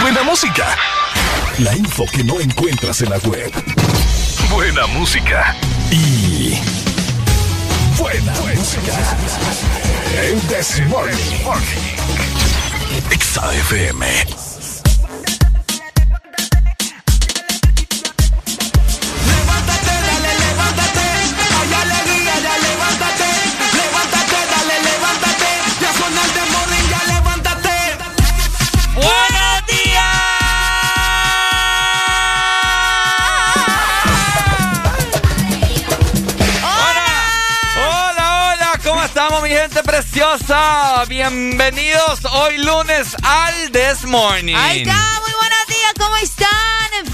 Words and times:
buena 0.00 0.22
música, 0.22 0.76
la 1.58 1.76
info 1.76 2.04
que 2.06 2.24
no 2.24 2.40
encuentras 2.40 3.00
en 3.02 3.10
la 3.10 3.18
web, 3.18 3.52
buena 4.50 4.86
música 4.86 5.56
y 5.90 6.58
buena, 7.96 8.32
música. 8.54 8.92
El 10.22 10.40
This 10.42 10.80
Morning. 10.88 11.14
XAFM. 13.18 14.37
Preciosa. 40.38 41.04
Bienvenidos 41.08 42.24
hoy 42.24 42.58
lunes 42.58 43.16
al 43.22 43.70
This 43.72 44.04
Morning. 44.04 44.54
Ahí 44.54 44.82
está, 44.82 45.20
muy 45.20 45.32
buenos 45.32 45.66
días, 45.68 45.92
¿cómo 45.98 46.16
están? 46.16 46.48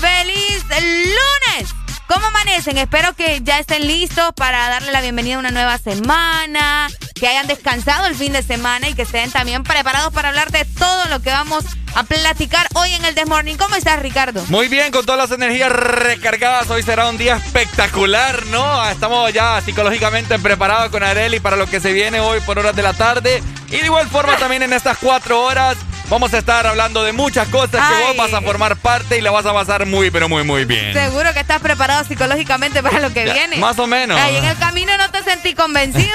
¡Feliz 0.00 0.64
lunes! 0.68 1.74
¿Cómo 2.06 2.26
amanecen? 2.26 2.78
Espero 2.78 3.14
que 3.14 3.40
ya 3.42 3.58
estén 3.58 3.86
listos 3.86 4.32
para 4.34 4.68
darle 4.68 4.92
la 4.92 5.00
bienvenida 5.00 5.36
a 5.36 5.38
una 5.38 5.50
nueva 5.50 5.78
semana, 5.78 6.88
que 7.14 7.26
hayan 7.26 7.46
descansado 7.46 8.06
el 8.06 8.14
fin 8.14 8.32
de 8.32 8.42
semana 8.42 8.88
y 8.88 8.94
que 8.94 9.02
estén 9.02 9.30
también 9.30 9.62
preparados 9.64 10.12
para 10.12 10.28
hablar 10.28 10.50
de 10.50 10.64
todo 10.64 11.06
lo 11.06 11.20
que 11.20 11.30
vamos 11.30 11.64
a 11.94 12.02
platicar 12.02 12.66
hoy 12.74 12.92
en 12.92 13.04
el 13.04 13.14
Desmorning. 13.14 13.56
¿Cómo 13.56 13.76
estás, 13.76 14.00
Ricardo? 14.00 14.44
Muy 14.48 14.68
bien, 14.68 14.90
con 14.90 15.06
todas 15.06 15.30
las 15.30 15.36
energías 15.36 15.70
recargadas. 15.70 16.68
Hoy 16.70 16.82
será 16.82 17.08
un 17.08 17.16
día 17.16 17.36
espectacular, 17.36 18.44
¿no? 18.46 18.88
Estamos 18.88 19.32
ya 19.32 19.60
psicológicamente 19.60 20.38
preparados 20.38 20.90
con 20.90 21.02
Areli 21.02 21.40
para 21.40 21.56
lo 21.56 21.66
que 21.66 21.80
se 21.80 21.92
viene 21.92 22.20
hoy 22.20 22.40
por 22.40 22.58
horas 22.58 22.74
de 22.74 22.82
la 22.82 22.92
tarde. 22.92 23.42
Y 23.68 23.76
de 23.78 23.86
igual 23.86 24.08
forma 24.08 24.36
también 24.36 24.62
en 24.62 24.72
estas 24.72 24.98
cuatro 24.98 25.42
horas 25.42 25.76
Vamos 26.14 26.32
a 26.32 26.38
estar 26.38 26.64
hablando 26.64 27.02
de 27.02 27.12
muchas 27.12 27.48
cosas 27.48 27.88
que 27.88 28.04
vos 28.04 28.16
vas 28.16 28.32
a 28.32 28.40
formar 28.40 28.76
parte 28.76 29.18
y 29.18 29.20
la 29.20 29.32
vas 29.32 29.44
a 29.46 29.52
pasar 29.52 29.84
muy, 29.84 30.12
pero 30.12 30.28
muy, 30.28 30.44
muy 30.44 30.64
bien. 30.64 30.94
Seguro 30.94 31.34
que 31.34 31.40
estás 31.40 31.60
preparado 31.60 32.04
psicológicamente 32.04 32.84
para 32.84 33.00
lo 33.00 33.12
que 33.12 33.24
viene. 33.24 33.56
Más 33.56 33.76
o 33.80 33.88
menos. 33.88 34.16
Ahí 34.20 34.36
en 34.36 34.44
el 34.44 34.56
camino 34.56 34.96
no 34.96 35.10
te 35.10 35.24
sentí 35.24 35.54
convencido. 35.54 36.14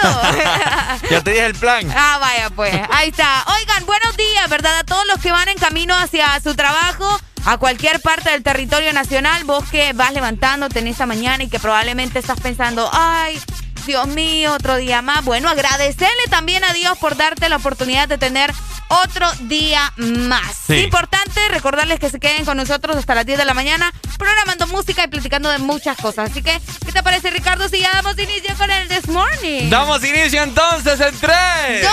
ya 1.11 1.21
te 1.21 1.31
dije 1.31 1.45
el 1.45 1.55
plan. 1.55 1.85
Ah, 1.93 2.17
vaya 2.21 2.49
pues. 2.51 2.73
Ahí 2.91 3.09
está. 3.09 3.43
Oigan, 3.57 3.85
buenos 3.85 4.15
días, 4.15 4.47
¿verdad? 4.47 4.77
A 4.77 4.83
todos 4.85 5.05
los 5.05 5.19
que 5.19 5.33
van 5.33 5.49
en 5.49 5.57
camino 5.57 5.93
hacia 5.97 6.39
su 6.39 6.55
trabajo 6.55 7.19
a 7.43 7.57
cualquier 7.57 7.99
parte 7.99 8.29
del 8.29 8.41
territorio 8.41 8.93
nacional, 8.93 9.43
vos 9.43 9.65
que 9.69 9.91
vas 9.91 10.13
levantándote 10.13 10.79
en 10.79 10.87
esta 10.87 11.07
mañana 11.07 11.43
y 11.43 11.49
que 11.49 11.59
probablemente 11.59 12.19
estás 12.19 12.39
pensando, 12.39 12.89
ay, 12.93 13.37
Dios 13.85 14.07
mío, 14.07 14.53
otro 14.53 14.77
día 14.77 15.01
más. 15.01 15.25
Bueno, 15.25 15.49
agradecerle 15.49 16.23
también 16.29 16.63
a 16.63 16.71
Dios 16.71 16.97
por 16.99 17.17
darte 17.17 17.49
la 17.49 17.57
oportunidad 17.57 18.07
de 18.07 18.17
tener 18.17 18.53
otro 18.89 19.31
día 19.41 19.93
más. 19.97 20.69
Importante 20.69 21.47
recordarles 21.49 21.99
que 21.99 22.09
se 22.09 22.19
queden 22.19 22.45
con 22.45 22.57
nosotros 22.57 22.97
hasta 22.97 23.15
las 23.15 23.25
10 23.25 23.37
de 23.37 23.45
la 23.45 23.53
mañana, 23.53 23.93
programando 24.17 24.67
música 24.67 25.03
y 25.03 25.07
platicando 25.07 25.49
de 25.49 25.59
muchas 25.59 25.97
cosas. 25.97 26.31
Así 26.31 26.41
que, 26.41 26.59
¿qué 26.85 26.91
te 26.91 27.03
parece, 27.03 27.29
Ricardo, 27.29 27.69
si 27.69 27.79
ya 27.79 27.91
damos 27.93 28.17
inicio 28.17 28.55
con 28.57 28.69
el 28.69 28.87
This 28.87 29.07
Morning? 29.07 29.69
Damos 29.69 30.03
inicio 30.03 30.43
entonces 30.43 30.99
en 30.99 31.17
3, 31.17 31.87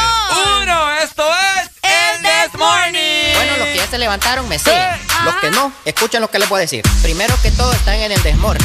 1. 0.62 0.92
Esto 1.02 1.24
es 1.28 1.70
el 1.82 2.22
This 2.22 2.58
Morning. 2.58 3.34
Bueno, 3.34 3.56
los 3.58 3.68
que 3.68 3.76
ya 3.76 3.86
se 3.86 3.98
levantaron 3.98 4.48
me 4.48 4.58
siguen. 4.58 5.06
Los 5.24 5.36
que 5.36 5.50
no, 5.50 5.72
escuchen 5.84 6.20
lo 6.20 6.30
que 6.30 6.38
les 6.38 6.48
voy 6.48 6.58
a 6.58 6.60
decir. 6.62 6.82
Primero 7.02 7.34
que 7.42 7.50
todo, 7.50 7.72
están 7.72 7.96
en 7.96 8.12
el 8.12 8.22
This 8.22 8.36
Morning. 8.36 8.64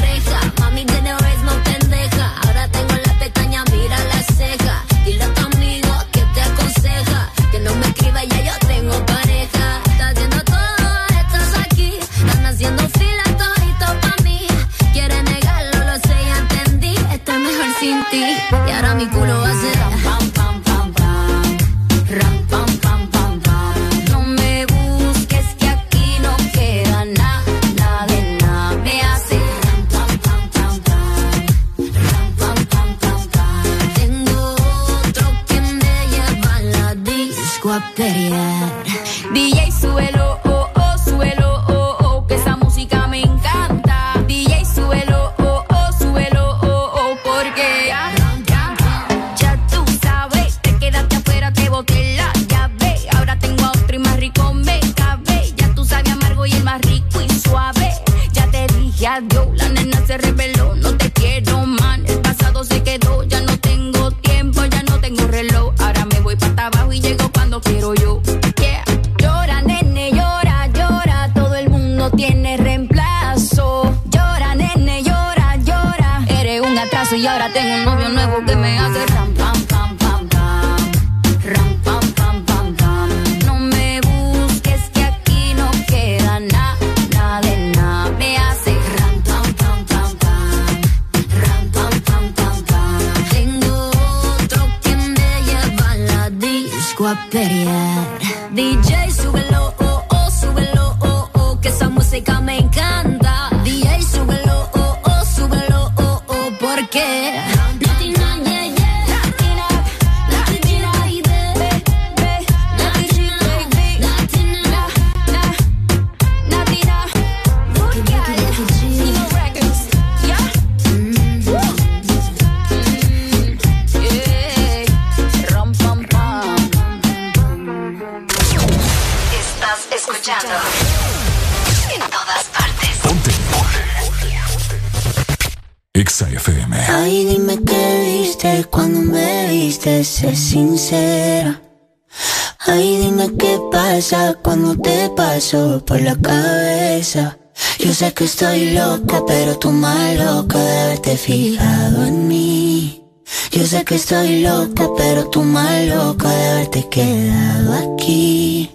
Que 148.15 148.25
estoy 148.25 148.71
loca, 148.71 149.23
pero 149.25 149.57
tú 149.57 149.71
más 149.71 150.15
loca 150.15 150.59
de 150.59 150.79
haberte 150.81 151.17
fijado 151.17 152.05
en 152.05 152.27
mí. 152.27 153.03
Yo 153.51 153.65
sé 153.65 153.83
que 153.83 153.95
estoy 153.95 154.41
loca, 154.41 154.87
pero 154.95 155.27
tú 155.29 155.43
más 155.43 155.85
loca 155.85 156.29
de 156.29 156.49
haberte 156.49 156.87
quedado 156.89 157.95
aquí. 157.95 158.69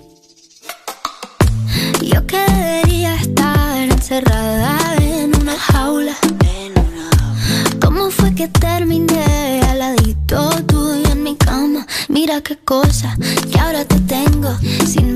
Yo 2.03 2.27
que 2.27 2.39
debería 2.39 3.15
estar 3.17 3.79
encerrada 3.89 4.97
en 5.01 5.37
una 5.41 5.57
jaula 5.57 6.17
fue 8.11 8.35
que 8.35 8.49
terminé 8.49 9.61
al 9.69 9.79
ladito 9.79 10.51
tuyo 10.67 11.11
en 11.11 11.23
mi 11.23 11.37
cama? 11.37 11.87
Mira 12.09 12.41
qué 12.41 12.57
cosa 12.57 13.17
que 13.51 13.59
ahora 13.59 13.85
te 13.85 13.99
tengo 14.01 14.57
sin 14.87 15.16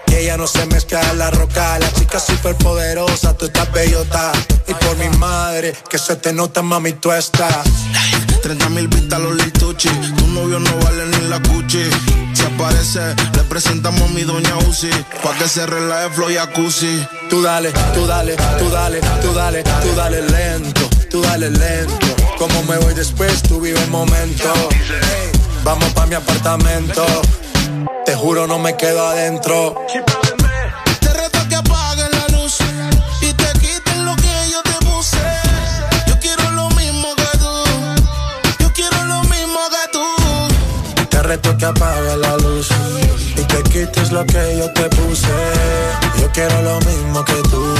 ella 0.21 0.37
no 0.37 0.45
se 0.45 0.65
mezcla 0.67 1.01
en 1.11 1.17
la 1.17 1.31
roca. 1.31 1.79
La 1.79 1.91
chica 1.93 2.19
super 2.19 2.55
poderosa, 2.55 3.35
tú 3.35 3.45
estás 3.45 3.71
bellota. 3.71 4.31
Y 4.67 4.73
por 4.73 4.97
mi 4.97 5.09
madre, 5.17 5.73
que 5.89 5.97
se 5.97 6.15
te 6.15 6.31
nota, 6.31 6.61
mami, 6.61 6.93
tú 6.93 7.11
estás. 7.11 7.65
30 8.43 8.69
mil 8.69 8.87
vistas 8.87 9.19
los 9.19 9.35
lituchi. 9.35 9.89
Tu 9.89 10.27
novio 10.27 10.59
no 10.59 10.71
vale 10.83 11.05
ni 11.07 11.27
la 11.27 11.41
cuchi. 11.41 11.89
Si 12.33 12.43
aparece, 12.43 13.15
le 13.35 13.43
presentamos 13.43 14.01
a 14.01 14.13
mi 14.13 14.21
doña 14.21 14.57
Uzi. 14.69 14.91
Pa' 15.23 15.33
que 15.37 15.47
se 15.47 15.65
relaje 15.65 16.09
flow 16.11 16.29
y 16.29 16.37
acusi. 16.37 17.07
Tú 17.29 17.41
dale, 17.41 17.71
tú 17.93 18.05
dale, 18.05 18.35
tú 18.59 18.69
dale, 18.69 19.01
tú 19.21 19.33
dale, 19.33 19.63
tú 19.63 19.95
dale 19.95 20.21
lento, 20.21 20.89
tú 21.09 21.21
dale 21.21 21.49
lento. 21.49 22.07
Como 22.37 22.63
me 22.63 22.77
voy 22.77 22.93
después, 22.93 23.41
tú 23.43 23.59
vive 23.59 23.81
el 23.81 23.89
momento. 23.89 24.51
Vamos 25.63 25.89
pa' 25.93 26.05
mi 26.05 26.15
apartamento 26.15 27.05
te 28.05 28.15
juro, 28.15 28.47
no 28.47 28.59
me 28.59 28.75
quedo 28.75 29.07
adentro. 29.07 29.75
Que 41.61 41.67
apagues 41.67 42.17
la 42.17 42.37
luz 42.37 42.69
y 43.37 43.43
te 43.43 43.61
quites 43.69 44.11
lo 44.11 44.25
que 44.25 44.57
yo 44.57 44.73
te 44.73 44.89
puse. 44.89 45.27
Yo 46.19 46.27
quiero 46.33 46.59
lo 46.63 46.79
mismo 46.79 47.23
que 47.23 47.35
tú. 47.51 47.75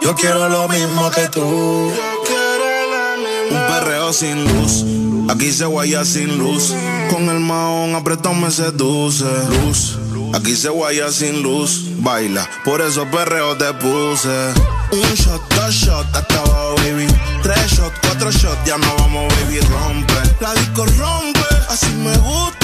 Yo 0.00 0.14
quiero 0.14 0.48
lo 0.48 0.68
mismo 0.68 1.10
que 1.10 1.28
tú. 1.28 1.90
Un 3.50 3.66
perreo 3.68 4.12
sin 4.12 4.44
luz. 4.44 4.84
Aquí 5.28 5.50
se 5.50 5.64
guaya 5.64 6.04
sin 6.04 6.38
luz. 6.38 6.72
Con 7.10 7.28
el 7.30 7.40
maón 7.40 7.96
apretón 7.96 8.40
me 8.40 8.52
seduce. 8.52 9.24
Luz. 9.64 9.98
Aquí 10.32 10.54
se 10.54 10.68
guaya 10.68 11.10
sin 11.10 11.42
luz. 11.42 11.86
Baila, 11.98 12.48
por 12.64 12.80
eso 12.80 13.06
perreo 13.10 13.56
te 13.56 13.74
puse. 13.74 14.52
Un 14.92 15.14
shot, 15.16 15.42
dos 15.52 15.74
shots, 15.74 16.14
hasta 16.14 16.38
abajo, 16.38 16.76
baby. 16.76 17.08
Tres 17.42 17.72
shots, 17.72 17.98
cuatro 18.02 18.30
shots, 18.30 18.64
ya 18.64 18.78
no 18.78 18.86
vamos, 18.98 19.34
baby, 19.34 19.58
rompe. 19.58 20.14
La 20.40 20.54
disco 20.54 20.86
rompe, 20.96 21.40
así 21.68 21.88
me 21.96 22.16
gusta 22.18 22.63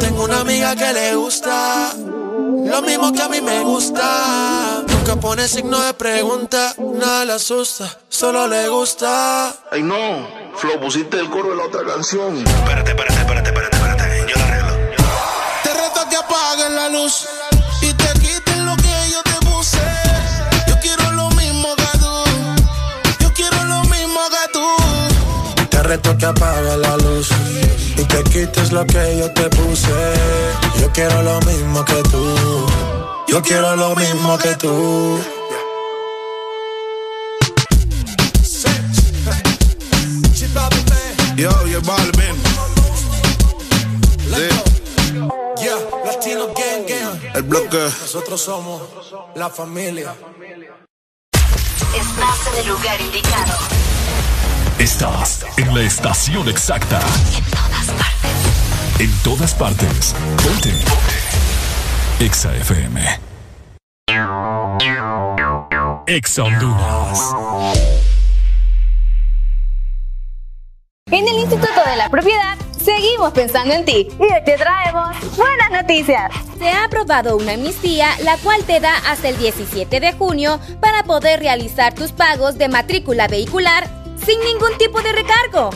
Tengo 0.00 0.24
una 0.24 0.40
amiga 0.40 0.74
que 0.76 0.92
le 0.92 1.14
gusta. 1.14 1.92
Lo 1.96 2.82
mismo 2.82 3.12
que 3.12 3.22
a 3.22 3.28
mí 3.28 3.40
me 3.40 3.60
gusta. 3.60 4.82
Nunca 4.88 5.16
pone 5.16 5.48
signo 5.48 5.80
de 5.80 5.94
pregunta, 5.94 6.74
nada 6.78 7.24
le 7.24 7.32
asusta, 7.32 7.98
solo 8.08 8.46
le 8.46 8.68
gusta. 8.68 9.54
Ay 9.70 9.82
no, 9.82 10.28
Flo, 10.56 10.78
pusiste 10.80 11.18
el 11.18 11.30
coro 11.30 11.50
de 11.50 11.56
la 11.56 11.64
otra 11.64 11.82
canción. 11.84 12.36
Espérate, 12.36 12.90
espérate, 12.90 13.20
espérate, 13.20 13.48
espérate, 13.48 13.76
espérate. 13.76 14.26
Yo 14.28 14.36
la 14.36 14.44
arreglo. 14.44 14.74
Te 15.62 15.74
reto 15.74 16.08
que 16.10 16.16
apagues 16.16 16.70
la 16.70 16.88
luz 16.90 17.26
y 17.80 17.92
te 17.94 18.12
quiten 18.20 18.66
lo 18.66 18.76
que 18.76 19.10
yo 19.10 19.22
te 19.22 19.46
puse. 19.46 19.78
Yo 20.66 20.74
quiero 20.82 21.10
lo 21.12 21.30
mismo 21.30 21.74
que 21.76 21.98
tú. 21.98 23.24
Yo 23.24 23.32
quiero 23.32 23.64
lo 23.64 23.80
mismo 23.84 24.20
que 24.30 24.52
tú. 24.52 25.68
Te 25.70 25.82
reto 25.82 26.18
que 26.18 26.26
apagues 26.26 26.76
la 26.76 26.96
luz 26.98 27.30
y 27.98 28.04
te 28.04 28.22
quites 28.24 28.72
lo 28.72 28.86
que 28.86 29.18
yo 29.18 29.30
te 29.32 29.48
puse. 29.50 29.90
Yo 30.80 30.90
quiero 30.92 31.22
lo 31.22 31.40
mismo 31.40 31.84
que 31.84 32.02
tú. 32.04 32.66
Yo 33.26 33.42
quiero 33.42 33.76
lo 33.76 33.94
mismo 33.96 34.38
que 34.38 34.54
tú. 34.54 35.18
Yo, 41.36 41.66
yo, 41.66 41.80
Balvin. 41.82 42.36
Yeah, 45.60 45.76
Latino 46.04 46.46
Gang 46.54 46.86
Gang. 46.86 47.34
El 47.34 47.42
bloque. 47.42 47.78
Nosotros 48.00 48.40
somos 48.40 48.82
la 49.34 49.48
familia. 49.48 50.14
Estás 51.94 52.52
en 52.52 52.60
el 52.60 52.68
lugar 52.68 53.00
indicado. 53.00 53.54
Estás 54.78 55.44
en 55.56 55.74
la 55.74 55.82
estación 55.82 56.48
exacta. 56.48 57.00
En 57.88 57.96
todas 57.96 58.04
partes. 58.04 58.98
En 59.00 59.22
todas 59.22 59.54
partes. 59.54 60.14
Ponte. 60.44 60.72
Exa 62.20 62.54
FM. 62.56 63.00
Exa 66.06 66.44
Honduras. 66.44 67.34
En 71.10 71.26
el 71.28 71.36
Instituto 71.36 71.80
de 71.86 71.96
la 71.96 72.10
Propiedad 72.10 72.58
seguimos 72.78 73.32
pensando 73.32 73.74
en 73.74 73.84
ti 73.84 74.08
y 74.18 74.22
hoy 74.22 74.44
te 74.44 74.56
traemos 74.56 75.16
buenas 75.36 75.70
noticias. 75.70 76.32
Se 76.58 76.68
ha 76.68 76.84
aprobado 76.84 77.36
una 77.36 77.52
amnistía 77.52 78.08
la 78.24 78.36
cual 78.38 78.64
te 78.64 78.80
da 78.80 78.96
hasta 79.06 79.28
el 79.28 79.38
17 79.38 80.00
de 80.00 80.12
junio 80.12 80.60
para 80.80 81.04
poder 81.04 81.40
realizar 81.40 81.94
tus 81.94 82.12
pagos 82.12 82.58
de 82.58 82.68
matrícula 82.68 83.28
vehicular 83.28 83.88
sin 84.24 84.40
ningún 84.40 84.76
tipo 84.78 85.00
de 85.00 85.12
recargo. 85.12 85.70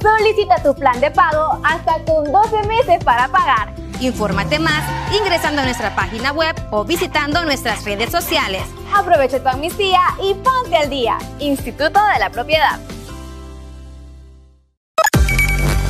Solicita 0.00 0.62
tu 0.62 0.74
plan 0.74 0.98
de 1.00 1.10
pago 1.10 1.60
hasta 1.62 2.02
con 2.04 2.30
12 2.30 2.62
meses 2.66 3.04
para 3.04 3.28
pagar. 3.28 3.74
Infórmate 4.00 4.58
más 4.58 4.82
ingresando 5.12 5.60
a 5.60 5.64
nuestra 5.64 5.94
página 5.94 6.32
web 6.32 6.56
o 6.70 6.84
visitando 6.84 7.44
nuestras 7.44 7.84
redes 7.84 8.10
sociales. 8.10 8.62
Aprovecha 8.94 9.42
tu 9.42 9.48
amnistía 9.48 10.00
y 10.22 10.34
ponte 10.34 10.76
al 10.76 10.88
día. 10.88 11.18
Instituto 11.38 12.00
de 12.14 12.18
la 12.18 12.30
Propiedad. 12.30 12.80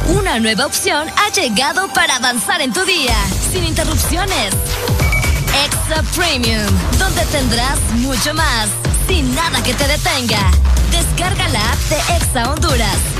Una 0.08 0.40
nueva 0.40 0.66
opción 0.66 1.06
ha 1.08 1.32
llegado 1.32 1.86
para 1.94 2.16
avanzar 2.16 2.60
en 2.60 2.72
tu 2.72 2.84
día, 2.84 3.14
sin 3.52 3.64
interrupciones. 3.64 4.52
Extra 5.64 6.02
Premium, 6.16 6.66
donde 6.98 7.24
tendrás 7.26 7.78
mucho 7.92 8.34
más, 8.34 8.68
sin 9.06 9.32
nada 9.36 9.62
que 9.62 9.72
te 9.74 9.86
detenga. 9.86 10.50
Descarga 10.90 11.48
la 11.50 11.60
app 11.60 11.78
de 11.88 12.16
Exa 12.16 12.50
Honduras. 12.50 13.19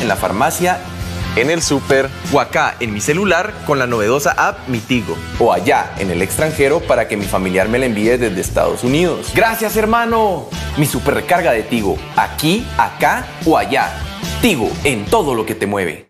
en 0.00 0.08
la 0.08 0.16
farmacia, 0.16 0.78
en 1.36 1.50
el 1.50 1.62
super 1.62 2.08
o 2.32 2.40
acá 2.40 2.76
en 2.80 2.92
mi 2.92 3.00
celular 3.00 3.54
con 3.66 3.78
la 3.78 3.86
novedosa 3.86 4.32
app 4.36 4.68
Mi 4.68 4.78
Tigo. 4.78 5.16
O 5.38 5.52
allá 5.52 5.94
en 5.98 6.10
el 6.10 6.22
extranjero 6.22 6.80
para 6.80 7.08
que 7.08 7.16
mi 7.16 7.24
familiar 7.24 7.68
me 7.68 7.78
la 7.78 7.86
envíe 7.86 8.16
desde 8.16 8.40
Estados 8.40 8.84
Unidos. 8.84 9.30
Gracias 9.34 9.76
hermano. 9.76 10.48
Mi 10.76 10.86
super 10.86 11.14
recarga 11.14 11.52
de 11.52 11.62
Tigo, 11.62 11.96
aquí, 12.16 12.66
acá 12.78 13.26
o 13.46 13.56
allá. 13.56 13.90
Tigo 14.40 14.70
en 14.84 15.04
todo 15.04 15.34
lo 15.34 15.46
que 15.46 15.54
te 15.54 15.66
mueve. 15.66 16.09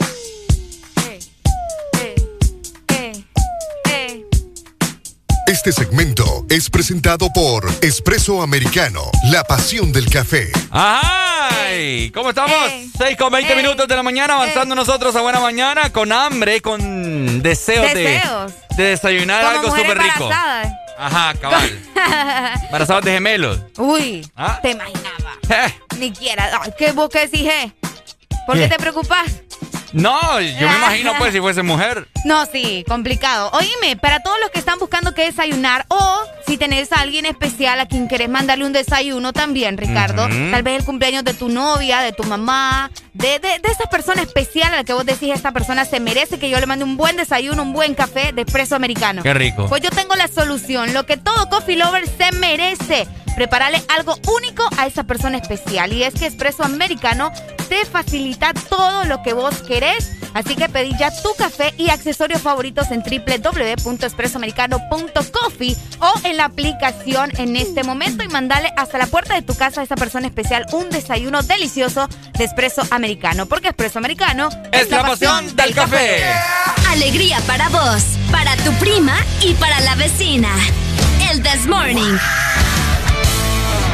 Este 5.51 5.73
segmento 5.73 6.45
es 6.49 6.69
presentado 6.69 7.31
por 7.33 7.69
Espresso 7.81 8.41
Americano, 8.41 9.01
la 9.31 9.43
pasión 9.43 9.91
del 9.91 10.09
café. 10.09 10.49
¡Ay! 10.71 12.09
¿Cómo 12.11 12.29
estamos? 12.29 12.55
6 12.97 13.17
con 13.17 13.33
20 13.33 13.55
minutos 13.57 13.85
de 13.85 13.95
la 13.97 14.01
mañana, 14.01 14.35
avanzando 14.35 14.75
nosotros 14.75 15.13
a 15.17 15.21
buena 15.21 15.41
mañana, 15.41 15.91
con 15.91 16.13
hambre, 16.13 16.61
con 16.61 17.41
deseos, 17.43 17.93
Deseos. 17.93 18.53
De, 18.77 18.83
de 18.83 18.89
desayunar 18.91 19.43
Como 19.43 19.59
algo 19.59 19.75
súper 19.75 19.97
rico. 19.97 20.29
Ajá, 20.97 21.33
cabal. 21.33 21.79
Embarazados 22.67 23.03
de 23.03 23.11
gemelos. 23.11 23.59
Uy, 23.77 24.25
Ah. 24.37 24.57
te 24.61 24.71
imaginaba. 24.71 25.35
Eh, 25.49 25.73
Ni 25.97 26.11
quiera. 26.13 26.61
Ay, 26.61 26.71
¿Qué 26.77 26.93
vos 26.93 27.09
qué 27.09 27.27
decís, 27.27 27.41
eh? 27.45 27.73
¿Por 28.47 28.55
qué 28.55 28.61
¿Qué? 28.63 28.69
te 28.69 28.77
preocupas? 28.77 29.25
No, 29.93 30.39
yo 30.39 30.69
me 30.69 30.75
imagino 30.77 31.13
pues 31.17 31.33
si 31.33 31.39
fuese 31.39 31.63
mujer. 31.63 32.07
No, 32.23 32.45
sí, 32.45 32.85
complicado. 32.87 33.51
Oíme, 33.53 33.97
para 33.97 34.21
todos 34.21 34.37
los 34.39 34.49
que 34.51 34.59
están 34.59 34.79
buscando 34.79 35.13
qué 35.13 35.25
desayunar 35.25 35.85
o 35.89 36.21
si 36.47 36.57
tenés 36.57 36.91
a 36.91 37.01
alguien 37.01 37.25
especial 37.25 37.79
a 37.79 37.85
quien 37.85 38.07
querés 38.07 38.29
mandarle 38.29 38.65
un 38.65 38.73
desayuno 38.73 39.33
también, 39.33 39.77
Ricardo, 39.77 40.27
tal 40.51 40.63
vez 40.63 40.79
el 40.79 40.85
cumpleaños 40.85 41.23
de 41.23 41.33
tu 41.33 41.49
novia, 41.49 42.01
de 42.01 42.13
tu 42.13 42.23
mamá, 42.23 42.91
de, 43.13 43.39
de, 43.39 43.59
de 43.59 43.69
esa 43.71 43.85
persona 43.89 44.21
especial 44.21 44.73
a 44.73 44.77
la 44.77 44.83
que 44.83 44.93
vos 44.93 45.05
decís, 45.05 45.29
esta 45.33 45.51
persona 45.51 45.85
se 45.85 45.99
merece 45.99 46.39
que 46.39 46.49
yo 46.49 46.59
le 46.59 46.65
mande 46.65 46.85
un 46.85 46.95
buen 46.97 47.17
desayuno, 47.17 47.63
un 47.63 47.73
buen 47.73 47.93
café 47.93 48.31
de 48.33 48.41
espresso 48.43 48.75
americano. 48.75 49.23
Qué 49.23 49.33
rico. 49.33 49.67
Pues 49.67 49.81
yo 49.81 49.89
tengo 49.89 50.15
la 50.15 50.27
solución, 50.27 50.93
lo 50.93 51.05
que 51.05 51.17
todo 51.17 51.49
coffee 51.49 51.75
lover 51.75 52.05
se 52.07 52.31
merece. 52.37 53.07
Prepararle 53.35 53.83
algo 53.89 54.15
único 54.27 54.63
a 54.77 54.87
esa 54.87 55.03
persona 55.03 55.37
especial. 55.37 55.91
Y 55.93 56.03
es 56.03 56.13
que 56.13 56.27
Espresso 56.27 56.63
Americano 56.63 57.31
te 57.69 57.85
facilita 57.85 58.53
todo 58.53 59.05
lo 59.05 59.23
que 59.23 59.33
vos 59.33 59.61
querés. 59.63 60.11
Así 60.33 60.55
que 60.55 60.69
pedí 60.69 60.97
ya 60.97 61.11
tu 61.21 61.35
café 61.35 61.73
y 61.77 61.89
accesorios 61.89 62.41
favoritos 62.41 62.89
en 62.91 63.03
www.espressoamericano.coffee 63.03 65.75
o 65.99 66.13
en 66.23 66.37
la 66.37 66.45
aplicación 66.45 67.31
en 67.37 67.57
este 67.57 67.83
momento 67.83 68.23
y 68.23 68.29
mandale 68.29 68.71
hasta 68.77 68.97
la 68.97 69.07
puerta 69.07 69.35
de 69.35 69.41
tu 69.41 69.55
casa 69.55 69.81
a 69.81 69.83
esa 69.83 69.95
persona 69.95 70.27
especial 70.27 70.65
un 70.71 70.89
desayuno 70.89 71.41
delicioso 71.41 72.07
de 72.37 72.45
Espresso 72.45 72.83
Americano. 72.91 73.45
Porque 73.45 73.67
Espresso 73.69 73.99
Americano 73.99 74.49
Es 74.71 74.89
la 74.89 75.01
pasión 75.01 75.53
del 75.55 75.75
café. 75.75 76.23
Alegría 76.89 77.39
para 77.47 77.69
vos, 77.69 78.03
para 78.31 78.55
tu 78.57 78.71
prima 78.73 79.15
y 79.41 79.53
para 79.55 79.79
la 79.81 79.95
vecina. 79.95 80.49
El 81.29 81.41
This 81.43 81.65
Morning. 81.67 82.17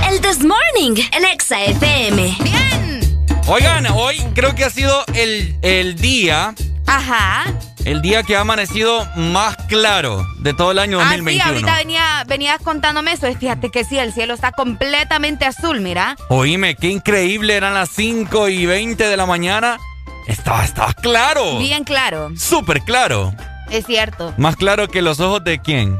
El 0.09 0.21
This 0.21 0.39
Morning 0.43 1.01
en 1.11 1.25
Exa 1.25 1.61
FM. 1.63 2.37
Bien. 2.43 3.19
Oigan, 3.47 3.87
hoy 3.87 4.17
creo 4.33 4.55
que 4.55 4.63
ha 4.63 4.69
sido 4.69 5.03
el, 5.13 5.55
el 5.61 5.95
día. 5.95 6.53
Ajá. 6.85 7.45
El 7.85 8.01
día 8.01 8.23
que 8.23 8.35
ha 8.35 8.41
amanecido 8.41 9.05
más 9.15 9.55
claro 9.67 10.25
de 10.39 10.53
todo 10.53 10.71
el 10.71 10.79
año 10.79 10.99
Ah, 10.99 11.09
sí, 11.11 11.17
2021. 11.17 11.45
ahorita 11.53 11.75
venía, 11.77 12.23
venías 12.27 12.61
contándome 12.61 13.13
eso. 13.13 13.27
Fíjate 13.33 13.69
que 13.69 13.83
sí, 13.83 13.97
el 13.97 14.13
cielo 14.13 14.33
está 14.33 14.51
completamente 14.51 15.45
azul, 15.45 15.79
mira. 15.81 16.15
Oíme, 16.29 16.75
qué 16.75 16.89
increíble, 16.89 17.55
eran 17.55 17.73
las 17.73 17.89
5 17.89 18.49
y 18.49 18.65
20 18.65 19.07
de 19.07 19.17
la 19.17 19.25
mañana. 19.25 19.77
Estaba, 20.27 20.63
estaba 20.65 20.93
claro. 20.93 21.57
Bien 21.59 21.83
claro. 21.85 22.31
Súper 22.37 22.81
claro. 22.81 23.33
Es 23.71 23.85
cierto. 23.85 24.33
Más 24.37 24.55
claro 24.57 24.87
que 24.89 25.01
los 25.01 25.19
ojos 25.19 25.43
de 25.43 25.59
quién. 25.59 25.97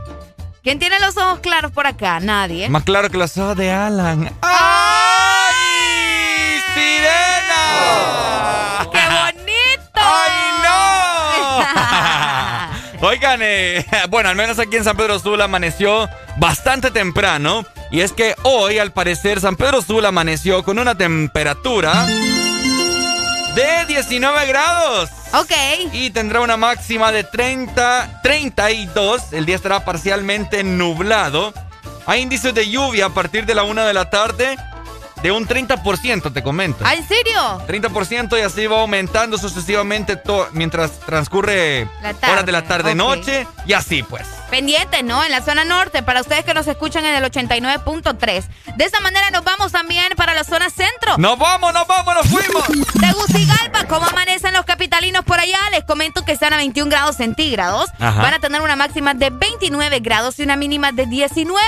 ¿Quién 0.67 0.79
tiene 0.79 0.99
los 0.99 1.15
ojos 1.15 1.39
claros 1.39 1.71
por 1.71 1.87
acá? 1.87 2.19
Nadie. 2.19 2.67
Más 2.67 2.83
claro 2.83 3.09
que 3.09 3.17
los 3.17 3.37
ojos 3.37 3.55
de 3.55 3.71
Alan. 3.71 4.29
¡Ay! 4.41 5.55
¡Sirena! 6.73 7.65
¡Qué 8.91 8.99
bonito! 8.99 10.01
¡Ay, 10.03 10.33
no! 12.99 13.07
Oigan, 13.07 13.39
eh, 13.43 13.85
bueno, 14.09 14.27
al 14.27 14.35
menos 14.35 14.59
aquí 14.59 14.75
en 14.75 14.83
San 14.83 14.97
Pedro 14.97 15.19
Sula 15.19 15.45
amaneció 15.45 16.09
bastante 16.35 16.91
temprano. 16.91 17.65
Y 17.89 18.01
es 18.01 18.11
que 18.11 18.35
hoy, 18.43 18.77
al 18.77 18.91
parecer, 18.91 19.39
San 19.39 19.55
Pedro 19.55 19.81
Sula 19.81 20.09
amaneció 20.09 20.65
con 20.65 20.79
una 20.79 20.95
temperatura 20.95 22.05
de 23.57 23.85
19 23.87 24.45
grados. 24.45 25.09
Ok. 25.33 25.51
Y 25.91 26.11
tendrá 26.11 26.41
una 26.41 26.57
máxima 26.57 27.11
de 27.11 27.23
30, 27.23 28.21
32. 28.21 29.33
El 29.33 29.47
día 29.47 29.55
estará 29.55 29.83
parcialmente 29.83 30.63
nublado. 30.63 31.55
Hay 32.05 32.21
índices 32.21 32.53
de 32.53 32.69
lluvia 32.69 33.07
a 33.07 33.09
partir 33.09 33.47
de 33.47 33.55
la 33.55 33.63
una 33.63 33.83
de 33.85 33.93
la 33.95 34.11
tarde 34.11 34.57
de 35.21 35.31
un 35.31 35.47
30%, 35.47 36.31
te 36.33 36.43
comento. 36.43 36.83
¿Ah, 36.85 36.93
en 36.95 37.07
serio? 37.07 37.61
30% 37.67 38.37
y 38.37 38.41
así 38.41 38.67
va 38.67 38.81
aumentando 38.81 39.37
sucesivamente 39.37 40.21
mientras 40.51 40.91
transcurre 40.99 41.87
La 42.01 42.13
tarde, 42.13 42.33
horas 42.33 42.45
de 42.45 42.51
la 42.51 42.61
tarde-noche 42.63 43.47
y 43.65 43.73
así 43.73 44.03
pues. 44.03 44.27
Pendientes, 44.49 45.03
¿no? 45.03 45.23
En 45.23 45.31
la 45.31 45.41
zona 45.41 45.65
norte, 45.65 46.03
para 46.03 46.21
ustedes 46.21 46.45
que 46.45 46.53
nos 46.53 46.67
escuchan 46.67 47.03
en 47.05 47.15
el 47.15 47.23
89.3. 47.31 48.43
De 48.77 48.83
esa 48.85 48.99
manera 49.01 49.29
nos 49.31 49.43
vamos 49.43 49.71
también 49.71 50.13
para 50.15 50.33
la 50.33 50.43
zona 50.43 50.69
centro. 50.69 51.17
¡Nos 51.17 51.37
vamos, 51.37 51.73
nos 51.73 51.87
vamos, 51.87 52.15
nos 52.15 52.27
fuimos! 52.27 52.63
Tegucigalpa, 52.99 53.85
¿cómo 53.87 54.05
amanecen 54.05 54.53
los 54.53 54.65
capitalinos 54.65 55.25
por 55.25 55.39
allá? 55.39 55.57
Les 55.71 55.83
comento 55.83 56.23
que 56.23 56.31
están 56.31 56.53
a 56.53 56.57
21 56.57 56.89
grados 56.89 57.17
centígrados. 57.17 57.89
Ajá. 57.99 58.21
Van 58.21 58.33
a 58.33 58.39
tener 58.39 58.61
una 58.61 58.75
máxima 58.75 59.13
de 59.13 59.29
29 59.31 59.99
grados 59.99 60.39
y 60.39 60.43
una 60.43 60.55
mínima 60.55 60.91
de 60.91 61.05
19. 61.07 61.59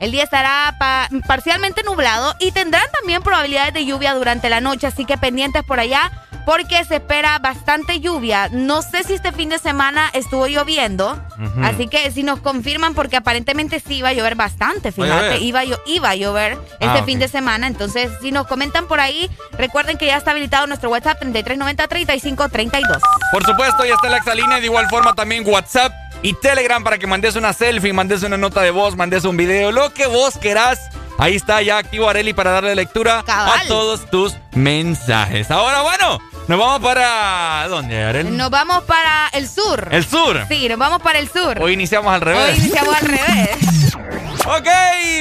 El 0.00 0.10
día 0.12 0.24
estará 0.24 0.74
pa- 0.78 1.08
parcialmente 1.26 1.82
nublado 1.82 2.34
y 2.40 2.52
tendrán 2.52 2.84
también 2.92 3.22
probabilidades 3.22 3.74
de 3.74 3.84
lluvia 3.84 4.14
durante 4.14 4.48
la 4.50 4.60
noche, 4.60 4.86
así 4.86 5.04
que 5.04 5.16
pendientes 5.18 5.62
por 5.64 5.80
allá 5.80 6.10
porque 6.44 6.84
se 6.84 6.96
espera 6.96 7.38
bastante 7.38 8.00
lluvia. 8.00 8.48
No 8.50 8.82
sé 8.82 9.04
si 9.04 9.12
este 9.14 9.30
fin 9.30 9.48
de 9.48 9.60
semana 9.60 10.10
estuvo 10.12 10.48
lloviendo, 10.48 11.16
así 11.62 11.86
que 11.86 12.10
si 12.10 12.24
nos 12.24 12.40
confirman, 12.40 12.94
porque 12.94 13.16
aparentemente 13.16 13.78
sí 13.78 13.98
iba 13.98 14.08
a 14.08 14.12
llover 14.12 14.34
bastante, 14.34 14.90
fíjate, 14.90 15.38
iba 15.38 15.60
a, 15.60 15.64
iba 15.86 16.08
a 16.10 16.16
llover 16.16 16.58
este 16.80 16.98
Ah, 16.98 17.04
fin 17.04 17.20
de 17.20 17.28
semana. 17.28 17.68
Entonces, 17.68 18.10
si 18.20 18.32
nos 18.32 18.48
comentan 18.48 18.88
por 18.88 18.98
ahí, 18.98 19.30
recuerden 19.56 19.98
que 19.98 20.06
ya 20.06 20.16
está 20.16 20.32
habilitado 20.32 20.66
nuestro 20.66 20.90
WhatsApp 20.90 21.22
3390-3532. 21.22 23.00
Por 23.32 23.44
supuesto, 23.46 23.84
ya 23.84 23.94
está 23.94 24.08
la 24.08 24.16
exalínea 24.18 24.58
y 24.58 24.62
de 24.62 24.66
igual 24.66 24.88
forma 24.88 25.14
también 25.14 25.44
WhatsApp 25.46 25.92
y 26.22 26.34
Telegram 26.34 26.82
para 26.82 26.98
que 26.98 27.06
mandes 27.06 27.36
una 27.36 27.52
selfie, 27.52 27.92
mandes 27.92 28.22
una 28.24 28.36
nota 28.36 28.62
de 28.62 28.70
voz, 28.72 28.96
mandes 28.96 29.24
un 29.24 29.36
video, 29.36 29.70
lo 29.72 29.92
que 29.94 30.06
vos 30.06 30.36
querás. 30.38 30.78
Ahí 31.18 31.36
está 31.36 31.62
ya 31.62 31.78
activo 31.78 32.08
Areli 32.08 32.32
para 32.32 32.50
darle 32.52 32.74
lectura 32.74 33.22
Cabal. 33.24 33.60
a 33.60 33.66
todos 33.66 34.10
tus 34.10 34.34
mensajes. 34.54 35.50
Ahora, 35.50 35.82
bueno, 35.82 36.18
nos 36.48 36.58
vamos 36.58 36.80
para... 36.80 37.66
¿Dónde, 37.68 38.02
Areli? 38.02 38.30
Nos 38.30 38.50
vamos 38.50 38.82
para 38.84 39.28
el 39.32 39.48
sur. 39.48 39.88
¿El 39.90 40.04
sur? 40.04 40.44
Sí, 40.48 40.68
nos 40.68 40.78
vamos 40.78 41.00
para 41.02 41.18
el 41.18 41.28
sur. 41.30 41.58
Hoy 41.60 41.74
iniciamos 41.74 42.12
al 42.12 42.20
revés. 42.22 42.50
Hoy 42.58 42.64
iniciamos 42.64 42.94
al 42.96 43.06
revés. 43.06 43.96
Ok, 44.44 44.66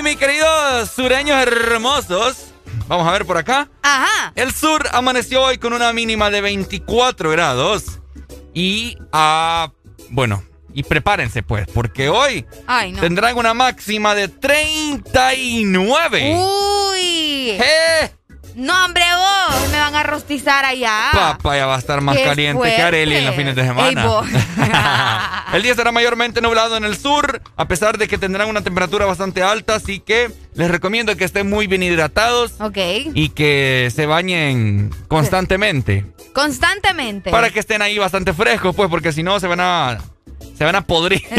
mis 0.04 0.18
queridos 0.18 0.90
sureños 0.90 1.38
hermosos. 1.40 2.38
Vamos 2.88 3.08
a 3.08 3.12
ver 3.12 3.24
por 3.26 3.38
acá. 3.38 3.68
Ajá. 3.84 4.32
El 4.34 4.52
sur 4.52 4.88
amaneció 4.94 5.44
hoy 5.44 5.60
con 5.60 5.74
una 5.74 5.94
mínima 5.94 6.32
de 6.32 6.42
24 6.42 7.30
grados. 7.30 8.00
Y, 8.56 8.98
ah, 9.14 9.70
bueno, 10.10 10.44
y 10.74 10.84
prepárense 10.84 11.44
pues, 11.44 11.68
porque 11.74 12.10
hoy 12.10 12.46
Ay, 12.68 12.92
no. 12.94 13.02
tendrán 13.02 13.38
una 13.38 13.54
máxima 13.54 14.16
de 14.16 14.28
39. 14.28 16.36
Uy. 16.36 17.52
¡Eh! 17.52 18.12
No, 18.56 18.86
hombre, 18.86 19.04
vos. 19.16 19.70
Me 19.72 19.80
van 19.80 19.96
a 19.96 20.04
rostizar 20.04 20.66
allá. 20.66 21.10
Papá, 21.14 21.56
ya 21.56 21.66
va 21.66 21.76
a 21.76 21.80
estar 21.80 22.02
más 22.02 22.18
Qué 22.18 22.24
caliente 22.24 22.76
que. 22.76 22.82
Areli 22.82 23.16
en 23.16 23.26
los 23.26 23.36
fines 23.36 23.56
de 23.56 23.62
Ey, 23.62 23.68
semana. 23.70 24.06
vos. 24.06 24.28
El 25.54 25.64
día 25.64 25.72
estará 25.72 25.92
mayormente 25.94 26.42
nublado 26.42 26.76
en 26.78 26.84
el 26.84 26.98
sur, 26.98 27.42
a 27.56 27.68
pesar 27.68 27.98
de 27.98 28.08
que 28.08 28.18
tendrán 28.18 28.50
una 28.50 28.62
temperatura 28.62 29.06
bastante 29.06 29.42
alta, 29.44 29.76
así 29.76 30.00
que 30.00 30.32
les 30.54 30.70
recomiendo 30.72 31.16
que 31.18 31.24
estén 31.26 31.50
muy 31.50 31.68
bien 31.68 31.84
hidratados 31.84 32.54
ok. 32.60 32.78
y 33.14 33.30
que 33.30 33.90
se 33.94 34.06
bañen 34.06 34.92
constantemente. 35.08 36.06
Constantemente. 36.34 37.32
Para 37.32 37.50
que 37.50 37.60
estén 37.60 37.82
ahí 37.82 37.98
bastante 37.98 38.34
frescos, 38.34 38.76
pues, 38.76 38.90
porque 38.90 39.12
si 39.14 39.24
no 39.24 39.40
se 39.40 39.48
van 39.48 39.60
a. 39.62 39.98
Se 40.62 40.66
van 40.66 40.76
a 40.76 40.86
podrir. 40.86 41.24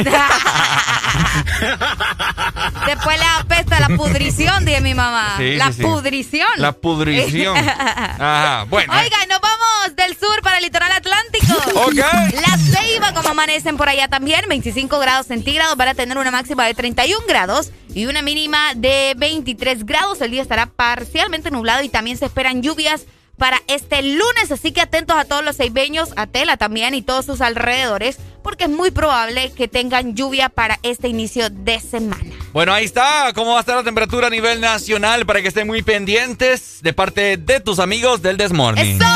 Después 2.87 3.21
le 3.21 3.25
apesta 3.39 3.79
la 3.79 3.91
pudrición, 3.97 4.65
dije 4.65 4.81
mi 4.81 4.95
mamá. 4.95 5.35
Sí, 5.39 5.55
la 5.55 5.69
sí, 5.69 5.75
sí. 5.75 5.83
pudrición. 5.85 6.49
La 6.57 6.73
pudrición. 6.73 7.57
Ajá, 7.57 8.65
bueno. 8.69 8.93
Oiga, 8.93 9.19
nos 9.29 9.41
vamos 9.41 9.95
del 9.95 10.17
sur 10.17 10.43
para 10.43 10.57
el 10.57 10.65
litoral 10.65 10.91
atlántico. 10.91 11.55
Ok. 11.85 11.95
La 11.95 12.59
Ceiba, 12.59 13.15
como 13.15 13.29
amanecen 13.29 13.77
por 13.77 13.89
allá 13.89 14.09
también, 14.09 14.41
25 14.49 14.99
grados 14.99 15.29
centígrados, 15.29 15.77
van 15.77 15.87
a 15.89 15.95
tener 15.95 16.19
una 16.19 16.33
máxima 16.33 16.67
de 16.67 16.75
31 16.75 17.25
grados 17.29 17.71
y 17.95 18.07
una 18.07 18.23
mínima 18.23 18.75
de 18.75 19.15
23 19.17 19.87
grados. 19.87 20.21
El 20.21 20.33
día 20.33 20.43
estará 20.43 20.67
parcialmente 20.67 21.53
nublado 21.53 21.85
y 21.85 21.89
también 21.89 22.17
se 22.17 22.25
esperan 22.25 22.61
lluvias 22.61 23.07
para 23.43 23.61
este 23.67 24.03
lunes, 24.03 24.53
así 24.53 24.71
que 24.71 24.81
atentos 24.81 25.17
a 25.17 25.25
todos 25.25 25.45
los 25.45 25.57
ceibeños, 25.57 26.11
a 26.15 26.29
Tela 26.29 26.57
también 26.57 26.95
y 26.95 27.03
todos 27.03 27.27
sus 27.27 27.41
alrededores, 27.41 28.19
porque 28.41 28.65
es 28.65 28.71
muy 28.71 28.93
probable 28.93 29.51
que 29.51 29.67
tengan 29.67 30.15
lluvia 30.15 30.49
para 30.49 30.79
este 30.85 31.09
inicio 31.09 31.51
de 31.51 31.81
semana. 31.81 32.23
Bueno, 32.53 32.73
ahí 32.73 32.85
está. 32.85 33.33
¿Cómo 33.35 33.51
va 33.51 33.57
a 33.57 33.61
estar 33.63 33.75
la 33.75 33.83
temperatura 33.83 34.29
a 34.29 34.31
nivel 34.31 34.61
nacional? 34.61 35.27
Para 35.27 35.43
que 35.43 35.49
estén 35.49 35.67
muy 35.67 35.83
pendientes 35.83 36.79
de 36.83 36.93
parte 36.93 37.37
de 37.37 37.59
tus 37.59 37.81
amigos 37.81 38.23
del 38.23 38.37
Desmorning. 38.37 39.03
¡Eso! 39.03 39.11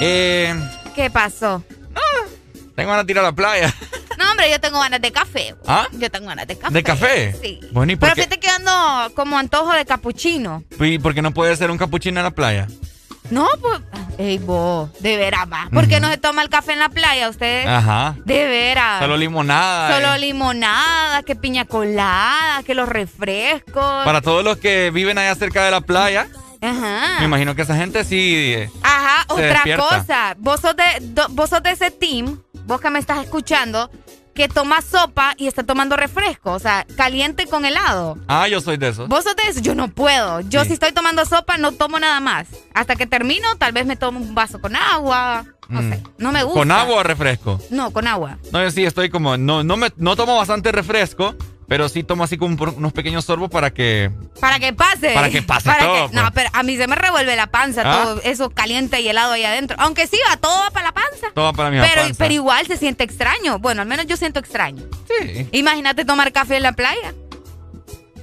Eh, 0.00 0.54
¿Qué 0.96 1.10
pasó? 1.10 1.62
Tengo 2.82 2.90
ganas 2.92 3.06
de 3.06 3.12
ir 3.12 3.18
a 3.18 3.22
la 3.22 3.32
playa. 3.32 3.74
No, 4.18 4.30
hombre, 4.30 4.50
yo 4.50 4.60
tengo 4.60 4.78
ganas 4.78 5.00
de 5.00 5.10
café. 5.10 5.54
¿Ah? 5.66 5.88
Yo 5.92 6.10
tengo 6.10 6.26
ganas 6.28 6.46
de 6.46 6.56
café. 6.58 6.74
¿De 6.74 6.82
café? 6.82 7.36
Sí. 7.42 7.60
Bueno, 7.72 7.92
¿y 7.92 7.96
por 7.96 8.08
Pero 8.10 8.14
qué? 8.16 8.22
fíjate 8.22 8.40
que 8.40 8.48
ando 8.50 9.14
como 9.14 9.38
antojo 9.38 9.72
de 9.72 9.84
capuchino. 9.86 10.62
¿Y 10.78 10.98
por 10.98 11.14
qué 11.14 11.22
no 11.22 11.32
puede 11.32 11.56
ser 11.56 11.70
un 11.70 11.78
capuchino 11.78 12.20
en 12.20 12.24
la 12.24 12.30
playa? 12.30 12.68
No, 13.30 13.48
pues. 13.60 13.80
Ey, 14.18 14.36
vos, 14.38 14.90
de 15.00 15.16
veras, 15.16 15.46
va. 15.50 15.68
¿Por 15.72 15.88
qué 15.88 15.98
no 15.98 16.10
se 16.10 16.18
toma 16.18 16.42
el 16.42 16.50
café 16.50 16.74
en 16.74 16.80
la 16.80 16.90
playa 16.90 17.30
usted? 17.30 17.66
Ajá. 17.66 18.14
De 18.26 18.46
veras. 18.46 19.00
Solo 19.00 19.16
limonada. 19.16 19.94
Solo 19.96 20.14
eh. 20.14 20.18
limonada, 20.18 21.22
que 21.22 21.34
piña 21.34 21.64
colada, 21.64 22.62
que 22.64 22.74
los 22.74 22.88
refrescos. 22.88 24.04
Para 24.04 24.20
todos 24.20 24.44
los 24.44 24.58
que 24.58 24.90
viven 24.90 25.16
allá 25.18 25.34
cerca 25.34 25.64
de 25.64 25.70
la 25.70 25.80
playa, 25.80 26.28
Ajá. 26.60 27.20
me 27.20 27.24
imagino 27.24 27.54
que 27.54 27.62
esa 27.62 27.76
gente 27.76 28.04
sí. 28.04 28.52
eh, 28.54 28.70
Ajá, 28.82 29.24
se 29.28 29.32
otra 29.32 29.46
despierta. 29.48 29.82
cosa. 29.88 30.34
Vos 30.38 30.60
sos, 30.60 30.76
de, 30.76 30.84
do- 31.00 31.28
vos 31.30 31.48
sos 31.48 31.62
de 31.62 31.70
ese 31.70 31.90
team, 31.90 32.38
vos 32.66 32.80
que 32.80 32.90
me 32.90 32.98
estás 32.98 33.22
escuchando, 33.24 33.90
que 34.34 34.48
toma 34.48 34.80
sopa 34.80 35.34
y 35.36 35.46
está 35.46 35.62
tomando 35.62 35.96
refresco. 35.96 36.52
O 36.52 36.58
sea, 36.58 36.86
caliente 36.96 37.46
con 37.46 37.64
helado. 37.64 38.16
Ah, 38.28 38.48
yo 38.48 38.60
soy 38.60 38.76
de 38.78 38.88
esos. 38.88 39.08
Vos 39.08 39.24
sos 39.24 39.36
de 39.36 39.42
eso, 39.50 39.60
yo 39.60 39.74
no 39.74 39.88
puedo. 39.88 40.40
Yo 40.40 40.62
Sí. 40.62 40.68
si 40.68 40.72
estoy 40.74 40.92
tomando 40.92 41.24
sopa 41.26 41.58
no 41.58 41.72
tomo 41.72 41.98
nada 41.98 42.18
más. 42.20 42.48
Hasta 42.74 42.96
que 42.96 43.06
termino, 43.06 43.56
tal 43.58 43.72
vez 43.72 43.84
me 43.86 43.96
tomo 43.96 44.18
un 44.20 44.34
vaso 44.34 44.60
con 44.60 44.74
agua. 44.76 45.44
No 45.68 45.80
Mm. 45.82 45.90
sé, 45.90 46.02
no 46.18 46.32
me 46.32 46.42
gusta. 46.44 46.58
¿Con 46.60 46.70
agua 46.72 46.96
o 46.96 47.02
refresco? 47.02 47.60
No, 47.70 47.90
con 47.92 48.06
agua. 48.06 48.38
No, 48.52 48.62
yo 48.62 48.70
sí 48.70 48.84
estoy 48.84 49.10
como. 49.10 49.36
No, 49.36 49.62
no, 49.64 49.76
me, 49.76 49.88
no 49.96 50.16
tomo 50.16 50.36
bastante 50.36 50.72
refresco, 50.72 51.34
pero 51.68 51.88
sí 51.88 52.02
tomo 52.02 52.24
así 52.24 52.36
como 52.36 52.56
unos 52.76 52.92
pequeños 52.92 53.24
sorbos 53.24 53.50
para 53.50 53.70
que. 53.72 54.10
Para 54.40 54.58
que 54.58 54.72
pase. 54.72 55.12
Para 55.14 55.30
que 55.30 55.42
pase 55.42 55.66
Para 55.70 55.84
todo, 55.84 56.08
que- 56.10 56.14
no, 56.16 56.22
pues. 56.22 56.32
pero 56.34 56.50
a 56.52 56.62
mí 56.62 56.76
se 56.76 56.86
me 56.86 56.96
revuelve 56.96 57.34
la 57.36 57.46
panza, 57.46 57.82
¿Ah? 57.84 58.02
todo 58.04 58.22
eso 58.24 58.50
caliente 58.50 59.00
y 59.00 59.08
helado 59.08 59.32
ahí 59.32 59.44
adentro. 59.44 59.76
Aunque 59.80 60.06
sí, 60.06 60.18
va, 60.30 60.36
todo 60.36 60.58
va 60.60 60.70
para 60.70 60.86
la 60.86 60.92
panza. 60.92 61.28
Todo 61.34 61.52
para 61.52 61.70
mi 61.70 61.78
Pero, 61.80 62.02
panza. 62.02 62.14
pero 62.18 62.34
igual 62.34 62.66
se 62.66 62.76
siente 62.76 63.04
extraño. 63.04 63.58
Bueno, 63.58 63.82
al 63.82 63.88
menos 63.88 64.06
yo 64.06 64.16
siento 64.16 64.40
extraño. 64.40 64.82
Sí. 65.08 65.48
Imagínate 65.52 66.04
tomar 66.04 66.32
café 66.32 66.56
en 66.56 66.62
la 66.64 66.72
playa. 66.72 67.14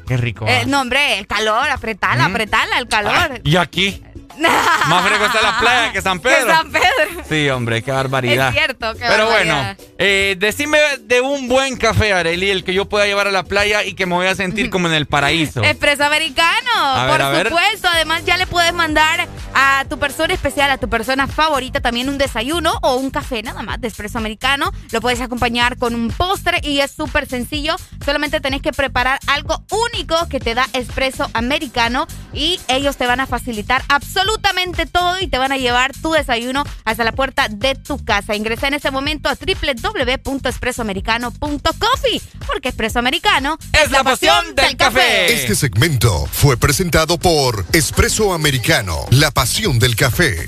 Qué 0.07 0.17
rico. 0.17 0.45
Eh, 0.47 0.61
ah. 0.61 0.65
no, 0.67 0.81
hombre, 0.81 1.19
el 1.19 1.27
calor, 1.27 1.69
apretala, 1.69 2.27
Mm. 2.27 2.31
apretala, 2.31 2.79
el 2.79 2.87
calor. 2.87 3.41
Y 3.43 3.57
aquí. 3.57 4.03
Más 4.87 5.05
fresco 5.05 5.25
está 5.25 5.41
la 5.41 5.59
playa 5.59 5.91
que 5.91 6.01
San 6.01 6.19
Pedro. 6.19 6.45
Que 6.47 6.51
San 6.51 6.71
Pedro. 6.71 7.23
Sí, 7.27 7.49
hombre, 7.49 7.81
qué 7.83 7.91
barbaridad. 7.91 8.49
Es 8.49 8.55
cierto, 8.55 8.93
qué 8.93 9.05
Pero 9.07 9.27
bueno, 9.27 9.75
eh, 9.97 10.35
decime 10.39 10.79
de 11.01 11.21
un 11.21 11.47
buen 11.47 11.77
café, 11.77 12.13
Areli, 12.13 12.49
el 12.49 12.63
que 12.63 12.73
yo 12.73 12.85
pueda 12.87 13.05
llevar 13.05 13.27
a 13.27 13.31
la 13.31 13.43
playa 13.43 13.83
y 13.83 13.93
que 13.93 14.05
me 14.05 14.15
voy 14.15 14.27
a 14.27 14.35
sentir 14.35 14.69
como 14.71 14.87
en 14.87 14.93
el 14.93 15.05
paraíso. 15.05 15.63
Expreso 15.63 16.03
americano, 16.05 16.71
A 16.75 17.07
por 17.07 17.31
ver. 17.31 17.49
supuesto. 17.49 17.87
Además, 17.89 18.23
ya 18.25 18.37
le 18.37 18.47
puedes 18.47 18.73
mandar 18.73 19.27
a 19.53 19.85
tu 19.89 19.99
persona 19.99 20.33
especial, 20.33 20.71
a 20.71 20.77
tu 20.77 20.89
persona 20.89 21.27
favorita, 21.27 21.81
también 21.81 22.07
un 22.09 22.17
desayuno 22.17 22.77
o 22.81 22.95
un 22.95 23.11
café 23.11 23.43
nada 23.43 23.61
más 23.63 23.81
de 23.81 23.87
expreso 23.87 24.17
americano. 24.17 24.71
Lo 24.91 25.01
puedes 25.01 25.21
acompañar 25.21 25.77
con 25.77 25.95
un 25.95 26.09
postre 26.11 26.59
y 26.63 26.79
es 26.79 26.91
súper 26.91 27.27
sencillo. 27.27 27.75
Solamente 28.05 28.39
tenés 28.39 28.61
que 28.61 28.71
preparar 28.71 29.19
algo 29.27 29.63
único 29.93 30.15
que 30.29 30.39
te 30.39 30.55
da 30.55 30.67
expreso 30.73 31.29
americano 31.33 32.07
y 32.33 32.59
ellos 32.67 32.95
te 32.97 33.05
van 33.05 33.19
a 33.19 33.27
facilitar 33.27 33.83
absolutamente 33.89 34.28
todo 34.91 35.19
y 35.19 35.27
te 35.27 35.37
van 35.37 35.51
a 35.51 35.57
llevar 35.57 35.91
tu 35.93 36.11
desayuno 36.11 36.63
hasta 36.85 37.03
la 37.03 37.11
puerta 37.11 37.47
de 37.49 37.75
tu 37.75 38.03
casa. 38.03 38.33
Ingresa 38.35 38.67
en 38.67 38.73
este 38.75 38.89
momento 38.91 39.29
a 39.29 39.35
www.expresoamericano.coffee 39.35 42.21
porque 42.45 42.69
Expreso 42.69 42.99
Americano 42.99 43.57
es, 43.73 43.89
la 43.91 44.03
pasión 44.03 44.55
del 44.55 44.77
café. 44.77 45.33
Este 45.33 45.55
segmento 45.55 46.27
fue 46.31 46.55
presentado 46.57 47.17
por 47.17 47.65
Espresso 47.73 48.31
Americano, 48.33 49.05
la 49.11 49.31
pasión 49.31 49.79
del 49.79 49.95
café. 49.95 50.45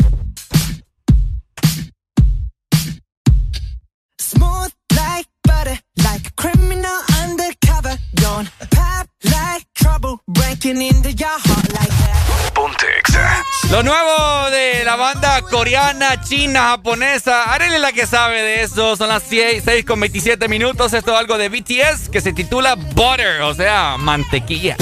Smooth 4.20 4.72
like 4.96 5.28
butter, 5.44 5.80
like 5.98 6.28
a 6.28 6.32
criminal 6.36 7.02
undercover. 7.24 7.98
Don't 8.16 8.48
pop 8.70 9.08
like 9.24 9.66
trouble, 9.82 10.22
breaking 10.28 10.82
into 10.82 11.12
your 11.12 11.30
heart 11.30 11.74
like 11.74 11.90
that. 11.90 12.54
Ponte 12.54 12.86
Exa. 13.00 13.44
Lo 13.72 13.84
nuevo 13.84 14.50
de 14.52 14.84
la 14.84 14.96
banda 14.96 15.42
coreana, 15.42 16.22
china, 16.22 16.70
japonesa. 16.72 17.52
Areli 17.54 17.76
es 17.76 17.82
la 17.82 17.92
que 17.92 18.06
sabe 18.06 18.42
de 18.42 18.62
eso. 18.62 18.96
Son 18.96 19.10
las 19.10 19.24
6, 19.24 19.64
6 19.66 19.86
con 19.86 20.00
27 20.00 20.48
minutos. 20.48 20.94
Esto 20.94 21.14
es 21.14 21.18
algo 21.18 21.38
de 21.38 21.50
BTS 21.50 22.10
que 22.10 22.22
se 22.22 22.34
titula 22.34 22.76
Butter, 22.76 23.42
o 23.42 23.54
sea, 23.54 23.98
mantequilla. 23.98 24.76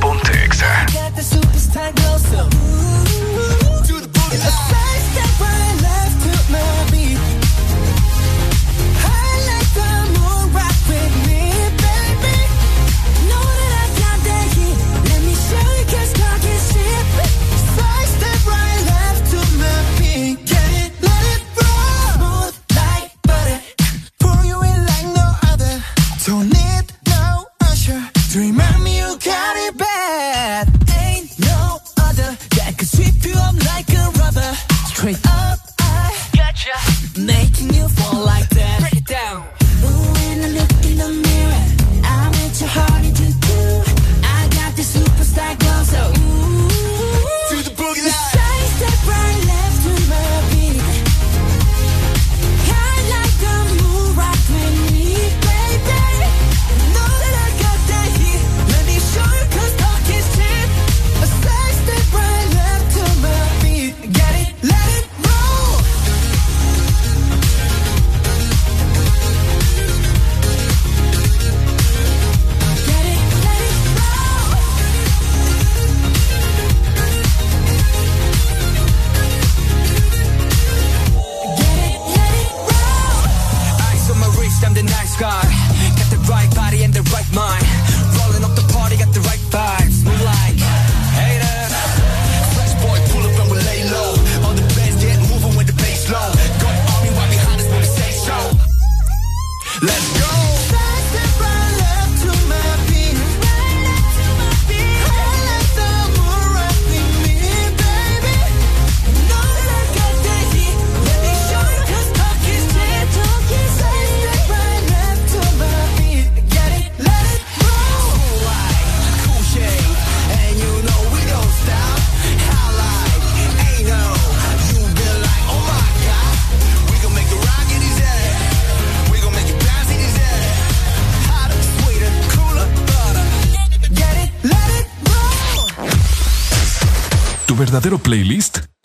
Ponte 0.00 0.44
Exa. 0.44 0.86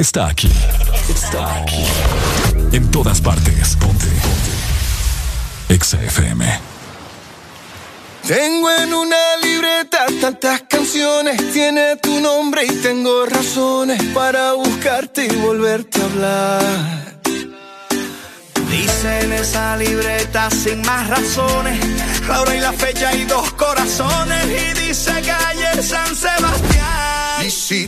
Está 0.02 0.28
aquí. 0.28 0.52
Está 1.10 1.62
aquí. 1.62 1.86
En 2.72 2.90
todas 2.90 3.22
partes. 3.22 3.76
Ponte. 3.76 4.08
Ponte. 4.08 5.74
Exa 5.76 6.02
FM. 6.02 6.44
Tengo 8.28 8.72
en 8.72 8.94
una 8.94 9.38
libreta 9.44 10.06
tantas 10.20 10.62
canciones, 10.64 11.54
tiene 11.54 11.98
tu 11.98 12.20
nombre 12.20 12.66
y 12.66 12.76
tengo 12.82 13.26
razones 13.26 14.02
para 14.14 14.54
buscarte 14.54 15.26
y 15.26 15.36
volverte 15.38 16.02
a 16.02 16.06
hablar. 16.06 17.22
Dice 18.70 19.20
en 19.22 19.34
esa 19.34 19.78
libreta 19.78 20.50
sin 20.50 20.82
más 20.82 21.10
razones, 21.10 21.80
la 22.28 22.42
hora 22.42 22.56
y 22.56 22.60
la 22.60 22.74
fecha 22.74 23.14
y 23.16 23.26
dos 23.26 23.52
corazones. 23.54 24.46
Y 24.46 24.88
dice 24.88 25.12
calle 25.12 25.84
San 25.84 26.16
Sebastián. 26.16 27.46
Y 27.46 27.50
si 27.50 27.88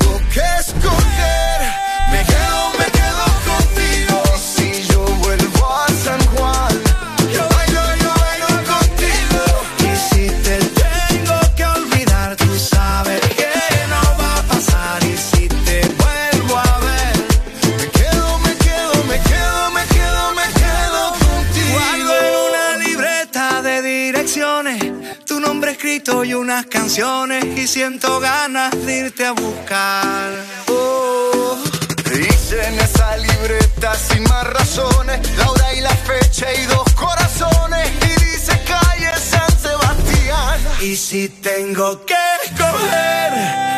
canciones 26.91 27.45
y 27.57 27.67
siento 27.67 28.19
ganas 28.19 28.71
de 28.85 28.97
irte 28.97 29.25
a 29.25 29.31
buscar. 29.31 30.29
Oh, 30.67 31.57
dice 32.03 32.67
en 32.67 32.79
esa 32.79 33.15
libreta 33.15 33.95
sin 33.95 34.23
más 34.23 34.43
razones, 34.47 35.37
la 35.37 35.51
hora 35.51 35.73
y 35.73 35.79
la 35.79 35.95
fecha 35.95 36.53
y 36.53 36.65
dos 36.65 36.83
corazones. 36.95 37.89
Y 38.03 38.25
dice 38.25 38.59
calle 38.67 39.09
San 39.17 39.57
Sebastián. 39.57 40.59
Y 40.81 40.97
si 40.97 41.29
tengo 41.29 42.05
que 42.05 42.15
escoger, 42.43 43.70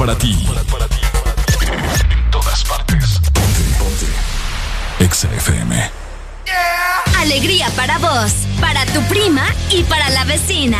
para 0.00 0.16
ti. 0.16 0.34
En 1.60 2.30
todas 2.30 2.64
partes. 2.64 3.20
Ponte, 3.34 3.60
ponte. 3.78 5.04
Exa 5.04 5.28
FM. 5.34 5.90
Alegría 7.18 7.68
para 7.76 7.98
vos, 7.98 8.32
para 8.62 8.86
tu 8.86 9.02
prima 9.10 9.44
y 9.70 9.82
para 9.82 10.08
la 10.08 10.24
vecina. 10.24 10.78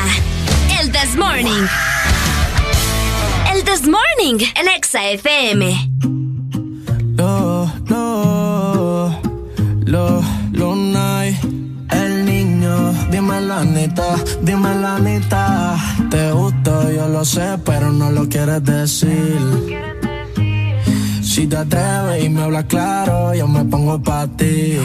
El 0.80 0.90
This 0.90 1.16
Morning. 1.16 1.66
El 3.52 3.62
This 3.62 3.83
Morning 3.83 4.42
en 4.54 4.68
Exa 4.68 5.11
FM. 5.11 5.90
Lo, 7.18 7.71
lo, 7.88 9.21
lo, 9.85 10.25
lo 10.52 10.77
night. 10.77 11.37
El 11.90 12.25
niño, 12.25 12.94
dime 13.10 13.42
la 13.42 13.64
neta, 13.64 14.16
dime 14.40 14.75
la 14.77 14.98
neta. 14.98 15.69
Lo 17.21 17.27
sé, 17.27 17.58
pero 17.66 17.92
no 17.92 18.10
lo 18.10 18.31
quieres 18.31 18.64
decir. 18.64 19.38
Si 21.23 21.46
te 21.46 21.54
atreves 21.54 22.25
y 22.25 22.31
me 22.31 22.44
hablas 22.44 22.64
claro, 22.64 23.35
yo 23.35 23.46
me 23.46 23.62
pongo 23.66 24.02
pa' 24.02 24.27
ti. 24.38 24.79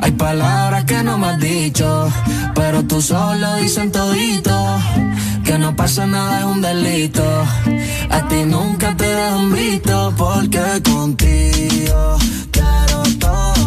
Hay 0.00 0.10
palabras 0.10 0.82
que 0.86 1.04
no 1.04 1.18
me 1.18 1.28
has 1.28 1.38
dicho, 1.38 2.08
pero 2.52 2.82
tú 2.84 3.00
solo 3.00 3.58
dicen 3.58 3.92
todito. 3.92 4.56
Que 5.44 5.56
no 5.56 5.76
pasa 5.76 6.04
nada 6.08 6.40
es 6.40 6.46
un 6.46 6.60
delito. 6.60 7.22
A 8.10 8.26
ti 8.26 8.42
nunca 8.44 8.96
te 8.96 9.06
dejan 9.06 9.52
visto, 9.52 10.12
porque 10.16 10.82
contigo 10.82 12.18
quiero 12.50 13.02
todo 13.20 13.59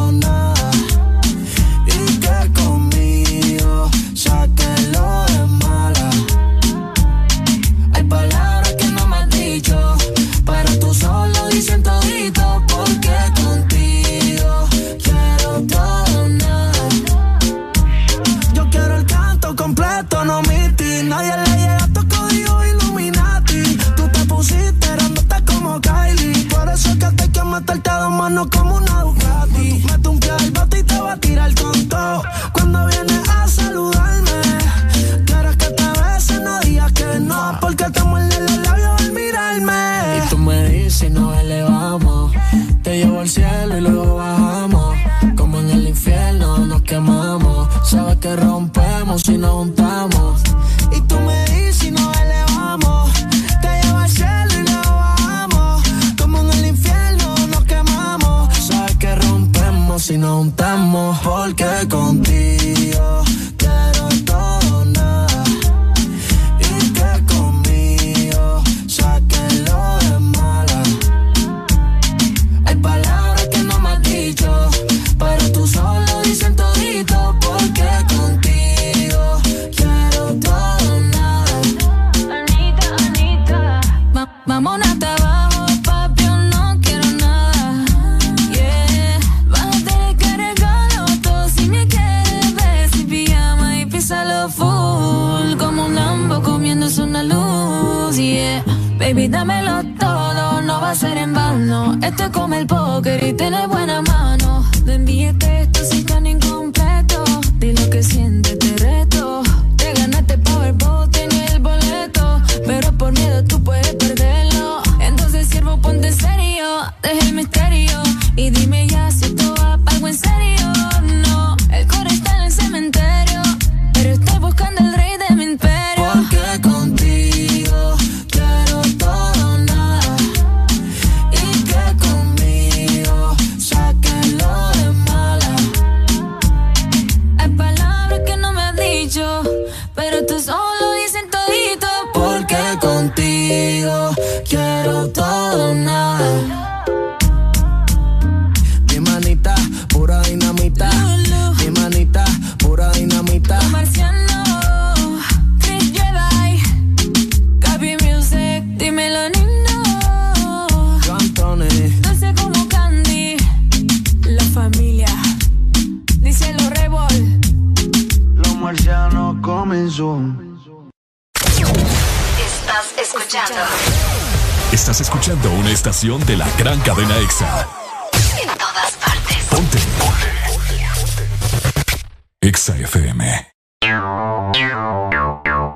EXA 182.63 182.77
FM. 182.77 183.23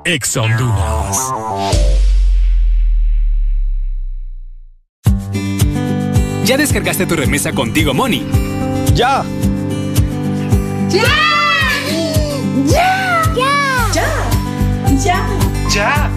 EXA 0.05 0.41
Honduras. 0.41 1.33
¿Ya 6.45 6.55
descargaste 6.55 7.05
tu 7.05 7.17
remesa 7.17 7.51
contigo, 7.51 7.93
Money? 7.93 8.25
¡Ya! 8.93 9.25
¡Ya! 10.87 11.03
¡Ya! 12.65 13.21
¡Ya! 13.35 14.23
¡Ya! 14.97 15.27
¡Ya! 15.69 16.16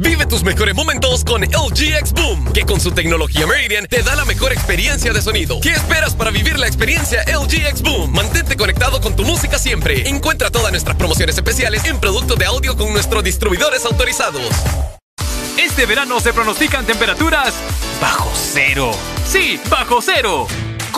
Vive 0.00 0.26
tus 0.26 0.44
mejores 0.44 0.76
momentos 0.76 1.24
con 1.24 1.42
LG 1.42 1.96
X 1.98 2.12
Boom, 2.12 2.52
que 2.52 2.64
con 2.64 2.80
su 2.80 2.92
tecnología 2.92 3.48
Meridian 3.48 3.84
te 3.88 4.00
da 4.04 4.14
la 4.14 4.24
mejor 4.24 4.52
experiencia 4.52 5.12
de 5.12 5.20
sonido. 5.20 5.58
¿Qué 5.60 5.70
esperas 5.70 6.14
para 6.14 6.30
vivir 6.30 6.56
la 6.56 6.68
experiencia 6.68 7.24
LG 7.24 7.66
X 7.66 7.82
Boom? 7.82 8.12
Mantente 8.12 8.56
conectado 8.56 9.00
con 9.00 9.16
tu 9.16 9.24
música 9.24 9.58
siempre. 9.58 10.08
Encuentra 10.08 10.50
todas 10.50 10.70
nuestras 10.70 10.96
promociones 10.96 11.36
especiales 11.36 11.84
en 11.84 11.98
productos 11.98 12.38
de 12.38 12.44
audio 12.44 12.76
con 12.76 12.92
nuestros 12.92 13.24
distribuidores 13.24 13.84
autorizados. 13.86 14.48
Este 15.56 15.84
verano 15.84 16.20
se 16.20 16.32
pronostican 16.32 16.86
temperaturas 16.86 17.52
bajo 18.00 18.30
cero. 18.52 18.92
Sí, 19.26 19.58
bajo 19.68 20.00
cero. 20.00 20.46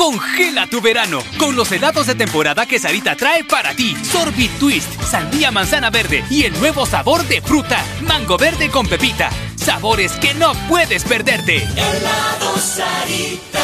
Congela 0.01 0.67
tu 0.67 0.81
verano 0.81 1.23
con 1.39 1.55
los 1.55 1.71
helados 1.73 2.07
de 2.07 2.15
temporada 2.15 2.65
que 2.65 2.79
Sarita 2.79 3.17
trae 3.17 3.45
para 3.45 3.75
ti. 3.75 3.95
Sorbit 4.03 4.51
Twist, 4.59 4.99
sandía 5.03 5.51
manzana 5.51 5.91
verde 5.91 6.25
y 6.31 6.45
el 6.45 6.59
nuevo 6.59 6.87
sabor 6.87 7.23
de 7.29 7.43
fruta, 7.43 7.85
mango 8.01 8.39
verde 8.39 8.71
con 8.71 8.87
pepita. 8.87 9.29
Sabores 9.57 10.13
que 10.13 10.33
no 10.33 10.55
puedes 10.71 11.05
perderte. 11.05 11.59
Helado 11.59 12.57
Sarita. 12.57 13.61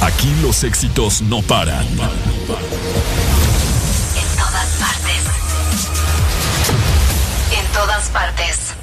Aquí 0.00 0.34
los 0.40 0.64
éxitos 0.64 1.20
no 1.20 1.42
paran. 1.42 1.86
En 1.86 1.98
todas 4.38 4.68
partes. 4.78 5.20
En 7.58 7.66
todas 7.74 8.08
partes. 8.08 8.74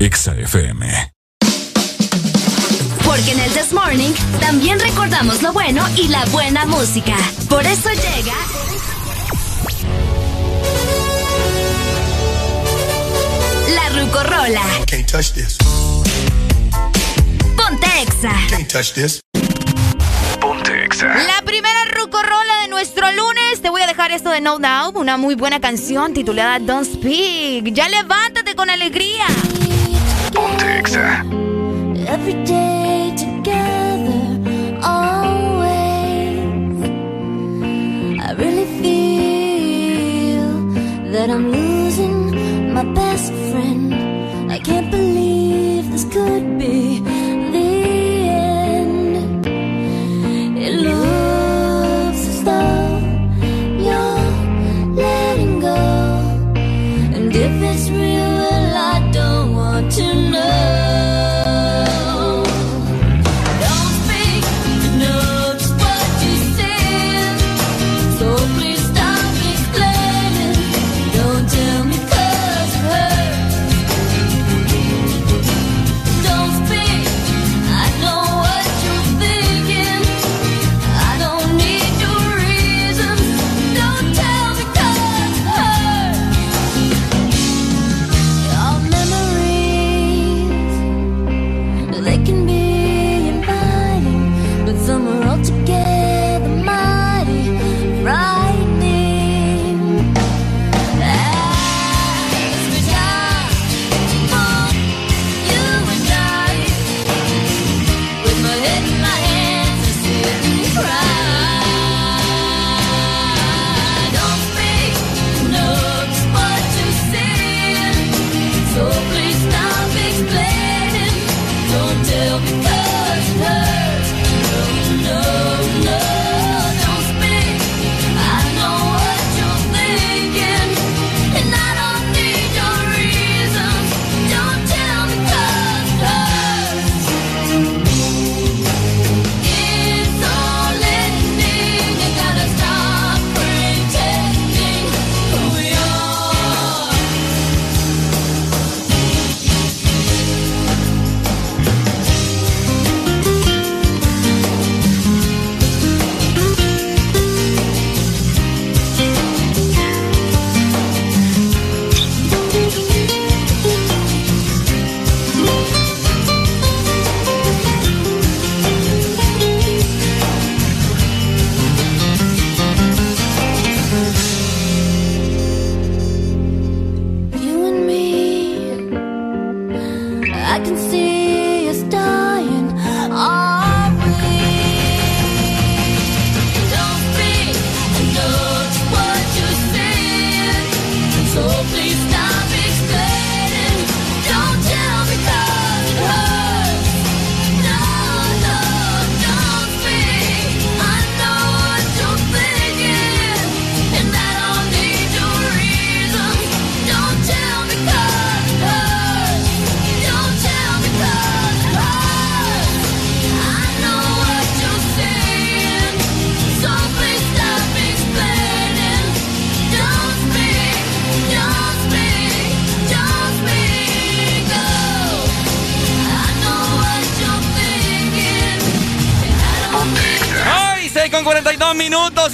EXA 0.00 0.34
FM. 0.34 1.13
Porque 3.14 3.30
en 3.30 3.38
el 3.38 3.50
This 3.52 3.72
Morning 3.72 4.12
también 4.40 4.80
recordamos 4.80 5.40
lo 5.40 5.52
bueno 5.52 5.86
y 5.96 6.08
la 6.08 6.24
buena 6.32 6.66
música. 6.66 7.14
Por 7.48 7.64
eso 7.64 7.88
llega. 7.90 8.34
La 13.72 13.88
Rucorola. 13.90 14.62
Can't 14.88 15.08
touch 15.08 15.30
this. 15.30 15.56
Ponte 17.56 17.86
Exa. 18.02 18.32
Can't 18.50 18.68
touch 18.68 18.94
this. 18.94 19.20
Ponte 20.40 20.84
Exa. 20.84 21.14
La 21.14 21.40
primera 21.44 21.84
rucorola 21.94 22.62
de 22.62 22.68
nuestro 22.68 23.12
lunes. 23.12 23.62
Te 23.62 23.70
voy 23.70 23.82
a 23.82 23.86
dejar 23.86 24.10
esto 24.10 24.30
de 24.30 24.40
No 24.40 24.58
Doubt, 24.58 24.96
una 24.96 25.18
muy 25.18 25.36
buena 25.36 25.60
canción 25.60 26.14
titulada 26.14 26.58
Don't 26.58 26.84
Speak. 26.84 27.72
Ya 27.72 27.88
levántate 27.88 28.56
con 28.56 28.70
alegría. 28.70 29.26
Ponte 30.32 30.80
Exa. 30.80 31.24
Every 32.08 32.34
day 32.44 32.73
that 41.14 41.30
I'm 41.30 41.52
losing 41.52 42.74
my 42.74 42.82
best 42.92 43.32
friend. 43.50 43.94
I 44.50 44.58
can't 44.58 44.90
believe 44.90 45.92
this 45.92 46.04
could 46.12 46.58
be 46.58 46.98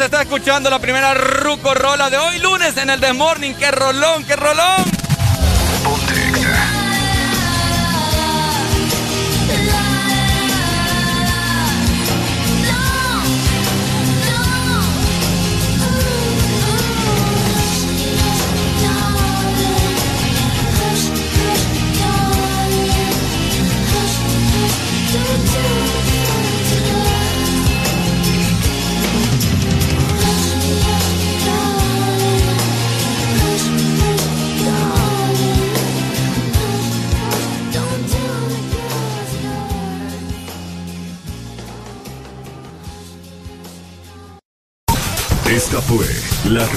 está 0.04 0.22
escuchando 0.22 0.70
la 0.70 0.78
primera 0.78 1.12
Ruco 1.14 1.74
Rola 1.74 2.08
de 2.08 2.16
hoy, 2.16 2.38
lunes 2.38 2.76
en 2.76 2.90
el 2.90 3.00
The 3.00 3.12
Morning. 3.12 3.54
¡Qué 3.54 3.70
rolón, 3.70 4.24
qué 4.24 4.34
rolón! 4.36 4.89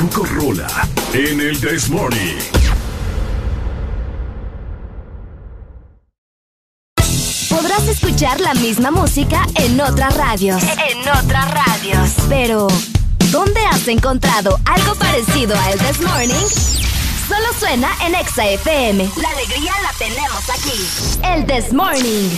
Ruco 0.03 0.25
Rola 0.25 0.67
en 1.13 1.39
el 1.39 1.57
This 1.61 1.89
Morning. 1.89 2.35
Podrás 7.49 7.87
escuchar 7.87 8.41
la 8.41 8.53
misma 8.55 8.91
música 8.91 9.45
en 9.55 9.79
otras 9.79 10.17
radios. 10.17 10.61
En 10.61 10.99
otras 11.07 11.49
radios. 11.53 12.15
Pero, 12.27 12.67
¿dónde 13.31 13.61
has 13.71 13.87
encontrado 13.87 14.59
algo 14.65 14.93
parecido 14.95 15.55
a 15.57 15.71
El 15.71 15.79
This 15.79 16.01
Morning? 16.01 16.47
Solo 17.29 17.53
suena 17.57 17.87
en 18.05 18.15
Exa 18.15 18.45
FM. 18.45 19.09
La 19.21 19.29
alegría 19.29 19.71
la 19.83 19.97
tenemos 19.97 20.49
aquí. 20.49 21.23
El 21.23 21.45
This 21.45 21.71
Morning. 21.71 22.29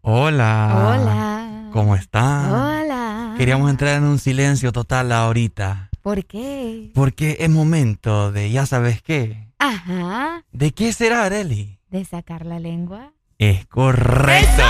Hola. 0.00 0.96
Hola. 0.96 1.70
¿Cómo 1.74 1.94
están? 1.94 2.50
Hola. 2.50 3.34
Queríamos 3.36 3.68
entrar 3.68 3.96
en 3.98 4.04
un 4.04 4.18
silencio 4.18 4.72
total 4.72 5.12
ahorita. 5.12 5.90
¿Por 6.02 6.24
qué? 6.24 6.90
Porque 6.94 7.36
es 7.38 7.48
momento 7.48 8.32
de, 8.32 8.50
ya 8.50 8.66
sabes 8.66 9.00
qué. 9.02 9.46
Ajá. 9.58 10.44
¿De 10.50 10.72
qué 10.72 10.92
será, 10.92 11.24
Areli? 11.24 11.78
¿De 11.90 12.04
sacar 12.04 12.44
la 12.44 12.58
lengua? 12.58 13.12
Es 13.38 13.66
correcto. 13.66 14.62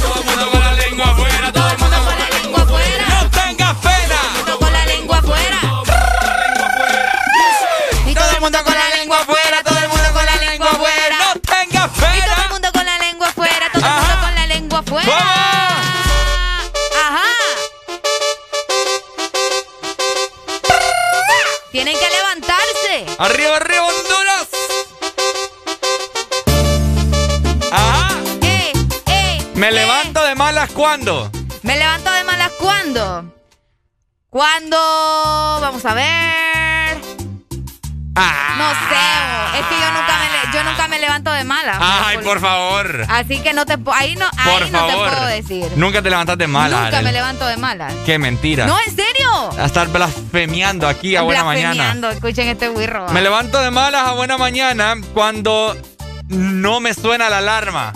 Todo 0.00 0.20
el 0.20 0.26
mundo 0.26 0.50
con 0.50 0.60
la 0.60 0.72
lengua 0.72 1.04
afuera, 1.10 1.52
todo 1.52 1.70
el 1.70 1.78
mundo 1.78 1.96
con 2.04 2.18
la 2.18 2.23
¡Arriba, 23.18 23.56
arriba, 23.56 23.86
Honduras! 23.86 24.48
Ajá. 27.70 28.18
Eh, 28.42 28.72
eh, 29.06 29.52
Me 29.54 29.68
eh. 29.68 29.72
levanto 29.72 30.24
de 30.24 30.34
malas 30.34 30.70
cuando. 30.72 31.30
Me 31.62 31.76
levanto 31.76 32.10
de 32.10 32.24
malas 32.24 32.50
cuando. 32.58 33.32
Cuando. 34.30 34.76
Vamos 34.76 35.84
a 35.84 35.94
ver. 35.94 36.53
Ah. 38.16 38.54
No 38.58 38.70
sé. 38.88 39.58
Es 39.60 39.66
que 39.66 39.74
yo 39.80 39.90
nunca 39.92 40.18
me, 40.18 40.52
yo 40.56 40.64
nunca 40.64 40.88
me 40.88 40.98
levanto 40.98 41.32
de 41.32 41.44
malas. 41.44 41.78
Ay, 41.80 42.18
por 42.18 42.40
favor. 42.40 43.06
Así 43.08 43.40
que 43.40 43.52
no 43.52 43.66
te 43.66 43.76
ahí 43.92 44.14
no, 44.16 44.26
Por 44.30 44.62
ahí 44.62 44.70
no 44.70 44.86
te 44.86 44.92
favor. 44.92 45.08
puedo 45.10 45.26
decir. 45.26 45.72
Nunca 45.76 46.02
te 46.02 46.10
levantas 46.10 46.38
de 46.38 46.46
malas. 46.46 46.84
nunca 46.84 47.02
me 47.02 47.12
levanto 47.12 47.46
de 47.46 47.56
malas. 47.56 47.92
Qué 48.06 48.18
mentira. 48.18 48.66
No, 48.66 48.76
en 48.86 48.94
serio. 48.94 49.50
A 49.58 49.64
estar 49.66 49.88
blasfemiando 49.88 50.86
aquí 50.88 51.16
a 51.16 51.22
buena 51.22 51.44
mañana. 51.44 51.72
Blasfemiando, 51.74 52.10
Escuchen 52.10 52.48
este 52.48 52.68
wirro. 52.68 53.08
Me 53.08 53.20
levanto 53.22 53.60
de 53.60 53.70
malas 53.70 54.06
a 54.06 54.12
buena 54.12 54.38
mañana 54.38 54.94
cuando 55.12 55.76
no 56.28 56.80
me 56.80 56.94
suena 56.94 57.28
la 57.28 57.38
alarma. 57.38 57.92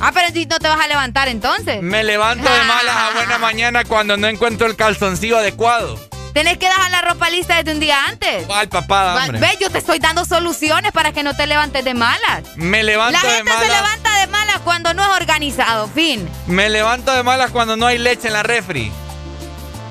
Ah, 0.00 0.12
pero 0.14 0.28
si 0.32 0.46
no 0.46 0.58
te 0.58 0.68
vas 0.68 0.78
a 0.80 0.86
levantar 0.86 1.26
entonces. 1.26 1.82
Me 1.82 2.04
levanto 2.04 2.48
de 2.48 2.62
malas 2.64 2.96
a 2.96 3.10
buena 3.14 3.38
mañana 3.40 3.84
cuando 3.84 4.16
no 4.16 4.28
encuentro 4.28 4.68
el 4.68 4.76
calzoncillo 4.76 5.38
adecuado. 5.38 5.98
Tenés 6.38 6.56
que 6.56 6.66
dejar 6.66 6.88
la 6.92 7.00
ropa 7.02 7.28
lista 7.30 7.56
desde 7.56 7.72
un 7.72 7.80
día 7.80 7.98
antes. 8.06 8.46
¿Cuál 8.46 8.68
papada, 8.68 9.12
Va- 9.14 9.22
hombre? 9.24 9.40
Ve, 9.40 9.48
yo 9.60 9.70
te 9.70 9.78
estoy 9.78 9.98
dando 9.98 10.24
soluciones 10.24 10.92
para 10.92 11.10
que 11.10 11.24
no 11.24 11.34
te 11.34 11.48
levantes 11.48 11.84
de 11.84 11.94
malas. 11.94 12.44
Me 12.54 12.84
levanto 12.84 13.18
La 13.20 13.28
de 13.28 13.36
gente 13.38 13.50
se 13.50 13.56
malas. 13.58 13.76
levanta 13.76 14.18
de 14.20 14.26
malas 14.28 14.58
cuando 14.62 14.94
no 14.94 15.02
es 15.02 15.20
organizado, 15.20 15.88
fin. 15.88 16.28
Me 16.46 16.68
levanto 16.68 17.10
de 17.12 17.24
malas 17.24 17.50
cuando 17.50 17.76
no 17.76 17.86
hay 17.86 17.98
leche 17.98 18.28
en 18.28 18.34
la 18.34 18.44
refri. 18.44 18.92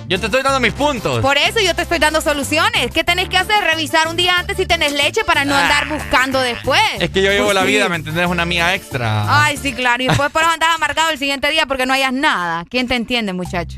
Yo 0.08 0.22
te 0.22 0.28
estoy 0.28 0.42
dando 0.42 0.62
mis 0.62 0.72
puntos. 0.72 1.20
Por 1.20 1.38
eso 1.38 1.60
yo 1.60 1.76
te 1.76 1.82
estoy 1.82 2.00
dando 2.00 2.22
soluciones. 2.22 2.92
¿Qué 2.94 3.04
tenés 3.04 3.28
que 3.28 3.38
hacer? 3.38 3.62
Revisar 3.66 4.08
un 4.08 4.16
día 4.16 4.38
antes 4.40 4.56
si 4.56 4.66
tenés 4.66 4.94
leche 4.94 5.26
para 5.26 5.44
no 5.44 5.54
andar 5.54 5.90
buscando 5.90 6.40
después. 6.40 6.80
Ah. 6.94 6.98
Es 7.02 7.10
que 7.10 7.22
yo 7.24 7.30
llevo 7.30 7.48
Pues 7.48 7.56
la 7.56 7.62
sí. 7.64 7.68
vida, 7.68 7.90
¿me 7.90 7.98
entendés? 7.98 8.26
Una 8.26 8.46
mía 8.46 8.74
extra. 8.74 9.44
Ay, 9.44 9.58
sí, 9.58 9.74
claro. 9.74 10.02
Y 10.02 10.08
después 10.08 10.32
por 10.32 10.44
eso 10.44 10.52
amargado 10.76 11.10
el 11.10 11.20
siguiente 11.20 11.50
día 11.52 11.66
porque 11.66 11.86
no 11.86 11.94
hayas 11.94 12.14
nada. 12.14 12.64
¿Quién 12.70 12.88
te 12.88 12.96
entiende, 12.96 13.34
muchacho? 13.34 13.76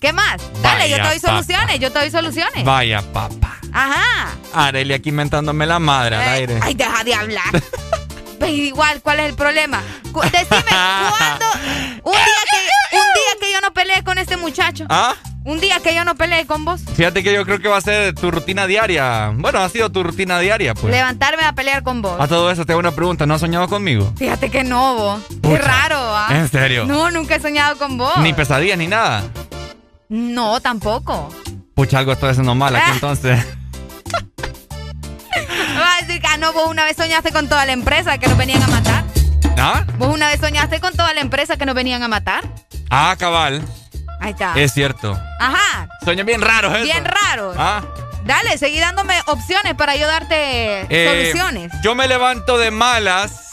¿Qué 0.00 0.12
más? 0.12 0.36
Dale, 0.62 0.88
yo 0.88 0.96
te 0.96 1.02
doy 1.08 1.18
soluciones, 1.18 1.80
yo 1.80 1.90
te 1.92 1.98
doy 1.98 2.10
soluciones. 2.10 2.64
Vaya, 2.64 3.02
papá. 3.12 3.56
Ajá. 3.72 4.30
Areli 4.54 4.94
aquí 4.94 5.08
inventándome 5.10 5.66
la 5.66 5.78
madre 5.78 6.16
al 6.16 6.22
Eh, 6.22 6.26
aire. 6.30 6.58
Ay, 6.62 6.74
deja 6.74 7.04
de 7.04 7.14
hablar. 7.14 7.44
Igual, 8.48 9.02
¿cuál 9.02 9.20
es 9.20 9.26
el 9.26 9.34
problema? 9.34 9.82
Decime, 10.04 10.62
¿cuándo? 10.68 11.46
Un 12.04 12.12
día, 12.12 12.42
que, 12.50 12.96
un 12.96 13.02
día 13.14 13.40
que 13.40 13.52
yo 13.52 13.60
no 13.60 13.72
peleé 13.74 14.02
con 14.04 14.16
este 14.18 14.36
muchacho. 14.36 14.86
¿Ah? 14.88 15.14
Un 15.44 15.60
día 15.60 15.80
que 15.80 15.94
yo 15.94 16.04
no 16.04 16.14
peleé 16.14 16.46
con 16.46 16.64
vos. 16.64 16.80
Fíjate 16.96 17.22
que 17.22 17.32
yo 17.34 17.44
creo 17.44 17.58
que 17.60 17.68
va 17.68 17.76
a 17.78 17.80
ser 17.80 18.14
tu 18.14 18.30
rutina 18.30 18.66
diaria. 18.66 19.32
Bueno, 19.34 19.58
ha 19.60 19.68
sido 19.68 19.90
tu 19.90 20.02
rutina 20.02 20.38
diaria, 20.38 20.74
pues. 20.74 20.92
Levantarme 20.94 21.42
a 21.44 21.52
pelear 21.52 21.82
con 21.82 22.00
vos. 22.00 22.18
A 22.20 22.26
todo 22.28 22.50
eso 22.50 22.64
te 22.64 22.72
hago 22.72 22.80
una 22.80 22.92
pregunta. 22.92 23.26
¿No 23.26 23.34
has 23.34 23.40
soñado 23.40 23.68
conmigo? 23.68 24.12
Fíjate 24.16 24.50
que 24.50 24.64
no, 24.64 24.94
vos. 24.94 25.22
Qué 25.42 25.58
raro, 25.58 25.96
¿ah? 25.98 26.28
¿En 26.30 26.48
serio? 26.48 26.84
No, 26.86 27.10
nunca 27.10 27.34
he 27.36 27.40
soñado 27.40 27.76
con 27.76 27.98
vos. 27.98 28.16
Ni 28.18 28.32
pesadillas 28.32 28.78
ni 28.78 28.86
nada. 28.86 29.24
No, 30.08 30.60
tampoco. 30.60 31.28
Pucha, 31.74 31.98
algo 31.98 32.12
estoy 32.12 32.30
haciendo 32.30 32.54
mal 32.54 32.74
aquí 32.74 32.84
Ah. 32.88 32.92
entonces. 32.94 33.44
Va 35.80 35.94
a 35.96 36.00
decir 36.00 36.20
que, 36.20 36.26
ah, 36.26 36.36
no, 36.38 36.52
vos 36.52 36.68
una 36.68 36.84
vez 36.84 36.96
soñaste 36.96 37.30
con 37.32 37.48
toda 37.48 37.64
la 37.66 37.72
empresa 37.72 38.18
que 38.18 38.26
nos 38.28 38.36
venían 38.36 38.62
a 38.62 38.68
matar. 38.68 39.04
¿Ah? 39.58 39.84
Vos 39.98 40.12
una 40.14 40.28
vez 40.28 40.40
soñaste 40.40 40.80
con 40.80 40.94
toda 40.94 41.12
la 41.14 41.20
empresa 41.20 41.56
que 41.56 41.66
nos 41.66 41.74
venían 41.74 42.02
a 42.02 42.08
matar. 42.08 42.44
Ah, 42.90 43.14
cabal. 43.18 43.62
Ahí 44.20 44.30
está. 44.32 44.54
Es 44.56 44.72
cierto. 44.72 45.18
Ajá. 45.40 45.88
Sueños 46.04 46.26
bien 46.26 46.40
raros 46.40 46.74
eso. 46.74 46.84
Bien 46.84 47.04
raro. 47.04 47.54
Ah. 47.56 47.82
Dale, 48.24 48.58
seguí 48.58 48.78
dándome 48.80 49.14
opciones 49.26 49.74
para 49.74 49.94
yo 49.96 50.06
darte 50.06 50.86
Eh, 50.90 51.30
soluciones. 51.32 51.72
Yo 51.82 51.94
me 51.94 52.08
levanto 52.08 52.58
de 52.58 52.70
malas 52.70 53.48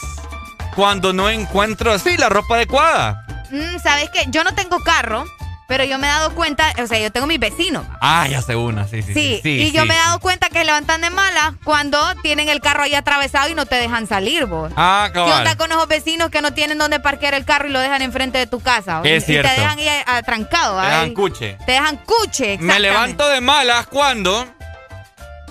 cuando 0.74 1.12
no 1.12 1.30
encuentro 1.30 1.92
así 1.92 2.16
la 2.16 2.28
ropa 2.28 2.56
adecuada. 2.56 3.24
Mm, 3.50 3.78
¿Sabes 3.82 4.10
qué? 4.12 4.24
Yo 4.28 4.42
no 4.44 4.54
tengo 4.54 4.80
carro, 4.80 5.24
pero 5.68 5.84
yo 5.84 5.98
me 5.98 6.06
he 6.06 6.10
dado 6.10 6.34
cuenta, 6.34 6.72
o 6.82 6.86
sea, 6.86 6.98
yo 6.98 7.10
tengo 7.10 7.26
mis 7.26 7.40
vecinos. 7.40 7.84
Ah, 8.00 8.28
ya 8.28 8.40
sé 8.40 8.54
una, 8.54 8.86
sí, 8.86 9.02
sí. 9.02 9.12
Sí, 9.12 9.40
Sí, 9.42 9.62
y 9.62 9.72
yo 9.72 9.84
me 9.84 9.94
he 9.94 9.98
dado 9.98 10.20
cuenta 10.20 10.48
que 10.48 10.58
se 10.58 10.64
levantan 10.64 11.00
de 11.00 11.10
malas 11.10 11.54
cuando 11.64 11.98
tienen 12.22 12.48
el 12.48 12.60
carro 12.60 12.84
ahí 12.84 12.94
atravesado 12.94 13.48
y 13.48 13.54
no 13.54 13.66
te 13.66 13.76
dejan 13.76 14.06
salir, 14.06 14.46
vos. 14.46 14.72
Ah, 14.76 15.10
¿Qué 15.12 15.18
onda 15.18 15.56
con 15.56 15.70
esos 15.72 15.88
vecinos 15.88 16.30
que 16.30 16.40
no 16.40 16.52
tienen 16.52 16.78
dónde 16.78 17.00
parquear 17.00 17.34
el 17.34 17.44
carro 17.44 17.68
y 17.68 17.72
lo 17.72 17.80
dejan 17.80 18.02
enfrente 18.02 18.38
de 18.38 18.46
tu 18.46 18.60
casa? 18.60 19.00
Es 19.04 19.24
y, 19.24 19.26
cierto. 19.26 19.50
Y 19.50 19.54
te 19.54 19.60
dejan 19.60 19.78
ahí 19.78 19.88
atrancado. 20.06 20.80
Te 20.80 20.86
dan 20.86 21.14
cuche. 21.14 21.58
Te 21.66 21.72
dejan 21.72 21.96
cuche, 21.98 22.58
Me 22.58 22.78
levanto 22.78 23.28
de 23.28 23.40
malas 23.40 23.86
cuando 23.88 24.46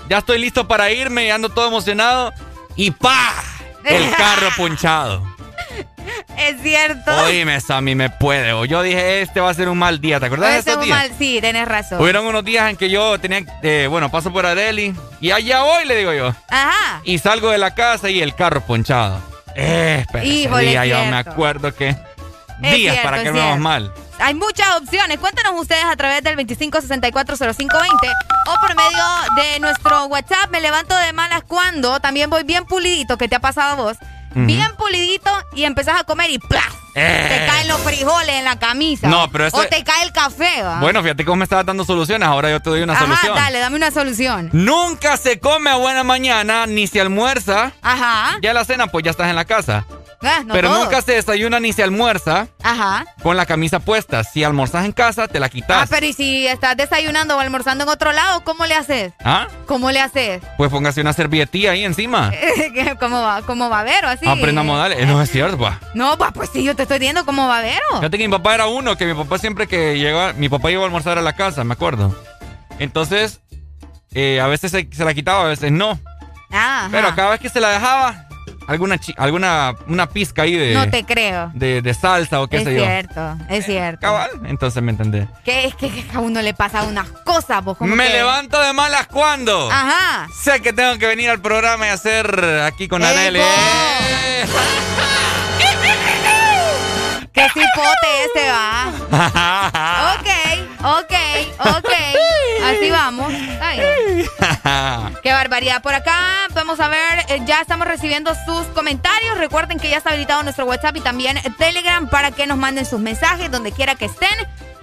ya 0.10 0.20
estoy 0.20 0.40
listo 0.40 0.68
para 0.68 0.92
irme 0.92 1.26
y 1.26 1.30
ando 1.30 1.50
todo 1.50 1.68
emocionado 1.68 2.34
y 2.76 2.92
¡pa! 2.92 3.34
El 3.84 4.10
carro 4.18 4.50
punchado. 4.56 5.35
Es 6.38 6.62
cierto. 6.62 7.12
Oíme, 7.26 7.60
Sammy, 7.62 7.96
me 7.96 8.10
puede. 8.10 8.54
O 8.54 8.66
yo 8.66 8.82
dije, 8.82 9.22
este 9.22 9.40
va 9.42 9.50
a 9.50 9.54
ser 9.54 9.70
un 9.70 9.78
mal 9.78 10.00
día. 10.02 10.20
¿Te 10.20 10.26
acordás 10.28 10.52
de 10.54 10.60
Ese 10.60 10.70
esos 10.72 10.84
es 10.84 10.90
un 10.90 10.96
días? 10.96 11.10
mal- 11.10 11.18
Sí, 11.18 11.40
tenés 11.42 11.68
razón. 11.68 12.02
Hubieron 12.02 12.26
unos 12.26 12.44
días 12.46 12.70
en 12.70 12.78
que 12.78 12.90
yo 12.90 13.20
tenía, 13.20 13.42
eh, 13.64 13.88
bueno, 13.90 14.10
paso 14.12 14.32
por 14.32 14.46
Areli 14.46 14.94
y 15.22 15.32
allá 15.32 15.64
voy, 15.64 15.86
le 15.86 15.96
digo 15.96 16.14
yo. 16.14 16.34
Ajá. 16.50 17.02
Y 17.04 17.18
salgo 17.20 17.50
de 17.50 17.58
la 17.58 17.74
casa 17.74 18.10
y 18.10 18.22
el 18.22 18.36
carro 18.36 18.62
ponchado. 18.62 19.20
Eh, 19.56 20.00
espera, 20.02 20.24
ese 20.24 20.34
Híjole, 20.34 20.66
día 20.70 20.86
yo 20.86 21.06
me 21.06 21.16
acuerdo 21.18 21.74
que 21.74 21.90
Es 21.90 21.98
días 22.76 22.94
cierto, 22.96 23.02
para 23.04 23.24
que 23.24 23.32
cierto. 23.32 23.58
mal. 23.58 23.94
Hay 24.20 24.34
muchas 24.34 24.68
opciones. 24.78 25.18
Cuéntanos 25.20 25.60
ustedes 25.60 25.84
a 25.86 25.96
través 25.96 26.22
del 26.24 26.36
25640520 26.38 28.14
o 28.48 28.60
por 28.60 28.76
medio 28.76 29.04
de 29.36 29.60
nuestro 29.60 30.06
WhatsApp. 30.06 30.50
Me 30.52 30.62
levanto 30.62 30.96
de 30.98 31.14
malas 31.14 31.44
cuando 31.48 32.00
también 32.00 32.30
voy 32.30 32.44
bien 32.44 32.66
pulidito, 32.66 33.18
que 33.18 33.28
te 33.28 33.36
ha 33.36 33.40
pasado 33.40 33.72
a 33.74 33.76
vos. 33.76 33.98
Bien 34.36 34.76
pulidito 34.78 35.32
y 35.54 35.64
empezás 35.64 36.02
a 36.02 36.04
comer 36.04 36.30
y 36.30 36.38
¡plas! 36.40 36.66
Eh. 36.98 37.26
Te 37.30 37.46
caen 37.52 37.68
los 37.68 37.82
frijoles 37.82 38.36
en 38.36 38.46
la 38.46 38.58
camisa. 38.58 39.08
No, 39.08 39.30
pero 39.32 39.48
ese- 39.48 39.58
O 39.58 39.64
te 39.68 39.84
cae 39.84 40.04
el 40.04 40.12
café, 40.14 40.62
¿va? 40.64 40.80
Bueno, 40.80 41.02
fíjate 41.02 41.26
cómo 41.26 41.38
me 41.38 41.44
estabas 41.44 41.66
dando 41.66 41.84
soluciones. 41.84 42.28
Ahora 42.28 42.50
yo 42.50 42.60
te 42.62 42.70
doy 42.70 42.82
una 42.84 42.94
Ajá, 42.94 43.04
solución. 43.06 43.36
dale, 43.36 43.60
dame 43.60 43.76
una 43.76 43.92
solución. 43.92 44.50
Nunca 44.54 45.18
se 45.18 45.40
come 45.40 45.70
a 45.70 45.76
buena 45.76 46.04
mañana 46.04 46.66
ni 46.68 46.88
se 46.88 47.02
almuerza. 47.02 47.74
Ajá. 47.82 48.38
Ya 48.42 48.54
la 48.54 48.64
cena, 48.64 48.88
pues 48.88 49.04
ya 49.04 49.12
estás 49.12 49.30
en 49.30 49.36
la 49.36 49.44
casa. 49.46 49.86
Ah, 50.26 50.42
no 50.46 50.54
Pero 50.54 50.70
todos. 50.70 50.84
nunca 50.86 51.02
se 51.02 51.14
desayuna 51.14 51.60
ni 51.60 51.72
se 51.74 51.84
almuerza 51.84 52.48
Ajá. 52.64 53.06
con 53.22 53.38
la 53.38 53.46
camisa 53.46 53.80
puesta. 53.80 54.24
Si 54.24 54.44
almorzas 54.44 54.86
en 54.86 54.92
casa, 54.92 55.28
te 55.28 55.40
la 55.40 55.46
Ah, 55.46 55.50
quitas. 55.50 55.90
pero 55.90 56.06
¿y 56.06 56.14
si 56.14 56.48
estás 56.48 56.76
desayunando 56.76 57.38
o 57.38 57.40
almorzando 57.40 57.84
en 57.84 57.90
otro 57.90 58.12
lado, 58.12 58.44
cómo 58.44 58.66
le 58.66 58.74
haces? 58.76 59.14
¿Ah? 59.24 59.48
¿Cómo 59.68 59.92
le 59.92 60.00
haces? 60.02 60.42
Pues 60.58 60.72
póngase 60.72 61.02
una 61.02 61.14
servilletilla 61.14 61.72
ahí 61.72 61.86
encima. 61.86 62.32
¿Cómo 63.00 63.22
va, 63.22 63.42
cómo 63.44 63.70
va 63.70 63.82
a 63.82 63.84
ver 63.84 64.04
o 64.06 64.08
así? 64.10 64.28
Aprenda 64.28 64.64
modales. 64.64 65.00
Eh, 65.00 65.06
No 65.06 65.22
es 65.22 65.30
cierto, 65.30 65.58
pa. 65.58 65.80
No, 65.94 66.18
pa, 66.18 66.32
pues 66.32 66.50
sí, 66.52 66.64
yo 66.64 66.76
te 66.76 66.84
estoy 66.84 67.00
diciendo 67.00 67.26
cómo 67.26 67.48
va 67.48 67.60
a 67.60 67.62
ver. 67.62 67.80
Fíjate 67.96 68.18
que 68.18 68.28
mi 68.28 68.32
papá 68.32 68.56
era 68.56 68.68
uno, 68.68 68.98
que 68.98 69.06
mi 69.06 69.14
papá 69.14 69.38
siempre 69.38 69.68
que 69.68 69.98
llegaba, 70.00 70.34
mi 70.34 70.50
papá 70.50 70.72
iba 70.72 70.82
a 70.82 70.86
almorzar 70.86 71.18
a 71.18 71.22
la 71.22 71.34
casa, 71.36 71.64
me 71.64 71.74
acuerdo. 71.74 72.16
Entonces, 72.80 73.42
eh, 74.14 74.40
a 74.42 74.48
veces 74.48 74.72
se, 74.72 74.88
se 74.92 75.06
la 75.06 75.14
quitaba, 75.14 75.42
a 75.46 75.48
veces 75.48 75.72
no. 75.72 76.00
Ah, 76.52 76.88
Pero 76.92 77.14
cada 77.16 77.32
vez 77.32 77.40
que 77.40 77.50
se 77.50 77.60
la 77.60 77.70
dejaba, 77.70 78.25
alguna 78.68 79.00
alguna 79.18 79.74
una 79.88 80.08
pizca 80.08 80.42
ahí 80.44 80.56
de, 80.56 80.74
No 80.74 80.90
te 80.90 81.04
creo. 81.04 81.52
de, 81.54 81.82
de 81.82 81.94
salsa 81.94 82.42
o 82.42 82.48
qué 82.48 82.58
es 82.58 82.64
sé 82.64 82.76
yo. 82.76 82.84
cierto, 82.84 83.38
es 83.50 83.66
cierto. 83.66 84.02
Cabal, 84.02 84.30
entonces 84.46 84.82
me 84.84 84.92
entendés. 84.92 85.28
Que 85.44 85.66
es 85.66 85.76
que, 85.76 85.90
que 85.90 86.06
a 86.16 86.20
uno 86.20 86.42
le 86.42 86.54
pasa 86.54 86.84
unas 86.84 87.08
cosas, 87.10 87.64
vos 87.64 87.78
como 87.78 87.96
Me 87.96 88.08
que- 88.08 88.14
levanto 88.14 88.60
de 88.62 88.74
malas 88.74 89.08
cuando. 89.08 89.70
Ajá. 89.72 90.28
Sé 90.44 90.62
que 90.62 90.74
tengo 90.74 90.98
que 90.98 91.08
venir 91.08 91.30
al 91.30 91.42
programa 91.42 91.88
y 91.88 91.90
hacer 91.90 92.62
aquí 92.66 92.88
con. 92.88 93.04
Arely. 93.04 93.40
¡Eh! 93.40 94.46
¡Qué 97.34 97.42
cipote 97.50 98.24
ese 98.34 98.50
va! 98.50 98.94
ok, 100.16 100.30
ok, 100.84 101.14
ok. 101.78 101.92
Así 102.86 102.92
vamos. 102.92 103.34
Qué 105.24 105.32
barbaridad. 105.32 105.82
Por 105.82 105.96
acá 105.96 106.48
vamos 106.54 106.80
a 106.80 106.88
ver, 106.88 107.26
eh, 107.30 107.42
ya 107.46 107.62
estamos 107.62 107.88
recibiendo 107.88 108.32
sus 108.46 108.68
comentarios. 108.68 109.40
Recuerden 109.40 109.80
que 109.80 109.90
ya 109.90 109.98
está 109.98 110.12
habilitado 110.12 110.44
nuestro 110.44 110.66
WhatsApp 110.66 110.96
y 110.98 111.02
también 111.02 111.40
Telegram 111.58 112.08
para 112.08 112.30
que 112.30 112.46
nos 112.46 112.58
manden 112.58 112.86
sus 112.86 113.00
mensajes 113.00 113.50
donde 113.50 113.72
quiera 113.72 113.96
que 113.96 114.06
estén. 114.06 114.30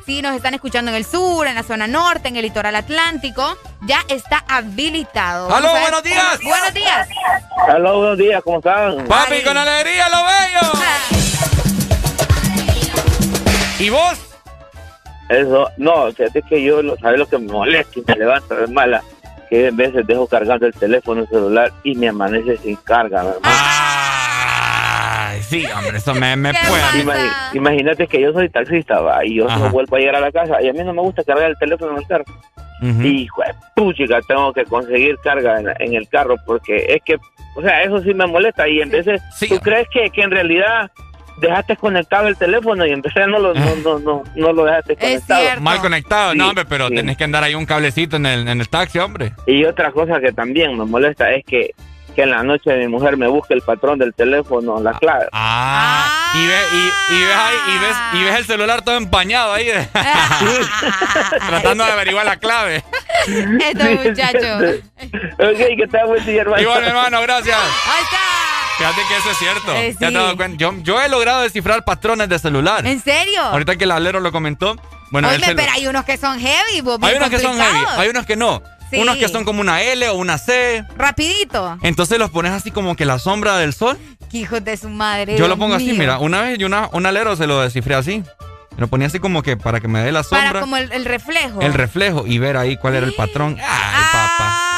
Si 0.05 0.21
nos 0.21 0.35
están 0.35 0.53
escuchando 0.55 0.91
en 0.91 0.97
el 0.97 1.05
sur, 1.05 1.47
en 1.47 1.55
la 1.55 1.63
zona 1.63 1.87
norte, 1.87 2.27
en 2.27 2.35
el 2.35 2.43
litoral 2.43 2.75
atlántico, 2.75 3.57
ya 3.83 4.01
está 4.09 4.45
habilitado. 4.49 5.55
¡Aló, 5.55 5.71
buenos 5.71 6.03
días! 6.03 6.41
Buenos 6.43 6.75
días. 6.75 7.09
Hola, 7.69 7.93
buenos 7.93 8.19
días, 8.19 8.43
¿cómo 8.43 8.59
están? 8.59 9.07
Papi, 9.07 9.43
con 9.45 9.57
alegría, 9.57 10.09
lo 10.09 10.25
bello. 10.25 10.73
¿Y 13.79 13.91
vos? 13.91 14.32
Eso, 15.33 15.69
no, 15.79 16.11
fíjate 16.13 16.43
que 16.43 16.63
yo, 16.63 16.83
lo- 16.83 16.97
¿sabes 16.99 17.19
lo 17.19 17.27
que 17.27 17.39
me 17.39 17.53
molesta 17.53 17.99
y 17.99 18.05
me 18.07 18.17
levanta 18.17 18.55
de 18.55 18.67
mala? 18.69 19.03
Que 19.49 19.69
en 19.69 19.77
veces 19.77 20.07
dejo 20.07 20.27
cargando 20.27 20.67
el 20.67 20.73
teléfono 20.75 21.27
celular 21.27 21.71
y 21.85 21.95
me 21.95 22.09
amanece 22.09 22.57
sin 22.59 22.77
carga, 22.77 23.21
hermano. 23.21 23.41
Ay, 23.45 25.41
sí, 25.43 25.65
hombre, 25.77 25.97
eso 25.99 26.15
me, 26.15 26.37
me 26.37 26.53
puede. 26.69 27.03
Imagi- 27.05 27.33
Imagínate 27.55 28.07
que 28.07 28.21
yo 28.21 28.33
soy 28.33 28.49
taxista, 28.49 29.01
va, 29.01 29.25
y 29.25 29.37
yo 29.37 29.49
Ajá. 29.49 29.59
no 29.59 29.71
vuelvo 29.71 29.97
a 29.97 29.99
llegar 29.99 30.17
a 30.17 30.21
la 30.21 30.33
casa 30.33 30.61
y 30.63 30.69
a 30.69 30.73
mí 30.73 30.81
no 30.85 30.93
me 30.93 31.03
gusta 31.03 31.23
cargar 31.25 31.51
el 31.51 31.59
teléfono 31.59 31.93
en 31.93 31.99
el 31.99 32.07
carro. 32.07 32.25
Hijo 33.05 33.43
de 33.43 33.55
puchica, 33.77 34.19
tengo 34.27 34.53
que 34.53 34.65
conseguir 34.65 35.17
carga 35.23 35.61
en, 35.61 35.69
en 35.79 35.95
el 35.95 36.09
carro 36.09 36.35
porque 36.45 36.85
es 36.89 37.01
que, 37.05 37.15
o 37.55 37.63
sea, 37.63 37.81
eso 37.83 38.01
sí 38.03 38.13
me 38.13 38.27
molesta 38.27 38.67
y 38.69 38.81
en 38.81 38.91
veces 38.91 39.23
tú 39.49 39.57
crees 39.61 39.87
que, 39.93 40.11
que 40.11 40.23
en 40.23 40.33
realidad 40.33 40.91
dejaste 41.39 41.77
conectado 41.77 42.29
el 42.29 42.37
teléfono 42.37 42.85
y 42.87 42.93
vez 42.95 43.15
no 43.29 43.39
lo, 43.39 43.55
no, 43.55 43.77
no, 43.77 43.99
no, 43.99 44.23
no 44.35 44.53
lo 44.53 44.65
dejaste 44.65 44.97
conectado. 44.97 45.61
Mal 45.61 45.81
conectado, 45.81 46.35
no, 46.35 46.49
hombre, 46.49 46.65
pero 46.65 46.89
sí. 46.89 46.95
tenés 46.95 47.17
que 47.17 47.25
andar 47.25 47.43
ahí 47.45 47.55
un 47.55 47.67
cablecito 47.67 48.17
en 48.17 48.27
el, 48.27 48.49
en 48.49 48.61
el 48.61 48.69
taxi, 48.69 48.99
hombre. 48.99 49.33
Y 49.47 49.65
otra 49.65 49.91
cosa 49.93 50.21
que 50.21 50.33
también 50.33 50.77
me 50.79 50.85
molesta 50.85 51.31
es 51.33 51.45
que, 51.45 51.71
que 52.15 52.23
en 52.23 52.31
la 52.31 52.43
noche 52.43 52.77
mi 52.77 52.89
mujer 52.89 53.17
me 53.17 53.27
busque 53.27 53.55
el 53.55 53.63
patrón 53.63 53.99
del 53.99 54.13
teléfono, 54.15 54.81
la 54.81 54.93
clave. 54.93 55.27
Ah, 55.33 56.33
y, 56.35 56.47
ve, 56.47 56.59
y, 56.75 57.15
y 57.15 57.25
ves 57.25 57.37
ahí, 57.37 57.57
y 57.67 57.79
ves, 57.79 57.97
y 58.21 58.25
ves 58.25 58.35
el 58.39 58.45
celular 58.45 58.83
todo 58.83 58.97
empañado 58.97 59.53
ahí, 59.55 59.67
de- 59.67 59.89
tratando 61.49 61.85
de 61.85 61.93
averiguar 61.93 62.25
la 62.27 62.37
clave. 62.37 62.83
Estos 63.27 64.05
muchachos. 64.05 64.81
ok, 65.39 65.77
que 65.77 65.87
te 65.91 66.05
buen 66.05 66.25
día, 66.27 66.43
hermano. 66.43 66.63
Igual, 66.63 66.85
hermano, 66.85 67.23
gracias. 67.23 67.57
Ahí 67.59 68.03
está. 68.05 68.19
Fíjate 68.79 69.01
que 69.09 69.17
eso 69.17 69.31
es 69.31 69.39
cierto. 69.39 69.75
Eh, 69.75 69.95
¿Te 69.99 70.07
has 70.07 70.11
sí. 70.11 70.15
dado 70.17 70.37
cuenta? 70.37 70.57
Yo, 70.59 70.73
yo 70.83 71.01
he 71.01 71.09
logrado 71.09 71.43
descifrar 71.43 71.85
patrones 71.85 72.29
de 72.29 72.39
celular. 72.39 72.87
¿En 72.87 73.01
serio? 73.01 73.41
Ahorita 73.43 73.77
que 73.77 73.85
el 73.85 73.91
alero 73.93 74.21
lo 74.21 74.33
comentó. 74.33 74.77
Bueno, 75.11 75.29
celu- 75.31 75.55
pero 75.57 75.73
hay 75.73 75.87
unos 75.87 76.05
que 76.05 76.17
son 76.17 76.41
heavy, 76.41 76.81
vos, 76.81 76.99
hay 77.03 77.17
unos 77.17 77.29
que 77.31 77.39
son 77.39 77.57
heavy, 77.59 77.85
hay 77.99 78.09
unos 78.09 78.25
que 78.27 78.35
no. 78.37 78.63
Sí. 78.91 78.99
Unos 78.99 79.17
que 79.17 79.29
son 79.29 79.45
como 79.45 79.61
una 79.61 79.83
L 79.83 80.07
o 80.11 80.15
una 80.17 80.37
C. 80.39 80.85
Rapidito. 80.97 81.79
Entonces 81.83 82.19
los 82.19 82.31
pones 82.31 82.53
así 82.53 82.71
como 82.71 82.95
que 82.97 83.05
la 83.07 83.19
sombra 83.19 83.57
del 83.57 83.73
sol. 83.73 83.99
Qué 84.31 84.39
hijos 84.39 84.63
de 84.65 84.77
su 84.77 84.89
madre. 84.89 85.37
Yo 85.39 85.49
lo 85.49 85.57
pongo 85.59 85.75
así, 85.75 85.93
mira. 85.93 86.19
Una 86.19 86.43
vez 86.43 86.59
yo 86.59 86.67
una, 86.67 86.89
un 86.93 87.07
alero 87.07 87.37
se 87.37 87.47
lo 87.47 87.61
descifré 87.63 87.95
así. 87.95 88.23
Lo 88.79 88.89
ponía 88.89 89.07
así 89.07 89.19
como 89.19 89.43
que 89.43 89.57
para 89.59 89.81
que 89.81 89.89
me 89.89 90.03
dé 90.03 90.13
la 90.13 90.23
sombra. 90.23 90.49
Para 90.49 90.61
como 90.61 90.77
el, 90.79 90.91
el 90.93 91.05
reflejo. 91.05 91.61
el 91.61 91.75
reflejo 91.75 92.27
y 92.27 92.39
ver 92.39 92.57
ahí 92.57 92.77
cuál 92.79 92.95
era 92.95 93.07
el 93.07 93.15
patrón. 93.15 93.57
Ay, 93.61 94.05
papá. 94.13 94.72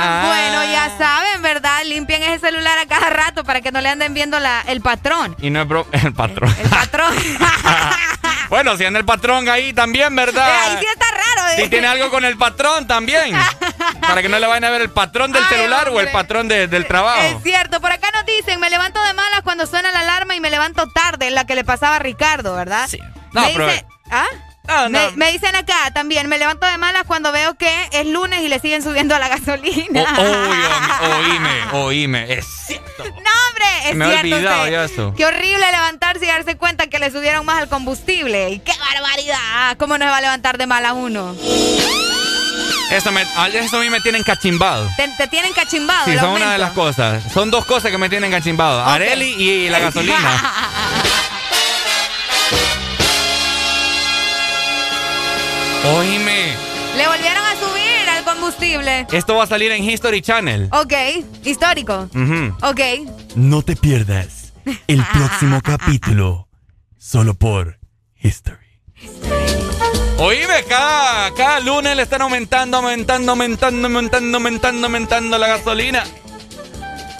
Ah, 0.00 0.24
Bueno, 0.26 0.64
ya 0.72 0.96
saben, 0.98 1.42
¿verdad? 1.42 1.82
Limpien 1.84 2.22
ese 2.22 2.38
celular 2.38 2.78
a 2.78 2.86
cada 2.86 3.10
rato 3.10 3.44
para 3.44 3.60
que 3.60 3.72
no 3.72 3.80
le 3.80 3.88
anden 3.88 4.14
viendo 4.14 4.38
la, 4.40 4.62
el 4.66 4.80
patrón. 4.80 5.36
Y 5.40 5.50
no 5.50 5.62
es 5.62 5.68
bro 5.68 5.86
el 5.92 6.12
patrón. 6.12 6.54
El 6.62 6.68
patrón. 6.70 7.14
bueno, 8.50 8.76
si 8.76 8.84
anda 8.84 8.98
el 8.98 9.04
patrón 9.04 9.48
ahí 9.48 9.72
también, 9.72 10.14
¿verdad? 10.14 10.48
Eh, 10.48 10.58
ahí 10.70 10.76
sí 10.80 10.86
está 10.92 11.06
raro. 11.10 11.48
¿eh? 11.52 11.62
Si 11.64 11.68
tiene 11.68 11.86
algo 11.86 12.10
con 12.10 12.24
el 12.24 12.36
patrón 12.36 12.86
también. 12.86 13.34
para 14.00 14.22
que 14.22 14.28
no 14.28 14.38
le 14.38 14.46
vayan 14.46 14.64
a 14.64 14.70
ver 14.70 14.82
el 14.82 14.90
patrón 14.90 15.32
del 15.32 15.42
Ay, 15.44 15.56
celular 15.56 15.88
o 15.90 16.00
el 16.00 16.10
patrón 16.10 16.48
de- 16.48 16.66
del 16.68 16.86
trabajo. 16.86 17.20
Es 17.22 17.42
cierto, 17.42 17.80
por 17.80 17.92
acá 17.92 18.08
nos 18.14 18.24
dicen, 18.26 18.58
me 18.60 18.70
levanto 18.70 19.02
de 19.04 19.12
malas 19.14 19.42
cuando 19.42 19.66
suena 19.66 19.90
la 19.92 20.00
alarma 20.00 20.34
y 20.34 20.40
me 20.40 20.50
levanto 20.50 20.88
tarde, 20.88 21.30
la 21.30 21.44
que 21.44 21.54
le 21.54 21.64
pasaba 21.64 21.96
a 21.96 21.98
Ricardo, 21.98 22.54
¿verdad? 22.54 22.86
Sí. 22.88 22.98
No, 23.32 23.42
me 23.42 23.48
pero- 23.52 23.66
dice- 23.66 23.84
¿Ah? 24.10 24.24
Me, 24.90 25.10
me 25.16 25.32
dicen 25.32 25.54
acá 25.56 25.90
también, 25.94 26.28
me 26.28 26.38
levanto 26.38 26.66
de 26.66 26.76
malas 26.78 27.04
cuando 27.06 27.32
veo 27.32 27.54
que 27.54 27.70
es 27.92 28.06
lunes 28.06 28.40
y 28.42 28.48
le 28.48 28.58
siguen 28.60 28.82
subiendo 28.82 29.14
a 29.14 29.18
la 29.18 29.28
gasolina. 29.28 30.04
O- 30.18 30.22
oye, 30.22 31.14
oíme, 31.32 31.50
oíme. 31.72 32.32
Es 32.32 32.46
cierto. 32.66 33.04
No, 33.04 33.10
hombre, 33.10 33.66
es 33.90 33.94
Me 33.96 34.04
he 34.06 34.08
cierto. 34.10 34.36
olvidado 34.36 34.58
usted. 34.64 34.72
ya 34.72 34.84
eso. 34.84 35.14
Qué 35.16 35.24
horrible 35.26 35.70
levantarse 35.72 36.24
y 36.24 36.28
darse 36.28 36.56
cuenta 36.56 36.86
que 36.88 36.98
le 36.98 37.10
subieron 37.10 37.44
más 37.46 37.58
al 37.58 37.68
combustible. 37.68 38.50
Y 38.50 38.58
qué 38.60 38.72
barbaridad. 38.78 39.76
¿Cómo 39.78 39.96
no 39.98 40.04
se 40.04 40.10
va 40.10 40.16
a 40.18 40.20
levantar 40.20 40.58
de 40.58 40.66
mala 40.66 40.92
uno? 40.92 41.34
Eso, 42.90 43.12
me, 43.12 43.22
eso 43.22 43.76
a 43.76 43.80
mí 43.80 43.90
me 43.90 44.00
tienen 44.00 44.22
cachimbado. 44.22 44.88
Te, 44.96 45.08
te 45.16 45.26
tienen 45.28 45.52
cachimbado. 45.52 46.06
Sí, 46.06 46.16
son 46.18 46.30
una 46.30 46.52
de 46.52 46.58
las 46.58 46.72
cosas. 46.72 47.22
Son 47.32 47.50
dos 47.50 47.66
cosas 47.66 47.90
que 47.90 47.98
me 47.98 48.08
tienen 48.08 48.30
cachimbado. 48.30 48.82
Areli 48.84 49.34
y 49.38 49.68
la 49.68 49.78
gasolina. 49.78 50.54
Oíme. 55.84 56.54
Le 56.96 57.06
volvieron 57.06 57.44
a 57.44 57.52
subir 57.56 58.08
al 58.10 58.24
combustible. 58.24 59.06
Esto 59.12 59.36
va 59.36 59.44
a 59.44 59.46
salir 59.46 59.70
en 59.72 59.84
History 59.88 60.20
Channel. 60.20 60.68
Ok, 60.72 60.92
histórico. 61.44 62.08
Ujú. 62.14 62.56
Ok. 62.62 62.80
No 63.36 63.62
te 63.62 63.76
pierdas 63.76 64.52
el 64.86 65.04
próximo 65.12 65.60
capítulo 65.64 66.48
solo 66.98 67.34
por 67.34 67.78
History. 68.20 68.58
Oíme, 70.18 70.64
cada, 70.68 71.32
cada 71.34 71.60
lunes 71.60 71.94
le 71.96 72.02
están 72.02 72.22
aumentando, 72.22 72.78
aumentando, 72.78 73.30
aumentando, 73.32 73.86
aumentando, 73.86 74.36
aumentando, 74.36 74.86
aumentando 74.86 75.38
la 75.38 75.46
gasolina. 75.46 76.04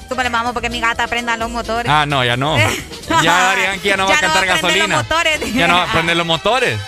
Súper 0.09 0.30
vamos 0.30 0.52
porque 0.52 0.68
mi 0.70 0.80
gata 0.80 1.06
prenda 1.06 1.36
los 1.36 1.50
motores. 1.50 1.90
Ah, 1.90 2.06
no, 2.06 2.24
ya 2.24 2.36
no. 2.36 2.56
Ya 3.22 3.54
que 3.80 3.88
ya 3.88 3.96
no 3.96 4.06
va 4.06 4.12
a 4.12 4.14
no 4.16 4.20
cantar 4.20 4.42
va 4.42 4.54
gasolina. 4.54 4.96
los 4.98 5.09
motores. 5.09 5.54
Ya 5.54 5.66
no 5.68 5.74
va 5.76 5.84
a 5.84 5.92
prender 5.92 6.16
los 6.16 6.26
motores. 6.26 6.78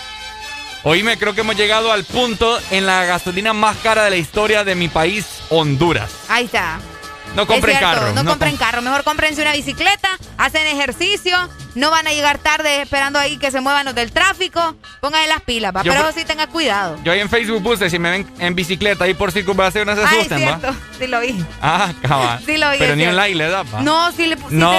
Oíme, 0.83 1.17
creo 1.17 1.35
que 1.35 1.41
hemos 1.41 1.55
llegado 1.55 1.91
al 1.91 2.03
punto 2.03 2.59
en 2.71 2.85
la 2.87 3.05
gasolina 3.05 3.53
más 3.53 3.77
cara 3.77 4.03
de 4.05 4.09
la 4.09 4.15
historia 4.17 4.63
de 4.63 4.73
mi 4.75 4.87
país, 4.87 5.25
Honduras. 5.49 6.09
Ahí 6.27 6.45
está. 6.45 6.79
No 7.35 7.47
compren 7.47 7.75
Es 7.77 7.81
carro. 7.81 8.07
No, 8.13 8.23
no 8.23 8.29
compren 8.31 8.57
com- 8.57 8.59
carro. 8.59 8.81
Mejor 8.81 9.03
cómprense 9.05 9.41
una 9.41 9.53
bicicleta, 9.53 10.09
hacen 10.37 10.67
ejercicio, 10.67 11.37
no 11.75 11.89
van 11.89 12.05
a 12.07 12.11
llegar 12.11 12.39
tarde 12.39 12.81
esperando 12.81 13.19
ahí 13.19 13.37
que 13.37 13.51
se 13.51 13.61
muevan 13.61 13.85
los 13.85 13.95
del 13.95 14.11
tráfico. 14.11 14.75
Pónganle 14.99 15.29
las 15.29 15.41
pilas, 15.41 15.71
Yo 15.75 15.79
pero 15.93 16.01
por- 16.01 16.09
eso 16.09 16.19
sí 16.19 16.25
tenga 16.25 16.47
cuidado. 16.47 16.97
Yo 17.05 17.13
ahí 17.13 17.21
en 17.21 17.29
Facebook 17.29 17.63
puse, 17.63 17.89
si 17.89 17.99
me 17.99 18.09
ven 18.11 18.29
en 18.39 18.53
bicicleta 18.53 19.05
ahí 19.05 19.13
por 19.13 19.31
circunvalación, 19.31 19.85
no 19.87 19.95
se 19.95 20.01
Ah, 20.01 20.09
asusten, 20.09 20.45
¿va? 20.45 20.59
Sí 20.99 21.07
lo 21.07 21.21
vi. 21.21 21.45
Ah, 21.61 21.93
cabal. 22.01 22.41
Sí 22.45 22.57
lo 22.57 22.69
vi, 22.71 22.79
Pero 22.79 22.95
ni 22.97 23.03
un 23.03 23.09
cierto. 23.11 23.15
like 23.15 23.35
le 23.37 23.47
da, 23.47 23.63
pa. 23.63 23.81
No, 23.81 24.11
sí 24.11 24.25
le 24.25 24.35
sí 24.51 24.57
No. 24.57 24.71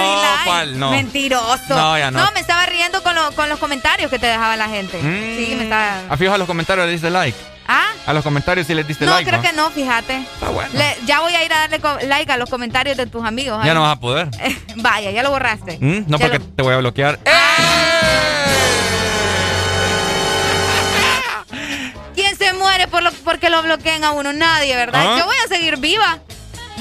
¿cuál? 0.45 0.79
No. 0.79 0.91
Mentiroso. 0.91 1.75
No, 1.75 1.97
ya 1.97 2.11
no. 2.11 2.31
me 2.33 2.39
estaba 2.39 2.65
riendo 2.65 3.01
con, 3.03 3.15
lo- 3.15 3.31
con 3.33 3.49
los 3.49 3.59
comentarios 3.59 4.09
que 4.09 4.19
te 4.19 4.27
dejaba 4.27 4.55
la 4.55 4.69
gente. 4.69 4.99
Sí, 5.01 5.55
me 5.57 5.63
estaba. 5.63 6.01
Ah, 6.09 6.17
fijo 6.17 6.33
a 6.33 6.37
los 6.37 6.47
comentarios, 6.47 6.85
le 6.85 6.93
dice 6.93 7.09
like. 7.09 7.37
¿Ah? 7.67 7.85
A 8.05 8.13
los 8.13 8.23
comentarios 8.23 8.67
si 8.67 8.73
les 8.73 8.85
diste 8.85 9.05
no, 9.05 9.11
like. 9.13 9.29
creo 9.29 9.41
que 9.41 9.53
no, 9.53 9.69
fíjate. 9.71 10.17
Está 10.17 10.49
bueno. 10.49 10.69
Le- 10.73 10.97
ya 11.05 11.21
voy 11.21 11.33
a 11.33 11.45
ir 11.45 11.53
a 11.53 11.67
darle 11.67 11.79
like 12.07 12.31
a 12.31 12.37
los 12.37 12.49
comentarios 12.49 12.97
de 12.97 13.07
tus 13.07 13.23
amigos. 13.23 13.63
Ya 13.65 13.73
no 13.73 13.81
vas 13.81 13.93
a 13.95 13.99
poder. 13.99 14.29
Vaya, 14.75 15.11
ya 15.11 15.23
lo 15.23 15.31
borraste. 15.31 15.77
¿Mm? 15.79 16.05
No, 16.07 16.17
Ya 16.17 16.25
porque 16.25 16.39
lo- 16.39 16.45
te 16.55 16.63
voy 16.63 16.73
a 16.73 16.77
bloquear. 16.77 17.19
¡Eh! 17.25 17.31
¿Quién 22.15 22.35
se 22.37 22.53
muere 22.53 22.87
por 22.87 23.01
lo, 23.01 23.11
porque 23.23 23.49
lo 23.49 23.61
bloqueen 23.63 24.03
a 24.03 24.11
uno? 24.11 24.33
Nadie, 24.33 24.75
¿verdad? 24.75 25.03
¿Ah? 25.07 25.17
Yo 25.19 25.25
voy 25.25 25.35
a 25.43 25.47
seguir 25.47 25.77
viva. 25.77 26.19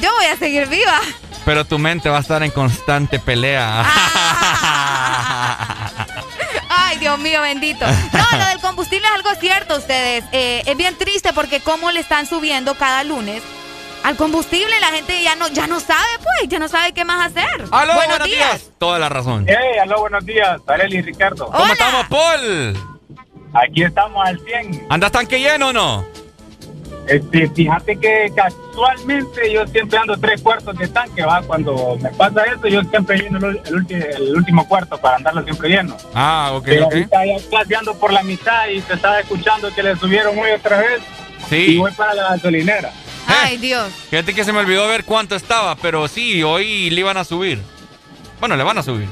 Yo 0.01 0.11
voy 0.16 0.26
a 0.26 0.36
seguir 0.36 0.66
viva. 0.68 1.01
Pero 1.45 1.64
tu 1.64 1.78
mente 1.78 2.09
va 2.09 2.18
a 2.18 2.20
estar 2.20 2.43
en 2.43 2.51
constante 2.51 3.18
pelea. 3.18 3.84
Ay, 6.68 6.99
Dios 6.99 7.18
mío, 7.18 7.40
bendito. 7.43 7.84
No, 7.86 8.38
lo 8.38 8.47
del 8.47 8.61
combustible 8.61 9.07
es 9.07 9.12
algo 9.14 9.34
cierto, 9.40 9.76
ustedes. 9.76 10.24
Eh, 10.32 10.62
es 10.66 10.76
bien 10.76 10.97
triste 10.97 11.32
porque 11.32 11.61
cómo 11.61 11.90
le 11.90 12.01
están 12.01 12.26
subiendo 12.26 12.74
cada 12.74 13.03
lunes 13.05 13.43
al 14.05 14.16
combustible, 14.16 14.80
la 14.80 14.88
gente 14.88 15.22
ya 15.22 15.36
no, 15.36 15.47
ya 15.49 15.68
no 15.68 15.78
sabe, 15.78 16.09
pues, 16.18 16.49
ya 16.49 16.59
no 16.59 16.66
sabe 16.68 16.93
qué 16.93 17.05
más 17.05 17.24
hacer. 17.30 17.47
¡Aló, 17.70 17.95
Buenos 17.95 18.18
buenos 18.18 18.26
días. 18.28 18.51
días! 18.62 18.70
Toda 18.78 18.99
la 18.99 19.09
razón. 19.09 19.45
Hey, 19.49 19.78
aló, 19.80 20.01
buenos 20.01 20.24
días. 20.26 20.61
Areli 20.66 20.97
y 20.97 21.03
Ricardo. 21.03 21.47
¿Cómo 21.47 21.72
estamos, 21.72 22.07
Paul? 22.09 22.76
Aquí 23.55 23.84
estamos 23.84 24.26
al 24.26 24.40
100. 24.40 24.86
¿Andas 24.90 25.12
tanque 25.12 25.38
lleno 25.38 25.68
o 25.68 25.72
no? 25.72 26.05
Este, 27.09 27.48
fíjate 27.50 27.96
que 27.96 28.32
casualmente 28.34 29.53
yo 29.53 29.66
siempre 29.66 29.98
ando 29.98 30.16
tres 30.16 30.40
cuartos 30.40 30.76
de 30.78 30.86
tanque, 30.88 31.22
va. 31.22 31.42
Cuando 31.42 31.96
me 32.00 32.11
pasa 32.11 32.42
eso, 32.44 32.68
yo 32.68 32.82
siempre 32.84 33.18
lleno 33.18 33.38
el, 33.38 33.44
ul- 33.44 33.61
el 33.68 33.74
ulti- 33.74 34.14
el 34.16 34.36
último 34.36 34.66
cuarto 34.68 34.96
para 34.98 35.16
andarlo 35.16 35.42
siempre 35.42 35.68
lleno. 35.68 35.96
Ah, 36.14 36.50
ok, 36.55 36.64
Pero 36.64 36.86
ok. 36.86 36.92
ahorita 36.92 37.26
ya 37.26 37.48
claseando 37.50 37.94
por 37.98 38.12
la 38.12 38.22
mitad 38.22 38.68
y 38.68 38.80
te 38.80 38.94
estaba 38.94 39.20
escuchando 39.20 39.74
que 39.74 39.82
le 39.82 39.96
subieron 39.96 40.38
hoy 40.38 40.50
otra 40.53 40.78
vez. 40.78 41.00
Sí. 41.48 41.57
Y 41.74 41.78
voy 41.78 41.92
para 41.92 42.14
la 42.14 42.22
gasolinera. 42.30 42.92
Ay, 43.26 43.57
Dios. 43.57 43.92
Fíjate 44.11 44.32
que 44.34 44.44
se 44.44 44.53
me 44.53 44.61
olvidó 44.61 44.86
ver 44.88 45.05
cuánto 45.05 45.34
estaba, 45.34 45.74
pero 45.76 46.07
sí, 46.09 46.42
hoy 46.42 46.88
le 46.90 47.00
iban 47.00 47.16
a 47.16 47.24
subir. 47.24 47.61
Bueno, 48.40 48.57
le 48.57 48.62
van 48.62 48.78
a 48.78 48.82
subir. 48.82 49.09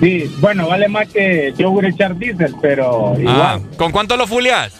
Sí, 0.00 0.34
bueno, 0.38 0.68
vale 0.68 0.88
más 0.88 1.08
que 1.08 1.52
yo 1.58 1.70
voy 1.70 1.84
a 1.84 1.88
echar 1.90 2.16
diésel, 2.16 2.54
pero 2.62 3.12
Ah, 3.14 3.20
igual. 3.20 3.62
¿Con 3.76 3.92
cuánto 3.92 4.16
lo 4.16 4.26
fuleas? 4.26 4.72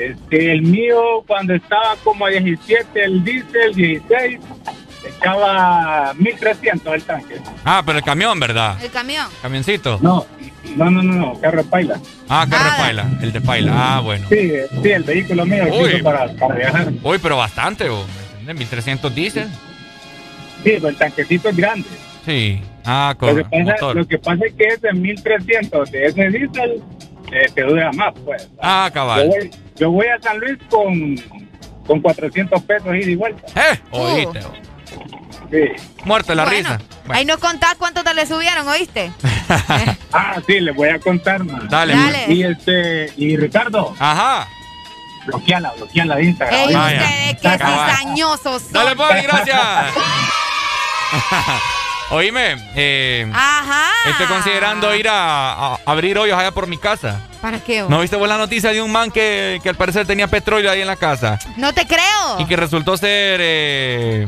Este, 0.00 0.52
el 0.52 0.62
mío, 0.62 1.22
cuando 1.26 1.54
estaba 1.54 1.96
como 2.02 2.26
a 2.26 2.30
17, 2.30 3.04
el 3.04 3.22
diésel, 3.22 3.74
16, 3.74 4.40
echaba 5.06 6.12
1300 6.14 6.94
el 6.94 7.02
tanque. 7.02 7.36
Ah, 7.64 7.82
pero 7.84 7.98
el 7.98 8.04
camión, 8.04 8.38
¿verdad? 8.40 8.82
El 8.82 8.90
camión. 8.90 9.26
Camioncito. 9.42 9.98
No, 10.00 10.26
no, 10.76 10.90
no, 10.90 11.02
no, 11.02 11.12
no, 11.14 11.40
carro 11.40 11.62
de 11.62 11.68
paila. 11.68 12.00
Ah, 12.28 12.46
carro 12.48 12.70
de 12.70 12.76
paila. 12.78 13.06
El 13.22 13.32
de 13.32 13.40
paila. 13.40 13.72
Ah, 13.96 14.00
bueno. 14.00 14.26
Sí, 14.28 14.52
sí, 14.82 14.90
el 14.90 15.02
vehículo 15.04 15.44
mío 15.46 15.64
Uy. 15.72 15.94
uso 15.94 16.04
para, 16.04 16.28
para 16.34 16.54
viajar. 16.54 16.92
Uy, 17.02 17.18
pero 17.18 17.36
bastante, 17.36 17.88
¿o? 17.88 17.98
¿me 18.06 18.22
entiendes? 18.40 18.56
1300 18.56 19.14
diésel. 19.14 19.48
Sí, 20.62 20.72
pero 20.74 20.88
el 20.88 20.96
tanquecito 20.96 21.48
es 21.48 21.56
grande. 21.56 21.88
Sí. 22.24 22.62
Ah, 22.84 23.14
Lo 23.20 23.34
que, 23.36 23.44
pasa, 23.44 23.62
motor. 23.64 23.96
lo 23.96 24.06
que 24.08 24.18
pasa 24.18 24.44
es 24.46 24.54
que 24.54 24.64
ese 24.64 24.92
1300 24.92 25.90
de 25.90 26.06
ese 26.06 26.28
diésel 26.30 26.82
eh, 27.32 27.46
te 27.54 27.62
dura 27.62 27.90
más, 27.92 28.12
pues. 28.24 28.48
Ah, 28.60 28.86
Yo 28.88 28.94
cabal. 28.94 29.28
voy, 29.28 29.50
yo 29.76 29.90
voy 29.90 30.06
a 30.06 30.20
San 30.20 30.38
Luis 30.40 30.58
con, 30.68 31.16
con 31.86 32.00
400 32.00 32.62
pesos 32.62 32.88
ida 32.94 33.10
y 33.10 33.14
vuelta. 33.16 33.46
¿Eh? 33.60 33.80
Oíste. 33.90 34.40
Sí. 35.50 35.82
Muerto 36.04 36.34
la 36.34 36.44
Bueno, 36.44 36.58
risa. 36.58 36.78
Ahí 37.08 37.24
no 37.24 37.38
contás 37.38 37.74
cuánto 37.76 38.04
te 38.04 38.14
le 38.14 38.26
subieron, 38.26 38.66
¿oíste? 38.68 39.10
Ah, 40.12 40.36
sí, 40.46 40.60
les 40.60 40.74
voy 40.74 40.88
a 40.88 40.98
contar, 41.00 41.42
man. 41.44 41.68
Dale. 41.68 41.94
Dale. 41.94 42.32
Y 42.32 42.42
este, 42.44 43.12
y 43.16 43.36
Ricardo, 43.36 43.94
Ajá. 43.98 44.46
bloqueala, 45.26 45.72
bloqueala 45.76 46.16
de 46.16 46.24
Instagram. 46.24 46.68
Ey, 46.68 47.34
ustedes 47.36 47.58
Cabal. 47.58 47.90
cizañosos 47.90 48.62
son. 48.62 48.72
Dale, 48.72 48.96
Poli, 48.96 49.22
gracias. 49.22 49.60
Oíme, 52.10 52.56
eh, 52.74 53.30
Ajá. 53.32 53.90
estoy 54.10 54.26
considerando 54.26 54.92
ir 54.96 55.08
a, 55.08 55.74
a 55.74 55.78
abrir 55.86 56.18
hoyos 56.18 56.36
allá 56.38 56.50
por 56.50 56.66
mi 56.66 56.76
casa. 56.76 57.20
¿Para 57.40 57.60
qué? 57.60 57.84
¿No 57.88 58.00
viste 58.00 58.16
vos 58.16 58.28
la 58.28 58.36
noticia 58.36 58.70
de 58.72 58.82
un 58.82 58.90
man 58.90 59.12
que, 59.12 59.60
que 59.62 59.68
al 59.68 59.76
parecer 59.76 60.06
tenía 60.06 60.26
petróleo 60.26 60.70
ahí 60.72 60.80
en 60.80 60.88
la 60.88 60.96
casa? 60.96 61.38
No 61.56 61.72
te 61.72 61.86
creo. 61.86 62.40
Y 62.40 62.46
que 62.46 62.56
resultó 62.56 62.96
ser... 62.96 63.38
eh, 63.42 64.26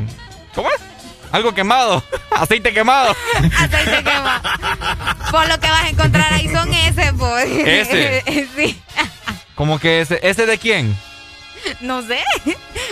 ¿Cómo 0.55 0.69
es? 0.69 0.77
Algo 1.33 1.53
quemado. 1.53 2.01
Aceite 2.31 2.73
quemado. 2.73 3.13
Aceite 3.57 4.03
quemado. 4.03 4.41
Por 5.29 5.47
lo 5.49 5.59
que 5.59 5.67
vas 5.67 5.83
a 5.83 5.89
encontrar 5.89 6.33
ahí 6.33 6.47
son 6.47 6.73
ese, 6.73 7.11
pues. 7.13 7.45
Ese. 7.49 8.47
sí. 8.55 8.81
Como 9.55 9.77
que 9.77 10.01
ese, 10.01 10.19
¿ese 10.23 10.45
de 10.45 10.57
quién? 10.57 10.95
No 11.81 12.01
sé. 12.01 12.19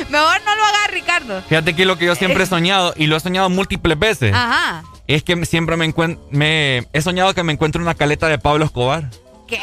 Mejor 0.10 0.42
no 0.46 0.56
lo 0.56 0.64
hagas, 0.64 0.92
Ricardo. 0.92 1.42
Fíjate 1.48 1.76
que 1.76 1.86
lo 1.86 1.98
que 1.98 2.06
yo 2.06 2.16
siempre 2.16 2.44
he 2.44 2.48
soñado, 2.48 2.94
y 2.96 3.08
lo 3.08 3.16
he 3.18 3.20
soñado 3.20 3.50
múltiples 3.50 3.98
veces, 4.00 4.34
Ajá. 4.34 4.84
es 5.08 5.24
que 5.24 5.46
siempre 5.46 5.78
me 5.78 5.86
encuentro... 5.86 6.26
Me, 6.32 6.88
he 6.94 7.02
soñado 7.02 7.34
que 7.34 7.44
me 7.44 7.54
encuentro 7.54 7.82
una 7.82 7.96
caleta 7.96 8.28
de 8.28 8.38
Pablo 8.40 8.66
Escobar. 8.66 9.10
¿Qué? 9.48 9.60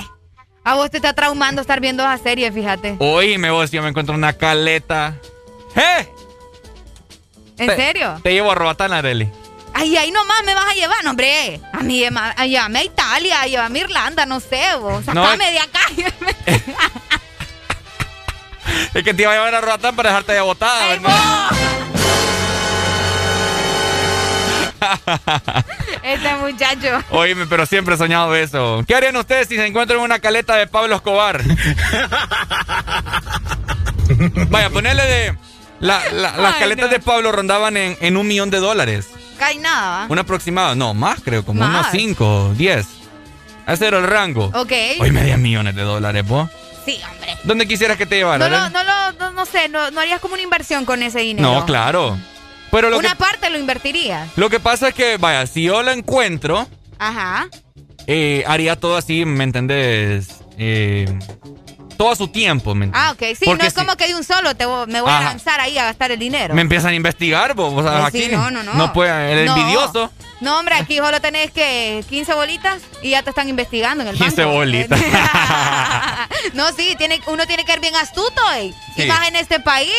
A 0.64 0.74
vos 0.74 0.90
te 0.90 0.98
está 0.98 1.14
traumando 1.14 1.62
estar 1.62 1.80
viendo 1.80 2.02
esa 2.02 2.18
serie, 2.18 2.52
fíjate. 2.52 2.96
Oíme 2.98 3.50
vos, 3.50 3.70
yo 3.70 3.82
me 3.82 3.88
encuentro 3.88 4.14
una 4.14 4.32
caleta... 4.34 5.14
¡Eh! 5.76 6.08
¿En 7.58 7.66
Te- 7.68 7.76
serio? 7.76 8.20
Te 8.22 8.32
llevo 8.32 8.52
a 8.52 8.54
Roatán, 8.54 8.92
Areli. 8.92 9.28
Ay, 9.74 9.96
ahí 9.96 10.10
nomás 10.10 10.42
me 10.44 10.54
vas 10.54 10.66
a 10.70 10.74
llevar, 10.74 11.04
no, 11.04 11.10
hombre. 11.10 11.60
A 11.72 11.80
mí, 11.80 12.04
a- 12.04 12.46
llévame 12.46 12.78
a 12.80 12.84
Italia, 12.84 13.46
llévame 13.46 13.78
a 13.80 13.82
Irlanda, 13.84 14.26
no 14.26 14.40
sé, 14.40 14.60
vos. 14.80 15.06
No, 15.06 15.24
Sacame 15.24 15.50
de 15.52 15.58
acá. 15.60 15.80
Es 18.94 19.02
que 19.02 19.14
te 19.14 19.22
iba 19.22 19.32
a 19.32 19.34
llevar 19.34 19.54
a 19.54 19.60
Roatán 19.60 19.94
para 19.96 20.10
dejarte 20.10 20.32
de 20.32 20.40
botada, 20.40 20.86
¿verdad? 20.86 21.50
este 26.02 26.34
muchacho. 26.36 27.02
Oíme, 27.10 27.46
pero 27.46 27.66
siempre 27.66 27.94
he 27.94 27.98
soñado 27.98 28.34
eso. 28.34 28.84
¿Qué 28.86 28.94
harían 28.94 29.16
ustedes 29.16 29.48
si 29.48 29.56
se 29.56 29.66
encuentran 29.66 30.00
una 30.00 30.18
caleta 30.18 30.54
de 30.56 30.66
Pablo 30.66 30.96
Escobar? 30.96 31.42
Vaya, 34.48 34.70
ponerle 34.70 35.02
de... 35.04 35.34
la- 35.80 36.02
la- 36.12 36.36
las 36.36 36.54
Ay, 36.54 36.60
caletas 36.60 36.86
no. 36.86 36.92
de 36.92 37.00
Pablo 37.00 37.32
rondaban 37.32 37.76
en, 37.76 37.96
en 38.00 38.16
un 38.16 38.26
millón 38.26 38.50
de 38.50 38.58
dólares. 38.58 39.08
Cae 39.38 39.56
nada. 39.58 40.06
Un 40.08 40.18
aproximado. 40.18 40.74
No, 40.74 40.94
más 40.94 41.20
creo, 41.24 41.44
como 41.44 41.60
Más. 41.60 41.70
unos 41.70 41.86
5, 41.92 42.54
10. 42.56 42.86
Ese 43.66 43.86
era 43.86 43.98
el 43.98 44.06
rango. 44.06 44.46
Ok. 44.54 44.72
Hoy 45.00 45.10
media 45.12 45.36
millones 45.36 45.74
de 45.76 45.82
dólares, 45.82 46.26
vos. 46.26 46.48
Sí, 46.84 47.00
hombre. 47.10 47.36
¿Dónde 47.44 47.66
quisieras 47.68 47.96
que 47.96 48.06
te 48.06 48.16
llevara? 48.16 48.48
No, 48.48 48.70
no, 48.70 48.82
lo, 48.84 49.12
no, 49.18 49.32
no 49.32 49.46
sé, 49.46 49.68
no, 49.68 49.90
no 49.90 50.00
harías 50.00 50.20
como 50.20 50.34
una 50.34 50.42
inversión 50.42 50.84
con 50.84 51.02
ese 51.02 51.20
dinero. 51.20 51.52
No, 51.52 51.66
claro. 51.66 52.16
Pero 52.70 52.90
lo 52.90 52.98
Una 52.98 53.10
que, 53.10 53.16
parte 53.16 53.50
lo 53.50 53.58
invertirías. 53.58 54.28
lo 54.36 54.50
que 54.50 54.60
pasa 54.60 54.88
es 54.88 54.94
que, 54.94 55.16
vaya, 55.16 55.46
si 55.46 55.62
yo 55.64 55.82
la 55.82 55.92
encuentro, 55.92 56.68
Ajá. 56.98 57.48
eh, 58.06 58.44
haría 58.46 58.76
todo 58.76 58.96
así, 58.96 59.24
¿me 59.24 59.44
entendés? 59.44 60.28
Eh, 60.58 61.06
todo 61.98 62.12
a 62.12 62.16
su 62.16 62.28
tiempo, 62.28 62.74
¿me? 62.74 62.88
Ah, 62.94 63.10
ok. 63.12 63.18
Sí, 63.38 63.44
Porque 63.44 63.62
no 63.64 63.68
es 63.68 63.74
si- 63.74 63.78
como 63.80 63.96
que 63.96 64.06
de 64.06 64.14
un 64.14 64.24
solo 64.24 64.54
te 64.54 64.64
voy- 64.64 64.86
me 64.86 65.02
voy 65.02 65.10
a 65.10 65.20
lanzar 65.20 65.60
ahí 65.60 65.76
a 65.76 65.84
gastar 65.84 66.10
el 66.12 66.18
dinero. 66.18 66.54
Me 66.54 66.62
empiezan 66.62 66.92
a 66.92 66.94
investigar, 66.94 67.54
vos, 67.54 67.84
Eh, 67.84 67.88
aquí. 68.06 68.28
no, 68.28 68.50
no, 68.50 68.62
no. 68.62 68.72
No 68.74 68.92
puede, 68.94 69.32
el 69.42 69.44
No. 69.46 69.56
envidioso. 69.56 70.10
No, 70.40 70.58
hombre, 70.60 70.76
aquí 70.76 70.96
solo 70.98 71.20
tenés 71.20 71.50
que 71.50 72.04
15 72.08 72.32
bolitas 72.32 72.80
y 73.02 73.10
ya 73.10 73.22
te 73.24 73.30
están 73.30 73.48
investigando 73.48 74.02
en 74.02 74.08
el 74.10 74.16
15 74.16 74.44
banco. 74.44 74.56
bolitas. 74.56 74.98
no, 76.54 76.72
sí, 76.72 76.94
tiene, 76.96 77.20
uno 77.26 77.46
tiene 77.46 77.64
que 77.64 77.72
ser 77.72 77.80
bien 77.80 77.96
astuto, 77.96 78.40
ey. 78.54 78.72
Sí. 78.96 79.02
Y 79.02 79.06
más 79.06 79.26
en 79.28 79.36
este 79.36 79.60
país. 79.60 79.92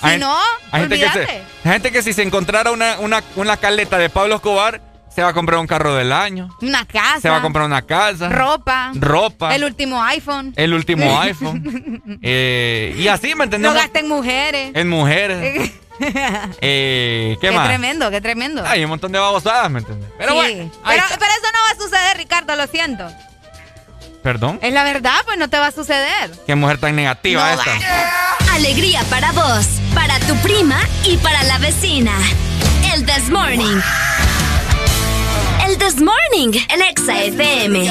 Si 0.00 0.06
Hay- 0.06 0.18
no, 0.18 0.38
hay 0.70 0.82
gente, 0.82 0.96
que 0.98 1.04
olvídate. 1.06 1.26
se- 1.26 1.32
hay 1.68 1.72
gente 1.74 1.92
que 1.92 2.02
si 2.02 2.12
se 2.12 2.22
encontrara 2.22 2.70
una, 2.70 2.98
una, 3.00 3.22
una 3.36 3.56
caleta 3.56 3.98
de 3.98 4.08
Pablo 4.08 4.36
Escobar, 4.36 4.80
se 5.14 5.22
va 5.22 5.28
a 5.28 5.32
comprar 5.32 5.58
un 5.60 5.66
carro 5.66 5.94
del 5.94 6.12
año. 6.12 6.48
Una 6.62 6.86
casa. 6.86 7.20
Se 7.20 7.28
va 7.30 7.38
a 7.38 7.42
comprar 7.42 7.64
una 7.66 7.82
casa. 7.82 8.28
Ropa. 8.28 8.92
Ropa. 8.94 9.54
El 9.54 9.64
último 9.64 10.02
iPhone. 10.02 10.52
el 10.56 10.72
último 10.74 11.20
iPhone. 11.20 12.20
Eh, 12.22 12.94
y 12.98 13.08
así, 13.08 13.28
¿me 13.28 13.34
No 13.36 13.44
entendemos? 13.44 13.76
gasta 13.76 13.98
en 13.98 14.08
mujeres. 14.08 14.70
En 14.74 14.88
mujeres. 14.88 15.72
Eh, 16.62 17.36
¿Qué, 17.42 17.48
Qué 17.48 17.54
más? 17.54 17.68
tremendo, 17.68 18.10
qué 18.10 18.22
tremendo. 18.22 18.64
Hay 18.66 18.82
un 18.82 18.88
montón 18.88 19.12
de 19.12 19.18
babosadas, 19.18 19.70
¿me 19.70 19.80
entiendes? 19.80 20.08
Pero 20.16 20.30
Sí. 20.32 20.36
bueno, 20.38 20.70
pero 20.82 21.02
eso 21.02 21.12
no 21.52 21.58
va 21.62 21.70
a 21.72 21.76
suceder, 21.76 22.16
Ricardo, 22.16 22.56
lo 22.56 22.66
siento. 22.68 23.06
Perdón. 24.22 24.58
Es 24.62 24.72
la 24.72 24.82
verdad, 24.82 25.16
pues 25.26 25.36
no 25.36 25.50
te 25.50 25.58
va 25.58 25.66
a 25.66 25.72
suceder. 25.72 26.30
Qué 26.46 26.54
mujer 26.54 26.78
tan 26.78 26.96
negativa 26.96 27.54
No 27.54 27.60
esta. 27.62 28.54
Alegría 28.54 29.02
para 29.10 29.32
vos, 29.32 29.66
para 29.94 30.18
tu 30.20 30.34
prima 30.36 30.78
y 31.04 31.18
para 31.18 31.42
la 31.42 31.58
vecina. 31.58 32.12
El 32.94 33.04
This 33.04 33.28
Morning. 33.28 33.80
El 35.70 35.78
This 35.78 36.00
Morning, 36.00 36.58
el 36.68 36.82
Exa 36.82 37.22
FM. 37.22 37.86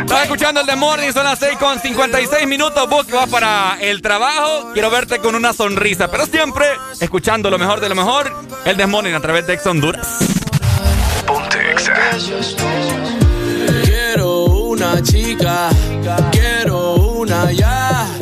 Estás 0.00 0.22
escuchando 0.24 0.60
el 0.60 0.66
The 0.66 0.74
Morning, 0.74 1.12
son 1.12 1.22
las 1.22 1.38
6 1.38 1.56
con 1.56 1.78
56 1.78 2.48
minutos. 2.48 2.88
Vos 2.88 3.06
que 3.06 3.14
vas 3.14 3.28
para 3.28 3.78
el 3.80 4.02
trabajo, 4.02 4.72
quiero 4.72 4.90
verte 4.90 5.20
con 5.20 5.36
una 5.36 5.52
sonrisa. 5.52 6.10
Pero 6.10 6.26
siempre 6.26 6.66
escuchando 7.00 7.48
lo 7.48 7.58
mejor 7.60 7.78
de 7.78 7.88
lo 7.88 7.94
mejor, 7.94 8.44
el 8.64 8.76
The 8.76 8.86
Morning 8.88 9.12
a 9.12 9.20
través 9.20 9.46
de 9.46 9.54
Ex 9.54 9.64
Honduras. 9.64 10.18
Yeah. 13.84 14.24
una 14.24 15.00
chica, 15.00 15.70
quiero 16.32 16.94
una 16.94 17.52
ya. 17.52 18.13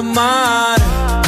Amar. 0.00 0.80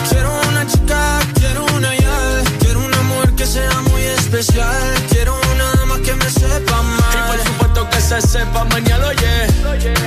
Quiero 0.08 0.30
una 0.48 0.66
chica, 0.66 1.20
quiero 1.34 1.64
una 1.76 1.94
ya. 1.94 2.18
Quiero 2.60 2.80
un 2.80 2.94
amor 2.94 3.34
que 3.36 3.46
sea 3.46 3.80
muy 3.90 4.02
especial. 4.02 4.82
Quiero 5.10 5.38
una 5.52 5.66
dama 5.76 5.98
que 6.04 6.14
me 6.14 6.28
sepa 6.30 6.78
amar. 6.78 7.14
Y 7.14 7.30
por 7.30 7.46
supuesto 7.46 7.90
que 7.90 8.00
se 8.00 8.20
sepa 8.22 8.64
mañana, 8.64 9.06
oye. 9.06 9.34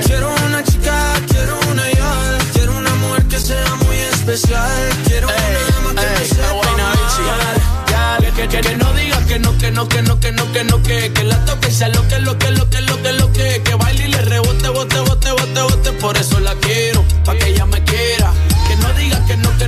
Quiero 0.06 0.34
una 0.46 0.62
chica, 0.64 0.96
quiero 1.28 1.58
una 1.70 1.84
ya. 1.92 2.12
Quiero 2.52 2.76
un 2.76 2.86
amor 2.86 3.22
que 3.28 3.38
sea 3.38 3.74
muy 3.86 3.98
especial. 3.98 4.76
Quiero 5.06 5.28
una 5.28 5.60
dama 5.70 5.90
que 6.00 6.06
me 6.18 6.26
sepa 6.26 6.68
amar. 6.74 6.96
Que, 8.36 8.48
que, 8.48 8.60
que 8.60 8.76
no 8.76 8.92
digas 8.92 9.24
que 9.24 9.38
no, 9.38 9.56
que 9.56 9.70
no, 9.70 9.88
que 9.88 10.02
no, 10.02 10.20
que 10.20 10.30
no, 10.32 10.52
que 10.52 10.64
no, 10.64 10.82
que 10.82 11.10
que 11.12 11.24
la 11.24 11.42
toque 11.46 11.70
sea 11.70 11.88
lo 11.88 12.06
que, 12.06 12.18
lo 12.18 12.36
que, 12.38 12.50
lo 12.50 12.68
que, 12.68 12.80
lo 12.82 13.02
que, 13.02 13.12
lo 13.12 13.32
que, 13.32 13.62
que 13.64 13.74
baile 13.74 14.04
y 14.04 14.08
le 14.08 14.20
rebote, 14.20 14.68
bote, 14.68 14.98
bote, 15.00 15.30
bote, 15.30 15.62
bote, 15.62 15.92
por 15.92 16.16
eso 16.18 16.38
la 16.40 16.54
quiero, 16.56 17.02
pa' 17.24 17.34
que 17.36 17.48
ella 17.48 17.64
me 17.64 17.82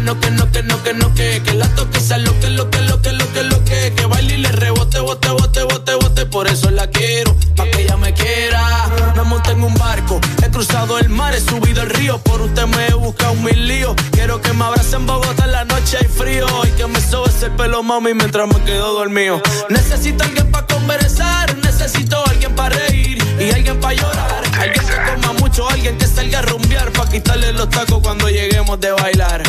no, 0.08 0.18
que 0.20 0.30
no, 0.30 0.50
que 0.50 0.62
no, 0.62 0.82
que 0.82 0.94
no, 0.94 1.14
que 1.14 1.42
que 1.44 1.52
la 1.52 1.68
toque 1.74 1.98
y 1.98 2.00
sea 2.00 2.16
lo 2.16 2.32
que, 2.40 2.48
lo 2.48 2.70
que, 2.70 2.80
lo 2.80 3.02
que, 3.02 3.12
lo 3.12 3.30
que, 3.30 3.42
lo 3.42 3.62
que, 3.64 3.92
que 3.94 4.06
baile 4.06 4.34
y 4.34 4.38
le 4.38 4.50
rebote, 4.52 5.00
bote, 5.00 5.28
bote, 5.28 5.62
bote, 5.64 5.94
bote, 5.96 6.24
por 6.24 6.46
eso 6.46 6.70
la 6.70 6.86
quiero, 6.86 7.36
pa' 7.54 7.66
que 7.66 7.82
ella 7.82 7.96
me 7.98 8.14
quiera. 8.14 8.88
Me 9.14 9.22
monté 9.24 9.52
en 9.52 9.62
un 9.62 9.74
barco, 9.74 10.18
he 10.42 10.50
cruzado 10.50 10.98
el 10.98 11.10
mar, 11.10 11.34
he 11.34 11.40
subido 11.40 11.82
el 11.82 11.90
río, 11.90 12.16
por 12.20 12.40
usted 12.40 12.66
me 12.66 12.86
he 12.86 12.94
buscado 12.94 13.34
mil 13.34 13.68
líos. 13.68 13.94
Quiero 14.12 14.40
que 14.40 14.50
me 14.54 14.64
abrace 14.64 14.96
en 14.96 15.04
Bogotá 15.04 15.44
en 15.44 15.52
la 15.52 15.64
noche 15.66 15.98
hay 16.00 16.08
frío 16.08 16.46
y 16.64 16.70
que 16.70 16.86
me 16.86 17.00
sobe 17.02 17.28
ese 17.28 17.50
pelo, 17.50 17.82
mami, 17.82 18.14
mientras 18.14 18.48
me 18.48 18.58
quedo 18.64 18.94
dormido. 18.94 19.42
Necesito 19.68 20.24
alguien 20.24 20.50
para 20.50 20.66
conversar, 20.66 21.54
necesito 21.58 22.16
alguien 22.26 22.54
para 22.54 22.74
reír 22.76 23.22
y 23.38 23.50
alguien 23.50 23.78
para 23.78 23.92
llorar. 23.92 24.47
Alguien 24.58 24.86
que 24.86 24.96
coma 25.06 25.32
mucho, 25.34 25.68
alguien 25.68 25.96
que 25.96 26.06
salga 26.06 26.40
a 26.40 26.42
rumbear 26.42 26.90
para 26.92 27.08
quitarle 27.10 27.52
los 27.52 27.70
tacos 27.70 28.00
cuando 28.02 28.28
lleguemos 28.28 28.80
de 28.80 28.90
bailar. 28.92 29.42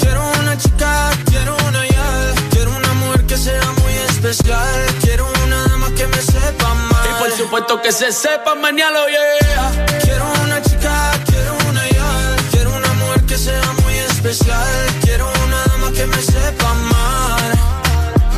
Quiero 0.00 0.22
una 0.40 0.56
chica, 0.56 1.10
quiero 1.26 1.56
una 1.68 1.86
ya. 1.86 2.32
Quiero 2.50 2.70
un 2.76 2.84
amor 2.84 3.26
que 3.26 3.36
sea 3.36 3.62
muy 3.82 3.92
especial. 4.10 4.86
Quiero 5.02 5.26
una 5.44 5.62
dama 5.68 5.88
que 5.96 6.06
me 6.06 6.22
sepa 6.22 6.70
amar. 6.70 7.06
Y 7.10 7.18
por 7.20 7.32
supuesto 7.36 7.82
que 7.82 7.90
se 7.90 8.12
sepa 8.12 8.54
mañana, 8.54 8.98
yeah. 9.10 9.86
Quiero 10.02 10.24
una 10.44 10.62
chica, 10.62 11.12
quiero 11.26 11.56
una 11.68 11.88
ya. 11.88 12.36
Quiero 12.52 12.76
un 12.76 12.84
amor 12.84 13.26
que 13.26 13.36
sea 13.36 13.72
muy 13.82 13.94
especial. 13.94 14.86
Quiero 15.02 15.30
una 15.46 15.64
dama 15.64 15.92
que 15.92 16.06
me 16.06 16.22
sepa 16.22 16.70
amar. 16.70 17.52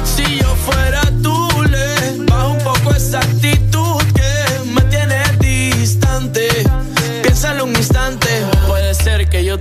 Si 0.04 0.38
yo 0.38 0.56
fuera 0.66 1.02
tú, 1.22 1.48
le 1.68 2.24
bajo 2.24 2.52
un 2.52 2.58
poco 2.58 2.94
esa 2.94 3.18
actitud 3.18 3.63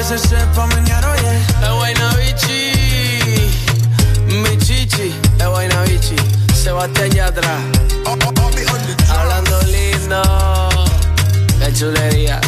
Que 0.00 0.06
se 0.06 0.18
sepa 0.18 0.66
mañana, 0.66 1.14
yeah. 1.16 1.34
Es 1.62 1.72
buena 1.76 2.14
bichi, 2.16 2.72
mi 4.28 4.56
chichi, 4.58 5.14
es 5.38 5.46
buena 5.46 5.82
bichi. 5.82 6.16
Sebastián 6.54 7.10
Yatra, 7.10 7.58
hablando 8.06 9.60
lindo, 9.62 10.22
qué 11.58 11.72
chulería. 11.74 12.40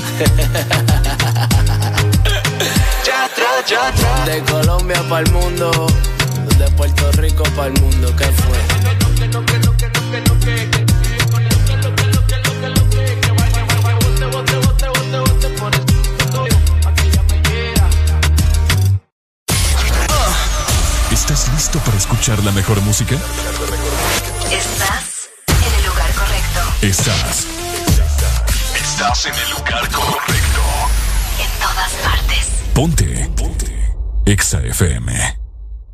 De 4.26 4.42
Colombia 4.44 5.02
para 5.10 5.24
el 5.26 5.32
mundo, 5.32 5.70
de 6.58 6.70
Puerto 6.70 7.12
Rico 7.12 7.42
para 7.54 7.68
el 7.68 7.80
mundo, 7.82 8.14
¿qué 8.16 8.32
fue? 8.32 8.58
¿Estás 10.38 10.81
listo 21.72 21.78
para 21.84 21.96
escuchar 21.96 22.42
la 22.44 22.52
mejor 22.52 22.80
música? 22.82 23.16
Estás 24.50 25.30
en 25.48 25.74
el 25.74 25.86
lugar 25.86 26.12
correcto. 26.14 26.60
Estás. 26.82 27.46
Estás 28.74 29.26
en 29.26 29.34
el 29.34 29.50
lugar 29.50 29.88
correcto. 29.90 30.60
En 31.38 31.60
todas 31.60 31.92
partes. 32.04 32.48
Ponte. 32.74 33.30
Ponte. 33.36 33.94
Exa 34.26 34.60
FM. 34.60 35.38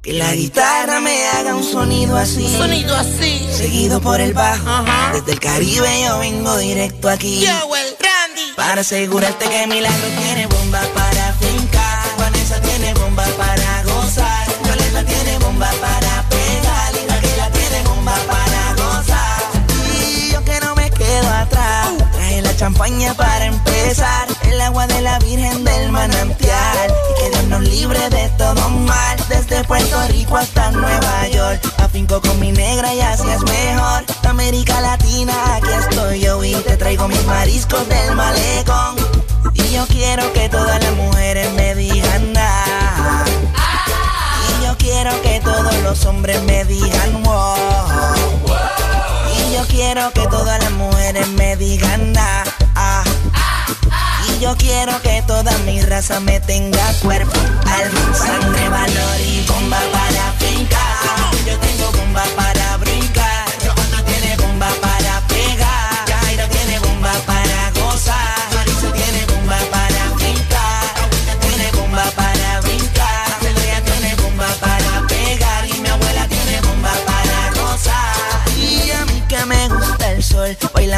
Que 0.03 0.13
la 0.15 0.33
guitarra 0.35 1.01
me 1.01 1.27
haga 1.29 1.55
un 1.55 1.65
sonido 1.65 2.17
así. 2.17 2.57
Sonido 2.57 2.97
así. 2.97 3.49
Seguido 3.53 4.01
por 4.01 4.21
el 4.21 4.33
bajo. 4.33 4.85
Desde 5.13 5.33
el 5.33 5.41
Caribe 5.41 6.05
yo 6.05 6.19
vengo 6.19 6.57
directo 6.57 7.09
aquí. 7.09 7.41
Yo, 7.41 7.77
el 7.77 7.97
Randy. 8.01 8.55
Para 8.57 8.81
asegurarte 8.81 9.49
que 9.49 9.67
Milagro 9.67 10.09
tiene 10.23 10.47
bomba 10.47 10.81
para 10.95 11.33
fincar. 11.35 12.05
Vanessa 12.19 12.61
tiene 12.61 12.95
bomba 12.95 13.25
para 13.37 13.68
champaña 22.69 23.15
para 23.15 23.47
empezar. 23.47 24.29
El 24.43 24.61
agua 24.61 24.87
de 24.87 25.01
la 25.01 25.19
Virgen 25.21 25.65
del 25.65 25.91
manantial. 25.91 26.95
Y 27.11 27.23
que 27.23 27.31
Dios 27.31 27.45
nos 27.45 27.63
libre 27.63 28.11
de 28.11 28.29
todo 28.37 28.69
mal. 28.69 29.17
Desde 29.31 29.65
Puerto 29.65 29.97
Rico 30.09 30.37
hasta 30.37 30.71
Nueva 30.73 31.29
York. 31.29 31.61
Afinco 31.79 32.21
con 32.21 32.39
mi 32.39 32.53
negra 32.53 32.95
y 32.95 33.01
así 33.01 33.27
es 33.31 33.43
mejor. 33.43 34.05
América 34.29 34.83
Latina, 34.83 35.35
aquí 35.57 35.71
estoy 35.81 36.21
yo 36.21 36.45
y 36.45 36.55
te 36.57 36.77
traigo 36.77 37.09
mis 37.09 37.25
mariscos 37.25 37.89
del 37.89 38.15
malecón. 38.15 38.97
Y 39.55 39.73
yo 39.73 39.87
quiero 39.87 40.31
que 40.35 40.51
todas 40.51 40.83
las 40.83 40.95
mujeres 40.95 41.51
me 41.55 41.75
digan 41.75 42.35
nada. 42.35 43.25
Y 44.51 44.67
yo 44.67 44.77
quiero 44.77 45.23
que 45.23 45.41
todos 45.41 45.75
los 45.83 46.05
hombres 46.05 46.43
me 46.43 46.67
digan 46.67 47.23
wow. 47.23 47.57
Y 49.39 49.55
yo 49.55 49.67
quiero 49.69 50.11
que 50.13 50.27
todas 50.29 50.63
las 50.63 50.73
mujeres 50.73 51.29
me 51.29 51.57
digan 51.57 52.13
na, 52.13 52.43
ah. 52.43 52.48
Yo 54.41 54.57
quiero 54.57 55.03
que 55.03 55.21
toda 55.27 55.51
mi 55.59 55.81
raza 55.83 56.21
me 56.21 56.39
tenga 56.39 56.93
cuerpo, 57.03 57.37
alma, 57.67 58.15
sangre, 58.15 58.69
valor 58.69 59.21
y 59.21 59.45
bomba 59.49 59.81
para 59.93 60.33
fincar. 60.39 61.35
Yo 61.45 61.59
tengo 61.59 61.91
bomba 61.91 62.23
para 62.37 62.77
brincar. 62.77 63.49
Johanna 63.65 64.05
tiene 64.05 64.37
bomba 64.37 64.69
para 64.81 64.98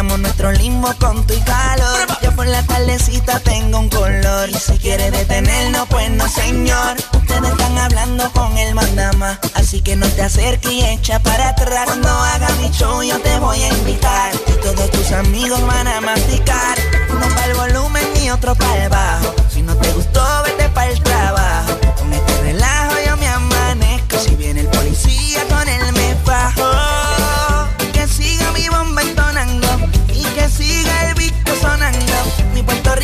Nuestro 0.01 0.51
limbo 0.53 0.89
con 0.99 1.27
tu 1.27 1.35
calor. 1.45 2.07
Yo 2.23 2.35
por 2.35 2.47
la 2.47 2.63
tardecita 2.63 3.39
tengo 3.41 3.81
un 3.81 3.91
color. 3.91 4.49
Y 4.49 4.55
si 4.55 4.79
quiere 4.79 5.11
detenernos, 5.11 5.87
pues 5.91 6.11
no, 6.11 6.27
señor. 6.27 6.97
Ustedes 7.13 7.51
están 7.51 7.77
hablando 7.77 8.33
con 8.33 8.57
el 8.57 8.75
mandama. 8.75 9.39
Así 9.53 9.83
que 9.83 9.97
no 9.97 10.09
te 10.09 10.23
acerques 10.23 10.73
y 10.73 10.83
echa 10.87 11.19
para 11.21 11.51
atrás. 11.51 11.85
Cuando 11.85 12.09
haga 12.09 12.49
mi 12.63 12.71
show, 12.71 13.03
yo 13.03 13.21
te 13.21 13.39
voy 13.41 13.63
a 13.63 13.69
invitar. 13.69 14.33
Y 14.47 14.53
todos 14.63 14.91
tus 14.91 15.13
amigos 15.13 15.61
van 15.67 15.87
a 15.87 16.01
masticar. 16.01 16.79
Uno 17.11 17.29
para 17.35 17.45
el 17.45 17.55
volumen 17.55 18.07
y 18.23 18.31
otro 18.31 18.55
para 18.55 18.85
el 18.85 18.89
bajo. 18.89 19.35
Si 19.53 19.61
no 19.61 19.77
te 19.77 19.93
gustó, 19.93 20.25
vete 20.47 20.70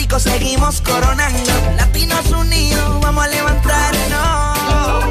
México 0.06 0.20
seguimos 0.20 0.80
coronando. 0.82 1.52
Latinos 1.76 2.30
unidos, 2.30 3.00
vamos 3.00 3.24
a 3.24 3.28
levantarnos. 3.28 5.04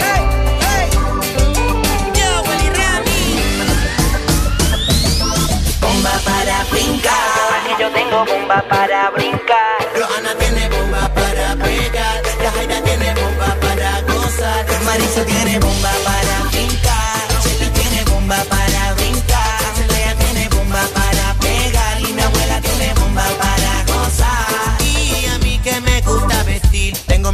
Hey. 0.00 0.16
Hey. 0.60 0.88
Yo, 2.14 2.42
Willy 2.48 2.70
Rami. 2.78 3.20
Bomba 5.82 6.12
para 6.24 6.64
brincar. 6.70 7.78
Yo 7.78 7.90
tengo 7.90 8.24
bomba 8.24 8.64
para 8.70 9.10
brincar. 9.10 9.76
Johanna 9.94 10.34
tiene 10.38 10.68
bomba 10.70 11.12
para 11.12 11.54
pegar. 11.56 12.22
La 12.42 12.50
Jaira 12.50 12.80
tiene 12.82 13.14
bomba 13.14 13.56
para 13.60 14.00
gozar. 14.02 14.64
Marisa 14.86 15.22
tiene 15.26 15.58
bomba 15.58 15.90
para 16.02 16.50
brincar. 16.50 17.28
Chela 17.42 17.70
tiene 17.74 18.04
bomba 18.04 18.42
para 18.48 18.63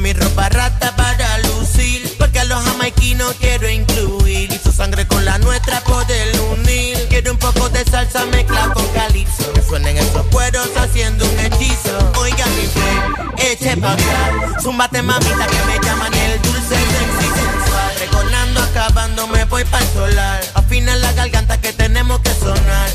mi 0.01 0.13
ropa 0.13 0.49
rata 0.49 0.95
para 0.97 1.39
lucir. 1.39 2.17
Porque 2.19 2.41
a 2.41 2.45
los 2.45 2.63
jamaiquinos 2.65 3.35
quiero 3.39 3.69
incluir. 3.69 4.53
Y 4.53 4.59
su 4.59 4.73
sangre 4.73 5.07
con 5.07 5.25
la 5.25 5.39
nuestra 5.39 5.81
poder 5.85 6.39
unir. 6.53 7.07
Quiero 7.09 7.33
un 7.33 7.39
poco 7.39 7.69
de 7.69 7.85
salsa 7.85 8.25
mezclada 8.27 8.73
con 8.73 8.87
calipso. 8.89 9.53
Que 9.53 9.63
suenen 9.63 9.97
esos 9.99 10.27
cueros 10.27 10.69
haciendo 10.77 11.25
un 11.25 11.39
hechizo. 11.39 12.13
Oiga 12.19 12.45
mi 12.47 12.67
fe, 12.67 13.53
eche 13.53 13.77
pa' 13.77 13.93
acá. 13.93 14.61
Zúmbate 14.63 15.03
mamita 15.03 15.47
que 15.47 15.63
me 15.67 15.87
llaman 15.87 16.13
el 16.15 16.43
dulce 16.43 16.77
sexy 16.77 17.29
sensual. 17.35 17.95
Recordando, 18.01 18.63
acabando, 18.63 19.27
me 19.29 19.45
voy 19.45 19.65
para 19.65 19.85
el 19.85 19.93
solar. 19.93 20.45
Afina 20.55 20.97
la 20.97 21.13
garganta 21.13 21.61
que 21.61 21.73
tenemos 21.73 22.21
que 22.21 22.33
sonar. 22.35 22.90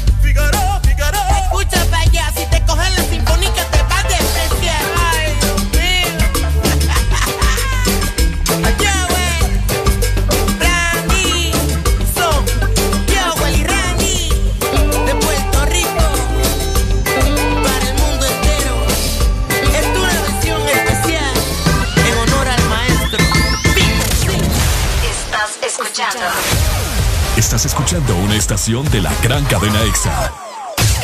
Una 28.36 28.40
estación 28.40 28.92
de 28.92 29.00
la 29.00 29.14
gran 29.24 29.46
cadena 29.46 29.82
EXA. 29.84 30.34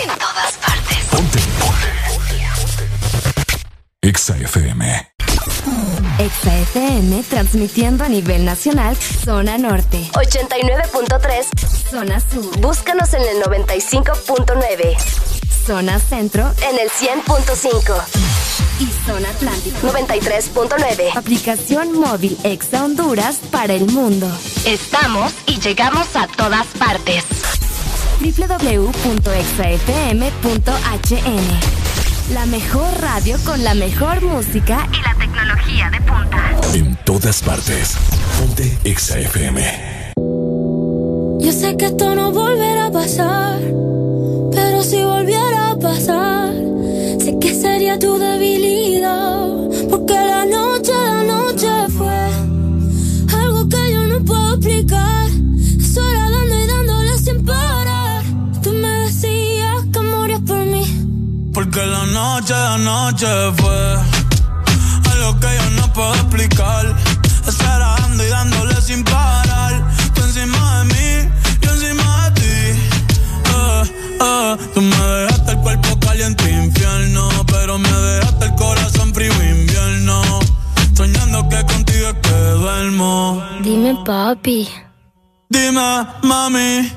En 0.02 0.10
todas 0.20 0.54
partes. 0.58 0.98
Ponte. 1.10 1.40
EXA 4.02 4.38
FM. 4.38 5.14
Exa 6.20 6.58
FM 6.58 7.24
transmitiendo 7.24 8.04
a 8.04 8.10
nivel 8.10 8.44
nacional, 8.44 8.98
zona 8.98 9.58
norte. 9.58 10.10
89.3, 10.12 11.90
zona 11.90 12.20
sur. 12.20 12.60
Búscanos 12.60 13.14
en 13.14 13.22
el 13.22 13.42
95.9. 13.44 14.98
Zona 15.66 16.00
centro 16.00 16.52
en 16.70 16.80
el 16.80 16.90
100.5. 16.90 18.41
Y 18.80 18.88
zona 19.06 19.30
atlántico 19.30 19.88
93.9. 19.88 21.16
Aplicación 21.16 22.00
móvil 22.00 22.38
Exa 22.44 22.84
Honduras 22.84 23.40
para 23.52 23.74
el 23.74 23.86
mundo. 23.88 24.28
Estamos 24.66 25.34
y 25.48 25.60
llegamos 25.60 26.16
a 26.16 26.28
todas 26.28 26.68
partes. 26.80 27.26
www.exafm.hn 28.20 29.14
La 32.34 32.46
mejor 32.46 33.02
radio 33.02 33.38
con 33.46 33.64
la 33.64 33.74
mejor 33.74 34.22
música 34.22 34.88
y 34.92 35.02
la 35.02 35.16
tecnología 35.16 35.90
de 35.90 36.02
punta. 36.02 36.52
En 36.74 36.96
todas 37.06 37.42
partes. 37.42 37.98
Ponte 38.40 38.78
EXA 38.84 39.20
FM. 39.20 40.12
Yo 41.42 41.52
sé 41.52 41.76
que 41.76 41.86
esto 41.88 42.16
no 42.16 42.32
volverá 42.32 42.86
a 42.86 42.92
pasar, 42.92 43.60
pero 44.52 44.84
si 44.84 45.02
volviera 45.04 45.72
a 45.72 45.76
pasar, 45.80 46.41
sería 47.54 48.00
tu 48.00 48.18
debilidad, 48.18 49.48
porque 49.90 50.14
la 50.14 50.46
noche, 50.46 50.92
la 50.94 51.24
noche 51.24 51.70
fue 51.98 52.20
algo 53.40 53.68
que 53.68 53.94
yo 53.94 54.04
no 54.08 54.24
puedo 54.26 54.56
explicar. 54.56 55.30
Solo 55.94 56.20
dando 56.32 56.56
y 56.56 56.68
dándole 56.68 57.18
sin 57.18 57.46
parar. 57.46 58.24
Tú 58.64 58.72
me 58.72 58.88
decías 58.88 59.86
que 59.94 60.00
morías 60.00 60.42
por 60.42 60.60
mí. 60.66 61.52
Porque 61.54 61.86
la 61.86 62.06
noche, 62.06 62.54
la 62.54 62.78
noche 62.78 63.28
fue 63.58 63.96
algo 65.14 65.40
que 65.40 65.48
yo 65.48 65.70
no 65.82 65.94
puedo 65.94 66.14
explicar. 66.16 66.96
Estar 67.48 67.80
dando 67.80 68.24
y 68.26 68.30
dándole 68.30 68.82
sin 68.82 69.04
parar. 69.04 69.74
Tú 70.14 70.22
encima 70.22 70.80
de 70.80 70.86
mí, 70.94 71.30
yo 71.62 71.72
encima 71.72 72.30
de 72.30 72.42
ti. 72.42 72.80
Eh, 73.54 73.84
eh, 74.22 74.58
tú 74.74 74.82
me 74.82 74.96
dejaste 74.96 75.52
el 75.52 75.58
cuerpo 75.60 75.91
caliente 76.12 76.52
infierno, 76.52 77.30
pero 77.48 77.78
me 77.78 77.90
dejaste 77.90 78.46
el 78.46 78.56
corazón 78.56 79.14
frío 79.14 79.32
invierno. 79.32 80.22
Soñando 80.94 81.48
que 81.48 81.64
contigo 81.64 82.08
es 82.10 82.16
que 82.16 82.38
duermo. 82.60 83.42
Dime, 83.64 83.96
papi. 84.06 84.68
Dime, 85.50 86.06
mami, 86.24 86.92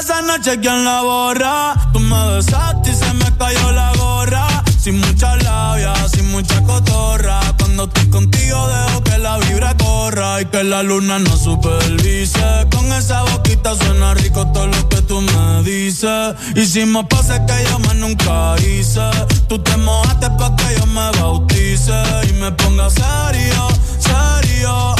esa 0.00 0.20
noche 0.22 0.58
quién 0.60 0.84
la 0.84 1.00
borra. 1.02 1.74
Tú 1.92 2.00
me 2.00 2.20
besaste 2.32 2.90
y 2.90 2.94
se 2.94 3.12
me 3.14 3.36
cayó 3.38 3.70
la 3.70 3.92
gorra. 3.98 4.48
Sin 4.80 4.98
mucha 4.98 5.36
labia, 5.36 5.94
sin 6.08 6.28
mucha 6.32 6.60
cotorra. 6.62 7.38
Cuando 7.58 7.84
estoy 7.84 8.10
contigo 8.10 8.66
dejo 8.66 9.04
que 9.04 9.18
la 9.18 9.38
vibra 9.38 9.75
y 10.08 10.44
que 10.46 10.62
la 10.62 10.84
luna 10.84 11.18
no 11.18 11.36
supervise. 11.36 12.66
Con 12.70 12.92
esa 12.92 13.22
boquita 13.22 13.74
suena 13.74 14.14
rico 14.14 14.46
todo 14.52 14.68
lo 14.68 14.88
que 14.88 15.02
tú 15.02 15.20
me 15.20 15.62
dices. 15.64 16.34
Hicimos 16.54 17.06
pases 17.06 17.40
que 17.40 17.68
yo 17.68 17.78
más 17.80 17.96
nunca 17.96 18.54
hice. 18.60 19.00
Tú 19.48 19.58
te 19.58 19.76
mojaste 19.76 20.30
pa' 20.38 20.54
que 20.54 20.78
yo 20.78 20.86
me 20.86 21.10
bautice 21.18 21.92
y 22.28 22.34
me 22.34 22.52
ponga 22.52 22.88
serio, 22.88 23.66
serio. 23.98 24.94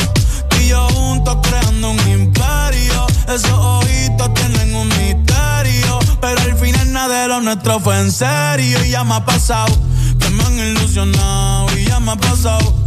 Y 0.61 0.69
yo 0.69 0.89
juntos 0.89 1.37
creando 1.43 1.91
un 1.91 2.09
imperio. 2.09 3.07
Esos 3.29 3.53
ojitos 3.53 4.35
tienen 4.35 4.75
un 4.75 4.89
misterio. 4.89 6.01
Pero 6.21 6.41
al 6.41 6.59
final 6.59 6.93
nada 6.93 7.23
de 7.23 7.29
lo 7.29 7.41
nuestro 7.43 7.79
fue 7.79 7.97
en 8.01 8.11
serio. 8.11 8.85
Y 8.85 8.91
ya 8.91 9.05
me 9.05 9.15
ha 9.15 9.25
pasado 9.25 9.73
que 10.19 10.29
me 10.31 10.43
han 10.43 10.59
ilusionado. 10.59 11.79
Y 11.79 11.85
ya 11.85 12.01
me 12.01 12.11
ha 12.11 12.17
pasado 12.17 12.87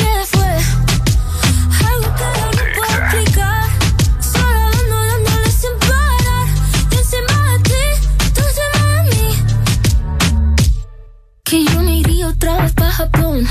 Japón. 13.01 13.47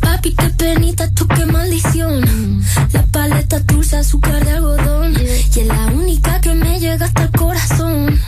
Papi, 0.00 0.34
qué 0.34 0.48
penita, 0.56 1.06
tú 1.12 1.26
qué 1.28 1.44
maldición. 1.44 2.62
La 2.92 3.04
paleta 3.12 3.60
dulce, 3.60 3.98
azúcar 3.98 4.42
de 4.42 4.52
algodón. 4.52 5.12
Y 5.20 5.60
es 5.60 5.66
la 5.66 5.86
única 5.88 6.40
que 6.40 6.54
me 6.54 6.80
llega 6.80 7.04
hasta 7.04 7.24
el 7.24 7.30
corazón. 7.32 8.18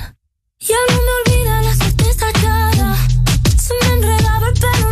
Ya 0.61 0.77
no 0.91 0.97
me 1.07 1.13
olvida 1.21 1.63
la 1.63 1.75
certeza 1.75 2.29
echada. 2.29 2.97
Se 3.57 3.73
me 3.81 3.95
enredaba 3.95 4.49
el 4.49 4.55
pelo 4.61 4.92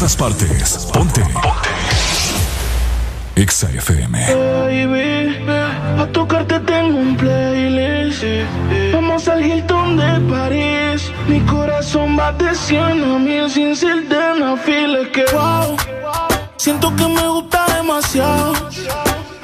Todas 0.00 0.16
partes. 0.16 0.88
Ponte. 0.94 1.20
Ponte. 1.20 1.68
Exa 3.36 3.68
FM. 3.68 4.16
Baby, 4.34 5.44
a 6.00 6.06
tocarte 6.10 6.58
tengo 6.60 6.98
un 6.98 7.14
playlist. 7.18 8.24
Vamos 8.94 9.28
al 9.28 9.44
Hilton 9.44 9.98
de 9.98 10.20
París. 10.32 11.12
Mi 11.28 11.40
corazón 11.40 12.18
va 12.18 12.32
de 12.32 12.54
100 12.54 12.80
a 12.80 13.18
mil 13.18 13.50
sin 13.50 13.76
ser 13.76 14.08
de 14.08 15.10
que 15.12 15.24
wow, 15.34 15.76
siento 16.56 16.96
que 16.96 17.06
me 17.06 17.28
gusta 17.28 17.66
demasiado. 17.76 18.54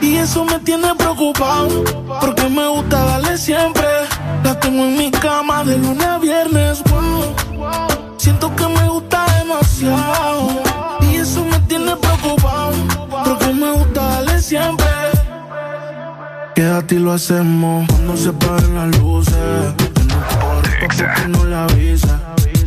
Y 0.00 0.16
eso 0.16 0.42
me 0.46 0.58
tiene 0.60 0.94
preocupado. 0.94 1.84
Porque 2.18 2.48
me 2.48 2.66
gusta 2.68 3.04
darle 3.04 3.36
siempre. 3.36 3.86
La 4.42 4.58
tengo 4.58 4.84
en 4.84 4.96
mi 4.96 5.10
cama 5.10 5.64
de 5.64 5.76
lunes 5.76 6.06
a 6.06 6.18
viernes. 6.18 6.82
Wow, 6.88 7.95
siento 8.26 8.56
que 8.56 8.66
me 8.66 8.88
gusta 8.88 9.24
demasiado. 9.38 10.48
Y 11.08 11.14
eso 11.14 11.44
me 11.44 11.60
tiene 11.70 11.94
preocupado. 11.94 12.72
Porque 13.08 13.52
me 13.52 13.70
gusta 13.70 14.00
darle 14.02 14.40
siempre. 14.40 14.86
Quédate 16.56 16.96
y 16.96 16.98
lo 16.98 17.12
hacemos 17.12 17.86
cuando 17.88 18.16
se 18.16 18.30
apaguen 18.30 18.74
las 18.74 18.98
luces. 18.98 19.74
Que 20.96 21.28
no 21.28 21.44
le 21.44 21.54
avisa. 21.54 22.14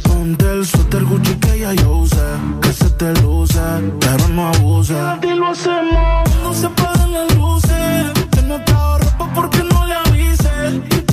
Ponte 0.04 0.46
el 0.50 0.66
suéter 0.66 1.04
Gucci 1.04 1.36
que 1.36 1.60
ya 1.60 1.74
yo 1.74 1.92
usé. 2.04 2.28
Que 2.62 2.72
se 2.72 2.90
te 2.92 3.12
luce, 3.22 3.60
pero 4.00 4.28
no 4.30 4.48
abuse. 4.48 4.94
Quédate 4.94 5.28
y 5.28 5.36
lo 5.36 5.48
hacemos 5.48 6.30
cuando 6.30 6.54
se 6.54 6.68
apaguen 6.68 7.12
las 7.18 7.36
luces. 7.36 8.14
Que 8.32 8.42
no 8.44 8.64
te 8.64 8.74
ropa 9.04 9.26
porque 9.36 9.62
no 9.72 9.86
le 9.88 9.96
avise. 10.06 11.09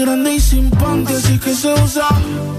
Grande 0.00 0.34
y 0.34 0.40
sin 0.40 0.70
panty, 0.70 1.12
así 1.12 1.38
que 1.38 1.54
se 1.54 1.72
usa. 1.74 2.08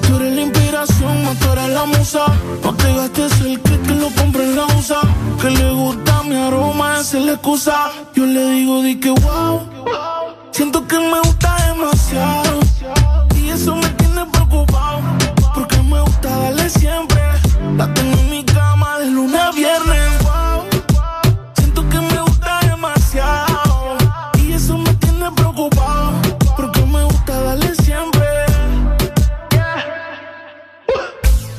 Tú 0.08 0.16
eres 0.18 0.36
la 0.36 0.42
inspiración, 0.42 1.24
más 1.26 1.38
tú 1.40 1.48
la 1.56 1.86
musa. 1.86 2.26
No 2.64 2.74
te 2.76 2.94
gastes 2.94 3.42
el 3.42 3.60
kit 3.60 3.82
que 3.82 3.96
lo 3.96 4.10
compré 4.12 4.44
en 4.44 4.56
la 4.56 4.66
USA. 4.68 5.02
Que 5.42 5.50
le 5.50 5.72
gusta 5.72 6.24
mi 6.24 6.36
aroma, 6.36 7.00
esa 7.00 7.18
es 7.18 7.26
la 7.26 7.32
excusa. 7.34 7.92
Yo 8.14 8.26
le 8.26 8.52
digo, 8.52 8.82
di 8.84 9.00
que 9.00 9.10
wow. 9.10 9.62
Siento 10.52 10.88
que 10.88 11.00
me 11.00 11.20
gusta 11.22 11.56
demasiado. 11.68 12.60
Y 13.36 13.50
eso 13.50 13.76
me 13.76 13.90
tiene 13.90 14.26
preocupado. 14.28 15.02
Porque 15.56 15.78
me 15.78 16.02
gusta 16.02 16.30
darle 16.30 16.70
siempre. 16.70 17.22
La 17.78 17.92
tengo 17.94 18.20
en 18.20 18.30
mi 18.30 18.44
cama 18.46 19.00
de 19.00 19.08
lunes 19.08 19.42
a 19.42 19.52
viernes. 19.52 20.03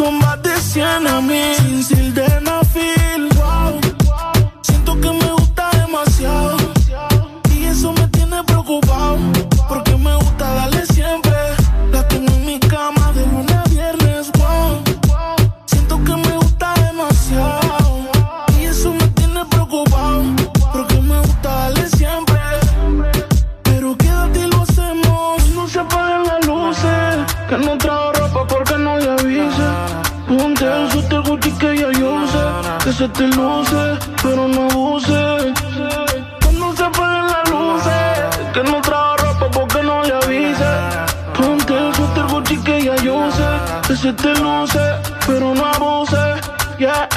corazón 0.00 0.20
va 0.22 0.36
de 0.36 0.56
100 0.56 1.06
a 1.06 1.20
mil. 1.20 1.56
Sin 1.56 1.84
sildenafil. 1.84 2.69
Se 33.00 33.08
te 33.08 33.26
luce, 33.28 33.98
pero 34.22 34.46
no 34.46 34.68
abuse. 34.68 35.54
Que 36.40 36.52
no 36.52 36.76
se 36.76 36.84
apaguen 36.84 37.26
las 37.28 37.48
luces. 37.48 38.52
Que 38.52 38.62
no 38.62 38.82
trajo 38.82 39.16
ropa 39.16 39.50
porque 39.50 39.82
no 39.82 40.02
le 40.02 40.12
avise. 40.12 40.72
Ponte 41.32 41.72
el 41.78 41.94
suéter 41.94 42.26
Gucci 42.26 42.56
que 42.58 42.84
ya 42.84 42.96
yo 42.96 43.14
usé. 43.28 43.50
Que 43.86 43.96
se 43.96 44.12
te 44.12 44.34
luce, 44.34 44.84
pero 45.26 45.54
no 45.54 45.64
abuse. 45.64 46.24
Yeah. 46.78 47.08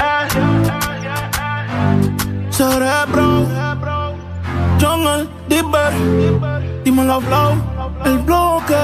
Cerebro. 2.50 3.46
Jungle, 4.80 5.28
Dipper. 5.48 5.92
Dímelo, 6.82 7.20
Flow. 7.20 7.52
El 8.06 8.18
bloque. 8.20 8.82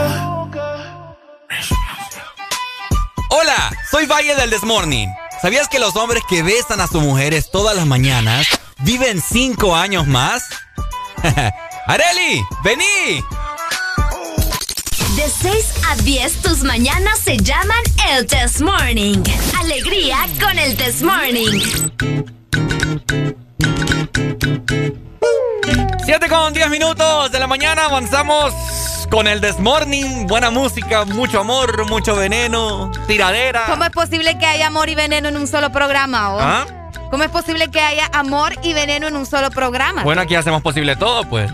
Hola, 3.30 3.70
soy 3.90 4.04
Valle 4.04 4.34
del 4.34 4.50
Desmorning. 4.50 5.08
¿Sabías 5.40 5.68
que 5.68 5.78
los 5.78 5.96
hombres 5.96 6.22
que 6.28 6.42
besan 6.42 6.82
a 6.82 6.86
sus 6.86 7.02
mujeres 7.02 7.50
todas 7.50 7.74
las 7.74 7.86
mañanas 7.86 8.46
viven 8.80 9.22
cinco 9.22 9.74
años 9.74 10.06
más? 10.06 10.44
¡Areli! 11.86 12.42
¡Vení! 12.62 13.24
De 15.16 15.30
6 15.30 15.66
a 15.88 15.96
10, 15.96 16.42
tus 16.42 16.62
mañanas 16.62 17.18
se 17.20 17.38
llaman 17.38 17.82
el 18.10 18.26
Test 18.26 18.60
Morning. 18.60 19.22
Alegría 19.58 20.18
con 20.38 20.58
el 20.58 20.76
Test 20.76 21.00
Morning. 21.00 21.60
7 26.04 26.28
con 26.28 26.52
10 26.52 26.68
minutos 26.68 27.32
de 27.32 27.38
la 27.38 27.46
mañana, 27.46 27.86
avanzamos 27.86 28.52
con 29.10 29.26
el 29.26 29.40
Desmorning. 29.40 30.26
Buena 30.26 30.50
música, 30.50 31.04
mucho 31.04 31.40
amor, 31.40 31.88
mucho 31.88 32.14
veneno, 32.16 32.90
tiradera. 33.06 33.64
¿Cómo 33.66 33.84
es 33.84 33.90
posible 33.90 34.38
que 34.38 34.46
haya 34.46 34.68
amor 34.68 34.88
y 34.88 34.94
veneno 34.94 35.28
en 35.28 35.36
un 35.36 35.46
solo 35.46 35.70
programa? 35.70 36.34
oh? 36.34 36.38
¿Ah? 36.40 36.66
¿Cómo 37.10 37.24
es 37.24 37.30
posible 37.30 37.68
que 37.70 37.80
haya 37.80 38.08
amor 38.12 38.54
y 38.62 38.72
veneno 38.72 39.08
en 39.08 39.16
un 39.16 39.26
solo 39.26 39.50
programa? 39.50 40.04
Bueno, 40.04 40.22
aquí 40.22 40.36
hacemos 40.36 40.62
posible 40.62 40.94
todo, 40.96 41.24
pues. 41.24 41.50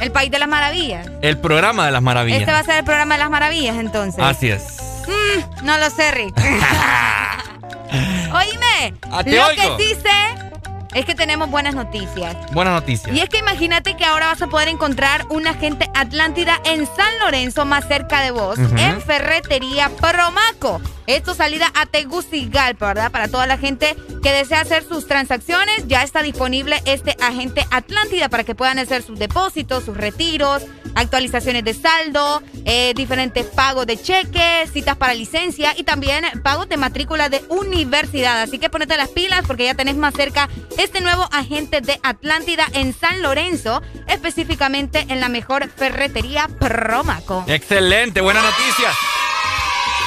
El 0.00 0.10
país 0.10 0.30
de 0.30 0.38
las 0.38 0.48
maravillas. 0.48 1.06
El 1.20 1.36
programa 1.38 1.84
de 1.84 1.92
las 1.92 2.00
maravillas. 2.00 2.40
Este 2.40 2.52
va 2.52 2.60
a 2.60 2.64
ser 2.64 2.78
el 2.78 2.84
programa 2.84 3.14
de 3.16 3.20
las 3.20 3.30
maravillas, 3.30 3.76
entonces. 3.76 4.24
Así 4.24 4.48
es. 4.48 4.78
Mm, 5.06 5.66
no 5.66 5.76
lo 5.76 5.90
sé, 5.90 6.10
Rick. 6.12 6.34
Oíme, 8.32 8.94
Ah, 9.10 9.22
lo 9.26 9.48
que 9.76 9.84
sí 9.84 9.94
sé 10.00 10.49
es 10.94 11.04
que 11.04 11.14
tenemos 11.14 11.50
buenas 11.50 11.74
noticias. 11.74 12.36
Buena 12.52 12.72
noticia. 12.72 13.12
Y 13.12 13.20
es 13.20 13.28
que 13.28 13.38
imagínate 13.38 13.96
que 13.96 14.04
ahora 14.04 14.26
vas 14.26 14.42
a 14.42 14.46
poder 14.46 14.68
encontrar 14.68 15.26
un 15.30 15.46
agente 15.46 15.90
Atlántida 15.94 16.60
en 16.64 16.86
San 16.86 17.18
Lorenzo, 17.20 17.64
más 17.64 17.86
cerca 17.86 18.22
de 18.22 18.30
vos, 18.30 18.58
en 18.58 19.00
Ferretería 19.02 19.90
Promaco. 20.00 20.80
Esto 21.16 21.34
salida 21.34 21.72
a 21.74 21.86
Tegucigalpa, 21.86 22.86
¿verdad? 22.86 23.10
Para 23.10 23.26
toda 23.26 23.44
la 23.48 23.58
gente 23.58 23.96
que 24.22 24.30
desea 24.30 24.60
hacer 24.60 24.84
sus 24.84 25.08
transacciones, 25.08 25.88
ya 25.88 26.04
está 26.04 26.22
disponible 26.22 26.80
este 26.84 27.16
agente 27.20 27.66
Atlántida 27.72 28.28
para 28.28 28.44
que 28.44 28.54
puedan 28.54 28.78
hacer 28.78 29.02
sus 29.02 29.18
depósitos, 29.18 29.84
sus 29.84 29.96
retiros, 29.96 30.62
actualizaciones 30.94 31.64
de 31.64 31.74
saldo, 31.74 32.42
eh, 32.64 32.92
diferentes 32.94 33.44
pagos 33.46 33.86
de 33.86 34.00
cheques, 34.00 34.70
citas 34.72 34.96
para 34.98 35.12
licencia 35.14 35.74
y 35.76 35.82
también 35.82 36.24
pagos 36.44 36.68
de 36.68 36.76
matrícula 36.76 37.28
de 37.28 37.42
universidad. 37.48 38.40
Así 38.42 38.60
que 38.60 38.70
ponete 38.70 38.96
las 38.96 39.08
pilas 39.08 39.42
porque 39.48 39.64
ya 39.64 39.74
tenés 39.74 39.96
más 39.96 40.14
cerca 40.14 40.48
este 40.78 41.00
nuevo 41.00 41.28
agente 41.32 41.80
de 41.80 41.98
Atlántida 42.04 42.66
en 42.72 42.94
San 42.94 43.20
Lorenzo, 43.20 43.82
específicamente 44.06 45.06
en 45.08 45.18
la 45.18 45.28
mejor 45.28 45.68
ferretería 45.68 46.48
Promaco. 46.60 47.44
Excelente, 47.48 48.20
buena 48.20 48.42
noticia. 48.42 48.90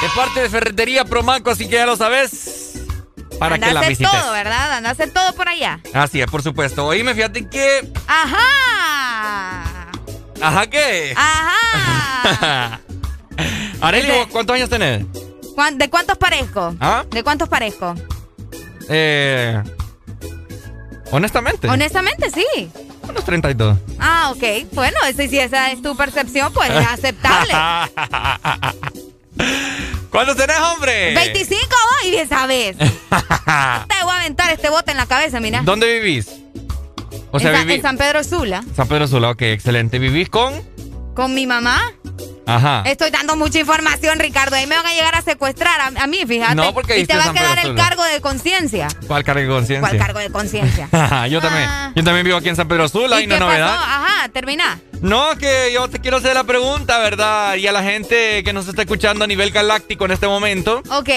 De 0.03 0.09
parte 0.17 0.41
de 0.41 0.49
Ferretería 0.49 1.05
Promaco, 1.05 1.49
así 1.51 1.63
que 1.69 1.75
ya 1.75 1.85
lo 1.85 1.95
sabes. 1.95 2.73
Para 3.39 3.57
que 3.57 3.73
la 3.73 3.80
visites. 3.88 4.11
todo, 4.11 4.34
¿verdad? 4.34 4.73
Anda 4.73 4.89
a 4.89 4.91
hacer 4.91 5.11
todo 5.11 5.34
por 5.34 5.47
allá. 5.47 5.80
Así 5.93 6.19
es, 6.19 6.27
por 6.30 6.43
supuesto. 6.43 6.85
Oíme, 6.85 7.15
fíjate 7.15 7.47
que. 7.47 7.89
¡Ajá! 8.05 9.91
¿Ajá 10.41 10.67
qué? 10.69 11.13
¡Ajá! 11.15 12.81
Areli, 13.81 14.07
Este- 14.09 14.19
¿vos 14.19 14.27
¿cuántos 14.27 14.55
años 14.57 14.69
tenés? 14.69 15.05
¿Cuán- 15.55 15.77
¿De 15.77 15.89
cuántos 15.89 16.17
parezco? 16.17 16.75
¿Ah? 16.81 17.05
¿De 17.09 17.23
cuántos 17.23 17.47
parezco? 17.47 17.95
Eh. 18.89 19.63
Honestamente. 21.11 21.69
Honestamente, 21.69 22.30
sí. 22.30 22.69
Unos 23.07 23.23
32. 23.23 23.77
Ah, 23.99 24.34
ok. 24.35 24.43
Bueno, 24.73 24.97
si 25.15 25.39
esa 25.39 25.71
es 25.71 25.81
tu 25.81 25.95
percepción, 25.95 26.51
pues 26.51 26.69
es 26.71 26.88
aceptable. 26.88 27.53
¿Cuántos 30.14 30.38
tenés, 30.38 30.57
hombre? 30.60 31.14
25 31.15 31.65
hoy, 32.03 32.11
bien 32.11 32.30
sabes. 32.30 32.77
Te 32.77 32.85
voy 34.03 34.14
a 34.14 34.19
aventar 34.19 34.52
este 34.52 34.69
bote 34.69 34.91
en 34.91 34.98
la 34.98 35.06
cabeza, 35.07 35.40
mira. 35.40 35.61
¿Dónde 35.64 35.91
vivís? 35.99 36.30
O 37.31 37.40
sea, 37.40 37.60
en, 37.60 37.68
viví- 37.68 37.76
en 37.76 37.81
San 37.81 37.98
Pedro 37.98 38.23
Sula. 38.23 38.64
San 38.76 38.88
Pedro 38.88 39.07
Sula, 39.07 39.31
ok, 39.31 39.41
excelente. 39.41 39.98
¿Vivís 39.99 40.30
con? 40.30 40.53
Con 41.15 41.34
mi 41.34 41.48
mamá. 41.48 41.81
Ajá. 42.45 42.84
Estoy 42.86 43.10
dando 43.10 43.36
mucha 43.38 43.60
información, 43.60 44.20
Ricardo. 44.20 44.56
Ahí 44.56 44.68
me 44.68 44.76
van 44.76 44.86
a 44.86 44.94
llegar 44.94 45.15
a 45.15 45.22
secuestrar 45.22 45.80
a, 45.80 46.03
a 46.03 46.07
mí, 46.07 46.20
fíjate. 46.28 46.56
No, 46.56 46.74
porque 46.74 46.99
y 46.99 47.06
te 47.06 47.15
va 47.15 47.26
a 47.26 47.34
quedar 47.34 47.60
el 47.65 47.76
cargo 47.76 48.03
de 48.03 48.20
conciencia. 48.22 48.88
¿Cuál 49.07 49.24
cargo 49.24 49.41
de 49.41 49.48
conciencia? 49.48 49.80
¿Cuál 49.90 49.98
cargo 49.98 50.20
de 50.20 50.30
conciencia? 50.30 50.88
yo 51.30 51.40
también. 51.41 51.65
Ah. 51.70 51.91
Yo 51.95 52.03
también 52.03 52.26
vivo 52.26 52.38
aquí 52.38 52.49
en 52.49 52.56
San 52.56 52.68
Pedro 52.68 52.88
Sula 52.90 53.22
y, 53.22 53.24
¿Y 53.24 53.28
no 53.28 53.40
novedad. 53.40 53.68
pasó? 53.76 53.84
Ajá, 53.84 54.30
termina. 54.30 54.80
No, 55.02 55.38
que 55.38 55.72
yo 55.74 55.88
te 55.90 55.99
quiero 55.99 56.18
hacer 56.18 56.34
la 56.34 56.44
pregunta, 56.44 56.98
¿verdad? 56.99 57.56
Y 57.56 57.68
a 57.68 57.72
la 57.72 57.84
gente 57.84 58.44
que 58.44 58.52
nos 58.53 58.68
está 58.68 58.82
escuchando 58.82 59.24
a 59.24 59.28
nivel 59.28 59.52
galáctico 59.52 60.06
en 60.06 60.11
este 60.11 60.28
momento. 60.28 60.82
Ok. 60.90 61.10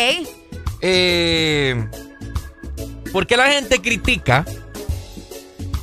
Eh, 0.80 1.86
¿Por 3.12 3.26
qué 3.26 3.36
la 3.36 3.46
gente 3.48 3.80
critica? 3.80 4.44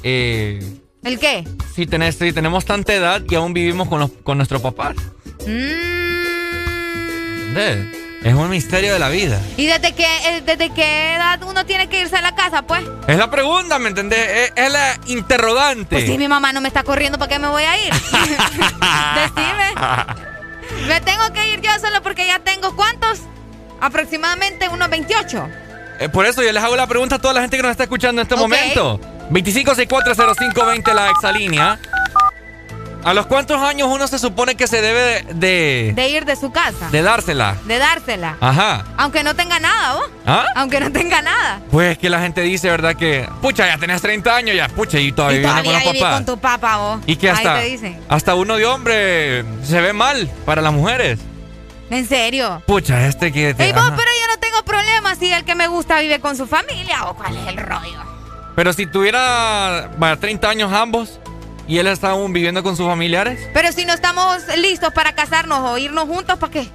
eh, 0.03 0.61
¿El 1.03 1.19
qué? 1.19 1.45
si, 1.75 1.85
tenés, 1.85 2.15
si 2.15 2.31
tenemos 2.31 2.65
tanta 2.65 2.93
edad 2.93 3.21
y 3.29 3.35
aún 3.35 3.53
vivimos 3.53 3.87
con, 3.89 3.99
los, 3.99 4.11
con 4.23 4.37
nuestros 4.37 4.61
papás. 4.61 4.95
Mm. 5.47 5.93
Es 8.23 8.33
un 8.33 8.49
misterio 8.49 8.93
de 8.93 8.99
la 8.99 9.09
vida. 9.09 9.39
¿Y 9.57 9.65
desde 9.65 9.93
qué, 9.93 10.05
eh, 10.05 10.41
desde 10.45 10.69
qué 10.73 11.15
edad 11.15 11.43
uno 11.43 11.65
tiene 11.65 11.89
que 11.89 12.01
irse 12.01 12.15
a 12.15 12.21
la 12.21 12.33
casa, 12.33 12.61
pues? 12.61 12.81
Es 13.07 13.17
la 13.17 13.29
pregunta, 13.29 13.79
¿me 13.79 13.89
entendés? 13.89 14.19
Es, 14.29 14.53
es 14.55 14.71
la 14.71 14.97
interrogante. 15.07 15.95
Pues 15.97 16.05
si 16.05 16.17
mi 16.17 16.29
mamá 16.29 16.53
no 16.53 16.61
me 16.61 16.69
está 16.69 16.83
corriendo, 16.83 17.19
¿para 17.19 17.29
qué 17.29 17.39
me 17.39 17.49
voy 17.49 17.63
a 17.63 17.85
ir? 17.85 17.93
Decime. 19.15 19.73
Me 20.87 21.01
tengo 21.01 21.33
que 21.33 21.49
ir 21.49 21.59
yo 21.61 21.71
solo 21.81 22.01
porque 22.01 22.25
ya 22.25 22.39
tengo 22.39 22.73
¿cuántos? 22.77 23.19
Aproximadamente 23.81 24.69
unos 24.69 24.89
28. 24.89 25.49
Eh, 25.99 26.09
por 26.09 26.25
eso 26.25 26.41
yo 26.41 26.51
les 26.53 26.63
hago 26.63 26.77
la 26.77 26.87
pregunta 26.87 27.15
a 27.15 27.19
toda 27.19 27.33
la 27.33 27.41
gente 27.41 27.57
que 27.57 27.63
nos 27.63 27.71
está 27.71 27.83
escuchando 27.83 28.21
en 28.21 28.25
este 28.25 28.35
Ok. 28.35 28.41
momento. 28.41 28.99
25640520 29.31 30.93
la 30.93 31.09
exalínea. 31.09 31.79
¿A 33.03 33.13
los 33.13 33.25
cuántos 33.25 33.61
años 33.61 33.89
uno 33.91 34.07
se 34.07 34.17
supone 34.17 34.55
que 34.55 34.65
se 34.67 34.81
debe 34.81 35.01
de, 35.01 35.33
de, 35.33 35.93
De 35.93 36.09
ir 36.09 36.23
de 36.25 36.35
su 36.37 36.51
casa. 36.51 36.89
de 36.89 37.01
dársela? 37.01 37.55
De 37.65 37.77
dársela. 37.77 38.37
Ajá. 38.39 38.85
Aunque 38.97 39.23
no 39.23 39.35
tenga 39.35 39.59
nada, 39.59 39.93
¿vos? 39.95 40.09
¿Ah? 40.25 40.45
Aunque 40.55 40.79
no 40.79 40.91
tenga 40.91 41.21
nada. 41.21 41.59
Pues 41.69 41.97
que 41.97 42.09
la 42.09 42.21
gente 42.21 42.41
dice, 42.41 42.69
¿verdad? 42.69 42.95
Que, 42.95 43.27
pucha, 43.41 43.67
ya 43.67 43.77
tenés 43.77 44.01
30 44.01 44.35
años, 44.35 44.55
ya, 44.55 44.69
pucha, 44.69 44.99
y 44.99 45.11
todavía 45.11 45.39
y 45.39 45.43
todavía 45.43 45.73
con 45.73 45.83
los 45.93 45.97
papás. 45.97 46.13
con 46.15 46.25
tu 46.25 46.37
papá, 46.37 46.77
vos. 46.77 46.99
Y 47.05 47.15
que 47.17 47.29
hasta, 47.29 47.55
Ahí 47.55 47.63
te 47.65 47.69
dicen. 47.71 47.99
hasta 48.07 48.35
uno 48.35 48.55
de 48.55 48.65
hombre 48.65 49.43
se 49.65 49.81
ve 49.81 49.91
mal 49.91 50.29
para 50.45 50.61
las 50.61 50.71
mujeres. 50.71 51.19
¿En 51.89 52.07
serio? 52.07 52.61
Pucha, 52.65 53.05
este 53.07 53.31
que... 53.33 53.53
te- 53.53 53.65
Ey, 53.65 53.73
vos, 53.73 53.83
pero 53.95 54.09
yo 54.21 54.27
no 54.33 54.39
tengo 54.39 54.63
problema 54.63 55.13
si 55.15 55.31
el 55.31 55.43
que 55.43 55.55
me 55.55 55.67
gusta 55.67 55.99
vive 55.99 56.19
con 56.21 56.37
su 56.37 56.47
familia 56.47 57.03
o 57.05 57.15
cuál 57.15 57.35
es 57.37 57.47
el 57.47 57.57
rollo. 57.57 57.99
Pero 58.55 58.71
si 58.71 58.85
tuviera 58.85 59.89
vaya, 59.97 60.15
30 60.15 60.49
años 60.49 60.71
ambos 60.73 61.19
y 61.67 61.77
él 61.77 61.87
está 61.87 62.11
aún 62.11 62.33
viviendo 62.33 62.63
con 62.63 62.75
sus 62.75 62.87
familiares. 62.87 63.47
Pero 63.53 63.71
si 63.71 63.85
no 63.85 63.93
estamos 63.93 64.37
listos 64.57 64.93
para 64.93 65.13
casarnos 65.13 65.59
o 65.59 65.77
irnos 65.77 66.07
juntos, 66.07 66.37
¿para 66.37 66.51
qué? 66.51 66.69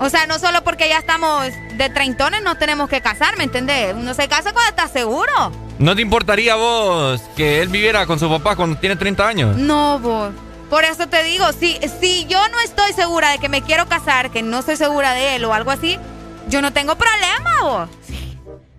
O 0.00 0.08
sea, 0.10 0.26
no 0.26 0.38
solo 0.38 0.64
porque 0.64 0.88
ya 0.88 0.98
estamos 0.98 1.46
de 1.76 1.90
treintones 1.90 2.42
nos 2.42 2.58
tenemos 2.58 2.88
que 2.88 3.00
casar, 3.00 3.36
¿me 3.36 3.44
entendés? 3.44 3.94
Uno 3.94 4.12
se 4.14 4.28
casa 4.28 4.52
cuando 4.52 4.70
está 4.70 4.88
seguro. 4.88 5.52
¿No 5.78 5.94
te 5.94 6.02
importaría 6.02 6.54
a 6.54 6.56
vos 6.56 7.20
que 7.36 7.62
él 7.62 7.68
viviera 7.68 8.06
con 8.06 8.18
su 8.18 8.28
papá 8.28 8.56
cuando 8.56 8.76
tiene 8.78 8.96
30 8.96 9.26
años? 9.26 9.56
No, 9.56 9.98
vos. 10.00 10.32
Por 10.70 10.84
eso 10.84 11.06
te 11.08 11.22
digo, 11.22 11.44
si, 11.52 11.78
si 12.00 12.26
yo 12.26 12.40
no 12.48 12.60
estoy 12.60 12.92
segura 12.92 13.30
de 13.30 13.38
que 13.38 13.48
me 13.48 13.62
quiero 13.62 13.86
casar, 13.86 14.30
que 14.30 14.42
no 14.42 14.60
estoy 14.60 14.76
segura 14.76 15.12
de 15.12 15.36
él 15.36 15.44
o 15.44 15.54
algo 15.54 15.70
así, 15.70 15.98
yo 16.48 16.60
no 16.62 16.72
tengo 16.72 16.96
problema, 16.96 17.50
vos. 17.62 17.88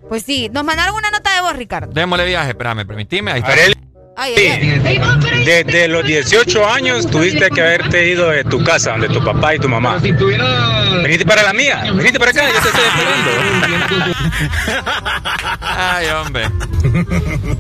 Pues 0.10 0.24
sí, 0.24 0.50
nos 0.52 0.64
mandaron 0.64 0.96
una 0.96 1.10
nota 1.12 1.34
de 1.34 1.42
voz, 1.42 1.56
Ricardo. 1.56 1.92
Démosle 1.94 2.26
viaje, 2.26 2.50
espérame, 2.50 2.86
permitime. 2.86 3.32
Ahí 3.32 3.40
está. 3.40 3.75
Ay. 4.26 5.44
Desde 5.46 5.88
los 5.88 6.04
18 6.06 6.68
años 6.68 7.10
tuviste 7.10 7.50
que 7.50 7.62
haberte 7.62 8.08
ido 8.10 8.30
de 8.30 8.44
tu 8.44 8.64
casa, 8.64 8.92
donde 8.92 9.10
tu 9.10 9.24
papá 9.24 9.56
y 9.56 9.60
tu 9.60 9.70
mamá. 9.70 9.98
Venite 10.00 11.26
para 11.26 11.44
la 11.44 11.54
mía, 11.54 11.84
venite 11.94 12.18
para 12.20 12.32
acá, 12.32 12.44
yo 12.52 12.60
te 12.62 12.68
estoy 12.70 12.84
esperando. 12.84 14.16
Ay, 15.62 16.08
hombre. 16.08 16.50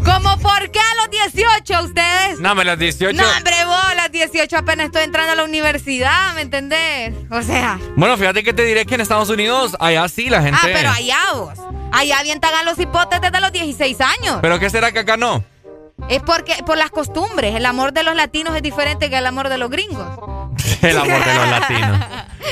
¿Cómo 0.03 0.37
por 0.39 0.71
qué 0.71 0.79
a 0.79 0.95
los 1.01 1.09
18 1.33 1.83
ustedes? 1.83 2.39
No, 2.39 2.55
me 2.55 2.63
las 2.63 2.79
18. 2.79 3.21
No, 3.21 3.29
hombre, 3.37 3.53
vos, 3.65 3.75
a 3.91 3.95
las 3.95 4.11
18 4.11 4.57
apenas 4.57 4.87
estoy 4.87 5.03
entrando 5.03 5.33
a 5.33 5.35
la 5.35 5.43
universidad, 5.43 6.33
¿me 6.35 6.41
entendés? 6.41 7.13
O 7.29 7.41
sea, 7.41 7.79
Bueno, 7.95 8.17
fíjate 8.17 8.43
que 8.43 8.53
te 8.53 8.63
diré 8.63 8.85
que 8.85 8.95
en 8.95 9.01
Estados 9.01 9.29
Unidos, 9.29 9.75
allá 9.79 10.07
sí 10.07 10.29
la 10.29 10.41
gente. 10.41 10.57
ah, 10.61 10.67
pero 10.71 10.89
allá 10.89 11.17
vos. 11.33 11.53
Allá 11.91 12.19
avientan 12.19 12.53
a 12.53 12.63
los 12.63 12.79
hipotes 12.79 13.21
desde 13.21 13.39
los 13.39 13.51
16 13.51 13.97
años. 14.01 14.39
¿Pero 14.41 14.59
qué 14.59 14.69
será 14.69 14.91
que 14.91 14.99
acá 14.99 15.17
no? 15.17 15.43
Es 16.09 16.21
porque 16.21 16.55
por 16.65 16.77
las 16.77 16.91
costumbres. 16.91 17.55
El 17.55 17.65
amor 17.65 17.93
de 17.93 18.03
los 18.03 18.15
latinos 18.15 18.55
es 18.55 18.61
diferente 18.61 19.09
que 19.09 19.17
el 19.17 19.25
amor 19.25 19.49
de 19.49 19.57
los 19.57 19.69
gringos. 19.69 20.07
El 20.81 20.97
amor 20.97 21.25
de 21.25 21.33
los 21.33 21.49
latinos. 21.49 21.99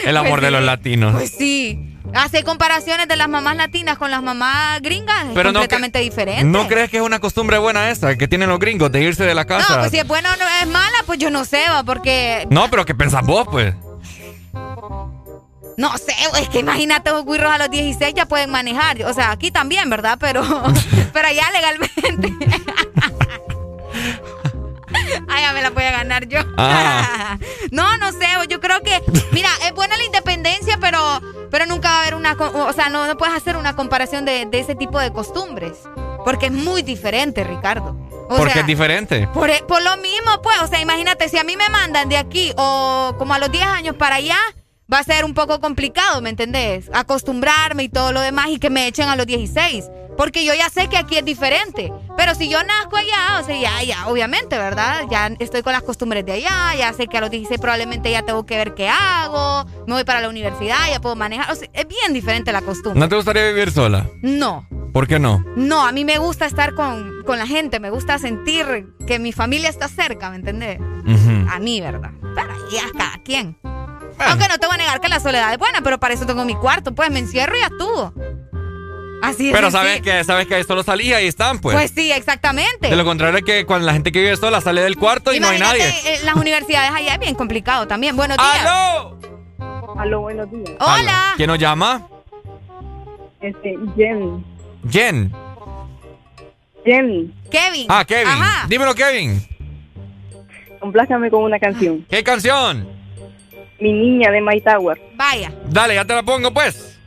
El 0.05 0.17
amor 0.17 0.31
Pues 0.31 0.41
de 0.41 0.51
los 0.51 0.63
latinos. 0.63 1.13
Pues 1.13 1.31
sí. 1.38 1.89
Hace 2.15 2.43
comparaciones 2.43 3.07
de 3.07 3.15
las 3.15 3.27
mamás 3.30 3.55
latinas 3.55 3.97
con 3.97 4.11
las 4.11 4.21
mamás 4.21 4.81
gringas. 4.81 5.25
Es 5.25 5.31
Pero 5.34 5.51
no 5.51 5.59
completamente 5.59 5.99
diferente. 5.99 6.43
¿No 6.43 6.67
crees 6.67 6.89
que 6.89 6.97
es 6.97 7.03
una 7.03 7.19
costumbre 7.19 7.57
buena 7.57 7.89
esa 7.89 8.15
que 8.15 8.27
tienen 8.27 8.49
los 8.49 8.59
gringos 8.59 8.91
de 8.91 9.01
irse 9.01 9.23
de 9.23 9.34
la 9.34 9.45
casa? 9.45 9.75
No, 9.75 9.80
pues 9.80 9.91
si 9.91 9.97
es 9.99 10.07
buena 10.07 10.34
o 10.34 10.35
no 10.35 10.45
es 10.61 10.67
mala, 10.67 10.97
pues 11.05 11.19
yo 11.19 11.30
no 11.30 11.45
sé, 11.45 11.63
va, 11.69 11.84
porque 11.84 12.47
No, 12.49 12.69
pero 12.69 12.85
¿qué 12.85 12.93
pensás 12.93 13.25
vos, 13.25 13.47
pues? 13.49 13.73
no 15.75 15.97
sé, 15.97 16.13
es 16.39 16.49
que 16.49 16.59
imagínate 16.59 17.09
los 17.09 17.25
guirros 17.25 17.51
a 17.51 17.57
los 17.57 17.69
16 17.71 18.13
ya 18.13 18.27
pueden 18.27 18.51
manejar. 18.51 19.01
O 19.03 19.13
sea, 19.13 19.31
aquí 19.31 19.51
también, 19.51 19.89
¿verdad? 19.89 20.17
Pero, 20.19 20.43
pero 21.13 21.27
allá 21.27 21.49
legalmente. 21.51 22.31
Ay, 25.27 25.41
ya 25.43 25.53
me 25.53 25.61
la 25.61 25.69
voy 25.71 25.83
a 25.83 25.91
ganar 25.91 26.27
yo. 26.27 26.39
Ah. 26.57 27.37
no, 27.71 27.97
no 27.97 28.11
sé, 28.11 28.27
yo 28.49 28.59
creo 28.59 28.81
que, 28.81 29.01
mira, 29.31 29.49
es 29.65 29.73
buena 29.73 29.97
la 29.97 30.03
independencia, 30.03 30.77
pero, 30.79 30.99
pero 31.49 31.65
nunca 31.65 31.89
va 31.89 31.97
a 31.97 32.01
haber 32.01 32.15
una, 32.15 32.33
o 32.33 32.73
sea, 32.73 32.89
no, 32.89 33.07
no 33.07 33.17
puedes 33.17 33.35
hacer 33.35 33.57
una 33.57 33.75
comparación 33.75 34.25
de, 34.25 34.45
de 34.45 34.59
ese 34.59 34.75
tipo 34.75 34.99
de 34.99 35.11
costumbres, 35.11 35.73
porque 36.25 36.47
es 36.47 36.51
muy 36.51 36.81
diferente, 36.83 37.43
Ricardo. 37.43 37.95
O 38.29 38.37
Porque 38.37 38.53
sea, 38.53 38.61
es 38.61 38.67
diferente. 38.67 39.27
por, 39.33 39.49
e- 39.49 39.63
por 39.67 39.81
lo 39.83 39.97
mismo, 39.97 40.41
pues, 40.41 40.57
o 40.61 40.67
sea, 40.67 40.79
imagínate, 40.79 41.27
si 41.29 41.37
a 41.37 41.43
mí 41.43 41.57
me 41.57 41.69
mandan 41.69 42.07
de 42.09 42.17
aquí 42.17 42.53
o 42.57 43.13
como 43.17 43.33
a 43.33 43.39
los 43.39 43.51
10 43.51 43.65
años 43.65 43.95
para 43.97 44.15
allá, 44.15 44.37
va 44.91 44.99
a 44.99 45.03
ser 45.03 45.26
un 45.26 45.34
poco 45.34 45.60
complicado, 45.60 46.22
¿me 46.22 46.30
entendés? 46.30 46.89
Acostumbrarme 46.93 47.84
y 47.84 47.89
todo 47.89 48.11
lo 48.11 48.22
demás 48.22 48.47
y 48.49 48.60
que 48.60 48.69
me 48.69 48.88
echen 48.88 49.10
a 49.10 49.15
los 49.15 49.26
16. 49.26 49.89
Porque 50.18 50.45
yo 50.45 50.53
ya 50.53 50.69
sé 50.69 50.88
que 50.89 50.97
aquí 50.97 51.18
es 51.18 51.26
diferente. 51.26 51.91
Pero 52.15 52.35
si 52.35 52.47
yo 52.47 52.64
nazco 52.64 52.97
allá, 52.97 53.39
o 53.41 53.45
sea, 53.45 53.60
ya, 53.60 53.84
ya, 53.84 54.07
obviamente, 54.07 54.57
¿verdad? 54.57 55.05
Ya 55.10 55.27
estoy 55.39 55.64
con 55.64 55.73
las 55.73 55.81
costumbres 55.81 56.23
de 56.26 56.34
allá, 56.34 56.76
ya 56.77 56.93
sé 56.93 57.07
que 57.07 57.18
a 57.18 57.22
los 57.22 57.31
16 57.31 57.60
probablemente 57.60 58.11
ya 58.11 58.22
tengo 58.22 58.45
que 58.45 58.55
ver 58.55 58.76
qué 58.76 58.88
hago, 58.88 59.65
me 59.88 59.93
voy 59.93 60.03
para 60.03 60.22
la 60.22 60.30
universidad, 60.30 60.77
ya 60.91 61.01
puedo 61.01 61.15
manejar. 61.15 61.51
O 61.51 61.55
sea, 61.55 61.68
es 61.73 61.88
bien 61.88 62.14
diferente 62.14 62.51
la 62.51 62.61
costumbre. 62.61 62.99
¿No 62.99 63.10
te 63.10 63.15
gustaría 63.15 63.47
vivir 63.47 63.72
sola? 63.72 64.07
No. 64.22 64.68
¿Por 64.93 65.07
qué 65.07 65.18
no? 65.18 65.43
No, 65.55 65.84
a 65.84 65.91
mí 65.91 66.05
me 66.05 66.19
gusta 66.19 66.45
estar 66.45 66.76
con, 66.76 67.23
con 67.26 67.39
la 67.39 67.47
gente, 67.47 67.80
me 67.80 67.89
gusta 67.89 68.19
sentir 68.19 68.93
que 69.07 69.18
mi 69.18 69.31
familia 69.31 69.69
está 69.69 69.88
cerca, 69.88 70.30
¿me 70.30 70.35
entendés? 70.35 70.80
A 71.49 71.60
mí, 71.60 71.81
¿verdad? 71.81 72.11
Pero 72.35 72.53
ya 72.72 72.84
cada 72.95 73.18
quien. 73.23 73.57
Aunque 74.29 74.47
no 74.47 74.57
te 74.57 74.65
voy 74.67 74.75
a 74.75 74.77
negar 74.77 75.01
que 75.01 75.09
la 75.09 75.19
soledad 75.19 75.51
es 75.53 75.57
buena, 75.59 75.81
pero 75.81 75.99
para 75.99 76.13
eso 76.13 76.25
tengo 76.25 76.45
mi 76.45 76.55
cuarto, 76.55 76.93
pues 76.95 77.09
me 77.11 77.19
encierro 77.19 77.55
y 77.55 77.59
ya 77.59 77.67
estuvo. 77.67 78.13
Así 79.21 79.49
es. 79.49 79.55
Pero 79.55 79.71
sabes 79.71 80.01
que, 80.01 80.23
sabes 80.25 80.47
que 80.47 80.61
solo 80.65 80.83
salís 80.83 81.07
y 81.07 81.13
ahí 81.13 81.27
están, 81.27 81.59
pues. 81.59 81.75
Pues 81.77 81.91
sí, 81.95 82.11
exactamente. 82.11 82.89
De 82.89 82.95
lo 82.95 83.05
contrario 83.05 83.37
es 83.37 83.45
que 83.45 83.65
cuando 83.65 83.85
la 83.85 83.93
gente 83.93 84.11
que 84.11 84.19
vive 84.19 84.35
sola 84.35 84.59
sale 84.59 84.81
del 84.81 84.97
cuarto 84.97 85.33
y 85.33 85.39
no 85.39 85.47
hay 85.47 85.59
nadie. 85.59 85.87
eh, 85.87 86.19
las 86.25 86.35
universidades 86.35 86.91
allá 86.91 87.13
es 87.13 87.19
bien 87.19 87.35
complicado 87.35 87.87
también. 87.87 88.15
Buenos 88.17 88.37
días. 88.37 88.65
¡Aló! 88.65 89.17
Aló, 89.97 90.21
buenos 90.21 90.51
días. 90.51 90.71
Hola. 90.79 91.33
¿Quién 91.37 91.47
nos 91.47 91.57
llama? 91.59 92.05
Este, 93.39 93.77
Jen. 93.95 94.43
Jen. 94.89 95.31
Jen, 96.85 97.33
Kevin. 97.49 97.85
Ah, 97.87 98.03
Kevin. 98.03 98.27
Ajá. 98.27 98.67
Dímelo, 98.67 98.93
Kevin. 98.93 99.41
complácame 100.81 101.29
con 101.29 101.43
una 101.43 101.57
canción. 101.59 102.05
¿Qué 102.09 102.23
canción? 102.25 102.85
Mi 103.84 103.91
niña 103.91 104.31
de 104.31 104.39
My 104.39 104.61
Tower. 104.61 104.97
Vaya. 105.18 105.51
Dale, 105.65 105.95
ya 105.95 106.05
te 106.05 106.14
la 106.15 106.23
pongo, 106.23 106.53
pues. 106.53 106.97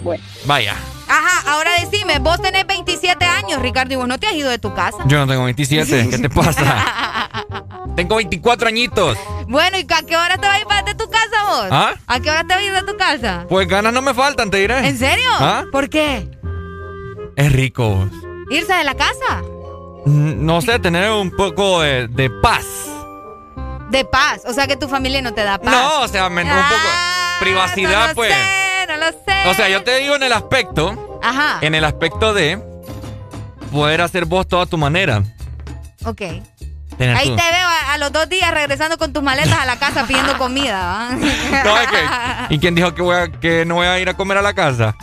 Bueno. 0.00 0.20
Vaya. 0.46 0.74
Ajá, 1.08 1.52
ahora 1.52 1.70
decime, 1.80 2.18
vos 2.18 2.42
tenés 2.42 2.66
27 2.66 3.24
años, 3.24 3.62
Ricardo, 3.62 3.92
y 3.92 3.96
vos 3.96 4.08
no 4.08 4.18
te 4.18 4.26
has 4.26 4.32
ido 4.34 4.50
de 4.50 4.58
tu 4.58 4.74
casa. 4.74 4.98
Yo 5.06 5.18
no 5.18 5.28
tengo 5.28 5.44
27. 5.44 6.08
¿Qué 6.10 6.18
te 6.18 6.28
pasa? 6.28 7.28
tengo 7.96 8.16
24 8.16 8.66
añitos. 8.66 9.16
Bueno, 9.46 9.78
¿y 9.78 9.82
a 9.82 10.02
qué 10.04 10.16
hora 10.16 10.36
te 10.38 10.46
vas 10.48 10.56
a 10.56 10.58
ir 10.60 10.66
para- 10.66 10.82
de 10.82 10.94
tu 10.96 11.08
casa 11.08 11.44
vos? 11.48 11.66
¿Ah? 11.70 11.94
¿A 12.08 12.18
qué 12.18 12.30
hora 12.30 12.42
te 12.42 12.54
vas 12.54 12.62
a 12.62 12.66
ir 12.66 12.72
de 12.72 12.82
tu 12.82 12.96
casa? 12.96 13.46
Pues 13.48 13.68
ganas 13.68 13.92
no 13.92 14.02
me 14.02 14.12
faltan, 14.12 14.50
te 14.50 14.56
diré. 14.56 14.78
¿En 14.88 14.98
serio? 14.98 15.28
¿Ah? 15.38 15.64
¿Por 15.70 15.88
qué? 15.88 16.28
Es 17.36 17.52
rico 17.52 17.88
vos. 17.90 18.08
¿Irse 18.50 18.72
de 18.74 18.82
la 18.82 18.94
casa? 18.96 19.42
No 20.04 20.60
sé, 20.62 20.80
tener 20.80 21.12
un 21.12 21.30
poco 21.30 21.80
de, 21.82 22.08
de 22.08 22.28
paz. 22.28 22.66
De 23.92 24.04
paz. 24.04 24.40
O 24.46 24.52
sea 24.54 24.66
que 24.66 24.76
tu 24.76 24.88
familia 24.88 25.20
no 25.22 25.32
te 25.34 25.44
da 25.44 25.58
paz. 25.58 25.70
No, 25.72 26.00
o 26.00 26.08
sea, 26.08 26.28
men- 26.30 26.50
un 26.50 26.56
poco 26.56 26.88
privacidad, 27.40 28.00
no 28.00 28.08
lo 28.08 28.14
pues. 28.14 28.32
sé, 28.34 28.86
no 28.88 28.96
lo 28.96 29.06
sé. 29.10 29.48
O 29.50 29.54
sea, 29.54 29.68
yo 29.68 29.84
te 29.84 29.96
digo 29.98 30.14
en 30.16 30.22
el 30.22 30.32
aspecto, 30.32 31.20
Ajá. 31.22 31.58
en 31.60 31.74
el 31.74 31.84
aspecto 31.84 32.32
de 32.34 32.58
poder 33.70 34.00
hacer 34.00 34.24
vos 34.24 34.46
toda 34.48 34.66
tu 34.66 34.78
manera. 34.78 35.22
Ok. 36.04 36.22
Tener 36.98 37.16
Ahí 37.16 37.28
te 37.28 37.34
veo 37.50 37.66
a, 37.66 37.94
a 37.94 37.98
los 37.98 38.12
dos 38.12 38.28
días 38.28 38.50
regresando 38.52 38.98
con 38.98 39.12
tus 39.12 39.22
maletas 39.22 39.58
a 39.58 39.64
la 39.64 39.76
casa 39.78 40.04
pidiendo 40.06 40.36
comida. 40.38 40.78
¿va? 40.82 41.10
No, 41.64 41.78
es 41.80 41.88
que- 41.88 42.54
¿Y 42.54 42.58
quién 42.58 42.74
dijo 42.74 42.94
que, 42.94 43.02
voy 43.02 43.16
a- 43.16 43.30
que 43.30 43.64
no 43.64 43.76
voy 43.76 43.86
a 43.86 43.98
ir 43.98 44.08
a 44.08 44.14
comer 44.14 44.36
a 44.38 44.42
la 44.42 44.52
casa? 44.54 44.94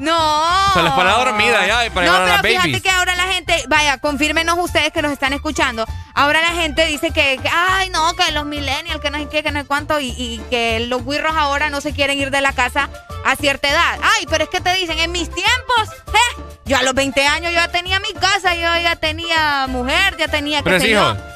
No. 0.00 0.72
Se 0.72 0.82
les 0.82 0.92
para 0.92 1.12
dormida 1.12 1.66
ya 1.66 1.86
y 1.86 1.90
para 1.90 2.06
no, 2.06 2.12
llevar 2.12 2.38
a 2.38 2.42
pero 2.42 2.60
fíjate 2.62 2.80
que 2.80 2.90
ahora 2.90 3.14
la 3.16 3.24
gente, 3.24 3.54
vaya, 3.68 3.98
confírmenos 3.98 4.58
ustedes 4.58 4.92
que 4.92 5.02
nos 5.02 5.12
están 5.12 5.34
escuchando. 5.34 5.84
Ahora 6.14 6.40
la 6.40 6.60
gente 6.60 6.86
dice 6.86 7.10
que, 7.10 7.38
que, 7.40 7.48
ay, 7.52 7.90
no, 7.90 8.14
que 8.14 8.32
los 8.32 8.46
millennials, 8.46 9.00
que 9.00 9.10
no 9.10 9.18
sé 9.18 9.28
qué, 9.28 9.42
que 9.42 9.52
no 9.52 9.60
sé 9.60 9.66
cuánto, 9.66 10.00
y, 10.00 10.08
y 10.16 10.42
que 10.48 10.80
los 10.88 11.04
guirros 11.04 11.36
ahora 11.36 11.68
no 11.68 11.82
se 11.82 11.92
quieren 11.92 12.18
ir 12.18 12.30
de 12.30 12.40
la 12.40 12.52
casa 12.52 12.88
a 13.24 13.36
cierta 13.36 13.68
edad. 13.68 13.98
Ay, 14.02 14.26
pero 14.28 14.44
es 14.44 14.50
que 14.50 14.60
te 14.60 14.74
dicen, 14.74 14.98
en 14.98 15.12
mis 15.12 15.30
tiempos, 15.30 15.88
¿eh? 16.08 16.42
Yo 16.70 16.78
a 16.78 16.84
los 16.84 16.94
20 16.94 17.26
años 17.26 17.50
yo 17.50 17.56
ya 17.56 17.66
tenía 17.66 17.98
mi 17.98 18.12
casa, 18.12 18.54
yo 18.54 18.80
ya 18.80 18.94
tenía 18.94 19.66
mujer, 19.68 20.16
ya 20.16 20.28
tenía 20.28 20.62
que. 20.62 20.76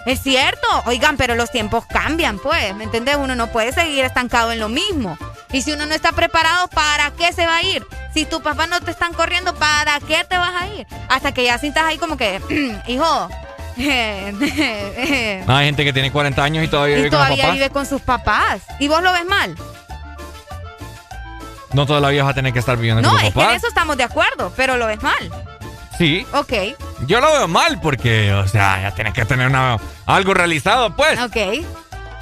Es 0.07 0.23
cierto. 0.23 0.69
Oigan, 0.87 1.17
pero 1.17 1.35
los 1.35 1.51
tiempos 1.51 1.85
cambian, 1.87 2.39
pues. 2.39 2.73
¿Me 2.77 2.85
entiendes? 2.85 3.17
Uno 3.17 3.35
no 3.35 3.49
puede 3.49 3.73
seguir 3.73 4.05
estancado 4.05 4.53
en 4.53 4.61
lo 4.61 4.69
mismo. 4.69 5.19
Y 5.51 5.63
si 5.63 5.73
uno 5.73 5.87
no 5.87 5.95
está 5.95 6.13
preparado, 6.13 6.69
¿para 6.69 7.11
qué 7.13 7.33
se 7.33 7.47
va 7.47 7.57
a 7.57 7.63
ir? 7.65 7.85
Si 8.13 8.27
tus 8.27 8.43
papás 8.55 8.69
no 8.69 8.81
te 8.81 8.91
están 8.91 9.13
corriendo, 9.15 9.55
¿para 9.55 10.01
qué 10.01 10.25
te 10.29 10.39
vas 10.39 10.61
a 10.63 10.67
ir? 10.69 10.87
Hasta 11.09 11.33
que 11.33 11.45
ya 11.45 11.59
sientas 11.59 11.85
ahí 11.85 11.99
como 11.99 12.17
que, 12.17 12.41
hijo. 12.87 13.29
No, 13.77 15.57
hay 15.57 15.67
gente 15.67 15.85
que 15.85 15.93
tiene 15.93 16.13
40 16.13 16.43
años 16.45 16.65
y 16.65 16.69
todavía 16.69 16.97
vive 16.97 17.11
con 17.11 17.19
los 17.19 17.27
todavía 17.27 17.45
papás. 17.45 17.55
vive 17.55 17.71
con 17.71 17.87
sus 17.87 18.01
papás. 18.03 18.63
¿Y 18.79 18.89
vos 18.89 19.03
lo 19.03 19.13
ves 19.13 19.25
mal? 19.27 19.57
No 21.73 21.87
toda 21.87 22.01
la 22.01 22.11
vida 22.11 22.23
vas 22.23 22.31
a 22.33 22.35
tener 22.35 22.53
que 22.53 22.61
estar 22.61 22.77
viviendo 22.77 23.03
No, 23.03 23.09
con 23.09 23.17
los 23.19 23.25
es 23.29 23.35
que 23.35 23.41
en 23.41 23.47
papás. 23.47 23.57
eso 23.59 23.67
estamos 23.67 23.97
de 23.97 24.05
acuerdo, 24.05 24.53
pero 24.57 24.77
lo 24.77 24.87
ves 24.87 25.03
mal. 25.03 25.31
Sí. 25.99 26.25
Ok, 26.33 26.53
Yo 27.07 27.21
lo 27.21 27.33
veo 27.33 27.49
mal 27.49 27.81
porque, 27.81 28.33
o 28.33 28.47
sea, 28.49 28.81
ya 28.83 28.91
tienes 28.93 29.13
que 29.15 29.25
tener 29.25 29.49
una, 29.49 29.79
algo 30.07 30.35
realizado, 30.35 30.95
pues. 30.95 31.19
ok. 31.21 31.37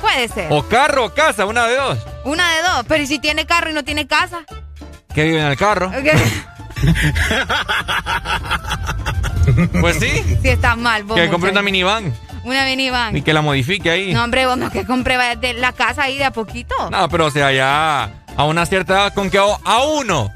Puede 0.01 0.29
ser. 0.29 0.47
O 0.51 0.67
carro 0.69 1.05
o 1.05 1.15
casa, 1.15 1.45
una 1.47 1.67
de 1.67 1.77
dos. 1.77 1.99
Una 2.25 2.51
de 2.55 2.63
dos. 2.63 2.85
Pero 2.89 3.03
¿y 3.03 3.07
si 3.07 3.19
tiene 3.19 3.47
carro 3.47 3.71
y 3.71 3.73
no 3.75 3.85
tiene 3.85 4.07
casa? 4.07 4.45
Que 5.15 5.25
vive 5.25 5.41
en 5.41 5.47
el 5.47 5.57
carro. 5.57 5.91
Pues 9.81 9.99
sí. 9.99 10.37
Si 10.43 10.49
estás 10.49 10.77
mal, 10.77 11.05
vos. 11.05 11.17
Que 11.19 11.29
compre 11.29 11.51
una 11.51 11.63
minivan 11.63 12.13
Una 12.45 12.65
minivan. 12.65 13.17
y 13.17 13.23
que 13.23 13.33
la 13.33 13.43
modifique 13.43 13.91
ahí. 13.91 14.15
No, 14.15 14.25
hombre, 14.25 14.47
vos 14.47 14.57
no 14.57 14.71
que 14.71 14.85
compre 14.87 15.17
de 15.37 15.55
la 15.55 15.73
casa 15.73 16.05
ahí 16.05 16.19
de 16.19 16.25
a 16.25 16.31
poquito. 16.33 16.75
No, 16.91 17.09
pero 17.09 17.27
o 17.27 17.31
sea, 17.31 17.53
ya 17.53 18.11
a 18.37 18.45
una 18.45 18.65
cierta 18.67 18.95
edad 18.95 19.15
con 19.15 19.31
que 19.31 19.39
a, 19.39 19.43
a 19.65 19.83
uno 19.85 20.33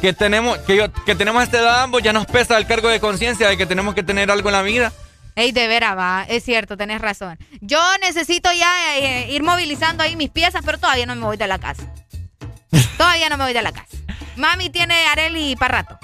que 0.00 0.12
tenemos 0.12 0.58
que 0.58 0.76
yo 0.76 0.92
que 0.92 1.14
tenemos 1.14 1.42
esta 1.42 1.58
edad 1.60 1.82
ambos 1.82 2.02
ya 2.02 2.12
nos 2.12 2.26
pesa 2.26 2.58
el 2.58 2.66
cargo 2.66 2.88
de 2.88 2.98
conciencia 3.00 3.48
de 3.48 3.56
que 3.56 3.66
tenemos 3.66 3.94
que 3.94 4.02
tener 4.02 4.30
algo 4.30 4.48
en 4.48 4.52
la 4.54 4.62
vida. 4.62 4.92
Ey, 5.34 5.52
de 5.52 5.66
veras, 5.66 5.96
va, 5.96 6.26
es 6.28 6.44
cierto, 6.44 6.76
tenés 6.76 7.00
razón. 7.00 7.38
Yo 7.62 7.80
necesito 8.02 8.50
ya 8.52 8.98
eh, 8.98 9.30
ir 9.32 9.42
movilizando 9.42 10.02
ahí 10.02 10.14
mis 10.16 10.28
piezas, 10.30 10.62
pero 10.64 10.76
todavía 10.78 11.06
no 11.06 11.14
me 11.14 11.22
voy 11.24 11.36
de 11.38 11.46
la 11.46 11.58
casa. 11.58 11.84
Todavía 13.02 13.28
no 13.28 13.36
me 13.36 13.44
voy 13.44 13.52
de 13.52 13.62
la 13.62 13.72
casa. 13.72 13.96
Mami 14.36 14.70
tiene 14.70 14.94
Areli 15.08 15.56
para 15.56 15.82
rato. 15.82 15.98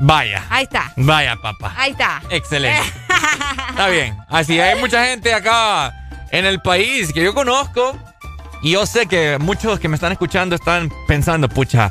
Vaya. 0.00 0.44
Ahí 0.50 0.64
está. 0.64 0.92
Vaya, 0.96 1.36
papá. 1.36 1.72
Ahí 1.78 1.92
está. 1.92 2.20
Excelente. 2.28 2.82
Está 3.70 3.88
bien. 3.88 4.16
Así 4.28 4.60
hay 4.60 4.78
mucha 4.78 5.04
gente 5.06 5.32
acá 5.32 5.94
en 6.30 6.44
el 6.44 6.60
país 6.60 7.12
que 7.12 7.22
yo 7.22 7.32
conozco 7.32 7.96
y 8.62 8.72
yo 8.72 8.84
sé 8.84 9.06
que 9.06 9.38
muchos 9.40 9.80
que 9.80 9.88
me 9.88 9.94
están 9.94 10.12
escuchando 10.12 10.54
están 10.56 10.90
pensando, 11.08 11.48
pucha, 11.48 11.90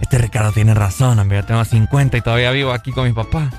este 0.00 0.18
Ricardo 0.18 0.50
tiene 0.50 0.74
razón, 0.74 1.18
hombre, 1.20 1.38
yo 1.38 1.44
tengo 1.44 1.64
50 1.64 2.16
y 2.16 2.20
todavía 2.22 2.50
vivo 2.50 2.72
aquí 2.72 2.90
con 2.90 3.04
mis 3.04 3.14
papás. 3.14 3.52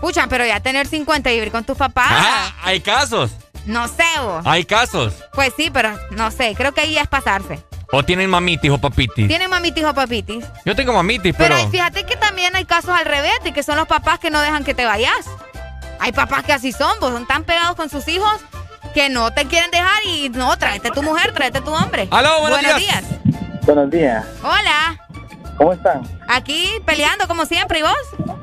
Pucha, 0.00 0.26
pero 0.28 0.46
ya 0.46 0.60
tener 0.60 0.86
50 0.86 1.30
y 1.30 1.34
vivir 1.34 1.52
con 1.52 1.64
tus 1.64 1.76
papás. 1.76 2.06
Ah, 2.10 2.52
hay 2.62 2.80
casos, 2.80 3.32
No 3.66 3.86
sé, 3.88 4.04
vos. 4.22 4.42
hay 4.46 4.64
casos. 4.64 5.12
Pues 5.34 5.52
sí, 5.56 5.70
pero 5.70 5.94
no 6.12 6.30
sé, 6.30 6.54
creo 6.56 6.72
que 6.72 6.80
ahí 6.82 6.96
es 6.96 7.06
pasarse. 7.08 7.62
O 7.96 8.02
tienen 8.02 8.28
mamitis 8.28 8.72
o 8.72 8.78
papitis. 8.78 9.28
¿Tiene 9.28 9.46
mamitis 9.46 9.84
o 9.84 9.94
papitis? 9.94 10.44
Yo 10.64 10.74
tengo 10.74 10.92
mamitis, 10.92 11.32
Pero 11.38 11.54
pero... 11.54 11.70
fíjate 11.70 12.04
que 12.04 12.16
también 12.16 12.56
hay 12.56 12.64
casos 12.64 12.90
al 12.90 13.04
revés, 13.04 13.34
de 13.44 13.52
que 13.52 13.62
son 13.62 13.76
los 13.76 13.86
papás 13.86 14.18
que 14.18 14.30
no 14.30 14.40
dejan 14.40 14.64
que 14.64 14.74
te 14.74 14.84
vayas. 14.84 15.30
Hay 16.00 16.10
papás 16.10 16.42
que 16.42 16.52
así 16.52 16.72
son, 16.72 16.98
vos 16.98 17.12
son 17.12 17.24
tan 17.24 17.44
pegados 17.44 17.76
con 17.76 17.88
sus 17.88 18.08
hijos 18.08 18.32
que 18.94 19.10
no 19.10 19.32
te 19.32 19.44
quieren 19.44 19.70
dejar 19.70 20.04
y 20.06 20.28
no, 20.30 20.56
tráete 20.58 20.90
tu 20.90 21.04
mujer, 21.04 21.32
tráete 21.34 21.60
tu 21.60 21.72
hombre. 21.72 22.08
Aló, 22.10 22.40
buenos 22.40 22.62
días. 22.62 22.78
días. 22.80 23.04
Buenos 23.62 23.88
días. 23.90 24.26
Hola, 24.42 25.00
¿Cómo 25.56 25.72
están? 25.72 26.02
aquí 26.26 26.68
peleando 26.84 27.28
como 27.28 27.46
siempre, 27.46 27.78
¿y 27.78 27.82
vos? 27.82 28.38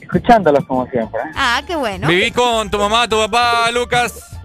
Escuchándolos 0.00 0.64
como 0.66 0.86
siempre. 0.86 1.20
Ah, 1.34 1.60
qué 1.66 1.74
bueno. 1.74 2.06
Viví 2.06 2.30
con 2.30 2.70
tu 2.70 2.78
mamá, 2.78 3.08
tu 3.08 3.16
papá, 3.16 3.68
Lucas. 3.72 4.38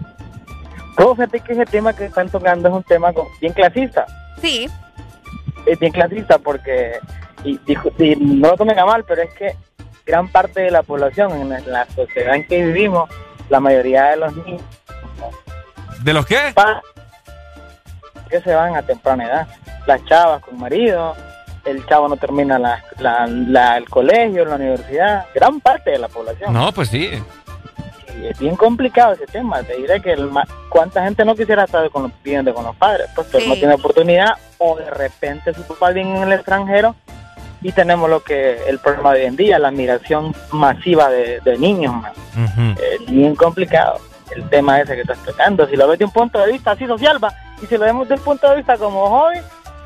Todo 0.96 1.14
fíjate 1.14 1.38
que 1.38 1.52
ese 1.52 1.64
tema 1.64 1.92
que 1.92 2.06
están 2.06 2.28
tocando 2.28 2.68
es 2.68 2.74
un 2.74 2.82
tema 2.82 3.12
bien 3.40 3.52
clasista. 3.52 4.04
Sí, 4.40 4.68
Es 5.66 5.78
bien 5.78 5.92
clasista 5.92 6.38
porque, 6.38 6.98
y, 7.44 7.58
y- 7.66 8.02
y 8.04 8.16
no 8.16 8.48
lo 8.50 8.56
tomen 8.56 8.78
a 8.78 8.86
mal, 8.86 9.04
pero 9.04 9.22
es 9.22 9.30
que 9.34 9.54
gran 10.06 10.28
parte 10.28 10.60
de 10.62 10.70
la 10.70 10.82
población 10.82 11.32
en 11.52 11.70
la, 11.70 11.86
sociedad 11.86 12.34
en 12.34 12.46
que 12.46 12.64
vivimos, 12.64 13.10
la 13.50 13.60
mayoría 13.60 14.04
de 14.06 14.16
los 14.16 14.34
niños 14.36 14.62
¿De 16.02 16.12
los 16.12 16.24
qué? 16.26 16.52
pa- 16.54 16.80
que 18.30 18.40
se 18.40 18.54
van 18.54 18.76
a 18.76 18.82
temprana 18.82 19.24
edad. 19.26 19.48
Las 19.86 20.04
chavas 20.04 20.42
con 20.42 20.58
marido, 20.58 21.14
el 21.64 21.84
chavo 21.86 22.08
no 22.08 22.16
termina 22.16 22.58
la, 22.58 22.82
la- 22.98 23.26
la- 23.26 23.76
el 23.78 23.88
colegio, 23.88 24.44
la 24.44 24.54
universidad, 24.56 25.26
gran 25.34 25.60
parte 25.60 25.90
de 25.92 25.98
la 25.98 26.08
población. 26.08 26.52
No, 26.52 26.70
pues 26.72 26.88
sí. 26.88 27.10
Y 28.20 28.26
es 28.26 28.38
bien 28.38 28.56
complicado 28.56 29.12
ese 29.12 29.26
tema. 29.26 29.62
Te 29.62 29.76
diré 29.76 30.00
que 30.00 30.12
el 30.12 30.26
ma- 30.30 30.46
cuánta 30.68 31.02
gente 31.04 31.24
no 31.24 31.34
quisiera 31.36 31.64
estar 31.64 31.88
con 31.90 32.04
los, 32.04 32.12
viviendo 32.22 32.52
con 32.54 32.64
los 32.64 32.74
padres, 32.76 33.08
pues 33.14 33.28
pero 33.30 33.46
no 33.46 33.54
Sí. 33.54 33.60
tiene 33.60 33.74
oportunidad 33.74 34.30
o 34.58 34.76
de 34.76 34.90
repente 34.90 35.54
su 35.54 35.62
papá 35.62 35.90
vive 35.90 36.08
en 36.10 36.22
el 36.22 36.32
extranjero 36.32 36.94
y 37.62 37.72
tenemos 37.72 38.08
lo 38.10 38.20
que 38.20 38.58
el 38.68 38.78
problema 38.78 39.12
de 39.14 39.20
hoy 39.22 39.26
en 39.26 39.36
día, 39.36 39.58
la 39.58 39.70
migración 39.70 40.34
masiva 40.52 41.08
de, 41.10 41.40
de 41.40 41.58
niños. 41.58 41.94
man. 41.94 42.12
Es 42.92 43.06
bien 43.10 43.34
complicado 43.34 43.98
el 44.34 44.48
tema 44.48 44.80
ese 44.80 44.94
que 44.94 45.00
estás 45.02 45.18
tocando. 45.24 45.66
Si 45.66 45.74
lo 45.76 45.88
ves 45.88 45.98
de 45.98 46.04
un 46.04 46.12
punto 46.12 46.38
de 46.38 46.52
vista 46.52 46.72
así 46.72 46.86
social, 46.86 47.22
va, 47.22 47.32
y 47.62 47.66
si 47.66 47.76
lo 47.76 47.84
vemos 47.84 48.08
desde 48.08 48.20
el 48.20 48.24
punto 48.24 48.48
de 48.50 48.56
vista 48.56 48.76
como 48.76 49.08
hobby, 49.08 49.38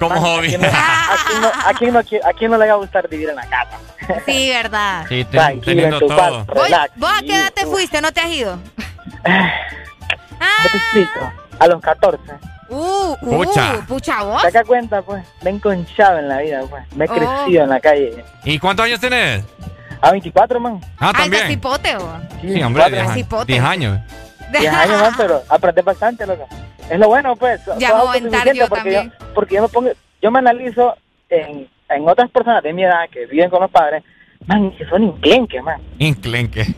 Como 0.08 0.20
hobby. 0.20 0.54
¿a 0.54 0.58
quién 0.58 0.60
no- 0.62 0.68
a 0.68 1.24
quién 1.26 1.40
no- 1.40 1.48
a 1.66 1.72
quién 1.74 1.92
no 1.94 2.00
qui- 2.02 2.20
a 2.24 2.32
quién 2.32 2.50
no 2.50 2.58
le 2.58 2.66
va 2.66 2.72
a 2.72 2.76
gustar 2.76 3.08
vivir 3.08 3.28
en 3.30 3.36
la 3.36 3.46
casa? 3.46 3.78
sí, 4.26 4.48
verdad. 4.50 5.04
Sí, 5.08 5.24
te- 5.24 5.30
Tranquilo, 5.38 5.64
teniendo 5.64 6.00
todo. 6.00 6.44
¿Vos, 6.44 6.64
relax. 6.64 6.92
vos 6.96 7.10
a 7.16 7.20
qué 7.20 7.34
edad 7.36 7.52
te 7.54 7.66
fuiste? 7.66 8.00
¿No 8.00 8.12
te 8.12 8.20
has 8.20 8.28
ido? 8.30 8.58
¿Cómo 9.24 10.68
te 10.70 10.76
explico? 10.78 11.32
A 11.58 11.66
los 11.68 11.80
14. 11.80 12.18
Uh, 12.68 13.16
uh, 13.20 13.44
Pucha. 13.44 13.84
pucha, 13.86 14.22
vos. 14.22 14.40
Saca 14.42 14.64
cuenta, 14.64 15.02
pues. 15.02 15.22
Me 15.42 15.50
he 15.50 15.54
enconchado 15.54 16.18
en 16.18 16.28
la 16.28 16.38
vida, 16.40 16.62
pues. 16.68 16.84
Me 16.96 17.04
he 17.04 17.08
Oh. 17.10 17.14
crecido 17.14 17.64
en 17.64 17.68
la 17.70 17.80
calle. 17.80 18.24
¿Y 18.44 18.58
cuántos 18.58 18.86
años 18.86 18.98
tenés? 19.00 19.44
A 20.00 20.10
24, 20.10 20.58
man. 20.58 20.80
Ah, 20.98 21.12
también. 21.16 21.46
cipote, 21.48 21.94
vos. 21.96 22.08
Sí, 22.40 22.62
hombre, 22.62 22.88
10 22.90 23.06
24, 23.14 23.66
años. 23.66 24.00
10 24.60 24.72
años. 24.72 24.88
10 24.88 24.90
años, 24.90 25.02
man, 25.02 25.14
pero 25.16 25.42
aprendí 25.48 25.80
bastante, 25.82 26.26
loco. 26.26 26.46
Es 26.90 26.98
lo 26.98 27.08
bueno, 27.08 27.36
pues. 27.36 27.60
Ya 27.78 27.88
soy 27.90 27.96
me 27.98 28.04
voy 28.04 28.14
a 28.14 28.18
entrar 28.18 28.48
autosuficiente 28.48 28.58
yo 28.58 28.68
porque 28.68 28.92
también. 28.92 29.12
porque 29.34 29.54
yo 29.56 29.62
me 29.62 29.68
pongo, 29.68 29.90
yo 30.20 30.30
me 30.30 30.38
analizo 30.40 30.96
en, 31.30 31.68
en 31.88 32.08
otras 32.08 32.30
personas 32.30 32.62
de 32.62 32.72
mi 32.72 32.84
edad 32.84 33.08
que 33.10 33.26
viven 33.26 33.48
con 33.50 33.60
los 33.62 33.70
padres, 33.70 34.02
man, 34.46 34.70
que 34.76 34.84
son 34.86 35.02
inclenques, 35.04 35.62
man. 35.62 35.80
Inclenque. 35.98 36.66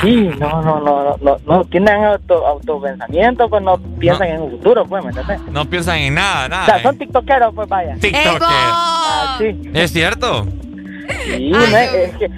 Sí, 0.00 0.30
no, 0.38 0.62
no, 0.62 0.80
no, 0.80 1.02
no, 1.04 1.16
no, 1.20 1.36
no 1.46 1.64
tienen 1.66 2.02
auto, 2.04 2.46
autopensamiento, 2.46 3.50
pues 3.50 3.62
no 3.62 3.76
piensan 3.98 4.28
en 4.28 4.40
un 4.40 4.50
futuro, 4.52 4.86
pues, 4.86 5.04
¿me 5.04 5.10
entiendes? 5.10 5.42
No 5.52 5.66
piensan 5.68 5.98
en 5.98 6.14
nada, 6.14 6.46
O 6.46 6.48
nada. 6.48 6.64
sea, 6.64 6.82
son 6.82 6.96
tiktokeros, 6.96 7.54
pues, 7.54 7.68
vaya. 7.68 7.96
TikToker. 8.00 8.38
Ah, 8.40 9.36
sí. 9.38 9.60
¿Es 9.74 9.92
cierto? 9.92 10.46
Sí, 11.24 11.50
¿no? 11.50 11.58
es 11.78 12.16
que 12.16 12.30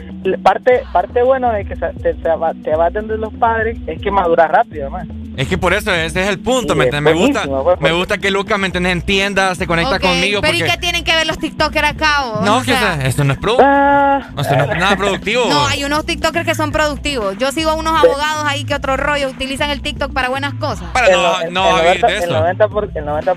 parte 0.43 0.83
parte 0.93 1.23
bueno 1.23 1.51
de 1.53 1.65
que 1.65 1.75
se- 1.77 1.93
te, 2.03 2.15
te, 2.15 2.29
va- 2.31 2.55
te 2.63 2.75
va 2.77 2.85
a 2.85 2.89
atender 2.89 3.19
los 3.19 3.33
padres 3.35 3.79
es 3.87 4.01
que 4.01 4.11
maduras 4.11 4.51
rápido, 4.51 4.91
man. 4.91 5.09
Es 5.35 5.49
que 5.49 5.57
por 5.57 5.73
eso 5.73 5.91
ese 5.95 6.23
es 6.25 6.29
el 6.29 6.39
punto, 6.41 6.75
Sí, 6.75 6.79
¿me 6.79 6.85
es 6.89 6.93
entiendes? 6.95 7.15
Me 7.15 7.19
gusta, 7.19 7.63
pues, 7.65 7.81
me 7.81 7.93
gusta 7.93 8.19
que 8.19 8.31
Lucas, 8.31 8.59
¿me 8.59 8.67
entiendes? 8.67 8.93
Entienda, 8.93 9.55
se 9.55 9.67
conecta 9.67 9.99
conmigo 9.99 10.43
Pero 10.43 10.59
¿y 10.59 10.63
qué 10.63 10.77
tienen 10.77 11.05
que 11.05 11.15
ver 11.17 11.27
los 11.27 11.39
TikTokers 11.39 11.89
acá, 11.89 12.25
vos? 12.27 12.43
No, 12.45 12.59
O 12.59 12.61
que 12.61 12.67
sea, 12.67 12.97
eso, 12.97 13.07
eso 13.09 13.25
no 13.25 13.33
es 13.33 13.41
produ- 13.41 13.57
Ah, 13.59 14.21
eso 14.39 14.55
no 14.57 14.65
es 14.71 14.79
nada 14.79 14.95
productivo. 14.95 15.47
No, 15.49 15.67
hay 15.67 15.85
unos 15.85 16.05
TikTokers 16.05 16.45
que 16.45 16.55
son 16.55 16.71
productivos. 16.71 17.39
Yo 17.39 17.51
sigo 17.51 17.71
a 17.71 17.75
unos 17.75 17.95
abogados 17.99 18.45
ahí 18.47 18.65
que 18.65 18.75
otro 18.75 18.99
rollo 18.99 19.31
utilizan 19.31 19.71
el 19.71 19.81
TikTok 19.81 20.13
para 20.13 20.29
buenas 20.29 20.53
cosas. 20.55 20.85
el, 21.09 21.13
no, 21.13 21.41
el, 21.41 21.53
90, 21.55 22.09
el 22.09 22.31
90%, 22.31 22.91
el 22.97 23.05
90 23.07 23.35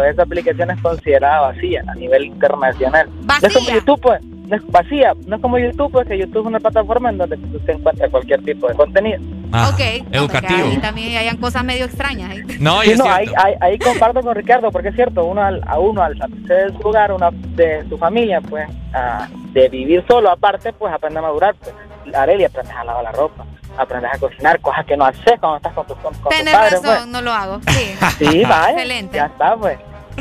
de 0.00 0.10
esa 0.10 0.22
aplicación 0.22 0.70
es 0.72 0.80
considerada 0.82 1.42
vacía 1.42 1.84
a 1.86 1.94
nivel 1.94 2.24
internacional. 2.24 3.08
¿Vacía? 3.22 3.48
Es 3.48 3.54
como 3.54 3.70
YouTube, 3.70 4.00
pues. 4.00 4.20
No 4.46 4.56
es 4.56 4.66
vacía. 4.68 5.12
No 5.26 5.36
es 5.36 5.42
como 5.42 5.58
YouTube, 5.58 5.90
porque 5.92 6.18
YouTube 6.18 6.40
es 6.42 6.46
una 6.46 6.60
plataforma 6.60 7.10
en 7.10 7.18
donde 7.18 7.36
tú 7.36 7.58
te 7.60 7.72
encuentras 7.72 8.10
cualquier 8.10 8.42
tipo 8.42 8.68
de 8.68 8.74
contenido. 8.74 9.20
Ah, 9.52 9.70
ok. 9.72 10.06
Educativo. 10.12 10.68
Y 10.72 10.76
también 10.78 11.16
hayan 11.16 11.36
cosas 11.36 11.64
medio 11.64 11.84
extrañas. 11.84 12.30
ahí. 12.30 12.42
No, 12.60 12.82
y 12.82 12.86
Sí, 12.86 12.92
es 12.92 12.98
no, 12.98 13.04
ahí, 13.10 13.26
ahí, 13.36 13.54
ahí 13.60 13.78
comparto 13.78 14.20
con 14.22 14.34
Ricardo, 14.34 14.70
porque 14.72 14.88
es 14.88 14.94
cierto, 14.94 15.24
uno 15.24 15.42
al- 15.42 15.62
a 15.66 15.78
uno 15.78 16.02
al 16.02 16.16
salirse 16.18 16.52
de 16.52 16.72
su 16.72 16.88
hogar, 16.88 17.12
una, 17.12 17.30
de 17.30 17.84
su 17.88 17.96
familia, 17.98 18.40
pues, 18.40 18.68
a- 18.92 19.28
de 19.52 19.68
vivir 19.68 20.04
solo 20.08 20.30
aparte, 20.30 20.72
pues 20.72 20.92
aprende 20.92 21.18
a 21.18 21.22
madurar. 21.22 21.54
Pues. 21.56 21.74
Areli, 22.14 22.44
aprendes 22.44 22.74
a 22.76 22.84
lavar 22.84 23.02
la 23.04 23.12
ropa, 23.12 23.44
aprendes 23.76 24.10
a 24.14 24.18
cocinar, 24.18 24.60
cosas 24.60 24.84
que 24.86 24.96
no 24.96 25.04
haces 25.06 25.38
cuando 25.40 25.56
estás 25.56 25.72
con 25.72 25.86
tus 25.86 25.96
con, 25.98 26.14
con 26.14 26.22
padres. 26.32 26.82
razón, 26.82 27.10
no 27.12 27.20
lo 27.20 27.32
hago. 27.32 27.60
Sí. 27.68 27.94
Pues. 27.98 28.12
Sí, 28.30 28.42
vaya. 28.48 28.70
Excelente. 28.70 29.16
Ya 29.16 29.26
está, 29.26 29.56
pues. 29.56 29.78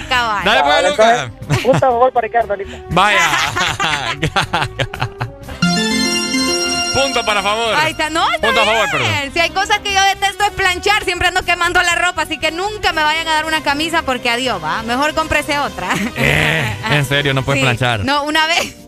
Cabal. 0.10 0.44
Dale, 0.44 0.62
pues, 0.64 0.74
Cabal, 0.74 0.90
Luca. 0.90 1.24
entonces, 1.24 1.64
Punto 1.64 1.78
a 1.78 1.80
favor 1.80 2.14
para 2.14 2.28
Ricardo 2.28 2.54
ahorita. 2.54 2.78
Vaya. 2.90 3.30
Punto 6.94 7.26
para 7.26 7.44
favor. 7.44 7.76
Ahí 7.76 7.92
está, 7.92 8.10
no, 8.10 8.26
está 8.32 8.48
Punto 8.48 8.62
a 8.62 8.64
bien. 8.64 8.76
favor, 8.76 8.92
perdón. 8.92 9.32
Si 9.34 9.40
hay 9.40 9.50
cosas 9.50 9.80
que 9.80 9.94
yo 9.94 10.02
detesto 10.02 10.46
es 10.46 10.52
planchar, 10.52 11.04
siempre 11.04 11.28
ando 11.28 11.44
quemando 11.44 11.82
la 11.84 11.96
ropa, 11.96 12.22
así 12.22 12.38
que 12.38 12.52
nunca 12.52 12.94
me 12.94 13.04
vayan 13.04 13.28
a 13.28 13.34
dar 13.34 13.46
una 13.46 13.62
camisa 13.62 14.04
porque 14.04 14.30
adiós, 14.30 14.64
va. 14.64 14.82
Mejor 14.84 15.14
cómprese 15.14 15.60
otra. 15.60 15.90
Eh, 16.16 16.74
en 16.92 17.04
serio, 17.06 17.34
no 17.34 17.44
puedes 17.44 17.60
Sí. 17.60 17.66
planchar. 17.66 18.06
No, 18.06 18.24
una 18.24 18.48
vez. 18.48 18.78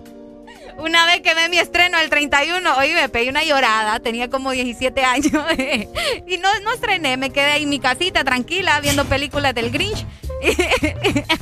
Una 0.79 1.05
vez 1.07 1.21
que 1.21 1.33
ve 1.33 1.49
mi 1.49 1.57
estreno 1.57 1.97
el 1.97 2.07
31, 2.11 2.77
oye, 2.77 2.93
me 2.93 3.09
pegué 3.09 3.31
una 3.31 3.43
llorada, 3.43 3.99
tenía 3.99 4.29
como 4.29 4.51
17 4.51 5.03
años 5.03 5.31
y 6.27 6.37
no, 6.37 6.49
no 6.63 6.71
estrené, 6.71 7.17
me 7.17 7.31
quedé 7.31 7.53
ahí 7.53 7.63
en 7.63 7.69
mi 7.69 7.79
casita 7.79 8.23
tranquila 8.23 8.79
viendo 8.79 9.03
películas 9.05 9.55
del 9.55 9.71
Grinch. 9.71 10.05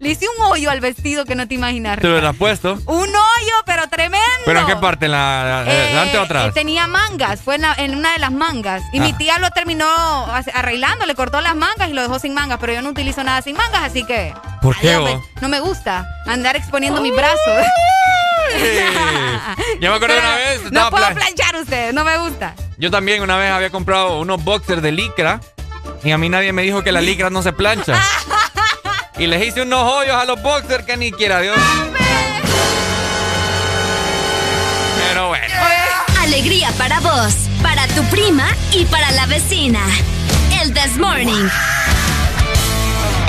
Le 0.00 0.08
hice 0.10 0.26
un 0.28 0.44
hoyo 0.46 0.70
al 0.70 0.80
vestido 0.80 1.24
que 1.24 1.34
no 1.34 1.46
te 1.46 1.54
imaginas. 1.54 1.98
¿Te 1.98 2.06
lo 2.06 2.14
hubieras 2.14 2.34
puesto? 2.36 2.72
Un 2.86 3.08
hoyo, 3.08 3.54
pero 3.64 3.86
tremendo. 3.88 4.24
¿Pero 4.44 4.60
en 4.60 4.66
qué 4.66 4.76
parte? 4.76 5.06
¿En 5.06 5.12
la, 5.12 5.64
Eh, 5.66 5.88
delante 5.90 6.18
o 6.18 6.22
atrás? 6.22 6.46
eh, 6.48 6.52
tenía 6.52 6.86
mangas, 6.86 7.40
fue 7.42 7.54
en, 7.56 7.62
la- 7.62 7.74
en 7.74 7.94
una 7.94 8.12
de 8.12 8.18
las 8.18 8.32
mangas. 8.32 8.82
Y 8.92 9.00
mi 9.00 9.10
Ah. 9.10 9.18
tía 9.18 9.38
lo 9.38 9.50
terminó 9.50 9.86
arreglando, 10.54 11.06
le 11.06 11.14
cortó 11.14 11.40
las 11.40 11.54
mangas 11.54 11.88
y 11.90 11.92
lo 11.92 12.02
dejó 12.02 12.18
sin 12.18 12.34
mangas. 12.34 12.58
Pero 12.60 12.72
yo 12.72 12.82
no 12.82 12.90
utilizo 12.90 13.22
nada 13.24 13.40
sin 13.42 13.56
mangas, 13.56 13.82
así 13.84 14.04
que. 14.04 14.34
¿Por 14.62 14.76
qué, 14.78 14.88
adiós, 14.94 15.02
vos? 15.12 15.22
me- 15.36 15.40
no 15.42 15.48
me 15.48 15.60
gusta 15.60 16.06
andar 16.26 16.56
exponiendo 16.56 17.00
mis 17.00 17.14
brazos. 17.14 17.38
Ya 19.80 19.90
me 19.90 19.96
acuerdo 19.96 20.14
Pero 20.16 20.26
una 20.28 20.36
vez. 20.36 20.62
No 20.72 20.90
puedo 20.90 21.04
plan- 21.04 21.14
planchar 21.14 21.56
ustedes, 21.56 21.94
no 21.94 22.04
me 22.04 22.16
gusta. 22.18 22.54
Yo 22.78 22.90
también 22.90 23.22
una 23.22 23.36
vez 23.36 23.50
había 23.50 23.70
comprado 23.70 24.18
unos 24.20 24.42
boxers 24.44 24.82
de 24.82 24.92
licra 24.92 25.40
y 26.04 26.10
a 26.10 26.18
mí 26.18 26.28
nadie 26.28 26.52
me 26.52 26.62
dijo 26.62 26.82
que 26.82 26.92
la 26.92 27.00
licra 27.00 27.30
no 27.30 27.42
se 27.42 27.52
plancha. 27.52 28.00
y 29.18 29.26
les 29.26 29.46
hice 29.46 29.62
unos 29.62 29.90
hoyos 29.90 30.14
a 30.14 30.24
los 30.24 30.40
boxers 30.42 30.84
que 30.84 30.96
ni 30.96 31.10
quiera 31.10 31.40
Dios. 31.40 31.56
Pero 35.08 35.28
bueno. 35.28 35.54
Alegría 36.20 36.70
para 36.76 37.00
vos, 37.00 37.34
para 37.62 37.86
tu 37.88 38.02
prima 38.04 38.46
y 38.72 38.84
para 38.84 39.10
la 39.12 39.26
vecina. 39.26 39.80
El 40.60 40.74
This 40.74 40.96
Morning. 40.98 41.48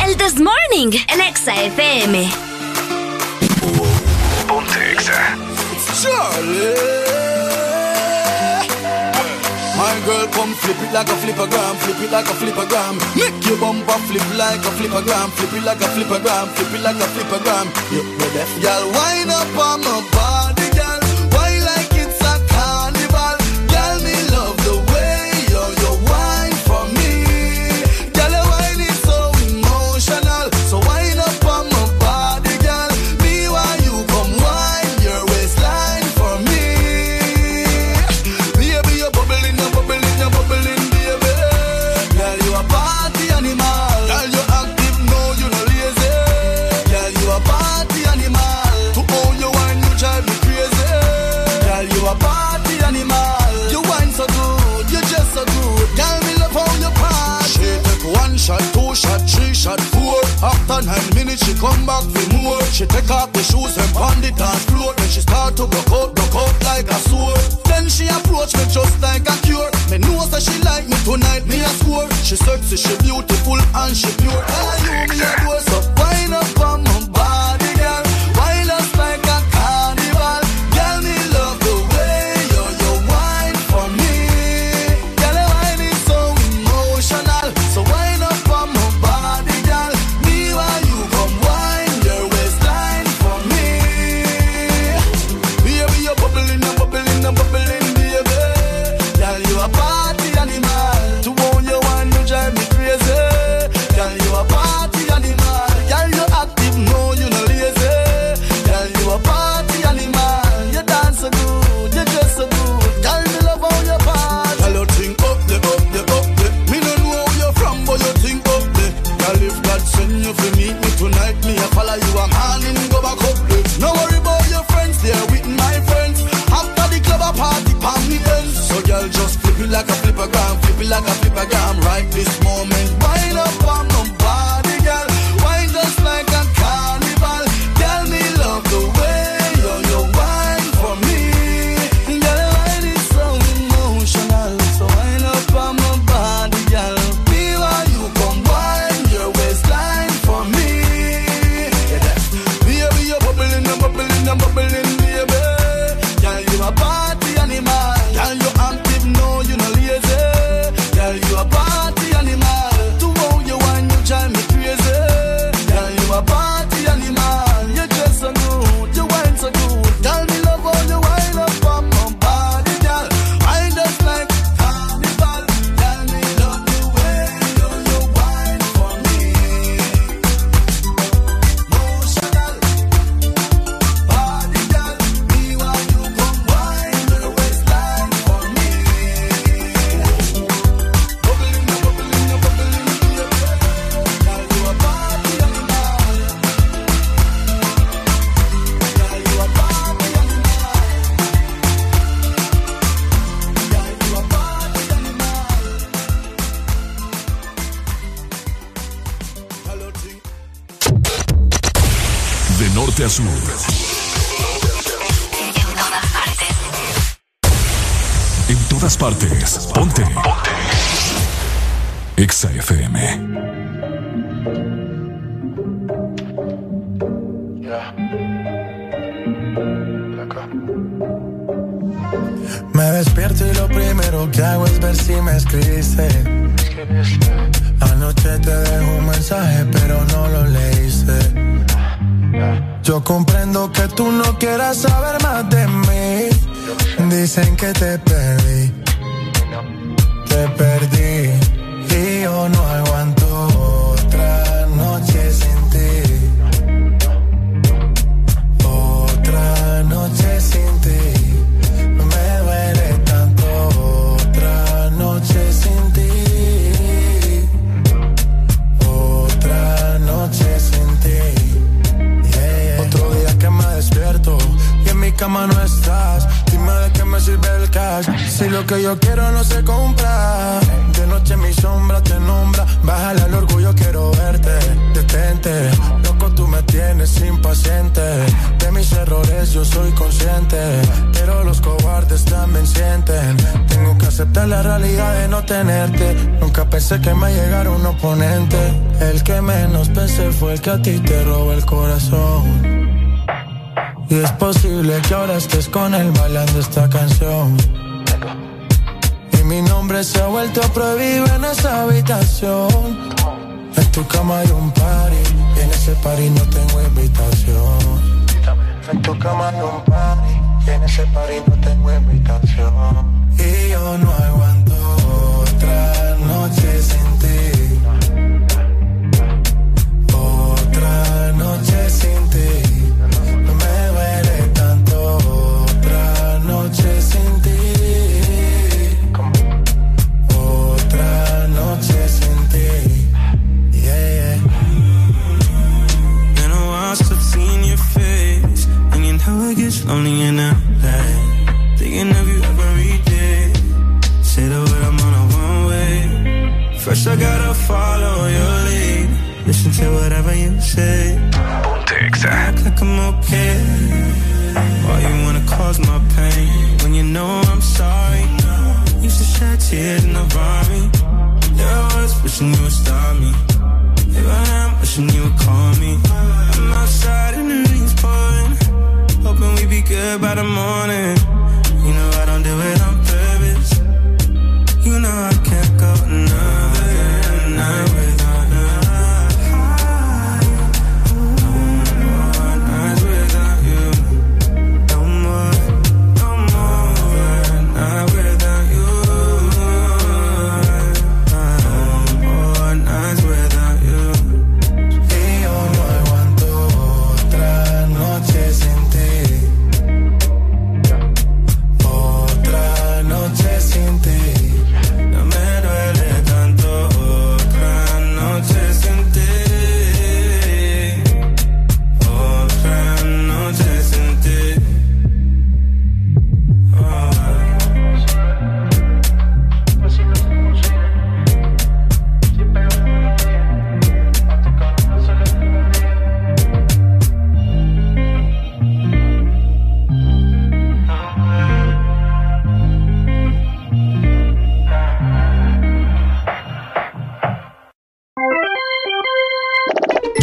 El 0.06 0.18
This 0.18 0.40
Morning, 0.40 0.98
el 1.08 1.22
Exa 1.22 1.56
FM. 1.56 2.30
Ponte 4.48 4.94
Exa. 4.94 5.38
Girl, 10.06 10.28
come 10.30 10.54
flip 10.62 10.78
it 10.86 10.94
like 10.94 11.10
a 11.10 11.16
flipper 11.18 11.48
gram, 11.50 11.76
flip 11.82 12.00
it 12.00 12.12
like 12.12 12.30
a 12.30 12.36
flipper 12.38 12.66
gram. 12.70 12.96
Make 13.18 13.42
your 13.50 13.58
bumper 13.58 14.00
flip 14.08 14.28
like 14.38 14.62
a 14.62 14.72
flippergram, 14.78 15.30
flip 15.34 15.54
it 15.54 15.64
like 15.66 15.82
a 15.82 15.88
flipper 15.90 16.20
gram, 16.22 16.48
flip 16.54 16.74
it 16.78 16.82
like 16.86 17.02
a 17.02 17.08
flippergram. 17.14 17.66
You 17.92 18.04
the 18.18 18.28
deaf 18.38 18.52
girl, 18.62 18.86
wind 18.94 19.32
up 19.34 19.58
on 19.58 19.82
my 19.82 20.00
body, 20.14 20.65
come 61.66 61.86
back 61.86 62.06
for 62.14 62.26
more. 62.38 62.62
She 62.70 62.86
take 62.86 63.10
off 63.10 63.34
the 63.34 63.42
shoes 63.42 63.78
and 63.78 63.90
pound 63.98 64.22
the 64.22 64.30
dance 64.38 64.66
floor. 64.70 64.94
Then 64.98 65.10
she 65.10 65.22
start 65.22 65.58
to 65.58 65.66
broke 65.66 65.92
out, 65.92 66.10
broke 66.14 66.38
out 66.38 66.56
like 66.62 66.86
a 66.86 67.00
sword. 67.10 67.42
Then 67.66 67.90
she 67.90 68.06
approach 68.06 68.54
me 68.54 68.66
just 68.70 69.02
like 69.02 69.26
a 69.26 69.36
cure. 69.42 69.70
Me 69.90 69.98
know 69.98 70.22
that 70.30 70.42
she 70.46 70.56
like 70.62 70.86
me 70.86 70.98
tonight, 71.02 71.46
me 71.50 71.58
a 71.66 71.72
score. 71.82 72.06
She 72.22 72.36
sexy, 72.38 72.78
she 72.78 72.94
beautiful 73.02 73.58
and 73.58 73.94
she 73.98 74.10
pure. 74.22 74.42
Tell 74.46 74.78
you 74.86 75.10
me 75.10 75.18
a 75.26 75.32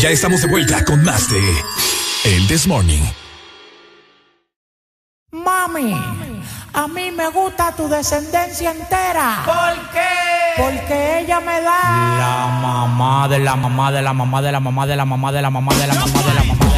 Ya 0.03 0.11
estamos 0.11 0.41
de 0.43 0.49
vuelta 0.49 0.85
con 0.85 1.01
más 1.05 1.31
de 1.31 1.39
El 2.25 2.49
This 2.49 2.67
Morning. 2.67 3.03
Mami, 5.31 5.95
a 6.73 6.89
mí 6.89 7.13
me 7.13 7.29
gusta 7.29 7.71
tu 7.77 7.87
descendencia 7.87 8.73
entera. 8.73 9.45
¿Por 9.45 9.91
qué? 9.93 10.61
Porque 10.61 11.21
ella 11.21 11.39
me 11.39 11.61
da 11.61 12.19
la 12.19 12.49
mamá 12.61 13.29
de 13.29 13.39
la 13.39 13.55
mamá 13.55 13.93
de 13.93 14.03
la 14.03 14.13
mamá 14.13 14.43
de 14.43 14.51
la 14.51 14.59
mamá 14.59 14.87
de 14.89 14.97
la 14.97 15.05
mamá 15.05 15.31
de 15.31 15.41
la 15.41 15.51
mamá 15.51 15.75
de 15.77 15.87
la 15.87 15.87
mamá 15.87 15.87
de 15.87 15.87
la 15.87 15.95
mamá 15.95 16.23
de 16.23 16.35
la 16.35 16.43
mamá. 16.43 16.72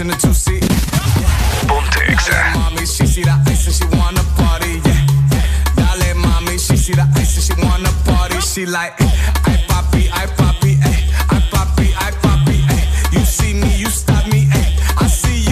in 0.00 0.10
a 0.10 0.16
two 0.16 0.32
seat. 0.32 0.62
Ponte 1.68 2.00
exa. 2.06 2.52
Party, 4.36 4.80
yeah. 4.84 5.06
Dale, 5.76 6.14
mami, 6.14 6.58
she 6.58 6.76
see 6.76 6.92
the 6.94 7.06
ice 7.16 7.36
and 7.36 7.44
she 7.44 7.54
wanna 7.66 7.90
party. 8.04 8.40
She 8.40 8.64
like, 8.66 8.94
ay, 9.00 9.58
me, 13.54 13.68
you 13.76 13.90
me, 14.30 14.48
ay. 14.52 14.66
I 14.98 15.06
see. 15.08 15.44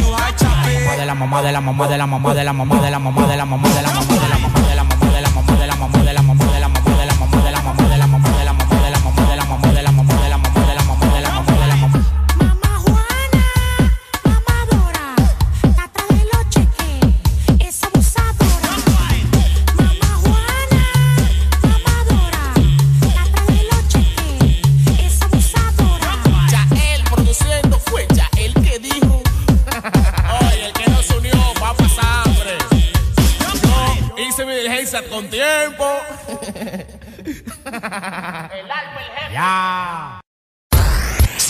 De 0.97 1.07
la 1.07 1.15
mamá, 1.15 1.43
de 1.43 1.53
la 1.53 1.61
mamá, 1.61 1.89
de 1.89 1.99
la 1.99 2.07
mamá, 2.07 2.35
de 2.35 2.45
la 2.45 2.53
mamá, 2.53 2.81
de 2.81 2.91
la 2.91 2.99
mamá, 2.99 3.27
de 3.27 3.37
la 3.37 3.45
mamá, 3.45 3.69
de 3.69 3.83
la 3.83 3.93
mamá, 3.93 4.15
de 4.15 4.29
la 4.29 4.39
mamá. 4.39 4.40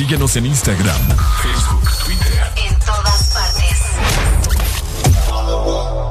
Síguenos 0.01 0.35
en 0.37 0.47
Instagram, 0.47 0.99
Facebook, 1.43 1.91
Twitter. 2.07 2.43
En 2.57 2.75
todas 2.79 3.35
partes. 3.35 3.81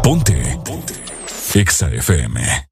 Ponte. 0.04 0.60
Ponte. 0.64 0.94
Exa 1.56 1.90
FM. 1.90 2.68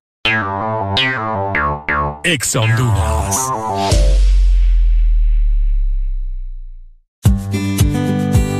Exa 2.23 2.59
Honduras. 2.59 3.35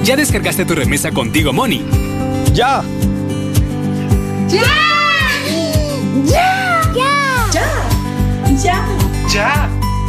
¿Ya 0.04 0.16
descargaste 0.16 0.66
tu 0.66 0.74
remesa 0.74 1.12
contigo, 1.12 1.54
Money? 1.54 1.86
¡Ya! 2.54 2.82
¡Ya! 4.48 4.64
¡Ya! 6.26 6.82
¡Ya! 7.52 7.70
¡Ya! 8.58 8.84
¡Ya! 9.32 9.87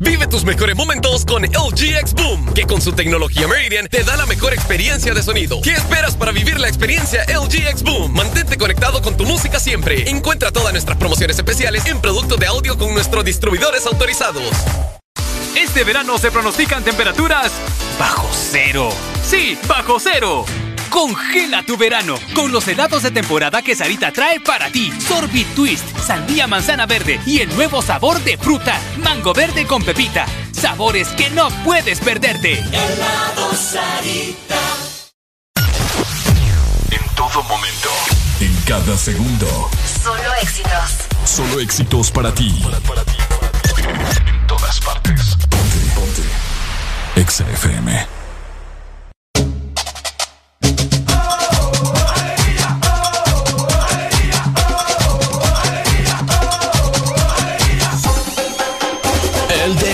Vive 0.00 0.28
tus 0.28 0.44
mejores 0.44 0.76
momentos 0.76 1.24
con 1.24 1.42
LG 1.42 1.96
X 1.98 2.14
Boom, 2.14 2.54
que 2.54 2.62
con 2.68 2.80
su 2.80 2.92
tecnología 2.92 3.48
Meridian 3.48 3.88
te 3.88 4.04
da 4.04 4.16
la 4.16 4.26
mejor 4.26 4.52
experiencia 4.54 5.12
de 5.12 5.24
sonido. 5.24 5.60
¿Qué 5.60 5.72
esperas 5.72 6.14
para 6.14 6.30
vivir 6.30 6.60
la 6.60 6.68
experiencia 6.68 7.24
LG 7.24 7.66
X 7.70 7.82
Boom? 7.82 8.12
Mantente 8.12 8.56
conectado 8.56 9.02
con 9.02 9.16
tu 9.16 9.24
música 9.24 9.58
siempre. 9.58 10.08
Encuentra 10.08 10.52
todas 10.52 10.70
nuestras 10.72 10.98
promociones 10.98 11.36
especiales 11.36 11.84
en 11.86 12.00
productos 12.00 12.38
de 12.38 12.46
audio 12.46 12.78
con 12.78 12.94
nuestros 12.94 13.24
distribuidores 13.24 13.86
autorizados. 13.86 14.44
Este 15.56 15.82
verano 15.82 16.16
se 16.18 16.30
pronostican 16.30 16.84
temperaturas 16.84 17.50
bajo 17.98 18.30
cero. 18.32 18.90
Sí, 19.24 19.58
bajo 19.66 19.98
cero. 19.98 20.44
Congela 20.90 21.62
tu 21.62 21.76
verano 21.76 22.16
con 22.34 22.50
los 22.52 22.66
helados 22.68 23.02
de 23.02 23.10
temporada 23.10 23.62
que 23.62 23.74
Sarita 23.74 24.12
trae 24.12 24.40
para 24.40 24.70
ti. 24.70 24.92
Sorbit 25.00 25.54
Twist, 25.54 25.84
sandía 25.98 26.46
manzana 26.46 26.86
verde 26.86 27.20
y 27.26 27.40
el 27.40 27.54
nuevo 27.54 27.82
sabor 27.82 28.22
de 28.24 28.36
fruta, 28.36 28.80
mango 28.98 29.32
verde 29.32 29.66
con 29.66 29.82
pepita. 29.82 30.26
Sabores 30.52 31.08
que 31.08 31.30
no 31.30 31.48
puedes 31.64 32.00
perderte. 32.00 32.58
Helado 32.58 33.54
Sarita. 33.54 34.58
En 36.90 37.14
todo 37.14 37.42
momento. 37.44 37.88
En 38.40 38.54
cada 38.66 38.96
segundo. 38.96 39.70
Solo 40.02 40.34
éxitos. 40.42 41.08
Solo 41.24 41.60
éxitos 41.60 42.10
para 42.10 42.34
ti. 42.34 42.62
En 44.26 44.46
todas 44.46 44.80
partes. 44.80 45.36
Ponte. 45.48 45.78
Ponte. 45.94 46.22
Exa 47.20 47.44
FM. 47.50 48.17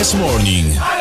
This 0.04 0.12
Morning. 0.16 0.93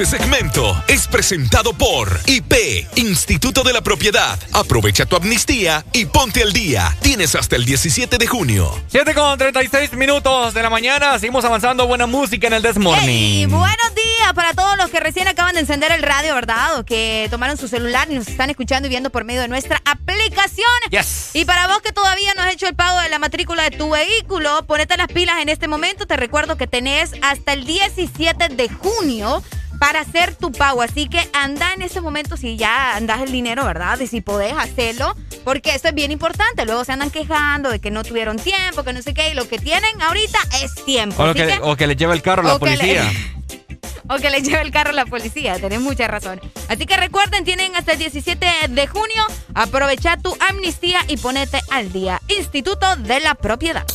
Este 0.00 0.16
segmento 0.16 0.82
es 0.88 1.06
presentado 1.06 1.74
por 1.74 2.20
IP, 2.24 2.54
Instituto 2.94 3.62
de 3.62 3.74
la 3.74 3.82
Propiedad. 3.82 4.38
Aprovecha 4.54 5.04
tu 5.04 5.14
amnistía 5.14 5.84
y 5.92 6.06
ponte 6.06 6.42
al 6.42 6.54
día. 6.54 6.96
Tienes 7.02 7.34
hasta 7.34 7.56
el 7.56 7.66
17 7.66 8.16
de 8.16 8.26
junio. 8.26 8.82
7 8.88 9.12
con 9.12 9.36
36 9.36 9.92
minutos 9.92 10.54
de 10.54 10.62
la 10.62 10.70
mañana. 10.70 11.18
Seguimos 11.18 11.44
avanzando. 11.44 11.86
Buena 11.86 12.06
música 12.06 12.46
en 12.46 12.54
el 12.54 12.62
This 12.62 12.78
Morning. 12.78 13.08
Y 13.10 13.44
buenos 13.44 13.94
días 13.94 14.32
para 14.34 14.54
todos 14.54 14.78
los 14.78 14.88
que 14.88 15.00
recién 15.00 15.28
acaban 15.28 15.52
de 15.52 15.60
encender 15.60 15.92
el 15.92 16.02
radio, 16.02 16.34
¿verdad? 16.34 16.78
O 16.78 16.86
que 16.86 17.28
tomaron 17.30 17.58
su 17.58 17.68
celular 17.68 18.08
y 18.10 18.14
nos 18.14 18.26
están 18.26 18.48
escuchando 18.48 18.86
y 18.86 18.88
viendo 18.88 19.10
por 19.10 19.24
medio 19.24 19.42
de 19.42 19.48
nuestra 19.48 19.82
aplicación. 19.84 20.70
Yes. 20.90 21.32
Y 21.34 21.44
para 21.44 21.66
vos 21.66 21.82
que 21.82 21.92
todavía 21.92 22.32
no 22.36 22.42
has 22.42 22.54
hecho 22.54 22.66
el 22.66 22.74
pago 22.74 22.98
de 23.00 23.10
la 23.10 23.18
matrícula 23.18 23.64
de 23.64 23.76
tu 23.76 23.90
vehículo, 23.90 24.64
ponete 24.66 24.96
las 24.96 25.08
pilas 25.08 25.42
en 25.42 25.50
este 25.50 25.68
momento. 25.68 26.06
Te 26.06 26.16
recuerdo 26.16 26.56
que 26.56 26.66
tenés 26.66 27.12
hasta 27.20 27.52
el 27.52 27.66
17 27.66 28.48
de 28.48 28.68
junio 28.70 29.42
para 29.80 30.00
hacer 30.00 30.36
tu 30.36 30.52
pago. 30.52 30.82
Así 30.82 31.08
que 31.08 31.18
anda 31.32 31.72
en 31.72 31.82
ese 31.82 32.00
momento 32.00 32.36
si 32.36 32.56
ya 32.56 32.94
andas 32.94 33.20
el 33.22 33.32
dinero, 33.32 33.64
¿verdad? 33.64 33.98
Y 33.98 34.06
si 34.06 34.20
podés 34.20 34.52
hacerlo, 34.56 35.16
porque 35.42 35.74
esto 35.74 35.88
es 35.88 35.94
bien 35.94 36.12
importante. 36.12 36.64
Luego 36.66 36.84
se 36.84 36.92
andan 36.92 37.10
quejando 37.10 37.70
de 37.70 37.80
que 37.80 37.90
no 37.90 38.04
tuvieron 38.04 38.36
tiempo, 38.36 38.84
que 38.84 38.92
no 38.92 39.02
sé 39.02 39.14
qué, 39.14 39.30
y 39.30 39.34
lo 39.34 39.48
que 39.48 39.58
tienen 39.58 40.00
ahorita 40.02 40.38
es 40.62 40.74
tiempo. 40.84 41.20
O, 41.24 41.34
que, 41.34 41.46
que- 41.46 41.58
o 41.62 41.76
que 41.76 41.86
le 41.88 41.96
lleve 41.96 42.12
el 42.14 42.22
carro 42.22 42.42
a 42.42 42.44
la 42.44 42.54
o 42.54 42.60
que 42.60 42.70
le- 42.70 42.76
policía. 42.76 43.12
o 44.10 44.16
que 44.18 44.28
le 44.30 44.42
lleve 44.42 44.60
el 44.60 44.70
carro 44.70 44.90
a 44.90 44.92
la 44.92 45.06
policía. 45.06 45.58
Tenés 45.58 45.80
mucha 45.80 46.06
razón. 46.08 46.40
Así 46.68 46.84
que 46.84 46.96
recuerden, 46.96 47.44
tienen 47.44 47.74
hasta 47.74 47.92
el 47.92 47.98
17 47.98 48.46
de 48.68 48.86
junio. 48.86 49.24
Aprovecha 49.54 50.16
tu 50.18 50.36
amnistía 50.48 51.00
y 51.08 51.16
ponete 51.16 51.60
al 51.70 51.90
día. 51.92 52.20
Instituto 52.28 52.96
de 52.96 53.20
la 53.20 53.34
Propiedad. 53.34 53.86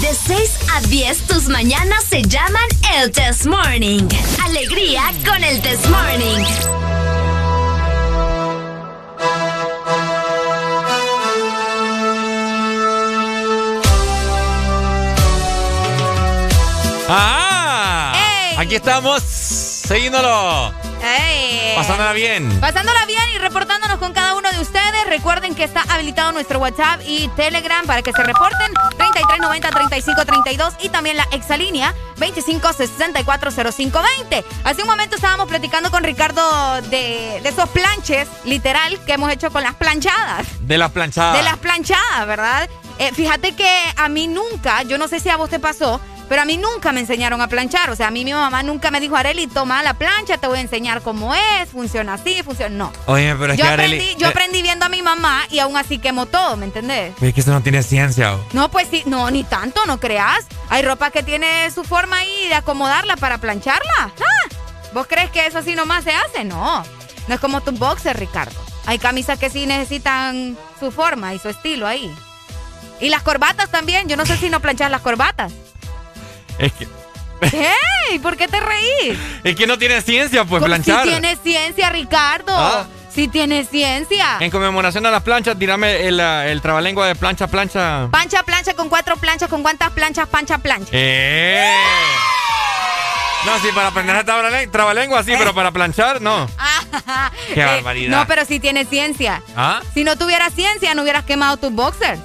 De 0.00 0.14
6 0.14 0.50
a 0.76 0.80
10, 0.82 1.26
tus 1.26 1.48
mañanas 1.48 2.04
se 2.04 2.22
llaman 2.22 2.68
el 2.94 3.10
Test 3.10 3.46
Morning. 3.46 4.06
Alegría 4.44 5.02
con 5.26 5.42
el 5.42 5.60
Test 5.60 5.86
Morning. 5.88 6.44
¡Ah! 17.08 18.54
Aquí 18.56 18.76
estamos, 18.76 19.22
seguíndolo. 19.22 20.72
¡Ey! 21.02 21.74
Pasándola 21.76 22.12
bien. 22.12 22.60
Pasándola 22.60 23.06
bien 23.06 23.22
y 23.34 23.38
reportándonos 23.38 23.98
con 23.98 24.12
cada 24.12 24.34
uno 24.34 24.50
de 24.50 24.60
ustedes. 24.60 25.06
Recuerden 25.08 25.54
que 25.54 25.64
está 25.64 25.82
habilitado 25.88 26.32
nuestro 26.32 26.58
WhatsApp 26.58 27.00
y 27.06 27.28
Telegram 27.28 27.86
para 27.86 28.02
que 28.02 28.12
se 28.12 28.22
reporten. 28.22 28.72
3390-3532 28.98 30.74
y 30.80 30.88
también 30.88 31.16
la 31.16 31.26
exalínea 31.32 31.94
25640520. 32.16 34.44
Hace 34.64 34.82
un 34.82 34.88
momento 34.88 35.16
estábamos 35.16 35.48
platicando 35.48 35.90
con 35.90 36.04
Ricardo 36.04 36.82
de, 36.82 37.40
de 37.42 37.48
esos 37.48 37.68
planches, 37.70 38.28
literal, 38.44 38.98
que 39.04 39.12
hemos 39.12 39.30
hecho 39.32 39.50
con 39.50 39.62
las 39.62 39.74
planchadas. 39.74 40.46
De 40.60 40.78
las 40.78 40.90
planchadas. 40.90 41.36
De 41.36 41.42
las 41.42 41.58
planchadas, 41.58 42.26
¿verdad? 42.26 42.68
Eh, 42.98 43.12
fíjate 43.12 43.54
que 43.54 43.70
a 43.96 44.08
mí 44.08 44.26
nunca, 44.26 44.82
yo 44.82 44.98
no 44.98 45.06
sé 45.06 45.20
si 45.20 45.28
a 45.28 45.36
vos 45.36 45.48
te 45.48 45.60
pasó, 45.60 46.00
pero 46.28 46.42
a 46.42 46.44
mí 46.44 46.56
nunca 46.56 46.92
me 46.92 47.00
enseñaron 47.00 47.40
a 47.40 47.48
planchar. 47.48 47.90
O 47.90 47.96
sea, 47.96 48.08
a 48.08 48.10
mí 48.10 48.24
mi 48.24 48.32
mamá 48.32 48.62
nunca 48.62 48.90
me 48.90 49.00
dijo, 49.00 49.16
Areli, 49.16 49.46
toma 49.46 49.82
la 49.82 49.94
plancha, 49.94 50.38
te 50.38 50.46
voy 50.46 50.58
a 50.58 50.60
enseñar 50.60 51.02
cómo 51.02 51.34
es, 51.34 51.70
funciona 51.70 52.14
así, 52.14 52.42
funciona. 52.42 52.74
No. 52.76 52.92
Oye, 53.06 53.34
pero 53.38 53.52
es 53.52 53.58
Yo 53.58 53.64
que 53.64 53.70
aprendí, 53.70 53.96
Arely, 53.96 54.16
yo 54.16 54.26
eh, 54.26 54.30
aprendí 54.30 54.62
viendo 54.62 54.84
a 54.86 54.88
mi 54.88 55.02
mamá 55.02 55.42
y 55.50 55.58
aún 55.58 55.76
así 55.76 55.98
quemó 55.98 56.26
todo, 56.26 56.56
¿me 56.56 56.66
entendés? 56.66 57.14
Es 57.20 57.34
que 57.34 57.40
eso 57.40 57.50
no 57.50 57.62
tiene 57.62 57.82
ciencia. 57.82 58.34
oh. 58.34 58.44
No, 58.52 58.70
pues 58.70 58.88
sí, 58.90 59.02
no, 59.06 59.30
ni 59.30 59.44
tanto, 59.44 59.80
no 59.86 59.98
creas. 60.00 60.44
Hay 60.68 60.82
ropa 60.82 61.10
que 61.10 61.22
tiene 61.22 61.70
su 61.70 61.84
forma 61.84 62.18
ahí 62.18 62.48
de 62.48 62.54
acomodarla 62.54 63.16
para 63.16 63.38
plancharla. 63.38 63.92
Ah, 63.98 64.54
¿Vos 64.92 65.06
crees 65.06 65.30
que 65.30 65.46
eso 65.46 65.58
así 65.58 65.74
nomás 65.74 66.04
se 66.04 66.12
hace? 66.12 66.44
No. 66.44 66.84
No 67.26 67.34
es 67.34 67.40
como 67.40 67.60
tus 67.60 67.78
boxers, 67.78 68.18
Ricardo. 68.18 68.58
Hay 68.86 68.98
camisas 68.98 69.38
que 69.38 69.50
sí 69.50 69.66
necesitan 69.66 70.56
su 70.80 70.90
forma 70.90 71.34
y 71.34 71.38
su 71.38 71.48
estilo 71.50 71.86
ahí. 71.86 72.10
Y 73.00 73.10
las 73.10 73.22
corbatas 73.22 73.70
también. 73.70 74.08
Yo 74.08 74.16
no 74.16 74.24
sé 74.24 74.36
si 74.38 74.48
no 74.48 74.60
planchas 74.60 74.90
las 74.90 75.02
corbatas. 75.02 75.52
Es 76.58 76.72
que, 76.72 76.88
¡Ey! 77.40 78.18
¿Por 78.18 78.36
qué 78.36 78.48
te 78.48 78.58
reís? 78.60 79.16
es 79.44 79.54
que 79.56 79.66
no 79.66 79.78
tiene 79.78 80.00
ciencia, 80.02 80.44
pues, 80.44 80.62
planchar. 80.62 81.04
Si 81.04 81.10
tiene 81.10 81.36
ciencia, 81.36 81.90
Ricardo. 81.90 82.52
Ah. 82.54 82.86
Si 83.14 83.26
tiene 83.28 83.64
ciencia. 83.64 84.36
En 84.40 84.50
conmemoración 84.50 85.04
a 85.06 85.10
las 85.10 85.22
planchas, 85.22 85.58
tirame 85.58 86.06
el, 86.06 86.20
el 86.20 86.60
trabalengua 86.62 87.06
de 87.06 87.14
plancha, 87.16 87.46
plancha. 87.48 88.08
Pancha 88.10 88.42
plancha 88.44 88.74
con 88.74 88.88
cuatro 88.88 89.16
planchas, 89.16 89.48
con 89.48 89.62
cuántas 89.62 89.90
planchas, 89.92 90.28
pancha 90.28 90.58
plancha. 90.58 90.90
¡Eh! 90.92 91.72
No, 93.46 93.58
sí, 93.60 93.68
para 93.74 93.88
aprender 93.88 94.14
a 94.16 94.24
trabalengua, 94.24 94.72
trabalengua 94.72 95.22
sí, 95.22 95.32
pero 95.38 95.54
para 95.54 95.70
planchar, 95.70 96.20
no. 96.20 96.48
Qué 97.54 97.60
Eh, 97.62 97.64
barbaridad. 97.64 98.18
No, 98.20 98.26
pero 98.26 98.44
si 98.44 98.60
tiene 98.60 98.84
ciencia. 98.84 99.42
¿Ah? 99.56 99.80
Si 99.94 100.04
no 100.04 100.16
tuvieras 100.16 100.54
ciencia, 100.54 100.94
no 100.94 101.02
hubieras 101.02 101.24
quemado 101.24 101.56
tus 101.56 101.72
boxers. 101.72 102.20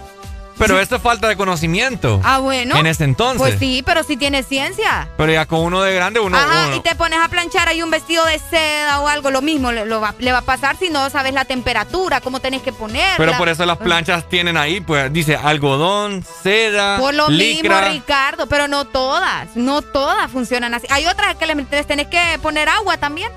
Pero 0.57 0.79
esto 0.79 0.95
es 0.97 1.01
falta 1.01 1.27
de 1.27 1.35
conocimiento. 1.35 2.21
Ah, 2.23 2.37
bueno. 2.39 2.75
En 2.77 2.85
ese 2.85 3.03
entonces. 3.03 3.39
Pues 3.39 3.59
sí, 3.59 3.83
pero 3.85 4.03
si 4.03 4.17
tiene 4.17 4.43
ciencia. 4.43 5.09
Pero 5.17 5.31
ya 5.31 5.45
con 5.45 5.59
uno 5.61 5.81
de 5.81 5.93
grande, 5.95 6.19
uno. 6.19 6.37
Ajá, 6.37 6.67
uno- 6.67 6.75
y 6.75 6.79
te 6.81 6.95
pones 6.95 7.19
a 7.19 7.27
planchar 7.27 7.67
ahí 7.67 7.81
un 7.81 7.89
vestido 7.89 8.23
de 8.25 8.39
seda 8.39 8.99
o 9.01 9.07
algo, 9.07 9.31
lo 9.31 9.41
mismo 9.41 9.71
lo 9.71 9.99
va, 9.99 10.13
le 10.19 10.31
va 10.31 10.39
a 10.39 10.41
pasar 10.43 10.77
si 10.77 10.89
no 10.89 11.09
sabes 11.09 11.33
la 11.33 11.45
temperatura, 11.45 12.21
cómo 12.21 12.39
tenés 12.39 12.61
que 12.61 12.71
ponerla. 12.71 13.15
Pero 13.17 13.37
por 13.37 13.49
eso 13.49 13.65
las 13.65 13.77
planchas 13.77 14.29
tienen 14.29 14.57
ahí, 14.57 14.79
pues 14.81 15.11
dice 15.11 15.35
algodón, 15.35 16.23
seda, 16.43 16.97
Por 16.97 17.13
lo 17.13 17.29
licra. 17.29 17.81
mismo, 17.81 17.93
Ricardo, 17.93 18.47
pero 18.47 18.67
no 18.67 18.85
todas, 18.85 19.55
no 19.55 19.81
todas 19.81 20.29
funcionan 20.31 20.73
así. 20.73 20.87
Hay 20.89 21.05
otras 21.07 21.35
que 21.35 21.47
le 21.47 21.53
les 21.55 21.87
tenés 21.87 22.07
que 22.07 22.19
poner 22.41 22.69
agua 22.69 22.97
también. 22.97 23.31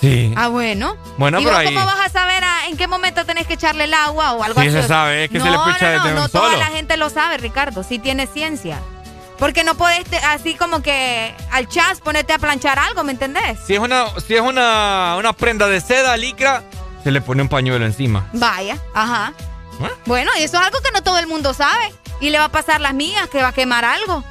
Sí. 0.00 0.32
Ah, 0.36 0.48
bueno. 0.48 0.96
Bueno, 1.16 1.40
¿Y 1.40 1.44
pero 1.44 1.56
vos 1.56 1.66
ahí- 1.66 1.74
cómo 1.74 1.86
vas 1.86 2.00
a 2.00 2.08
saber 2.10 2.44
a- 2.44 2.66
en 2.68 2.76
qué 2.76 2.86
momento 2.86 3.24
tenés 3.24 3.46
que 3.46 3.54
echarle 3.54 3.84
el 3.84 3.94
agua 3.94 4.32
o 4.32 4.42
algo 4.42 4.60
Sí, 4.60 4.68
así? 4.68 4.76
se 4.82 4.88
sabe, 4.88 5.24
es 5.24 5.30
que 5.30 5.38
no, 5.38 5.44
se 5.44 5.50
le 5.50 5.58
picha 5.58 5.92
no, 5.96 6.04
no, 6.04 6.08
un 6.10 6.14
no 6.16 6.28
solo. 6.28 6.44
toda 6.48 6.56
la 6.58 6.66
gente 6.66 6.96
lo 6.96 7.08
sabe, 7.10 7.38
Ricardo, 7.38 7.82
sí 7.82 7.98
tiene 7.98 8.26
ciencia. 8.26 8.78
Porque 9.38 9.64
no 9.64 9.74
podés 9.74 10.04
te- 10.04 10.16
así 10.18 10.54
como 10.54 10.80
que 10.82 11.34
al 11.50 11.68
chas 11.68 12.00
ponerte 12.00 12.32
a 12.32 12.38
planchar 12.38 12.78
algo, 12.78 13.04
¿me 13.04 13.12
entendés? 13.12 13.58
Si 13.66 13.74
es 13.74 13.80
una, 13.80 14.06
si 14.26 14.34
es 14.34 14.40
una, 14.40 15.16
una 15.18 15.32
prenda 15.34 15.66
de 15.66 15.80
seda, 15.80 16.16
licra, 16.16 16.62
se 17.04 17.10
le 17.10 17.20
pone 17.20 17.42
un 17.42 17.48
pañuelo 17.48 17.84
encima. 17.84 18.28
Vaya, 18.32 18.78
ajá. 18.94 19.32
¿Eh? 19.82 19.90
Bueno, 20.06 20.30
y 20.38 20.42
eso 20.42 20.56
es 20.58 20.62
algo 20.66 20.78
que 20.80 20.90
no 20.92 21.02
todo 21.02 21.18
el 21.18 21.26
mundo 21.26 21.52
sabe. 21.52 21.92
Y 22.20 22.30
le 22.30 22.38
va 22.38 22.44
a 22.46 22.48
pasar 22.52 22.80
las 22.80 22.94
mías, 22.94 23.28
que 23.28 23.42
va 23.42 23.48
a 23.48 23.52
quemar 23.52 23.84
algo. 23.84 24.24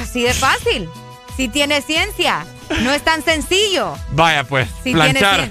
Así 0.00 0.22
de 0.22 0.32
fácil. 0.32 0.88
Si 1.36 1.48
tiene 1.48 1.82
ciencia. 1.82 2.46
No 2.80 2.92
es 2.92 3.02
tan 3.02 3.22
sencillo. 3.24 3.94
Vaya, 4.10 4.44
pues, 4.44 4.68
Sí, 4.82 4.92
planchar. 4.92 5.50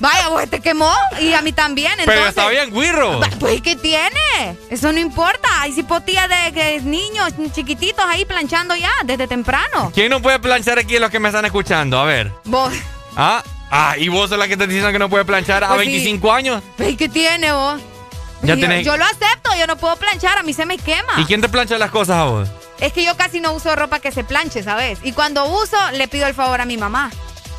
Vaya, 0.00 0.28
vos 0.28 0.48
te 0.50 0.60
quemó 0.60 0.92
y 1.20 1.32
a 1.32 1.42
mí 1.42 1.52
también. 1.52 1.92
Pero 2.04 2.12
Entonces, 2.12 2.28
está 2.30 2.48
bien, 2.48 2.72
guirro. 2.74 3.20
Pues, 3.38 3.62
¿qué 3.62 3.76
tiene? 3.76 4.56
Eso 4.68 4.92
no 4.92 4.98
importa. 4.98 5.48
Hay 5.60 5.72
cipotías 5.72 6.28
de 6.28 6.52
que 6.52 6.80
niños 6.80 7.32
chiquititos 7.52 8.04
ahí 8.06 8.24
planchando 8.24 8.74
ya 8.74 8.90
desde 9.04 9.28
temprano. 9.28 9.90
¿Quién 9.94 10.10
no 10.10 10.20
puede 10.20 10.38
planchar 10.40 10.78
aquí 10.78 10.98
los 10.98 11.10
que 11.10 11.20
me 11.20 11.28
están 11.28 11.44
escuchando? 11.44 11.98
A 12.00 12.04
ver. 12.04 12.32
Vos, 12.44 12.72
Ah, 13.16 13.42
ah, 13.70 13.94
y 13.98 14.08
vos 14.08 14.28
sos 14.30 14.38
la 14.38 14.48
que 14.48 14.56
te 14.56 14.66
dicen 14.66 14.90
que 14.92 14.98
no 14.98 15.08
puede 15.08 15.24
planchar 15.24 15.62
a 15.64 15.68
Pues 15.68 15.82
sí. 15.86 15.92
25 15.92 16.32
años. 16.32 16.62
¿y 16.78 16.96
qué 16.96 17.08
tiene 17.08 17.52
vos? 17.52 17.80
Ya 18.42 18.54
yo, 18.56 18.66
tenés- 18.66 18.82
yo 18.84 18.96
lo 18.96 19.04
acepto, 19.04 19.50
yo 19.58 19.66
no 19.68 19.76
puedo 19.76 19.94
planchar, 19.96 20.36
a 20.38 20.42
mí 20.42 20.52
se 20.52 20.66
me 20.66 20.76
quema. 20.78 21.12
¿Y 21.18 21.24
quién 21.26 21.40
te 21.40 21.48
plancha 21.48 21.78
las 21.78 21.90
cosas 21.90 22.16
a 22.16 22.24
vos? 22.24 22.48
Es 22.82 22.92
que 22.92 23.04
yo 23.04 23.16
casi 23.16 23.40
no 23.40 23.52
uso 23.52 23.74
ropa 23.76 24.00
que 24.00 24.12
se 24.12 24.24
planche, 24.24 24.62
¿sabes? 24.62 24.98
Y 25.02 25.12
cuando 25.12 25.44
uso, 25.46 25.76
le 25.92 26.08
pido 26.08 26.26
el 26.26 26.34
favor 26.34 26.60
a 26.60 26.64
mi 26.66 26.76
mamá. 26.76 27.10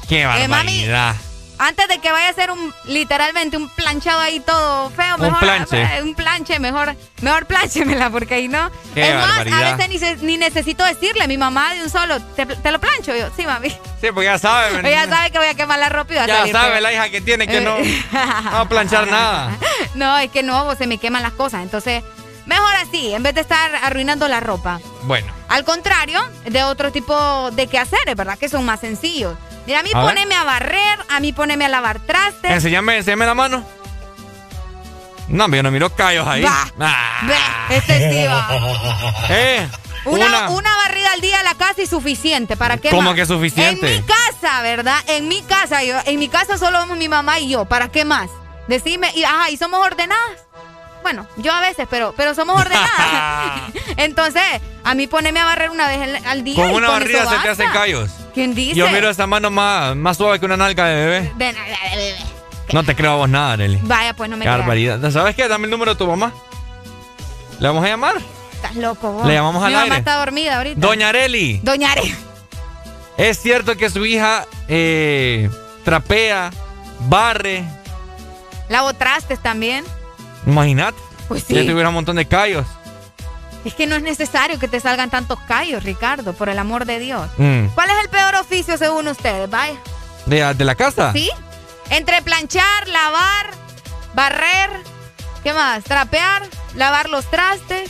Qué 0.08 0.22
Eh, 0.24 0.28
mami, 0.28 0.48
barbaridad. 0.48 1.16
Antes 1.60 1.88
de 1.88 2.00
que 2.00 2.12
vaya 2.12 2.28
a 2.28 2.30
hacer 2.32 2.52
un, 2.52 2.74
literalmente 2.86 3.56
un 3.56 3.70
planchado 3.70 4.20
ahí 4.20 4.40
todo 4.42 4.90
feo, 4.90 5.16
Un 5.16 5.22
mejor. 5.22 5.40
planche. 5.40 5.82
eh, 5.82 6.02
un 6.02 6.14
planche, 6.14 6.60
mejor, 6.60 6.94
mejor 7.22 7.46
plánchemela, 7.46 8.10
porque 8.10 8.34
ahí 8.34 8.48
no. 8.50 8.70
Qué 8.94 9.08
es 9.08 9.16
más, 9.16 9.28
barbaridad. 9.28 9.64
a 9.64 9.76
veces 9.76 9.90
ni, 9.90 9.98
se- 10.00 10.16
ni 10.26 10.38
necesito 10.38 10.84
decirle, 10.84 11.26
mi 11.28 11.38
mamá 11.38 11.74
de 11.74 11.84
un 11.84 11.90
solo, 11.90 12.20
¿te, 12.36 12.46
te 12.48 12.72
lo 12.72 12.80
plancho? 12.82 13.16
Yo, 13.16 13.30
sí, 13.38 13.46
mami. 13.46 13.70
Sí, 13.70 14.08
pues 14.14 14.26
ya 14.26 14.38
sabe. 14.40 14.80
Ella 14.90 15.08
sabe 15.08 15.32
que 15.32 15.38
voy 15.38 15.48
a 15.48 15.54
quemar 15.54 15.80
la 15.80 15.88
ropa 15.90 16.12
y 16.12 16.16
va 16.18 16.24
a 16.24 16.28
Ya 16.28 16.38
salir 16.40 16.54
sabe 16.54 16.82
la 16.82 16.92
hija 16.92 17.10
que 17.10 17.22
tiene 17.22 17.48
que 17.48 17.62
no, 17.62 17.78
no 17.78 18.52
va 18.52 18.60
a 18.62 18.68
planchar 18.68 19.08
nada. 19.12 19.52
No, 19.94 20.18
es 20.18 20.32
que 20.32 20.44
no, 20.44 20.76
se 20.76 20.88
me 20.88 20.98
queman 20.98 21.22
las 21.22 21.34
cosas. 21.34 21.62
Entonces, 21.62 22.04
mejor 22.46 22.76
así, 22.76 23.14
en 23.14 23.24
vez 23.24 23.36
de 23.36 23.42
estar 23.42 23.74
arruinando 23.76 24.28
la 24.28 24.40
ropa. 24.40 24.80
Bueno, 25.04 25.32
Al 25.50 25.64
contrario 25.66 26.20
de 26.46 26.64
otro 26.64 26.92
tipo 26.92 27.50
de 27.52 27.68
quehaceres, 27.68 28.16
¿verdad? 28.16 28.38
Que 28.38 28.50
son 28.50 28.66
más 28.66 28.80
sencillos. 28.80 29.38
Mira, 29.66 29.80
a 29.80 29.84
mí 29.84 29.90
A 29.94 30.00
ver. 30.04 30.08
poneme 30.16 30.36
a 30.36 30.44
barrer, 30.44 31.00
a 31.10 31.20
mí 31.20 31.32
poneme 31.34 31.66
a 31.66 31.70
lavar 31.70 32.00
trastes. 32.00 32.52
enséñame, 32.52 32.98
enséñame 32.98 33.26
la 33.26 33.34
mano. 33.34 33.64
No, 35.30 35.48
yo 35.48 35.64
no 35.64 35.72
miro 35.72 35.90
callos 35.96 36.28
ahí. 36.28 36.42
Va. 36.44 36.68
Ah. 36.80 37.22
Ve, 37.70 37.76
este 37.78 38.12
sí 38.12 38.28
va. 38.28 38.50
Eh, 39.30 39.68
Una, 40.06 40.28
una. 40.28 40.50
una 40.50 40.76
barrida 40.76 41.14
al 41.14 41.22
día 41.22 41.40
a 41.40 41.44
la 41.44 41.56
casa 41.56 41.82
y 41.82 41.88
suficiente. 41.88 42.58
¿Para 42.58 42.78
qué 42.78 42.90
¿Cómo 42.90 43.04
más? 43.04 43.16
que 43.16 43.26
suficiente? 43.26 43.96
En 43.96 44.02
mi 44.02 44.08
casa, 44.08 44.62
¿verdad? 44.62 44.98
En 45.08 45.28
mi 45.30 45.42
casa, 45.44 45.82
yo, 45.84 45.96
en 46.06 46.20
mi 46.20 46.28
casa 46.28 46.58
solo 46.58 46.78
vamos 46.78 46.98
mi 46.98 47.08
mamá 47.08 47.40
y 47.40 47.50
yo. 47.50 47.64
¿Para 47.66 47.88
qué 47.90 48.04
más? 48.04 48.30
Decime, 48.68 49.12
y, 49.16 49.24
ajá, 49.24 49.50
¿y 49.50 49.56
somos 49.58 49.80
ordenadas? 49.86 50.46
Bueno, 51.04 51.28
yo 51.38 51.54
a 51.54 51.60
veces, 51.60 51.86
pero, 51.90 52.14
pero 52.18 52.34
somos 52.34 52.60
ordenadas. 52.60 53.62
Entonces, 53.98 54.42
a 54.84 54.96
mí 54.96 55.06
poneme 55.08 55.40
a 55.40 55.46
barrer 55.46 55.70
una 55.70 55.88
vez 55.88 56.24
al- 56.26 56.44
día. 56.44 56.56
Con 56.56 56.72
y 56.72 56.74
una 56.76 56.88
con 56.88 57.00
barrida 57.00 57.30
se 57.30 57.38
te 57.40 57.50
hacen 57.50 57.70
callos. 57.72 58.10
¿Quién 58.34 58.56
dice? 58.56 58.74
Yo 58.76 58.90
miro 58.90 59.10
esa 59.10 59.28
mano 59.28 59.52
más, 59.52 59.96
más 59.96 60.18
suave 60.18 60.40
que 60.40 60.46
una 60.46 60.58
nalga 60.58 60.86
de 60.86 60.96
bebé. 60.96 61.32
De 61.36 61.54
nada, 61.54 61.66
de 61.92 61.98
bebé. 61.98 62.18
No 62.72 62.84
te 62.84 62.96
creo 62.96 63.12
a 63.12 63.16
vos 63.18 63.30
nada, 63.30 63.54
Arely. 63.54 63.80
Vaya, 63.84 64.14
pues 64.16 64.30
no 64.30 64.38
me 64.38 64.46
barbaridad. 64.48 65.12
¿Sabes 65.12 65.36
qué? 65.36 65.48
Dame 65.48 65.66
el 65.66 65.72
número 65.72 65.92
de 65.94 65.98
tu 65.98 66.08
mamá. 66.08 66.34
¿Le 67.60 67.68
vamos 67.68 67.84
a 67.86 67.88
llamar? 67.90 68.16
Estás 68.54 68.76
loco, 68.76 69.12
vos. 69.12 69.28
Le 69.28 69.34
llamamos 69.34 69.62
al 69.62 69.70
Mi 69.70 69.74
mamá 69.76 69.84
aire. 69.84 69.98
está 69.98 70.16
dormida 70.16 70.58
ahorita. 70.58 70.80
Doña 70.80 71.10
Areli, 71.10 71.60
Doña 71.62 71.92
Are. 71.92 72.16
¿es 73.18 73.38
cierto 73.40 73.76
que 73.78 73.90
su 73.90 74.06
hija 74.06 74.46
eh, 74.70 75.50
trapea, 75.84 76.50
barre? 77.02 77.64
Lavo 78.70 78.94
trastes 78.94 79.40
también. 79.40 79.84
Imagínate. 80.46 80.98
Pues 81.28 81.44
sí. 81.44 81.54
Ya 81.56 81.62
tuviera 81.62 81.90
un 81.90 81.96
montón 81.96 82.16
de 82.18 82.28
callos. 82.28 82.66
Es 83.66 83.74
que 83.74 83.88
no 83.88 83.96
es 83.96 84.02
necesario 84.04 84.60
que 84.60 84.68
te 84.68 84.80
salgan 84.82 85.10
tantos 85.10 85.40
callos, 85.48 85.84
Ricardo, 85.84 86.34
por 86.34 86.50
el 86.50 86.60
amor 86.60 86.86
de 86.86 87.00
Dios. 87.00 87.30
Mm. 87.38 87.68
¿Cuál 87.76 87.90
es 87.92 87.96
el 88.04 88.10
peor 88.10 88.36
oficio 88.36 88.78
según 88.78 89.08
ustedes? 89.08 89.50
Vaya. 89.50 89.76
¿De, 90.26 90.54
de 90.54 90.66
la 90.66 90.76
casa? 90.76 91.14
¿Sí? 91.14 91.30
Entre 91.90 92.22
planchar, 92.22 92.88
lavar, 92.90 93.48
barrer, 94.14 94.70
¿qué 95.44 95.54
más? 95.54 95.84
Trapear, 95.84 96.44
lavar 96.76 97.10
los 97.10 97.26
trastes. 97.30 97.90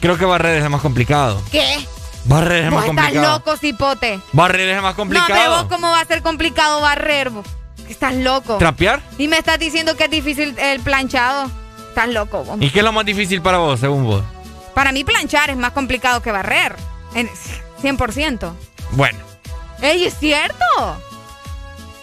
Creo 0.00 0.18
que 0.18 0.24
barrer 0.26 0.62
es 0.62 0.68
más 0.70 0.82
complicado. 0.82 1.40
¿Qué? 1.50 1.86
Barrer 2.26 2.64
es 2.64 2.70
Vos 2.70 2.80
más 2.80 2.88
estás 2.88 3.04
complicado. 3.04 3.32
loco, 3.38 3.56
cipote. 3.56 4.20
Barrer 4.32 4.68
es 4.70 4.82
más 4.82 4.92
No, 4.92 4.96
complicado. 4.96 5.28
pero 5.34 5.50
vos, 5.52 5.64
¿cómo 5.70 5.90
va 5.90 6.00
a 6.00 6.04
ser 6.04 6.22
complicado 6.22 6.80
barrer? 6.80 7.30
vos? 7.30 7.46
Estás 7.88 8.14
loco. 8.14 8.56
¿Trapear? 8.58 9.00
Y 9.18 9.28
me 9.28 9.38
estás 9.38 9.58
diciendo 9.58 9.96
que 9.96 10.04
es 10.04 10.10
difícil 10.10 10.54
el 10.58 10.80
planchado. 10.80 11.50
Estás 11.94 12.08
loco, 12.08 12.42
vos. 12.42 12.56
¿Y 12.60 12.70
qué 12.70 12.80
es 12.80 12.84
lo 12.84 12.90
más 12.90 13.04
difícil 13.04 13.40
para 13.40 13.58
vos, 13.58 13.78
según 13.78 14.02
vos? 14.04 14.24
Para 14.74 14.90
mí 14.90 15.04
planchar 15.04 15.50
es 15.50 15.56
más 15.56 15.70
complicado 15.70 16.20
que 16.22 16.32
barrer. 16.32 16.74
En 17.14 17.30
100%. 17.80 18.52
Bueno, 18.90 19.18
¡Ey, 19.80 20.04
es 20.04 20.18
cierto! 20.18 20.56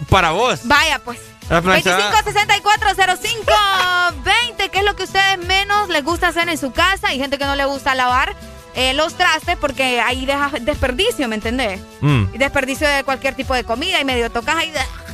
para 0.10 0.32
vos. 0.32 0.62
Vaya, 0.64 1.00
pues. 1.00 1.20
La 1.50 1.62
planchada- 1.62 2.10
25640520, 2.24 4.70
¿qué 4.72 4.80
es 4.80 4.86
lo 4.86 4.96
que 4.96 5.04
a 5.04 5.06
ustedes 5.06 5.38
menos 5.46 5.90
les 5.90 6.06
gusta 6.06 6.30
hacer 6.30 6.48
en 6.48 6.58
su 6.58 6.72
casa? 6.72 7.10
Hay 7.10 7.20
gente 7.20 7.38
que 7.38 7.44
no 7.46 7.58
le 7.58 7.66
gusta 7.66 7.94
lavar 7.94 8.34
eh, 8.74 8.94
los 8.94 9.16
trastes 9.16 9.58
porque 9.58 10.00
ahí 10.00 10.26
dejas 10.26 10.54
desperdicio, 10.62 11.28
¿me 11.28 11.36
entendés? 11.36 11.82
Mm. 12.00 12.32
Desperdicio 12.38 12.88
de 12.88 13.04
cualquier 13.04 13.36
tipo 13.36 13.54
de 13.54 13.66
comida 13.66 14.00
y 14.00 14.06
medio 14.06 14.32
tocas 14.32 14.56
ahí. 14.56 14.72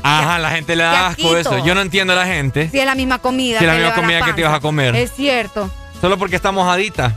Ajá, 0.07 0.39
la 0.39 0.49
gente 0.51 0.75
le 0.75 0.83
da 0.83 1.07
asco 1.07 1.35
eso. 1.37 1.63
Yo 1.65 1.75
no 1.75 1.81
entiendo 1.81 2.13
a 2.13 2.15
la 2.15 2.25
gente. 2.25 2.69
Si 2.69 2.79
es 2.79 2.85
la 2.85 2.95
misma 2.95 3.19
comida. 3.19 3.59
Si 3.59 3.65
es 3.65 3.71
la 3.71 3.77
misma 3.77 3.93
comida 3.95 4.21
que 4.23 4.33
te 4.33 4.43
vas 4.43 4.53
a 4.53 4.59
comer. 4.59 4.95
Es 4.95 5.11
cierto. 5.13 5.69
Solo 6.01 6.17
porque 6.17 6.35
está 6.35 6.51
mojadita. 6.51 7.15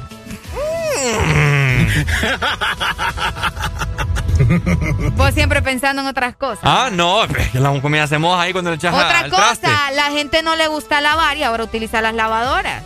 Vos 5.17 5.35
siempre 5.35 5.63
pensando 5.63 6.03
en 6.03 6.09
otras 6.09 6.35
cosas. 6.37 6.61
Ah, 6.63 6.89
no, 6.93 7.23
la 7.55 7.81
comida 7.81 8.07
se 8.07 8.19
moja 8.19 8.43
ahí 8.43 8.53
cuando 8.53 8.71
le 8.71 8.77
echas 8.77 8.95
Otra 8.95 9.21
al 9.21 9.31
cosa, 9.31 9.57
traste. 9.61 9.95
la 9.95 10.11
gente 10.11 10.43
no 10.43 10.57
le 10.57 10.67
gusta 10.69 11.01
lavar 11.01 11.37
y 11.37 11.43
ahora 11.43 11.65
utiliza 11.65 12.01
las 12.01 12.15
lavadoras. 12.15 12.83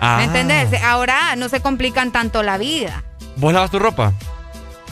Ah. 0.00 0.16
¿Me 0.18 0.24
entendés? 0.24 0.82
Ahora 0.82 1.36
no 1.36 1.48
se 1.48 1.60
complican 1.60 2.12
tanto 2.12 2.42
la 2.42 2.58
vida. 2.58 3.02
¿Vos 3.36 3.52
lavas 3.52 3.70
tu 3.70 3.78
ropa? 3.78 4.12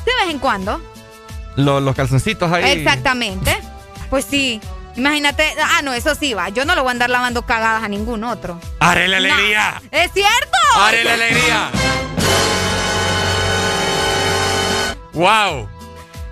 De 0.05 0.12
vez 0.24 0.31
en 0.32 0.39
cuando. 0.39 0.81
Lo- 1.56 1.81
los 1.81 1.94
calzoncitos 1.94 2.51
ahí. 2.51 2.64
Exactamente. 2.78 3.59
Pues 4.12 4.26
sí. 4.26 4.60
Imagínate. 4.94 5.56
Ah, 5.59 5.80
no, 5.80 5.94
eso 5.94 6.14
sí 6.14 6.34
va. 6.34 6.51
Yo 6.51 6.66
no 6.66 6.74
lo 6.74 6.82
voy 6.82 6.90
a 6.90 6.93
andar 6.93 7.09
lavando 7.09 7.47
cagadas 7.47 7.82
a 7.82 7.89
ningún 7.89 8.24
otro. 8.24 8.60
¡Haré 8.78 9.09
la 9.09 9.16
alegría! 9.16 9.80
¿Es 9.90 10.12
cierto? 10.12 10.59
¡Haré 10.76 11.02
la 11.02 11.14
alegría! 11.14 11.70
¡Wow! 15.14 15.66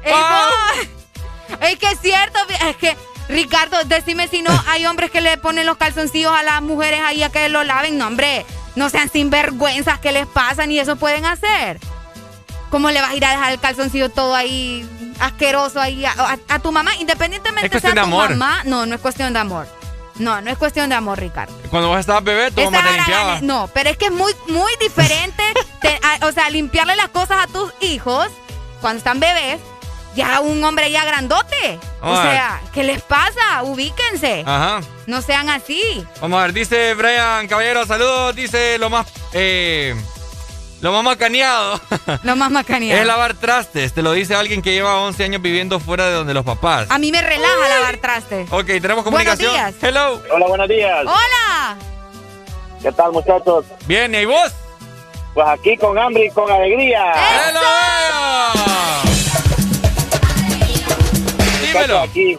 Ey, 0.04 0.12
vos. 0.12 1.58
Es 1.62 1.78
que 1.78 1.86
es 1.86 2.00
cierto. 2.02 2.38
Es 2.68 2.76
que, 2.76 2.98
Ricardo, 3.30 3.82
decime 3.86 4.28
si 4.28 4.42
no 4.42 4.50
hay 4.66 4.84
hombres 4.84 5.10
que 5.10 5.22
le 5.22 5.38
ponen 5.38 5.64
los 5.64 5.78
calzoncillos 5.78 6.36
a 6.36 6.42
las 6.42 6.60
mujeres 6.60 7.00
ahí 7.02 7.22
a 7.22 7.30
que 7.30 7.48
lo 7.48 7.64
laven. 7.64 7.96
No, 7.96 8.08
hombre. 8.08 8.44
No 8.76 8.90
sean 8.90 9.08
sinvergüenzas 9.08 10.00
que 10.00 10.12
les 10.12 10.26
pasan 10.26 10.70
y 10.70 10.78
eso 10.78 10.96
pueden 10.96 11.24
hacer. 11.24 11.80
¿Cómo 12.68 12.90
le 12.90 13.00
vas 13.00 13.12
a 13.12 13.16
ir 13.16 13.24
a 13.24 13.30
dejar 13.30 13.52
el 13.52 13.58
calzoncillo 13.58 14.10
todo 14.10 14.34
ahí 14.34 14.86
asqueroso 15.20 15.80
ahí 15.80 16.04
a, 16.04 16.12
a- 16.12 16.38
a 16.54 16.58
tu 16.58 16.72
mamá? 16.72 16.94
Independientemente 16.96 17.76
Es 17.76 17.80
sea 17.82 17.90
de 17.90 17.96
tu 17.96 18.02
amor. 18.02 18.30
mamá. 18.30 18.62
No, 18.64 18.86
no 18.86 18.94
es 18.94 19.00
cuestión 19.00 19.32
de 19.32 19.38
amor. 19.38 19.66
No, 20.16 20.40
no 20.42 20.50
es 20.50 20.58
cuestión 20.58 20.88
de 20.90 20.94
amor, 20.96 21.18
Ricardo. 21.18 21.54
Cuando 21.70 21.88
vos 21.88 21.98
estabas 22.00 22.22
bebé, 22.24 22.50
tu 22.50 22.62
mamá 22.62 22.82
te 22.86 22.92
limpiaba. 22.96 23.40
No, 23.40 23.70
pero 23.72 23.88
es 23.90 23.96
que 23.96 24.06
es 24.06 24.12
muy, 24.12 24.34
muy 24.48 24.72
diferente. 24.80 25.42
te- 25.80 25.98
a- 26.02 26.26
o 26.26 26.32
sea, 26.32 26.50
limpiarle 26.50 26.94
las 26.96 27.08
cosas 27.08 27.44
a 27.44 27.46
tus 27.46 27.72
hijos 27.80 28.28
cuando 28.80 28.98
están 28.98 29.18
bebés, 29.20 29.60
ya 30.16 30.40
un 30.40 30.62
hombre 30.64 30.90
ya 30.90 31.04
grandote. 31.04 31.78
O 32.02 32.14
sea, 32.20 32.60
¿qué 32.72 32.82
les 32.82 33.00
pasa? 33.02 33.62
Ubíquense. 33.62 34.42
Ajá. 34.46 34.80
No 35.06 35.22
sean 35.22 35.48
así. 35.48 36.04
Vamos 36.20 36.38
a 36.38 36.42
ver, 36.42 36.52
dice 36.52 36.94
Brian 36.94 37.46
Caballero, 37.48 37.86
saludos, 37.86 38.34
dice 38.36 38.76
lo 38.78 38.90
más, 38.90 39.06
eh, 39.32 39.94
lo 40.80 40.92
más 40.92 41.04
macaneado. 41.04 41.80
Lo 42.22 42.36
más 42.36 42.50
macaneado. 42.50 43.00
es 43.00 43.06
lavar 43.06 43.34
trastes, 43.34 43.92
te 43.92 44.02
lo 44.02 44.12
dice 44.12 44.34
alguien 44.34 44.62
que 44.62 44.72
lleva 44.72 45.00
11 45.02 45.24
años 45.24 45.42
viviendo 45.42 45.78
fuera 45.80 46.06
de 46.06 46.14
donde 46.14 46.34
los 46.34 46.44
papás. 46.44 46.86
A 46.90 46.98
mí 46.98 47.12
me 47.12 47.20
relaja 47.20 47.68
lavar 47.68 47.96
trastes. 47.98 48.50
Ok, 48.50 48.66
tenemos 48.66 49.04
comunicación. 49.04 49.52
Buenos 49.52 49.80
días. 49.80 49.84
Hello. 49.84 50.22
Hola, 50.32 50.46
buenos 50.46 50.68
días. 50.68 51.00
Hola. 51.02 51.76
¿Qué 52.82 52.92
tal, 52.92 53.12
muchachos? 53.12 53.66
Bien, 53.86 54.14
¿y 54.14 54.24
vos? 54.24 54.52
Pues 55.34 55.46
aquí 55.46 55.76
con 55.76 55.98
hambre 55.98 56.26
y 56.26 56.30
con 56.30 56.50
alegría. 56.50 57.12
Dímelo. 61.62 62.00
Aquí 62.00 62.38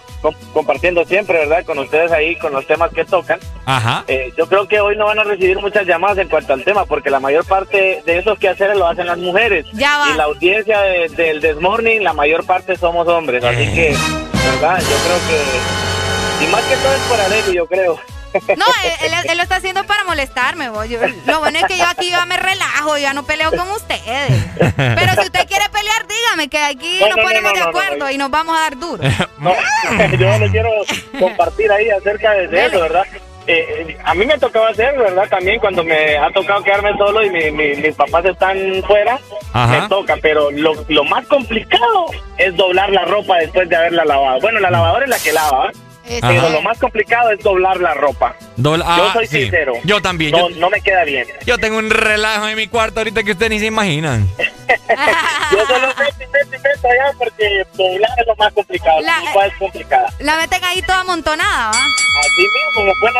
compartiendo 0.53 1.03
siempre, 1.05 1.39
¿verdad? 1.39 1.65
Con 1.65 1.79
ustedes 1.79 2.11
ahí, 2.11 2.35
con 2.37 2.53
los 2.53 2.65
temas 2.67 2.91
que 2.91 3.05
tocan. 3.05 3.39
Ajá. 3.65 4.03
Eh, 4.07 4.31
yo 4.37 4.47
creo 4.47 4.67
que 4.67 4.79
hoy 4.79 4.95
no 4.97 5.05
van 5.05 5.19
a 5.19 5.23
recibir 5.23 5.59
muchas 5.59 5.85
llamadas 5.85 6.17
en 6.19 6.27
cuanto 6.29 6.53
al 6.53 6.63
tema, 6.63 6.85
porque 6.85 7.09
la 7.09 7.19
mayor 7.19 7.45
parte 7.45 8.01
de 8.05 8.17
esos 8.17 8.37
quehaceres 8.39 8.77
lo 8.77 8.87
hacen 8.87 9.07
las 9.07 9.17
mujeres. 9.17 9.65
Ya 9.73 9.97
va. 9.97 10.09
Y 10.13 10.17
la 10.17 10.23
audiencia 10.25 10.81
de- 10.81 11.09
del 11.09 11.41
Desmorning, 11.41 12.03
la 12.03 12.13
mayor 12.13 12.45
parte 12.45 12.75
somos 12.75 13.07
hombres. 13.07 13.43
Así 13.43 13.63
Eh. 13.63 13.71
que, 13.73 13.95
¿verdad? 14.51 14.79
Yo 14.79 14.97
creo 15.05 15.19
que. 15.27 16.45
Y 16.45 16.47
más 16.51 16.61
que 16.63 16.75
todo 16.77 16.93
es 16.93 17.01
por 17.09 17.19
Arely, 17.21 17.55
yo 17.55 17.67
creo. 17.67 17.99
No, 18.57 18.65
él, 18.83 19.13
él- 19.13 19.29
él 19.31 19.37
lo 19.37 19.43
está 19.43 19.57
haciendo 19.57 19.83
para 19.85 20.03
molestarme. 20.03 20.69
vos. 20.69 20.87
Yo- 20.87 20.99
lo 21.25 21.39
bueno 21.39 21.59
es 21.59 21.65
que 21.65 21.77
yo 21.77 21.85
aquí 21.87 22.09
ya 22.09 22.25
me 22.25 22.37
relajo, 22.37 22.97
ya 22.97 23.13
no 23.13 23.23
peleo 23.23 23.49
con 23.51 23.69
ustedes. 23.71 24.31
Pero 24.75 25.13
si 25.13 25.21
usted 25.27 25.47
quiere 25.47 25.65
pelear, 25.69 26.05
dígame 26.07 26.47
que 26.49 26.57
aquí 26.59 26.99
No, 27.01 27.07
nos 27.07 27.17
no, 27.17 27.23
no, 27.23 27.27
ponemos 27.27 27.51
no, 27.51 27.53
de 27.53 27.59
no, 27.59 27.65
no, 27.65 27.69
acuerdo 27.69 28.05
no. 28.05 28.11
y 28.11 28.17
nos 28.17 28.31
vamos 28.31 28.57
a 28.57 28.61
dar 28.61 28.77
duro. 28.77 29.03
No, 29.39 29.53
yo 30.19 30.37
le 30.39 30.49
quiero 30.51 30.69
compartir 31.19 31.71
ahí 31.71 31.89
acerca 31.89 32.31
de, 32.33 32.47
de 32.47 32.65
eso, 32.67 32.79
¿verdad? 32.79 33.05
Eh, 33.47 33.85
eh, 33.89 33.97
a 34.03 34.13
mí 34.13 34.23
me 34.25 34.37
tocaba 34.37 34.69
hacer, 34.69 34.95
¿verdad? 34.97 35.27
También 35.27 35.59
cuando 35.59 35.83
me 35.83 36.15
ha 36.15 36.29
tocado 36.31 36.63
quedarme 36.63 36.95
solo 36.95 37.23
y 37.25 37.29
mi- 37.31 37.49
mi- 37.51 37.75
mis 37.75 37.95
papás 37.95 38.23
están 38.25 38.57
fuera, 38.85 39.19
Ajá. 39.51 39.81
me 39.81 39.89
toca, 39.89 40.15
pero 40.21 40.51
lo, 40.51 40.73
lo 40.87 41.03
más 41.05 41.25
complicado 41.25 42.05
es 42.37 42.55
doblar 42.55 42.91
la 42.91 43.03
ropa 43.05 43.37
después 43.39 43.67
de 43.67 43.75
haberla 43.75 44.05
lavado. 44.05 44.39
Bueno, 44.41 44.59
la 44.59 44.69
lavadora 44.69 45.05
es 45.05 45.09
la 45.09 45.17
que 45.19 45.33
lava, 45.33 45.71
Pero 46.19 46.39
Ajá. 46.41 46.49
lo 46.49 46.61
más 46.61 46.77
complicado 46.79 47.31
es 47.31 47.39
doblar 47.39 47.79
la 47.79 47.93
ropa. 47.93 48.35
Dobla- 48.57 48.85
yo 48.97 49.03
ah, 49.05 49.13
soy 49.13 49.27
sí. 49.27 49.41
sincero. 49.43 49.73
Yo 49.85 50.01
también. 50.01 50.31
No, 50.31 50.49
yo, 50.49 50.55
no 50.57 50.69
me 50.69 50.81
queda 50.81 51.03
bien. 51.05 51.25
yo 51.45 51.57
tengo 51.57 51.77
un 51.77 51.89
relajo 51.89 52.47
en 52.47 52.57
mi 52.57 52.67
cuarto 52.67 52.99
ahorita 52.99 53.23
que 53.23 53.31
ustedes 53.31 53.49
ni 53.51 53.59
se 53.59 53.65
imaginan. 53.67 54.27
Yo 55.51 55.65
solo 55.67 55.87
meto 55.87 56.23
y 56.23 56.27
meto 56.27 56.55
y 56.55 56.59
meto 56.59 56.87
allá 56.87 57.11
porque 57.17 57.63
doblar 57.73 58.09
es 58.17 58.27
lo 58.27 58.35
más 58.37 58.53
complicado. 58.53 59.01
La- 59.01 59.45
es 59.45 59.53
complicada. 59.57 60.07
La 60.19 60.37
meten 60.37 60.63
ahí 60.63 60.81
toda 60.81 60.99
amontonada, 61.01 61.71
¿va? 61.71 61.79
Así 62.19 62.41
mismo, 62.41 62.93
bueno, 63.01 63.19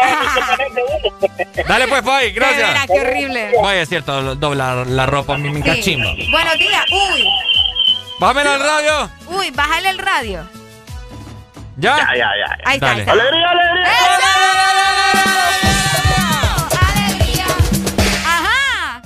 uno. 1.03 1.27
Dale 1.68 1.88
pues, 1.88 2.03
veras, 2.05 2.34
gracias. 2.34 2.88
qué 2.88 2.99
horrible. 3.01 3.51
Vaya, 3.61 3.81
es 3.81 3.89
cierto, 3.89 4.35
doblar 4.35 4.88
la 4.88 5.05
ropa 5.05 5.35
a 5.35 5.38
mí 5.38 5.49
me 5.49 5.61
Sí. 5.61 5.69
cachimba. 5.69 6.13
Buenos 6.31 6.57
días. 6.57 6.85
Uy, 6.91 7.23
Bájamela 8.19 8.53
al 8.55 8.59
radio. 8.61 9.09
uy, 9.27 9.49
bájale 9.51 9.89
el 9.89 9.97
radio. 9.97 10.45
¿Ya? 11.82 11.98
Ya, 11.98 12.16
ya, 12.16 12.30
ya. 12.38 12.58
Ahí 12.64 12.76
está, 12.76 12.91
ahí 12.91 12.99
está. 12.99 13.12
¡Alegría, 13.12 13.49
alegría! 13.49 13.88
Ajá. 18.26 19.02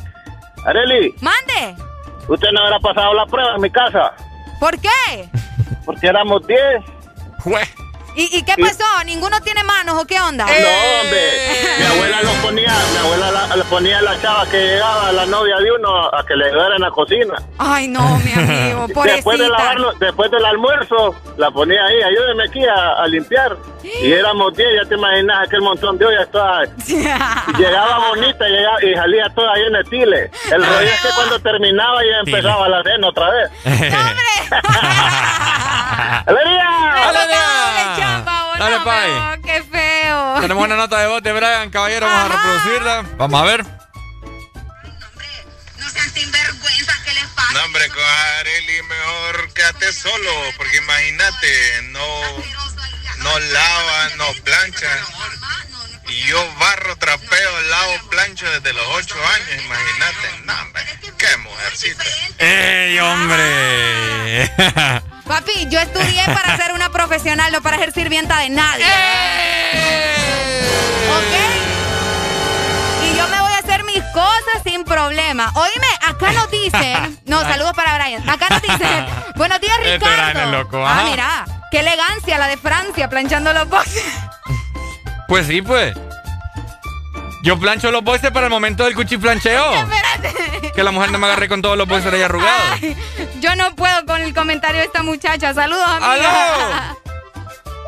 Areli, 0.65 1.15
Mande. 1.21 1.75
usted 2.27 2.47
no 2.53 2.61
habrá 2.63 2.79
pasado 2.79 3.13
la 3.13 3.25
prueba 3.25 3.55
en 3.55 3.61
mi 3.61 3.69
casa, 3.69 4.13
¿Por 4.59 4.77
qué? 4.79 5.29
porque 5.85 6.07
éramos 6.07 6.45
10. 6.47 6.59
Jue. 7.43 7.61
¿Y, 8.15 8.37
y 8.37 8.43
qué 8.43 8.53
pasó? 8.59 8.83
¿Ninguno 9.05 9.41
tiene 9.41 9.63
manos 9.63 10.01
o 10.01 10.05
qué 10.05 10.19
onda? 10.19 10.45
No, 10.45 10.51
hombre, 10.51 11.31
mi 11.79 11.85
abuela 11.85 12.21
lo 12.23 12.31
ponía, 12.41 12.73
mi 12.91 12.97
abuela 12.97 13.31
la, 13.55 13.63
ponía 13.65 13.99
a 13.99 14.01
la 14.01 14.21
chava 14.21 14.45
que 14.49 14.57
llegaba, 14.57 15.11
la 15.11 15.25
novia 15.25 15.57
de 15.57 15.71
uno, 15.71 16.07
a 16.07 16.25
que 16.25 16.35
le 16.35 16.45
ayudara 16.45 16.75
en 16.75 16.81
la 16.81 16.91
cocina. 16.91 17.33
Ay, 17.57 17.87
no, 17.89 18.17
mi 18.19 18.31
amigo, 18.31 18.85
Después 18.87 19.11
de 19.17 19.21
pobrecita. 19.23 19.47
lavarlo, 19.49 19.93
después 19.99 20.31
del 20.31 20.45
almuerzo, 20.45 21.15
la 21.37 21.51
ponía 21.51 21.83
ahí, 21.85 22.01
ayúdeme 22.03 22.43
aquí 22.45 22.63
a, 22.65 23.03
a 23.03 23.07
limpiar. 23.07 23.57
Y 23.83 24.11
éramos 24.13 24.55
10, 24.55 24.67
ya 24.81 24.89
te 24.89 24.95
imaginas 24.95 25.47
aquel 25.47 25.61
montón 25.61 25.97
de 25.97 26.05
ollas 26.05 26.27
todas. 26.31 26.69
Llegaba 26.87 28.07
bonita 28.09 28.47
llegaba, 28.47 28.83
y 28.83 28.95
salía 28.95 29.29
toda 29.35 29.55
llena 29.55 29.77
de 29.79 29.83
tile. 29.83 30.31
El 30.51 30.65
rollo 30.65 30.79
es 30.87 31.01
que 31.01 31.09
cuando 31.15 31.39
terminaba 31.39 32.01
ya 32.03 32.19
empezaba 32.25 32.67
la 32.69 32.81
cena 32.81 33.07
otra 33.09 33.29
vez. 33.29 33.51
¡Alegría! 36.25 36.65
Dale, 38.57 38.79
Pai. 38.81 39.11
No, 39.11 39.41
qué 39.41 39.63
feo. 39.63 40.41
Tenemos 40.41 40.63
una 40.63 40.75
nota 40.75 40.99
de 40.99 41.07
voz 41.07 41.21
de 41.21 41.33
Brian 41.33 41.69
Caballero, 41.69 42.05
vamos 42.05 42.31
a 42.31 42.35
reproducirla. 42.35 43.05
Vamos 43.17 43.41
a 43.41 43.45
ver. 43.45 43.65
No, 47.53 47.63
hombre, 47.63 47.87
con 47.89 48.03
Areli 48.03 48.81
mejor 48.83 49.53
quédate 49.53 49.93
solo, 49.93 50.31
porque 50.57 50.77
imagínate, 50.77 51.81
no, 51.83 52.21
no 53.17 53.39
lava, 53.39 54.09
no 54.17 54.33
plancha. 54.43 54.89
Y 56.07 56.27
yo 56.27 56.37
barro, 56.59 56.95
trapeo, 56.97 57.61
lavo, 57.69 57.93
plancho 58.09 58.49
desde 58.51 58.73
los 58.73 58.85
ocho 58.93 59.15
años, 59.15 59.63
imagínate. 59.65 60.41
No, 60.45 60.53
hombre, 60.61 60.83
qué 61.17 61.37
mujercita. 61.37 62.03
¡Ey, 62.37 62.99
hombre! 62.99 64.51
Papi, 65.27 65.67
yo 65.69 65.79
estudié 65.79 66.23
para 66.25 66.55
ser 66.57 66.73
una 66.73 66.91
profesional, 66.91 67.51
no 67.51 67.61
para 67.61 67.77
ser 67.77 67.91
sirvienta 67.91 68.37
de 68.39 68.49
nadie. 68.49 68.85
¿Ok? 71.09 71.35
Y 73.05 73.17
yo 73.17 73.27
me 73.27 73.39
voy 73.41 73.51
a 73.53 73.57
hacer 73.57 73.83
mis 73.83 74.03
cosas 74.13 74.61
sin 74.63 74.83
problema. 74.83 75.51
Oíme, 75.55 75.87
acá 76.07 76.31
nos 76.31 76.51
dicen. 76.51 77.19
No, 77.25 77.41
saludos 77.41 77.73
para 77.73 77.95
Brian. 77.97 78.29
Acá 78.29 78.47
nos 78.49 78.61
dicen. 78.61 79.05
Buenos 79.35 79.59
días, 79.59 79.73
Este 79.79 79.97
Ricardo. 79.97 80.31
Brian 80.31 80.37
es 80.37 80.51
loco, 80.59 80.85
ah, 80.85 81.05
mira. 81.09 81.45
Qué 81.71 81.79
elegancia 81.79 82.37
la 82.37 82.47
de 82.47 82.57
Francia 82.57 83.09
planchando 83.09 83.51
los 83.51 83.67
boxes. 83.67 84.03
Pues 85.27 85.47
sí, 85.47 85.61
pues. 85.61 85.95
Yo 87.43 87.59
plancho 87.59 87.91
los 87.91 88.03
boxes 88.03 88.31
para 88.31 88.47
el 88.47 88.51
momento 88.51 88.85
del 88.85 88.95
cuchiflancheo. 88.95 89.73
Espérate. 89.73 90.71
que 90.71 90.83
la 90.83 90.91
mujer 90.91 91.11
no 91.11 91.19
me 91.19 91.27
agarre 91.27 91.47
con 91.47 91.61
todos 91.61 91.77
los 91.77 91.87
boxers 91.87 92.13
ahí 92.15 92.21
arrugados. 92.23 92.63
Ay, 92.81 92.95
yo 93.39 93.55
no 93.55 93.75
puedo 93.75 94.05
con 94.05 94.21
el 94.21 94.33
comentario 94.33 94.79
de 94.81 94.87
esta 94.87 95.03
muchacha. 95.03 95.53
Saludos, 95.53 95.83
amiga. 95.87 96.13
Hola, 96.13 96.95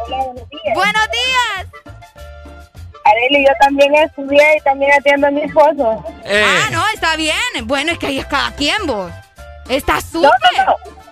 buenos 0.09 0.49
días. 0.49 0.75
Buenos 0.75 1.07
días. 1.11 1.67
Arely, 3.03 3.45
yo 3.45 3.51
también 3.61 3.95
estudié 3.95 4.57
y 4.57 4.61
también 4.63 4.91
atiendo 4.99 5.27
a 5.27 5.31
mi 5.31 5.41
esposo. 5.41 6.03
Eh, 6.25 6.45
Ah, 6.45 6.69
no, 6.71 6.83
está 6.93 7.15
bien. 7.15 7.35
Bueno, 7.63 7.93
es 7.93 7.97
que 7.99 8.07
ahí 8.07 8.19
es 8.19 8.25
cada 8.25 8.51
quien, 8.51 8.85
vos. 8.85 9.11
Está 9.69 9.95
No, 9.95 10.01
súper. 10.01 10.31
no, 10.57 10.65
no. 10.65 11.06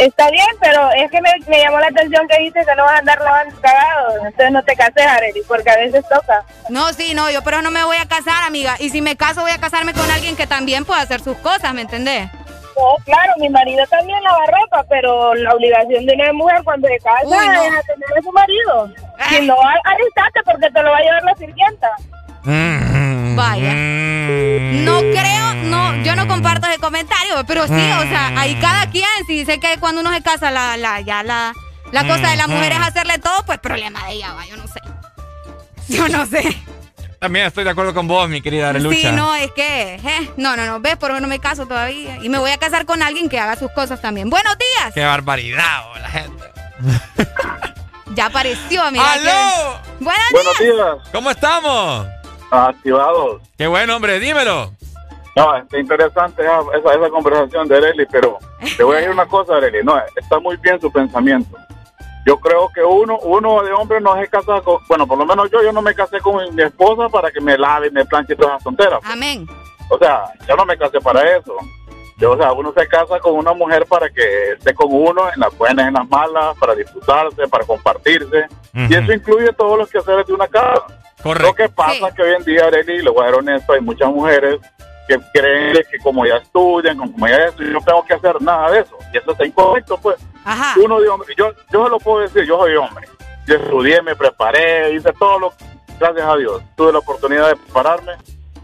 Está 0.00 0.30
bien, 0.30 0.46
pero 0.62 0.90
es 0.92 1.10
que 1.10 1.20
me, 1.20 1.30
me 1.46 1.58
llamó 1.62 1.78
la 1.78 1.88
atención 1.88 2.26
que 2.26 2.38
dices 2.38 2.66
que 2.66 2.74
no 2.74 2.84
vas 2.84 2.94
a 2.94 2.98
andar 2.98 3.20
lavando 3.20 3.54
cagados. 3.60 4.14
Entonces 4.24 4.50
no 4.50 4.62
te 4.62 4.74
cases, 4.74 5.06
Arely, 5.06 5.42
porque 5.46 5.70
a 5.70 5.76
veces 5.76 6.04
toca. 6.08 6.42
No, 6.70 6.90
sí, 6.94 7.12
no, 7.14 7.30
yo 7.30 7.42
pero 7.42 7.60
no 7.60 7.70
me 7.70 7.84
voy 7.84 7.98
a 7.98 8.06
casar, 8.06 8.44
amiga. 8.44 8.76
Y 8.78 8.88
si 8.88 9.02
me 9.02 9.16
caso, 9.16 9.42
voy 9.42 9.50
a 9.50 9.58
casarme 9.58 9.92
con 9.92 10.10
alguien 10.10 10.36
que 10.36 10.46
también 10.46 10.84
pueda 10.86 11.02
hacer 11.02 11.20
sus 11.20 11.36
cosas, 11.38 11.74
¿me 11.74 11.82
entendés? 11.82 12.30
No, 12.76 13.04
claro, 13.04 13.32
mi 13.38 13.50
marido 13.50 13.84
también 13.88 14.22
lava 14.22 14.46
ropa, 14.46 14.84
pero 14.88 15.34
la 15.34 15.52
obligación 15.54 16.06
de 16.06 16.14
una 16.14 16.32
mujer 16.32 16.62
cuando 16.64 16.88
se 16.88 16.98
casa 17.00 17.20
Uy, 17.24 17.48
no. 17.48 17.62
es 17.64 17.76
atender 17.76 18.08
a 18.18 18.22
su 18.22 18.32
marido. 18.32 18.90
Si 19.28 19.46
no, 19.46 19.54
a- 19.54 19.90
arrestate 19.92 20.40
porque 20.46 20.70
te 20.70 20.82
lo 20.82 20.90
va 20.90 20.96
a 20.96 21.00
llevar 21.02 21.24
la 21.24 21.34
sirvienta. 21.34 21.90
mm, 22.44 23.19
Vaya. 23.40 23.72
mm. 23.72 24.84
No 24.84 25.00
creo, 25.00 25.54
no, 25.64 25.96
yo 26.04 26.14
no 26.14 26.28
comparto 26.28 26.66
ese 26.68 26.78
comentario, 26.78 27.42
pero 27.46 27.66
sí, 27.66 27.72
o 27.72 28.02
sea, 28.02 28.38
ahí 28.38 28.54
cada 28.60 28.90
quien, 28.90 29.06
si 29.26 29.32
dice 29.38 29.58
que 29.58 29.78
cuando 29.78 30.02
uno 30.02 30.12
se 30.12 30.22
casa, 30.22 30.50
la, 30.50 30.76
la, 30.76 31.00
ya 31.00 31.22
la, 31.22 31.54
la 31.90 32.06
cosa 32.06 32.28
de 32.30 32.36
la 32.36 32.46
mujer 32.46 32.72
es 32.72 32.78
hacerle 32.80 33.18
todo, 33.18 33.42
pues 33.46 33.58
problema 33.58 34.04
de 34.06 34.12
ella, 34.12 34.34
va, 34.34 34.44
yo 34.46 34.56
no 34.56 34.66
sé. 34.66 34.80
Yo 35.88 36.08
no 36.08 36.24
sé. 36.26 36.56
También 37.18 37.46
estoy 37.46 37.64
de 37.64 37.70
acuerdo 37.70 37.92
con 37.92 38.06
vos, 38.06 38.28
mi 38.28 38.40
querida 38.40 38.68
Arelucha. 38.68 38.96
Sí, 38.96 39.12
no, 39.12 39.34
es 39.34 39.50
que, 39.52 39.94
eh, 39.96 40.30
no, 40.36 40.56
no, 40.56 40.64
no, 40.66 40.78
ves, 40.80 40.96
por 40.96 41.10
eso 41.10 41.20
no 41.20 41.26
me 41.28 41.38
caso 41.40 41.66
todavía. 41.66 42.18
Y 42.22 42.28
me 42.28 42.38
voy 42.38 42.50
a 42.52 42.58
casar 42.58 42.86
con 42.86 43.02
alguien 43.02 43.28
que 43.28 43.40
haga 43.40 43.56
sus 43.56 43.70
cosas 43.72 44.00
también. 44.00 44.30
Buenos 44.30 44.56
días. 44.56 44.94
Qué 44.94 45.04
barbaridad, 45.04 45.82
oh, 45.92 45.98
la 45.98 46.08
gente. 46.10 46.44
Ya 48.14 48.26
apareció, 48.26 48.90
mira. 48.90 49.12
¡Aló! 49.12 49.22
que- 49.98 50.04
Buenos 50.04 50.24
Buenos 50.32 50.58
días. 50.58 50.74
días. 50.74 51.08
¿Cómo 51.12 51.30
estamos? 51.30 52.06
Activados. 52.50 53.42
Qué 53.56 53.66
bueno, 53.66 53.96
hombre, 53.96 54.18
dímelo. 54.18 54.72
No, 55.36 55.56
está 55.56 55.78
interesante 55.78 56.42
esa, 56.42 56.60
esa, 56.76 56.94
esa 56.94 57.08
conversación 57.10 57.68
de 57.68 57.76
Arely, 57.76 58.06
pero 58.10 58.38
te 58.76 58.82
voy 58.82 58.94
a 58.96 58.98
decir 58.98 59.12
una 59.12 59.26
cosa, 59.26 59.56
Arely. 59.56 59.84
No, 59.84 59.96
está 60.16 60.40
muy 60.40 60.56
bien 60.56 60.80
su 60.80 60.90
pensamiento. 60.90 61.56
Yo 62.26 62.38
creo 62.38 62.68
que 62.74 62.82
uno 62.82 63.18
uno 63.20 63.62
de 63.62 63.72
hombre 63.72 64.00
no 64.00 64.14
se 64.20 64.28
casa 64.28 64.60
con... 64.60 64.78
Bueno, 64.88 65.06
por 65.06 65.18
lo 65.18 65.24
menos 65.24 65.50
yo, 65.50 65.62
yo 65.62 65.72
no 65.72 65.80
me 65.80 65.94
casé 65.94 66.20
con 66.20 66.54
mi 66.54 66.62
esposa 66.62 67.08
para 67.08 67.30
que 67.30 67.40
me 67.40 67.56
lave, 67.56 67.90
me 67.90 68.04
planche 68.04 68.36
todas 68.36 68.54
las 68.54 68.64
tonteras. 68.64 69.00
Amén. 69.04 69.46
O 69.88 69.98
sea, 69.98 70.24
yo 70.46 70.54
no 70.56 70.66
me 70.66 70.76
casé 70.76 71.00
para 71.00 71.22
eso. 71.36 71.54
Yo, 72.20 72.32
o 72.32 72.36
sea, 72.36 72.52
uno 72.52 72.72
se 72.76 72.86
casa 72.86 73.18
con 73.18 73.34
una 73.34 73.54
mujer 73.54 73.86
para 73.86 74.10
que 74.10 74.52
esté 74.52 74.74
con 74.74 74.88
uno 74.90 75.32
en 75.32 75.40
las 75.40 75.56
buenas, 75.56 75.88
en 75.88 75.94
las 75.94 76.08
malas, 76.08 76.56
para 76.58 76.74
disfrutarse, 76.74 77.48
para 77.48 77.64
compartirse. 77.64 78.46
Y 78.74 78.94
eso 78.94 79.12
incluye 79.12 79.52
todos 79.54 79.78
los 79.78 79.90
quehaceres 79.90 80.26
de 80.26 80.34
una 80.34 80.46
casa. 80.46 80.84
Lo 81.24 81.54
que 81.54 81.68
pasa 81.70 82.08
es 82.08 82.14
que 82.14 82.22
hoy 82.22 82.34
en 82.34 82.44
día, 82.44 82.66
Arely, 82.66 83.02
le 83.02 83.10
voy 83.10 83.24
a 83.24 83.28
ser 83.28 83.38
honesto, 83.38 83.72
hay 83.72 83.80
muchas 83.80 84.08
mujeres 84.10 84.60
que 85.08 85.18
creen 85.32 85.82
que 85.90 85.98
como 85.98 86.24
ya 86.26 86.36
estudian, 86.36 86.96
como 86.96 87.26
ya 87.26 87.46
eso, 87.46 87.56
yo 87.58 87.70
no 87.70 87.80
tengo 87.80 88.04
que 88.04 88.14
hacer 88.14 88.40
nada 88.40 88.70
de 88.70 88.80
eso. 88.80 88.96
Y 89.12 89.18
eso 89.18 89.32
está 89.32 89.46
incorrecto, 89.46 89.96
pues. 89.96 90.16
Ajá. 90.44 90.74
Uno 90.82 91.00
de 91.00 91.08
hombre, 91.08 91.34
yo, 91.36 91.52
yo 91.72 91.84
se 91.84 91.90
lo 91.90 91.98
puedo 91.98 92.20
decir, 92.20 92.44
yo 92.44 92.58
soy 92.58 92.76
hombre. 92.76 93.08
Yo 93.46 93.56
estudié, 93.56 94.02
me 94.02 94.14
preparé, 94.14 94.92
hice 94.92 95.12
todo 95.18 95.38
lo 95.38 95.52
gracias 95.98 96.26
a 96.26 96.36
Dios. 96.36 96.62
Tuve 96.76 96.92
la 96.92 96.98
oportunidad 96.98 97.48
de 97.48 97.56
prepararme. 97.56 98.12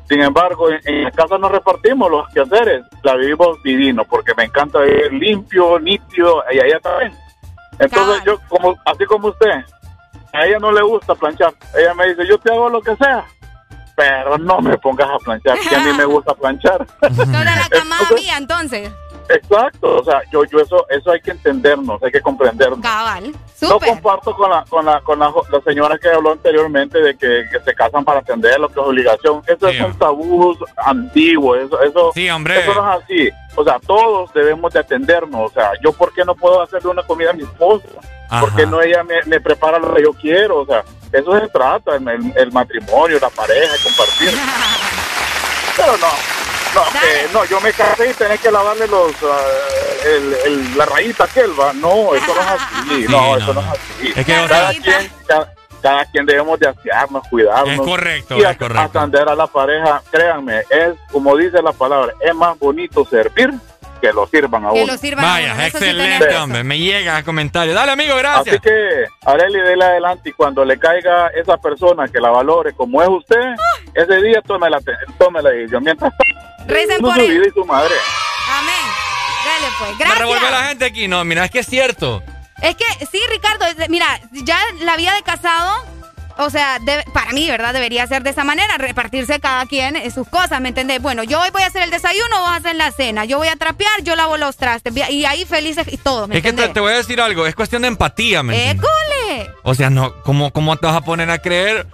Sin 0.08 0.22
embargo, 0.22 0.70
en, 0.70 0.80
en 0.84 1.04
la 1.04 1.10
casa 1.10 1.36
nos 1.38 1.50
repartimos 1.50 2.10
los 2.10 2.28
quehaceres. 2.28 2.84
La 3.02 3.16
vivimos 3.16 3.62
divino, 3.62 4.04
porque 4.04 4.32
me 4.36 4.44
encanta 4.44 4.80
vivir 4.80 5.12
limpio, 5.12 5.78
nítido, 5.80 6.44
y 6.52 6.58
a 6.58 6.66
ella 6.66 6.80
también. 6.80 7.12
Entonces, 7.78 8.22
yo, 8.24 8.38
como 8.48 8.76
así 8.84 9.04
como 9.04 9.28
usted, 9.28 9.64
a 10.32 10.46
ella 10.46 10.58
no 10.58 10.72
le 10.72 10.82
gusta 10.82 11.14
planchar. 11.14 11.54
Ella 11.76 11.94
me 11.94 12.08
dice, 12.08 12.26
yo 12.26 12.38
te 12.38 12.52
hago 12.52 12.68
lo 12.68 12.80
que 12.80 12.96
sea, 12.96 13.24
pero 13.96 14.38
no 14.38 14.60
me 14.60 14.76
pongas 14.78 15.08
a 15.08 15.18
planchar, 15.18 15.58
que 15.58 15.74
a 15.74 15.80
mí 15.80 15.92
me 15.92 16.04
gusta 16.06 16.34
planchar. 16.34 16.86
Toda 17.00 17.44
la 17.44 17.68
camada 17.70 18.10
mía, 18.14 18.36
entonces. 18.38 18.90
Exacto, 19.28 19.96
o 19.96 20.04
sea, 20.04 20.22
yo, 20.32 20.44
yo 20.44 20.58
eso, 20.60 20.86
eso 20.88 21.10
hay 21.10 21.20
que 21.20 21.32
entendernos, 21.32 22.02
hay 22.02 22.12
que 22.12 22.20
comprendernos. 22.20 22.80
Cabal. 22.80 23.32
No 23.60 23.68
Súper. 23.68 23.88
comparto 23.88 24.34
con 24.36 24.50
la, 24.50 24.64
con 24.68 24.84
la, 24.84 25.00
con 25.00 25.18
la, 25.18 25.32
la 25.50 25.60
señora 25.62 25.98
que 25.98 26.08
habló 26.10 26.32
anteriormente 26.32 27.00
de 27.00 27.16
que, 27.16 27.44
que 27.50 27.60
se 27.64 27.74
casan 27.74 28.04
para 28.04 28.20
atender 28.20 28.60
lo 28.60 28.68
que 28.68 28.78
es 28.80 28.86
obligación. 28.86 29.42
Eso 29.46 29.68
es 29.68 29.80
un 29.80 29.98
tabú 29.98 30.56
antiguo, 30.76 31.56
eso, 31.56 31.80
eso, 31.82 32.10
Sí, 32.14 32.28
hombre. 32.30 32.60
eso 32.60 32.74
no 32.74 32.92
es 32.92 33.02
así. 33.02 33.30
O 33.56 33.64
sea, 33.64 33.78
todos 33.80 34.32
debemos 34.34 34.72
de 34.74 34.80
atendernos. 34.80 35.50
O 35.50 35.54
sea, 35.54 35.70
yo 35.82 35.92
por 35.92 36.12
qué 36.12 36.24
no 36.24 36.34
puedo 36.34 36.60
hacerle 36.62 36.90
una 36.90 37.02
comida 37.02 37.30
a 37.30 37.32
mi 37.32 37.42
esposa, 37.44 37.88
por 38.40 38.54
qué 38.54 38.66
no 38.66 38.80
ella 38.82 39.02
me, 39.04 39.22
me 39.24 39.40
prepara 39.40 39.78
lo 39.78 39.94
que 39.94 40.02
yo 40.02 40.12
quiero. 40.12 40.58
O 40.60 40.66
sea, 40.66 40.84
eso 41.12 41.38
se 41.40 41.48
trata, 41.48 41.96
el, 41.96 42.06
el- 42.08 42.32
el 42.36 42.52
matrimonio, 42.52 43.18
la 43.20 43.30
pareja, 43.30 43.74
compartir. 43.82 44.30
Pero 45.76 45.92
no, 45.98 46.06
no, 46.76 47.00
que, 47.00 47.32
no, 47.32 47.44
yo 47.46 47.60
me 47.60 47.72
casé 47.72 48.10
y 48.10 48.14
tenés 48.14 48.40
que 48.40 48.50
lavarle 48.50 48.86
los, 48.86 49.12
ah, 49.24 49.38
el, 50.04 50.34
el- 50.44 50.78
la 50.78 50.84
rayita 50.86 51.24
aquel, 51.24 51.50
va. 51.58 51.72
No, 51.72 52.14
eso 52.14 52.34
no 52.34 52.40
es 52.40 52.48
así. 52.48 53.06
no, 53.08 53.36
eso 53.36 53.54
no, 53.54 53.60
es 53.60 53.66
así. 53.68 54.12
Es 54.14 54.26
que, 54.26 54.38
o 54.38 54.48
cada, 54.48 54.72
sea- 54.72 54.82
quien, 54.82 55.12
cada, 55.26 55.52
cada 55.82 56.04
quien 56.06 56.26
debemos 56.26 56.58
de 56.60 56.68
asearnos, 56.68 57.26
cuidarnos. 57.28 57.74
Es 57.74 57.80
correcto, 57.80 58.36
Y 58.36 58.40
es 58.40 58.46
a- 58.46 58.54
correcto. 58.56 58.98
atender 59.00 59.28
a 59.28 59.34
la 59.34 59.46
pareja, 59.46 60.02
créanme, 60.10 60.60
es 60.70 60.94
como 61.10 61.36
dice 61.36 61.60
la 61.62 61.72
palabra, 61.72 62.12
es 62.20 62.34
más 62.34 62.58
bonito 62.58 63.04
servir 63.04 63.50
que 64.00 64.12
lo 64.12 64.26
sirvan 64.26 64.62
a 64.66 64.72
Que 64.72 64.82
uno. 64.82 64.92
lo 64.92 64.98
sirvan 64.98 65.24
a 65.24 65.28
uno, 65.28 65.34
Vaya, 65.54 65.66
eso 65.66 65.78
sí 65.78 65.84
excelente, 65.86 66.36
hombre. 66.36 66.62
Me 66.64 66.78
llega 66.78 67.16
el 67.18 67.24
comentario. 67.24 67.72
Dale, 67.72 67.92
amigo, 67.92 68.14
gracias. 68.16 68.48
Así 68.56 68.58
que, 68.60 69.06
Areli, 69.24 69.58
dele 69.60 69.84
adelante 69.86 70.28
y 70.28 70.32
cuando 70.32 70.66
le 70.66 70.78
caiga 70.78 71.28
esa 71.28 71.56
persona 71.56 72.06
que 72.06 72.20
la 72.20 72.28
valore 72.28 72.74
como 72.74 73.00
es 73.02 73.08
usted, 73.08 73.54
ese 73.94 74.16
día 74.20 74.42
tómela, 74.42 74.80
te- 74.82 74.92
tómela 75.18 75.48
y 75.56 75.66
yo 75.70 75.80
mientras 75.80 76.12
Recen 76.66 76.98
no 77.00 77.08
por 77.08 77.16
su 77.16 77.20
él. 77.22 77.30
vida 77.38 77.48
y 77.48 77.50
su 77.52 77.64
madre. 77.64 77.94
Amén. 78.50 78.74
Dale, 79.44 79.72
pues. 79.78 80.08
Me 80.08 80.14
revuelve 80.14 80.42
la 80.42 80.48
Gracias. 80.50 80.68
gente 80.70 80.84
aquí. 80.84 81.08
No, 81.08 81.24
mira, 81.24 81.44
es 81.44 81.50
que 81.50 81.60
es 81.60 81.66
cierto. 81.66 82.22
Es 82.62 82.74
que, 82.74 82.84
sí, 83.10 83.20
Ricardo, 83.30 83.64
mira, 83.88 84.06
ya 84.32 84.58
la 84.80 84.96
vida 84.96 85.14
de 85.14 85.22
casado, 85.22 85.72
o 86.38 86.48
sea, 86.50 86.78
debe- 86.80 87.04
para 87.12 87.32
mí, 87.32 87.46
¿verdad? 87.48 87.72
Debería 87.74 88.06
ser 88.06 88.22
de 88.22 88.30
esa 88.30 88.44
manera, 88.44 88.78
repartirse 88.78 89.40
cada 89.40 89.66
quien 89.66 89.94
eh, 89.96 90.10
sus 90.10 90.26
cosas, 90.28 90.60
¿me 90.60 90.70
entendés? 90.70 91.00
Bueno, 91.02 91.22
yo 91.22 91.40
hoy 91.40 91.50
voy 91.50 91.62
a 91.62 91.66
hacer 91.66 91.82
el 91.82 91.90
desayuno, 91.90 92.40
vos 92.40 92.50
haces 92.50 92.74
la 92.74 92.90
cena, 92.92 93.24
yo 93.26 93.36
voy 93.38 93.48
a 93.48 93.56
trapear, 93.56 94.02
yo 94.02 94.16
lavo 94.16 94.36
los 94.38 94.56
trastes, 94.56 94.94
y 95.10 95.24
ahí 95.26 95.44
felices 95.44 95.86
y 95.90 95.98
todo, 95.98 96.26
¿me 96.28 96.36
Es 96.38 96.42
que 96.42 96.52
te, 96.54 96.80
voy 96.80 96.92
a 96.92 96.96
decir 96.96 97.20
algo. 97.20 97.46
Es 97.46 97.54
cuestión 97.54 97.82
de 97.82 97.88
empatía, 97.88 98.42
¿me 98.42 98.54
entiendes? 98.54 98.88
¡École! 99.28 99.50
O 99.62 99.74
sea, 99.74 99.90
no, 99.90 100.14
¿cómo, 100.22 100.50
¿cómo 100.52 100.76
te 100.78 100.86
vas 100.86 100.96
a 100.96 101.00
poner 101.02 101.30
a 101.30 101.38
creer 101.38 101.86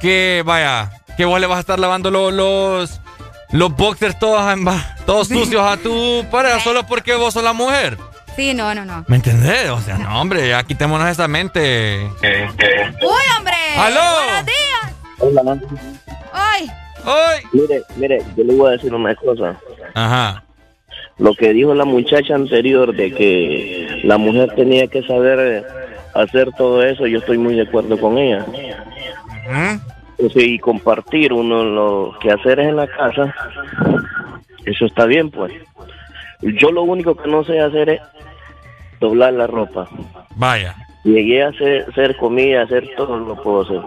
que, 0.00 0.42
vaya, 0.44 0.90
que 1.18 1.24
vos 1.26 1.38
le 1.38 1.46
vas 1.46 1.58
a 1.58 1.60
estar 1.60 1.78
lavando 1.78 2.10
lo- 2.10 2.30
los, 2.30 3.00
los 3.52 3.74
boxers 3.76 4.18
todos, 4.18 4.42
todos 5.06 5.28
sucios 5.28 5.62
a 5.62 5.76
tu 5.76 6.24
pareja 6.30 6.60
solo 6.60 6.86
porque 6.86 7.14
vos 7.14 7.34
sos 7.34 7.42
la 7.42 7.52
mujer? 7.52 7.96
Sí, 8.36 8.54
no, 8.54 8.72
no, 8.74 8.84
no. 8.84 9.04
¿Me 9.08 9.16
entendés? 9.16 9.68
O 9.70 9.80
sea, 9.80 9.98
no, 9.98 10.20
hombre, 10.20 10.48
ya 10.48 10.62
quitémonos 10.62 11.08
esa 11.08 11.26
mente. 11.26 12.08
¡Uy, 12.22 13.22
hombre! 13.36 13.54
¡Aló! 13.76 14.00
¡Buenos 14.14 14.46
días! 14.46 14.94
Hola, 15.18 15.58
¡Ay! 16.32 16.70
¡Ay! 17.04 17.42
Mire, 17.52 17.82
mire, 17.96 18.22
yo 18.36 18.44
le 18.44 18.54
voy 18.54 18.68
a 18.68 18.72
decir 18.76 18.94
una 18.94 19.14
cosa. 19.16 19.56
Ajá. 19.94 20.44
Lo 21.18 21.34
que 21.34 21.52
dijo 21.52 21.74
la 21.74 21.84
muchacha 21.84 22.36
anterior 22.36 22.94
de 22.94 23.12
que 23.12 24.02
la 24.04 24.18
mujer 24.18 24.54
tenía 24.54 24.86
que 24.86 25.02
saber 25.02 25.66
hacer 26.14 26.52
todo 26.52 26.82
eso, 26.84 27.08
yo 27.08 27.18
estoy 27.18 27.38
muy 27.38 27.56
de 27.56 27.62
acuerdo 27.62 27.98
con 27.98 28.18
ella. 28.18 28.46
Sea, 28.52 29.80
y 30.18 30.58
compartir 30.58 31.32
uno 31.32 31.64
los 31.64 32.18
quehaceres 32.18 32.68
en 32.68 32.76
la 32.76 32.86
casa, 32.86 33.34
eso 34.64 34.86
está 34.86 35.06
bien, 35.06 35.30
pues. 35.30 35.52
Yo 36.40 36.70
lo 36.70 36.82
único 36.82 37.16
que 37.16 37.28
no 37.28 37.44
sé 37.44 37.60
hacer 37.60 37.88
es 37.88 38.00
doblar 39.00 39.32
la 39.32 39.46
ropa. 39.46 39.88
Vaya. 40.36 40.74
Llegué 41.04 41.42
a 41.42 41.48
hacer, 41.48 41.86
hacer 41.88 42.16
comida, 42.16 42.62
hacer 42.62 42.88
todo 42.96 43.18
lo 43.18 43.40
puedo 43.42 43.62
hacer. 43.62 43.80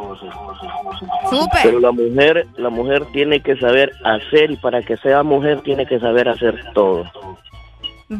Súper. 1.29 1.59
Pero 1.63 1.79
la 1.79 1.91
mujer, 1.91 2.47
la 2.57 2.69
mujer 2.69 3.05
tiene 3.13 3.41
que 3.41 3.57
saber 3.57 3.91
hacer 4.03 4.51
y 4.51 4.57
para 4.57 4.81
que 4.81 4.97
sea 4.97 5.23
mujer 5.23 5.61
tiene 5.61 5.85
que 5.85 5.99
saber 5.99 6.29
hacer 6.29 6.63
todo. 6.73 7.05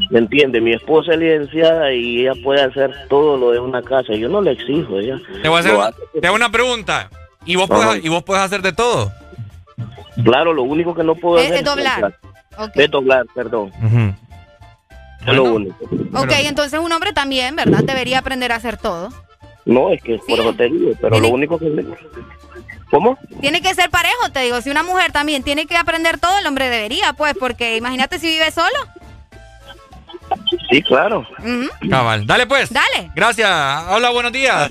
¿Me 0.09 0.19
entiende? 0.19 0.61
Mi 0.61 0.71
esposa 0.71 1.13
es 1.13 1.19
licenciada 1.19 1.91
y 1.93 2.21
ella 2.21 2.33
puede 2.43 2.61
hacer 2.61 2.93
todo 3.09 3.37
lo 3.37 3.51
de 3.51 3.59
una 3.59 3.81
casa. 3.81 4.13
Yo 4.13 4.29
no 4.29 4.41
le 4.41 4.51
exijo, 4.51 4.99
ella. 4.99 5.17
Te 5.41 5.49
voy 5.49 5.57
a 5.57 5.59
hacer 5.59 5.75
una, 5.75 5.91
te 6.19 6.27
hago 6.27 6.35
una 6.35 6.49
pregunta. 6.49 7.09
¿Y 7.45 7.55
vos, 7.55 7.69
Ajá. 7.69 7.87
puedes, 7.87 8.05
¿Y 8.05 8.09
vos 8.09 8.23
puedes 8.23 8.43
hacer 8.43 8.61
de 8.61 8.73
todo? 8.73 9.11
Claro, 10.23 10.53
lo 10.53 10.63
único 10.63 10.93
que 10.93 11.03
no 11.03 11.15
puedo 11.15 11.37
Es- 11.39 11.45
hacer 11.45 11.57
es 11.59 11.63
doblar. 11.65 12.17
Es 12.75 12.91
doblar, 12.91 13.25
perdón. 13.33 13.71
Es 15.25 15.33
lo 15.33 15.43
único. 15.53 15.75
Ok, 16.13 16.31
entonces 16.39 16.79
un 16.79 16.91
hombre 16.91 17.13
también, 17.13 17.55
¿verdad? 17.55 17.83
Debería 17.83 18.19
aprender 18.19 18.51
a 18.51 18.55
hacer 18.55 18.77
todo. 18.77 19.09
No, 19.65 19.91
es 19.91 20.01
que 20.01 20.17
por 20.17 20.39
eso 20.39 20.53
te 20.53 20.65
digo, 20.65 20.91
pero 20.99 21.19
lo 21.19 21.29
único 21.29 21.57
que 21.59 21.71
¿Cómo? 22.89 23.17
Tiene 23.39 23.61
que 23.61 23.73
ser 23.73 23.89
parejo, 23.89 24.29
te 24.33 24.41
digo. 24.41 24.59
Si 24.61 24.69
una 24.69 24.83
mujer 24.83 25.13
también 25.13 25.43
tiene 25.43 25.65
que 25.65 25.77
aprender 25.77 26.19
todo, 26.19 26.37
el 26.39 26.45
hombre 26.45 26.69
debería, 26.69 27.13
pues, 27.13 27.35
porque 27.39 27.77
imagínate 27.77 28.19
si 28.19 28.27
vive 28.27 28.51
solo. 28.51 28.67
Sí, 30.69 30.81
claro. 30.83 31.27
Cabal. 31.89 32.25
Dale 32.25 32.47
pues. 32.47 32.71
Dale. 32.71 33.11
Gracias. 33.15 33.49
Hola, 33.89 34.09
buenos 34.11 34.31
días. 34.31 34.69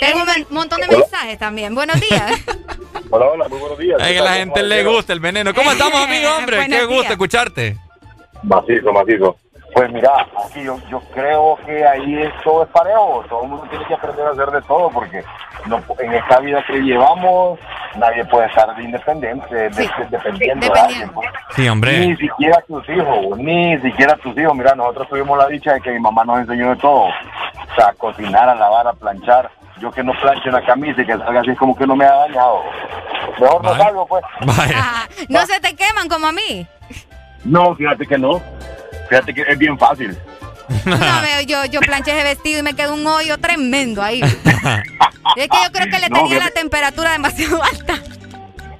Tengo 0.00 0.22
un 0.22 0.46
montón 0.54 0.80
de 0.80 0.88
mensajes 0.88 1.38
también. 1.38 1.74
Buenos 1.74 2.00
días. 2.00 2.32
Hola, 3.10 3.26
hola, 3.26 3.48
muy 3.48 3.58
buenos 3.58 3.78
días. 3.78 3.98
Ay, 4.00 4.14
que 4.14 4.20
a 4.20 4.24
la 4.24 4.34
gente 4.36 4.62
le 4.62 4.84
gusta 4.84 5.12
el 5.12 5.20
veneno. 5.20 5.52
¿Cómo 5.52 5.70
estamos, 5.70 6.02
amigo, 6.02 6.30
hombre? 6.34 6.56
Buenos 6.56 6.78
Qué 6.78 6.86
gusto 6.86 7.12
escucharte. 7.12 7.76
Macizo, 8.42 8.90
macizo. 8.90 9.36
Pues 9.74 9.90
mira, 9.90 10.26
aquí 10.44 10.62
yo, 10.64 10.78
yo 10.90 11.00
creo 11.14 11.58
que 11.64 11.86
ahí 11.86 12.22
es, 12.22 12.30
todo 12.44 12.64
es 12.64 12.68
parejo, 12.70 13.24
todo 13.28 13.42
el 13.44 13.48
mundo 13.48 13.66
tiene 13.70 13.84
que 13.86 13.94
aprender 13.94 14.26
a 14.26 14.30
hacer 14.30 14.46
de 14.50 14.62
todo, 14.62 14.90
porque 14.90 15.24
no, 15.66 15.80
en 15.98 16.12
esta 16.14 16.40
vida 16.40 16.62
que 16.66 16.74
llevamos 16.80 17.58
nadie 17.96 18.24
puede 18.26 18.46
estar 18.48 18.74
de 18.76 18.82
independiente, 18.82 19.54
de- 19.54 19.70
de- 19.70 19.90
dependiendo 20.10 20.66
de 20.72 20.78
alguien. 20.80 21.08
pues. 21.10 21.28
Sí, 21.56 21.68
hombre. 21.68 22.06
Ni 22.06 22.16
siquiera 22.16 22.60
tus 22.68 22.86
hijos, 22.88 23.38
ni 23.38 23.78
siquiera 23.80 24.16
tus 24.16 24.36
hijos. 24.36 24.54
Mira, 24.54 24.74
nosotros 24.74 25.08
tuvimos 25.08 25.38
la 25.38 25.46
dicha 25.48 25.72
de 25.74 25.80
que 25.80 25.90
mi 25.92 26.00
mamá 26.00 26.24
nos 26.24 26.40
enseñó 26.40 26.70
de 26.70 26.76
todo. 26.76 27.04
O 27.04 27.74
sea, 27.74 27.88
a 27.88 27.92
cocinar, 27.94 28.48
a 28.48 28.54
lavar, 28.54 28.86
a 28.86 28.92
planchar. 28.92 29.50
Yo 29.80 29.90
que 29.90 30.02
no 30.04 30.12
planche 30.20 30.48
una 30.50 30.64
camisa 30.64 31.00
y 31.02 31.06
que 31.06 31.16
salga 31.16 31.40
así 31.40 31.50
es 31.50 31.58
como 31.58 31.74
que 31.76 31.86
no 31.86 31.96
me 31.96 32.04
ha 32.04 32.12
dañado. 32.14 32.62
Mejor 33.40 33.64
no 33.64 33.74
salgo, 33.76 34.06
pues. 34.06 34.22
Ah, 34.76 35.06
no 35.28 35.44
se 35.46 35.58
te 35.60 35.74
queman 35.74 36.08
como 36.08 36.26
a 36.26 36.32
mí. 36.32 36.66
No, 37.44 37.74
fíjate 37.74 38.06
que 38.06 38.16
no. 38.18 38.40
Fíjate 39.12 39.34
que 39.34 39.42
es 39.42 39.58
bien 39.58 39.78
fácil. 39.78 40.16
No, 40.86 40.96
yo, 41.46 41.66
yo 41.66 41.80
planché 41.80 42.12
ese 42.12 42.24
vestido 42.24 42.60
y 42.60 42.62
me 42.62 42.74
quedó 42.74 42.94
un 42.94 43.06
hoyo 43.06 43.36
tremendo 43.36 44.02
ahí. 44.02 44.22
es 45.36 45.48
que 45.48 45.58
yo 45.64 45.70
creo 45.70 45.86
que 45.90 45.98
le 45.98 46.08
No, 46.08 46.16
tenía 46.16 46.38
la 46.38 46.50
temperatura 46.50 47.12
demasiado 47.12 47.62
alta. 47.72 47.96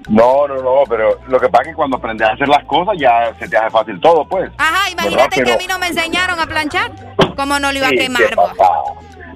No, 0.09 0.49
no, 0.49 0.55
no, 0.63 0.85
pero 0.89 1.21
lo 1.29 1.39
que 1.39 1.51
pasa 1.51 1.65
es 1.65 1.69
que 1.69 1.75
cuando 1.75 1.99
aprendes 1.99 2.27
a 2.27 2.33
hacer 2.33 2.49
las 2.49 2.65
cosas 2.65 2.95
ya 2.99 3.35
se 3.39 3.47
te 3.47 3.59
hace 3.59 3.69
fácil 3.69 4.01
todo, 4.01 4.27
pues. 4.27 4.51
Ajá, 4.57 4.91
imagínate 4.91 5.43
que 5.43 5.53
a 5.53 5.57
mí 5.59 5.67
no 5.69 5.79
me 5.79 5.89
enseñaron 5.89 6.41
a 6.41 6.47
planchar. 6.47 6.91
¿Cómo 7.37 7.59
no 7.59 7.71
lo 7.71 7.77
iba 7.77 7.89
a 7.89 7.91
quemar? 7.91 8.23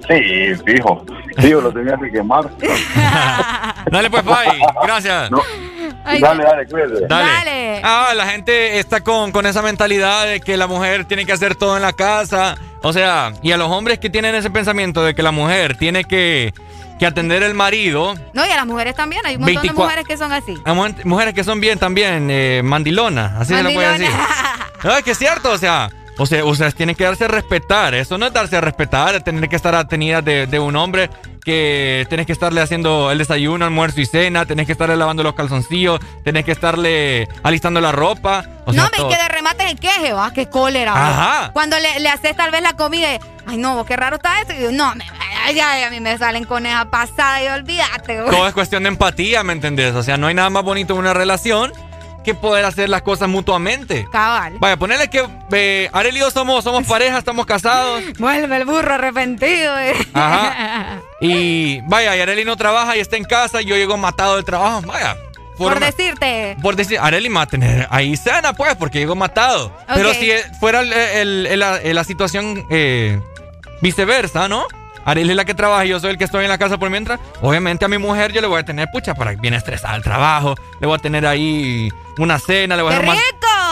Sí, 0.08 0.54
fijo. 0.64 1.04
Yo 1.36 1.60
lo 1.60 1.70
tenía 1.72 1.98
que 1.98 2.10
quemar. 2.10 2.48
Dale 3.90 4.08
pues, 4.08 4.22
Pai. 4.22 4.62
Gracias. 4.82 5.30
Ay, 6.06 6.20
dale, 6.20 6.44
dale, 6.44 6.66
cuídate. 6.66 7.06
Dale. 7.08 7.80
Ah, 7.84 8.12
la 8.14 8.26
gente 8.28 8.78
está 8.78 9.00
con, 9.02 9.32
con 9.32 9.44
esa 9.46 9.60
mentalidad 9.62 10.26
de 10.26 10.40
que 10.40 10.56
la 10.56 10.66
mujer 10.66 11.04
tiene 11.04 11.26
que 11.26 11.32
hacer 11.32 11.54
todo 11.56 11.76
en 11.76 11.82
la 11.82 11.92
casa. 11.92 12.56
O 12.82 12.92
sea, 12.92 13.32
y 13.42 13.52
a 13.52 13.56
los 13.56 13.70
hombres 13.70 13.98
que 13.98 14.08
tienen 14.10 14.34
ese 14.34 14.50
pensamiento 14.50 15.02
de 15.04 15.14
que 15.14 15.22
la 15.22 15.32
mujer 15.32 15.76
tiene 15.76 16.04
que, 16.04 16.54
que 16.98 17.06
atender 17.06 17.42
el 17.42 17.54
marido. 17.54 18.14
No, 18.32 18.46
y 18.46 18.50
a 18.50 18.56
las 18.56 18.66
mujeres 18.66 18.94
también. 18.94 19.20
Hay 19.26 19.34
un 19.36 19.42
montón 19.42 19.62
24. 19.62 19.82
de 19.82 19.84
mujeres 19.86 20.06
que 20.06 20.16
son 20.16 20.32
así. 20.32 20.54
Hay 20.64 20.74
mu- 20.74 20.94
mujeres 21.04 21.34
que 21.34 21.42
son 21.44 21.60
bien 21.60 21.78
también, 21.78 22.28
eh, 22.30 22.60
mandilonas, 22.64 23.32
así 23.40 23.54
se 23.54 23.62
lo 23.62 23.70
puede 23.72 23.98
decir. 23.98 24.10
No, 24.84 24.96
es 24.96 25.02
que 25.02 25.10
es 25.12 25.18
cierto, 25.18 25.50
o 25.50 25.58
sea, 25.58 25.90
o 26.18 26.26
sea, 26.26 26.44
ustedes 26.44 26.74
tienen 26.74 26.96
que 26.96 27.04
darse 27.04 27.24
a 27.24 27.28
respetar. 27.28 27.94
Eso 27.94 28.16
no 28.18 28.26
es 28.26 28.32
darse 28.32 28.56
a 28.56 28.60
respetar, 28.60 29.22
tener 29.22 29.48
que 29.48 29.56
estar 29.56 29.74
atenidas 29.74 30.24
de, 30.24 30.46
de 30.46 30.58
un 30.58 30.76
hombre 30.76 31.10
que 31.46 32.04
tenés 32.10 32.26
que 32.26 32.32
estarle 32.32 32.60
haciendo 32.60 33.12
el 33.12 33.18
desayuno, 33.18 33.64
almuerzo 33.64 34.00
y 34.00 34.06
cena, 34.06 34.46
tenés 34.46 34.66
que 34.66 34.72
estarle 34.72 34.96
lavando 34.96 35.22
los 35.22 35.34
calzoncillos, 35.34 36.00
tenés 36.24 36.44
que 36.44 36.50
estarle 36.50 37.28
alistando 37.44 37.80
la 37.80 37.92
ropa. 37.92 38.44
O 38.64 38.72
sea, 38.72 38.82
no, 38.82 38.90
me 38.90 38.96
todo. 38.96 39.08
que 39.10 39.16
de 39.16 39.28
remate 39.28 39.70
el 39.70 39.78
queje, 39.78 40.12
va, 40.12 40.32
qué 40.32 40.46
cólera. 40.50 40.92
Ajá. 40.92 41.52
Cuando 41.52 41.78
le, 41.78 42.00
le 42.00 42.08
haces 42.08 42.34
tal 42.34 42.50
vez 42.50 42.62
la 42.62 42.72
comida, 42.72 43.14
y, 43.14 43.18
ay 43.46 43.58
no, 43.58 43.84
qué 43.84 43.94
raro 43.94 44.16
está 44.16 44.40
esto. 44.40 44.54
Y 44.54 44.62
yo, 44.62 44.72
no, 44.72 44.92
me, 44.96 45.04
ay, 45.44 45.60
ay, 45.60 45.84
a 45.84 45.90
mí 45.90 46.00
me 46.00 46.18
salen 46.18 46.44
con 46.44 46.66
esa 46.66 46.86
pasada 46.86 47.40
y 47.40 47.46
olvídate. 47.46 48.16
Todo 48.28 48.48
es 48.48 48.52
cuestión 48.54 48.82
de 48.82 48.88
empatía, 48.88 49.44
¿me 49.44 49.52
entendés? 49.52 49.94
O 49.94 50.02
sea, 50.02 50.16
no 50.16 50.26
hay 50.26 50.34
nada 50.34 50.50
más 50.50 50.64
bonito 50.64 50.94
en 50.94 50.98
una 50.98 51.14
relación 51.14 51.72
que 52.26 52.34
poder 52.34 52.64
hacer 52.66 52.90
las 52.90 53.00
cosas 53.02 53.28
mutuamente. 53.28 54.06
Cabal. 54.12 54.56
Vaya, 54.58 54.76
ponerle 54.76 55.08
que 55.08 55.26
eh, 55.52 55.88
Arely 55.92 56.18
y 56.18 56.20
yo 56.20 56.30
somos, 56.30 56.62
somos 56.64 56.84
pareja, 56.88 57.16
estamos 57.18 57.46
casados. 57.46 58.02
Vuelve 58.18 58.54
el 58.56 58.64
burro 58.66 58.92
arrepentido. 58.94 59.78
eh. 59.78 59.94
Ajá. 60.12 61.00
Y 61.20 61.80
vaya, 61.86 62.14
y 62.14 62.20
Arely 62.20 62.44
no 62.44 62.56
trabaja 62.56 62.94
y 62.94 63.00
está 63.00 63.16
en 63.16 63.24
casa 63.24 63.62
y 63.62 63.64
yo 63.64 63.74
llego 63.74 63.96
matado 63.96 64.36
del 64.36 64.44
trabajo. 64.44 64.82
Vaya. 64.82 65.16
Por 65.56 65.80
decirte. 65.80 66.54
por 66.60 66.76
decir, 66.76 66.98
Arely 67.00 67.30
me 67.30 67.36
va 67.36 67.42
a 67.42 67.46
tener 67.46 67.86
ahí 67.90 68.14
cena, 68.18 68.52
pues, 68.52 68.74
porque 68.76 68.98
llego 68.98 69.14
matado. 69.16 69.72
Pero 69.94 70.12
si 70.12 70.30
fuera 70.60 70.80
el- 70.80 70.92
el- 70.92 71.46
el- 71.46 71.58
la, 71.60 71.78
la 71.82 72.04
situación 72.04 72.66
eh, 72.68 73.18
viceversa, 73.80 74.48
¿no? 74.48 74.66
Arely 75.06 75.30
es 75.30 75.36
la 75.36 75.44
que 75.44 75.54
trabaja 75.54 75.84
y 75.86 75.88
yo 75.90 76.00
soy 76.00 76.10
el 76.10 76.18
que 76.18 76.24
estoy 76.24 76.44
en 76.44 76.50
la 76.50 76.58
casa 76.58 76.78
por 76.78 76.90
mientras. 76.90 77.20
Obviamente 77.40 77.84
a 77.84 77.88
mi 77.88 77.96
mujer 77.96 78.32
yo 78.32 78.40
le 78.40 78.48
voy 78.48 78.60
a 78.60 78.64
tener, 78.64 78.88
pucha, 78.92 79.14
para 79.14 79.30
que 79.34 79.40
viene 79.40 79.56
estresada 79.56 79.94
al 79.94 80.02
trabajo. 80.02 80.54
Le 80.80 80.86
voy 80.86 80.96
a 80.96 80.98
tener 80.98 81.26
ahí 81.26 81.88
una 82.18 82.38
cena, 82.38 82.76
le 82.76 82.82
voy 82.82 82.92
a 82.92 83.00
¡Qué 83.00 83.08
hacer 83.08 83.20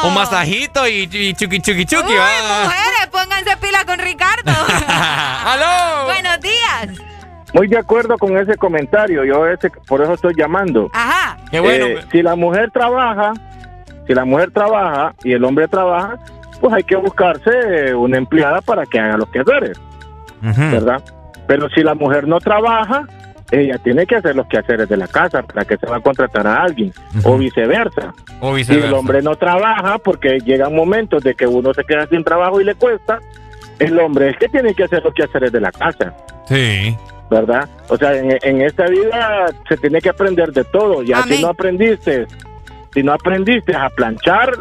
un 0.03 0.09
un 0.09 0.15
masajito 0.15 0.87
y, 0.87 1.09
y 1.11 1.35
chuki 1.35 1.61
chuki 1.61 1.87
chuki. 1.87 2.13
Uy, 2.13 2.13
mujeres, 2.13 3.09
pónganse 3.11 3.57
pila 3.57 3.85
con 3.85 3.99
Ricardo. 3.99 4.53
¡Aló! 4.89 6.05
Buenos 6.07 6.41
días. 6.41 7.01
Muy 7.53 7.69
de 7.69 7.79
acuerdo 7.79 8.19
con 8.19 8.37
ese 8.37 8.57
comentario, 8.57 9.25
yo 9.25 9.47
ese, 9.47 9.71
por 9.71 10.03
eso 10.03 10.15
estoy 10.15 10.35
llamando. 10.37 10.91
Ajá. 10.93 11.37
Qué 11.51 11.61
bueno. 11.61 11.87
Eh, 11.87 12.05
si 12.11 12.23
la 12.23 12.35
mujer 12.35 12.71
trabaja, 12.73 13.33
si 14.07 14.15
la 14.15 14.25
mujer 14.25 14.51
trabaja 14.51 15.15
y 15.23 15.33
el 15.33 15.45
hombre 15.45 15.69
trabaja, 15.69 16.19
pues 16.61 16.75
hay 16.75 16.83
que 16.83 16.97
buscarse 16.97 17.95
una 17.95 18.19
empleada 18.19 18.61
para 18.61 18.85
que 18.87 18.99
haga 18.99 19.17
los 19.17 19.29
quehaceres, 19.29 19.81
¿verdad? 20.41 21.03
Pero 21.47 21.69
si 21.71 21.83
la 21.83 21.95
mujer 21.95 22.27
no 22.27 22.39
trabaja, 22.41 23.07
ella 23.51 23.79
tiene 23.79 24.07
que 24.07 24.17
hacer 24.17 24.35
los 24.35 24.47
quehaceres 24.47 24.89
de 24.89 24.97
la 24.97 25.07
casa, 25.07 25.43
para 25.43 25.65
que 25.65 25.77
se 25.77 25.87
va 25.87 25.97
a 25.97 26.01
contratar 26.01 26.47
a 26.47 26.63
alguien, 26.63 26.93
o 27.25 27.37
viceversa. 27.37 28.15
O 28.41 28.51
Si 28.53 28.57
viceversa. 28.59 28.89
el 28.89 28.95
hombre 28.95 29.23
no 29.23 29.35
trabaja, 29.37 29.99
porque 29.99 30.39
llegan 30.41 30.75
momentos 30.75 31.23
de 31.23 31.35
que 31.35 31.47
uno 31.47 31.73
se 31.75 31.85
queda 31.85 32.07
sin 32.07 32.25
trabajo 32.25 32.61
y 32.61 32.65
le 32.65 32.75
cuesta, 32.75 33.19
el 33.79 33.99
hombre 33.99 34.31
es 34.31 34.37
que 34.39 34.49
tiene 34.49 34.75
que 34.75 34.85
hacer 34.85 35.03
los 35.05 35.13
quehaceres 35.15 35.53
de 35.53 35.61
la 35.61 35.71
casa. 35.73 36.15
Sí. 36.49 36.97
¿verdad? 37.31 37.69
O 37.89 37.97
sea, 37.97 38.15
en, 38.15 38.37
en 38.43 38.61
esta 38.61 38.85
vida 38.87 39.47
se 39.69 39.77
tiene 39.79 40.01
que 40.01 40.11
aprender 40.11 40.53
de 40.53 40.63
todo. 40.65 41.03
Ya 41.03 41.19
Amén. 41.23 41.37
si 41.39 41.43
no 41.43 41.49
aprendiste, 41.49 42.27
si 42.93 43.03
no 43.03 43.13
aprendiste 43.15 43.75
a 43.75 43.89
planchar, 43.89 44.53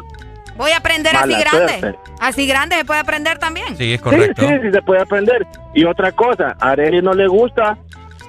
Voy 0.55 0.71
a 0.71 0.77
aprender 0.77 1.15
así 1.15 1.33
grande. 1.33 1.79
suerte. 1.79 1.99
Así 2.19 2.47
grande 2.47 2.75
se 2.77 2.85
puede 2.85 2.99
aprender 2.99 3.37
también. 3.39 3.75
Sí, 3.77 3.93
es 3.93 4.01
sí, 4.01 4.09
sí, 4.37 4.45
sí 4.61 4.71
se 4.71 4.81
puede 4.81 5.01
aprender. 5.01 5.45
Y 5.73 5.85
otra 5.85 6.11
cosa, 6.11 6.55
a 6.59 6.69
Arely 6.71 7.01
no 7.01 7.13
le 7.13 7.27
gusta 7.27 7.77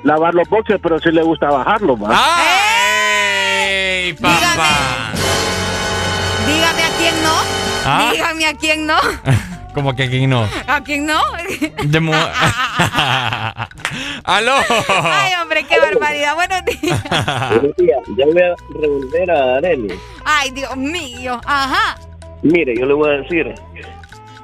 lavar 0.03 0.35
los 0.35 0.49
boxes, 0.49 0.79
pero 0.83 0.99
sí 0.99 1.11
le 1.11 1.23
gusta 1.23 1.49
bajarlos, 1.49 2.01
¿va? 2.01 2.19
¡Ey, 3.67 4.13
papá! 4.15 5.13
Dígame 6.47 6.83
a 6.83 6.91
quién 6.99 7.23
no. 7.23 7.35
¿Ah? 7.85 8.11
Dígame 8.13 8.47
a 8.47 8.55
quién 8.55 8.87
no. 8.87 8.97
Como 9.75 9.97
que 9.97 10.05
aquí 10.05 10.27
no. 10.29 10.49
¿A 10.69 10.81
quién 10.83 11.05
no? 11.05 11.21
De 11.83 11.99
¡Aló! 14.25 14.55
Ay, 14.89 15.33
hombre, 15.43 15.65
qué 15.65 15.81
barbaridad. 15.81 16.37
Buenos 16.37 16.65
días. 16.65 17.03
Buenos 17.51 17.77
días. 17.77 17.99
Ya 18.17 18.25
voy 18.25 18.41
a 18.41 18.55
revolver 18.81 19.31
a 19.33 19.57
Arely. 19.57 19.99
Ay, 20.25 20.51
Dios 20.53 20.77
mío. 20.77 21.41
Ajá. 21.45 21.97
Mire, 22.45 22.77
yo 22.77 22.85
le 22.85 22.93
voy 22.93 23.09
a 23.09 23.23
decir, 23.23 23.55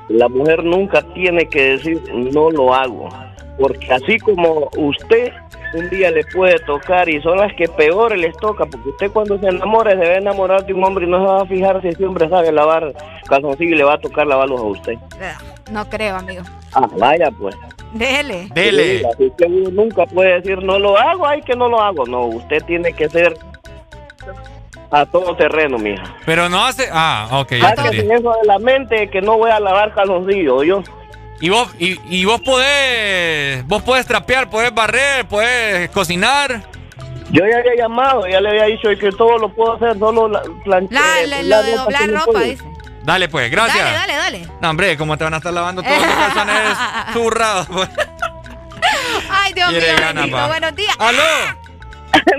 la 0.08 0.28
mujer 0.28 0.64
nunca 0.64 1.02
tiene 1.12 1.46
que 1.46 1.76
decir 1.76 2.02
no 2.14 2.50
lo 2.50 2.72
hago, 2.74 3.10
porque 3.58 3.92
así 3.92 4.18
como 4.18 4.70
usted 4.76 5.32
un 5.74 5.88
día 5.90 6.10
le 6.10 6.24
puede 6.24 6.58
tocar 6.60 7.10
y 7.10 7.20
son 7.20 7.36
las 7.36 7.54
que 7.54 7.68
peor 7.68 8.16
les 8.16 8.34
toca, 8.38 8.64
porque 8.64 8.88
usted 8.88 9.10
cuando 9.12 9.38
se 9.38 9.48
enamora 9.48 9.92
se 9.92 9.98
debe 9.98 10.16
enamorar 10.16 10.64
de 10.64 10.72
un 10.72 10.82
hombre 10.82 11.04
y 11.04 11.10
no 11.10 11.18
se 11.18 11.26
va 11.26 11.42
a 11.42 11.46
fijar 11.46 11.82
si 11.82 11.88
ese 11.88 12.04
hombre 12.06 12.26
sabe 12.30 12.50
lavar 12.50 12.92
calzoncillos 13.28 13.74
y 13.74 13.76
le 13.76 13.84
va 13.84 13.94
a 13.94 14.00
tocar 14.00 14.26
lavarlos 14.26 14.60
a 14.60 14.64
usted. 14.64 14.94
No 15.70 15.88
creo, 15.88 16.16
amigo. 16.16 16.42
Ah, 16.72 16.88
vaya 16.96 17.30
pues. 17.38 17.54
Dele. 17.92 18.48
Sí, 18.54 19.04
Así 19.12 19.32
que 19.36 19.44
uno 19.44 19.70
nunca 19.70 20.06
puede 20.06 20.40
decir 20.40 20.62
no 20.62 20.78
lo 20.78 20.96
hago, 20.96 21.26
ay 21.26 21.42
que 21.42 21.54
no 21.54 21.68
lo 21.68 21.80
hago. 21.80 22.06
No, 22.06 22.24
usted 22.24 22.62
tiene 22.64 22.94
que 22.94 23.10
ser 23.10 23.34
a 24.90 25.06
todo 25.06 25.36
terreno, 25.36 25.78
mija. 25.78 26.02
Pero 26.26 26.48
no 26.48 26.64
hace. 26.64 26.88
Ah, 26.92 27.28
ok, 27.30 27.52
entendí. 27.52 27.98
eso 28.12 28.32
de 28.40 28.46
la 28.46 28.58
mente 28.58 29.08
que 29.10 29.20
no 29.22 29.36
voy 29.38 29.50
a 29.50 29.60
lavar 29.60 29.94
calzoncillos, 29.94 30.64
yo. 30.66 30.82
Y 31.40 31.48
vos, 31.48 31.70
y, 31.78 31.98
y 32.14 32.24
vos 32.24 32.40
podés. 32.40 33.66
Vos 33.66 33.82
podés 33.82 34.04
trapear, 34.06 34.50
podés 34.50 34.74
barrer, 34.74 35.26
podés 35.26 35.88
cocinar. 35.90 36.62
Yo 37.30 37.44
ya 37.46 37.58
había 37.58 37.76
llamado, 37.78 38.26
ya 38.26 38.40
le 38.40 38.50
había 38.50 38.64
dicho 38.64 38.88
que 38.98 39.10
todo 39.12 39.38
lo 39.38 39.48
puedo 39.50 39.74
hacer, 39.76 39.96
solo 39.98 40.28
la, 40.28 40.42
planche- 40.64 40.90
La, 40.90 41.00
la- 41.26 41.42
la 41.42 41.56
lo 41.58 41.62
de 41.62 41.76
doblar 41.76 42.10
ropa, 42.10 42.40
dice. 42.40 42.64
Dale, 43.04 43.28
pues, 43.28 43.50
gracias. 43.50 43.78
Dale, 43.84 44.14
dale, 44.14 44.40
dale. 44.40 44.52
No, 44.60 44.70
hombre, 44.70 44.96
¿cómo 44.98 45.16
te 45.16 45.24
van 45.24 45.34
a 45.34 45.36
estar 45.38 45.52
lavando 45.52 45.82
todos 45.82 45.96
los 45.96 46.06
calzones 46.14 46.78
zurrados? 47.12 47.66
pues? 47.68 47.88
Ay, 49.30 49.52
Dios 49.54 49.70
mío. 49.72 50.48
Buenos 50.48 50.74
días. 50.74 50.96
¡Aló! 50.98 51.22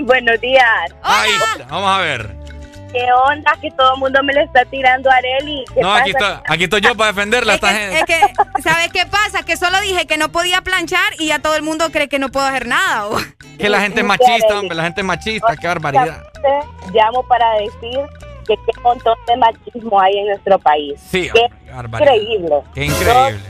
Buenos 0.02 0.40
días. 0.40 0.64
Ahí 1.02 1.30
vamos 1.68 1.90
a 1.90 1.98
ver. 1.98 2.36
¿Qué 2.92 3.06
onda? 3.12 3.56
Que 3.60 3.70
todo 3.70 3.94
el 3.94 4.00
mundo 4.00 4.22
me 4.22 4.32
le 4.34 4.42
está 4.42 4.64
tirando 4.66 5.10
a 5.10 5.14
Areli. 5.14 5.64
¿Qué 5.74 5.80
No, 5.80 5.92
aquí 5.94 6.10
estoy, 6.10 6.32
aquí 6.46 6.64
estoy 6.64 6.80
yo 6.82 6.94
para 6.94 7.12
defenderla. 7.12 7.54
esta 7.54 7.72
gente. 7.72 7.98
Es 7.98 8.04
que, 8.04 8.62
¿sabes 8.62 8.92
qué 8.92 9.06
pasa? 9.06 9.42
Que 9.44 9.56
solo 9.56 9.80
dije 9.80 10.06
que 10.06 10.18
no 10.18 10.28
podía 10.30 10.60
planchar 10.60 11.14
y 11.18 11.28
ya 11.28 11.38
todo 11.38 11.56
el 11.56 11.62
mundo 11.62 11.90
cree 11.90 12.08
que 12.08 12.18
no 12.18 12.28
puedo 12.28 12.46
hacer 12.46 12.66
nada. 12.66 13.08
¿o? 13.08 13.16
Que 13.58 13.68
la 13.68 13.80
gente 13.80 14.00
es 14.00 14.06
machista, 14.06 14.58
hombre, 14.58 14.76
la 14.76 14.84
gente 14.84 15.00
es 15.00 15.06
machista, 15.06 15.56
qué 15.56 15.66
barbaridad. 15.66 16.22
Llamo 16.92 17.22
para 17.26 17.46
decir 17.54 18.00
que 18.46 18.56
qué 18.56 18.80
montón 18.82 19.16
de 19.26 19.36
machismo 19.36 20.00
hay 20.00 20.18
en 20.18 20.26
nuestro 20.28 20.58
país. 20.58 21.00
Sí, 21.10 21.30
Qué 21.32 21.48
increíble. 21.80 22.56
Qué 22.74 22.84
increíble. 22.86 23.40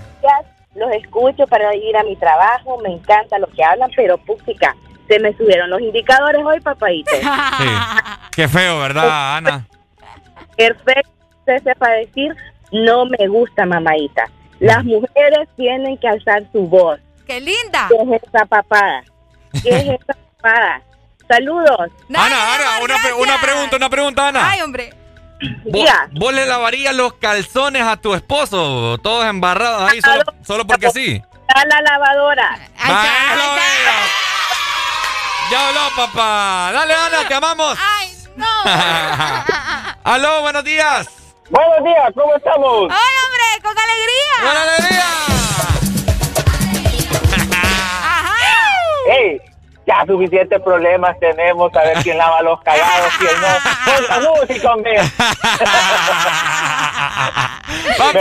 Los 0.74 0.90
escucho 0.92 1.46
para 1.48 1.74
ir 1.74 1.94
a 1.96 2.02
mi 2.02 2.16
trabajo, 2.16 2.78
me 2.82 2.90
encanta 2.94 3.38
lo 3.38 3.46
que 3.48 3.62
hablan, 3.62 3.90
pero 3.94 4.16
puchica, 4.16 4.74
se 5.08 5.18
me 5.20 5.36
subieron 5.36 5.70
los 5.70 5.80
indicadores 5.80 6.42
hoy, 6.44 6.60
papadito. 6.60 7.10
Sí. 7.58 7.68
Qué 8.32 8.48
feo, 8.48 8.78
¿verdad, 8.80 9.36
Ana? 9.36 9.66
Perfecto, 10.56 11.10
usted 11.40 11.62
sepa 11.64 11.90
decir, 11.90 12.34
no 12.72 13.04
me 13.06 13.26
gusta, 13.28 13.66
mamadita. 13.66 14.24
Las 14.60 14.84
mujeres 14.84 15.48
tienen 15.56 15.98
que 15.98 16.08
alzar 16.08 16.42
su 16.52 16.62
voz. 16.66 16.98
¡Qué 17.26 17.40
linda! 17.40 17.88
¿Qué 17.88 17.96
es 18.16 18.22
esa 18.22 18.46
papada? 18.46 19.02
¿Qué 19.62 19.68
es 19.70 19.84
esa 20.00 20.14
papada? 20.36 20.82
Saludos. 21.28 21.90
Ana, 22.14 22.54
Ana, 22.54 22.64
una, 22.84 22.96
pre- 23.02 23.12
una 23.14 23.40
pregunta, 23.40 23.76
una 23.76 23.90
pregunta, 23.90 24.28
Ana. 24.28 24.50
Ay, 24.50 24.60
hombre. 24.62 24.94
¿Vos, 25.64 25.88
vos 26.12 26.32
le 26.32 26.46
lavarías 26.46 26.94
los 26.94 27.14
calzones 27.14 27.82
a 27.82 27.96
tu 27.96 28.14
esposo? 28.14 28.96
Todos 29.02 29.26
embarrados 29.26 29.90
ahí 29.90 30.00
solo, 30.00 30.22
solo 30.46 30.66
porque 30.66 30.90
sí. 30.90 31.20
A 31.54 31.66
la 31.66 31.80
lavadora. 31.82 32.58
Bueno, 32.86 33.42
Ya 35.52 35.68
habló, 35.68 35.80
papá. 35.94 36.70
Dale, 36.72 36.94
Ana, 36.94 37.28
te 37.28 37.34
amamos. 37.34 37.78
Ay, 37.78 38.08
no. 38.36 38.46
Aló, 40.10 40.40
buenos 40.40 40.64
días. 40.64 41.06
Buenos 41.50 41.84
días, 41.84 42.10
¿cómo 42.14 42.34
estamos? 42.34 42.90
¡Ay, 42.90 43.14
hombre! 43.22 43.60
¡Con 43.62 43.78
alegría! 43.78 44.40
¡Con 44.40 44.56
alegría! 44.56 45.04
¡Ey! 49.10 49.42
Ya 49.86 50.06
suficientes 50.06 50.62
problemas 50.62 51.20
tenemos 51.20 51.70
a 51.76 51.80
ver 51.82 51.98
quién 52.02 52.16
lava 52.16 52.40
los 52.40 52.58
cagados, 52.62 53.12
quién 53.18 53.38
no. 53.38 53.48
Pon 53.84 54.04
la 54.08 54.20
música, 54.30 54.72
hombre. 54.72 55.02
Pues. 57.98 58.12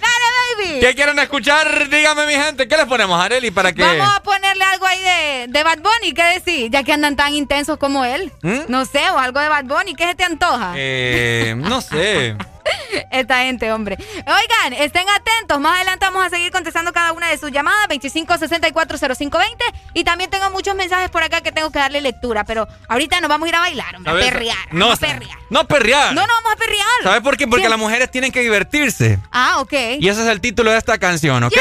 ¡Dale, 0.00 0.21
baby! 0.56 0.80
¿Qué 0.80 0.94
quieren 0.94 1.18
escuchar? 1.18 1.88
Dígame, 1.88 2.26
mi 2.26 2.34
gente. 2.34 2.68
¿Qué 2.68 2.76
les 2.76 2.86
ponemos, 2.86 3.20
Areli, 3.20 3.50
para 3.50 3.72
que...? 3.72 3.82
Vamos 3.82 4.16
a 4.16 4.22
ponerle 4.22 4.64
algo 4.64 4.86
ahí 4.86 5.00
de, 5.00 5.46
de 5.48 5.62
Bad 5.62 5.78
Bunny, 5.78 6.12
¿qué 6.12 6.24
decir? 6.24 6.70
Ya 6.70 6.82
que 6.82 6.92
andan 6.92 7.16
tan 7.16 7.34
intensos 7.34 7.78
como 7.78 8.04
él. 8.04 8.32
¿Mm? 8.42 8.60
No 8.68 8.84
sé, 8.84 9.10
o 9.10 9.18
algo 9.18 9.40
de 9.40 9.48
Bad 9.48 9.64
Bunny, 9.64 9.94
¿qué 9.94 10.06
se 10.06 10.14
te 10.14 10.24
antoja? 10.24 10.72
Eh, 10.76 11.54
no 11.56 11.80
sé. 11.80 12.36
Esta 13.10 13.42
gente, 13.42 13.72
hombre. 13.72 13.96
Oigan, 14.18 14.72
estén 14.74 15.06
atentos. 15.08 15.60
Más 15.60 15.76
adelante 15.76 16.06
vamos 16.06 16.26
a 16.26 16.30
seguir 16.30 16.50
contestando 16.50 16.92
cada 16.92 17.12
una 17.12 17.28
de 17.28 17.38
sus 17.38 17.50
llamadas. 17.50 17.88
25640520. 17.88 19.56
Y 19.94 20.04
también 20.04 20.30
tengo 20.30 20.50
muchos 20.50 20.74
mensajes 20.74 21.10
por 21.10 21.22
acá 21.22 21.40
que 21.40 21.52
tengo 21.52 21.70
que 21.70 21.78
darle 21.78 22.00
lectura. 22.00 22.44
Pero 22.44 22.68
ahorita 22.88 23.20
nos 23.20 23.28
vamos 23.28 23.46
a 23.46 23.48
ir 23.48 23.56
a 23.56 23.60
bailar, 23.60 23.96
hombre. 23.96 24.12
A 24.12 24.16
perrear. 24.16 24.56
No, 24.72 24.92
a 24.92 24.96
perrear. 24.96 25.38
no 25.50 25.66
perrear. 25.66 26.14
No, 26.14 26.26
no 26.26 26.32
vamos 26.42 26.52
a 26.52 26.56
perrear. 26.56 26.86
¿Sabes 27.02 27.20
por 27.22 27.36
qué? 27.36 27.46
Porque 27.46 27.68
las 27.68 27.78
mujeres 27.78 28.10
tienen 28.10 28.32
que 28.32 28.40
divertirse. 28.40 29.18
Ah, 29.30 29.60
ok. 29.60 29.72
Y 30.00 30.08
ese 30.08 30.22
es 30.22 30.28
el 30.28 30.40
título 30.40 30.70
de 30.70 30.78
esta 30.78 30.98
canción, 30.98 31.42
¿ok? 31.44 31.56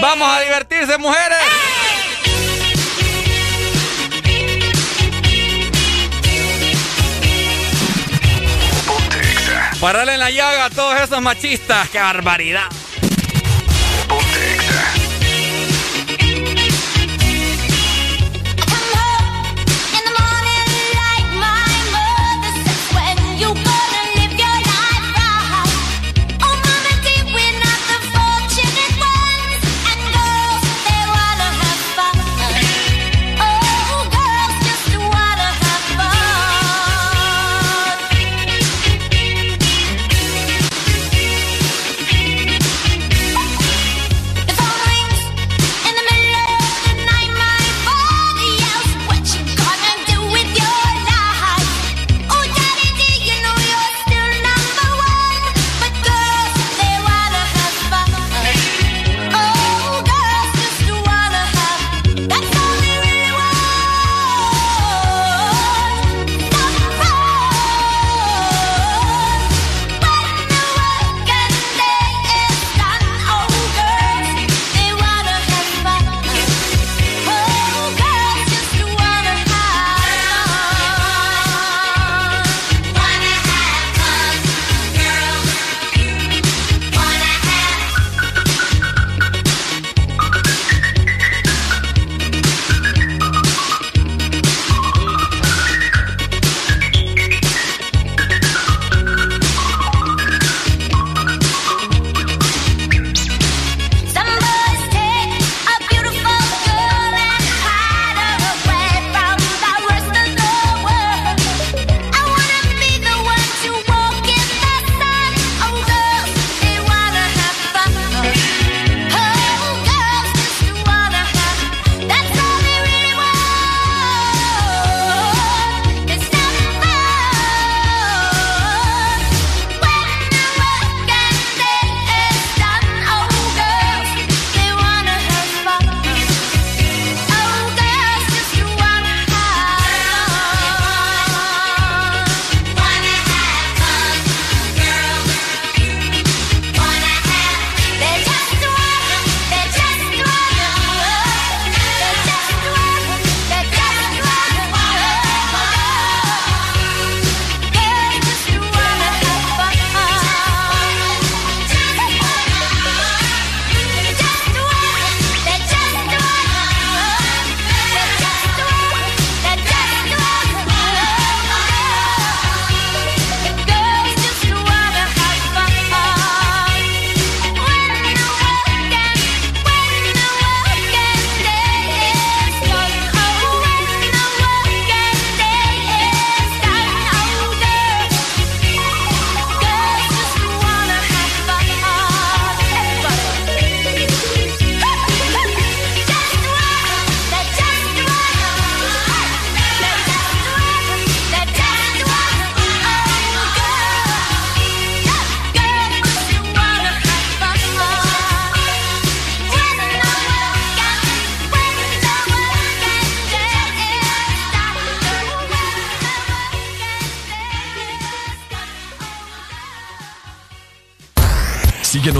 Vamos 0.00 0.28
a 0.28 0.40
divertirse, 0.40 0.98
mujeres. 0.98 1.38
Pararle 9.80 10.14
en 10.14 10.20
la 10.20 10.30
llaga 10.30 10.66
a 10.66 10.70
todos 10.70 10.98
esos 11.00 11.20
machistas. 11.20 11.88
¡Qué 11.90 11.98
barbaridad! 11.98 12.68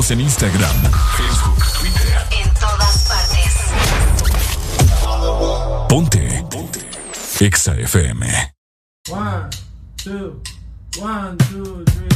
Síguenos 0.07 0.11
en 0.11 0.21
Instagram, 0.21 0.77
Facebook, 1.17 1.65
Twitter. 1.81 2.17
En 2.31 2.55
todas 2.55 3.09
partes. 3.09 3.55
Ponte. 5.89 6.45
Ponte. 6.51 6.81
Exa 7.41 7.75
FM. 7.75 8.27
One, 9.09 9.51
two, 9.97 10.41
one, 11.01 11.37
two, 11.49 11.85
three. 11.85 12.16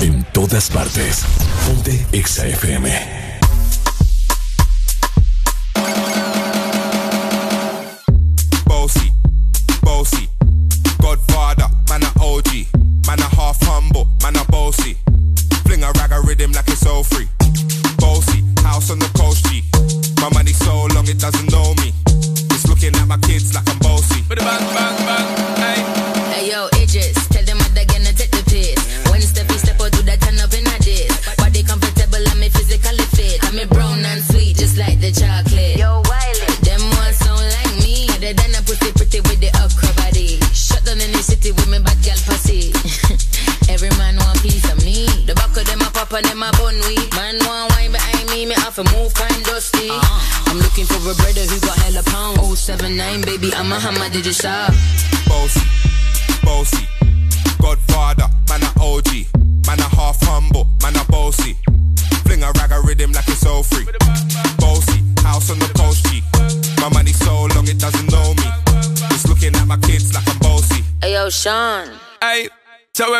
en 0.00 0.24
todas 0.32 0.70
partes. 0.70 1.24
Ponte 1.66 2.06
Exa 2.12 2.46
FM. 2.48 3.19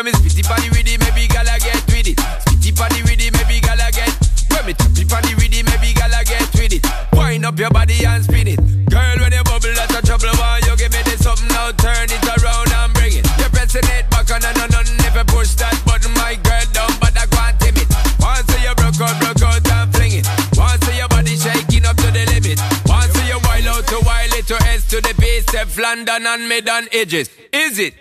When 0.01 0.09
me 0.09 0.17
spitty 0.17 0.41
body 0.49 0.65
with 0.73 0.89
it, 0.89 0.97
maybe 0.97 1.29
gala 1.29 1.61
get 1.61 1.77
with 1.93 2.09
it. 2.09 2.17
Spitty 2.17 2.73
body 2.73 3.05
with 3.05 3.21
it, 3.21 3.29
maybe 3.37 3.61
gala 3.61 3.85
get. 3.93 4.09
When 4.49 4.65
me 4.65 4.73
tappy 4.73 5.05
body 5.05 5.37
with 5.37 5.53
it, 5.53 5.61
maybe 5.61 5.93
gala 5.93 6.25
get 6.25 6.49
with 6.57 6.73
it. 6.73 6.81
Wind 7.13 7.45
up 7.45 7.53
your 7.61 7.69
body 7.69 8.01
and 8.01 8.25
spin 8.25 8.49
it, 8.49 8.57
girl. 8.89 9.13
When 9.21 9.29
you 9.29 9.45
bubble, 9.45 9.69
that's 9.77 9.93
a 9.93 10.01
trouble. 10.01 10.33
Why 10.41 10.57
you 10.65 10.73
give 10.73 10.89
me 10.89 11.05
this 11.05 11.21
something 11.21 11.45
now? 11.53 11.69
Turn 11.77 12.09
it 12.09 12.17
around 12.33 12.73
and 12.73 12.89
bring 12.97 13.13
it. 13.13 13.29
You're 13.37 13.53
pressing 13.53 13.85
it 13.93 14.09
back 14.09 14.25
on 14.33 14.41
and 14.41 14.73
on. 14.73 14.89
If 15.05 15.13
you 15.13 15.25
push 15.29 15.53
that 15.61 15.77
button, 15.85 16.17
my 16.17 16.33
girl 16.33 16.65
Don't 16.73 16.97
bother 16.97 17.29
go 17.29 17.37
and 17.37 17.57
tame 17.61 17.77
it. 17.77 17.89
Once 18.17 18.49
you 18.57 18.73
broke 18.73 18.97
out, 19.05 19.13
broke 19.21 19.45
out 19.45 19.61
and 19.69 19.89
fling 19.93 20.17
it. 20.17 20.25
Once 20.57 20.81
your 20.97 21.09
body 21.13 21.37
shaking 21.37 21.85
up 21.85 21.93
to 22.01 22.09
the 22.09 22.25
limit. 22.25 22.57
Once 22.89 23.13
you 23.21 23.37
wild 23.45 23.69
out 23.69 23.85
to 23.85 24.01
wild 24.01 24.33
it 24.33 24.49
to 24.49 24.57
S 24.65 24.81
to 24.89 24.97
the 24.97 25.13
base, 25.21 25.45
London 25.77 26.25
and 26.25 26.49
mid 26.49 26.65
on 26.65 26.89
edges. 26.89 27.29
Is 27.53 27.77
it? 27.77 27.93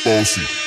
Bossy 0.00 0.65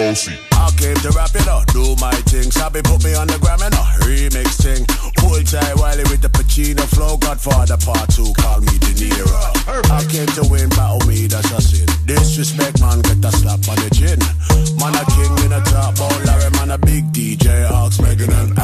bossy. 0.00 0.32
I 0.52 0.70
came 0.76 0.96
to 1.04 1.10
rap 1.12 1.34
it 1.34 1.46
up, 1.48 1.66
do 1.72 1.94
my 2.00 2.12
thing. 2.32 2.50
Sabi 2.50 2.80
put 2.82 3.04
me 3.04 3.14
on 3.14 3.26
the 3.26 3.38
gram 3.38 3.60
and 3.60 3.74
a 3.74 3.84
remix 4.04 4.56
thing. 4.60 4.82
Hold 5.20 5.46
tight 5.46 5.76
Wiley 5.76 6.04
with 6.08 6.22
the 6.22 6.28
Pacino 6.28 6.84
flow. 6.94 7.16
Godfather 7.16 7.76
part 7.76 8.08
two, 8.10 8.32
call 8.40 8.60
me 8.60 8.74
De 8.80 8.92
Niro. 8.96 9.42
I 9.90 10.04
came 10.08 10.30
to 10.38 10.44
win, 10.48 10.68
battle 10.70 11.04
me, 11.06 11.26
that's 11.26 11.50
a 11.52 11.60
sin. 11.60 11.88
Disrespect, 12.06 12.80
man, 12.80 13.00
get 13.02 13.24
a 13.24 13.32
slap 13.32 13.60
on 13.68 13.76
the 13.84 13.90
chin. 13.92 14.18
Man, 14.80 14.96
a 14.96 15.04
king 15.12 15.34
in 15.44 15.52
a 15.52 15.60
top, 15.68 16.00
all 16.00 16.18
Larry, 16.24 16.50
man, 16.56 16.70
a 16.70 16.78
big 16.78 17.12
DJ, 17.12 17.68
Ox, 17.70 18.00
Megan 18.00 18.32
and 18.32 18.59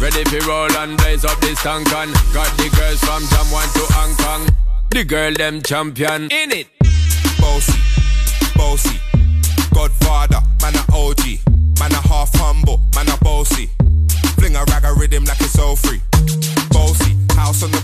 Ready 0.00 0.24
for 0.24 0.48
roll 0.48 0.72
and 0.78 0.96
blaze 0.96 1.24
up 1.24 1.38
this 1.40 1.62
tank 1.62 1.92
on 1.94 2.10
Got 2.32 2.50
the 2.56 2.72
girls 2.74 3.00
from 3.00 3.22
Jamwan 3.24 3.68
to 3.74 3.92
Hong 3.92 4.14
Kong 4.16 4.48
The 4.90 5.04
girl 5.04 5.32
them 5.34 5.60
champion 5.62 6.22
In 6.32 6.50
it 6.52 6.68
Bossy, 7.38 7.78
bossy. 8.56 9.00
Godfather, 9.72 10.40
man 10.60 10.74
a 10.74 10.84
OG. 10.92 11.40
Man 11.78 11.92
a 11.92 12.00
half 12.08 12.30
humble, 12.34 12.82
man 12.94 13.08
a 13.08 13.16
bossy. 13.24 13.70
Fling 14.38 14.56
a 14.56 14.64
rag 14.64 14.84
a 14.84 14.92
rhythm 14.92 15.24
like 15.24 15.40
it's 15.40 15.58
all 15.58 15.76
free. 15.76 16.00
Bossy, 16.70 17.16
house 17.34 17.62
on 17.62 17.70
the 17.70 17.79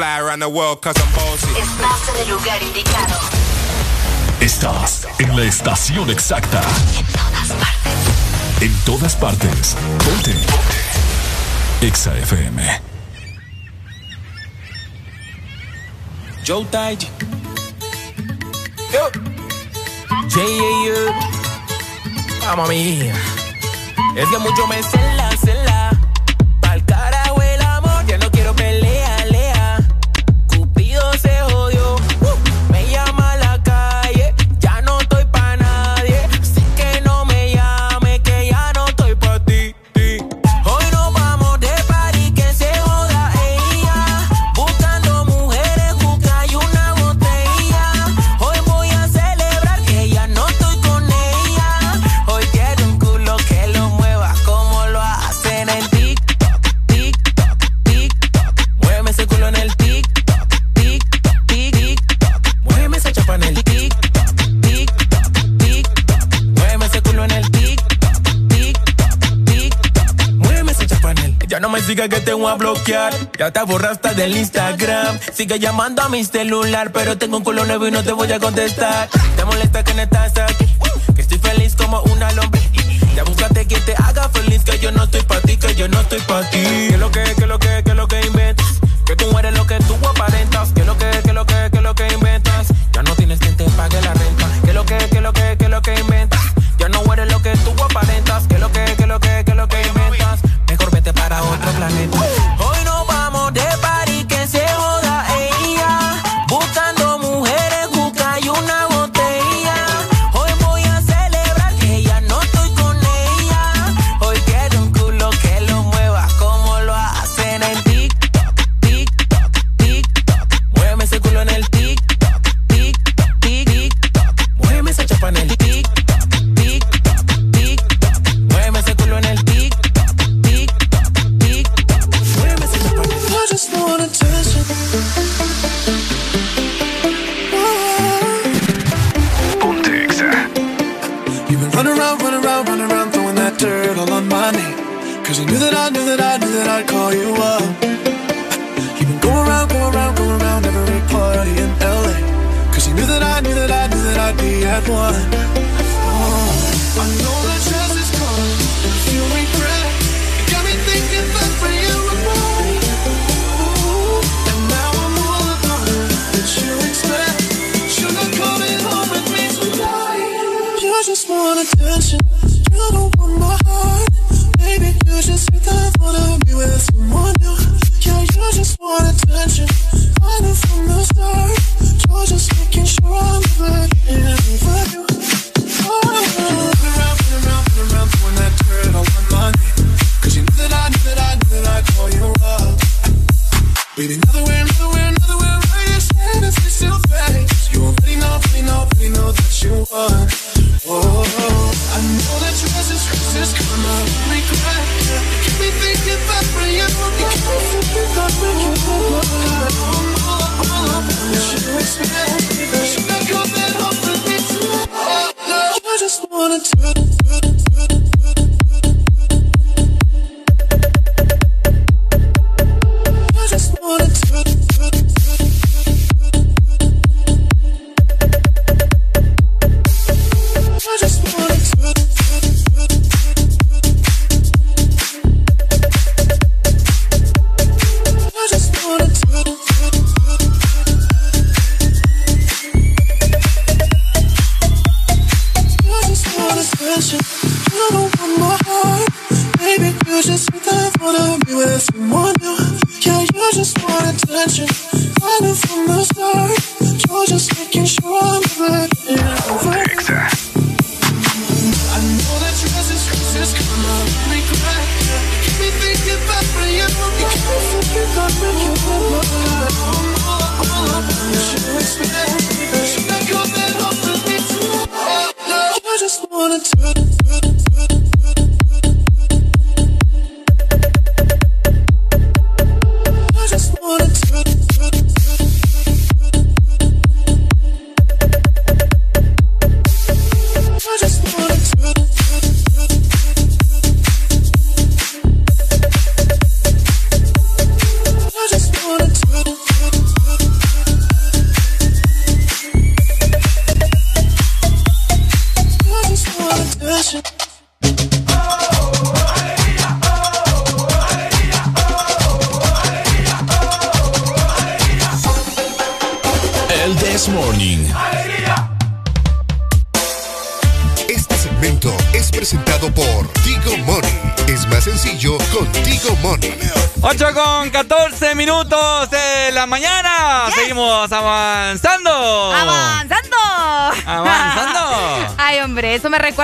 fly 0.00 0.18
around 0.18 0.40
the 0.40 0.48
world 0.48 0.80
cause 0.80 0.96
I'm 0.96 1.12
bossy. 1.12 1.46
Estás 1.60 2.08
en 2.08 2.22
el 2.22 2.28
lugar 2.30 2.62
indicado. 2.62 3.16
Estás 4.40 5.06
en 5.18 5.36
la 5.36 5.44
estación 5.44 6.08
exacta. 6.08 6.62
En 8.62 8.74
todas 8.86 9.14
partes. 9.14 9.76
Ponte. 9.98 10.34
Exa 11.82 12.16
FM. 12.16 12.80
Joe 16.46 16.64
Tide. 16.64 17.06
Yo. 18.92 19.10
J.A.U. 20.30 21.12
Vamos, 22.46 22.68
mía. 22.70 23.14
Es 24.16 24.28
que 24.30 24.38
mucho 24.38 24.66
me 24.66 24.78
Que 72.08 72.20
te 72.20 72.32
voy 72.32 72.50
a 72.50 72.54
bloquear. 72.54 73.12
Ya 73.38 73.50
te 73.50 73.62
borraste 73.62 74.14
del 74.14 74.34
Instagram. 74.34 75.18
Sigue 75.34 75.58
llamando 75.58 76.00
a 76.00 76.08
mi 76.08 76.24
celular, 76.24 76.92
pero 76.92 77.18
tengo 77.18 77.36
un 77.36 77.44
culo 77.44 77.66
nuevo 77.66 77.86
y 77.88 77.90
no 77.90 78.02
te 78.02 78.12
voy 78.12 78.32
a 78.32 78.40
contestar. 78.40 79.06
Te 79.36 79.44
molesta 79.44 79.84
que 79.84 79.92
no 79.92 80.00
estás 80.00 80.32
aquí. 80.38 80.64
Que 81.14 81.20
estoy 81.20 81.38
feliz 81.38 81.74
como 81.76 82.00
una 82.04 82.32
lombriz. 82.32 82.64
Ya 83.14 83.22
búscate 83.24 83.66
quien 83.66 83.84
te 83.84 83.94
haga 83.96 84.30
feliz, 84.30 84.62
que 84.64 84.78
yo 84.78 84.90
no 84.92 85.04
estoy 85.04 85.20
pa' 85.22 85.40
ti, 85.40 85.58
que 85.58 85.74
yo 85.74 85.88
no 85.88 86.00
estoy 86.00 86.20
pa' 86.20 86.48
ti. 86.48 86.62
Que 86.88 86.96
lo 86.96 87.10
que, 87.10 87.22
que 87.36 87.46
lo 87.46 87.58
que, 87.58 87.82
que 87.84 87.94
lo 87.94 88.08
que. 88.08 88.20
Que 88.20 88.29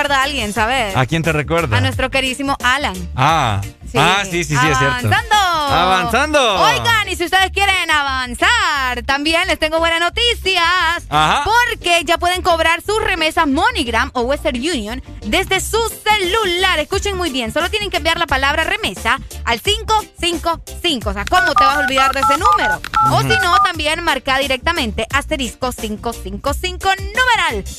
recuerda 0.07 0.21
a 0.21 0.23
alguien, 0.23 0.53
¿sabes? 0.53 0.95
¿A 0.95 1.05
quién 1.05 1.21
te 1.21 1.33
recuerda? 1.33 1.77
A 1.77 1.81
nuestro 1.81 2.09
querísimo 2.09 2.57
Alan. 2.63 2.95
Ah. 3.15 3.61
Ah, 3.95 4.23
sí, 4.23 4.43
sí, 4.43 4.55
sí, 4.55 4.67
es 4.67 4.77
cierto. 4.77 5.07
¡Avanzando! 5.07 5.35
¡Avanzando! 5.35 6.61
Oigan, 6.61 7.07
y 7.09 7.15
si 7.15 7.25
ustedes 7.25 7.51
quieren 7.51 7.89
avanzar, 7.89 9.03
también 9.05 9.47
les 9.47 9.57
tengo 9.59 9.79
buenas 9.79 9.99
noticias. 9.99 11.05
Ajá. 11.09 11.43
Porque 11.45 12.03
ya 12.03 12.17
pueden 12.17 12.41
cobrar 12.41 12.81
sus 12.81 13.01
remesas 13.01 13.47
MoneyGram 13.47 14.11
o 14.13 14.21
Western 14.21 14.57
Union 14.57 15.01
desde 15.25 15.61
su 15.61 15.79
celular. 16.03 16.79
Escuchen 16.79 17.15
muy 17.15 17.31
bien, 17.31 17.53
solo 17.53 17.69
tienen 17.69 17.89
que 17.89 17.97
enviar 17.97 18.19
la 18.19 18.27
palabra 18.27 18.63
remesa 18.65 19.19
al 19.45 19.61
555. 19.61 21.09
O 21.09 21.13
sea, 21.13 21.25
¿cómo 21.25 21.53
te 21.53 21.63
vas 21.63 21.77
a 21.77 21.79
olvidar 21.79 22.13
de 22.13 22.19
ese 22.21 22.37
número? 22.37 22.81
O 23.11 23.21
si 23.21 23.39
no, 23.41 23.57
también 23.63 24.03
marca 24.03 24.37
directamente 24.37 25.07
asterisco 25.13 25.71
555 25.71 26.53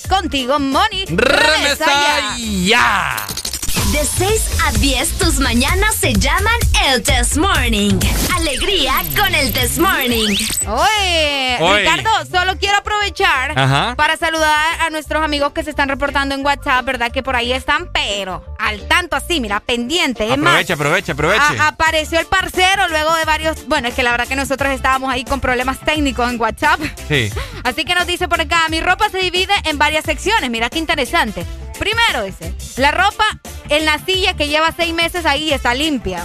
Contigo, 0.08 0.58
Money. 0.58 1.04
¡Remesa 1.08 2.36
ya! 2.38 3.16
De 3.92 4.04
6 4.04 4.50
a 4.66 4.72
10, 4.72 5.12
tus 5.18 5.38
mañanas 5.40 5.94
se 5.94 6.12
llaman 6.12 6.54
el 6.86 7.02
Test 7.02 7.36
Morning. 7.36 7.98
Alegría 8.36 8.92
con 9.16 9.34
el 9.34 9.50
Test 9.52 9.78
Morning. 9.78 10.36
Oye, 10.66 11.56
Oye. 11.60 11.78
Ricardo, 11.80 12.10
solo 12.30 12.58
quiero 12.58 12.76
aprovechar 12.78 13.58
Ajá. 13.58 13.94
para 13.96 14.16
saludar 14.18 14.80
a 14.82 14.90
nuestros 14.90 15.22
amigos 15.24 15.52
que 15.52 15.64
se 15.64 15.70
están 15.70 15.88
reportando 15.88 16.34
en 16.34 16.44
WhatsApp, 16.44 16.84
¿verdad? 16.84 17.10
Que 17.10 17.22
por 17.22 17.34
ahí 17.34 17.50
están, 17.52 17.90
pero 17.92 18.44
al 18.58 18.86
tanto 18.88 19.16
así, 19.16 19.40
mira, 19.40 19.60
pendiente. 19.60 20.24
Es 20.30 20.36
más, 20.38 20.48
Aproveche, 20.52 20.72
aproveche, 20.74 21.12
aproveche. 21.12 21.58
a- 21.58 21.68
apareció 21.68 22.20
el 22.20 22.26
parcero 22.26 22.88
luego 22.88 23.14
de 23.14 23.24
varios. 23.24 23.66
Bueno, 23.68 23.88
es 23.88 23.94
que 23.94 24.02
la 24.02 24.10
verdad 24.10 24.28
que 24.28 24.36
nosotros 24.36 24.70
estábamos 24.72 25.10
ahí 25.10 25.24
con 25.24 25.40
problemas 25.40 25.80
técnicos 25.80 26.30
en 26.30 26.38
WhatsApp. 26.40 26.80
Sí. 27.08 27.30
Así 27.68 27.84
que 27.84 27.94
nos 27.94 28.06
dice 28.06 28.28
por 28.28 28.40
acá, 28.40 28.66
mi 28.70 28.80
ropa 28.80 29.08
se 29.10 29.18
divide 29.18 29.52
en 29.64 29.76
varias 29.78 30.04
secciones. 30.04 30.48
Mira 30.50 30.70
qué 30.70 30.78
interesante. 30.78 31.44
Primero 31.78 32.22
dice, 32.24 32.54
la 32.76 32.90
ropa 32.90 33.24
en 33.68 33.84
la 33.84 33.98
silla 33.98 34.34
que 34.34 34.48
lleva 34.48 34.72
seis 34.74 34.94
meses 34.94 35.26
ahí 35.26 35.52
está 35.52 35.74
limpia. 35.74 36.24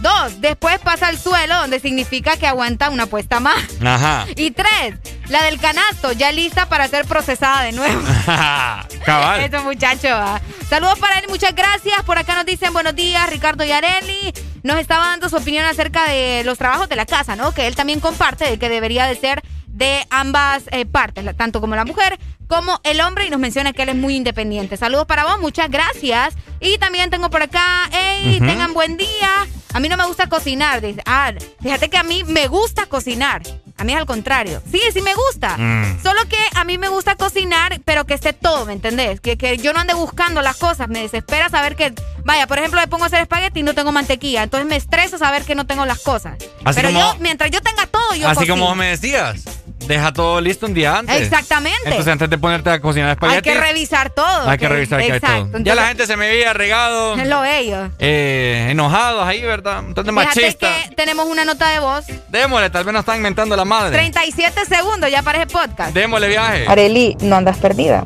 Dos, 0.00 0.40
después 0.42 0.78
pasa 0.80 1.08
al 1.08 1.18
suelo, 1.18 1.56
donde 1.56 1.80
significa 1.80 2.36
que 2.36 2.46
aguanta 2.46 2.90
una 2.90 3.06
puesta 3.06 3.40
más. 3.40 3.64
Ajá. 3.84 4.26
Y 4.36 4.50
tres, 4.50 4.94
la 5.28 5.42
del 5.44 5.58
canasto, 5.58 6.12
ya 6.12 6.30
lista 6.30 6.68
para 6.68 6.86
ser 6.88 7.06
procesada 7.06 7.62
de 7.62 7.72
nuevo. 7.72 8.02
Cabal. 8.26 9.40
Eso, 9.40 9.62
muchacho. 9.62 10.08
ah. 10.10 10.40
Saludos 10.68 10.98
para 10.98 11.18
él, 11.18 11.24
muchas 11.30 11.54
gracias. 11.54 12.02
Por 12.04 12.18
acá 12.18 12.34
nos 12.34 12.44
dicen 12.44 12.72
buenos 12.74 12.94
días, 12.94 13.28
Ricardo 13.30 13.64
Yareli. 13.64 14.34
Nos 14.62 14.78
estaba 14.78 15.06
dando 15.06 15.28
su 15.28 15.36
opinión 15.36 15.64
acerca 15.64 16.06
de 16.08 16.42
los 16.44 16.58
trabajos 16.58 16.88
de 16.88 16.96
la 16.96 17.06
casa, 17.06 17.34
¿no? 17.34 17.52
Que 17.52 17.66
él 17.66 17.74
también 17.76 18.00
comparte 18.00 18.44
de 18.50 18.58
que 18.58 18.68
debería 18.68 19.06
de 19.06 19.14
ser 19.16 19.42
de 19.76 20.06
ambas 20.10 20.64
eh, 20.70 20.86
partes, 20.86 21.24
la- 21.24 21.34
tanto 21.34 21.60
como 21.60 21.76
la 21.76 21.84
mujer 21.84 22.18
como 22.48 22.80
el 22.84 23.00
hombre, 23.00 23.26
y 23.26 23.30
nos 23.30 23.40
menciona 23.40 23.72
que 23.72 23.82
él 23.82 23.88
es 23.88 23.96
muy 23.96 24.14
independiente. 24.14 24.76
Saludos 24.76 25.06
para 25.06 25.24
vos, 25.24 25.40
muchas 25.40 25.68
gracias. 25.68 26.34
Y 26.60 26.78
también 26.78 27.10
tengo 27.10 27.28
por 27.28 27.42
acá, 27.42 27.90
hey, 27.90 28.36
tengan 28.38 28.72
buen 28.72 28.96
día. 28.96 29.46
A 29.74 29.80
mí 29.80 29.88
no 29.88 29.96
me 29.96 30.06
gusta 30.06 30.28
cocinar. 30.28 30.80
Dice, 30.80 31.02
ah, 31.06 31.32
fíjate 31.60 31.90
que 31.90 31.96
a 31.96 32.04
mí 32.04 32.22
me 32.22 32.46
gusta 32.46 32.86
cocinar. 32.86 33.42
A 33.76 33.82
mí 33.82 33.92
es 33.92 33.98
al 33.98 34.06
contrario. 34.06 34.62
Sí, 34.70 34.80
sí 34.92 35.02
me 35.02 35.12
gusta. 35.14 35.56
Mm. 35.58 36.00
Solo 36.04 36.20
que 36.28 36.38
a 36.54 36.62
mí 36.62 36.78
me 36.78 36.88
gusta 36.88 37.16
cocinar, 37.16 37.80
pero 37.84 38.06
que 38.06 38.14
esté 38.14 38.32
todo, 38.32 38.64
¿me 38.64 38.74
entendés? 38.74 39.20
Que, 39.20 39.36
que 39.36 39.58
yo 39.58 39.72
no 39.72 39.80
ande 39.80 39.94
buscando 39.94 40.40
las 40.40 40.56
cosas. 40.56 40.88
Me 40.88 41.00
desespera 41.00 41.50
saber 41.50 41.74
que, 41.74 41.92
vaya, 42.24 42.46
por 42.46 42.58
ejemplo, 42.58 42.80
me 42.80 42.86
pongo 42.86 43.02
a 43.04 43.06
hacer 43.08 43.22
espagueti 43.22 43.58
y 43.60 43.62
no 43.64 43.74
tengo 43.74 43.90
mantequilla. 43.90 44.44
Entonces 44.44 44.68
me 44.68 44.76
estresa 44.76 45.18
saber 45.18 45.42
que 45.44 45.56
no 45.56 45.66
tengo 45.66 45.84
las 45.84 45.98
cosas. 45.98 46.36
Así 46.64 46.76
pero 46.76 46.88
como- 46.90 47.00
yo, 47.00 47.16
mientras 47.18 47.50
yo 47.50 47.60
tenga 47.60 47.86
todo, 47.88 48.14
yo 48.14 48.28
Así 48.28 48.36
cocino. 48.36 48.54
como 48.54 48.66
vos 48.68 48.76
me 48.76 48.86
decías. 48.86 49.44
Deja 49.86 50.12
todo 50.12 50.40
listo 50.40 50.66
un 50.66 50.74
día 50.74 50.98
antes. 50.98 51.20
Exactamente. 51.20 51.78
Entonces 51.84 52.12
antes 52.12 52.28
de 52.28 52.38
ponerte 52.38 52.70
a 52.70 52.80
cocinar 52.80 53.16
Hay 53.20 53.40
que 53.42 53.54
revisar 53.54 54.10
todo. 54.10 54.48
Hay 54.48 54.58
que 54.58 54.68
revisar 54.68 54.98
que 55.00 55.12
hay 55.12 55.18
Exacto. 55.18 55.48
todo. 55.52 55.62
Ya 55.62 55.74
la 55.76 55.86
gente 55.88 56.06
se 56.06 56.16
me 56.16 56.28
veía 56.28 56.52
regado. 56.52 57.14
Es 57.16 57.28
lo 57.28 57.44
ellos. 57.44 57.90
eh, 58.00 58.68
enojados 58.70 59.26
ahí, 59.26 59.42
¿verdad? 59.42 59.84
Entonces 59.86 60.12
machista. 60.12 60.68
que 60.88 60.94
tenemos 60.96 61.26
una 61.26 61.44
nota 61.44 61.68
de 61.68 61.78
voz. 61.78 62.04
Démosle, 62.28 62.70
tal 62.70 62.84
vez 62.84 62.92
nos 62.94 63.00
están 63.00 63.18
inventando 63.18 63.54
la 63.54 63.64
madre. 63.64 63.92
37 63.96 64.64
segundos 64.64 65.10
ya 65.10 65.22
para 65.22 65.38
ese 65.42 65.46
podcast. 65.46 65.94
Démosle 65.94 66.28
viaje. 66.28 66.64
Areli, 66.66 67.16
no 67.20 67.36
andas 67.36 67.58
perdida. 67.58 68.04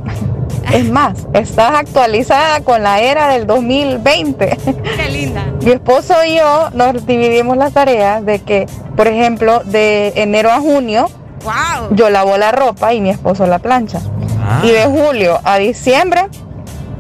Es 0.71 0.85
más, 0.89 1.27
estás 1.33 1.75
actualizada 1.75 2.61
con 2.61 2.83
la 2.83 3.01
era 3.01 3.29
del 3.29 3.47
2020. 3.47 4.59
Qué 4.97 5.09
linda. 5.09 5.45
Mi 5.63 5.73
esposo 5.73 6.15
y 6.25 6.37
yo 6.37 6.69
nos 6.75 7.07
dividimos 7.07 7.57
las 7.57 7.73
tareas 7.73 8.25
de 8.25 8.41
que, 8.41 8.67
por 8.97 9.09
ejemplo, 9.09 9.63
de 9.65 10.13
enero 10.17 10.53
a 10.53 10.61
junio, 10.61 11.11
Wow. 11.45 11.95
yo 11.95 12.11
lavo 12.11 12.37
la 12.37 12.53
ropa 12.53 12.93
y 12.93 13.01
mi 13.01 13.11
esposo 13.11 13.47
la 13.47 13.59
plancha. 13.59 14.01
Ah. 14.43 14.61
Y 14.63 14.71
de 14.71 14.85
julio 14.85 15.39
a 15.45 15.57
diciembre, 15.59 16.29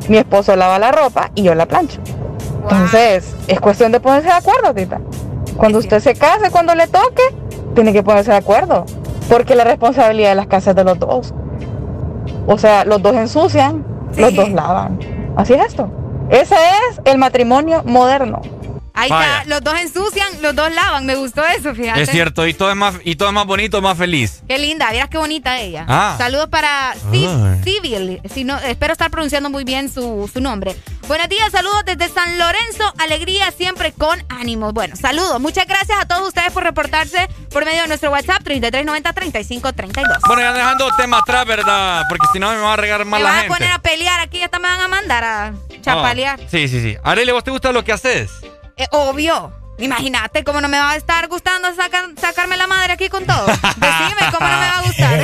mi 0.08 0.16
esposo 0.16 0.56
lava 0.56 0.78
la 0.78 0.92
ropa 0.92 1.30
y 1.34 1.42
yo 1.42 1.54
la 1.54 1.66
plancho. 1.66 2.00
Entonces, 2.62 3.34
es 3.48 3.60
cuestión 3.60 3.92
de 3.92 4.00
ponerse 4.00 4.28
de 4.28 4.34
acuerdo, 4.34 4.74
tita. 4.74 5.00
Cuando 5.56 5.78
usted 5.78 6.00
se 6.00 6.14
case, 6.14 6.50
cuando 6.50 6.74
le 6.74 6.86
toque, 6.86 7.22
tiene 7.74 7.92
que 7.92 8.02
ponerse 8.02 8.30
de 8.30 8.36
acuerdo. 8.36 8.84
Porque 9.28 9.54
la 9.54 9.64
responsabilidad 9.64 10.30
de 10.30 10.34
las 10.34 10.46
casas 10.46 10.68
es 10.68 10.76
de 10.76 10.84
los 10.84 10.98
dos. 10.98 11.34
O 12.46 12.58
sea, 12.58 12.84
los 12.84 13.02
dos 13.02 13.14
ensucian, 13.14 13.84
los 14.16 14.34
dos 14.34 14.50
lavan. 14.50 14.98
Así 15.36 15.54
es 15.54 15.66
esto. 15.66 15.90
Ese 16.30 16.54
es 16.54 17.00
el 17.04 17.18
matrimonio 17.18 17.82
moderno. 17.84 18.40
Ahí 19.00 19.08
Vaya. 19.08 19.38
está, 19.38 19.48
los 19.48 19.62
dos 19.62 19.80
ensucian, 19.80 20.28
los 20.42 20.54
dos 20.54 20.70
lavan. 20.74 21.06
Me 21.06 21.14
gustó 21.14 21.44
eso, 21.46 21.74
fíjate. 21.74 22.02
Es 22.02 22.10
cierto, 22.10 22.46
y 22.46 22.52
todo 22.54 22.70
es 22.70 22.76
más, 22.76 22.96
y 23.04 23.16
todo 23.16 23.28
es 23.28 23.34
más 23.34 23.46
bonito, 23.46 23.80
más 23.80 23.96
feliz. 23.96 24.42
Qué 24.46 24.58
linda, 24.58 24.90
vieras 24.90 25.08
qué 25.08 25.16
bonita 25.18 25.58
ella. 25.58 25.84
Ah. 25.88 26.14
Saludos 26.18 26.48
para 26.48 26.94
Civil. 27.10 28.20
Si 28.32 28.44
no, 28.44 28.58
espero 28.58 28.92
estar 28.92 29.10
pronunciando 29.10 29.48
muy 29.50 29.64
bien 29.64 29.90
su, 29.90 30.28
su 30.32 30.40
nombre. 30.40 30.76
Buenos 31.08 31.28
días, 31.28 31.50
saludos 31.50 31.82
desde 31.86 32.08
San 32.08 32.38
Lorenzo. 32.38 32.92
Alegría 32.98 33.50
siempre 33.52 33.92
con 33.92 34.22
ánimos. 34.28 34.72
Bueno, 34.72 34.94
saludos. 34.96 35.40
Muchas 35.40 35.66
gracias 35.66 35.98
a 36.00 36.06
todos 36.06 36.28
ustedes 36.28 36.52
por 36.52 36.62
reportarse 36.62 37.28
por 37.50 37.64
medio 37.64 37.82
de 37.82 37.88
nuestro 37.88 38.10
WhatsApp 38.10 38.42
3390-3532. 38.44 40.20
Bueno, 40.26 40.42
ya 40.42 40.52
dejando 40.52 40.90
tema 40.96 41.18
atrás, 41.18 41.46
¿verdad? 41.46 42.04
Porque 42.08 42.26
si 42.32 42.38
no 42.38 42.50
me 42.50 42.56
va 42.58 42.74
a 42.74 42.76
regar 42.76 43.00
Me 43.04 43.12
mal 43.12 43.22
la 43.22 43.28
van 43.30 43.38
a 43.38 43.42
gente. 43.42 43.54
poner 43.56 43.72
a 43.72 43.78
pelear 43.80 44.20
aquí, 44.20 44.42
hasta 44.42 44.58
me 44.58 44.68
van 44.68 44.80
a 44.80 44.88
mandar 44.88 45.24
a 45.24 45.52
chapalear. 45.82 46.38
Ah, 46.40 46.46
sí, 46.50 46.68
sí, 46.68 46.80
sí. 46.80 46.96
Arely, 47.02 47.32
¿vos 47.32 47.44
te 47.44 47.50
gusta 47.50 47.72
lo 47.72 47.82
que 47.84 47.92
haces? 47.92 48.30
Eh, 48.80 48.86
obvio. 48.92 49.52
Imagínate 49.78 50.42
cómo 50.44 50.60
no 50.60 50.68
me 50.68 50.78
va 50.78 50.90
a 50.92 50.96
estar 50.96 51.26
gustando 51.28 51.68
sacar- 51.74 52.10
sacarme 52.20 52.56
la 52.56 52.66
madre 52.66 52.92
aquí 52.94 53.08
con 53.08 53.24
todo. 53.26 53.46
Decime 53.46 54.30
cómo 54.32 54.46
no 54.48 54.58
me 54.58 54.66
va 54.66 54.78
a 54.78 54.82
gustar. 54.82 55.20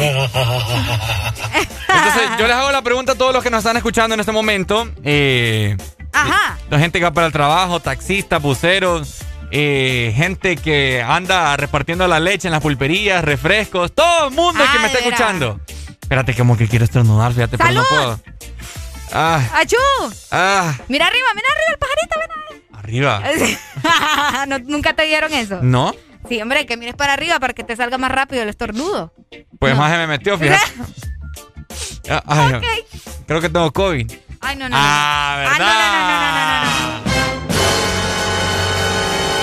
Entonces, 1.89 2.31
yo 2.39 2.47
les 2.47 2.57
hago 2.57 2.71
la 2.73 2.83
pregunta 2.83 3.13
a 3.13 3.15
todos 3.15 3.33
los 3.35 3.43
que 3.43 3.51
nos 3.51 3.59
están 3.59 3.77
escuchando 3.77 4.15
en 4.15 4.21
este 4.21 4.33
momento. 4.33 4.89
Eh, 5.05 5.77
Ajá. 6.13 6.59
la 6.71 6.79
gente 6.79 6.99
que 6.99 7.05
va 7.05 7.13
para 7.13 7.27
el 7.27 7.33
trabajo, 7.33 7.81
taxistas, 7.81 8.41
buceros, 8.41 9.19
eh, 9.51 10.13
gente 10.17 10.57
que 10.57 11.03
anda 11.03 11.55
repartiendo 11.57 12.07
la 12.09 12.19
leche 12.21 12.49
en 12.49 12.53
las 12.53 12.63
pulperías, 12.63 13.23
refrescos, 13.25 13.93
todo 13.95 14.29
el 14.29 14.35
mundo 14.35 14.65
que 14.73 14.79
me 14.79 14.87
está 14.87 14.99
escuchando. 14.99 15.61
Espérate, 16.01 16.35
como 16.35 16.57
que 16.57 16.69
quiero 16.69 16.85
estornudar, 16.85 17.33
fíjate, 17.33 17.59
pero 17.59 17.71
no 17.73 17.85
¡Salud! 17.85 17.89
puedo. 17.89 18.21
Ah, 19.13 19.41
¡Achú! 19.55 19.77
ah, 20.33 20.75
Mira 20.89 21.07
arriba, 21.07 21.29
mira 21.35 21.49
arriba 21.53 21.71
el 21.73 21.79
pajarito, 21.79 22.19
ven 22.21 22.63
arriba. 22.87 23.23
No, 24.49 24.59
¿Nunca 24.61 24.95
te 24.95 25.03
dieron 25.05 25.33
eso? 25.35 25.59
¿No? 25.63 25.95
Sí, 26.29 26.41
hombre, 26.43 26.67
que 26.67 26.77
mires 26.77 26.95
para 26.95 27.13
arriba 27.13 27.39
para 27.39 27.53
que 27.53 27.63
te 27.65 27.77
salga 27.77 27.99
más 27.99 28.11
rápido 28.11 28.43
el 28.43 28.49
estornudo. 28.49 29.13
Pues 29.59 29.77
más 29.77 29.91
se 29.93 29.99
me 29.99 30.07
metió, 30.07 30.39
fíjate. 30.39 30.61
Ah, 32.09 32.23
ay, 32.29 32.61
Creo 33.27 33.41
que 33.41 33.49
tengo 33.49 33.73
COVID. 33.73 34.11
Ay, 34.41 34.55
no, 34.57 34.69
no, 34.69 34.71
no. 34.71 34.77
Ah, 34.79 35.35
Ah, 35.35 35.39
¿verdad? 35.39 35.59
no, 35.59 35.65
no, 35.67 35.73
no, 35.81 36.07
no, 36.07 36.21
no, 36.21 37.01
no, 37.01 37.03
no. 37.03 37.17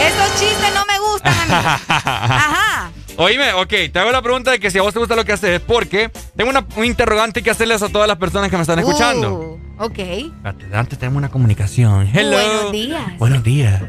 Esos 0.08 0.40
chistes 0.40 0.74
no 0.74 0.86
me 0.86 1.00
gustan 1.00 1.34
a 1.34 1.46
mí. 1.46 1.52
Ajá. 1.90 2.73
Oíme, 3.18 3.54
ok, 3.54 3.74
te 3.92 4.00
hago 4.00 4.12
la 4.12 4.22
pregunta 4.22 4.52
de 4.52 4.60
que 4.60 4.72
si 4.72 4.80
a 4.80 4.82
vos 4.82 4.94
te 4.94 5.00
gusta 5.00 5.16
lo 5.16 5.24
que 5.24 5.34
haces, 5.34 5.60
porque 5.62 6.10
tengo 6.36 6.50
una, 6.50 6.66
un 6.76 6.86
interrogante 6.86 7.44
que 7.44 7.52
hacerles 7.52 7.84
a 7.84 7.90
todas 7.90 8.08
las 8.08 8.18
personas 8.18 8.50
que 8.50 8.56
me 8.56 8.64
están 8.64 8.80
escuchando. 8.80 9.60
Uh, 9.78 9.84
ok. 9.86 10.00
Espérate, 10.00 10.66
antes 10.74 10.98
tenemos 10.98 11.18
una 11.20 11.30
comunicación. 11.30 12.10
Hello. 12.12 12.38
Buenos 12.38 12.72
días. 12.72 13.18
Buenos 13.20 13.44
días. 13.44 13.82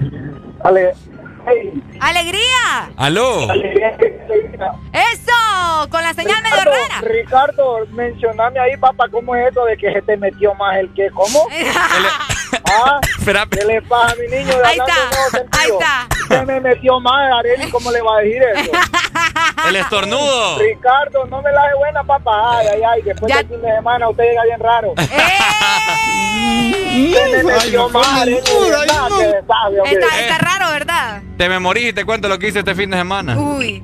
¡Alegría! 2.00 2.90
Aló. 2.96 3.48
¡Eso! 4.92 5.88
Con 5.90 6.02
la 6.02 6.14
señal 6.14 6.42
medio 6.42 6.56
Ricardo, 6.56 6.88
rara. 6.88 7.00
Ricardo, 7.02 7.86
mencioname 7.92 8.58
ahí, 8.60 8.76
papá, 8.76 9.08
¿cómo 9.10 9.34
es 9.36 9.50
eso 9.50 9.64
de 9.64 9.76
que 9.76 9.92
se 9.92 10.02
te 10.02 10.16
metió 10.16 10.54
más 10.54 10.78
el 10.78 10.92
que? 10.94 11.10
¿Cómo? 11.10 11.46
¿Ah? 12.64 13.00
Espera. 13.18 13.46
¿Qué 13.50 13.64
le 13.64 13.82
pasa 13.82 14.12
a 14.12 14.16
mi 14.16 14.26
niño? 14.28 14.54
Ahí 14.64 14.78
Hablando 14.78 15.02
está, 15.32 15.60
ahí 15.60 15.70
está. 15.70 16.08
Se 16.28 16.46
me 16.46 16.60
metió 16.60 17.00
más, 17.00 17.32
Areli, 17.38 17.70
¿cómo 17.70 17.90
le 17.90 18.00
va 18.00 18.16
a 18.16 18.20
decir 18.20 18.42
eso? 18.42 18.70
El 19.68 19.76
estornudo. 19.76 20.58
Ricardo, 20.58 21.26
no 21.26 21.42
me 21.42 21.52
la 21.52 21.68
de 21.68 21.74
buena, 21.76 22.04
papá. 22.04 22.58
Ay, 22.58 22.66
ay, 22.74 22.82
ay, 22.82 23.02
después 23.02 23.34
del 23.34 23.48
fin 23.48 23.62
de 23.62 23.74
semana 23.74 24.08
usted 24.08 24.24
llega 24.24 24.42
bien 24.44 24.60
raro. 24.60 24.94
Está, 29.86 30.38
raro, 30.38 30.70
¿verdad? 30.70 31.22
Te 31.36 31.48
me 31.48 31.58
morís 31.58 31.90
y 31.90 31.92
te 31.92 32.04
cuento 32.04 32.28
lo 32.28 32.38
que 32.38 32.48
hice 32.48 32.60
este 32.60 32.74
fin 32.74 32.90
de 32.90 32.98
semana. 32.98 33.36
Uy. 33.36 33.82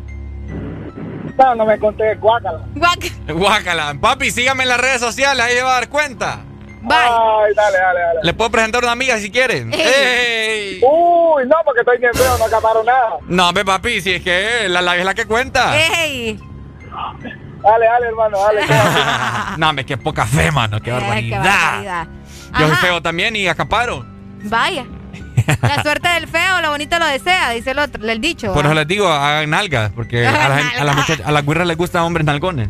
No, 1.39 1.55
no 1.55 1.65
me 1.65 1.79
conté, 1.79 2.15
guácala. 2.17 2.61
Guácala. 3.29 3.95
Papi, 3.99 4.31
sígame 4.31 4.65
en 4.65 4.69
las 4.69 4.81
redes 4.81 5.01
sociales, 5.01 5.45
ahí 5.45 5.55
se 5.55 5.63
va 5.63 5.71
a 5.71 5.75
dar 5.81 5.89
cuenta. 5.89 6.41
Ay, 6.83 7.55
dale, 7.55 7.79
dale, 7.79 8.01
dale. 8.01 8.21
Le 8.23 8.33
puedo 8.35 8.51
presentar 8.51 8.83
una 8.83 8.93
amiga 8.93 9.19
si 9.19 9.31
quieren. 9.31 9.73
¡Ey! 9.75 10.81
Uy, 10.83 11.43
no, 11.47 11.57
porque 11.65 11.81
estoy 11.81 11.99
bien 11.99 12.13
feo, 12.15 12.39
no 12.39 12.45
acabaron 12.45 12.87
nada. 12.87 13.19
No, 13.27 13.53
ve 13.53 13.65
papi, 13.65 14.01
si 14.01 14.15
es 14.15 14.23
que 14.23 14.67
la, 14.69 14.81
la 14.81 14.97
es 14.97 15.05
la 15.05 15.15
que 15.15 15.27
cuenta. 15.27 15.77
¡Ey! 15.79 16.39
Dale, 17.63 17.87
dale, 17.87 18.07
hermano, 18.07 18.39
dale. 18.39 18.63
no, 19.59 19.73
me 19.75 19.85
qué 19.85 19.97
poca 19.99 20.25
fe, 20.27 20.51
mano. 20.51 20.81
Qué 20.81 20.91
barbaridad. 20.91 21.43
qué 21.43 21.49
barbaridad. 21.49 22.09
Yo 22.59 22.67
soy 22.69 22.77
feo 22.77 23.03
también 23.03 23.37
y 23.37 23.47
acaparo. 23.47 24.05
Vaya. 24.45 24.87
La 25.63 25.83
suerte 25.83 26.09
del 26.09 26.27
feo, 26.29 26.61
lo 26.63 26.71
bonito 26.71 26.99
lo 26.99 27.07
desea, 27.07 27.51
dice 27.51 27.73
el 27.73 27.79
otro, 27.79 28.09
el 28.09 28.21
dicho. 28.21 28.53
Por 28.53 28.65
¿ah? 28.65 28.69
eso 28.69 28.75
les 28.75 28.87
digo, 28.87 29.09
hagan 29.09 29.51
nalgas, 29.51 29.91
porque 29.95 30.27
a, 30.27 30.33
la 30.49 30.59
gente- 30.59 30.79
a 30.79 30.85
las 30.85 30.97
muchachas- 30.97 31.27
a 31.27 31.33
las 31.33 31.45
guirras 31.45 31.67
les 31.67 31.77
gustan 31.77 32.03
hombres 32.03 32.25
nalgones. 32.27 32.69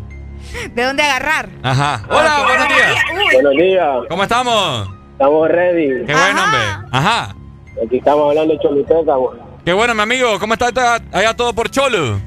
¿De 0.74 0.84
dónde 0.84 1.02
agarrar? 1.02 1.48
Ajá. 1.62 2.02
Hola, 2.08 2.42
buenos 2.44 2.68
días. 2.68 2.94
Buenos 3.34 3.52
días. 3.52 3.96
¿Cómo 4.08 4.22
estamos? 4.22 4.88
Estamos 5.12 5.48
ready. 5.48 6.06
Qué 6.06 6.12
bueno, 6.14 6.44
hombre. 6.44 6.60
Ajá. 6.92 7.34
Aquí 7.84 7.98
estamos 7.98 8.28
hablando 8.30 8.54
de 8.54 8.60
Choluteca, 8.60 9.14
güey. 9.14 9.38
Qué 9.64 9.72
bueno, 9.72 9.94
mi 9.94 10.02
amigo. 10.02 10.38
¿Cómo 10.38 10.54
está 10.54 10.66
allá- 10.68 11.02
allá 11.12 11.34
todo 11.36 11.52
por 11.54 11.70
Cholo? 11.70 12.20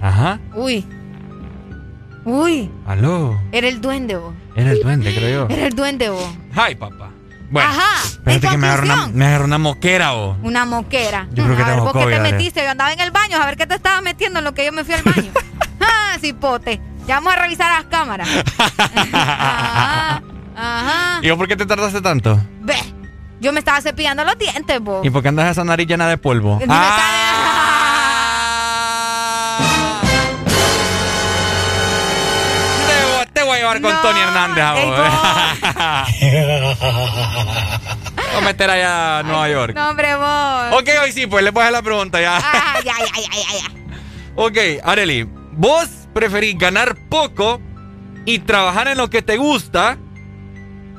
Ajá. 0.00 0.38
Uy. 0.54 0.86
Uy. 2.24 2.70
Aló. 2.86 3.38
Era 3.52 3.68
el 3.68 3.80
duende, 3.80 4.16
vos. 4.16 4.34
Era 4.56 4.72
el 4.72 4.82
duende, 4.82 5.14
creo 5.14 5.48
yo. 5.48 5.54
Era 5.54 5.66
el 5.66 5.74
duende, 5.74 6.08
vos. 6.10 6.28
Ay, 6.54 6.74
papá. 6.74 7.10
Bueno, 7.50 7.68
Ajá. 7.68 8.02
espérate 8.04 8.48
que 8.48 8.56
me 8.56 8.66
agarró 8.66 8.84
una, 8.84 9.06
me 9.08 9.26
agarró 9.26 9.44
una 9.44 9.58
moquera, 9.58 10.12
vos. 10.12 10.36
Una 10.42 10.64
moquera. 10.64 11.26
Yo 11.32 11.44
creo 11.44 11.56
que 11.56 11.62
a 11.62 11.66
ver, 11.66 11.80
vos 11.80 11.92
que 11.92 11.98
COVID, 12.00 12.14
te 12.14 12.20
metiste, 12.20 12.62
yo 12.64 12.70
andaba 12.70 12.92
en 12.92 13.00
el 13.00 13.10
baño, 13.10 13.36
a 13.40 13.46
ver 13.46 13.56
qué 13.56 13.66
te 13.66 13.74
estabas 13.74 14.02
metiendo 14.02 14.38
en 14.40 14.44
lo 14.44 14.54
que 14.54 14.64
yo 14.64 14.72
me 14.72 14.84
fui 14.84 14.94
al 14.94 15.02
baño. 15.02 15.30
ah, 15.86 16.16
cipote. 16.20 16.80
Ya 17.06 17.16
vamos 17.16 17.34
a 17.34 17.36
revisar 17.36 17.70
las 17.70 17.84
cámaras. 17.90 18.28
Ajá. 19.12 20.22
Ajá. 20.56 21.18
¿Y 21.22 21.28
vos 21.30 21.38
por 21.38 21.48
qué 21.48 21.56
te 21.56 21.66
tardaste 21.66 22.00
tanto? 22.00 22.40
Ve. 22.60 22.76
Yo 23.40 23.52
me 23.52 23.58
estaba 23.58 23.80
cepillando 23.82 24.24
los 24.24 24.38
dientes, 24.38 24.80
vos. 24.80 25.04
¿Y 25.04 25.10
por 25.10 25.20
qué 25.22 25.28
andas 25.28 25.50
esa 25.50 25.64
nariz 25.64 25.86
llena 25.86 26.06
de 26.08 26.16
polvo? 26.16 26.56
Ni 26.60 26.66
me 26.66 26.74
Te 32.86 33.04
voy- 33.04 33.26
Te 33.32 33.42
voy 33.42 33.56
a 33.56 33.58
llevar 33.58 33.80
con 33.80 34.02
Tony 34.02 34.20
Hernández 34.20 34.64
a 34.64 34.72
vos. 34.74 34.84
Voy 38.16 38.36
a 38.36 38.40
meter 38.44 38.70
allá 38.70 39.18
a 39.18 39.22
Nueva 39.22 39.48
York. 39.48 39.74
No, 39.74 39.90
hombre, 39.90 40.14
vos. 40.16 40.72
Ok, 40.80 40.88
hoy 41.02 41.12
sí, 41.12 41.26
pues 41.26 41.42
le 41.44 41.50
voy 41.50 41.60
a 41.62 41.64
hacer 41.66 41.72
la 41.72 41.82
pregunta 41.82 42.20
ya. 42.20 42.36
Ah, 42.38 42.76
ya, 42.84 42.92
ya, 42.98 43.20
ya, 43.20 43.30
ya, 43.32 43.58
ya. 43.58 43.70
Ok, 44.36 44.56
Areli, 44.84 45.28
¿vos 45.56 45.88
preferís 46.12 46.58
ganar 46.58 46.96
poco 47.08 47.60
y 48.24 48.38
trabajar 48.40 48.88
en 48.88 48.98
lo 48.98 49.10
que 49.10 49.22
te 49.22 49.36
gusta 49.36 49.98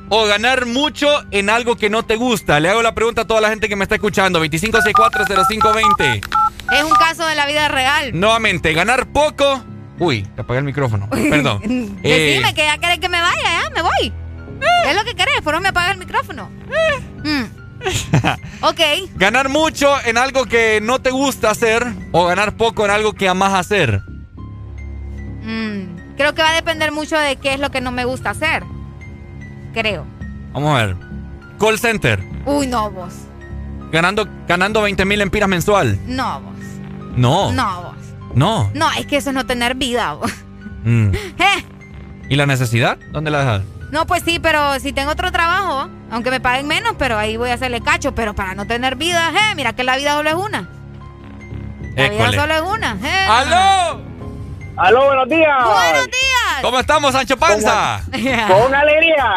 o 0.08 0.24
ganar 0.26 0.66
mucho 0.66 1.08
en 1.30 1.50
algo 1.50 1.76
que 1.76 1.90
no 1.90 2.04
te 2.04 2.16
gusta? 2.16 2.60
Le 2.60 2.68
hago 2.68 2.82
la 2.82 2.94
pregunta 2.94 3.22
a 3.22 3.26
toda 3.26 3.40
la 3.40 3.48
gente 3.48 3.68
que 3.68 3.76
me 3.76 3.84
está 3.84 3.96
escuchando. 3.96 4.38
25640520. 4.44 6.20
Es 6.72 6.82
un 6.84 6.90
caso 6.92 7.26
de 7.26 7.34
la 7.34 7.46
vida 7.46 7.68
real. 7.68 8.10
Nuevamente, 8.18 8.72
ganar 8.72 9.06
poco. 9.12 9.64
Uy, 9.98 10.22
te 10.34 10.42
apagué 10.42 10.58
el 10.58 10.64
micrófono. 10.64 11.08
Perdón. 11.30 11.60
Eh, 12.02 12.36
Decime 12.36 12.54
que 12.54 12.64
ya 12.64 12.78
querés 12.78 12.98
que 12.98 13.08
me 13.08 13.20
vaya, 13.20 13.42
ya, 13.42 13.70
me 13.70 13.82
voy. 13.82 14.12
¿Qué 14.84 14.90
es 14.90 14.96
lo 14.96 15.04
que 15.04 15.14
querés? 15.14 15.40
Por 15.42 15.54
eso 15.54 15.60
me 15.60 15.68
apaga 15.68 15.92
el 15.92 15.98
micrófono. 15.98 16.50
Mm. 17.24 17.44
Ok. 18.62 18.80
ganar 19.14 19.48
mucho 19.48 19.94
en 20.06 20.16
algo 20.18 20.46
que 20.46 20.80
no 20.82 21.00
te 21.00 21.10
gusta 21.10 21.50
hacer 21.50 21.86
o 22.10 22.24
ganar 22.24 22.56
poco 22.56 22.84
en 22.84 22.90
algo 22.90 23.12
que 23.12 23.28
amas 23.28 23.52
hacer. 23.54 24.00
Mm. 25.46 26.16
Creo 26.16 26.34
que 26.34 26.42
va 26.42 26.50
a 26.50 26.54
depender 26.54 26.92
mucho 26.92 27.16
de 27.18 27.36
qué 27.36 27.54
es 27.54 27.60
lo 27.60 27.70
que 27.70 27.80
no 27.80 27.92
me 27.92 28.04
gusta 28.04 28.30
hacer. 28.30 28.64
Creo. 29.72 30.04
Vamos 30.52 30.78
a 30.78 30.86
ver. 30.86 30.96
Call 31.58 31.78
center. 31.78 32.22
Uy, 32.44 32.66
no, 32.66 32.90
vos. 32.90 33.14
Ganando, 33.92 34.26
ganando 34.48 34.82
20 34.82 35.04
mil 35.04 35.20
empiras 35.20 35.48
mensual. 35.48 35.98
No, 36.06 36.40
vos. 36.40 36.54
No. 37.16 37.52
No, 37.52 37.82
vos. 37.82 37.94
No. 38.34 38.70
No, 38.74 38.90
es 38.92 39.06
que 39.06 39.16
eso 39.18 39.30
es 39.30 39.34
no 39.34 39.46
tener 39.46 39.74
vida, 39.76 40.14
vos. 40.14 40.32
Mm. 40.84 41.10
Eh, 41.38 41.64
¿Y 42.28 42.36
la 42.36 42.46
necesidad? 42.46 42.98
¿Dónde 43.12 43.30
la 43.30 43.38
dejas? 43.38 43.62
No, 43.92 44.04
pues 44.06 44.22
sí, 44.24 44.40
pero 44.40 44.80
si 44.80 44.92
tengo 44.92 45.12
otro 45.12 45.30
trabajo, 45.30 45.88
aunque 46.10 46.30
me 46.30 46.40
paguen 46.40 46.66
menos, 46.66 46.94
pero 46.98 47.16
ahí 47.16 47.36
voy 47.36 47.50
a 47.50 47.54
hacerle 47.54 47.80
cacho. 47.80 48.14
Pero 48.16 48.34
para 48.34 48.54
no 48.56 48.66
tener 48.66 48.96
vida, 48.96 49.30
eh, 49.30 49.54
mira 49.54 49.74
que 49.74 49.84
la 49.84 49.96
vida 49.96 50.12
solo 50.14 50.28
es 50.30 50.34
una. 50.34 50.68
La 51.94 52.08
vida 52.08 52.32
solo 52.32 52.54
es 52.54 52.60
una. 52.62 52.98
eh. 53.02 53.26
¡Aló! 53.28 54.00
¡Aló, 54.76 55.06
buenos 55.06 55.28
días! 55.28 55.64
¡Buenos 55.64 56.06
días! 56.06 56.60
¿Cómo 56.62 56.78
estamos, 56.78 57.12
Sancho 57.12 57.36
Panza? 57.36 58.00
Con 58.48 58.74
alegría. 58.74 59.34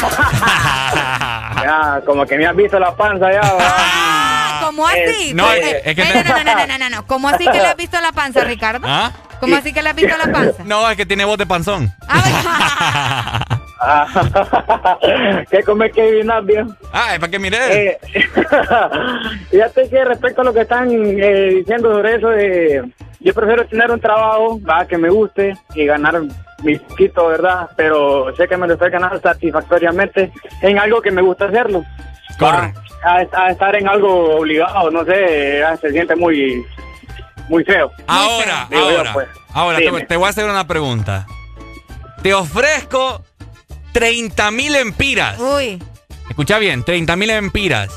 ya, 1.62 2.00
como 2.04 2.26
que 2.26 2.36
me 2.36 2.46
has 2.46 2.56
visto 2.56 2.78
la 2.78 2.94
panza 2.94 3.32
ya. 3.32 3.40
Ah, 3.42 4.60
¿Cómo 4.64 4.86
así? 4.86 5.32
No, 5.34 5.44
Porque- 5.46 5.60
es 5.60 5.82
que- 5.82 5.90
es 5.90 5.96
que- 5.96 6.02
Eh, 6.02 6.24
no, 6.24 6.32
no, 6.34 6.44
no, 6.44 6.54
no, 6.54 6.66
no, 6.66 6.78
no, 6.78 6.90
no. 6.90 7.06
¿Cómo 7.06 7.28
así 7.28 7.44
que 7.44 7.52
le 7.58 7.66
has 7.66 7.76
visto 7.76 8.00
la 8.00 8.12
panza, 8.12 8.40
Ricardo? 8.44 8.86
¿Ah? 8.88 9.10
¿Cómo 9.40 9.56
así 9.56 9.72
que 9.72 9.82
le 9.82 9.90
has 9.90 9.96
visto 9.96 10.16
la 10.18 10.30
panza? 10.32 10.62
No, 10.64 10.88
es 10.90 10.96
que 10.96 11.06
tiene 11.06 11.24
voz 11.24 11.38
de 11.38 11.46
panzón. 11.46 11.94
¿Qué 15.50 15.62
comer 15.62 15.90
que 15.90 16.02
adivinar, 16.02 16.44
viejo? 16.44 16.70
Ah, 16.92 17.14
es 17.14 17.18
para 17.18 17.30
que 17.30 17.38
mire. 17.38 17.58
Eh, 17.88 17.98
fíjate 19.50 19.88
que 19.88 20.04
respecto 20.04 20.42
a 20.42 20.44
lo 20.44 20.52
que 20.52 20.60
están 20.60 20.88
eh, 20.90 21.54
diciendo 21.56 21.92
sobre 21.92 22.14
eso, 22.16 22.28
de, 22.28 22.92
yo 23.20 23.34
prefiero 23.34 23.66
tener 23.66 23.90
un 23.90 24.00
trabajo 24.00 24.60
que 24.88 24.98
me 24.98 25.08
guste 25.08 25.54
y 25.74 25.86
ganar 25.86 26.20
mi 26.62 26.76
poquito, 26.76 27.28
¿verdad? 27.28 27.70
Pero 27.76 28.34
sé 28.36 28.46
que 28.48 28.56
me 28.56 28.66
lo 28.66 28.74
estoy 28.74 28.90
ganando 28.90 29.18
satisfactoriamente 29.20 30.30
en 30.60 30.78
algo 30.78 31.00
que 31.00 31.10
me 31.10 31.22
gusta 31.22 31.46
hacerlo. 31.46 31.82
Corre. 32.38 32.74
A, 33.02 33.24
a 33.32 33.50
estar 33.50 33.74
en 33.76 33.88
algo 33.88 34.36
obligado, 34.36 34.90
no 34.90 35.04
sé, 35.06 35.62
ah, 35.64 35.74
se 35.78 35.90
siente 35.90 36.14
muy, 36.16 36.62
muy 37.48 37.64
feo. 37.64 37.90
Ahora, 38.06 38.68
ahora, 38.70 39.12
pues. 39.14 39.28
ahora 39.54 39.78
te 40.06 40.16
voy 40.16 40.26
a 40.26 40.30
hacer 40.30 40.44
una 40.44 40.66
pregunta. 40.66 41.26
Te 42.22 42.34
ofrezco 42.34 43.24
30 43.92 44.50
mil 44.50 44.76
empiras. 44.76 45.38
Uy. 45.38 45.82
Escucha 46.28 46.58
bien, 46.58 46.84
30 46.84 47.16
mil 47.16 47.30
empiras. 47.30 47.90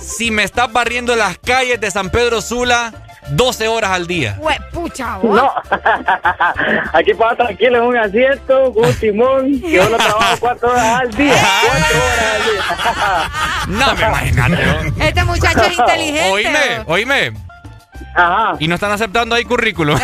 Si 0.00 0.30
me 0.30 0.42
estás 0.42 0.72
barriendo 0.72 1.16
las 1.16 1.38
calles 1.38 1.80
de 1.80 1.90
San 1.90 2.10
Pedro 2.10 2.40
Sula 2.40 2.92
12 3.30 3.68
horas 3.68 3.90
al 3.90 4.06
día. 4.06 4.36
Hue, 4.40 4.56
pucha, 4.72 5.16
vos. 5.18 5.36
No, 5.36 5.52
aquí 6.92 7.14
para 7.14 7.36
tranquilo 7.36 7.78
en 7.78 7.82
un 7.84 7.96
asiento, 7.96 8.72
con 8.72 8.84
un 8.86 8.94
timón, 8.94 9.60
que 9.60 9.70
yo 9.72 9.88
lo 9.88 9.96
trabajo 9.96 10.36
cuatro 10.38 10.70
horas 10.70 11.00
al 11.00 11.10
día. 11.12 11.34
Cuatro 11.66 11.98
horas 11.98 12.34
al 12.34 13.76
día. 13.76 13.86
No 13.86 13.94
me 13.94 14.06
imagínate. 14.06 14.92
Este 15.08 15.24
muchacho 15.24 15.62
es 15.62 15.72
inteligente. 15.78 16.30
Oíme, 16.30 16.84
oíme. 16.86 17.45
Ajá. 18.16 18.54
Y 18.58 18.66
no 18.66 18.74
están 18.76 18.92
aceptando 18.92 19.34
ahí 19.34 19.44
currículum. 19.44 19.98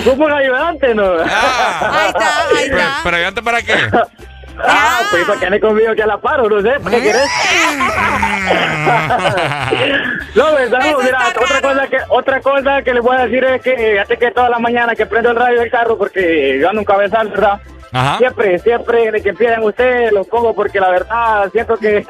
Ocupo 0.00 0.24
un 0.24 0.32
ayudante, 0.32 0.94
¿no? 0.94 1.12
Ahí 1.12 2.08
está, 2.08 2.46
ahí 2.48 2.68
pero, 2.68 2.78
está. 2.78 3.00
pero 3.04 3.16
ayudante 3.16 3.42
para 3.42 3.60
qué? 3.62 3.74
Ah, 4.62 5.00
pues 5.10 5.24
para 5.26 5.40
que 5.40 5.46
ande 5.46 5.60
conmigo 5.60 5.94
que 5.94 6.02
a 6.02 6.06
la 6.06 6.18
paro, 6.18 6.48
no 6.48 6.60
sé, 6.60 6.78
¿para 6.80 6.96
qué 6.96 7.02
querés? 7.02 7.30
no, 10.34 10.54
verdad, 10.54 10.80
no, 10.92 10.98
mira, 10.98 11.28
otra 11.28 11.60
cosa 11.62 11.86
que 11.88 11.98
otra 12.08 12.40
cosa 12.40 12.82
que 12.82 12.94
les 12.94 13.02
voy 13.02 13.16
a 13.16 13.26
decir 13.26 13.44
es 13.44 13.62
que 13.62 13.74
fíjate 13.76 14.18
que 14.18 14.30
toda 14.32 14.50
la 14.50 14.58
mañana 14.58 14.94
que 14.94 15.06
prendo 15.06 15.30
el 15.30 15.36
radio 15.36 15.60
del 15.60 15.70
carro 15.70 15.96
porque 15.96 16.58
yo 16.60 16.68
ando 16.68 16.80
un 16.80 16.84
cabezal, 16.84 17.28
¿verdad? 17.28 17.60
Ajá. 17.92 18.18
Siempre, 18.18 18.58
siempre 18.60 19.10
de 19.10 19.22
que 19.22 19.30
empiezan 19.30 19.62
ustedes 19.64 20.12
los 20.12 20.26
pongo 20.28 20.54
porque 20.54 20.78
la 20.80 20.90
verdad 20.90 21.48
siento 21.52 21.76
que 21.76 22.04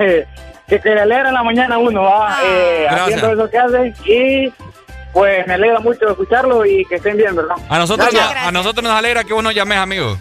que, 0.69 0.79
que 0.81 0.95
le 0.95 1.01
alegra 1.01 1.29
en 1.29 1.35
la 1.35 1.43
mañana 1.43 1.79
uno, 1.79 2.03
¿va? 2.03 2.39
Eh, 2.45 2.83
Gracias. 2.89 3.03
haciendo 3.03 3.33
eso 3.33 3.51
que 3.51 3.59
hacen 3.59 3.95
y 4.05 4.53
pues 5.13 5.47
me 5.47 5.55
alegra 5.55 5.81
mucho 5.81 6.09
escucharlo 6.09 6.65
y 6.65 6.85
que 6.85 6.97
estén 6.97 7.17
bien, 7.17 7.35
¿verdad? 7.35 7.57
A 7.69 7.79
nosotros, 7.79 8.13
nos, 8.13 8.23
a 8.23 8.53
nosotros 8.53 8.85
nos 8.85 8.93
alegra 8.93 9.25
que 9.25 9.35
nos 9.43 9.55
llames, 9.55 9.79
amigo. 9.79 10.17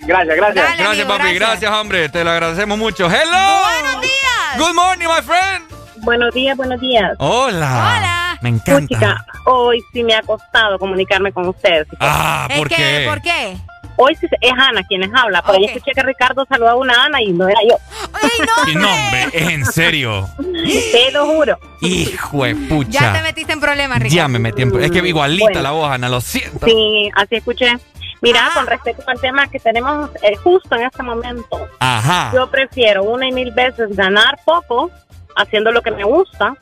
Gracias, 0.00 0.36
gracias. 0.36 0.64
Dale, 0.64 0.76
Gracias, 0.76 0.88
amigo, 0.90 1.08
papi. 1.08 1.34
gracias. 1.34 1.60
Gracias. 1.60 1.72
hombre. 1.72 2.08
Te 2.08 2.24
lo 2.24 2.30
agradecemos 2.30 2.78
mucho. 2.78 3.06
Hello. 3.06 3.60
Buenos 3.82 4.00
días. 4.00 4.58
Good 4.58 4.74
morning, 4.74 5.06
my 5.06 5.22
friend. 5.22 5.64
Buenos 6.04 6.34
días, 6.34 6.56
buenos 6.56 6.80
días. 6.80 7.12
Hola. 7.18 7.96
Hola. 7.98 8.38
Me 8.40 8.50
encanta. 8.50 8.86
Chica, 8.94 9.26
hoy 9.46 9.82
sí 9.92 10.02
me 10.04 10.14
ha 10.14 10.22
costado 10.22 10.78
comunicarme 10.78 11.32
con 11.32 11.48
ustedes. 11.48 11.86
Ah, 12.00 12.46
¿Es 12.50 12.58
¿por 12.58 12.68
que, 12.68 12.76
qué? 12.76 13.06
¿Por 13.08 13.22
qué? 13.22 13.56
Hoy 13.96 14.14
sí 14.16 14.26
es 14.40 14.52
Ana 14.52 14.82
quienes 14.84 15.10
habla, 15.14 15.42
pero 15.42 15.58
yo 15.58 15.66
escuché 15.66 15.92
que 15.92 16.02
Ricardo 16.02 16.44
saludaba 16.48 16.72
a 16.72 16.76
una 16.76 17.04
Ana 17.04 17.20
y 17.22 17.32
no 17.32 17.48
era 17.48 17.58
yo. 17.68 17.76
¡Ay, 18.12 18.74
no, 18.74 18.90
hombre, 18.90 19.28
es 19.32 19.48
en 19.50 19.64
serio. 19.64 20.28
Te 20.36 21.10
lo 21.12 21.26
juro. 21.26 21.58
Hijo 21.80 22.44
de 22.44 22.54
Ya 22.54 22.58
te 22.58 22.74
pucha. 22.74 23.22
metiste 23.22 23.52
en 23.52 23.60
problemas, 23.60 23.98
Ricardo. 23.98 24.16
Ya 24.16 24.28
me 24.28 24.38
metí 24.38 24.62
en... 24.62 24.82
Es 24.82 24.90
que 24.90 24.98
igualita 25.06 25.44
Bueno. 25.46 25.62
la 25.62 25.70
voz, 25.70 25.90
Ana, 25.90 26.08
lo 26.08 26.20
siento. 26.20 26.66
Sí, 26.66 27.10
así 27.14 27.36
escuché. 27.36 27.76
Mira, 28.22 28.46
Ah. 28.46 28.50
con 28.54 28.66
respecto 28.66 29.02
al 29.08 29.20
tema 29.20 29.46
que 29.46 29.58
tenemos 29.60 30.10
eh, 30.22 30.36
justo 30.36 30.74
en 30.74 30.82
este 30.86 31.02
momento, 31.02 31.68
Ajá. 31.78 32.32
yo 32.34 32.50
prefiero 32.50 33.04
una 33.04 33.28
y 33.28 33.32
mil 33.32 33.50
veces 33.52 33.94
ganar 33.94 34.38
poco 34.44 34.90
haciendo 35.36 35.70
lo 35.70 35.82
que 35.82 35.90
me 35.90 36.02
gusta, 36.02 36.54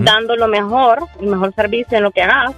dando 0.00 0.36
lo 0.36 0.46
mejor, 0.46 1.00
el 1.20 1.26
mejor 1.26 1.52
servicio 1.54 1.96
en 1.98 2.04
lo 2.04 2.12
que 2.12 2.22
hagas, 2.22 2.52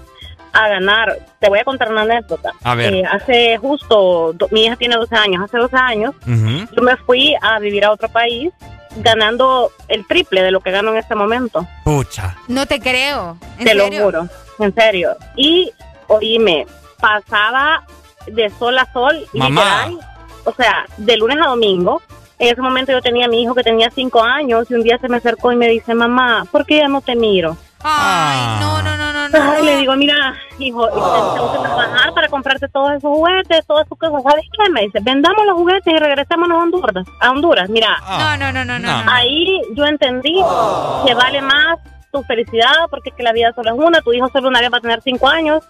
a 0.54 0.68
ganar. 0.68 1.18
Te 1.40 1.48
voy 1.48 1.58
a 1.58 1.64
contar 1.64 1.90
una 1.90 2.02
anécdota. 2.02 2.52
A 2.62 2.74
ver. 2.74 2.94
Eh, 2.94 3.02
hace 3.10 3.58
justo, 3.58 4.32
do- 4.34 4.48
mi 4.50 4.64
hija 4.64 4.76
tiene 4.76 4.96
12 4.96 5.14
años, 5.16 5.42
hace 5.44 5.58
12 5.58 5.76
años, 5.76 6.14
yo 6.26 6.82
me 6.82 6.96
fui 6.96 7.34
a 7.42 7.58
vivir 7.58 7.84
a 7.84 7.90
otro 7.92 8.08
país 8.08 8.52
ganando 8.96 9.72
el 9.88 10.06
triple 10.06 10.42
de 10.42 10.50
lo 10.52 10.60
que 10.60 10.70
gano 10.70 10.92
en 10.92 10.98
este 10.98 11.14
momento. 11.14 11.66
Pucha. 11.84 12.36
No 12.48 12.64
te 12.66 12.80
creo. 12.80 13.36
¿En 13.58 13.64
Te 13.64 13.70
serio? 13.72 13.98
lo 13.98 14.04
juro, 14.04 14.28
en 14.60 14.74
serio. 14.74 15.16
Y, 15.36 15.70
oíme, 16.06 16.66
pasaba 17.00 17.84
de 18.26 18.48
sol 18.50 18.78
a 18.78 18.90
sol, 18.92 19.26
Mamá. 19.32 19.86
literal, 19.88 20.08
o 20.44 20.52
sea, 20.54 20.86
de 20.96 21.16
lunes 21.16 21.38
a 21.44 21.48
domingo. 21.48 22.00
En 22.38 22.48
ese 22.52 22.60
momento 22.62 22.92
yo 22.92 23.00
tenía 23.00 23.26
a 23.26 23.28
mi 23.28 23.42
hijo 23.42 23.54
que 23.54 23.62
tenía 23.62 23.90
cinco 23.94 24.22
años 24.22 24.68
y 24.70 24.74
un 24.74 24.82
día 24.82 24.98
se 24.98 25.08
me 25.08 25.16
acercó 25.18 25.52
y 25.52 25.56
me 25.56 25.68
dice, 25.68 25.94
mamá, 25.94 26.44
¿por 26.50 26.64
qué 26.66 26.78
ya 26.78 26.88
no 26.88 27.00
te 27.00 27.14
miro? 27.14 27.56
Ah. 27.86 28.56
Ay, 28.58 28.64
no, 28.64 28.82
no, 28.82 28.96
no, 28.96 29.12
no, 29.12 29.28
no. 29.28 29.52
Ay, 29.52 29.62
le 29.64 29.76
digo, 29.76 29.94
mira, 29.96 30.34
hijo, 30.58 30.88
tengo 30.88 31.52
que 31.52 31.58
trabajar 31.58 32.14
para 32.14 32.28
comprarte 32.28 32.66
todos 32.68 32.90
esos 32.92 33.02
juguetes, 33.10 33.66
todas 33.66 33.86
sus 33.88 33.98
cosas. 33.98 34.22
¿Sabes 34.22 34.44
qué? 34.56 34.70
Me 34.70 34.82
dice, 34.82 34.98
vendamos 35.02 35.44
los 35.46 35.54
juguetes 35.56 35.92
y 35.92 35.98
regresémonos 35.98 36.58
a 36.58 36.62
Honduras. 36.62 37.06
A 37.20 37.30
Honduras, 37.30 37.68
mira, 37.68 37.88
Ah. 38.02 38.36
No, 38.38 38.52
no, 38.52 38.52
no, 38.52 38.64
no, 38.64 38.78
no. 38.78 38.88
No. 38.88 39.04
no. 39.04 39.10
ahí 39.12 39.60
yo 39.74 39.84
entendí 39.84 40.40
que 41.06 41.14
vale 41.14 41.42
más 41.42 41.78
tu 42.10 42.22
felicidad 42.22 42.72
porque 42.90 43.10
es 43.10 43.14
que 43.16 43.22
la 43.22 43.32
vida 43.32 43.52
solo 43.54 43.72
es 43.72 43.78
una, 43.78 44.00
tu 44.00 44.12
hijo 44.12 44.28
solo 44.28 44.48
una 44.48 44.60
vez 44.60 44.72
va 44.72 44.78
a 44.78 44.80
tener 44.80 45.02
cinco 45.02 45.28
años, 45.28 45.62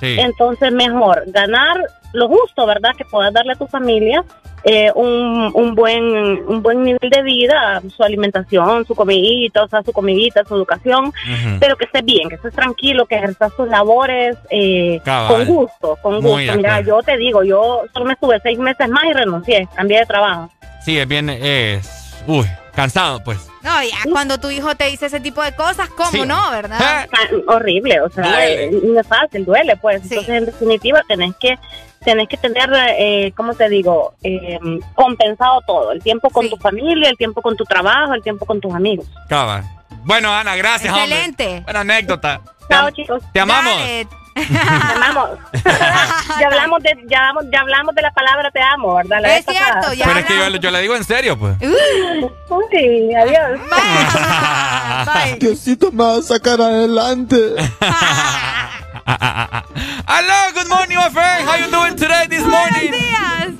Sí. 0.00 0.16
entonces 0.18 0.72
mejor 0.72 1.22
ganar 1.28 1.76
lo 2.12 2.26
justo, 2.28 2.66
¿verdad? 2.66 2.90
Que 2.98 3.04
puedas 3.04 3.32
darle 3.32 3.52
a 3.52 3.56
tu 3.56 3.66
familia 3.68 4.24
eh, 4.64 4.90
un, 4.94 5.50
un 5.54 5.74
buen 5.74 6.02
un 6.04 6.62
buen 6.62 6.82
nivel 6.84 7.10
de 7.10 7.22
vida, 7.22 7.82
su 7.96 8.02
alimentación, 8.02 8.86
su 8.86 8.94
comidita, 8.94 9.64
o 9.64 9.68
sea, 9.68 9.82
su 9.82 9.92
comidita, 9.92 10.44
su 10.44 10.54
educación, 10.54 11.12
pero 11.60 11.76
que 11.76 11.84
estés 11.86 12.04
bien, 12.04 12.28
que 12.28 12.36
estés 12.36 12.54
tranquilo, 12.54 13.06
que 13.06 13.16
ejerzas 13.16 13.52
tus 13.56 13.68
labores 13.68 14.36
eh, 14.50 15.00
con 15.04 15.44
gusto, 15.46 15.98
con 16.02 16.22
Muy 16.22 16.44
gusto. 16.46 16.56
Mira, 16.56 16.80
yo 16.80 17.02
te 17.02 17.16
digo, 17.16 17.42
yo 17.42 17.82
solo 17.92 18.04
me 18.06 18.12
estuve 18.14 18.38
seis 18.42 18.58
meses 18.58 18.88
más 18.88 19.04
y 19.04 19.12
renuncié, 19.12 19.68
cambié 19.74 19.98
de 20.00 20.06
trabajo. 20.06 20.50
Sí, 20.84 20.98
es 20.98 21.06
bien... 21.08 21.28
Es... 21.30 22.22
Uy, 22.26 22.46
cansado, 22.74 23.22
pues. 23.24 23.38
No, 23.62 23.70
ya 23.82 24.10
cuando 24.10 24.38
tu 24.38 24.50
hijo 24.50 24.74
te 24.76 24.86
dice 24.86 25.06
ese 25.06 25.20
tipo 25.20 25.42
de 25.42 25.52
cosas, 25.54 25.88
¿cómo 25.90 26.10
Sí. 26.10 26.22
no, 26.26 26.50
verdad? 26.50 27.04
Eh, 27.04 27.08
Ah, 27.12 27.52
horrible, 27.54 28.00
o 28.00 28.08
sea, 28.10 28.24
Duele. 28.24 28.64
eh, 28.64 28.70
no 28.84 29.00
es 29.00 29.06
fácil, 29.06 29.44
duele, 29.44 29.76
pues. 29.76 30.02
Sí. 30.02 30.08
Entonces, 30.10 30.34
en 30.36 30.46
definitiva, 30.46 31.00
tenés 31.08 31.34
que 31.36 31.58
tenés 32.04 32.28
que 32.28 32.36
tener, 32.36 32.70
eh, 32.98 33.32
¿cómo 33.36 33.54
te 33.54 33.68
digo? 33.68 34.14
Eh, 34.22 34.58
compensado 34.94 35.60
todo, 35.66 35.92
el 35.92 36.02
tiempo 36.02 36.28
con 36.30 36.44
Sí. 36.44 36.50
tu 36.50 36.56
familia, 36.56 37.08
el 37.10 37.16
tiempo 37.16 37.40
con 37.42 37.56
tu 37.56 37.64
trabajo, 37.64 38.14
el 38.14 38.22
tiempo 38.22 38.44
con 38.46 38.60
tus 38.60 38.74
amigos. 38.74 39.06
cabal. 39.28 39.64
Bueno, 40.04 40.34
Ana, 40.34 40.56
gracias, 40.56 40.92
hombre. 40.92 41.04
Excelente. 41.26 41.60
Buena 41.64 41.80
anécdota. 41.80 42.40
Chao, 42.68 42.90
chicos. 42.90 43.22
te 43.32 43.40
amamos. 43.40 43.72
Dale. 43.76 44.06
Te 44.34 44.58
amamos. 44.96 45.30
ya 46.40 46.46
hablamos 46.46 46.82
de 46.82 46.96
ya, 47.06 47.20
vamos- 47.20 47.44
ya 47.52 47.60
hablamos 47.60 47.94
de 47.94 48.00
la 48.02 48.10
palabra 48.12 48.50
te 48.50 48.60
amo, 48.62 48.94
¿verdad? 48.94 49.18
La 49.20 49.36
Es 49.36 49.44
vez 49.44 49.54
pasada. 49.56 49.80
cierto, 49.82 49.92
ya 49.92 50.04
Pero 50.06 50.18
es 50.20 50.24
que 50.24 50.32
yo, 50.32 50.38
hablamos. 50.44 50.60
yo 50.60 50.70
le 50.70 50.80
digo 50.80 50.96
en 50.96 51.04
serio, 51.04 51.38
pues. 51.38 51.54
Uy, 51.60 53.14
adiós. 53.14 53.60
Bye. 55.06 55.36
Diosito 55.38 55.92
me 55.92 56.02
va 56.04 56.16
a 56.16 56.22
sacar 56.22 56.60
adelante. 56.62 57.36
Hello, 59.06 60.52
good 60.54 60.68
morning, 60.68 60.96
my 60.96 61.08
friend. 61.10 61.44
How 61.48 61.56
you 61.56 61.70
doing 61.70 61.96
today, 61.96 62.26
this 62.28 62.42
Buenos 62.44 62.70
morning? 62.72 62.92
días. 62.92 63.52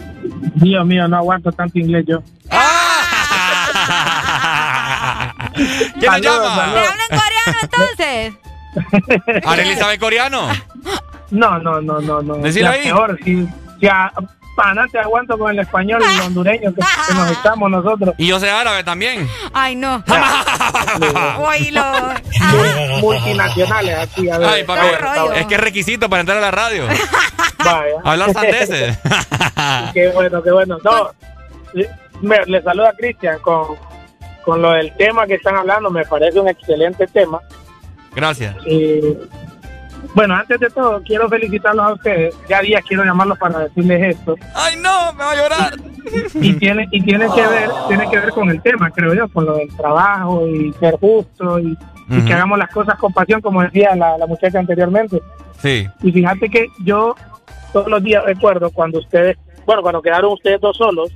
Dios 0.54 0.86
mío, 0.86 1.08
no 1.08 1.16
aguanto 1.16 1.50
tanto 1.50 1.78
inglés 1.78 2.04
yo. 2.06 2.22
Ah. 2.50 3.08
¿Quién 5.54 5.72
nos 6.00 6.22
Saludos, 6.22 6.22
llama? 6.22 6.72
¿Te 6.72 6.86
hablan 6.86 7.08
coreano 7.08 7.58
entonces? 7.62 8.34
¿Arely 9.46 9.76
sabe 9.76 9.98
coreano? 9.98 10.48
No, 11.30 11.58
no, 11.58 11.80
no, 11.80 12.00
no, 12.00 12.22
no. 12.22 12.36
Decilo 12.36 12.66
Ya 12.66 12.72
ahí. 12.72 12.82
Peor, 12.84 13.18
si, 13.24 13.48
si 13.80 13.86
a, 13.88 14.12
pana 14.56 14.86
te 14.90 14.98
aguanto 14.98 15.38
con 15.38 15.50
el 15.50 15.58
español 15.60 16.02
y 16.02 16.14
el 16.14 16.20
hondureño 16.20 16.74
que, 16.74 16.80
que 17.08 17.14
nos 17.14 17.30
echamos 17.30 17.70
nosotros. 17.70 18.14
Y 18.18 18.26
yo 18.26 18.38
sé 18.40 18.50
árabe 18.50 18.84
también. 18.84 19.28
Ay, 19.52 19.74
no. 19.76 20.02
Oílo. 21.38 21.82
Multinacionales 23.00 23.98
aquí, 23.98 24.28
a 24.30 24.38
ver. 24.38 24.48
Ay, 24.48 24.64
papi, 24.64 24.80
Qué 24.90 24.96
rollo. 24.98 25.32
es 25.32 25.46
que 25.46 25.54
es 25.54 25.60
requisito 25.60 26.08
para 26.08 26.20
entrar 26.20 26.38
a 26.38 26.40
la 26.40 26.50
radio. 26.50 26.86
Vaya. 27.58 27.94
Hablar 28.04 28.32
sandeses. 28.32 28.98
Qué 29.94 30.08
bueno, 30.08 30.42
qué 30.42 30.50
bueno. 30.50 30.78
No, 30.84 31.10
me- 32.20 32.44
le 32.46 32.60
saluda 32.62 32.88
a 32.90 32.92
Cristian 32.92 33.38
con, 33.40 33.76
con 34.44 34.60
lo 34.60 34.72
del 34.72 34.92
tema 34.96 35.26
que 35.26 35.34
están 35.34 35.56
hablando. 35.56 35.88
Me 35.90 36.04
parece 36.04 36.40
un 36.40 36.48
excelente 36.48 37.06
tema. 37.06 37.40
Gracias. 38.14 38.56
Y 38.66 39.00
bueno, 40.14 40.34
antes 40.34 40.58
de 40.60 40.68
todo, 40.70 41.02
quiero 41.04 41.28
felicitarlos 41.28 41.84
a 41.86 41.92
ustedes. 41.94 42.34
Ya 42.48 42.60
día 42.60 42.80
quiero 42.86 43.04
llamarlos 43.04 43.38
para 43.38 43.60
decirles 43.60 44.16
esto. 44.16 44.34
Ay, 44.54 44.76
no, 44.76 45.12
me 45.14 45.24
va 45.24 45.30
a 45.30 45.36
llorar. 45.36 45.74
y 46.34 46.52
tiene 46.54 46.88
y 46.90 47.00
tiene 47.02 47.26
que 47.34 47.46
ver 47.46 47.70
tiene 47.88 48.10
que 48.10 48.18
ver 48.18 48.30
con 48.30 48.50
el 48.50 48.60
tema 48.60 48.90
creo 48.90 49.14
yo 49.14 49.28
con 49.28 49.46
lo 49.46 49.54
del 49.56 49.68
trabajo 49.76 50.46
y 50.46 50.72
ser 50.74 50.96
justo 50.98 51.58
y, 51.60 51.76
que 52.26 52.32
hagamos 52.34 52.58
las 52.58 52.68
cosas 52.70 52.98
con 52.98 53.12
pasión 53.12 53.40
como 53.40 53.62
decía 53.62 53.94
la, 53.94 54.18
la 54.18 54.26
muchacha 54.26 54.58
anteriormente 54.58 55.20
Sí. 55.62 55.86
y 56.02 56.12
fíjate 56.12 56.48
que 56.50 56.66
yo 56.84 57.14
todos 57.72 57.86
los 57.88 58.02
días 58.02 58.24
recuerdo 58.24 58.70
cuando 58.72 58.98
ustedes 58.98 59.38
bueno 59.64 59.80
cuando 59.80 60.02
quedaron 60.02 60.32
ustedes 60.32 60.60
dos 60.60 60.76
solos 60.76 61.10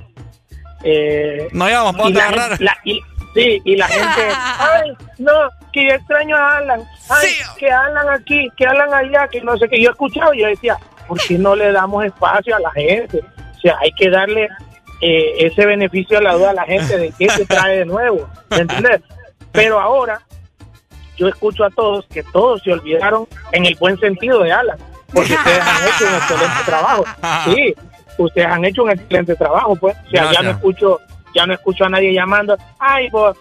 eh, 0.84 1.48
No 1.52 1.68
íbamos 1.68 2.10
la 2.12 2.24
agarrar. 2.28 2.60
la- 2.60 2.76
y- 2.84 3.02
sí 3.36 3.62
y 3.64 3.76
la 3.76 3.86
gente 3.86 4.22
ay 4.58 4.96
no 5.18 5.32
que 5.72 5.84
yo 5.84 5.94
extraño 5.94 6.36
a 6.36 6.56
Alan 6.56 6.82
ay 7.08 7.28
que 7.58 7.70
Alan 7.70 8.08
aquí 8.08 8.48
que 8.56 8.66
Alan 8.66 8.92
allá 8.92 9.28
que 9.28 9.40
no 9.42 9.56
sé 9.56 9.68
qué 9.68 9.80
yo 9.80 9.90
escuchaba 9.90 10.34
y 10.34 10.40
yo 10.40 10.48
decía 10.48 10.76
¿por 11.06 11.18
qué 11.18 11.38
no 11.38 11.54
le 11.54 11.72
damos 11.72 12.04
espacio 12.04 12.56
a 12.56 12.60
la 12.60 12.70
gente? 12.72 13.20
O 13.56 13.60
sea, 13.60 13.76
hay 13.80 13.92
que 13.92 14.10
darle 14.10 14.48
eh, 15.00 15.34
ese 15.38 15.66
beneficio 15.66 16.18
a 16.18 16.22
la 16.22 16.34
duda 16.34 16.50
a 16.50 16.54
la 16.54 16.64
gente 16.64 16.98
de 16.98 17.12
qué 17.18 17.28
se 17.28 17.46
trae 17.46 17.78
de 17.78 17.84
nuevo, 17.84 18.28
¿me 18.50 18.58
entiendes? 18.58 19.02
Pero 19.52 19.80
ahora 19.80 20.20
yo 21.16 21.28
escucho 21.28 21.64
a 21.64 21.70
todos 21.70 22.06
que 22.06 22.22
todos 22.22 22.62
se 22.62 22.72
olvidaron 22.72 23.26
en 23.52 23.66
el 23.66 23.74
buen 23.76 23.98
sentido 23.98 24.42
de 24.42 24.52
Alan, 24.52 24.78
porque 25.12 25.34
ustedes 25.34 25.60
han 25.60 25.88
hecho 25.88 26.06
un 26.06 26.14
excelente 26.14 26.64
trabajo. 26.64 27.04
Sí, 27.44 27.74
ustedes 28.18 28.48
han 28.48 28.64
hecho 28.64 28.82
un 28.82 28.90
excelente 28.90 29.34
trabajo, 29.36 29.76
pues. 29.76 29.96
O 30.06 30.10
sea, 30.10 30.32
ya 30.32 30.42
no 30.42 30.50
escucho, 30.50 31.00
ya 31.36 31.46
no 31.46 31.54
escucho 31.54 31.84
a 31.84 31.88
nadie 31.88 32.12
llamando, 32.12 32.56
ay, 32.78 33.08
pues, 33.10 33.36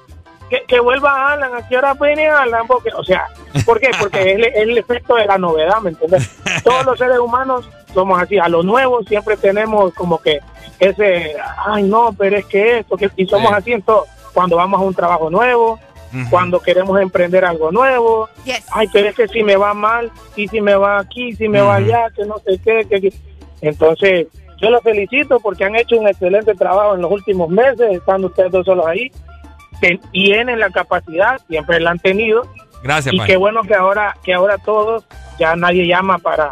que, 0.49 0.61
que 0.67 0.79
vuelva 0.79 1.31
Alan, 1.31 1.55
¿a 1.55 1.67
qué 1.67 1.77
hora 1.77 1.93
viene 1.95 2.27
Alan? 2.27 2.67
Porque, 2.67 2.89
o 2.95 3.03
sea, 3.03 3.25
¿por 3.65 3.79
qué? 3.79 3.89
Porque 3.99 4.19
es 4.21 4.35
el, 4.35 4.43
es 4.45 4.55
el 4.57 4.77
efecto 4.77 5.15
de 5.15 5.25
la 5.25 5.37
novedad, 5.39 5.81
¿me 5.81 5.89
entiendes? 5.89 6.29
Todos 6.63 6.85
los 6.85 6.99
seres 6.99 7.17
humanos 7.19 7.67
somos 7.93 8.21
así, 8.21 8.37
a 8.37 8.47
lo 8.49 8.61
nuevo 8.61 9.01
siempre 9.03 9.37
tenemos 9.37 9.93
como 9.95 10.19
que 10.21 10.39
ese, 10.79 11.35
ay, 11.65 11.83
no, 11.83 12.13
pero 12.17 12.37
es 12.37 12.45
que 12.45 12.79
esto, 12.79 12.97
que, 12.97 13.09
y 13.15 13.25
somos 13.25 13.49
Sí. 13.51 13.55
así 13.57 13.71
en 13.73 13.81
todo. 13.81 14.05
Cuando 14.33 14.57
vamos 14.57 14.79
a 14.81 14.83
un 14.83 14.93
trabajo 14.93 15.29
nuevo, 15.29 15.79
cuando 16.29 16.61
queremos 16.61 16.99
emprender 17.01 17.43
algo 17.43 17.71
nuevo, 17.71 18.29
ay, 18.71 18.87
pero 18.93 19.09
es 19.09 19.15
que 19.15 19.27
si 19.27 19.43
me 19.43 19.55
va 19.57 19.73
mal, 19.73 20.11
y 20.35 20.47
si 20.47 20.61
me 20.61 20.75
va 20.75 20.99
aquí, 20.99 21.33
si 21.33 21.47
me 21.49 21.59
va 21.61 21.75
allá, 21.75 22.07
que 22.15 22.23
no 22.25 22.35
sé 22.39 22.57
qué, 22.63 22.85
que, 22.89 23.01
que- 23.01 23.13
entonces 23.61 24.27
yo 24.61 24.69
los 24.69 24.81
felicito 24.83 25.39
porque 25.39 25.65
han 25.65 25.75
hecho 25.75 25.97
un 25.97 26.07
excelente 26.07 26.53
trabajo 26.55 26.95
en 26.95 27.01
los 27.01 27.11
últimos 27.11 27.49
meses, 27.49 27.81
estando 27.91 28.27
ustedes 28.27 28.51
dos 28.51 28.65
solos 28.65 28.85
ahí, 28.87 29.11
Ten- 29.81 29.99
tienen 30.11 30.59
la 30.59 30.69
capacidad, 30.69 31.39
siempre 31.49 31.79
la 31.79 31.91
han 31.91 31.99
tenido, 31.99 32.43
Gracias, 32.83 33.13
y 33.13 33.17
Pai. 33.17 33.27
qué 33.27 33.37
bueno 33.37 33.61
que 33.63 33.73
ahora, 33.75 34.15
que 34.23 34.33
ahora 34.33 34.57
todos, 34.57 35.03
ya 35.39 35.55
nadie 35.55 35.85
llama 35.87 36.17
para, 36.19 36.51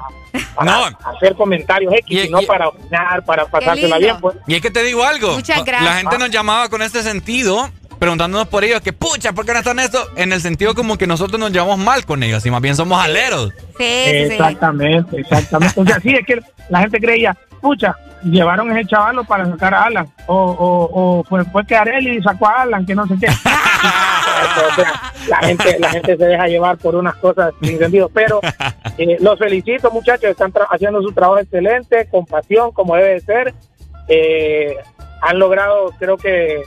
para 0.56 0.88
hacer 1.06 1.35
comentarios 1.35 1.93
X, 1.93 2.23
sino 2.23 2.41
para 2.41 2.67
opinar, 2.69 3.23
para 3.23 3.45
pasársela 3.45 3.98
bien, 3.98 4.17
pues. 4.19 4.35
Y 4.48 4.56
es 4.56 4.61
que 4.61 4.72
te 4.72 4.83
digo 4.83 5.03
algo. 5.03 5.33
Muchas 5.35 5.59
La 5.59 5.64
gracias. 5.64 5.95
gente 6.01 6.17
nos 6.17 6.32
llamaba 6.32 6.67
con 6.69 6.82
este 6.82 7.01
sentido, 7.03 7.69
preguntándonos 7.99 8.48
por 8.49 8.64
ellos, 8.65 8.82
que 8.82 8.91
pucha, 8.91 9.32
¿por 9.32 9.45
qué 9.45 9.53
no 9.53 9.59
están 9.59 9.80
esto? 9.80 10.06
En 10.17 10.33
el 10.33 10.41
sentido 10.41 10.75
como 10.75 10.98
que 10.98 11.07
nosotros 11.07 11.40
nos 11.40 11.51
llevamos 11.51 11.77
mal 11.77 12.06
con 12.06 12.23
ellos, 12.23 12.45
y 12.45 12.51
más 12.51 12.61
bien 12.61 12.75
somos 12.75 13.01
aleros. 13.01 13.51
Exactamente, 13.80 15.22
exactamente. 15.22 15.80
O 15.80 15.85
sea, 15.85 15.99
sí, 16.01 16.14
es 16.14 16.25
que 16.25 16.40
la 16.69 16.80
gente 16.80 16.99
creía, 16.99 17.38
pucha, 17.64 17.95
llevaron 18.24 18.69
ese 18.77 18.88
chavalo 18.88 19.24
para 19.24 19.45
sacar 19.48 19.74
a 19.74 19.83
Alan, 19.85 20.08
o, 20.27 20.35
o, 20.35 21.19
o 21.19 21.24
fue, 21.24 21.43
fue 21.45 21.66
que 21.66 21.75
Areli 21.75 22.22
sacó 22.22 22.45
a 22.48 22.61
Alan, 22.64 22.85
que 22.85 22.93
no 22.93 23.08
sé 23.08 23.16
qué. 23.19 23.27
La 25.30 25.38
gente, 25.38 25.80
la 25.80 25.90
gente 25.90 26.17
se 26.17 26.25
deja 26.25 26.48
llevar 26.48 26.77
por 26.77 26.95
unas 26.95 27.16
cosas 27.16 27.53
sin 27.61 27.77
sentido, 27.77 28.09
pero 28.09 28.42
eh, 28.98 29.17
los 29.22 29.40
felicito 29.40 29.90
muchachos, 29.92 30.25
están 30.32 30.51
tra- 30.51 30.67
haciendo 30.69 31.01
su 31.01 31.14
trabajo 31.14 31.40
excelente, 31.40 32.08
con 32.11 32.25
pasión, 32.25 32.72
como 32.72 32.95
debe 32.95 33.14
de 33.14 33.19
ser. 33.22 33.53
Eh, 34.09 34.75
han 35.22 35.40
logrado, 35.40 35.92
creo 35.98 36.17
que, 36.17 36.61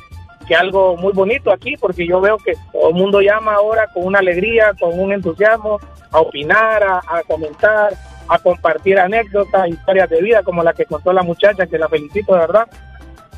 que 0.48 0.54
algo 0.56 0.96
muy 0.96 1.12
bonito 1.12 1.52
aquí, 1.52 1.76
porque 1.76 2.06
yo 2.06 2.20
veo 2.20 2.38
que 2.38 2.54
todo 2.72 2.88
el 2.88 2.94
mundo 2.94 3.20
llama 3.20 3.54
ahora 3.54 3.88
con 3.92 4.04
una 4.06 4.20
alegría, 4.20 4.72
con 4.80 4.98
un 4.98 5.12
entusiasmo, 5.12 5.78
a 6.10 6.20
opinar, 6.20 6.82
a, 6.82 6.96
a 6.98 7.22
comentar, 7.28 7.92
a 8.28 8.38
compartir 8.38 8.98
anécdotas, 8.98 9.68
historias 9.68 10.08
de 10.10 10.20
vida, 10.22 10.42
como 10.42 10.62
la 10.62 10.72
que 10.72 10.84
contó 10.84 11.12
la 11.12 11.22
muchacha, 11.22 11.66
que 11.66 11.78
la 11.78 11.88
felicito 11.88 12.32
de 12.34 12.40
verdad. 12.40 12.66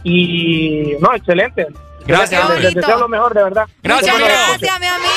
Y 0.04 0.94
no, 1.00 1.14
excelente. 1.14 1.66
Gracias, 2.06 2.48
Les- 2.50 2.60
les 2.62 2.74
deseo 2.74 2.98
lo 2.98 3.08
mejor, 3.08 3.34
de 3.34 3.42
verdad. 3.42 3.64
Gracias, 3.82 4.14
amigo. 4.14 4.28
Gracias, 4.28 4.80
mi 4.80 4.86
amigo. 4.86 5.12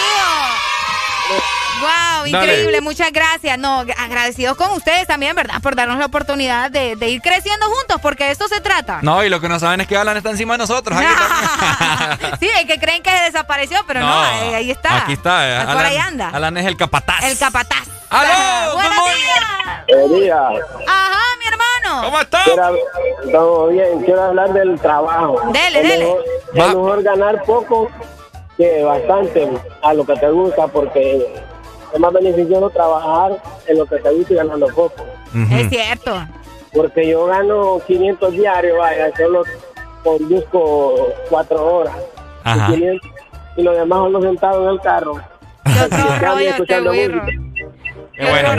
Wow, 1.80 2.32
Dale. 2.32 2.54
increíble, 2.54 2.82
muchas 2.82 3.12
gracias. 3.12 3.58
No, 3.58 3.80
agradecidos 3.98 4.56
con 4.56 4.70
ustedes 4.72 5.08
también, 5.08 5.36
¿verdad? 5.36 5.60
Por 5.64 5.76
darnos 5.76 5.98
la 5.98 6.06
oportunidad 6.06 6.70
de, 6.70 6.96
de 6.96 7.10
ir 7.10 7.22
creciendo 7.22 7.66
juntos, 7.68 8.00
porque 8.04 8.26
de 8.26 8.32
esto 8.32 8.48
se 8.48 8.62
trata. 8.62 9.00
No, 9.02 9.24
y 9.24 9.30
lo 9.30 9.40
que 9.42 9.50
no 9.50 9.58
saben 9.60 9.82
es 9.82 9.88
que 9.88 9.98
Alan 9.98 10.16
está 10.16 10.30
encima 10.30 10.54
de 10.56 10.58
nosotros. 10.60 11.00
Sí, 12.40 12.48
hay 12.56 12.66
que 12.66 12.80
creen 12.80 13.02
que 13.02 13.10
se 13.10 13.24
desapareció, 13.24 13.80
pero 13.88 14.00
no, 14.02 14.22
ahí, 14.22 14.54
ahí 14.54 14.72
está. 14.72 14.98
Aquí 15.04 15.14
está. 15.14 15.64
eh, 15.64 15.66
Por 15.74 15.84
ahí 15.84 15.98
anda. 15.98 16.30
Alan 16.30 16.56
es 16.58 16.66
el 16.66 16.76
capataz. 16.78 17.24
El 17.24 17.38
capataz. 17.38 17.88
¡Aló! 18.12 18.74
Buenos 18.74 19.06
días. 19.16 19.86
Buenos 19.88 20.20
días. 20.20 20.42
Ajá, 20.86 21.22
mi 21.40 21.46
hermano. 21.46 22.04
¿Cómo 22.04 22.20
estás? 22.20 22.46
Todo 23.32 23.68
bien, 23.68 24.02
quiero 24.04 24.22
hablar 24.22 24.52
del 24.52 24.78
trabajo. 24.82 25.40
Dele, 25.54 25.80
es 25.80 25.90
dele. 25.90 26.06
Mejor, 26.06 26.24
es 26.54 26.68
mejor 26.76 27.04
ganar 27.04 27.44
poco 27.44 27.90
que 28.58 28.84
bastante 28.84 29.50
a 29.82 29.94
lo 29.94 30.06
que 30.06 30.16
te 30.18 30.30
gusta 30.30 30.68
porque 30.68 31.26
es 31.94 32.00
más 32.00 32.12
beneficioso 32.12 32.70
trabajar 32.70 33.42
en 33.68 33.78
lo 33.78 33.86
que 33.86 33.96
te 34.00 34.10
gusta 34.12 34.34
y 34.34 34.36
ganando 34.36 34.68
poco. 34.68 35.06
Es 35.50 35.70
cierto. 35.70 36.14
Porque 36.74 37.08
yo 37.08 37.28
gano 37.28 37.80
500 37.88 38.34
diarios, 38.34 38.78
vaya, 38.78 39.10
solo 39.16 39.44
conduzco 40.04 41.14
cuatro 41.30 41.66
horas. 41.66 41.96
Ajá. 42.44 42.72
Y, 42.72 42.76
500 42.76 43.12
y 43.56 43.64
lo 43.64 43.72
demás 43.72 44.00
solo 44.00 44.22
sentado 44.22 44.64
en 44.64 44.70
el 44.70 44.82
carro. 44.82 45.14
Escuchando 45.66 46.42
y 46.42 46.46
escuchando 46.48 46.94
música. 46.94 47.51
Qué 48.14 48.30
bueno. 48.30 48.50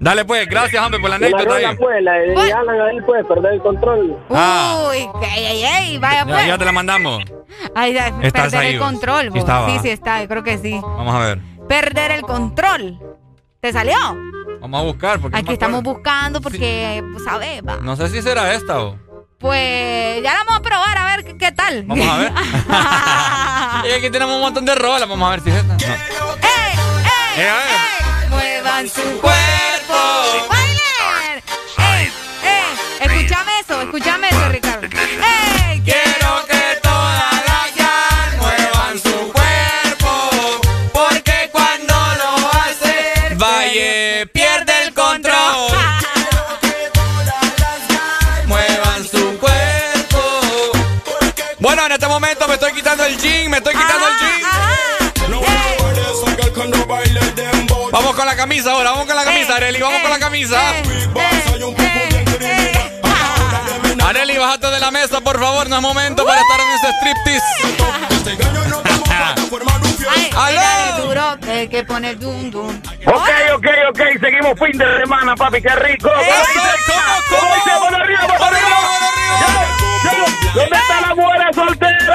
Dale 0.00 0.24
pues, 0.24 0.48
gracias, 0.48 0.82
hombre, 0.84 1.00
por 1.00 1.10
la 1.10 1.16
anécdota. 1.16 1.74
pues, 1.78 2.02
la 2.02 2.12
de 2.12 2.52
Alan 2.52 2.80
ahí, 2.80 3.00
pues, 3.06 3.24
perder 3.26 3.54
el 3.54 3.60
control. 3.62 4.16
Ah. 4.30 4.88
Uy, 4.90 5.08
ey, 5.36 5.44
ey, 5.46 5.64
ey, 5.64 5.98
vaya 5.98 6.20
Ya, 6.20 6.24
pues. 6.26 6.46
ya 6.46 6.58
te 6.58 6.64
la 6.64 6.72
mandamos. 6.72 7.22
Ay, 7.74 7.94
ya, 7.94 8.08
Estás 8.22 8.44
perder 8.44 8.60
ahí, 8.60 8.72
el 8.74 8.78
vos. 8.78 8.88
control. 8.90 9.30
Sí 9.32 9.38
estaba. 9.38 9.70
sí, 9.70 9.78
sí 9.82 9.90
está, 9.90 10.22
yo 10.22 10.28
creo 10.28 10.42
que 10.44 10.58
sí. 10.58 10.78
Vamos 10.82 11.14
a 11.14 11.18
ver. 11.18 11.38
Perder 11.68 12.10
el 12.12 12.22
control. 12.22 12.98
¿Te 13.60 13.72
salió? 13.72 13.96
Vamos 14.60 14.80
a 14.80 14.84
buscar. 14.84 15.18
Porque 15.20 15.36
no 15.36 15.40
Aquí 15.40 15.52
estamos 15.52 15.80
acuerdo. 15.80 15.94
buscando 15.98 16.40
porque, 16.40 17.02
pues, 17.12 17.24
¿sabes? 17.24 17.62
Va. 17.66 17.76
No 17.82 17.96
sé 17.96 18.08
si 18.08 18.22
será 18.22 18.52
esta 18.54 18.80
o. 18.82 18.98
Pues 19.38 20.22
ya 20.22 20.32
la 20.32 20.38
vamos 20.44 20.56
a 20.56 20.62
probar 20.62 20.98
a 20.98 21.04
ver 21.16 21.24
qué, 21.24 21.36
qué 21.38 21.52
tal. 21.52 21.84
Vamos 21.84 22.06
a 22.08 22.18
ver. 22.18 22.32
y 23.90 23.92
aquí 23.98 24.10
tenemos 24.10 24.34
un 24.34 24.40
montón 24.42 24.64
de 24.64 24.74
rolas. 24.74 25.08
Vamos 25.08 25.26
a 25.28 25.30
ver 25.30 25.40
si 25.40 25.50
es 25.50 25.56
esta. 25.56 25.74
No. 25.74 25.94
Eh, 27.36 27.48
a 27.48 27.54
ver. 27.54 28.17
Muevan 28.30 28.88
su 28.88 29.02
cuerpo. 29.20 30.48
¡Bailen! 30.48 31.42
¡Ey! 31.78 32.10
¡Ey! 32.44 32.64
Escúchame 33.00 33.52
eso, 33.60 33.80
escúchame 33.82 34.28
eso, 34.28 34.48
Ricardo. 34.48 34.86
¡Ey! 34.86 35.80
Quiero 35.84 36.46
que 36.46 36.78
todas 36.82 37.34
las 37.46 37.74
jazz 37.74 38.36
muevan 38.38 38.98
su 38.98 39.32
cuerpo, 39.32 40.30
porque 40.92 41.48
cuando 41.52 41.94
lo 41.94 42.48
hace, 42.48 43.34
Valle 43.36 44.26
pierde 44.32 44.72
el 44.84 44.94
control. 44.94 45.72
Muevan 48.46 49.04
su 49.08 49.38
cuerpo. 49.38 50.20
Bueno, 51.58 51.84
en 51.86 51.92
este 51.92 52.06
momento 52.06 52.46
me 52.48 52.54
estoy 52.54 52.72
quitando 52.72 53.04
el 53.04 53.18
jean, 53.18 53.50
me 53.50 53.58
estoy 53.58 53.74
quitando 53.74 54.08
el 54.08 54.16
jean. 54.18 54.38
Vamos 57.98 58.14
con 58.14 58.26
la 58.26 58.36
camisa 58.36 58.70
ahora, 58.70 58.92
vamos 58.92 59.06
con 59.06 59.16
la 59.16 59.24
camisa, 59.24 59.56
Areli, 59.56 59.80
vamos 59.80 60.00
con 60.02 60.10
la 60.12 60.20
camisa. 60.20 60.56
Areli, 64.06 64.38
bájate 64.38 64.70
de 64.70 64.78
la 64.78 64.92
mesa, 64.92 65.20
por 65.20 65.36
favor, 65.40 65.68
no 65.68 65.74
es 65.74 65.82
momento 65.82 66.24
para 66.24 66.40
estar 66.40 66.60
en 66.60 66.68
ese 66.76 66.92
striptease. 66.92 67.44
¡Aló! 70.36 71.06
duro, 71.08 71.38
el 71.48 71.68
que 71.68 71.82
pone 71.82 72.10
el 72.10 72.20
dum 72.20 72.50
dum. 72.52 72.80
Ok, 73.04 73.28
ok, 73.56 73.66
ok, 73.90 74.00
seguimos 74.20 74.56
fin 74.60 74.78
de 74.78 75.00
semana, 75.00 75.34
papi, 75.34 75.60
qué 75.60 75.74
rico. 75.74 76.08
¿Dónde 80.54 80.76
está 80.76 81.00
la 81.00 81.14
buena 81.14 81.52
soltera? 81.52 82.07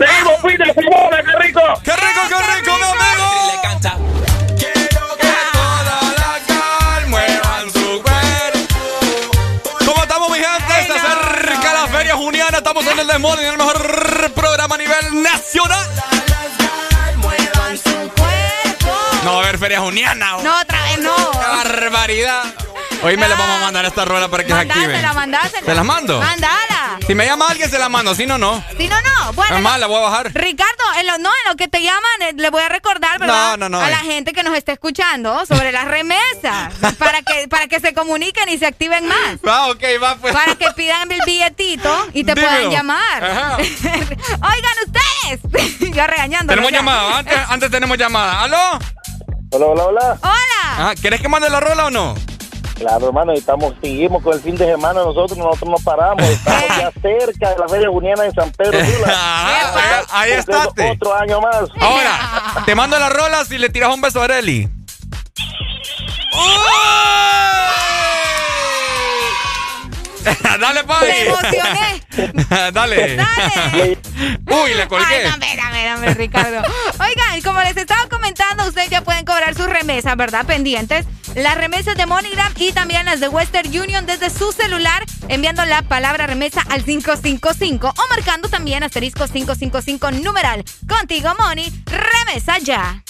Seguimos 0.00 0.42
de 0.42 0.72
semana, 0.72 1.22
qué 1.22 1.46
rico. 1.46 1.60
¡Qué 1.84 1.92
rico, 1.92 2.20
qué 2.26 2.56
rico, 2.56 2.72
mi 2.74 2.84
amigo! 2.84 3.52
Le 3.52 3.60
canta. 3.60 3.96
muevan 7.06 7.70
su 7.70 8.02
cuerpo. 8.02 9.78
¿Cómo 9.84 10.02
estamos, 10.02 10.30
mi 10.30 10.38
gente? 10.38 10.86
Se 10.86 10.92
acerca 10.94 11.72
la 11.74 11.86
feria 11.88 12.16
juniana. 12.16 12.58
Estamos 12.58 12.86
en 12.86 12.98
el 12.98 13.06
Desmorning, 13.06 13.46
el 13.46 13.58
mejor 13.58 14.32
programa 14.32 14.76
a 14.76 14.78
nivel 14.78 15.22
nacional. 15.22 15.86
Muevan 17.16 17.76
su 17.76 18.10
cuerpo. 18.16 18.96
No 19.22 19.32
va 19.32 19.36
a 19.36 19.42
haber 19.42 19.58
feria 19.58 19.80
juniana. 19.80 20.38
No, 20.42 20.60
otra 20.60 20.82
vez 20.84 20.98
no. 21.00 21.14
¡Qué 21.32 21.38
barbaridad! 21.38 22.69
Hoy 23.02 23.16
me 23.16 23.26
le 23.28 23.34
vamos 23.34 23.56
a 23.56 23.60
mandar 23.64 23.84
esta 23.86 24.04
rola 24.04 24.28
para 24.28 24.44
que 24.44 24.50
se 24.52 24.58
activen. 24.58 24.82
Mandásela, 24.90 25.12
mandásela. 25.14 25.64
¿Se 25.66 25.74
las 25.74 25.84
mando? 25.84 26.20
Mandala. 26.20 26.98
Si 27.06 27.14
me 27.14 27.24
llama 27.24 27.48
alguien, 27.48 27.70
se 27.70 27.78
la 27.78 27.88
mando. 27.88 28.14
Si 28.14 28.26
no, 28.26 28.36
no. 28.36 28.62
Si 28.76 28.88
no, 28.88 28.96
no. 29.00 29.32
Bueno. 29.32 29.56
Es 29.56 29.62
más, 29.62 29.80
la 29.80 29.86
voy 29.86 29.96
a 29.96 30.00
bajar. 30.00 30.30
Ricardo, 30.34 30.84
en 30.98 31.06
lo, 31.06 31.18
no, 31.18 31.30
en 31.30 31.50
lo 31.50 31.56
que 31.56 31.66
te 31.68 31.82
llaman, 31.82 32.22
eh, 32.22 32.32
le 32.36 32.50
voy 32.50 32.62
a 32.62 32.68
recordar, 32.68 33.18
¿verdad? 33.18 33.56
No, 33.56 33.68
no, 33.68 33.78
no, 33.78 33.80
A 33.80 33.88
eh. 33.88 33.90
la 33.90 33.98
gente 34.00 34.32
que 34.32 34.42
nos 34.42 34.54
está 34.54 34.72
escuchando 34.72 35.46
sobre 35.46 35.72
las 35.72 35.86
remesas. 35.86 36.74
para 36.98 37.22
que 37.22 37.48
para 37.48 37.68
que 37.68 37.80
se 37.80 37.94
comuniquen 37.94 38.48
y 38.50 38.58
se 38.58 38.66
activen 38.66 39.06
más. 39.08 39.38
Va, 39.46 39.68
ok, 39.70 39.82
va 40.02 40.16
pues. 40.16 40.34
Para 40.34 40.54
que 40.56 40.66
pidan 40.76 41.10
el 41.10 41.22
billetito 41.24 42.06
y 42.12 42.24
te 42.24 42.34
Dímelo. 42.34 42.48
puedan 42.54 42.70
llamar. 42.70 43.24
Ajá. 43.24 43.56
Oigan 43.58 44.76
ustedes. 44.86 45.90
ya 45.94 46.06
regañando. 46.06 46.50
Tenemos 46.52 46.70
llamada. 46.72 47.18
Antes, 47.18 47.38
antes 47.48 47.70
tenemos 47.70 47.96
llamada. 47.96 48.42
¿Aló? 48.42 48.78
Hola, 49.52 49.66
hola, 49.66 49.84
hola. 49.84 50.18
Hola. 50.22 50.36
Ah, 50.90 50.94
¿Querés 51.00 51.20
que 51.20 51.28
mande 51.28 51.48
la 51.48 51.60
rola 51.60 51.86
o 51.86 51.90
no? 51.90 52.14
Claro, 52.80 53.08
hermano, 53.08 53.34
y 53.34 53.36
estamos, 53.36 53.74
seguimos 53.82 54.22
con 54.22 54.32
el 54.32 54.40
fin 54.40 54.56
de 54.56 54.64
semana 54.64 55.02
nosotros, 55.04 55.36
nosotros 55.36 55.68
no 55.68 55.76
paramos, 55.84 56.26
estamos 56.26 56.64
ya 56.78 56.90
cerca 57.02 57.50
de 57.50 57.58
la 57.58 57.68
Feria 57.68 57.90
Juniana 57.90 58.24
en 58.24 58.32
San 58.32 58.50
Pedro 58.52 58.72
Sula. 58.82 59.14
Ah, 59.22 60.02
ahí, 60.12 60.32
está. 60.32 60.66
Otro 60.68 61.14
año 61.14 61.42
más. 61.42 61.68
Ahora, 61.78 62.62
te 62.64 62.74
mando 62.74 62.98
la 62.98 63.10
rola 63.10 63.44
si 63.44 63.58
le 63.58 63.68
tiras 63.68 63.94
un 63.94 64.00
beso 64.00 64.22
a 64.22 64.24
Areli. 64.24 64.68
Dale, 70.60 70.84
papi. 70.84 71.06
Me 71.06 71.26
emocioné. 71.26 72.04
Dale. 72.72 73.16
Dale. 73.16 73.98
Uy, 74.46 74.74
le 74.74 74.88
colgué. 74.88 75.06
Ay, 75.06 75.24
dame, 75.24 75.56
dame, 75.56 75.84
dame, 75.84 76.14
Ricardo. 76.14 76.62
Oigan, 77.00 77.40
como 77.42 77.60
les 77.62 77.76
estaba 77.76 78.08
comentando, 78.08 78.66
ustedes 78.66 78.90
ya 78.90 79.02
pueden 79.02 79.24
cobrar 79.24 79.54
sus 79.54 79.66
remesas, 79.66 80.16
¿verdad? 80.16 80.44
Pendientes. 80.46 81.06
Las 81.34 81.56
remesas 81.56 81.96
de 81.96 82.06
MoneyGram 82.06 82.52
y 82.56 82.72
también 82.72 83.04
las 83.06 83.20
de 83.20 83.28
Western 83.28 83.68
Union 83.68 84.04
desde 84.04 84.30
su 84.30 84.50
celular, 84.52 85.04
enviando 85.28 85.64
la 85.64 85.82
palabra 85.82 86.26
remesa 86.26 86.60
al 86.70 86.84
555 86.84 87.88
o 87.88 88.08
marcando 88.08 88.48
también 88.48 88.82
asterisco 88.82 89.26
555 89.26 90.10
numeral. 90.22 90.64
Contigo, 90.88 91.32
Money, 91.38 91.72
remesa 91.86 92.58
ya 92.58 93.02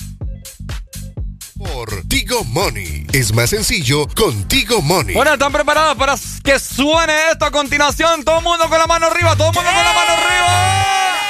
por 1.61 2.03
Tigo 2.09 2.43
Money. 2.45 3.07
Es 3.13 3.35
más 3.35 3.51
sencillo 3.51 4.09
con 4.17 4.49
Tigo 4.49 4.81
Money. 4.81 5.15
Bueno, 5.15 5.35
¿están 5.35 5.53
preparados 5.53 5.95
para 5.97 6.15
que 6.43 6.59
suene 6.59 7.13
esto 7.33 7.45
a 7.45 7.51
continuación? 7.51 8.25
Todo 8.25 8.39
el 8.39 8.45
mundo 8.45 8.67
con 8.69 8.79
la 8.79 8.87
mano 8.87 9.07
arriba, 9.07 9.37
todo 9.37 9.51
el 9.51 9.55
mundo 9.55 9.71
con 9.71 9.85
la 9.85 9.93
mano 9.93 10.13
arriba. 10.13 11.21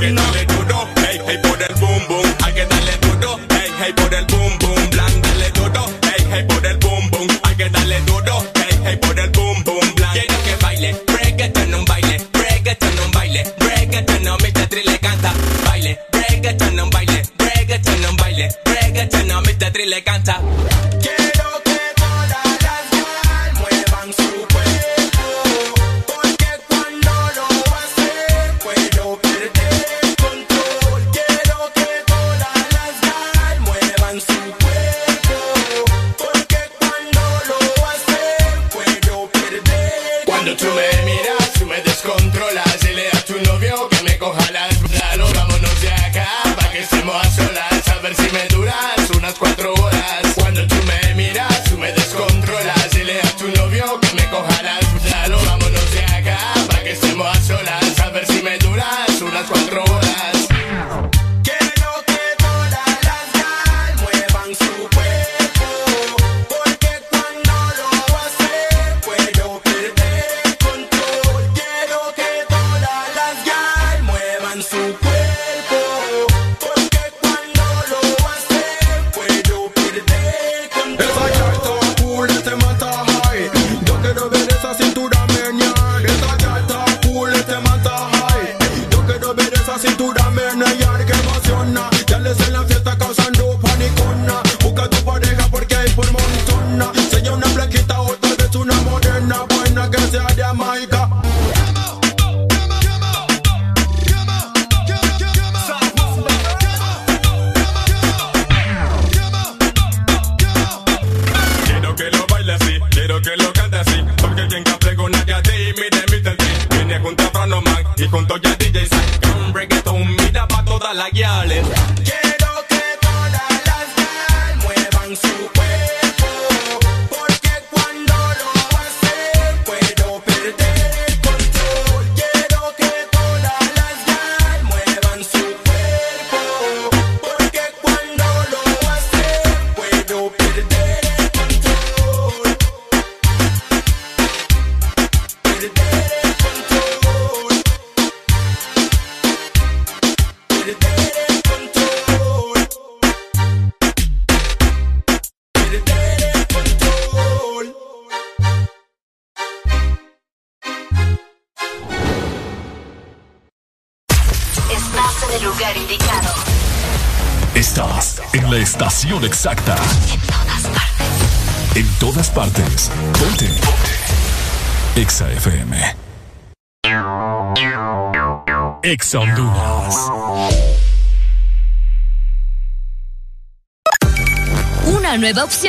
Que 0.00 0.12
darle 0.12 0.46
duro, 0.46 0.88
hey, 0.96 1.20
hey, 1.26 1.38
por 1.42 1.62
el 1.62 1.74
boom 1.74 2.08
boom. 2.08 2.34
Hay 2.42 2.52
que 2.54 2.64
darle 2.64 2.96
duro, 3.02 3.38
hey, 3.50 3.70
hey, 3.80 3.92
por 3.94 4.14
el 4.14 4.24
boom 4.26 4.58
boom. 4.58 4.90
Blan, 4.90 5.22
dale 5.22 5.50
duro, 5.50 5.84
hey, 6.02 6.26
hey, 6.32 6.44
por 6.48 6.66
el 6.66 6.76
boom 6.78 7.10
boom. 7.10 7.28
Hay 7.42 7.56
que 7.56 7.68
darle 7.68 8.00
duro, 8.06 8.42
hey, 8.54 8.80
hey, 8.84 8.96
por 8.96 9.18
el 9.18 9.30
boom 9.30 9.62
boom. 9.64 9.94
Blan. 9.96 10.12
Quiero 10.12 10.42
que 10.44 10.56
baile, 10.62 10.96
reggaeton 11.06 11.74
un 11.74 11.84
baile. 11.84 12.16
Reggaeton 12.32 12.98
un 13.04 13.10
baile, 13.10 13.44
reggaeton 13.58 14.24
no 14.24 14.36
Mr. 14.38 14.68
Tri 14.68 14.82
le 14.84 14.98
canta. 14.98 15.34
Baile, 15.66 15.98
reggaeton 16.12 16.80
un 16.80 16.90
baile. 16.90 17.22
Reggaeton 17.38 18.04
un 18.06 18.16
baile, 18.16 18.48
reggaeton 18.64 19.28
no 19.28 19.40
Mr. 19.42 19.70
Tri 19.72 19.86
le 19.86 20.02
canta 20.02 20.49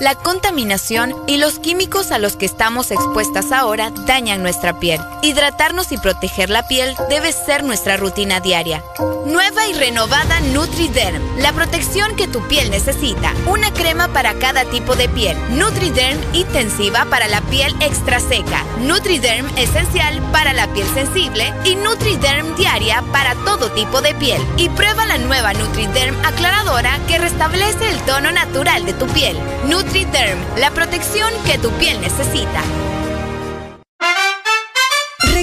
la 0.00 0.14
contaminación 0.14 1.14
y 1.26 1.36
los 1.36 1.58
químicos 1.58 2.10
a 2.10 2.18
los 2.18 2.36
que 2.36 2.46
estamos 2.46 2.90
expuestas 2.90 3.52
ahora 3.52 3.90
dañan 4.06 4.42
nuestra 4.42 4.78
piel. 4.80 5.00
Hidratarnos 5.24 5.90
y 5.90 5.96
proteger 5.96 6.50
la 6.50 6.68
piel 6.68 6.94
debe 7.08 7.32
ser 7.32 7.64
nuestra 7.64 7.96
rutina 7.96 8.40
diaria. 8.40 8.84
Nueva 9.24 9.66
y 9.66 9.72
renovada 9.72 10.38
NutriDerm, 10.52 11.38
la 11.38 11.50
protección 11.54 12.14
que 12.14 12.28
tu 12.28 12.46
piel 12.46 12.70
necesita. 12.70 13.32
Una 13.46 13.72
crema 13.72 14.08
para 14.08 14.34
cada 14.34 14.66
tipo 14.66 14.96
de 14.96 15.08
piel. 15.08 15.34
NutriDerm 15.56 16.18
intensiva 16.34 17.06
para 17.06 17.26
la 17.26 17.40
piel 17.40 17.74
extra 17.80 18.20
seca. 18.20 18.66
NutriDerm 18.80 19.48
esencial 19.56 20.20
para 20.30 20.52
la 20.52 20.70
piel 20.74 20.86
sensible 20.88 21.54
y 21.64 21.74
NutriDerm 21.76 22.54
diaria 22.56 23.02
para 23.10 23.34
todo 23.46 23.72
tipo 23.72 24.02
de 24.02 24.14
piel. 24.16 24.42
Y 24.58 24.68
prueba 24.68 25.06
la 25.06 25.16
nueva 25.16 25.54
NutriDerm 25.54 26.22
aclaradora 26.22 26.98
que 27.08 27.16
restablece 27.16 27.88
el 27.88 27.98
tono 28.02 28.30
natural 28.30 28.84
de 28.84 28.92
tu 28.92 29.06
piel. 29.06 29.38
NutriDerm, 29.68 30.38
la 30.58 30.70
protección 30.72 31.32
que 31.46 31.56
tu 31.56 31.70
piel 31.78 31.98
necesita. 32.02 32.60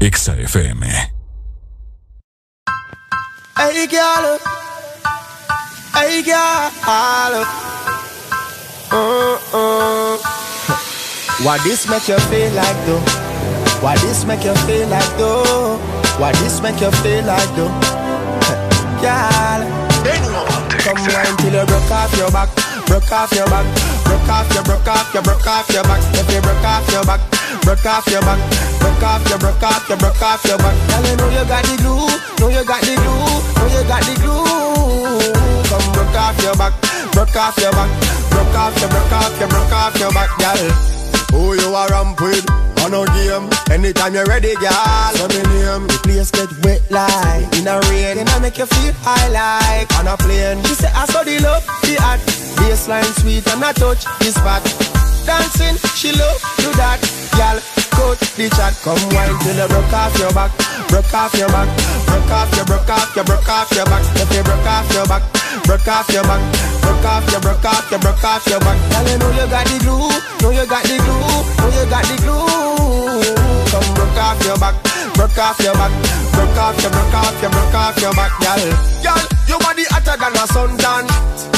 Exa 0.00 0.38
FM. 0.38 0.82
Hey, 3.58 3.86
girl. 3.90 4.38
Hey, 5.92 6.22
girl. 6.22 7.44
Uh-uh. 8.94 10.18
What 11.42 11.62
this 11.64 11.88
make 11.90 12.06
you 12.06 12.18
feel 12.30 12.52
like 12.54 12.78
though? 12.86 13.02
What 13.82 13.98
this 14.00 14.24
make 14.24 14.44
you 14.44 14.54
feel 14.66 14.86
like 14.88 15.16
though? 15.18 15.78
What 16.18 16.34
this 16.36 16.60
make 16.62 16.80
you 16.80 16.90
feel 17.02 17.24
like 17.26 17.50
though? 17.56 17.68
Girl. 19.02 19.62
Come 20.78 20.96
wine 21.10 21.36
till 21.38 21.54
you 21.54 21.66
broke 21.66 21.90
off 21.90 22.16
your 22.16 22.30
back, 22.30 22.48
broke 22.86 23.10
off 23.12 23.32
your 23.32 23.46
back, 23.46 23.66
broke 24.04 24.28
off 24.28 24.54
your, 24.54 24.62
broke 24.62 24.86
off 24.86 25.12
your, 25.12 25.22
broke 25.22 25.46
off 25.46 25.68
your 25.70 25.82
back. 25.82 26.02
If 26.14 26.32
you 26.32 26.40
broke 26.40 26.64
off 26.64 26.90
your 26.90 27.04
back, 27.04 27.20
broke 27.62 27.84
off 27.84 28.06
your 28.06 28.22
back, 28.22 28.38
broke 28.78 29.02
off 29.02 29.22
your, 29.28 29.38
broke 29.38 29.62
off 29.62 29.88
your, 29.88 29.98
broke 29.98 30.22
off 30.22 30.44
your 30.44 30.58
back. 30.58 30.76
Girl, 30.88 31.04
you 31.04 31.16
know 31.16 31.28
you 31.30 31.44
got 31.46 31.62
the 31.64 31.74
glue, 31.82 32.08
know 32.40 32.48
you 32.48 32.64
got 32.64 32.80
the 32.82 32.94
glue, 32.94 33.28
know 33.58 33.68
you 33.70 33.82
got 33.86 34.02
the 34.02 34.14
glue. 34.22 35.22
Come 35.68 35.86
broke 35.92 36.16
off 36.16 36.38
your 36.42 36.56
back, 36.56 36.74
broke 37.12 37.36
off 37.36 37.56
your 37.58 37.72
back, 37.72 37.90
broke 38.30 38.56
off 38.56 38.74
your, 38.80 38.88
broke 38.88 39.12
off 39.12 39.38
your, 39.38 39.48
broke 39.48 39.72
off 39.72 39.94
your 39.98 40.12
back, 40.12 40.30
girl. 40.38 40.62
Who 41.32 41.54
you 41.54 41.74
are 41.74 41.88
ramp 41.88 42.20
with? 42.20 42.46
On 42.84 42.94
a 42.94 43.04
game, 43.10 43.50
anytime 43.72 44.14
you're 44.14 44.24
ready, 44.26 44.54
girl. 44.54 44.70
So 45.18 45.26
me 45.28 45.42
name, 45.42 45.88
the 45.88 45.98
place 46.04 46.30
get 46.30 46.48
wet 46.64 46.80
like 46.90 47.58
in 47.58 47.66
a 47.66 47.80
rain, 47.90 48.18
and 48.18 48.28
I 48.30 48.38
make 48.38 48.56
you 48.56 48.66
feel 48.66 48.94
high 49.02 49.28
like 49.28 49.92
on 49.98 50.06
a 50.06 50.16
plane. 50.16 50.62
She 50.64 50.74
say 50.74 50.90
I 50.94 51.04
saw 51.06 51.24
the 51.24 51.40
love, 51.40 51.66
the 51.82 51.98
art, 52.02 52.20
baseline 52.56 53.04
sweet 53.20 53.46
and 53.48 53.64
I 53.64 53.72
touch 53.72 54.04
the 54.04 54.30
spot. 54.30 54.87
Dancing, 55.28 55.76
she 55.92 56.08
love 56.16 56.40
do 56.56 56.72
that, 56.80 56.96
girl. 57.36 57.60
Coach 57.92 58.32
the 58.40 58.48
chat, 58.48 58.72
come 58.80 58.96
wine 59.12 59.36
till 59.44 59.60
you 59.60 59.68
broke 59.68 59.92
off 59.92 60.16
your 60.16 60.32
back, 60.32 60.48
broke 60.88 61.12
off 61.12 61.36
your 61.36 61.52
back, 61.52 61.68
broke 62.08 62.32
off 62.32 62.48
your, 62.56 62.64
broke 62.64 62.88
off 62.88 63.12
your, 63.12 63.28
broke 63.28 63.44
off 63.44 63.68
your 63.76 63.84
back. 63.84 64.00
If 64.16 64.32
you 64.32 64.40
broke 64.40 64.64
off 64.64 64.88
your 64.88 65.04
back, 65.04 65.20
broke 65.68 65.84
off 65.84 66.08
your 66.08 66.24
back, 66.24 66.40
broke 66.80 67.04
off 67.04 67.28
your, 67.28 67.40
broke 67.44 67.60
off 67.68 67.90
your, 67.92 68.00
broke 68.00 68.24
off 68.24 68.46
your 68.48 68.60
back. 68.64 68.78
Girl, 68.88 69.04
you 69.04 69.16
know 69.20 69.30
you 69.36 69.46
got 69.52 69.68
the 69.68 69.76
glue, 69.84 70.08
know 70.40 70.48
you 70.48 70.64
got 70.64 70.82
the 70.88 70.96
glue, 70.96 71.20
know 71.20 71.68
you 71.76 71.84
got 71.92 72.04
the 72.08 72.16
glue. 72.24 73.20
Come 73.68 73.88
broke 73.92 74.16
off 74.16 74.40
your 74.48 74.56
back, 74.56 74.80
broke 75.12 75.36
off 75.36 75.60
your 75.60 75.76
back, 75.76 75.92
broke 76.32 76.56
off 76.56 76.80
your, 76.80 76.88
broke 76.88 77.16
off 77.20 77.36
your, 77.44 77.52
broke 77.52 77.76
off 77.76 78.00
your 78.00 78.14
back, 78.16 78.32
girl. 78.40 78.64
Girl, 79.04 79.22
your 79.44 79.60
body 79.60 79.84
hotter 79.92 80.16
than 80.16 80.40
a 80.40 80.44
suntan. 80.48 81.57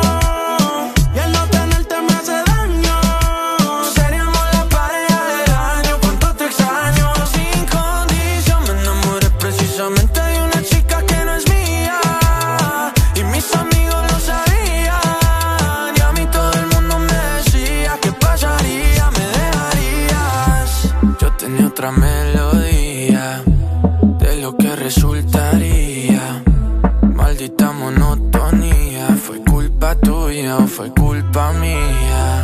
miedo 30.51 30.67
fue 30.67 30.91
culpa 30.93 31.51
mía. 31.53 32.43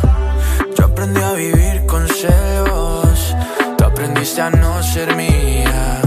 Yo 0.76 0.84
aprendí 0.84 1.20
a 1.20 1.32
vivir 1.32 1.84
con 1.86 2.06
celos, 2.08 3.34
tú 3.76 3.84
aprendiste 3.84 4.40
a 4.40 4.50
no 4.50 4.82
ser 4.82 5.14
mía. 5.16 6.00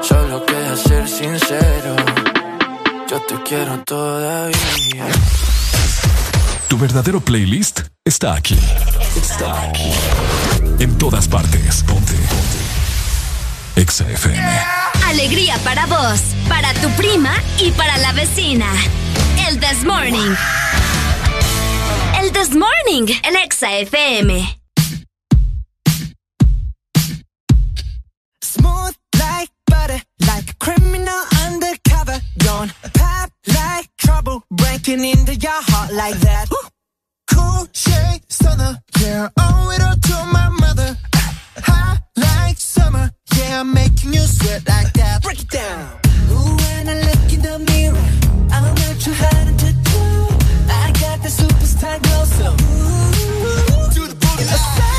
Solo 0.00 0.44
queda 0.44 0.76
ser 0.76 1.08
sincero, 1.08 1.96
yo 3.08 3.20
te 3.22 3.42
quiero 3.42 3.82
todavía. 3.84 5.06
Tu 6.68 6.78
verdadero 6.78 7.20
playlist 7.20 7.80
está 8.04 8.34
aquí. 8.34 8.58
Está 9.16 9.62
aquí. 9.68 9.92
En 10.78 10.96
todas 10.98 11.28
partes. 11.28 11.82
Ponte. 11.84 12.12
Ponte. 12.12 12.60
Exa 13.76 14.08
FM. 14.08 14.50
Alegría 15.06 15.56
para 15.64 15.86
vos, 15.86 16.20
para 16.48 16.72
tu 16.74 16.88
prima 16.90 17.32
y 17.58 17.70
para 17.72 17.98
la 17.98 18.12
vecina. 18.12 18.66
El 19.48 19.58
This 19.58 19.84
Morning. 19.84 20.36
This 22.32 22.54
Morning 22.54 23.08
en 23.22 23.34
Exa 23.34 23.68
FM. 23.68 24.30
Smooth 28.44 28.94
like 29.18 29.50
butter, 29.66 30.00
like 30.26 30.50
a 30.50 30.54
criminal 30.58 31.22
undercover. 31.44 32.20
Don't 32.38 32.72
pop 32.94 33.30
like 33.46 33.88
trouble, 33.98 34.42
breaking 34.50 35.04
into 35.04 35.34
your 35.34 35.60
heart 35.70 35.92
like 35.92 36.18
that. 36.20 36.48
Cool 37.30 37.66
shade 37.72 38.22
stunner, 38.28 38.78
yeah, 39.00 39.28
owe 39.38 39.70
it 39.70 39.82
all 39.82 39.96
to 39.96 40.26
my 40.32 40.48
mother. 40.48 40.96
Hot 41.64 42.00
like 42.16 42.58
summer, 42.58 43.10
yeah, 43.36 43.60
I'm 43.60 43.74
making 43.74 44.14
you 44.14 44.22
sweat 44.22 44.66
like 44.66 44.92
that. 44.94 45.22
Break 45.22 45.40
it 45.40 45.50
down. 45.50 45.98
Ooh, 46.30 46.56
when 46.56 46.88
I 46.88 46.94
look 47.02 47.32
in 47.32 47.42
the 47.42 47.58
mirror, 47.70 48.08
I'm 48.50 48.74
not 48.74 49.00
too 49.00 49.12
hard 49.14 49.58
to 49.58 49.79
got 51.00 51.18
that 51.22 51.32
superstar 51.32 52.02
glow, 52.02 52.24
so 52.24 52.56
do 53.94 54.06
the 54.06 54.14
boogie. 54.14 54.89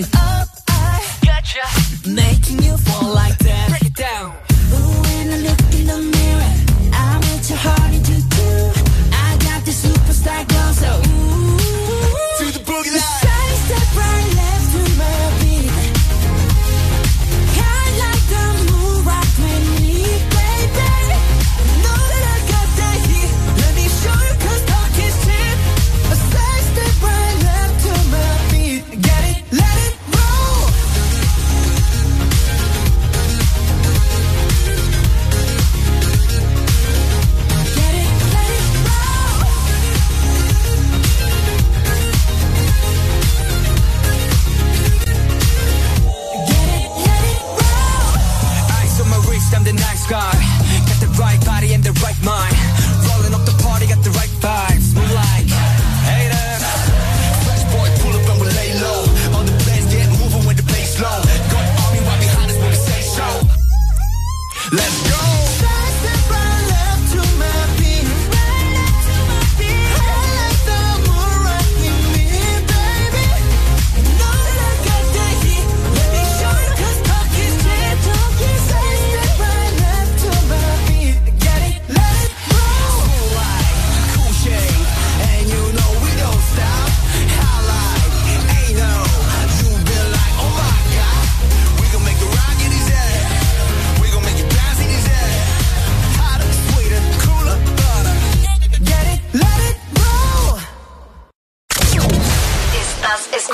up. 0.00 0.48
I 0.68 1.04
gotcha. 1.22 1.60
Making 2.08 2.62
you 2.62 2.78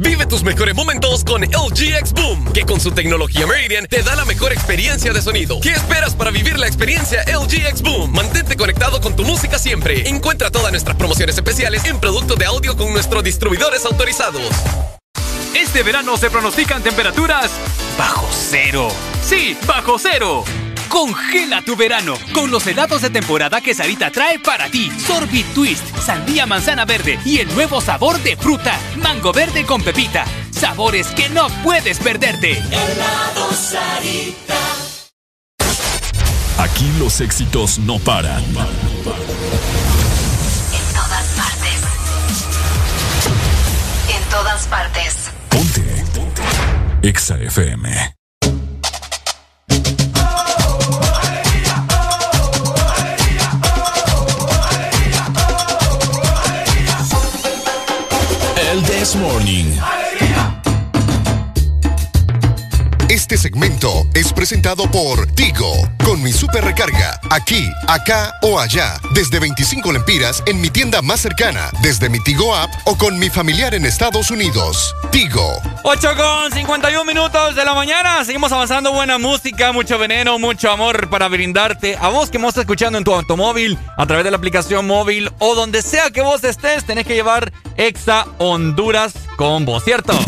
Vive 0.00 0.26
tus 0.26 0.44
mejores 0.44 0.76
momentos 0.76 1.24
con 1.24 1.42
LG 1.42 1.96
X 1.98 2.12
Boom, 2.12 2.52
que 2.52 2.64
con 2.64 2.78
su 2.78 2.92
tecnología 2.92 3.48
Meridian 3.48 3.84
te 3.88 4.00
da 4.04 4.14
la 4.14 4.24
mejor 4.24 4.52
experiencia 4.52 5.12
de 5.12 5.20
sonido. 5.20 5.58
¿Qué 5.60 5.72
esperas 5.72 6.14
para 6.14 6.30
vivir 6.30 6.56
la 6.56 6.68
experiencia 6.68 7.24
LG 7.24 7.66
X 7.66 7.82
Boom? 7.82 8.12
Mantente 8.12 8.56
conectado 8.56 9.00
con 9.00 9.16
tu 9.16 9.24
música 9.24 9.58
siempre. 9.58 10.08
Encuentra 10.08 10.52
todas 10.52 10.70
nuestras 10.70 10.96
promociones 10.96 11.34
especiales 11.34 11.84
en 11.84 11.98
productos 11.98 12.38
de 12.38 12.44
audio 12.44 12.76
con 12.76 12.92
nuestros 12.92 13.24
distribuidores 13.24 13.84
autorizados. 13.86 14.48
Este 15.56 15.82
verano 15.82 16.16
se 16.16 16.30
pronostican 16.30 16.80
temperaturas 16.80 17.50
bajo 17.98 18.28
cero. 18.30 18.86
Sí, 19.20 19.58
bajo 19.66 19.98
cero. 19.98 20.44
Congela 20.88 21.62
tu 21.62 21.76
verano 21.76 22.14
con 22.32 22.50
los 22.50 22.66
helados 22.66 23.02
de 23.02 23.10
temporada 23.10 23.60
que 23.60 23.74
Sarita 23.74 24.10
trae 24.10 24.38
para 24.38 24.70
ti. 24.70 24.90
Sorbit 25.06 25.46
Twist, 25.54 25.84
sandía 25.98 26.46
manzana 26.46 26.84
verde 26.84 27.18
y 27.24 27.38
el 27.38 27.54
nuevo 27.54 27.80
sabor 27.80 28.20
de 28.22 28.36
fruta, 28.36 28.78
mango 28.96 29.32
verde 29.32 29.64
con 29.64 29.82
pepita. 29.82 30.24
Sabores 30.50 31.08
que 31.08 31.28
no 31.28 31.48
puedes 31.62 31.98
perderte. 31.98 32.52
Helado 32.58 33.52
Sarita. 33.52 34.56
Aquí 36.58 36.90
los 36.98 37.20
éxitos 37.20 37.78
no 37.78 37.98
paran. 38.00 38.42
En 38.42 38.54
todas 40.94 41.26
partes. 41.36 41.82
En 44.14 44.22
todas 44.30 44.66
partes. 44.66 45.30
EXA 47.02 47.36
FM. 47.36 48.17
This 58.98 59.14
Morning. 59.14 59.97
Este 63.28 63.50
segmento 63.50 64.06
es 64.14 64.32
presentado 64.32 64.90
por 64.90 65.26
Tigo, 65.32 65.70
con 66.02 66.22
mi 66.22 66.32
super 66.32 66.64
recarga, 66.64 67.20
aquí, 67.28 67.68
acá 67.86 68.34
o 68.40 68.58
allá, 68.58 68.98
desde 69.12 69.38
25 69.38 69.92
lempiras 69.92 70.42
en 70.46 70.62
mi 70.62 70.70
tienda 70.70 71.02
más 71.02 71.20
cercana, 71.20 71.68
desde 71.82 72.08
mi 72.08 72.20
Tigo 72.20 72.56
app 72.56 72.70
o 72.86 72.96
con 72.96 73.18
mi 73.18 73.28
familiar 73.28 73.74
en 73.74 73.84
Estados 73.84 74.30
Unidos. 74.30 74.94
Tigo. 75.12 75.60
8 75.82 76.08
con 76.16 76.52
51 76.52 77.04
minutos 77.04 77.54
de 77.54 77.66
la 77.66 77.74
mañana. 77.74 78.24
Seguimos 78.24 78.50
avanzando. 78.50 78.94
Buena 78.94 79.18
música, 79.18 79.72
mucho 79.72 79.98
veneno, 79.98 80.38
mucho 80.38 80.70
amor 80.70 81.10
para 81.10 81.28
brindarte. 81.28 81.98
A 82.00 82.08
vos 82.08 82.30
que 82.30 82.38
me 82.38 82.48
estás 82.48 82.62
escuchando 82.62 82.96
en 82.96 83.04
tu 83.04 83.12
automóvil, 83.12 83.76
a 83.98 84.06
través 84.06 84.24
de 84.24 84.30
la 84.30 84.38
aplicación 84.38 84.86
móvil 84.86 85.30
o 85.38 85.54
donde 85.54 85.82
sea 85.82 86.10
que 86.10 86.22
vos 86.22 86.42
estés, 86.44 86.86
tenés 86.86 87.06
que 87.06 87.12
llevar 87.14 87.52
Exa 87.76 88.26
Honduras 88.38 89.12
con 89.36 89.66
vos, 89.66 89.84
¿cierto? 89.84 90.18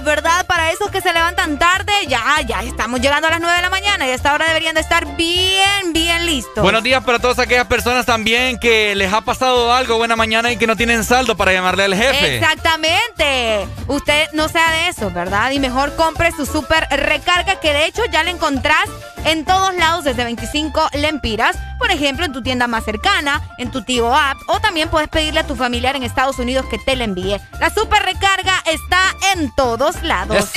¿Verdad? 0.00 0.46
Para 0.46 0.72
esos 0.72 0.90
que 0.90 1.00
se 1.00 1.12
levantan 1.12 1.58
tarde, 1.58 1.92
ya, 2.08 2.40
ya 2.46 2.62
estamos 2.62 3.00
llegando 3.00 3.28
a 3.28 3.32
las 3.32 3.40
9 3.40 3.56
de 3.56 3.62
la 3.62 3.70
mañana 3.70 4.06
y 4.06 4.10
a 4.10 4.14
esta 4.14 4.32
hora 4.32 4.46
deberían 4.46 4.74
de 4.74 4.80
estar 4.80 5.16
bien, 5.16 5.92
bien 5.92 6.24
listos. 6.24 6.62
Buenos 6.62 6.82
días 6.82 7.04
para 7.04 7.18
todas 7.18 7.38
aquellas 7.38 7.66
personas 7.66 8.06
también 8.06 8.58
que 8.58 8.94
les 8.94 9.12
ha 9.12 9.20
pasado 9.20 9.72
algo 9.72 9.98
buena 9.98 10.16
mañana 10.16 10.50
y 10.50 10.56
que 10.56 10.66
no 10.66 10.76
tienen 10.76 11.04
saldo 11.04 11.36
para 11.36 11.52
llamarle 11.52 11.84
al 11.84 11.94
jefe. 11.94 12.36
Exactamente. 12.36 13.66
Usted 13.86 14.28
no 14.32 14.48
sea 14.48 14.70
de 14.70 14.88
eso, 14.88 15.10
¿verdad? 15.10 15.50
Y 15.50 15.60
mejor 15.60 15.94
compre 15.94 16.32
su 16.32 16.46
super 16.46 16.86
recarga 16.90 17.60
que 17.60 17.72
de 17.72 17.84
hecho 17.84 18.02
ya 18.10 18.22
la 18.22 18.30
encontrás 18.30 18.88
en 19.24 19.44
todos 19.44 19.74
lados 19.74 20.04
desde 20.04 20.24
25 20.24 20.88
lempiras. 20.94 21.56
Por 21.78 21.90
ejemplo, 21.90 22.24
en 22.24 22.32
tu 22.32 22.42
tienda 22.42 22.66
más 22.66 22.84
cercana, 22.84 23.42
en 23.58 23.70
tu 23.70 23.82
Tigo 23.82 24.14
app 24.14 24.38
o 24.46 24.60
también 24.60 24.88
puedes 24.88 25.08
pedirle 25.08 25.40
a 25.40 25.46
tu 25.46 25.56
familiar 25.56 25.96
en 25.96 26.02
Estados 26.02 26.38
Unidos 26.38 26.66
que 26.70 26.78
te 26.78 26.96
la 26.96 27.04
envíe. 27.04 27.40
La 27.60 27.70
super 27.70 28.02
recarga 28.02 28.54
está 28.66 29.00
en 29.34 29.50
todos 29.82 30.00
lados. 30.04 30.50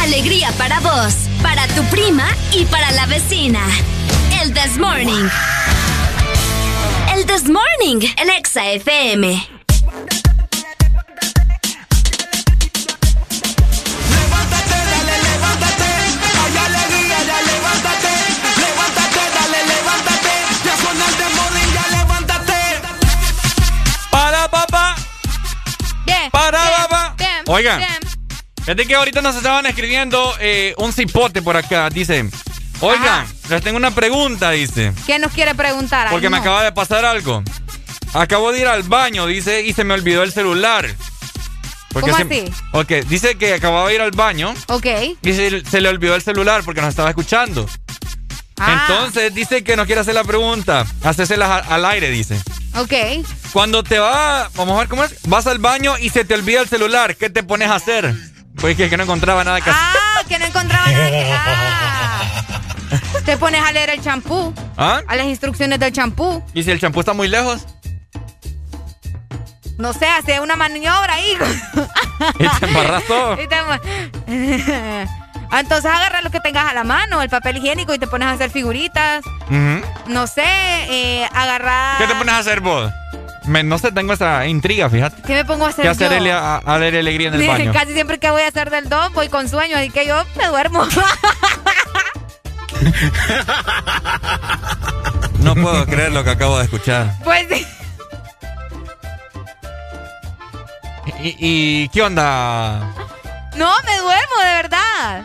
Alegría 0.00 0.50
para 0.56 0.80
vos, 0.80 1.14
para 1.42 1.66
tu 1.68 1.84
prima 1.90 2.24
y 2.52 2.64
para 2.64 2.90
la 2.92 3.04
vecina. 3.04 3.60
El 4.40 4.54
This 4.54 4.78
Morning. 4.78 5.28
El 7.14 7.26
This 7.26 7.50
Morning, 7.50 8.00
el 8.16 8.30
Exa 8.30 8.66
FM. 8.70 9.28
Hay 9.28 9.46
alegría, 16.56 17.18
ya 17.26 17.42
levántate. 17.42 18.12
Levántate, 18.56 19.20
dale, 19.34 19.66
levántate. 19.66 20.32
Ya 20.64 20.76
suena 20.78 21.04
el 21.06 21.16
demorring, 21.18 21.72
ya 21.74 21.98
levántate. 21.98 22.60
Para 24.10 24.48
papá. 24.50 24.96
Bien. 26.06 26.30
Para 26.30 26.62
bien, 26.62 26.72
papá. 26.88 27.14
bien, 27.18 27.44
Oigan. 27.48 27.78
bien. 27.80 28.05
Fíjate 28.66 28.84
que 28.86 28.96
ahorita 28.96 29.22
nos 29.22 29.36
estaban 29.36 29.64
escribiendo 29.66 30.34
eh, 30.40 30.74
un 30.78 30.92
cipote 30.92 31.40
por 31.40 31.56
acá. 31.56 31.88
Dice, 31.88 32.28
oigan, 32.80 33.24
les 33.48 33.62
tengo 33.62 33.76
una 33.76 33.92
pregunta, 33.92 34.50
dice. 34.50 34.92
¿Quién 35.06 35.20
nos 35.20 35.30
quiere 35.32 35.54
preguntar? 35.54 36.08
Ay, 36.08 36.12
Porque 36.12 36.28
me 36.28 36.36
no. 36.38 36.42
acaba 36.42 36.64
de 36.64 36.72
pasar 36.72 37.04
algo. 37.04 37.44
Acabo 38.12 38.50
de 38.50 38.60
ir 38.62 38.66
al 38.66 38.82
baño, 38.82 39.26
dice, 39.26 39.62
y 39.62 39.72
se 39.72 39.84
me 39.84 39.94
olvidó 39.94 40.24
el 40.24 40.32
celular. 40.32 40.84
Porque 41.92 42.10
¿Cómo 42.10 42.16
se- 42.28 42.40
así? 42.42 42.52
Ok, 42.72 42.90
dice 43.08 43.38
que 43.38 43.54
acababa 43.54 43.88
de 43.88 43.94
ir 43.94 44.00
al 44.00 44.10
baño 44.10 44.52
Ok. 44.66 44.86
y 45.22 45.32
se, 45.32 45.64
se 45.64 45.80
le 45.80 45.88
olvidó 45.88 46.16
el 46.16 46.22
celular 46.22 46.62
porque 46.64 46.80
nos 46.80 46.90
estaba 46.90 47.08
escuchando. 47.10 47.68
Ah. 48.58 48.86
Entonces 48.88 49.32
dice 49.32 49.62
que 49.62 49.76
nos 49.76 49.86
quiere 49.86 50.00
hacer 50.00 50.14
la 50.14 50.24
pregunta. 50.24 50.84
Hacésela 51.04 51.58
al 51.58 51.84
aire, 51.84 52.10
dice. 52.10 52.40
Ok. 52.74 52.92
Cuando 53.52 53.84
te 53.84 53.98
va, 54.00 54.50
vamos 54.56 54.74
a 54.76 54.80
ver 54.80 54.88
cómo 54.88 55.04
es, 55.04 55.14
vas 55.28 55.46
al 55.46 55.58
baño 55.58 55.96
y 55.98 56.10
se 56.10 56.24
te 56.24 56.34
olvida 56.34 56.60
el 56.62 56.68
celular, 56.68 57.14
¿qué 57.16 57.30
te 57.30 57.42
pones 57.44 57.68
a 57.68 57.76
hacer? 57.76 58.12
Pues 58.60 58.76
que, 58.76 58.88
que 58.88 58.96
no 58.96 59.02
encontraba 59.04 59.44
nada 59.44 59.60
que 59.60 59.70
hacer. 59.70 59.82
Ah, 59.84 60.20
que 60.28 60.38
no 60.38 60.46
encontraba 60.46 60.86
nada 60.90 61.10
que. 61.10 61.32
Ah. 61.32 62.22
Te 63.24 63.36
pones 63.36 63.62
a 63.62 63.72
leer 63.72 63.90
el 63.90 64.00
champú, 64.00 64.54
¿Ah? 64.76 65.00
a 65.06 65.16
las 65.16 65.26
instrucciones 65.26 65.78
del 65.80 65.92
champú. 65.92 66.42
¿Y 66.54 66.62
si 66.62 66.70
el 66.70 66.80
champú 66.80 67.00
está 67.00 67.12
muy 67.12 67.28
lejos? 67.28 67.66
No 69.78 69.92
sé, 69.92 70.06
hace 70.08 70.40
una 70.40 70.56
maniobra 70.56 71.14
ahí. 71.14 71.36
Y 72.38 72.48
te 72.60 72.66
embarras 72.66 73.04
todo. 73.04 73.34
Y 73.42 73.46
te 73.46 73.56
embar- 73.56 73.80
Entonces 75.52 75.90
agarra 75.90 76.22
lo 76.22 76.30
que 76.30 76.40
tengas 76.40 76.66
a 76.70 76.74
la 76.74 76.82
mano, 76.82 77.20
el 77.22 77.28
papel 77.28 77.58
higiénico 77.58 77.94
y 77.94 77.98
te 77.98 78.06
pones 78.06 78.26
a 78.26 78.32
hacer 78.32 78.50
figuritas. 78.50 79.22
No 80.06 80.26
sé, 80.26 80.42
eh, 80.44 81.28
agarrar. 81.32 81.98
¿Qué 81.98 82.06
te 82.06 82.14
pones 82.14 82.34
a 82.34 82.38
hacer 82.38 82.60
vos? 82.60 82.90
Me- 83.46 83.62
no 83.62 83.78
sé, 83.78 83.92
tengo 83.92 84.12
esa 84.12 84.46
intriga, 84.46 84.90
fíjate. 84.90 85.22
¿Qué 85.22 85.34
me 85.34 85.44
pongo 85.44 85.66
a 85.66 85.68
hacer 85.68 85.82
¿Qué 85.84 85.88
hacer 85.88 86.22
yo? 86.22 86.36
A, 86.36 86.56
a 86.58 86.78
leer 86.78 86.96
alegría 86.96 87.28
en 87.28 87.34
el 87.34 87.46
baño? 87.48 87.72
Casi 87.72 87.92
siempre 87.92 88.18
que 88.18 88.30
voy 88.30 88.42
a 88.42 88.48
hacer 88.48 88.70
del 88.70 88.88
dos 88.88 89.12
voy 89.12 89.28
con 89.28 89.48
sueño, 89.48 89.76
así 89.76 89.90
que 89.90 90.06
yo 90.06 90.24
me 90.36 90.46
duermo. 90.48 90.84
No 95.40 95.54
puedo 95.54 95.86
creer 95.86 96.12
lo 96.12 96.24
que 96.24 96.30
acabo 96.30 96.58
de 96.58 96.64
escuchar. 96.64 97.12
Pues 97.22 97.46
sí. 97.48 97.66
¿Y, 101.22 101.36
y 101.38 101.88
qué 101.90 102.02
onda? 102.02 102.80
No, 103.56 103.72
me 103.86 103.96
duermo, 103.98 104.36
de 104.44 104.52
verdad. 104.62 105.22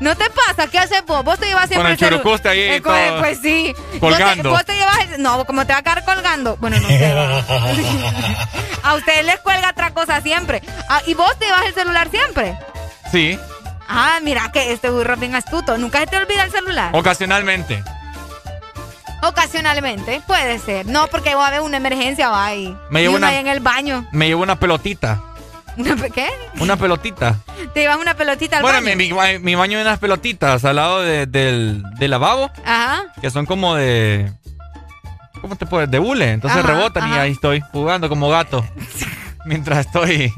¿No 0.00 0.16
te 0.16 0.24
pasa? 0.30 0.66
¿Qué 0.68 0.78
haces 0.78 1.04
vos? 1.06 1.22
Vos 1.24 1.38
te 1.38 1.46
llevas 1.46 1.68
siempre 1.68 1.82
Con 1.82 1.92
el 1.92 1.98
celu- 1.98 2.08
churucuste 2.18 2.48
ahí 2.48 2.60
Eh, 2.60 2.80
todo. 2.80 3.18
Pues 3.20 3.38
sí. 3.42 3.74
Colgando. 4.00 4.50
Vos 4.50 4.64
te, 4.64 4.72
vos 4.72 4.76
te 4.76 4.76
llevas 4.76 4.98
el- 5.16 5.22
No, 5.22 5.44
como 5.44 5.66
te 5.66 5.72
va 5.74 5.80
a 5.80 5.82
quedar 5.82 6.04
colgando. 6.04 6.56
Bueno, 6.56 6.78
no 6.80 6.88
sé. 6.88 7.04
a 8.82 8.94
ustedes 8.94 9.24
les 9.26 9.38
cuelga 9.40 9.70
otra 9.70 9.92
cosa 9.92 10.20
siempre. 10.22 10.62
Ah, 10.88 11.02
¿Y 11.06 11.14
vos 11.14 11.38
te 11.38 11.44
llevas 11.46 11.66
el 11.66 11.74
celular 11.74 12.10
siempre? 12.10 12.58
Sí, 13.12 13.38
Ah, 13.92 14.20
mira 14.22 14.50
que 14.52 14.72
este 14.72 14.88
burro 14.88 15.14
es 15.14 15.20
bien 15.20 15.34
astuto. 15.34 15.76
¿Nunca 15.76 15.98
se 16.00 16.06
te 16.06 16.16
olvida 16.16 16.44
el 16.44 16.52
celular? 16.52 16.90
ocasionalmente. 16.94 17.82
Ocasionalmente, 19.22 20.22
puede 20.26 20.58
ser. 20.58 20.86
No, 20.86 21.08
porque 21.08 21.34
va 21.34 21.44
a 21.44 21.48
haber 21.48 21.60
una 21.60 21.76
emergencia, 21.76 22.30
va 22.30 22.46
ahí. 22.46 22.74
Me 22.88 23.00
Y 23.00 23.02
llevo 23.02 23.16
uno 23.16 23.26
una- 23.26 23.34
ahí 23.34 23.40
en 23.40 23.48
el 23.48 23.60
baño. 23.60 24.06
Me 24.12 24.28
llevo 24.28 24.42
una 24.42 24.58
pelotita. 24.58 25.20
¿Una 25.80 25.96
¿Qué? 26.10 26.28
Una 26.60 26.76
pelotita. 26.76 27.36
¿Te 27.74 27.80
llevas 27.80 27.96
una 27.98 28.14
pelotita 28.14 28.56
al 28.58 28.62
Bueno, 28.62 28.80
baño? 28.82 28.96
mi, 28.96 29.12
mi, 29.12 29.38
mi 29.38 29.54
baño 29.54 29.78
hay 29.78 29.82
unas 29.82 29.98
pelotitas 29.98 30.64
al 30.64 30.76
lado 30.76 31.00
de- 31.00 31.26
del, 31.26 31.82
del 31.98 32.10
lavabo 32.10 32.50
Ajá. 32.64 33.04
que 33.20 33.30
son 33.30 33.46
como 33.46 33.74
de. 33.74 34.32
¿Cómo 35.40 35.56
te 35.56 35.64
puedes? 35.66 35.90
De 35.90 35.98
hule. 35.98 36.32
Entonces 36.32 36.58
Ajá, 36.62 36.66
rebotan 36.74 37.08
y 37.10 37.14
ahí 37.14 37.32
estoy 37.32 37.60
jugando 37.72 38.08
como 38.08 38.28
gato. 38.28 38.66
mientras 39.46 39.86
estoy 39.86 40.32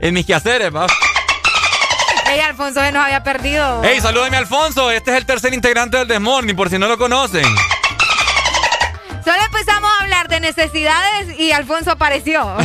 en 0.00 0.14
mis 0.14 0.26
quehaceres, 0.26 0.74
va. 0.74 0.86
Ey, 2.30 2.40
Alfonso 2.40 2.80
se 2.80 2.92
nos 2.92 3.04
había 3.04 3.22
perdido. 3.22 3.80
Hey, 3.84 4.00
salúdame 4.00 4.36
Alfonso. 4.36 4.90
Este 4.90 5.10
es 5.12 5.16
el 5.16 5.24
tercer 5.26 5.54
integrante 5.54 5.96
del 5.96 6.08
Desmorning, 6.08 6.56
por 6.56 6.68
si 6.68 6.78
no 6.78 6.88
lo 6.88 6.98
conocen. 6.98 7.46
Hablar 10.26 10.40
de 10.40 10.40
necesidades 10.40 11.38
y 11.38 11.52
Alfonso 11.52 11.92
apareció. 11.92 12.40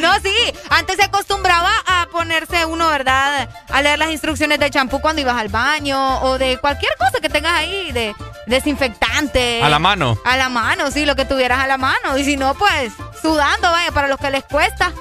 no, 0.00 0.14
sí, 0.22 0.34
antes 0.70 0.96
se 0.96 1.04
acostumbraba 1.04 1.70
a 1.86 2.06
ponerse 2.10 2.64
uno, 2.64 2.88
¿verdad? 2.88 3.46
A 3.68 3.82
leer 3.82 3.98
las 3.98 4.10
instrucciones 4.10 4.58
de 4.58 4.70
champú 4.70 5.02
cuando 5.02 5.20
ibas 5.20 5.36
al 5.36 5.48
baño 5.48 6.22
o 6.22 6.38
de 6.38 6.56
cualquier 6.58 6.92
cosa 6.98 7.20
que 7.20 7.28
tengas 7.28 7.52
ahí, 7.52 7.92
de 7.92 8.14
desinfectante. 8.46 9.62
A 9.62 9.68
la 9.68 9.78
mano. 9.78 10.16
A 10.24 10.38
la 10.38 10.48
mano, 10.48 10.90
sí, 10.90 11.04
lo 11.04 11.14
que 11.14 11.26
tuvieras 11.26 11.58
a 11.58 11.66
la 11.66 11.76
mano. 11.76 12.16
Y 12.16 12.24
si 12.24 12.38
no, 12.38 12.54
pues 12.54 12.94
sudando, 13.20 13.70
vaya, 13.70 13.92
para 13.92 14.08
los 14.08 14.18
que 14.18 14.30
les 14.30 14.44
cuesta. 14.44 14.92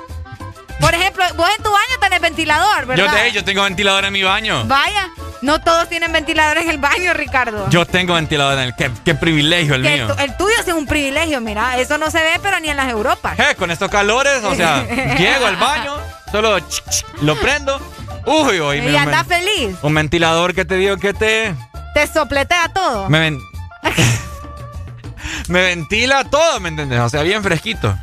Por 0.79 0.93
ejemplo, 0.93 1.23
vos 1.35 1.49
en 1.57 1.63
tu 1.63 1.71
baño 1.71 1.99
tenés 2.01 2.21
ventilador, 2.21 2.81
Yo, 2.81 2.87
¿verdad? 2.87 3.13
te- 3.13 3.31
yo 3.31 3.43
tengo 3.43 3.63
ventilador 3.63 4.05
en 4.05 4.13
mi 4.13 4.23
baño. 4.23 4.65
Vaya, 4.65 5.09
no 5.41 5.59
todos 5.61 5.87
tienen 5.89 6.11
ventilador 6.11 6.57
en 6.57 6.69
el 6.69 6.77
baño, 6.77 7.13
Ricardo. 7.13 7.69
Yo 7.69 7.85
tengo 7.85 8.13
ventilador 8.13 8.53
en 8.59 8.65
el. 8.65 8.75
Qué, 8.75 8.91
qué 9.03 9.15
privilegio 9.15 9.75
el 9.75 9.83
Que 9.83 9.95
mío. 9.95 10.07
tu- 10.13 10.21
el 10.21 10.35
tuyo 10.37 10.55
sí 10.63 10.69
es 10.71 10.75
un 10.75 10.85
privilegio, 10.85 11.41
mira, 11.41 11.77
eso 11.77 11.97
no 11.97 12.11
se 12.11 12.19
ve, 12.21 12.39
pero 12.41 12.59
ni 12.59 12.69
en 12.69 12.77
las 12.77 12.89
Europas. 12.89 13.39
Eh, 13.39 13.55
con 13.57 13.71
estos 13.71 13.89
calores, 13.89 14.43
o 14.43 14.53
sea, 14.55 14.83
llego 15.17 15.45
al 15.45 15.55
baño, 15.55 15.95
solo 16.31 16.57
ch- 16.59 16.83
ch- 16.85 17.05
lo 17.21 17.35
prendo. 17.39 17.79
Uy, 18.27 18.59
uy, 18.59 18.77
y 18.79 18.95
anda 18.95 19.23
feliz, 19.23 19.75
un 19.81 19.93
ventilador 19.93 20.53
que 20.55 20.65
te 20.65 20.75
digo 20.75 20.97
que 20.97 21.13
te. 21.13 21.53
te 21.93 22.07
sopletea 22.07 22.69
todo. 22.73 23.09
Me, 23.09 23.19
ven- 23.19 23.39
me 25.47 25.61
ventila 25.61 26.23
todo, 26.25 26.59
¿me 26.59 26.69
entiendes? 26.69 26.99
O 26.99 27.09
sea, 27.09 27.21
bien 27.21 27.43
fresquito. 27.43 27.95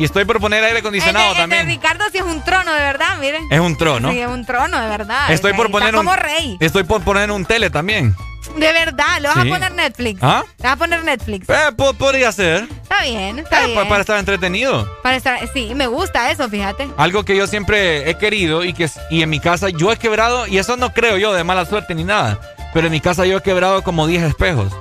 Y 0.00 0.04
estoy 0.04 0.24
por 0.24 0.40
poner 0.40 0.64
aire 0.64 0.78
el, 0.78 0.78
acondicionado 0.78 1.26
de, 1.26 1.30
el 1.32 1.36
de 1.36 1.40
también. 1.42 1.66
Ricardo 1.66 2.04
sí 2.10 2.16
es 2.18 2.24
un 2.24 2.42
trono, 2.42 2.72
de 2.72 2.80
verdad, 2.80 3.18
miren. 3.20 3.46
Es 3.52 3.60
un 3.60 3.76
trono. 3.76 4.10
Sí, 4.10 4.18
es 4.18 4.28
un 4.28 4.46
trono, 4.46 4.80
de 4.80 4.88
verdad. 4.88 5.30
Estoy 5.30 5.52
por 5.52 5.70
poner 5.70 5.94
un. 5.94 6.04
como 6.04 6.16
rey. 6.16 6.56
Estoy 6.58 6.84
por 6.84 7.02
poner 7.02 7.30
un 7.30 7.44
tele 7.44 7.68
también. 7.68 8.16
De 8.56 8.72
verdad, 8.72 9.20
¿le 9.20 9.28
vas 9.28 9.42
Sí. 9.42 9.48
a 9.48 9.52
poner 9.52 9.72
Netflix? 9.72 10.18
¿Ah? 10.22 10.42
¿Le 10.56 10.62
vas 10.64 10.72
a 10.72 10.76
poner 10.76 11.04
Netflix? 11.04 11.48
Eh, 11.50 11.54
po- 11.76 11.92
podría 11.92 12.32
ser. 12.32 12.66
Está 12.82 13.02
bien, 13.02 13.38
está 13.40 13.62
Eh, 13.62 13.66
bien. 13.66 13.78
pa- 13.78 13.88
para 13.90 14.00
estar 14.00 14.18
entretenido. 14.18 14.90
Para 15.02 15.16
estar, 15.16 15.38
sí, 15.52 15.74
me 15.74 15.86
gusta 15.86 16.30
eso, 16.30 16.48
fíjate. 16.48 16.88
Algo 16.96 17.22
que 17.26 17.36
yo 17.36 17.46
siempre 17.46 18.08
he 18.08 18.14
querido 18.16 18.64
y 18.64 18.72
que 18.72 18.88
y 19.10 19.20
en 19.22 19.28
mi 19.28 19.38
casa 19.38 19.68
yo 19.68 19.92
he 19.92 19.98
quebrado, 19.98 20.46
y 20.46 20.56
eso 20.56 20.78
no 20.78 20.94
creo 20.94 21.18
yo 21.18 21.34
de 21.34 21.44
mala 21.44 21.66
suerte 21.66 21.94
ni 21.94 22.04
nada, 22.04 22.40
pero 22.72 22.86
en 22.86 22.92
mi 22.92 23.00
casa 23.02 23.26
yo 23.26 23.36
he 23.36 23.42
quebrado 23.42 23.82
como 23.82 24.06
10 24.06 24.22
espejos, 24.22 24.72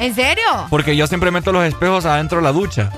¿En 0.00 0.14
serio? 0.14 0.66
porque 0.70 0.96
yo 0.96 1.06
siempre 1.06 1.30
meto 1.30 1.52
los 1.52 1.64
espejos 1.66 2.06
adentro 2.06 2.38
de 2.38 2.44
la 2.44 2.52
ducha. 2.52 2.90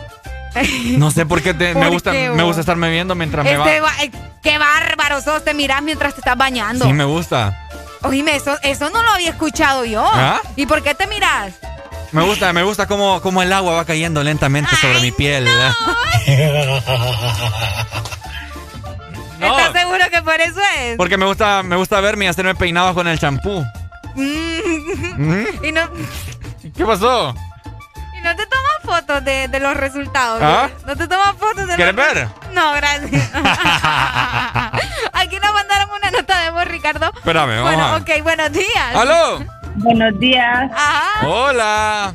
No 0.99 1.11
sé 1.11 1.27
por 1.27 1.43
qué 1.43 1.55
te- 1.55 1.75
me 1.75 1.83
¿Por 1.83 1.91
gusta 1.93 2.13
qué, 2.13 2.31
me 2.31 2.43
gusta 2.43 2.61
estarme 2.61 2.91
viendo 2.91 3.15
mientras 3.15 3.45
me 3.45 3.53
Este 3.53 3.81
va. 3.81 3.93
eh, 4.03 4.11
qué 4.43 4.59
bárbaro 4.59 5.21
sos, 5.21 5.45
te 5.45 5.55
mirás 5.55 5.83
mientras 5.83 6.15
te 6.15 6.21
estás 6.21 6.37
bañando. 6.37 6.85
Sí, 6.87 6.93
me 6.93 7.05
gusta. 7.05 7.63
Oíme, 8.03 8.37
eso, 8.37 8.57
eso 8.63 8.91
no 8.91 9.03
lo 9.03 9.11
había 9.11 9.31
escuchado 9.31 9.85
yo. 9.85 10.05
¿Ah? 10.13 10.41
¿Y 10.55 10.67
por 10.67 10.83
qué 10.83 10.95
te 10.95 11.07
mirás? 11.07 11.55
Me 12.13 12.23
gusta, 12.23 12.53
me 12.53 12.63
gusta 12.63 12.87
cómo, 12.87 13.21
cómo 13.21 13.43
el 13.43 13.53
agua 13.53 13.75
va 13.75 13.85
cayendo 13.85 14.23
lentamente 14.23 14.75
sobre 14.77 15.01
mi 15.01 15.11
piel. 15.13 15.49
¿Estás 19.41 19.73
seguro 19.73 20.05
que 20.11 20.23
por 20.23 20.41
eso 20.41 20.61
es? 20.79 20.97
porque 20.97 21.17
me 21.17 21.27
gusta, 21.27 21.63
me 21.63 21.77
gusta 21.77 22.01
verme 22.01 22.25
y 22.25 22.29
hacerme 22.29 22.55
peinados 22.55 22.95
con 22.95 23.07
el 23.07 23.19
champú. 23.19 23.65
Mm. 24.15 25.45
y, 25.65 25.73
no, 25.73 25.83
¿Qué 26.75 26.85
pasó? 26.87 27.35
No 28.27 28.37
te 28.37 28.47
tomas 28.47 28.73
fotos 28.85 29.25
de, 29.25 29.49
de 29.49 29.61
los 29.61 29.77
resultados. 29.77 30.41
¿Ah? 30.43 30.69
¿no? 30.81 30.87
No 30.89 30.97
te 30.97 31.07
tomas 31.09 31.35
fotos 31.37 31.67
de 31.67 31.75
¿Quieres 31.77 31.95
los 31.95 32.15
ver? 32.15 32.29
No, 32.53 32.73
gracias. 32.73 33.31
Aquí 35.13 35.39
nos 35.41 35.53
mandaron 35.55 35.91
una 35.91 36.11
nota 36.11 36.41
de 36.43 36.51
voz, 36.51 36.65
Ricardo. 36.67 37.13
Espérame, 37.17 37.57
vamos 37.63 37.63
Bueno, 37.63 37.85
a- 37.85 37.97
ok, 37.97 38.11
buenos 38.23 38.53
días. 38.53 38.95
¡Aló! 38.95 39.45
Buenos 39.77 40.19
días. 40.19 40.71
Ajá. 40.75 41.27
Hola. 41.27 42.15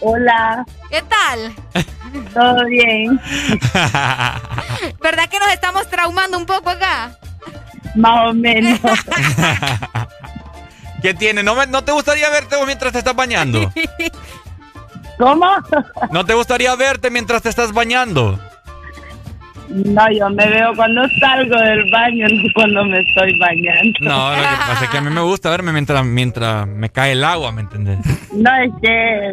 Hola. 0.00 0.64
¿Qué 0.90 1.02
tal? 1.02 1.54
¿Todo 2.34 2.64
bien? 2.66 3.20
¿Verdad 5.00 5.28
que 5.28 5.38
nos 5.38 5.50
estamos 5.52 5.88
traumando 5.88 6.38
un 6.38 6.46
poco 6.46 6.70
acá? 6.70 7.10
Más 7.94 8.28
o 8.28 8.32
menos. 8.34 8.78
¿Qué 11.02 11.14
tiene? 11.14 11.42
¿No, 11.42 11.54
me- 11.54 11.66
¿No 11.66 11.82
te 11.84 11.92
gustaría 11.92 12.28
verte 12.30 12.56
vos 12.56 12.66
mientras 12.66 12.92
te 12.92 12.98
estás 12.98 13.14
bañando? 13.14 13.72
¿Cómo? 15.18 15.46
¿No 16.12 16.24
te 16.24 16.34
gustaría 16.34 16.74
verte 16.76 17.10
mientras 17.10 17.42
te 17.42 17.48
estás 17.48 17.72
bañando? 17.72 18.38
No, 19.68 20.10
yo 20.10 20.30
me 20.30 20.48
veo 20.48 20.74
cuando 20.74 21.02
salgo 21.20 21.56
del 21.56 21.90
baño, 21.90 22.26
no 22.30 22.42
cuando 22.54 22.84
me 22.84 23.00
estoy 23.00 23.38
bañando. 23.38 23.98
No, 24.00 24.30
lo 24.30 24.36
que 24.36 24.56
pasa 24.66 24.84
es 24.84 24.90
que 24.90 24.98
a 24.98 25.00
mí 25.00 25.10
me 25.10 25.20
gusta 25.20 25.50
verme 25.50 25.72
mientras, 25.72 26.04
mientras 26.04 26.66
me 26.66 26.88
cae 26.90 27.12
el 27.12 27.24
agua, 27.24 27.52
¿me 27.52 27.62
entendés? 27.62 27.98
No, 28.32 28.50
es 28.56 28.72
que 28.80 29.32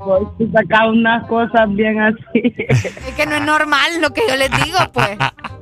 voy 0.00 0.26
a 0.48 0.60
sacar 0.60 0.88
unas 0.90 1.26
cosas 1.28 1.72
bien 1.74 2.00
así. 2.00 2.54
Es 2.68 3.14
que 3.16 3.26
no 3.26 3.36
es 3.36 3.42
normal 3.42 4.00
lo 4.00 4.10
que 4.10 4.22
yo 4.28 4.36
les 4.36 4.50
digo, 4.64 4.78
pues. 4.92 5.10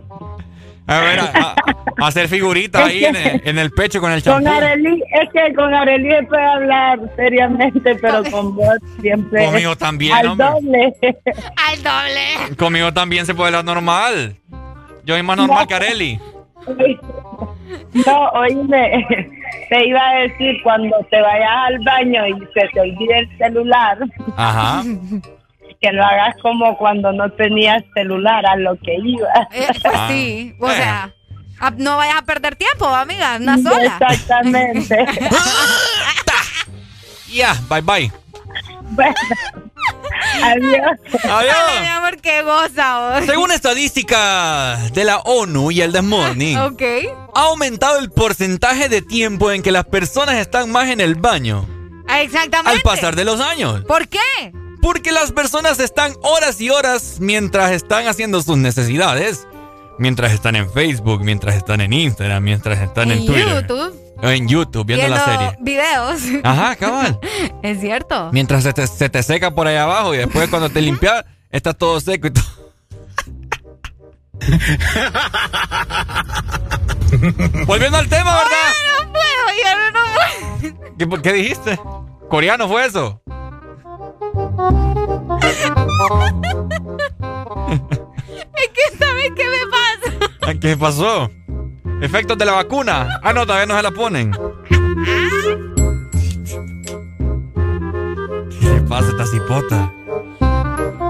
A 0.87 0.99
ver, 1.01 1.21
a, 1.21 1.25
a- 1.25 2.07
hacer 2.07 2.29
figuritas 2.29 2.87
ahí 2.89 3.05
en 3.05 3.15
el, 3.17 3.43
en 3.45 3.59
el 3.59 3.71
pecho 3.71 4.01
con 4.01 4.11
el 4.13 4.23
Con 4.23 4.43
champú. 4.43 4.51
Arely, 4.59 5.03
es 5.13 5.31
que 5.33 5.55
con 5.55 5.73
Arely 5.75 6.11
se 6.11 6.23
puede 6.25 6.45
hablar 6.45 6.99
seriamente, 7.17 7.95
pero 7.97 8.23
con 8.31 8.57
vos 8.57 8.77
siempre. 9.01 9.45
Conmigo 9.45 9.77
también, 9.77 10.15
Al 10.17 10.27
hombre. 10.29 10.49
doble. 10.49 10.95
Al 11.69 11.83
doble. 11.83 12.57
Conmigo 12.57 12.93
también 12.93 13.27
se 13.27 13.35
puede 13.35 13.49
hablar 13.49 13.65
normal. 13.65 14.37
Yo 15.05 15.15
soy 15.15 15.23
más 15.23 15.37
normal 15.37 15.59
No. 15.63 15.67
que 15.69 15.75
Areli. 15.75 16.21
No, 18.07 18.29
oíme, 18.31 19.07
te 19.69 19.89
iba 19.89 20.01
a 20.09 20.15
decir 20.23 20.57
cuando 20.63 20.97
te 21.11 21.21
vayas 21.21 21.51
al 21.67 21.79
baño 21.85 22.27
y 22.29 22.33
se 22.55 22.69
te 22.73 22.81
olvide 22.81 23.19
el 23.21 23.39
celular, 23.39 23.99
Ajá. 24.37 24.83
Que 25.81 25.93
lo 25.93 26.05
hagas 26.05 26.35
como 26.43 26.77
cuando 26.77 27.13
no 27.13 27.31
tenías 27.33 27.83
celular, 27.95 28.45
a 28.47 28.57
lo 28.57 28.77
que 28.77 28.97
ibas. 29.03 29.47
Eh, 29.53 29.67
pues 29.83 29.95
Ah. 29.97 30.09
sí, 30.11 30.55
o 30.61 30.69
sea, 30.71 31.13
a- 31.61 31.71
no 31.71 31.97
vayas 31.97 32.17
a 32.17 32.23
perder 32.23 32.57
tiempo, 32.57 32.87
amiga, 32.89 33.37
una 33.41 33.57
sola. 33.63 33.99
Exactamente. 34.11 35.07
Ya, 37.33 37.57
bye 37.69 37.81
bye. 37.81 38.13
Bueno, 38.93 39.15
adiós. 40.43 40.43
Ay, 40.43 40.61
mi 41.23 41.31
Adiós. 41.31 41.89
amor, 41.97 42.17
qué 42.21 42.43
goza. 42.43 43.21
Según 43.25 43.53
estadísticas 43.53 44.93
de 44.93 45.05
la 45.05 45.19
ONU 45.19 45.71
y 45.71 45.81
el 45.81 45.93
The 45.93 46.03
Morning, 46.03 46.57
Ok. 46.59 46.83
ha 47.35 47.43
aumentado 47.45 47.99
el 48.01 48.11
porcentaje 48.11 48.89
de 48.89 49.01
tiempo 49.03 49.53
en 49.53 49.63
que 49.63 49.71
las 49.71 49.85
personas 49.85 50.35
están 50.37 50.71
más 50.73 50.89
en 50.89 51.01
el 51.01 51.15
baño 51.15 51.67
Ah, 52.09 52.21
Exactamente. 52.23 52.71
al 52.79 52.83
pasar 52.83 53.15
de 53.15 53.25
los 53.25 53.41
años. 53.41 53.85
¿Por 53.87 54.09
qué? 54.09 54.19
Porque 54.81 55.13
las 55.13 55.33
personas 55.33 55.79
están 55.81 56.15
horas 56.23 56.59
y 56.61 56.71
horas 56.71 57.17
mientras 57.21 57.73
están 57.73 58.09
haciendo 58.09 58.41
sus 58.43 58.57
necesidades. 58.57 59.47
Mientras 59.99 60.33
están 60.33 60.57
en 60.57 60.73
Facebook, 60.73 61.23
mientras 61.23 61.55
están 61.57 61.83
en 61.83 61.93
Instagram, 61.93 62.43
mientras 62.43 62.81
están 62.81 63.11
en, 63.11 63.27
Twitter. 63.27 63.61
YouTube. 63.61 63.95
En 64.23 64.49
YouTube, 64.49 64.87
viendo, 64.87 65.09
la 65.09 65.25
serie. 65.25 65.57
videos. 65.61 66.23
Ajá, 66.43 66.75
cabal. 66.77 67.21
Es 67.63 67.81
cierto. 67.81 68.31
Mientras 68.33 68.63
se 68.63 68.73
te, 68.73 68.87
se 68.87 69.11
te 69.11 69.23
seca 69.23 69.55
por 69.55 69.67
ahí 69.67 69.77
abajo 69.77 70.15
y 70.15 70.19
después 70.19 70.49
cuando 70.49 70.71
te 70.71 70.81
limpias, 70.81 71.27
está 71.51 71.75
todo 71.75 72.01
seco 72.01 72.29
y 72.29 72.31
todo. 72.31 72.45
Volviendo 77.67 77.99
al 77.99 78.09
tema, 78.09 78.35
¿verdad? 78.37 78.73
No 79.03 79.13
puedo, 79.13 79.25
yo 79.59 79.65
no 79.93 79.95
puedo. 80.73 80.97
¿Qué, 80.97 81.07
qué 81.23 81.33
dijiste? 81.35 81.79
¿Coreano 82.31 82.67
fue 82.69 82.87
eso? 82.87 83.21
Es 88.55 88.69
que, 88.69 88.85
¿sabes 88.99 89.31
qué 89.37 89.45
me 89.45 89.63
pasa? 89.71 90.59
¿Qué 90.61 90.77
pasó? 90.77 91.31
¿Efectos 92.01 92.39
de 92.39 92.45
la 92.45 92.53
vacuna? 92.53 93.21
Ah, 93.23 93.33
no, 93.33 93.47
todavía 93.47 93.67
no 93.67 93.77
se 93.77 93.83
la 93.83 93.91
ponen. 93.91 94.33
¿Qué 98.61 98.67
le 98.67 98.81
pasa 98.83 99.07
a 99.07 99.11
esta 99.11 99.27
cipota? 99.27 99.93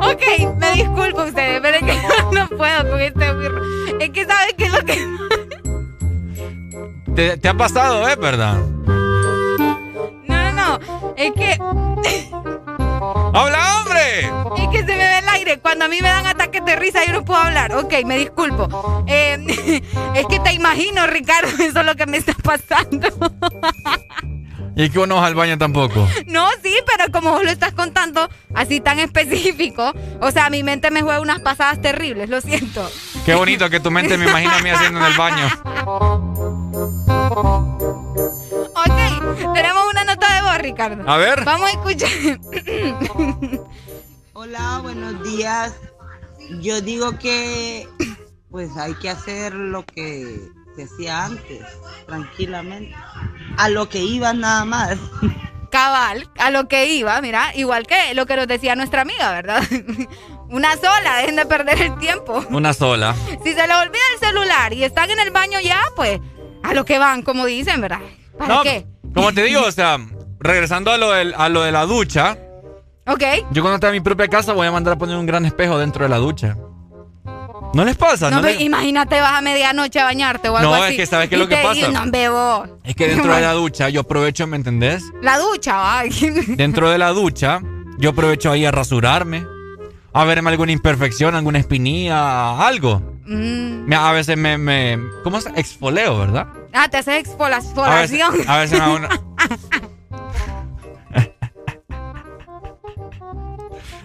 Ok, 0.02 0.22
me 0.58 0.72
disculpo 0.72 1.22
ustedes, 1.22 1.60
pero 1.60 1.76
es 1.76 1.82
que 1.82 1.98
no 2.32 2.48
puedo 2.48 2.90
con 2.90 3.00
este 3.00 3.34
birro. 3.34 3.62
Es 4.00 4.10
que 4.10 4.24
¿sabes 4.24 4.54
qué 4.56 4.64
es 4.64 4.72
lo 4.72 4.84
que... 4.84 4.98
¿Te, 7.14 7.36
te 7.36 7.48
ha 7.48 7.54
pasado, 7.54 8.08
eh, 8.08 8.16
verdad? 8.16 8.58
No, 10.26 10.52
no, 10.52 10.52
no. 10.52 10.78
Es 11.16 11.32
que... 11.32 11.58
¡Habla, 13.32 13.78
hombre! 13.78 14.20
Es 14.56 14.68
que 14.70 14.78
se 14.78 14.84
me 14.84 14.96
ve 14.96 15.18
el 15.18 15.28
aire. 15.28 15.58
Cuando 15.60 15.84
a 15.84 15.88
mí 15.88 15.98
me 16.00 16.08
dan 16.08 16.26
ataques 16.26 16.64
de 16.64 16.76
risa, 16.76 17.04
yo 17.04 17.12
no 17.12 17.24
puedo 17.24 17.40
hablar. 17.40 17.74
Ok, 17.74 17.94
me 18.04 18.18
disculpo. 18.18 19.04
Eh, 19.06 19.82
es 20.14 20.26
que 20.26 20.40
te 20.40 20.52
imagino, 20.52 21.06
Ricardo, 21.06 21.48
eso 21.62 21.80
es 21.80 21.86
lo 21.86 21.94
que 21.94 22.06
me 22.06 22.16
está 22.18 22.34
pasando. 22.34 23.08
Y 24.76 24.84
es 24.84 24.90
que 24.90 24.98
uno 24.98 25.22
al 25.22 25.34
baño 25.34 25.58
tampoco. 25.58 26.08
No, 26.26 26.48
sí, 26.62 26.74
pero 26.86 27.12
como 27.12 27.30
vos 27.32 27.44
lo 27.44 27.50
estás 27.50 27.72
contando 27.72 28.28
así 28.54 28.80
tan 28.80 28.98
específico, 28.98 29.92
o 30.20 30.30
sea, 30.30 30.48
mi 30.48 30.62
mente 30.62 30.90
me 30.90 31.02
juega 31.02 31.20
unas 31.20 31.40
pasadas 31.40 31.80
terribles, 31.80 32.28
lo 32.30 32.40
siento. 32.40 32.88
Qué 33.26 33.34
bonito 33.34 33.68
que 33.68 33.80
tu 33.80 33.90
mente 33.90 34.16
me 34.16 34.28
imagina 34.28 34.56
a 34.56 34.60
mí 34.60 34.70
haciendo 34.70 35.00
en 35.00 35.06
el 35.06 35.16
baño. 35.16 35.48
Ok, 38.72 39.54
tenemos 39.54 39.79
Ricardo. 40.62 41.08
A 41.08 41.16
ver. 41.16 41.44
Vamos 41.44 41.68
a 41.68 41.72
escuchar. 41.72 42.08
Hola, 44.32 44.78
buenos 44.82 45.22
días. 45.22 45.74
Yo 46.60 46.80
digo 46.80 47.18
que 47.18 47.86
pues 48.50 48.76
hay 48.76 48.94
que 48.94 49.08
hacer 49.10 49.54
lo 49.54 49.84
que 49.84 50.40
se 50.76 50.84
hacía 50.84 51.24
antes, 51.26 51.60
tranquilamente. 52.06 52.94
A 53.56 53.68
lo 53.68 53.88
que 53.88 53.98
iba 53.98 54.32
nada 54.32 54.64
más. 54.64 54.98
Cabal, 55.70 56.28
a 56.38 56.50
lo 56.50 56.66
que 56.66 56.86
iba, 56.86 57.20
mira, 57.20 57.52
igual 57.54 57.86
que 57.86 58.12
lo 58.14 58.26
que 58.26 58.34
nos 58.34 58.48
decía 58.48 58.74
nuestra 58.74 59.02
amiga, 59.02 59.30
¿verdad? 59.30 59.62
Una 60.48 60.74
sola, 60.76 61.18
dejen 61.18 61.36
de 61.36 61.46
perder 61.46 61.80
el 61.80 61.96
tiempo. 61.98 62.44
Una 62.50 62.74
sola. 62.74 63.14
Si 63.44 63.52
se 63.52 63.66
les 63.68 63.76
olvida 63.76 64.00
el 64.14 64.18
celular 64.18 64.72
y 64.72 64.82
están 64.82 65.10
en 65.12 65.20
el 65.20 65.30
baño 65.30 65.60
ya, 65.60 65.80
pues 65.94 66.18
a 66.64 66.74
lo 66.74 66.84
que 66.84 66.98
van, 66.98 67.22
como 67.22 67.46
dicen, 67.46 67.80
¿verdad? 67.80 68.00
¿Para 68.36 68.54
No, 68.56 68.62
qué? 68.64 68.84
Como 69.14 69.32
te 69.32 69.44
digo, 69.44 69.62
o 69.62 69.70
sea, 69.70 69.98
regresando 70.40 70.90
a 70.90 70.96
lo, 70.98 71.10
del- 71.12 71.34
a 71.36 71.48
lo 71.48 71.62
de 71.62 71.70
la 71.72 71.84
ducha, 71.86 72.36
Ok. 73.06 73.22
yo 73.52 73.62
cuando 73.62 73.74
esté 73.76 73.86
en 73.88 73.92
mi 73.92 74.00
propia 74.00 74.26
casa 74.28 74.52
voy 74.52 74.66
a 74.66 74.72
mandar 74.72 74.94
a 74.94 74.98
poner 74.98 75.16
un 75.16 75.26
gran 75.26 75.44
espejo 75.46 75.78
dentro 75.78 76.04
de 76.04 76.08
la 76.08 76.16
ducha. 76.18 76.56
¿No 77.72 77.84
les 77.84 77.96
pasa? 77.96 78.30
No, 78.30 78.40
¿No 78.40 78.48
les- 78.48 78.60
imagínate, 78.60 79.20
vas 79.20 79.34
a 79.38 79.40
medianoche 79.42 80.00
a 80.00 80.04
bañarte 80.04 80.48
o 80.48 80.56
algo 80.56 80.74
No, 80.76 80.82
así. 80.82 80.94
es 80.94 80.96
que 80.98 81.06
¿sabes 81.06 81.28
qué 81.28 81.36
es 81.36 81.40
lo 81.40 81.46
que 81.46 81.56
pasa? 81.62 81.88
no 81.88 82.10
bebo. 82.10 82.66
Es 82.82 82.96
que 82.96 83.06
dentro 83.06 83.32
de 83.32 83.40
la 83.42 83.52
ducha 83.62 83.88
yo 83.90 84.00
aprovecho, 84.00 84.46
¿me 84.48 84.56
entendés? 84.56 85.04
La 85.22 85.38
ducha, 85.38 85.76
va. 85.76 86.02
Dentro 86.48 86.90
de 86.90 86.98
la 86.98 87.10
ducha 87.10 87.60
yo 87.98 88.10
aprovecho 88.10 88.50
ahí 88.50 88.64
a 88.66 88.72
rasurarme, 88.72 89.46
a 90.12 90.24
verme 90.24 90.50
alguna 90.50 90.72
imperfección, 90.72 91.36
alguna 91.36 91.58
espinilla, 91.60 92.58
algo. 92.66 93.02
Mm. 93.26 93.92
A 93.92 94.10
veces 94.12 94.36
me, 94.36 94.58
me 94.58 94.98
¿cómo 95.22 95.40
se? 95.40 95.50
Exfoleo, 95.50 96.18
¿verdad? 96.18 96.48
Ah, 96.72 96.88
te 96.88 96.96
haces 96.96 97.18
exfola- 97.24 97.58
A 97.58 97.94
veces, 98.00 98.18
exfoliación. 98.18 98.48
a 98.50 98.58
veces 98.58 98.78
me 98.80 98.84
hago 98.84 98.94
una... 98.96 99.08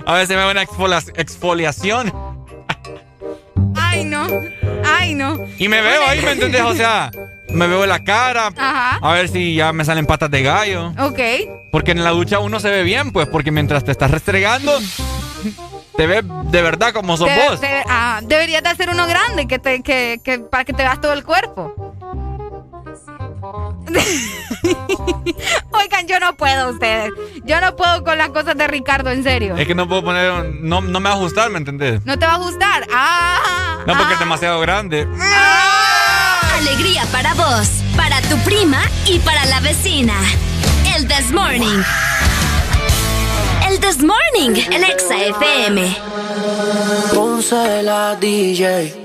A 0.06 0.14
veces 0.14 0.35
me 0.35 0.42
hago 0.42 0.51
una 0.51 0.64
exfolia- 0.64 1.03
exfoliación 1.16 2.14
Ay, 3.75 4.03
no. 4.06 4.27
Ay, 4.85 5.16
no. 5.16 5.38
y 5.58 5.67
me 5.67 5.82
veo 5.82 6.01
ahí, 6.08 6.22
¿me 6.22 6.32
entendés? 6.32 6.61
O 6.61 6.75
sea, 6.75 7.09
me 7.50 7.67
veo 7.67 7.85
la 7.85 8.03
cara, 8.03 8.50
Ajá. 8.58 9.00
a 9.01 9.14
ver 9.14 9.30
si 9.30 9.56
ya 9.56 9.72
me 9.74 9.85
salen 9.85 10.06
patas 10.06 10.30
de 10.32 10.43
gallo. 10.43 10.90
Ok. 11.00 11.19
Porque 11.72 11.92
en 11.92 12.03
la 12.03 12.09
ducha 12.11 12.40
uno 12.40 12.59
se 12.59 12.69
ve 12.69 12.84
bien, 12.84 13.11
pues, 13.11 13.27
porque 13.27 13.51
mientras 13.51 13.84
te 13.84 13.92
estás 13.92 14.11
restregando, 14.11 14.72
te 15.95 16.08
ves 16.08 16.24
de 16.45 16.61
verdad 16.61 16.93
como 16.93 17.16
sos 17.17 17.30
vos. 17.48 17.61
te- 17.61 17.84
ah, 17.88 18.19
deberías 18.24 18.61
de 18.64 18.69
hacer 18.69 18.90
uno 18.90 19.08
grande 19.08 19.48
que 19.48 19.59
te, 19.59 19.82
que, 19.82 20.19
que, 20.24 20.40
para 20.40 20.66
que 20.66 20.74
te 20.74 20.84
veas 20.84 21.00
todo 21.01 21.14
el 21.14 21.24
cuerpo. 21.24 21.74
Oigan, 25.72 26.08
yo 26.08 26.20
no 26.20 26.36
puedo 26.36 26.70
ustedes. 26.72 27.12
Yo 27.44 27.60
no 27.62 27.76
puedo 27.76 28.04
con 28.04 28.18
las 28.18 28.30
cosas 28.30 28.58
de 28.58 28.68
Ricardo, 28.68 29.12
en 29.12 29.24
serio. 29.24 29.56
Es 29.58 29.68
que 29.68 29.76
no 29.76 29.88
puedo 29.88 30.04
poner, 30.04 30.54
no, 30.62 30.82
no 30.82 31.00
me 31.00 31.10
va 31.10 31.16
a 31.16 31.18
ajustar, 31.18 31.50
¿me 31.50 31.58
entendés? 31.58 32.06
¿No 32.06 32.18
te 32.18 32.26
va 32.26 32.34
a 32.34 32.38
gustar? 32.38 32.88
Ah. 32.94 33.80
No, 33.86 33.98
porque 33.98 34.14
es 34.14 34.20
demasiado 34.20 34.60
grande. 34.60 35.08
Alegría 36.58 37.04
para 37.12 37.34
vos, 37.34 37.70
para 37.96 38.22
tu 38.22 38.38
prima 38.40 38.82
y 39.06 39.20
para 39.20 39.46
la 39.46 39.60
vecina. 39.60 40.14
El 40.96 41.08
This 41.08 41.32
Morning. 41.32 41.84
El 43.70 43.80
This 43.80 44.00
Morning, 44.02 44.62
el 44.72 44.84
Exa 44.84 45.16
FM. 45.18 45.96
Ponce 47.14 47.84
la 47.84 48.16
DJ, 48.16 49.05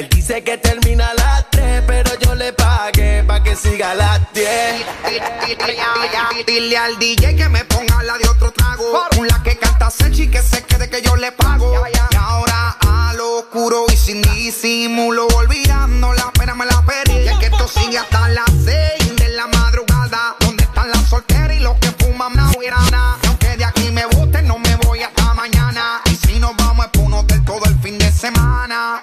Él 0.00 0.08
dice 0.08 0.42
que 0.42 0.56
termina 0.56 1.10
a 1.10 1.14
las 1.14 1.50
3, 1.50 1.82
pero 1.86 2.18
yo 2.20 2.34
le 2.34 2.54
pagué 2.54 3.22
pa' 3.22 3.42
que 3.42 3.54
siga 3.54 3.90
a 3.90 3.94
las 3.94 4.32
10. 4.32 4.46
Dile 6.46 6.78
al 6.78 6.98
DJ 6.98 7.36
que 7.36 7.46
me 7.50 7.66
ponga 7.66 8.02
la 8.04 8.16
de 8.16 8.26
otro 8.26 8.50
trago. 8.50 8.82
Con 9.14 9.28
la 9.28 9.42
que 9.42 9.58
canta 9.58 9.90
Sechi 9.90 10.28
que 10.28 10.40
se 10.40 10.62
quede 10.62 10.88
que 10.88 11.02
yo 11.02 11.16
le 11.16 11.32
pago. 11.32 11.74
Y 11.86 12.16
ahora 12.16 12.78
a 12.80 13.12
lo 13.12 13.40
oscuro 13.40 13.84
y 13.92 13.96
sin 13.98 14.22
disimulo. 14.22 15.26
Olvidando 15.36 16.14
la 16.14 16.32
pena 16.32 16.54
me 16.54 16.64
la 16.64 16.80
perdí. 16.80 17.18
Y 17.18 17.28
es 17.28 17.36
que 17.36 17.46
esto 17.46 17.68
sigue 17.68 17.98
hasta 17.98 18.26
las 18.30 18.48
6 18.64 19.16
de 19.16 19.28
la 19.36 19.48
madrugada. 19.48 20.34
¿Dónde 20.40 20.64
están 20.64 20.88
las 20.88 21.10
solteras 21.10 21.58
y 21.58 21.60
los 21.60 21.76
que 21.76 21.90
fuman 22.02 22.34
na 22.34 22.50
nada? 22.90 23.18
Aunque 23.26 23.54
de 23.54 23.66
aquí 23.66 23.90
me 23.90 24.06
guste, 24.06 24.40
no 24.40 24.56
me 24.56 24.76
voy 24.76 25.02
hasta 25.02 25.34
mañana. 25.34 26.00
Y 26.06 26.16
si 26.16 26.40
nos 26.40 26.56
vamos 26.56 26.86
es 26.86 26.90
pa' 26.90 27.00
un 27.00 27.12
hotel 27.12 27.44
todo 27.44 27.66
el 27.66 27.78
fin 27.80 27.98
de 27.98 28.10
semana. 28.10 29.02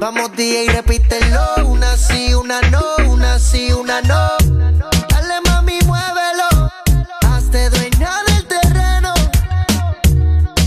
Vamos 0.00 0.32
DJ, 0.34 0.72
repítelo, 0.72 1.66
una 1.66 1.94
sí, 1.94 2.32
una 2.32 2.62
no, 2.70 2.82
una 3.06 3.38
sí, 3.38 3.70
una 3.70 4.00
no. 4.00 4.30
Dale 5.10 5.42
mami, 5.44 5.78
muévelo, 5.84 6.70
hazte 7.28 7.68
dueña 7.68 8.10
del 8.28 8.46
terreno. 8.46 9.12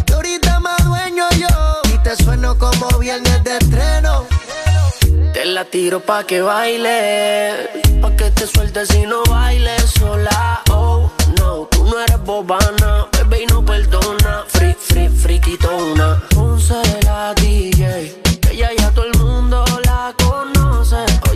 Que 0.05 0.13
ahorita 0.13 0.59
más 0.59 0.85
dueño 0.85 1.23
yo, 1.31 1.47
y 1.91 1.97
te 2.03 2.15
sueno 2.15 2.59
como 2.59 2.87
viernes 2.99 3.43
de 3.43 3.57
estreno. 3.57 4.27
Te 5.33 5.45
la 5.45 5.65
tiro 5.65 5.99
pa' 5.99 6.25
que 6.25 6.43
baile, 6.43 7.71
pa' 8.03 8.15
que 8.15 8.29
te 8.29 8.45
sueltes 8.45 8.93
y 8.93 9.07
no 9.07 9.23
bailes 9.23 9.89
sola. 9.97 10.61
Oh, 10.69 11.11
no, 11.39 11.67
tú 11.71 11.83
no 11.85 11.99
eres 11.99 12.23
bobana, 12.23 13.07
bebé 13.17 13.41
y 13.41 13.45
no 13.47 13.65
perdona. 13.65 14.43
Free, 14.47 14.75
free, 14.75 15.09
friquitona. 15.09 16.21
Ponce 16.29 16.75
la 17.03 17.33
DJ, 17.33 18.22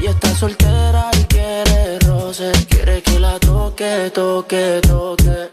Hoy 0.07 0.13
está 0.13 0.33
soltera 0.35 1.09
y 1.19 1.23
quiere 1.25 1.99
roce, 1.99 2.49
quiere 2.69 3.01
que 3.03 3.19
la 3.19 3.37
toque, 3.39 4.09
toque, 4.15 4.79
toque. 4.87 5.49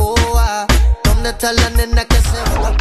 Oh, 0.00 0.16
¿dónde 1.04 1.30
está 1.30 1.52
la 1.52 1.70
nena 1.70 2.04
que 2.06 2.16
se 2.16 2.42
van 2.50 2.64
a 2.64 2.76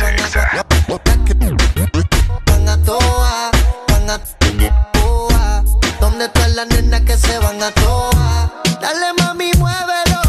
Van 2.48 2.68
a 2.68 2.78
toa, 2.84 3.52
van 3.90 4.10
a 4.10 4.18
toa. 4.18 5.64
¿Dónde 6.00 6.26
está 6.26 6.48
la 6.48 6.66
nena 6.66 7.00
que 7.06 7.16
se 7.16 7.38
van 7.38 7.62
a 7.62 7.70
toa? 7.70 8.52
Dale 8.82 9.14
mami, 9.20 9.52
muévelo. 9.60 10.22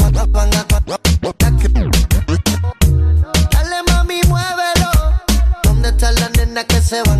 Van 0.00 0.16
a- 0.18 0.26
Dale 3.52 3.82
mami, 3.86 4.20
muévelo. 4.26 4.90
¿Dónde 5.62 5.90
está 5.90 6.10
la 6.10 6.28
nena 6.30 6.64
que 6.64 6.82
se 6.82 7.00
van 7.02 7.18
a? 7.18 7.19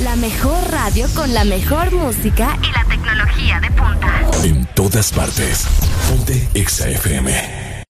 La 0.00 0.16
mejor 0.16 0.58
radio 0.72 1.06
con 1.14 1.32
la 1.32 1.44
mejor 1.44 1.92
música 1.92 2.58
y 2.62 2.72
la 2.72 2.84
tecnología 2.88 3.60
de 3.60 3.70
punta. 3.70 4.20
En 4.42 4.66
todas 4.74 5.12
partes. 5.12 5.68
Ponte 6.08 6.48
Exa 6.52 6.88
FM. 6.88 7.84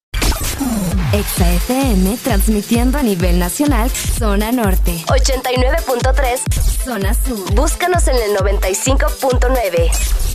Exa 1.13 1.51
FM 1.51 2.17
transmitiendo 2.23 2.99
a 2.99 3.03
nivel 3.03 3.39
nacional, 3.39 3.89
zona 3.89 4.51
norte. 4.51 5.03
89.3, 5.07 6.83
zona 6.83 7.15
sur. 7.15 7.53
Búscanos 7.55 8.07
en 8.07 8.17
el 8.17 8.37
95.9. 8.37 10.34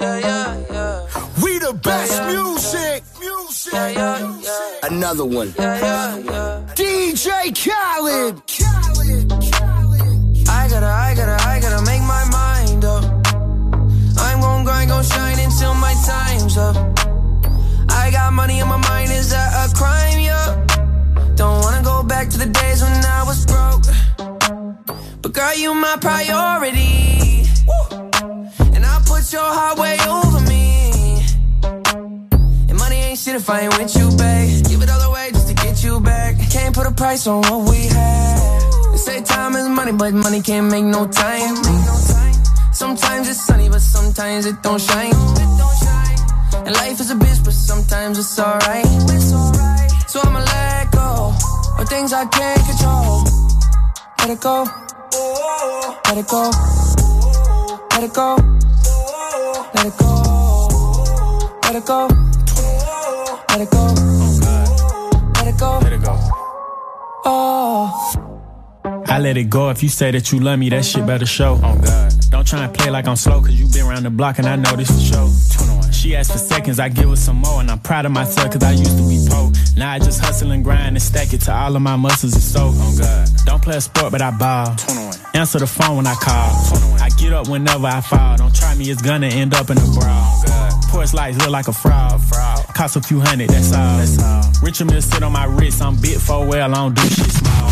We 0.00 0.06
the 1.58 1.78
best 1.82 2.24
music. 2.24 3.04
Music. 3.20 3.74
Another 4.82 5.26
one. 5.26 5.48
DJ 6.74 7.28
uh, 7.28 7.52
Khaled. 7.52 8.40
I 10.48 10.68
gotta, 10.70 10.86
I 10.86 11.14
gotta, 11.14 11.36
I 11.46 11.60
gotta 11.60 11.84
make 11.84 12.00
my 12.00 12.24
mind 12.32 12.84
up. 12.86 13.04
I'm 14.16 14.40
gon' 14.40 14.64
grind, 14.64 14.88
gon' 14.88 15.04
shine 15.04 15.38
until 15.38 15.74
my 15.74 15.92
time's 16.06 16.56
up. 16.56 16.76
I 17.90 18.10
got 18.10 18.32
money 18.32 18.58
on 18.62 18.68
my 18.68 18.78
mind, 18.78 19.12
is 19.12 19.28
that 19.28 19.68
a 19.68 19.74
crime? 19.76 20.20
Yeah. 20.20 20.69
Don't 21.40 21.62
wanna 21.62 21.82
go 21.82 22.02
back 22.02 22.28
to 22.28 22.36
the 22.36 22.44
days 22.44 22.82
when 22.82 22.92
I 22.92 23.24
was 23.24 23.46
broke. 23.46 23.84
But 25.22 25.32
girl, 25.32 25.54
you 25.56 25.72
my 25.72 25.96
priority. 25.98 27.48
And 28.76 28.84
I 28.84 29.00
put 29.06 29.32
your 29.32 29.50
heart 29.58 29.78
way 29.78 29.96
over 30.06 30.40
me. 30.40 31.24
And 32.68 32.76
money 32.76 32.96
ain't 32.96 33.18
shit 33.18 33.36
if 33.36 33.48
I 33.48 33.60
ain't 33.60 33.78
with 33.78 33.96
you, 33.96 34.10
babe. 34.18 34.66
Give 34.68 34.82
it 34.82 34.90
all 34.90 35.00
away 35.10 35.30
just 35.32 35.48
to 35.48 35.54
get 35.54 35.82
you 35.82 35.98
back. 36.00 36.36
Can't 36.50 36.74
put 36.74 36.86
a 36.86 36.92
price 36.92 37.26
on 37.26 37.40
what 37.48 37.70
we 37.70 37.86
had. 37.86 38.60
They 38.92 38.98
say 38.98 39.22
time 39.22 39.56
is 39.56 39.66
money, 39.66 39.92
but 39.92 40.12
money 40.12 40.42
can't 40.42 40.70
make 40.70 40.84
no 40.84 41.06
time. 41.06 41.56
Sometimes 42.74 43.30
it's 43.30 43.40
sunny, 43.40 43.70
but 43.70 43.80
sometimes 43.80 44.44
it 44.44 44.62
don't 44.62 44.78
shine. 44.78 45.14
And 46.66 46.74
life 46.74 47.00
is 47.00 47.10
a 47.10 47.14
bitch, 47.14 47.42
but 47.42 47.54
sometimes 47.54 48.18
it's 48.18 48.38
alright. 48.38 49.59
So 50.10 50.18
I'ma 50.24 50.40
let 50.40 50.90
go 50.90 51.32
of 51.78 51.88
things 51.88 52.12
I 52.12 52.26
can't 52.26 52.60
control. 52.66 53.22
Let 54.18 54.30
it 54.30 54.40
go. 54.40 54.66
Let 56.08 56.18
it 56.18 56.26
go. 56.26 56.50
Let 57.92 58.02
it 58.02 58.12
go. 58.12 58.34
Let 59.72 59.86
it 59.86 59.96
go. 59.96 60.18
Let 61.62 61.76
it 61.76 61.86
go. 61.86 62.08
Let 63.50 63.60
it 63.60 63.70
go. 63.70 63.84
Let 65.36 65.46
it 65.46 65.58
go. 65.60 65.78
Let 65.78 65.92
it 65.92 66.02
go. 66.02 66.18
Oh. 67.24 68.32
I 69.06 69.20
let 69.20 69.36
it 69.36 69.48
go 69.48 69.70
if 69.70 69.80
you 69.84 69.88
say 69.88 70.10
that 70.10 70.32
you 70.32 70.40
love 70.40 70.58
me, 70.58 70.70
that 70.70 70.84
shit 70.84 71.06
better 71.06 71.24
show. 71.24 71.60
Oh 71.62 71.78
God. 71.78 72.12
Don't 72.30 72.44
try 72.44 72.64
and 72.64 72.74
play 72.74 72.90
like 72.90 73.06
I'm 73.06 73.14
slow, 73.14 73.40
cause 73.40 73.54
you 73.54 73.68
been 73.68 73.86
around 73.86 74.02
the 74.02 74.10
block 74.10 74.38
and 74.38 74.48
I 74.48 74.56
know 74.56 74.74
this 74.74 74.90
for 74.90 74.98
show. 74.98 75.59
She 76.00 76.16
asked 76.16 76.32
for 76.32 76.38
seconds, 76.38 76.80
I 76.80 76.88
give 76.88 77.10
her 77.10 77.14
some 77.16 77.36
more, 77.36 77.60
and 77.60 77.70
I'm 77.70 77.78
proud 77.78 78.06
of 78.06 78.12
myself 78.12 78.50
cause 78.52 78.62
I 78.62 78.70
used 78.70 78.96
to 78.96 79.06
be 79.06 79.20
poor. 79.28 79.52
Now 79.76 79.92
I 79.92 79.98
just 79.98 80.18
hustle 80.18 80.50
and 80.50 80.64
grind 80.64 80.96
and 80.96 81.02
stack 81.02 81.34
it 81.34 81.42
to 81.42 81.52
all 81.52 81.76
of 81.76 81.82
my 81.82 81.94
muscles 81.96 82.32
and 82.32 82.42
so. 82.42 82.72
Oh 82.72 82.96
God. 82.98 83.28
Don't 83.44 83.62
play 83.62 83.76
a 83.76 83.82
sport, 83.82 84.10
but 84.10 84.22
I 84.22 84.30
ball. 84.30 84.74
Answer 85.34 85.58
the 85.58 85.66
phone 85.66 85.98
when 85.98 86.06
I 86.06 86.14
call. 86.14 86.56
I 87.04 87.10
get 87.18 87.34
up 87.34 87.48
whenever 87.48 87.86
I 87.86 88.00
fall. 88.00 88.38
Don't 88.38 88.54
try 88.56 88.74
me, 88.76 88.90
it's 88.90 89.02
gonna 89.02 89.26
end 89.26 89.52
up 89.52 89.68
in 89.68 89.76
a 89.76 89.84
brawl. 89.92 90.40
Porch 90.88 91.12
lights 91.12 91.36
look 91.36 91.50
like 91.50 91.68
a 91.68 91.72
fraud. 91.74 92.18
Cost 92.72 92.96
a 92.96 93.02
few 93.02 93.20
hundred, 93.20 93.50
that's 93.50 93.70
all. 93.74 94.42
Richard 94.62 94.86
Mill 94.86 95.02
sit 95.02 95.22
on 95.22 95.32
my 95.32 95.44
wrist, 95.44 95.82
I'm 95.82 96.00
bit 96.00 96.18
for 96.18 96.46
well, 96.46 96.74
I 96.74 96.78
don't 96.78 96.94
do 96.94 97.02
shit 97.02 97.30
small. 97.30 97.68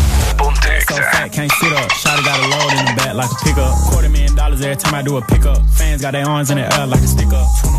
So 0.85 0.95
fat, 0.95 1.31
can't 1.31 1.51
sit 1.51 1.73
up. 1.73 1.89
Shotty 1.89 2.23
got 2.23 2.37
a 2.37 2.47
load 2.47 2.73
in 2.77 2.85
the 2.85 2.93
back 2.95 3.15
like 3.15 3.31
a 3.31 3.43
pickup. 3.43 3.73
Quarter 3.89 4.09
million 4.09 4.35
dollars 4.35 4.61
every 4.61 4.75
time 4.75 4.93
I 4.93 5.01
do 5.01 5.17
a 5.17 5.21
pickup. 5.25 5.65
Fans 5.71 6.03
got 6.03 6.11
their 6.11 6.27
arms 6.27 6.51
in 6.51 6.57
the 6.57 6.77
air 6.77 6.85
like 6.85 7.01
a 7.01 7.07
stick 7.07 7.33
up. 7.33 7.78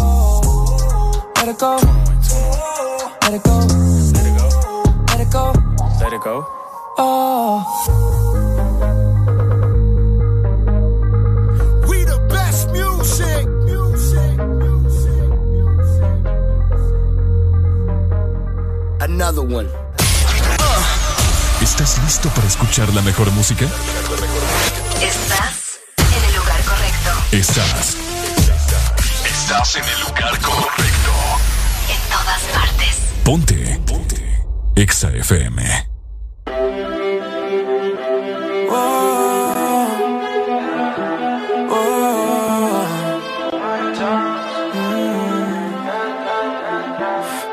Let 1.41 1.49
it 1.49 1.57
go. 1.57 1.75
Let 3.23 3.33
it 3.33 3.41
go. 3.41 3.57
Let 5.07 5.19
it 5.19 5.31
go. 5.31 5.53
Let 5.99 6.13
it 6.13 6.21
go. 6.21 6.45
Oh. 6.99 7.65
We 11.89 12.03
the 12.03 12.19
best 12.29 12.69
music. 12.69 13.47
Music. 13.65 14.39
another 19.01 19.41
one. 19.41 19.67
¿Estás 21.59 21.97
listo 22.03 22.29
para 22.29 22.45
escuchar 22.45 22.93
la 22.93 23.01
mejor 23.01 23.31
música? 23.31 23.65
Estás 25.01 25.79
en 25.97 26.23
el 26.23 26.35
lugar 26.35 26.61
correcto. 26.65 27.11
Estás. 27.31 27.97
Estás 29.25 29.75
en 29.77 29.85
el 29.85 30.01
lugar 30.01 30.39
correcto. 30.39 30.90
Todas 32.21 32.43
partes. 32.53 32.95
Ponte. 33.23 33.81
Ponte. 33.87 34.21
Exa 34.75 35.09
FM. 35.09 35.61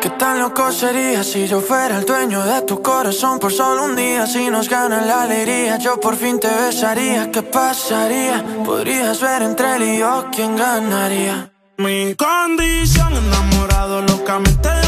¿Qué 0.01 0.11
tan 0.11 0.39
loco 0.39 0.71
sería 0.71 1.25
si 1.25 1.47
yo 1.47 1.61
fuera 1.63 1.99
el 1.99 2.05
dueño 2.05 2.45
de 2.45 2.61
tu 2.63 2.83
corazón 2.83 3.39
por 3.39 3.53
solo 3.53 3.85
un 3.85 3.97
día? 3.97 4.27
Si 4.27 4.51
nos 4.51 4.69
gana 4.69 5.01
la 5.01 5.23
alegría, 5.23 5.79
yo 5.79 5.99
por 5.99 6.15
fin 6.17 6.39
te 6.39 6.49
besaría. 6.49 7.31
¿Qué 7.33 7.43
pasaría? 7.43 8.45
Podrías 8.67 9.19
ver 9.23 9.43
entre 9.43 9.77
él 9.77 9.83
y 9.83 9.99
yo 9.99 10.27
quién 10.31 10.57
ganaría. 10.57 11.58
Mi 11.79 12.13
condición 12.17 13.15
enamorado 13.15 14.03
locamente 14.03 14.88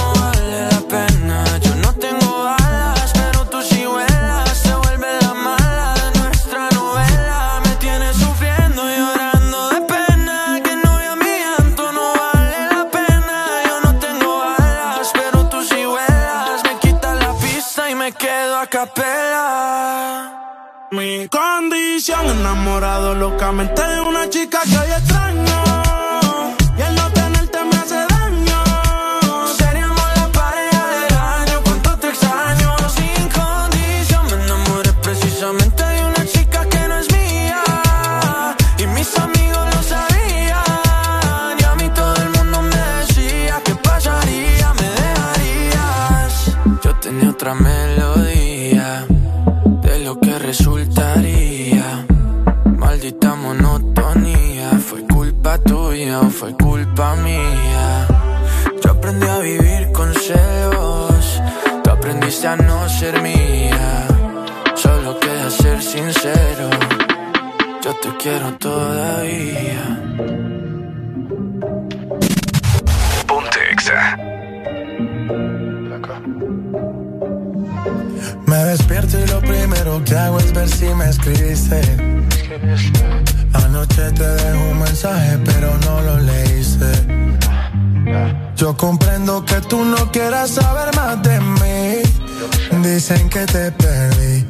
Mi 20.91 21.27
condición 21.29 22.25
enamorado 22.27 23.15
locamente 23.15 23.81
de 23.81 24.01
una 24.01 24.29
chica 24.29 24.59
que 24.63 24.77
hoy 24.77 24.91
extraño. 24.91 25.50
O 56.15 56.29
fue 56.29 56.53
culpa 56.53 57.15
mía. 57.15 58.07
Yo 58.83 58.91
aprendí 58.91 59.27
a 59.27 59.39
vivir 59.39 59.91
con 59.91 60.13
celos, 60.13 61.41
tú 61.83 61.89
aprendiste 61.89 62.47
a 62.47 62.55
no 62.55 62.89
ser 62.89 63.21
mía. 63.21 64.07
Solo 64.75 65.19
queda 65.19 65.49
ser 65.49 65.81
sincero, 65.81 66.69
yo 67.83 67.93
te 68.01 68.09
quiero 68.17 68.53
todavía. 68.57 69.83
Ponte 73.27 73.59
Exa. 73.71 74.17
Me 78.47 78.57
despierto 78.65 79.19
y 79.19 79.27
lo 79.27 79.39
primero 79.39 80.03
que 80.03 80.15
hago 80.15 80.39
es 80.39 80.51
ver 80.53 80.67
si 80.67 80.85
me 80.93 81.09
escribiste. 81.09 81.81
Anoche 83.53 84.11
te 84.11 84.27
dejo 84.27 84.63
un 84.71 84.79
mensaje, 84.79 85.37
pero 85.45 85.77
no 85.85 86.01
lo 86.01 86.19
leíste. 86.19 86.91
Yo 88.55 88.75
comprendo 88.77 89.43
que 89.45 89.59
tú 89.61 89.83
no 89.83 90.11
quieras 90.11 90.51
saber 90.51 90.95
más 90.95 91.21
de 91.23 91.39
mí. 91.39 92.81
Dicen 92.83 93.29
que 93.29 93.45
te 93.45 93.71
perdí. 93.71 94.45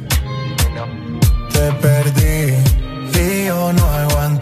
Te 1.52 1.72
perdí. 1.80 2.54
Y 3.18 3.46
yo 3.46 3.72
no 3.72 3.84
aguanto 3.84 4.41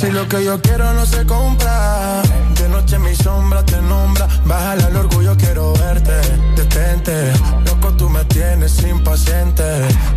Si 0.00 0.10
lo 0.10 0.26
que 0.26 0.42
yo 0.42 0.58
quiero 0.62 0.94
no 0.94 1.04
se 1.04 1.26
compra. 1.26 2.22
De 2.54 2.70
noche 2.70 2.98
mi 2.98 3.14
sombra 3.14 3.62
te 3.62 3.82
nombra. 3.82 4.26
Bájale 4.46 4.84
al 4.84 4.96
orgullo, 4.96 5.36
quiero 5.36 5.74
verte. 5.74 6.14
Detente, 6.56 7.30
loco, 7.66 7.92
tú 7.98 8.08
me 8.08 8.24
tienes 8.24 8.82
impaciente. 8.82 9.62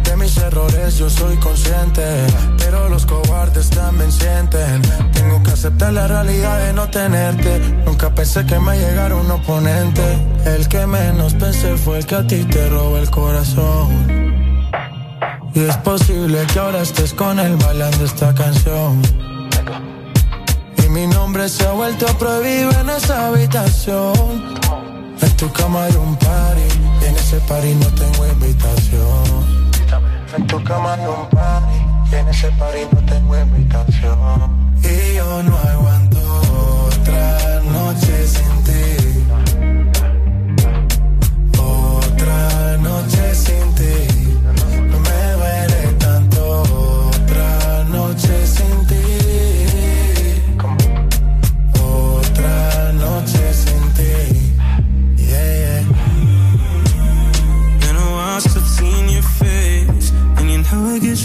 De 0.05 0.15
mis 0.15 0.37
errores 0.37 0.97
yo 0.97 1.09
soy 1.09 1.35
consciente. 1.35 2.01
Pero 2.59 2.87
los 2.87 3.05
cobardes 3.05 3.69
también 3.71 4.09
sienten. 4.09 4.81
Tengo 5.11 5.43
que 5.43 5.51
aceptar 5.51 5.91
la 5.91 6.07
realidad 6.07 6.65
de 6.65 6.71
no 6.71 6.89
tenerte. 6.89 7.59
Nunca 7.85 8.09
pensé 8.15 8.45
que 8.45 8.57
me 8.59 8.79
llegara 8.79 9.17
un 9.17 9.29
oponente. 9.29 10.17
El 10.45 10.65
que 10.69 10.87
menos 10.87 11.33
pensé 11.33 11.75
fue 11.75 11.97
el 11.97 12.05
que 12.05 12.15
a 12.15 12.25
ti 12.25 12.45
te 12.45 12.69
robó 12.69 12.99
el 12.99 13.11
corazón. 13.11 14.07
Y 15.53 15.59
es 15.59 15.75
posible 15.79 16.39
que 16.53 16.59
ahora 16.59 16.83
estés 16.83 17.13
con 17.13 17.37
él 17.37 17.57
bailando 17.57 18.05
esta 18.05 18.33
canción. 18.33 19.32
Mi 20.93 21.07
nombre 21.07 21.49
se 21.49 21.65
ha 21.65 21.71
vuelto 21.71 22.05
prohibido 22.19 22.69
en 22.79 22.87
esa 22.87 23.27
habitación. 23.27 24.13
En 25.19 25.31
tu 25.37 25.51
cama 25.51 25.85
hay 25.85 25.95
un 25.95 26.15
party, 26.17 27.07
en 27.07 27.15
ese 27.15 27.39
party 27.47 27.73
no 27.73 27.87
tengo 27.95 28.27
invitación. 28.27 29.23
En 30.37 30.45
tu 30.45 30.63
cama 30.63 30.93
hay 30.93 31.05
un 31.07 31.29
party, 31.31 32.15
en 32.15 32.27
ese 32.27 32.51
party 32.51 32.81
no 32.91 32.99
tengo 33.07 33.39
invitación. 33.39 34.75
Y 34.83 35.15
yo 35.15 35.41
no 35.41 35.57
aguanto 35.57 36.19
otra 36.85 37.61
noche 37.71 38.27
sin 38.27 38.63
ti. 38.63 39.52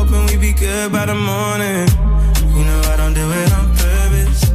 Hoping 0.00 0.24
we 0.28 0.36
be 0.38 0.52
good 0.54 0.90
by 0.92 1.04
the 1.04 1.14
morning. 1.14 1.86
You 2.56 2.64
know 2.64 2.80
I 2.90 2.96
don't 2.96 3.12
do 3.12 3.20
it 3.20 3.52
on 3.52 3.66
purpose. 3.76 4.48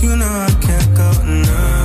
You 0.00 0.14
know 0.14 0.24
I 0.24 0.50
can't 0.62 0.96
go 0.96 1.10
another 1.24 1.75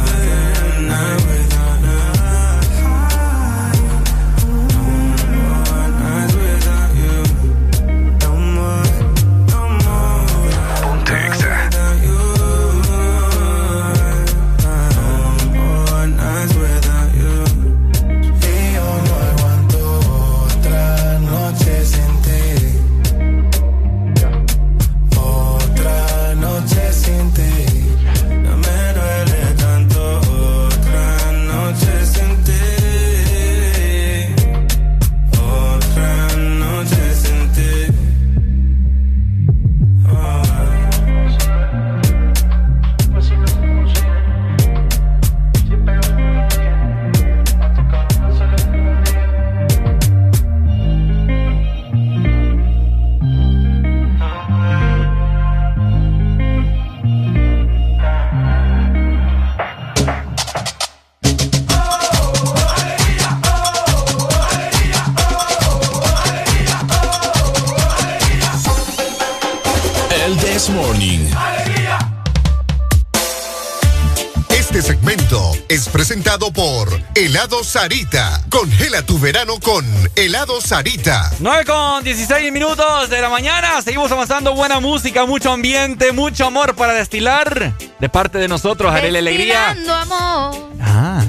presentado 76.32 76.54
por 76.54 76.88
Helado 77.14 77.62
Sarita. 77.64 78.42
Congela 78.50 79.02
tu 79.06 79.20
verano 79.20 79.60
con 79.60 79.86
Helado 80.16 80.62
Sarita. 80.62 81.30
9 81.40 81.66
con 81.66 82.04
16 82.06 82.54
minutos 82.54 83.10
de 83.10 83.20
la 83.20 83.28
mañana. 83.30 83.82
Seguimos 83.82 84.10
avanzando. 84.14 84.54
Buena 84.56 84.80
música, 84.80 85.26
mucho 85.26 85.52
ambiente, 85.52 86.14
mucho 86.14 86.46
amor 86.46 86.76
para 86.76 86.94
destilar. 86.94 87.74
De 88.00 88.08
parte 88.10 88.38
de 88.38 88.48
nosotros, 88.48 88.94
Arely 88.94 89.18
Alegría. 89.18 89.74
Destilando 89.74 90.16
amor. 90.16 90.70
Ah. 90.82 91.22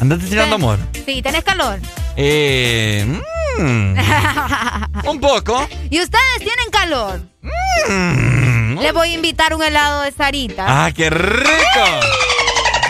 ¿Andas 0.00 0.20
destilando 0.20 0.54
amor? 0.54 0.78
Sí, 1.04 1.20
¿tenés 1.20 1.44
calor? 1.44 1.78
Eh. 2.16 3.04
mm, 3.58 3.98
un 5.08 5.20
poco. 5.20 5.68
¿Y 5.90 6.00
ustedes 6.00 6.38
tienen 6.38 6.70
calor? 6.72 7.20
Mm, 7.86 8.78
Les 8.78 8.94
voy 8.94 9.10
a 9.10 9.14
invitar 9.14 9.54
un 9.54 9.62
helado 9.62 10.02
de 10.02 10.12
Sarita. 10.12 10.64
Ah, 10.86 10.90
qué 10.92 11.10
rico. 11.10 12.09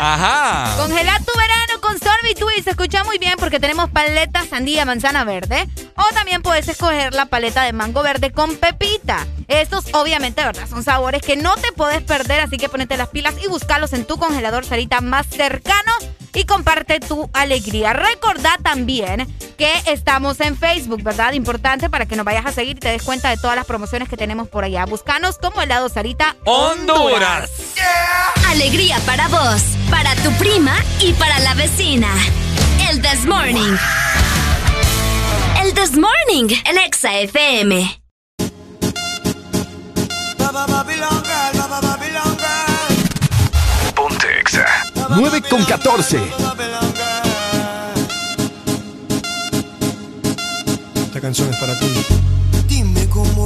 Ajá. 0.01 0.77
Congela 0.79 1.19
tu 1.19 1.39
verano 1.39 1.81
con 1.83 1.99
Sorbit 1.99 2.41
y 2.57 2.63
se 2.63 2.71
escucha 2.71 3.05
muy 3.05 3.19
bien 3.19 3.35
porque 3.39 3.61
tenemos 3.61 3.91
paleta 3.91 4.45
sandía 4.47 4.85
manzana 4.85 5.25
verde 5.25 5.69
o 5.95 6.15
también 6.15 6.43
puedes 6.43 6.69
escoger 6.69 7.15
la 7.15 7.27
paleta 7.27 7.65
de 7.65 7.73
mango 7.73 8.03
verde 8.03 8.33
con 8.33 8.57
pepita. 8.57 9.27
Estos 9.49 9.87
obviamente, 9.93 10.43
¿verdad? 10.43 10.69
Son 10.69 10.83
sabores 10.83 11.23
que 11.23 11.37
no 11.37 11.55
te 11.57 11.73
puedes 11.73 12.03
perder, 12.03 12.41
así 12.41 12.57
que 12.57 12.69
ponete 12.69 12.97
las 12.97 13.09
pilas 13.09 13.35
y 13.43 13.49
búscalos 13.49 13.93
en 13.93 14.07
tu 14.07 14.17
congelador 14.19 14.65
Sarita 14.65 15.01
más 15.01 15.27
cercano 15.27 15.93
y 16.33 16.45
comparte 16.45 17.01
tu 17.01 17.29
alegría. 17.33 17.93
Recordá 17.93 18.57
también 18.63 19.27
que 19.59 19.73
estamos 19.87 20.41
en 20.41 20.57
Facebook, 20.57 21.03
¿verdad? 21.03 21.33
Importante 21.33 21.91
para 21.91 22.07
que 22.07 22.17
nos 22.17 22.25
vayas 22.25 22.47
a 22.47 22.53
seguir 22.53 22.77
y 22.77 22.81
te 22.81 22.89
des 22.89 23.03
cuenta 23.03 23.31
de 23.31 23.37
todas 23.37 23.57
las 23.57 23.67
promociones 23.67 24.09
que 24.09 24.17
tenemos 24.17 24.49
por 24.49 24.65
allá. 24.65 24.87
Búscanos 24.87 25.39
como 25.39 25.61
helado 25.61 25.89
Sarita 25.89 26.37
Honduras. 26.45 27.51
Alegría 28.49 28.99
para 29.07 29.29
vos, 29.29 29.63
para 29.91 30.15
tu 30.17 30.31
prima 30.33 30.73
y 31.01 31.13
para 31.15 31.39
la 31.41 31.55
vecina. 31.55 32.09
El 32.89 33.03
This 33.03 33.27
Morning. 33.27 33.77
El 35.63 35.75
This 35.75 35.97
Morning 35.97 36.49
en 36.65 36.79
Exa 36.79 37.19
FM. 37.21 38.01
Ponte 43.95 44.41
Exa. 44.41 44.67
9 45.11 45.43
con 45.51 45.65
14. 45.65 46.21
Esta 51.07 51.21
canción 51.21 51.51
es 51.51 51.57
para 51.57 51.79
ti. 51.79 52.30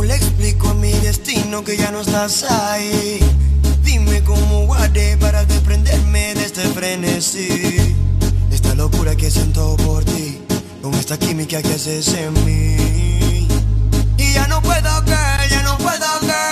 Le 0.07 0.16
explico 0.16 0.68
a 0.68 0.74
mi 0.74 0.92
destino 0.92 1.65
que 1.65 1.78
ya 1.78 1.91
no 1.91 2.02
estás 2.02 2.44
ahí. 2.44 3.18
Dime 3.83 4.23
cómo 4.23 4.66
guardé 4.66 5.16
para 5.16 5.47
desprenderme 5.47 6.34
de 6.34 6.44
este 6.44 6.60
frenesí. 6.68 7.94
Esta 8.50 8.74
locura 8.74 9.16
que 9.16 9.31
siento 9.31 9.76
por 9.76 10.05
ti, 10.05 10.41
con 10.83 10.92
esta 10.92 11.18
química 11.18 11.62
que 11.62 11.73
haces 11.73 12.08
en 12.08 12.34
mí. 12.44 13.49
Y 14.18 14.33
ya 14.34 14.47
no 14.47 14.60
puedo 14.60 15.05
caer, 15.07 15.49
ya 15.49 15.62
no 15.62 15.78
puedo 15.78 16.20
caer. 16.26 16.43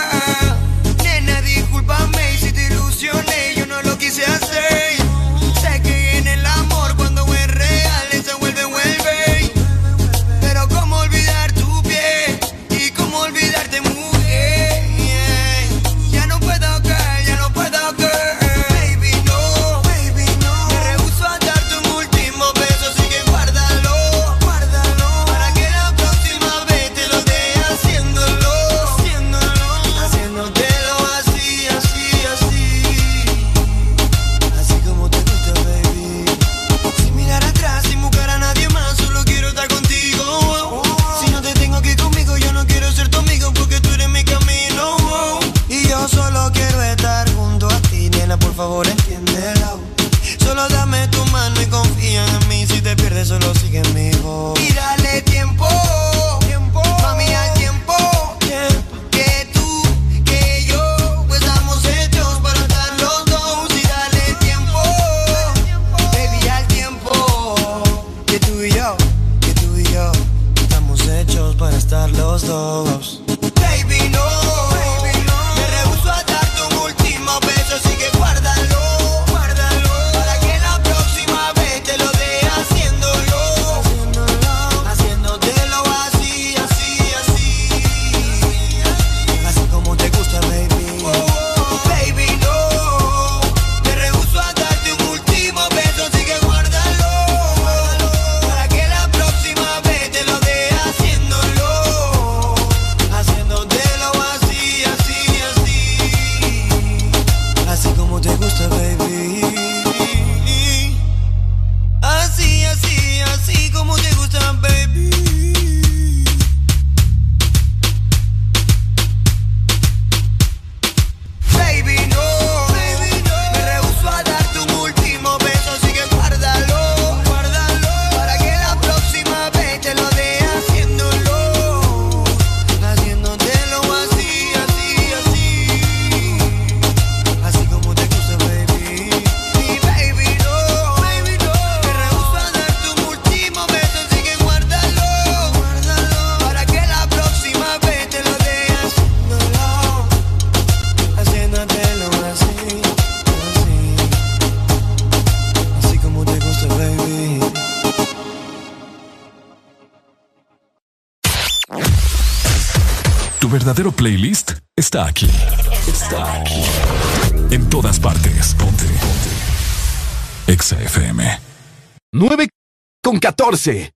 14. 173.53 173.93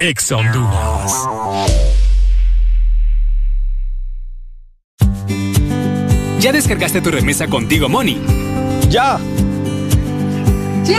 Exa 0.00 0.36
Honduras. 0.36 1.28
¿Ya 6.40 6.50
descargaste 6.50 7.00
tu 7.00 7.12
remesa 7.12 7.46
contigo, 7.46 7.88
Money? 7.88 8.20
Ya. 8.88 9.18
¡Ya! 10.84 10.98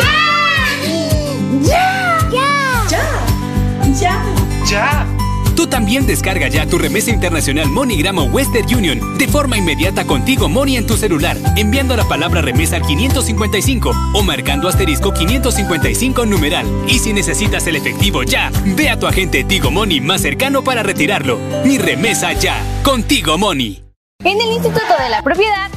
¡Ya! 1.64 2.18
¡Ya! 2.32 3.18
¡Ya! 4.00 4.24
¡Ya! 4.70 5.17
Tú 5.58 5.66
también 5.66 6.06
descarga 6.06 6.48
ya 6.50 6.68
tu 6.68 6.78
remesa 6.78 7.10
internacional 7.10 7.68
MoneyGram 7.68 8.20
o 8.20 8.24
Western 8.26 8.72
Union 8.76 9.18
de 9.18 9.28
forma 9.28 9.58
inmediata 9.58 10.06
contigo 10.06 10.48
Money 10.48 10.78
en 10.78 10.86
tu 10.86 10.96
celular, 10.98 11.36
enviando 11.56 11.98
la 11.98 12.08
palabra 12.08 12.44
remesa 12.44 12.76
al 12.76 12.84
555 12.84 13.92
o 14.14 14.22
marcando 14.22 14.70
asterisco 14.70 15.12
555 15.12 16.28
numeral. 16.28 16.68
Y 16.88 17.00
si 17.00 17.12
necesitas 17.12 17.66
el 17.66 17.76
efectivo 17.76 18.22
ya, 18.22 18.52
ve 18.78 18.92
a 18.92 19.00
tu 19.00 19.08
agente 19.08 19.44
Tigo 19.44 19.72
Money 19.72 20.00
más 20.00 20.22
cercano 20.22 20.64
para 20.64 20.84
retirarlo. 20.84 21.40
Mi 21.66 21.80
remesa 21.80 22.34
ya, 22.34 22.56
contigo 22.84 23.40
Money. 23.40 23.84
En 24.24 24.40
el 24.40 24.50
Instituto 24.54 24.94
de 25.00 25.10
la 25.10 25.24
Propiedad 25.24 25.77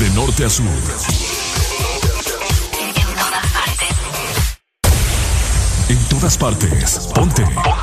De 0.00 0.08
norte 0.14 0.46
a 0.46 0.48
sur. 0.48 0.64
En 5.90 5.98
todas 6.08 6.38
partes. 6.38 7.10
Ponte. 7.14 7.42
Ponte. 7.42 7.80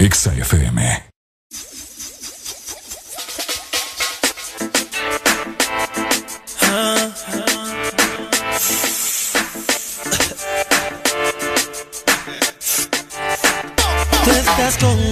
Exa 0.00 0.34
FM. 0.34 1.12
Tú 14.24 14.30
estás 14.32 14.76
con 14.78 15.11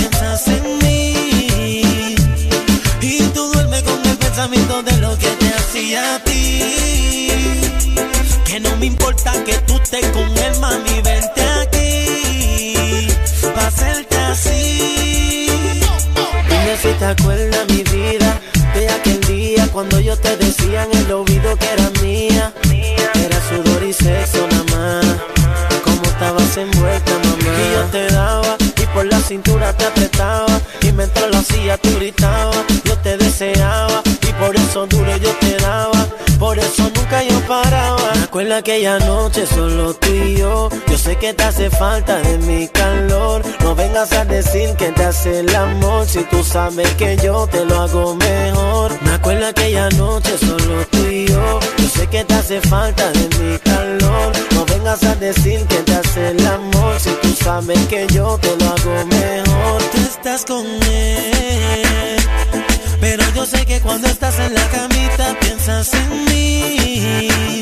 a 5.95 6.19
ti. 6.23 7.27
Que 8.45 8.59
no 8.59 8.75
me 8.77 8.85
importa 8.85 9.31
que 9.43 9.57
tú 9.59 9.75
estés 9.81 10.05
con 10.07 10.37
él, 10.37 10.59
mami, 10.59 11.01
vente 11.01 11.41
aquí. 11.61 13.07
Pa' 13.55 13.67
hacerte 13.67 14.15
así. 14.17 15.47
Dime 16.49 16.77
si 16.81 16.89
te 16.99 17.05
acuerdas, 17.05 17.67
mi 17.69 17.83
vida, 17.83 18.39
de 18.75 18.89
aquel 18.89 19.19
día 19.21 19.67
cuando 19.73 19.99
yo 19.99 20.15
te 20.17 20.37
decía 20.37 20.83
en 20.83 20.97
el 20.99 21.11
oído 21.11 21.57
que 21.57 21.67
era 21.67 21.80
acuerdas 38.31 38.59
aquella 38.59 38.97
noche 38.99 39.45
solo 39.45 39.93
tú 39.93 40.07
y 40.07 40.37
yo? 40.37 40.69
Yo 40.87 40.97
sé 40.97 41.17
que 41.17 41.33
te 41.33 41.43
hace 41.43 41.69
falta 41.69 42.17
de 42.21 42.37
mi 42.37 42.65
calor. 42.69 43.41
No 43.59 43.75
vengas 43.75 44.13
a 44.13 44.23
decir 44.23 44.73
que 44.77 44.85
te 44.93 45.03
hace 45.03 45.41
el 45.41 45.53
amor 45.53 46.07
si 46.07 46.23
tú 46.23 46.41
sabes 46.41 46.89
que 46.95 47.17
yo 47.17 47.45
te 47.47 47.65
lo 47.65 47.81
hago 47.81 48.15
mejor. 48.15 48.93
Me 49.01 49.11
acuerdo 49.11 49.47
aquella 49.47 49.89
noche 49.89 50.37
solo 50.37 50.85
tú 50.89 51.05
y 51.07 51.27
yo. 51.27 51.59
Yo 51.77 51.89
sé 51.89 52.07
que 52.07 52.23
te 52.23 52.33
hace 52.33 52.61
falta 52.61 53.11
de 53.11 53.27
mi 53.37 53.59
calor. 53.59 54.31
No 54.53 54.65
vengas 54.65 55.03
a 55.03 55.13
decir 55.15 55.65
que 55.67 55.79
te 55.83 55.93
hace 55.93 56.29
el 56.29 56.47
amor 56.47 56.97
si 57.01 57.09
tú 57.21 57.35
sabes 57.43 57.85
que 57.87 58.07
yo 58.13 58.37
te 58.37 58.55
lo 58.55 58.65
hago 58.65 59.05
mejor. 59.07 59.83
Tú 59.91 59.97
estás 59.97 60.45
con 60.45 60.65
él. 60.65 62.15
Pero 63.01 63.23
yo 63.35 63.45
sé 63.45 63.65
que 63.65 63.81
cuando 63.81 64.07
estás 64.07 64.39
en 64.39 64.53
la 64.53 64.65
camita 64.69 65.37
piensas 65.41 65.93
en 65.95 66.25
mí. 66.25 67.61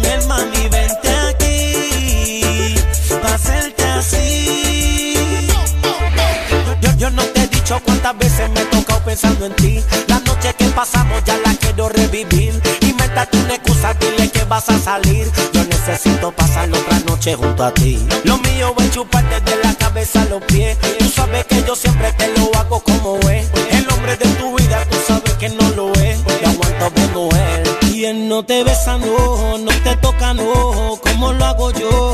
Cuántas 8.01 8.29
veces 8.29 8.49
me 8.49 8.61
he 8.61 8.65
pensando 9.05 9.45
en 9.45 9.55
ti. 9.57 9.79
La 10.07 10.19
noche 10.21 10.55
que 10.57 10.65
pasamos 10.69 11.23
ya 11.23 11.37
la 11.37 11.53
quiero 11.53 11.87
revivir. 11.87 12.59
Inventate 12.81 13.37
una 13.37 13.53
excusa, 13.53 13.93
dile 13.93 14.27
que 14.31 14.43
vas 14.45 14.67
a 14.69 14.79
salir. 14.79 15.29
Yo 15.53 15.63
necesito 15.65 16.31
pasar 16.31 16.67
otra 16.71 16.99
noche 17.01 17.35
junto 17.35 17.63
a 17.63 17.71
ti. 17.71 18.03
Lo 18.23 18.39
mío 18.39 18.73
va 18.73 18.83
a 18.83 18.89
chuparte 18.89 19.39
de 19.41 19.55
la 19.63 19.75
cabeza 19.75 20.23
a 20.23 20.25
los 20.25 20.41
pies. 20.45 20.79
Tú 20.97 21.05
sabes 21.09 21.45
que 21.45 21.63
yo 21.63 21.75
siempre 21.75 22.11
te 22.13 22.35
lo 22.39 22.49
hago 22.55 22.79
como 22.79 23.19
es. 23.29 23.47
El 23.69 23.87
hombre 23.91 24.17
de 24.17 24.25
tu 24.33 24.57
vida, 24.57 24.83
tú 24.89 24.97
sabes 25.07 25.33
que 25.33 25.49
no 25.49 25.69
lo 25.75 25.93
es. 25.93 26.23
Te 26.23 26.45
aguanto 26.47 26.91
como 27.03 27.29
él. 27.29 27.93
Y 27.93 28.05
él 28.05 28.27
no 28.27 28.43
te 28.43 28.63
besa, 28.63 28.97
no, 28.97 29.59
no 29.59 29.71
te 29.83 29.95
toca, 29.97 30.33
no. 30.33 30.99
Como 31.03 31.33
lo 31.33 31.45
hago 31.45 31.69
yo? 31.71 32.10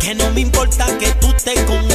Que 0.00 0.14
no 0.14 0.30
me 0.30 0.40
importa 0.40 0.86
que 0.98 1.10
tú 1.20 1.28
te 1.44 1.54
con 1.66 1.91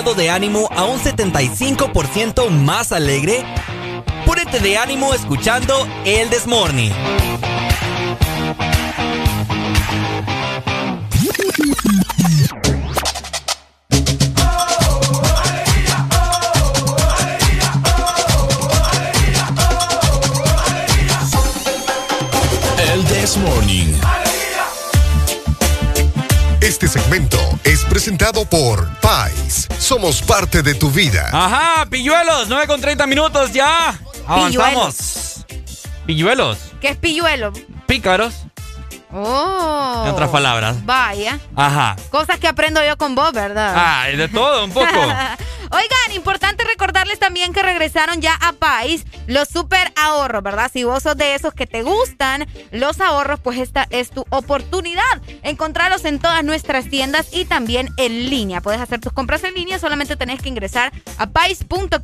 de 0.00 0.30
ánimo 0.30 0.66
a 0.74 0.84
un 0.84 0.98
75% 0.98 2.48
más 2.48 2.90
alegre? 2.90 3.44
Púrete 4.24 4.58
de 4.58 4.78
ánimo 4.78 5.12
escuchando 5.12 5.86
El 6.06 6.30
Desmorning. 6.30 6.92
Morning. 23.36 23.94
Este 26.60 26.88
segmento 26.88 27.38
es 27.64 27.84
presentado 27.84 28.44
por 28.44 28.88
Pais. 29.00 29.69
Somos 29.90 30.22
parte 30.22 30.62
de 30.62 30.74
tu 30.76 30.88
vida. 30.88 31.28
Ajá, 31.32 31.84
pilluelos, 31.90 32.46
9 32.46 32.68
con 32.68 32.80
30 32.80 33.08
minutos 33.08 33.52
ya. 33.52 33.98
Avanzamos. 34.24 35.44
Pilluelos. 36.06 36.58
¿Qué 36.80 36.90
es 36.90 36.96
pilluelo? 36.96 37.52
Pícaros, 37.88 38.34
Oh. 39.12 40.04
en 40.06 40.12
otras 40.12 40.30
palabras. 40.30 40.86
Vaya. 40.86 41.40
Ajá. 41.56 41.96
Cosas 42.10 42.38
que 42.38 42.46
aprendo 42.46 42.80
yo 42.84 42.96
con 42.98 43.16
vos, 43.16 43.32
¿verdad? 43.32 43.74
Ah, 43.76 44.06
de 44.16 44.28
todo 44.28 44.64
un 44.64 44.70
poco. 44.70 44.86
Oigan, 45.72 46.12
importante 46.14 46.64
recordarles 46.64 47.18
también 47.18 47.52
que 47.52 47.62
regresaron 47.62 48.20
ya 48.20 48.34
a 48.34 48.52
Pais 48.52 49.04
los 49.26 49.48
super 49.48 49.92
ahorros, 49.96 50.42
¿verdad? 50.42 50.70
Si 50.72 50.84
vos 50.84 51.02
sos 51.02 51.16
de 51.16 51.34
esos 51.34 51.52
que 51.54 51.66
te 51.66 51.82
gustan 51.82 52.46
los 52.70 53.00
ahorros, 53.00 53.40
pues 53.40 53.58
esta 53.58 53.86
es 53.90 54.10
tu 54.10 54.24
oportunidad. 54.30 55.02
Encontrarlos 55.50 56.04
en 56.04 56.20
todas 56.20 56.44
nuestras 56.44 56.88
tiendas 56.88 57.26
y 57.32 57.44
también 57.44 57.88
en 57.96 58.30
línea. 58.30 58.60
Puedes 58.60 58.80
hacer 58.80 59.00
tus 59.00 59.12
compras 59.12 59.42
en 59.42 59.54
línea, 59.54 59.80
solamente 59.80 60.16
tenés 60.16 60.40
que 60.40 60.48
ingresar 60.48 60.92
a 61.18 61.26
pais.com.hn. 61.26 62.00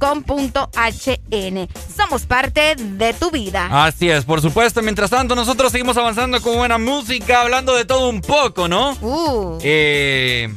Somos 1.96 2.26
parte 2.26 2.74
de 2.74 3.14
tu 3.14 3.30
vida. 3.30 3.86
Así 3.86 4.10
es, 4.10 4.24
por 4.24 4.40
supuesto. 4.42 4.82
Mientras 4.82 5.10
tanto, 5.10 5.36
nosotros 5.36 5.70
seguimos 5.70 5.96
avanzando 5.96 6.42
con 6.42 6.56
buena 6.56 6.78
música, 6.78 7.42
hablando 7.42 7.74
de 7.74 7.84
todo 7.84 8.08
un 8.08 8.20
poco, 8.20 8.66
¿no? 8.66 8.92
Uh. 9.00 9.58
Eh, 9.62 10.52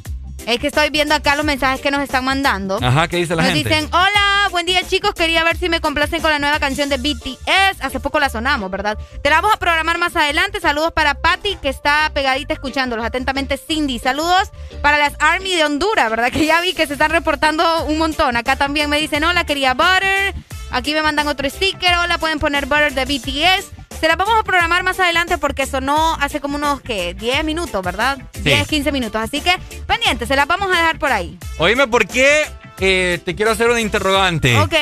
Es 0.50 0.60
que 0.60 0.66
estoy 0.66 0.90
viendo 0.90 1.14
acá 1.14 1.36
los 1.36 1.46
mensajes 1.46 1.80
que 1.80 1.92
nos 1.92 2.02
están 2.02 2.26
mandando. 2.26 2.80
ajá, 2.82 3.08
¿qué 3.08 3.18
dice 3.18 3.36
la 3.36 3.44
Nos 3.44 3.54
gente? 3.54 3.70
dicen, 3.70 3.88
hola, 3.94 4.48
buen 4.50 4.66
día 4.66 4.82
chicos, 4.82 5.14
quería 5.14 5.44
ver 5.44 5.56
si 5.58 5.70
me 5.70 5.80
complacen 5.80 6.24
con 6.24 6.32
la 6.32 6.40
nueva 6.40 6.60
canción 6.60 6.90
de 6.90 6.98
BTS. 6.98 7.82
Hace 7.82 8.00
poco 8.00 8.20
la 8.20 8.30
sonamos, 8.30 8.72
¿verdad? 8.72 8.98
Te 9.22 9.30
la 9.30 9.42
vamos 9.42 9.54
a 9.54 9.60
programar 9.60 10.00
más 10.00 10.16
adelante. 10.16 10.60
Saludos 10.60 10.92
para 10.92 11.14
Patty, 11.14 11.58
que 11.58 11.70
está 11.70 12.10
pegadita 12.16 12.54
escuchándolos. 12.54 13.06
Atentamente, 13.06 13.58
Cindy. 13.58 14.00
Saludos 14.00 14.50
para 14.82 14.98
las 14.98 15.14
Army 15.20 15.54
de 15.56 15.66
Honduras, 15.66 16.10
¿verdad? 16.10 16.32
Que 16.32 16.48
ya 16.48 16.62
vi 16.62 16.74
que 16.74 16.88
se 16.88 16.94
están 16.94 17.12
reportando 17.12 17.84
un 17.86 18.00
montón. 18.00 18.36
Acá 18.36 18.56
también 18.56 18.90
me 18.90 19.00
dicen, 19.00 19.24
hola, 19.24 19.44
quería 19.44 19.76
Butter. 19.76 20.34
Aquí 20.72 20.96
me 20.96 21.04
mandan 21.04 21.28
otro 21.28 21.48
sticker. 21.48 21.96
Hola, 22.00 22.18
pueden 22.18 22.40
poner 22.40 22.66
Butter 22.66 22.96
de 22.96 23.06
BTS. 23.06 23.79
Se 24.00 24.08
la 24.08 24.16
vamos 24.16 24.36
a 24.40 24.44
programar 24.44 24.84
más 24.84 24.98
adelante 25.00 25.38
porque 25.38 25.66
sonó 25.66 26.16
hace 26.22 26.40
como 26.40 26.56
unos, 26.56 26.80
¿qué? 26.82 27.14
10 27.16 27.44
minutos, 27.44 27.84
¿verdad? 27.84 28.18
10, 28.44 28.66
15 28.66 28.92
minutos. 28.94 29.22
Así 29.22 29.42
que, 29.42 29.58
pendiente, 29.88 30.26
se 30.26 30.38
la 30.38 30.46
vamos 30.46 30.70
a 30.74 30.78
dejar 30.78 31.00
por 31.00 31.12
ahí. 31.12 31.38
Oíme, 31.58 31.86
¿por 31.88 32.08
qué 32.08 32.46
eh, 32.80 33.20
te 33.26 33.36
quiero 33.36 33.52
hacer 33.52 33.70
una 33.70 33.82
interrogante? 33.82 34.58
Ok. 34.58 34.74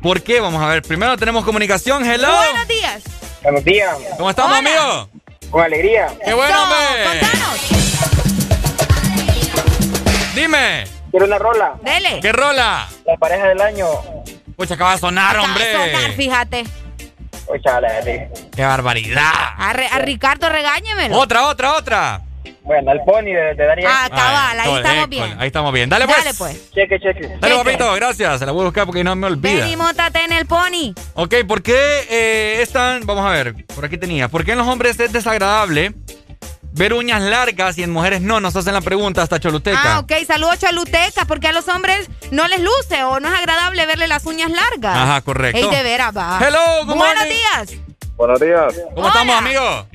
¿Por 0.00 0.22
qué? 0.22 0.38
Vamos 0.40 0.62
a 0.62 0.68
ver. 0.68 0.82
Primero 0.82 1.16
tenemos 1.16 1.44
comunicación. 1.44 2.04
Hello. 2.04 2.28
Buenos 2.28 2.68
días. 2.68 3.02
Buenos 3.42 3.64
días. 3.64 3.96
¿Cómo 4.16 4.30
estamos, 4.30 4.56
amigo? 4.58 5.08
Con 5.50 5.64
alegría. 5.64 6.06
¡Qué 6.24 6.32
bueno, 6.32 6.62
hombre! 6.62 7.20
Dime. 10.36 10.84
Quiero 11.10 11.26
una 11.26 11.38
rola. 11.38 11.74
Dele. 11.82 12.20
¿Qué 12.22 12.30
rola? 12.32 12.88
La 13.04 13.16
pareja 13.16 13.48
del 13.48 13.60
año. 13.60 13.86
Pucha, 14.56 14.74
acaba 14.74 14.92
de 14.92 14.98
sonar, 14.98 15.36
hombre. 15.38 15.72
Sonar, 15.72 16.12
fíjate. 16.12 16.64
¡Qué 18.54 18.62
barbaridad! 18.62 19.30
A, 19.56 19.72
Re- 19.72 19.88
a 19.88 19.98
Ricardo, 19.98 20.48
regáñemelo. 20.48 21.18
Otra, 21.18 21.46
otra, 21.48 21.74
otra. 21.74 22.22
Bueno, 22.62 22.92
el 22.92 23.00
pony 23.00 23.24
de, 23.32 23.54
de 23.54 23.66
Daniel. 23.66 23.88
Ah, 23.90 24.08
cabal, 24.08 24.60
ahí 24.60 24.70
Ay, 24.70 24.76
estamos 24.76 24.96
école, 25.04 25.06
bien. 25.08 25.40
Ahí 25.40 25.46
estamos 25.46 25.72
bien. 25.72 25.88
Dale, 25.90 26.04
pues. 26.06 26.18
Dale, 26.18 26.34
pues. 26.38 26.70
Cheque, 26.72 27.00
cheque. 27.00 27.20
Dale, 27.22 27.40
Cheque. 27.40 27.64
papito, 27.64 27.94
gracias. 27.94 28.38
Se 28.38 28.46
la 28.46 28.52
voy 28.52 28.62
a 28.62 28.64
buscar 28.66 28.86
porque 28.86 29.02
no 29.02 29.16
me 29.16 29.26
olvida. 29.26 29.64
Ven 29.64 29.68
y 29.68 30.22
en 30.24 30.32
el 30.32 30.46
pony. 30.46 30.94
Ok, 31.14 31.34
¿por 31.48 31.62
qué 31.62 31.74
eh, 32.08 32.58
es 32.62 32.70
tan... 32.70 33.04
Vamos 33.06 33.24
a 33.26 33.30
ver, 33.30 33.54
por 33.74 33.84
aquí 33.84 33.98
tenía. 33.98 34.28
¿Por 34.28 34.44
qué 34.44 34.52
en 34.52 34.58
los 34.58 34.68
hombres 34.68 35.00
es 35.00 35.12
desagradable 35.12 35.94
ver 36.72 36.94
uñas 36.94 37.20
largas 37.22 37.76
y 37.78 37.82
en 37.82 37.90
mujeres 37.90 38.20
no? 38.20 38.40
Nos 38.40 38.54
hacen 38.56 38.74
la 38.74 38.80
pregunta 38.80 39.22
hasta 39.22 39.38
Choluteca. 39.40 39.96
Ah, 39.96 39.98
ok. 40.00 40.12
Saludos, 40.26 40.58
Chaluteca, 40.58 41.24
porque 41.26 41.48
a 41.48 41.52
los 41.52 41.68
hombres 41.68 42.08
no 42.30 42.46
les 42.48 42.60
luce 42.60 43.02
o 43.04 43.20
no 43.20 43.28
es 43.28 43.38
agradable 43.38 43.84
verle 43.86 44.06
las 44.08 44.24
uñas 44.26 44.50
largas. 44.50 44.96
Ajá, 44.96 45.20
correcto. 45.22 45.58
Ey, 45.58 45.68
de 45.76 45.82
veras, 45.82 46.16
va. 46.16 46.38
Hello, 46.40 46.58
good 46.86 46.94
Buenos 46.96 47.16
morning. 47.16 47.34
días. 47.34 47.80
Buenos 48.16 48.40
días. 48.40 48.74
¿Cómo 48.94 49.06
estamos, 49.08 49.36
amigo? 49.36 49.86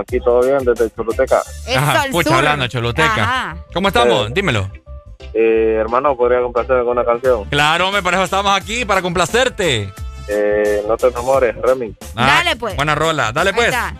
Aquí 0.00 0.18
todo 0.20 0.40
bien 0.42 0.58
desde 0.64 0.90
Choluteca. 0.94 1.42
Ajá, 1.76 2.02
al 2.02 2.10
pucha, 2.10 2.30
sur. 2.30 2.38
hablando, 2.38 2.66
Choluteca. 2.68 3.22
Ajá. 3.22 3.56
¿Cómo 3.72 3.88
estamos? 3.88 4.28
Eh. 4.28 4.32
Dímelo. 4.34 4.70
Eh, 5.32 5.76
hermano, 5.80 6.16
¿podría 6.16 6.40
complacerme 6.40 6.82
con 6.84 6.92
una 6.98 7.04
canción? 7.04 7.44
Claro, 7.46 7.90
me 7.90 8.02
parece 8.02 8.20
que 8.20 8.24
estamos 8.24 8.56
aquí 8.56 8.84
para 8.84 9.02
complacerte. 9.02 9.92
Eh, 10.28 10.82
no 10.88 10.96
te 10.96 11.08
enamores, 11.08 11.54
Remy. 11.60 11.94
Ah, 12.16 12.26
Dale, 12.42 12.56
pues. 12.56 12.76
Buena 12.76 12.94
rola. 12.94 13.32
Dale, 13.32 13.50
Ahí 13.50 13.56
pues. 13.56 13.68
está. 13.68 13.94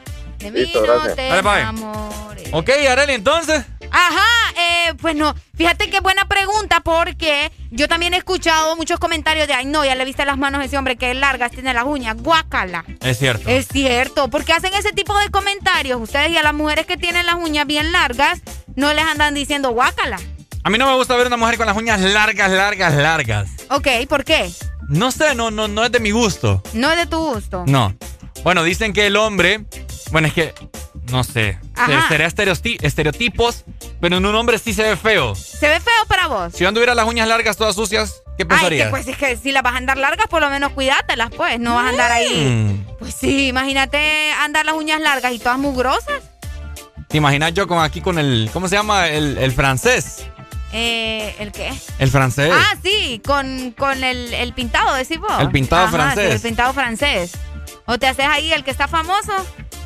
De 0.45 0.51
mí 0.51 0.61
Listo, 0.61 0.81
no 0.81 0.93
gracias. 0.93 1.17
te 1.17 1.23
Dale, 1.29 1.61
enamores. 1.61 2.49
Ok, 2.53 2.69
Areli, 2.91 3.15
entonces. 3.15 3.65
Ajá, 3.91 4.27
eh, 4.59 4.93
pues 5.01 5.17
no. 5.17 5.35
Fíjate 5.57 5.89
qué 5.89 6.01
buena 6.01 6.29
pregunta 6.29 6.81
porque 6.81 7.51
yo 7.71 7.89
también 7.89 8.13
he 8.13 8.19
escuchado 8.19 8.77
muchos 8.77 9.01
comentarios 9.01 9.49
de, 9.49 9.55
ay 9.55 9.65
no, 9.65 9.87
ya 9.87 9.95
le 9.95 10.05
viste 10.05 10.27
las 10.27 10.37
manos 10.37 10.61
a 10.61 10.65
ese 10.67 10.77
hombre 10.77 10.97
que 10.97 11.15
largas 11.15 11.53
tiene 11.53 11.73
las 11.73 11.85
uñas, 11.85 12.19
guácala. 12.19 12.85
Es 13.01 13.19
cierto. 13.19 13.49
Es 13.49 13.69
cierto, 13.69 14.29
porque 14.29 14.53
hacen 14.53 14.75
ese 14.75 14.93
tipo 14.93 15.17
de 15.19 15.31
comentarios. 15.31 15.99
Ustedes 15.99 16.31
y 16.31 16.37
a 16.37 16.43
las 16.43 16.53
mujeres 16.53 16.85
que 16.85 16.99
tienen 16.99 17.25
las 17.25 17.37
uñas 17.37 17.67
bien 17.67 17.91
largas, 17.91 18.43
no 18.77 18.93
les 18.93 19.05
andan 19.07 19.33
diciendo 19.33 19.71
guácala. 19.71 20.19
A 20.63 20.69
mí 20.69 20.77
no 20.77 20.87
me 20.87 20.95
gusta 20.97 21.17
ver 21.17 21.29
una 21.29 21.39
mujer 21.39 21.57
con 21.57 21.65
las 21.67 21.77
uñas 21.77 22.01
largas, 22.03 22.51
largas, 22.51 22.95
largas. 22.95 23.49
Ok, 23.71 23.89
¿por 24.11 24.25
qué? 24.25 24.51
No 24.89 25.11
sé, 25.11 25.35
no, 25.35 25.51
no, 25.51 25.69
no 25.69 25.85
es 25.87 25.93
de 25.93 26.01
mi 26.01 26.11
gusto. 26.11 26.63
No 26.75 26.91
es 26.91 26.99
de 26.99 27.07
tu 27.07 27.17
gusto. 27.17 27.65
No. 27.67 27.95
Bueno, 28.43 28.63
dicen 28.65 28.93
que 28.93 29.07
el 29.07 29.17
hombre. 29.17 29.65
Bueno, 30.11 30.29
es 30.29 30.35
que. 30.35 30.55
No 31.11 31.23
sé. 31.23 31.59
Ajá. 31.77 32.09
Sería 32.09 32.27
estereoti- 32.29 32.79
estereotipos, 32.83 33.65
pero 34.01 34.17
en 34.17 34.25
un 34.27 34.35
hombre 34.35 34.59
sí 34.59 34.73
se 34.73 34.83
ve 34.83 34.97
feo. 34.97 35.35
¿Se 35.35 35.69
ve 35.69 35.79
feo 35.81 35.93
para 36.09 36.27
vos? 36.29 36.53
Si 36.55 36.61
yo 36.61 36.69
anduviera 36.69 36.95
las 36.95 37.07
uñas 37.07 37.29
largas 37.29 37.57
todas 37.59 37.75
sucias, 37.75 38.23
¿qué 38.39 38.43
Ay, 38.45 38.47
pensarías? 38.47 38.87
que 38.87 38.91
pues 38.91 39.09
es 39.09 39.17
que 39.19 39.37
si 39.37 39.53
las 39.53 39.63
vas 39.63 39.75
a 39.75 39.77
andar 39.77 39.99
largas, 39.99 40.27
por 40.29 40.41
lo 40.41 40.49
menos 40.51 40.73
cuídatelas, 40.73 41.31
pues. 41.37 41.61
No 41.61 41.75
vas 41.75 41.87
a 41.87 41.89
andar 41.91 42.11
ahí. 42.11 42.47
Mm. 42.47 42.97
Pues 42.99 43.15
sí, 43.15 43.49
imagínate 43.49 44.31
andar 44.41 44.65
las 44.65 44.75
uñas 44.77 45.01
largas 45.01 45.33
y 45.33 45.39
todas 45.39 45.59
mugrosas. 45.59 46.23
¿Te 47.09 47.19
imaginas 47.19 47.53
yo 47.55 47.69
con 47.69 47.79
aquí 47.83 48.01
con 48.01 48.19
el. 48.19 48.49
¿Cómo 48.53 48.67
se 48.69 48.77
llama? 48.77 49.09
El, 49.09 49.37
el 49.39 49.53
francés. 49.53 50.25
Eh, 50.73 51.37
¿El 51.39 51.53
qué? 51.53 51.73
El 52.01 52.11
francés. 52.11 52.51
Ah, 52.53 52.75
sí, 52.83 53.21
con, 53.25 53.73
con 53.73 54.03
el, 54.03 54.33
el 54.35 54.53
pintado, 54.55 54.95
decís 54.95 55.19
vos. 55.21 55.31
El 55.39 55.51
pintado 55.51 55.85
Ajá, 55.85 55.93
francés. 55.93 56.27
sí, 56.31 56.33
el 56.37 56.41
pintado 56.41 56.73
francés. 56.73 57.33
O 57.87 57.99
te 57.99 58.07
haces 58.07 58.27
ahí 58.27 58.53
el 58.53 58.65
que 58.65 58.71
está 58.71 58.89
famoso. 58.89 59.33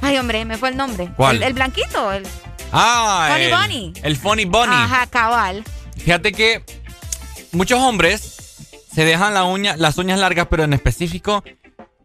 Ay, 0.00 0.16
hombre, 0.18 0.44
me 0.44 0.56
fue 0.56 0.68
el 0.68 0.76
nombre. 0.76 1.10
¿Cuál? 1.16 1.36
El, 1.36 1.42
el 1.44 1.52
blanquito. 1.54 2.12
El, 2.12 2.26
Ah, 2.72 3.28
Funny 3.32 3.44
el, 3.44 3.54
Bunny. 3.54 3.92
El 4.02 4.16
Funny 4.16 4.44
Bunny. 4.44 4.74
Ajá, 4.74 5.06
cabal. 5.06 5.64
Fíjate 5.96 6.32
que 6.32 6.62
muchos 7.52 7.80
hombres 7.80 8.68
se 8.94 9.04
dejan 9.04 9.32
la 9.34 9.44
uña, 9.44 9.76
las 9.76 9.96
uñas 9.98 10.18
largas, 10.18 10.46
pero 10.50 10.64
en 10.64 10.74
específico 10.74 11.42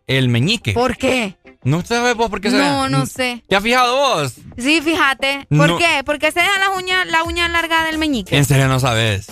el 0.07 0.29
meñique. 0.29 0.73
¿Por 0.73 0.97
qué? 0.97 1.35
¿No 1.63 1.83
sabes 1.85 2.15
vos 2.15 2.29
por 2.29 2.41
qué 2.41 2.49
se 2.51 2.57
No, 2.57 2.89
no 2.89 3.05
sé. 3.05 3.43
¿Te 3.47 3.55
has 3.55 3.63
fijado 3.63 3.95
vos? 3.95 4.33
Sí, 4.57 4.81
fíjate. 4.81 5.47
¿Por 5.49 5.69
No. 5.69 5.77
qué? 5.77 6.03
¿Por 6.05 6.17
qué 6.19 6.31
se 6.31 6.39
dejan 6.41 6.59
las 6.59 6.77
uñas, 6.77 7.07
la 7.07 7.23
uña 7.23 7.47
larga 7.49 7.83
del 7.85 7.97
meñique? 7.97 8.37
En 8.37 8.45
serio 8.45 8.67
no 8.67 8.79
sabes. 8.79 9.27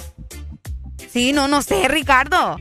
Sí, 1.12 1.34
no, 1.34 1.48
no 1.48 1.62
sé, 1.62 1.88
Ricardo. 1.90 2.58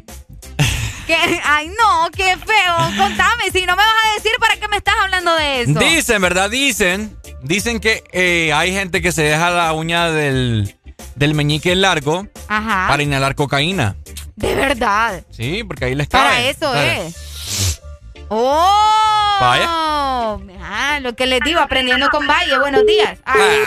¿Qué? 1.11 1.41
Ay, 1.45 1.69
no, 1.69 2.09
qué 2.13 2.37
feo. 2.37 2.77
Contame, 2.97 3.51
si 3.53 3.67
no 3.67 3.75
me 3.75 3.83
vas 3.83 3.95
a 4.11 4.15
decir 4.15 4.33
para 4.39 4.57
qué 4.57 4.69
me 4.69 4.77
estás 4.77 4.95
hablando 5.03 5.35
de 5.35 5.63
eso. 5.63 5.79
Dicen, 5.79 6.23
¿verdad? 6.23 6.49
Dicen. 6.51 7.17
Dicen 7.43 7.81
que 7.81 8.05
eh, 8.13 8.53
hay 8.53 8.73
gente 8.73 9.01
que 9.03 9.11
se 9.13 9.23
deja 9.23 9.51
la 9.51 9.73
uña 9.73 10.11
del, 10.11 10.77
del 11.17 11.35
meñique 11.35 11.75
largo 11.75 12.29
Ajá. 12.49 12.87
para 12.89 13.03
inhalar 13.03 13.35
cocaína. 13.35 13.97
De 14.37 14.55
verdad. 14.55 15.25
Sí, 15.31 15.65
porque 15.65 15.87
ahí 15.87 15.95
les 15.95 16.07
cabe. 16.09 16.29
Para 16.29 16.41
eso 16.43 16.75
es. 16.75 17.81
¡Oh! 18.29 19.37
Vaya. 19.41 19.67
ah, 19.69 20.99
lo 21.01 21.15
que 21.17 21.27
les 21.27 21.41
digo, 21.41 21.61
aprendiendo 21.61 22.09
con 22.11 22.27
Valle. 22.27 22.59
Buenos 22.59 22.87
días. 22.87 23.19
Ay, 23.25 23.59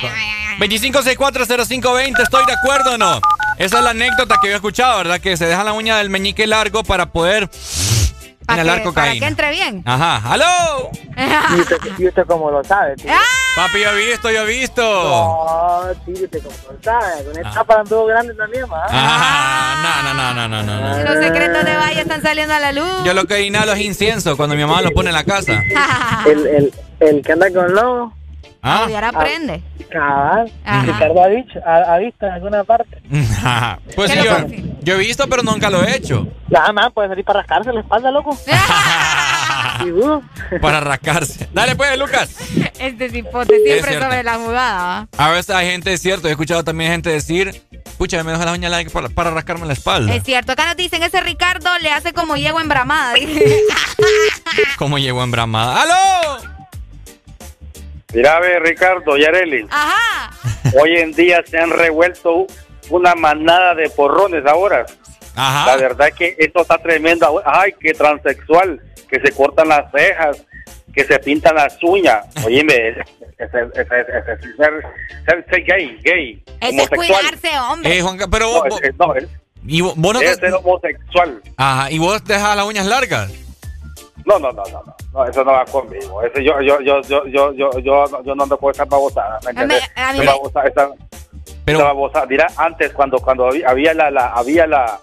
co- 0.00 0.08
25640520, 0.58 2.22
¿estoy 2.22 2.44
de 2.46 2.52
acuerdo 2.52 2.94
o 2.94 2.98
no? 2.98 3.20
Esa 3.58 3.78
es 3.78 3.84
la 3.84 3.90
anécdota 3.90 4.36
que 4.40 4.48
yo 4.48 4.52
he 4.54 4.56
escuchado, 4.56 4.98
¿verdad? 4.98 5.20
Que 5.20 5.36
se 5.36 5.46
deja 5.46 5.64
la 5.64 5.72
uña 5.72 5.96
del 5.98 6.10
meñique 6.10 6.46
largo 6.46 6.82
para 6.84 7.06
poder 7.06 7.48
para, 8.46 8.62
inhalar 8.62 8.82
que, 8.82 8.92
para 8.92 9.06
que 9.06 9.18
cocaína. 9.20 9.26
entre 9.28 9.50
bien. 9.50 9.82
Ajá, 9.86 10.20
¡aló! 10.32 10.90
¿Y 11.56 11.60
usted, 11.60 11.76
y 11.98 12.08
usted 12.08 12.24
cómo 12.26 12.50
lo 12.50 12.62
sabe, 12.64 12.96
tío? 12.96 13.10
Papi, 13.56 13.80
yo 13.80 13.90
he 13.90 14.06
visto, 14.10 14.30
yo 14.30 14.42
he 14.42 14.46
visto. 14.46 14.82
No, 14.82 15.82
tío, 16.04 16.24
usted 16.24 16.42
cómo 16.42 16.56
lo 16.72 16.82
sabe. 16.82 17.24
Con 17.24 17.46
esta 17.46 17.64
para 17.64 17.80
anduvo 17.82 18.06
grande 18.06 18.34
también, 18.34 18.64
¿va? 18.70 18.84
Ah, 18.90 20.02
no, 20.02 20.12
no, 20.14 20.34
no, 20.34 20.48
no, 20.48 20.62
no, 20.62 20.62
no, 20.62 21.04
no. 21.04 21.14
Los 21.14 21.24
secretos 21.24 21.64
de 21.64 21.76
Valle 21.76 22.00
están 22.00 22.20
saliendo 22.22 22.52
a 22.54 22.60
la 22.60 22.72
luz. 22.72 23.04
Yo 23.04 23.14
lo 23.14 23.24
que 23.26 23.42
inhalo 23.42 23.72
es 23.72 23.80
incienso 23.80 24.36
cuando 24.36 24.56
mi 24.56 24.62
mamá 24.64 24.82
lo 24.82 24.90
pone 24.90 25.10
en 25.10 25.14
la 25.14 25.24
casa. 25.24 25.62
El, 26.26 26.46
el, 26.46 26.74
el 27.00 27.22
que 27.22 27.32
anda 27.32 27.48
con 27.52 27.72
lobo. 27.72 28.12
¿Ah? 28.66 28.86
Y 28.88 28.94
ahora 28.94 29.10
aprende. 29.10 29.62
Ajá. 29.94 30.44
Ricardo 30.82 31.22
ha 31.22 31.28
dicho, 31.28 31.60
ha, 31.66 31.94
ha 31.94 31.98
visto 31.98 32.24
en 32.24 32.32
alguna 32.32 32.64
parte. 32.64 33.02
pues 33.94 34.10
sí, 34.10 34.18
yo, 34.24 34.36
yo 34.80 34.94
he 34.94 34.98
visto, 34.98 35.28
pero 35.28 35.42
nunca 35.42 35.68
lo 35.68 35.84
he 35.84 35.94
hecho. 35.94 36.26
Nada 36.48 36.72
más, 36.72 36.90
puede 36.92 37.10
salir 37.10 37.26
para 37.26 37.40
rascarse 37.40 37.70
la 37.72 37.80
espalda, 37.80 38.10
loco. 38.10 38.36
Y, 39.84 39.90
uh, 39.90 40.22
Para 40.60 40.78
rascarse. 40.78 41.48
Dale 41.52 41.74
pues, 41.74 41.98
Lucas. 41.98 42.30
Este 42.78 43.10
cipote 43.10 43.58
siempre 43.64 44.00
sobre 44.00 44.22
la 44.22 44.36
jugada. 44.36 45.08
A 45.18 45.30
veces 45.30 45.50
hay 45.50 45.68
gente, 45.68 45.92
es 45.92 46.00
cierto, 46.00 46.28
he 46.28 46.30
escuchado 46.30 46.62
también 46.62 46.92
gente 46.92 47.10
decir, 47.10 47.60
pucha, 47.98 48.22
me 48.22 48.30
dejo 48.30 48.44
la 48.44 48.52
uña 48.52 48.68
larga 48.68 48.88
para, 48.90 49.08
para 49.08 49.30
rascarme 49.30 49.62
la 49.62 49.68
¿va? 49.68 49.72
espalda. 49.72 50.14
Es 50.14 50.22
cierto. 50.22 50.52
Acá 50.52 50.66
nos 50.66 50.76
dicen, 50.76 51.02
ese 51.02 51.20
Ricardo 51.20 51.70
le 51.80 51.90
hace 51.90 52.12
como 52.12 52.36
yegua 52.36 52.62
embramada. 52.62 53.14
¿Cómo 54.78 54.98
llegó 54.98 55.24
en 55.24 55.32
bramada? 55.32 55.82
¡Aló! 55.82 56.53
Mira, 58.14 58.40
ve, 58.40 58.58
Ricardo 58.60 59.16
y 59.16 59.24
Areli. 59.24 59.66
Ajá. 59.70 60.30
Hoy 60.80 60.96
en 60.96 61.12
día 61.12 61.42
se 61.46 61.58
han 61.58 61.70
revuelto 61.70 62.46
una 62.90 63.14
manada 63.14 63.74
de 63.74 63.90
porrones 63.90 64.44
ahora. 64.46 64.86
Ajá. 65.34 65.66
La 65.66 65.76
verdad 65.76 66.10
que 66.16 66.36
esto 66.38 66.62
está 66.62 66.78
tremendo. 66.78 67.42
Ay, 67.44 67.72
que 67.80 67.92
transexual, 67.92 68.80
que 69.10 69.20
se 69.20 69.32
cortan 69.32 69.68
las 69.68 69.90
cejas, 69.90 70.44
que 70.94 71.04
se 71.04 71.18
pintan 71.18 71.56
las 71.56 71.76
uñas. 71.82 72.24
Oíme, 72.44 72.90
ese 72.90 73.00
es 73.38 73.50
ser, 73.50 73.72
ser, 75.26 75.44
ser 75.50 75.64
gay, 75.64 75.98
gay, 76.04 76.44
Ese 76.46 76.54
es 76.60 76.70
homosexual. 76.72 76.96
cuidarse, 77.20 77.58
hombre. 77.58 77.98
Eh, 77.98 78.04
pero 78.30 78.46
No, 78.46 78.62
vos, 78.62 78.80
es- 78.80 78.88
es- 78.90 78.96
no, 78.96 79.14
es- 79.16 79.28
y 79.66 79.80
vos, 79.80 79.94
vos 79.96 80.14
no 80.14 80.20
es 80.20 80.38
te- 80.38 80.46
ser 80.46 80.54
homosexual. 80.54 81.42
Ajá, 81.56 81.90
y 81.90 81.98
vos 81.98 82.24
dejas 82.24 82.56
las 82.56 82.66
uñas 82.66 82.86
largas. 82.86 83.32
No, 84.26 84.38
no, 84.38 84.50
no, 84.52 84.62
no, 84.72 84.82
no, 84.84 84.96
no, 85.12 85.24
eso 85.26 85.44
no 85.44 85.52
va 85.52 85.64
conmigo. 85.66 86.22
Eso 86.22 86.40
yo, 86.40 86.60
yo, 86.62 86.80
yo, 86.80 87.00
yo, 87.02 87.24
yo, 87.26 87.52
yo, 87.52 87.78
yo, 87.78 88.22
yo 88.24 88.34
no 88.34 88.42
ando 88.44 88.56
con 88.58 88.70
esa 88.70 88.84
babosada, 88.86 89.38
¿me 89.44 89.50
entiendes? 89.50 89.82
Pero- 91.66 91.78
esa 91.78 91.84
babosada. 91.88 92.26
Mira, 92.26 92.46
antes 92.56 92.92
cuando, 92.92 93.18
cuando 93.18 93.46
había- 93.48 93.68
había 93.68 93.94
la, 93.94 94.10
la, 94.10 94.26
había 94.28 94.66
la, 94.66 94.98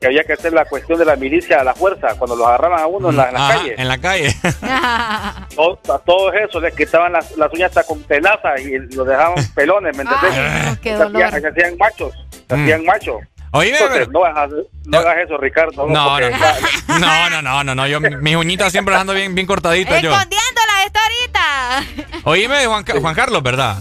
que 0.00 0.06
había 0.06 0.24
que 0.24 0.34
hacer 0.34 0.52
la 0.52 0.64
cuestión 0.66 0.98
de 0.98 1.04
la 1.06 1.16
milicia 1.16 1.60
a 1.60 1.64
la 1.64 1.74
fuerza, 1.74 2.08
cuando 2.18 2.36
los 2.36 2.46
agarraban 2.46 2.80
a 2.80 2.86
uno 2.86 3.08
en 3.10 3.16
la, 3.16 3.28
en 3.28 3.34
la 3.34 3.46
Ajá, 3.48 3.58
calle, 3.58 3.74
en 3.78 3.88
la 3.88 3.98
calle. 3.98 4.34
todo, 5.56 5.78
a 5.94 5.98
todo 6.00 6.32
eso 6.32 6.60
les 6.60 6.74
quitaban 6.74 7.12
las, 7.12 7.36
las 7.36 7.52
uñas 7.52 7.68
hasta 7.76 7.84
con 7.84 8.02
tenaza 8.04 8.58
y 8.60 8.78
los 8.94 9.06
dejaban 9.06 9.36
pelones, 9.54 9.96
¿me 9.96 10.02
entiendes? 10.02 10.30
Ay, 10.38 10.70
no, 10.70 10.80
qué 10.80 10.88
Se 10.90 10.94
hacían- 11.02 11.12
dolor. 11.12 11.40
se 11.40 11.48
hacían 11.48 11.76
machos, 11.78 12.14
se 12.48 12.56
Mm. 12.56 12.62
hacían 12.62 12.84
machos. 12.84 13.16
Oíme, 13.52 13.78
Entonces, 13.78 14.08
pero- 14.08 14.10
no, 14.12 14.24
hagas, 14.24 14.50
no 14.84 14.98
hagas 14.98 15.16
eso, 15.24 15.36
Ricardo. 15.38 15.86
No, 15.86 16.18
no, 16.20 16.30
no, 16.30 16.98
no, 17.30 17.42
no, 17.42 17.64
no, 17.64 17.74
no, 17.74 17.86
yo 17.86 18.00
mis 18.00 18.36
uñitas 18.36 18.72
siempre 18.72 18.92
las 18.92 19.00
ando 19.02 19.14
bien, 19.14 19.34
bien 19.34 19.46
cortaditas 19.46 20.02
yo. 20.02 20.10
Escondiéndola 20.12 20.84
esta 20.84 21.00
ahorita. 21.02 22.20
Oíme, 22.24 22.66
Juan 22.66 23.14
Carlos, 23.14 23.42
¿verdad? 23.42 23.78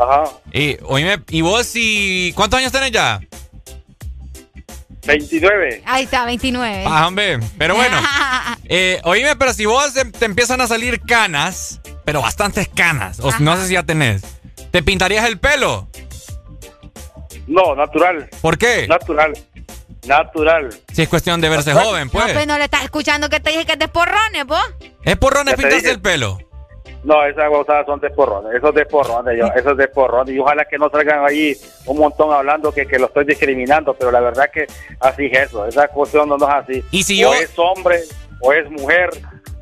Ajá. 0.00 0.24
Y, 0.52 0.78
oíme, 0.84 1.20
¿y 1.28 1.42
vos 1.42 1.70
y 1.74 2.32
cuántos 2.34 2.58
años 2.58 2.72
tenés 2.72 2.90
ya? 2.92 3.20
29. 5.06 5.82
Ahí 5.84 6.04
está, 6.04 6.24
29. 6.24 6.84
Ah, 6.86 7.06
hombre, 7.08 7.40
pero 7.58 7.74
bueno. 7.74 7.96
Eh, 8.74 9.00
oíme, 9.04 9.36
pero 9.36 9.52
si 9.52 9.66
vos 9.66 9.94
em- 9.96 10.12
te 10.12 10.24
empiezan 10.24 10.60
a 10.62 10.66
salir 10.66 11.02
canas, 11.02 11.80
pero 12.06 12.22
bastantes 12.22 12.68
canas, 12.74 13.20
o 13.20 13.30
no 13.40 13.56
sé 13.56 13.66
si 13.66 13.74
ya 13.74 13.82
tenés, 13.82 14.22
¿te 14.70 14.82
pintarías 14.82 15.26
el 15.26 15.38
pelo? 15.38 15.88
No, 17.46 17.74
natural. 17.74 18.28
¿Por 18.40 18.56
qué? 18.58 18.86
Natural. 18.88 19.32
Natural. 20.06 20.68
Si 20.92 21.02
es 21.02 21.08
cuestión 21.08 21.40
de 21.40 21.48
verse 21.48 21.72
joven, 21.72 22.06
No, 22.06 22.10
pues. 22.12 22.32
pues 22.32 22.46
no 22.46 22.58
le 22.58 22.64
estás 22.64 22.82
escuchando 22.84 23.28
que 23.28 23.40
te 23.40 23.50
dije 23.50 23.64
que 23.64 23.72
es 23.72 23.78
de 23.78 23.88
porrones, 23.88 24.44
vos. 24.46 24.62
Es 25.04 25.16
porrones 25.16 25.54
pintarse 25.54 25.90
el 25.90 26.00
pelo. 26.00 26.38
No, 27.04 27.24
esas 27.24 27.50
babosadas 27.50 27.86
son 27.86 27.98
de 28.00 28.10
porrones. 28.10 28.54
Esos 28.56 28.74
de 28.74 28.84
porrones, 28.86 29.36
yo. 29.38 29.46
Esos 29.56 29.76
de 29.76 29.88
porrones. 29.88 30.34
Y 30.34 30.38
ojalá 30.38 30.64
que 30.64 30.78
no 30.78 30.88
salgan 30.90 31.24
ahí 31.24 31.56
un 31.86 31.98
montón 31.98 32.32
hablando 32.32 32.72
que, 32.72 32.86
que 32.86 32.98
lo 32.98 33.06
estoy 33.06 33.24
discriminando. 33.24 33.94
Pero 33.94 34.10
la 34.12 34.20
verdad 34.20 34.50
que 34.52 34.66
así 35.00 35.26
es 35.26 35.48
eso. 35.48 35.66
Esa 35.66 35.88
cuestión 35.88 36.28
no, 36.28 36.36
no 36.36 36.48
es 36.48 36.54
así. 36.54 36.84
Y 36.90 37.02
si 37.02 37.24
o 37.24 37.32
yo- 37.32 37.40
es 37.40 37.50
hombre, 37.56 38.00
o 38.40 38.52
es 38.52 38.68
mujer, 38.70 39.10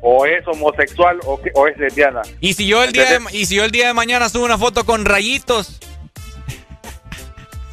o 0.01 0.25
es 0.25 0.47
homosexual, 0.47 1.19
o, 1.25 1.39
que- 1.41 1.51
o 1.55 1.67
es 1.67 1.77
lesbiana. 1.77 2.21
Y 2.39 2.53
si 2.53 2.67
yo 2.67 2.83
el 2.83 2.91
día 2.91 3.05
de, 3.05 3.19
y 3.31 3.45
si 3.45 3.55
yo 3.55 3.63
el 3.63 3.71
día 3.71 3.87
de 3.87 3.93
mañana 3.93 4.29
subo 4.29 4.45
una 4.45 4.57
foto 4.57 4.85
con 4.85 5.05
rayitos. 5.05 5.79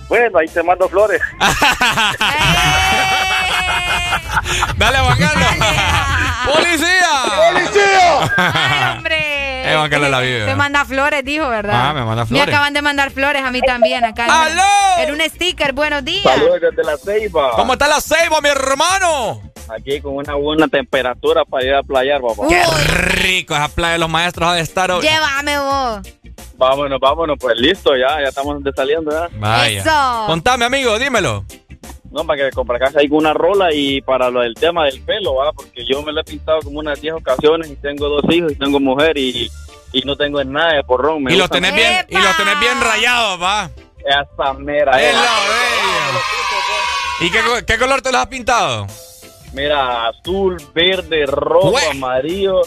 Bueno, 0.08 0.38
ahí 0.38 0.48
te 0.48 0.62
mando 0.62 0.88
flores. 0.88 1.20
Dale, 4.76 4.98
Juan 4.98 5.18
Carlos. 5.18 5.48
¡Policía! 6.54 7.08
Ay, 8.36 8.96
hombre. 8.96 9.70
Eh, 9.70 9.74
Juan 9.76 9.90
Carlos 9.90 10.10
la 10.10 10.20
vive. 10.20 10.46
Te 10.46 10.54
manda 10.54 10.84
flores, 10.84 11.24
dijo, 11.24 11.48
¿verdad? 11.48 11.90
Ah, 11.90 11.92
me 11.92 12.04
manda 12.04 12.22
Me 12.24 12.28
flores. 12.28 12.48
acaban 12.48 12.72
de 12.72 12.82
mandar 12.82 13.10
flores 13.10 13.42
a 13.42 13.50
mí 13.50 13.60
también 13.60 14.04
acá. 14.04 14.26
¡Aló! 14.44 14.62
En 14.98 15.12
un 15.12 15.20
sticker, 15.28 15.72
buenos 15.72 16.04
días. 16.04 16.22
Saludos 16.24 16.60
desde 16.60 16.84
la 16.84 16.96
Ceiba. 16.96 17.50
¿Cómo 17.56 17.72
está 17.74 17.88
la 17.88 18.00
ceiba, 18.00 18.40
mi 18.40 18.48
hermano? 18.48 19.42
Aquí 19.76 20.00
con 20.00 20.16
una 20.16 20.34
buena 20.34 20.66
temperatura 20.68 21.44
para 21.44 21.64
ir 21.64 21.74
a 21.74 21.82
playar, 21.82 22.20
papá. 22.22 22.44
Qué 22.48 22.62
rico, 23.20 23.54
esa 23.54 23.68
playa 23.68 23.92
de 23.92 23.98
los 23.98 24.08
maestros 24.08 24.48
ha 24.48 24.54
de 24.54 24.62
estar. 24.62 24.90
hoy. 24.90 25.02
Llévame 25.02 25.58
vos. 25.58 26.00
Vámonos, 26.56 26.98
vámonos, 27.00 27.36
pues 27.40 27.56
listo, 27.58 27.96
ya, 27.96 28.20
ya 28.20 28.28
estamos 28.28 28.62
de 28.62 28.72
saliendo, 28.72 29.10
ya. 29.12 29.28
Vaya. 29.38 29.80
Eso. 29.80 30.24
Contame, 30.26 30.64
amigo, 30.64 30.98
dímelo. 30.98 31.44
No, 32.10 32.24
para 32.24 32.44
que 32.48 32.50
comprar 32.54 32.80
casa 32.80 33.00
hay 33.00 33.08
una 33.10 33.34
rola 33.34 33.72
y 33.72 34.00
para 34.00 34.30
lo 34.30 34.40
del 34.40 34.54
tema 34.54 34.86
del 34.86 35.00
pelo, 35.02 35.34
¿va? 35.36 35.52
Porque 35.52 35.84
yo 35.86 36.02
me 36.02 36.10
lo 36.12 36.20
he 36.22 36.24
pintado 36.24 36.60
como 36.62 36.78
unas 36.80 37.00
10 37.00 37.14
ocasiones 37.14 37.70
y 37.70 37.76
tengo 37.76 38.08
dos 38.08 38.24
hijos 38.30 38.50
y 38.52 38.56
tengo 38.56 38.80
mujer 38.80 39.16
y, 39.18 39.50
y 39.92 40.00
no 40.02 40.16
tengo 40.16 40.42
nada 40.42 40.74
de 40.74 40.84
porrón. 40.84 41.22
Me 41.22 41.32
Y 41.34 41.36
los 41.36 41.48
gusta 41.48 41.56
tenés 41.56 41.74
bien, 41.74 42.06
y 42.08 42.14
los 42.16 42.36
tenés 42.36 42.58
bien 42.60 42.80
rayados, 42.80 43.42
va. 43.42 43.70
Esa 43.98 44.52
mera. 44.54 45.00
Es 45.02 45.14
la 45.14 45.20
bella. 45.20 46.20
¿Y 47.20 47.30
qué, 47.30 47.40
co- 47.42 47.66
qué 47.66 47.78
color 47.78 48.00
te 48.00 48.10
los 48.10 48.20
has 48.22 48.26
pintado? 48.28 48.86
Mira, 49.52 50.08
azul, 50.08 50.56
verde, 50.74 51.26
rojo, 51.26 51.76
amarillo. 51.90 52.62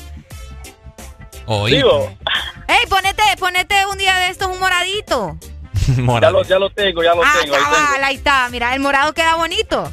Oí. 1.48 1.76
Digo, 1.76 2.12
Ey, 2.72 2.88
ponete, 2.90 3.22
ponete 3.40 3.76
un 3.92 3.98
día 3.98 4.16
de 4.16 4.30
estos 4.30 4.48
un 4.48 4.60
moradito. 4.60 5.38
ya 6.22 6.32
lo, 6.32 6.44
ya 6.44 6.58
lo 6.60 6.70
tengo, 6.70 7.04
ya 7.04 7.14
lo 7.14 7.22
Ah, 7.24 7.34
tengo, 7.42 7.56
ahí 7.56 7.62
tengo. 7.64 8.06
ahí 8.06 8.16
está. 8.16 8.48
Mira, 8.50 8.74
el 8.74 8.80
morado 8.80 9.14
queda 9.14 9.36
bonito. 9.36 9.92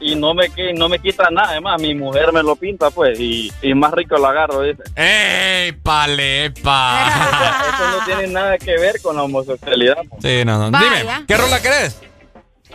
Y 0.00 0.14
no 0.14 0.34
me, 0.34 0.48
no 0.74 0.88
me 0.90 0.98
quita 0.98 1.30
nada, 1.30 1.50
además, 1.52 1.80
mi 1.80 1.94
mujer 1.94 2.30
me 2.30 2.42
lo 2.42 2.54
pinta, 2.54 2.90
pues, 2.90 3.18
y, 3.18 3.50
y 3.62 3.72
más 3.74 3.92
rico 3.92 4.18
lo 4.18 4.26
agarro, 4.26 4.60
dice. 4.62 4.82
¡Ey, 4.96 5.72
palepa! 5.72 7.08
Eso 7.74 7.98
no 7.98 8.04
tiene 8.04 8.26
nada 8.32 8.58
que 8.58 8.72
ver 8.78 9.00
con 9.00 9.16
la 9.16 9.22
homosexualidad. 9.22 9.96
pues. 10.10 10.22
Sí, 10.22 10.44
no, 10.44 10.58
no. 10.58 10.70
Vaya. 10.70 10.98
Dime, 11.00 11.24
¿qué 11.26 11.36
rola 11.36 11.62
querés? 11.62 11.98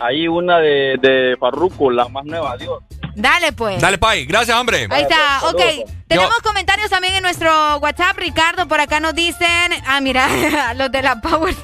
Hay 0.00 0.26
una 0.26 0.58
de, 0.58 0.96
de 1.00 1.36
Farruko, 1.38 1.90
la 1.92 2.08
más 2.08 2.24
nueva, 2.24 2.56
Dios. 2.56 2.82
Dale, 3.14 3.52
pues. 3.52 3.80
Dale, 3.80 3.98
Pai. 3.98 4.24
Gracias, 4.24 4.56
hombre. 4.56 4.86
Ahí 4.90 5.02
está, 5.02 5.40
ok. 5.48 5.60
Saludos. 5.60 5.90
Tenemos 6.08 6.38
comentarios 6.42 6.90
también 6.90 7.14
en 7.14 7.22
nuestro 7.22 7.78
WhatsApp, 7.78 8.16
Ricardo. 8.18 8.66
Por 8.68 8.80
acá 8.80 9.00
nos 9.00 9.14
dicen, 9.14 9.72
ah, 9.86 10.00
mira, 10.00 10.28
los 10.76 10.90
de 10.90 11.02
la 11.02 11.20
Power. 11.20 11.54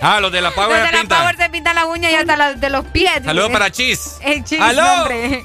Ah, 0.00 0.20
los 0.20 0.32
de 0.32 0.40
la 0.40 0.48
Los 0.48 0.54
Power 0.54 0.82
de 0.82 0.92
la. 0.92 1.18
Power 1.18 1.36
se 1.36 1.50
pintan 1.50 1.74
la 1.74 1.86
uña 1.86 2.10
y 2.10 2.14
hasta 2.14 2.36
las 2.36 2.60
de 2.60 2.70
los 2.70 2.84
pies. 2.86 3.22
Saludos 3.24 3.50
para 3.50 3.70
Chis. 3.70 4.18
El 4.22 4.42
chis, 4.44 4.60
¡Aló! 4.60 4.82
hombre. 5.02 5.44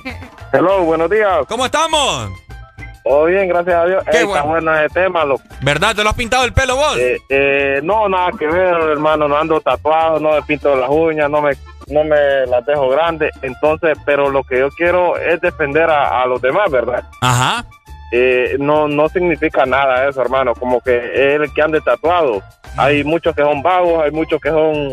Hello, 0.53 0.83
buenos 0.83 1.09
días. 1.09 1.45
¿Cómo 1.49 1.65
estamos? 1.65 2.29
Todo 3.03 3.25
bien, 3.25 3.47
gracias 3.47 3.75
a 3.75 3.85
Dios. 3.85 4.03
Qué 4.09 4.17
Ey, 4.17 4.23
bueno. 4.23 4.39
Está 4.39 4.49
bueno 4.49 4.79
ese 4.79 4.89
tema, 4.93 5.25
loco. 5.25 5.43
¿Verdad? 5.61 5.95
¿Te 5.95 6.03
lo 6.03 6.09
has 6.09 6.15
pintado 6.15 6.43
el 6.45 6.53
pelo 6.53 6.75
vos? 6.75 6.97
Eh, 6.97 7.17
eh, 7.29 7.79
no, 7.83 8.09
nada 8.09 8.31
que 8.37 8.47
ver, 8.47 8.73
hermano. 8.73 9.27
No 9.27 9.37
ando 9.37 9.61
tatuado, 9.61 10.19
no 10.19 10.31
me 10.31 10.41
pinto 10.41 10.75
las 10.75 10.89
uñas, 10.89 11.29
no 11.29 11.41
me, 11.41 11.51
no 11.87 12.03
me 12.03 12.45
las 12.47 12.65
dejo 12.65 12.89
grandes. 12.89 13.31
Entonces, 13.41 13.97
pero 14.05 14.29
lo 14.29 14.43
que 14.43 14.59
yo 14.59 14.69
quiero 14.69 15.17
es 15.17 15.41
defender 15.41 15.89
a, 15.89 16.21
a 16.21 16.25
los 16.25 16.41
demás, 16.41 16.69
¿verdad? 16.71 17.03
Ajá. 17.21 17.65
Eh, 18.11 18.55
no, 18.59 18.87
no 18.87 19.09
significa 19.09 19.65
nada 19.65 20.07
eso, 20.07 20.21
hermano. 20.21 20.53
Como 20.55 20.79
que 20.81 20.95
es 20.97 21.41
el 21.41 21.53
que 21.53 21.61
ande 21.61 21.81
tatuado. 21.81 22.41
Hay 22.77 23.03
muchos 23.03 23.35
que 23.35 23.41
son 23.41 23.61
vagos, 23.61 24.03
hay 24.03 24.11
muchos 24.11 24.39
que 24.41 24.49
son 24.49 24.89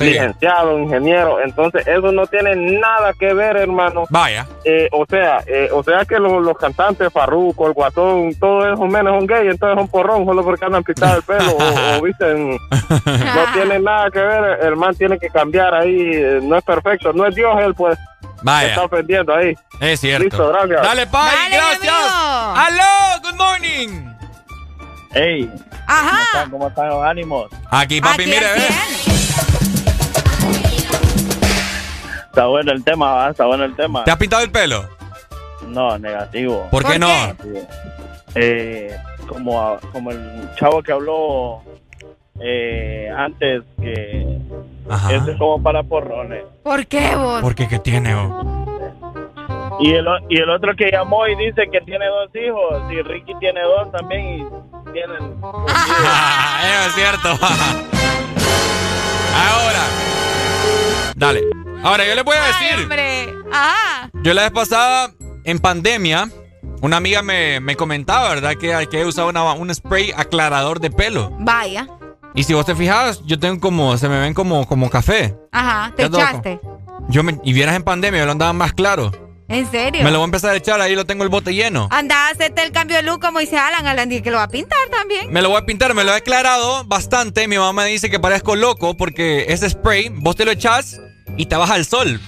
licenciado, 0.00 0.78
ingeniero. 0.78 1.40
Entonces, 1.40 1.86
eso 1.86 2.12
no 2.12 2.26
tiene 2.26 2.54
nada 2.78 3.12
que 3.18 3.32
ver, 3.34 3.56
hermano. 3.56 4.04
Vaya. 4.10 4.46
Eh, 4.64 4.88
o 4.92 5.04
sea, 5.06 5.40
eh, 5.46 5.68
o 5.72 5.82
sea 5.82 6.04
que 6.04 6.18
los, 6.18 6.42
los 6.42 6.56
cantantes, 6.56 7.12
Farruko, 7.12 7.66
el 7.66 7.72
Guatón, 7.72 8.34
todos 8.38 8.66
esos 8.66 8.88
menos 8.88 9.14
son 9.16 9.26
gay, 9.26 9.48
entonces 9.48 9.76
son 9.78 9.88
porrón, 9.88 10.24
solo 10.24 10.42
porque 10.44 10.64
andan 10.64 10.84
pintados 10.84 11.16
el 11.18 11.22
pelo 11.22 11.50
o, 11.52 11.98
o 11.98 12.02
visten. 12.02 12.50
No 12.52 13.52
tiene 13.52 13.78
nada 13.80 14.10
que 14.10 14.20
ver, 14.20 14.58
el 14.64 14.76
man 14.76 14.94
tiene 14.94 15.18
que 15.18 15.28
cambiar 15.28 15.74
ahí, 15.74 16.12
eh, 16.14 16.40
no 16.42 16.56
es 16.56 16.64
perfecto, 16.64 17.12
no 17.12 17.26
es 17.26 17.34
Dios 17.34 17.56
él, 17.60 17.74
pues. 17.74 17.98
Vaya. 18.42 18.68
Está 18.68 18.84
ofendiendo 18.84 19.34
ahí. 19.34 19.54
Es 19.80 19.98
cierto. 20.00 20.24
Listo, 20.24 20.48
gracias. 20.48 20.82
Dale, 20.82 21.06
Pai, 21.08 21.34
Dale, 21.36 21.56
gracias. 21.56 21.92
amigo. 21.92 22.56
¡Aló! 22.56 23.22
¡Good 23.24 23.34
morning! 23.36 24.14
Hey, 25.12 25.50
Ajá. 25.86 26.46
¿cómo 26.50 26.68
están 26.68 26.88
los 26.88 27.02
ánimos? 27.02 27.46
Aquí, 27.70 28.00
papi, 28.00 28.22
Aquí 28.22 28.30
mire, 28.30 28.46
ve. 28.54 29.17
Está 32.38 32.46
bueno 32.46 32.70
el 32.70 32.84
tema, 32.84 33.12
¿va? 33.14 33.30
Está 33.30 33.46
bueno 33.46 33.64
el 33.64 33.74
tema. 33.74 34.04
¿Te 34.04 34.12
has 34.12 34.16
pintado 34.16 34.44
el 34.44 34.52
pelo? 34.52 34.84
No, 35.66 35.98
negativo. 35.98 36.68
¿Por, 36.70 36.84
¿Por 36.84 36.92
qué 36.92 36.98
no? 37.00 37.08
qué? 37.08 37.66
Eh, 38.36 38.96
como, 39.26 39.60
a- 39.60 39.80
como 39.90 40.12
el 40.12 40.48
chavo 40.54 40.80
que 40.80 40.92
habló 40.92 41.62
eh, 42.40 43.10
antes, 43.16 43.64
que 43.80 44.38
Ajá. 44.88 45.14
es 45.16 45.22
como 45.36 45.60
para 45.60 45.82
porrones. 45.82 46.44
¿Por 46.62 46.86
qué 46.86 47.16
vos? 47.16 47.42
¿Por 47.42 47.56
qué? 47.56 47.66
¿Qué 47.66 47.80
tiene? 47.80 48.12
Y 49.80 49.94
el, 49.94 50.06
o- 50.06 50.20
y 50.28 50.36
el 50.38 50.48
otro 50.50 50.76
que 50.76 50.92
llamó 50.92 51.26
y 51.26 51.34
dice 51.34 51.68
que 51.72 51.80
tiene 51.80 52.06
dos 52.06 52.30
hijos, 52.36 52.82
y 52.92 53.02
Ricky 53.02 53.34
tiene 53.40 53.62
dos 53.62 53.90
también 53.90 54.24
y 54.38 54.44
tienen... 54.92 55.34
Ah, 55.42 56.60
Eso 56.86 56.86
es 56.86 56.94
cierto. 56.94 57.30
Ahora. 59.34 59.82
Dale. 61.16 61.42
Ahora, 61.82 62.06
yo 62.06 62.14
les 62.14 62.24
voy 62.24 62.36
a 62.36 62.44
Ay, 62.44 62.52
decir. 62.66 62.82
hombre. 62.82 63.34
Ajá. 63.52 64.10
Yo 64.22 64.34
la 64.34 64.42
vez 64.42 64.50
pasada, 64.52 65.12
en 65.44 65.58
pandemia, 65.58 66.28
una 66.80 66.96
amiga 66.96 67.22
me, 67.22 67.60
me 67.60 67.76
comentaba, 67.76 68.28
¿verdad? 68.30 68.54
Que 68.56 68.74
hay 68.74 68.86
que 68.86 69.04
usar 69.04 69.26
una- 69.26 69.52
un 69.52 69.74
spray 69.74 70.12
aclarador 70.16 70.80
de 70.80 70.90
pelo. 70.90 71.30
Vaya. 71.40 71.86
Y 72.34 72.44
si 72.44 72.54
vos 72.54 72.66
te 72.66 72.74
fijas, 72.74 73.22
yo 73.24 73.38
tengo 73.38 73.58
como, 73.60 73.96
se 73.96 74.08
me 74.08 74.20
ven 74.20 74.34
como, 74.34 74.66
como 74.66 74.90
café. 74.90 75.34
Ajá. 75.52 75.92
Te 75.96 76.04
echaste. 76.04 76.60
Yo 77.08 77.22
me, 77.22 77.38
y 77.42 77.52
vieras 77.52 77.74
en 77.74 77.82
pandemia, 77.82 78.20
yo 78.20 78.26
lo 78.26 78.32
andaba 78.32 78.52
más 78.52 78.72
claro. 78.72 79.10
¿En 79.48 79.70
serio? 79.70 80.04
Me 80.04 80.10
lo 80.10 80.18
voy 80.18 80.24
a 80.24 80.26
empezar 80.26 80.50
a 80.50 80.56
echar, 80.56 80.78
ahí 80.80 80.94
lo 80.94 81.06
tengo 81.06 81.24
el 81.24 81.30
bote 81.30 81.54
lleno. 81.54 81.88
Anda 81.90 82.26
a 82.26 82.30
hacerte 82.30 82.62
el 82.62 82.70
cambio 82.70 82.96
de 82.96 83.02
look 83.02 83.20
como 83.20 83.38
dice 83.38 83.56
Alan. 83.58 83.86
Alan 83.86 84.08
dice 84.08 84.22
que 84.22 84.30
lo 84.30 84.36
va 84.36 84.42
a 84.44 84.48
pintar 84.48 84.78
también. 84.90 85.32
Me 85.32 85.40
lo 85.40 85.48
voy 85.48 85.58
a 85.58 85.64
pintar, 85.64 85.94
me 85.94 86.04
lo 86.04 86.12
he 86.12 86.16
aclarado 86.16 86.84
bastante. 86.84 87.48
Mi 87.48 87.56
mamá 87.56 87.84
me 87.84 87.88
dice 87.88 88.10
que 88.10 88.20
parezco 88.20 88.56
loco 88.56 88.96
porque 88.96 89.46
ese 89.48 89.70
spray, 89.70 90.10
vos 90.10 90.36
te 90.36 90.44
lo 90.44 90.50
echas 90.50 91.00
y 91.38 91.46
te 91.46 91.56
baja 91.56 91.76
el 91.76 91.86
sol. 91.86 92.20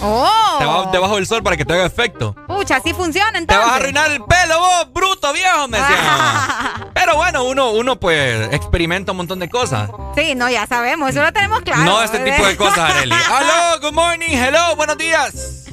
¡Oh! 0.00 0.56
Te 0.58 0.66
baja 0.66 0.90
debajo 0.90 1.16
del 1.16 1.26
sol 1.26 1.42
para 1.42 1.56
que 1.56 1.64
te 1.64 1.72
haga 1.72 1.86
efecto. 1.86 2.36
Pucha, 2.46 2.76
así 2.76 2.92
funciona 2.92 3.32
Te 3.32 3.38
entonces. 3.38 3.64
vas 3.64 3.72
a 3.72 3.76
arruinar 3.76 4.10
el 4.10 4.22
pelo, 4.24 4.58
vos, 4.60 4.92
bruto 4.92 5.32
viejo, 5.32 5.68
me 5.68 5.78
decían. 5.78 6.90
Pero 6.94 7.16
bueno, 7.16 7.44
uno, 7.44 7.70
uno 7.70 7.98
pues 7.98 8.52
experimenta 8.52 9.12
un 9.12 9.18
montón 9.18 9.38
de 9.38 9.48
cosas. 9.48 9.88
Sí, 10.14 10.34
no, 10.34 10.50
ya 10.50 10.66
sabemos. 10.66 11.10
Eso 11.10 11.22
lo 11.22 11.32
tenemos 11.32 11.62
claro. 11.62 11.84
no 11.84 12.02
este 12.02 12.18
tipo 12.18 12.46
de 12.46 12.56
cosas, 12.56 12.90
Areli. 12.90 13.14
Aló, 13.14 13.80
good 13.80 13.92
morning, 13.94 14.32
hello, 14.32 14.76
buenos 14.76 14.98
días. 14.98 15.65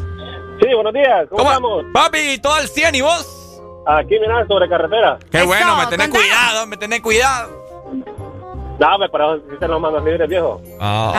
Sí, 0.61 0.73
buenos 0.73 0.93
días, 0.93 1.27
¿cómo, 1.29 1.43
estamos? 1.43 1.85
Papi, 1.93 2.37
todo 2.41 2.53
al 2.53 2.67
100 2.67 2.95
y 2.95 3.01
vos. 3.01 3.61
Aquí, 3.85 4.17
mirá, 4.19 4.45
sobre 4.47 4.69
carretera. 4.69 5.17
Qué 5.29 5.39
Eso, 5.39 5.47
bueno, 5.47 5.75
me 5.75 5.87
tenés 5.87 6.09
cuidado, 6.09 6.67
me 6.67 6.77
tenés 6.77 7.01
cuidado. 7.01 7.63
Dame, 8.79 9.09
para 9.09 9.35
si 9.35 9.57
te 9.59 9.67
los 9.67 9.81
manos 9.81 10.03
libres, 10.03 10.29
viejo. 10.29 10.61
Ay, 10.79 11.13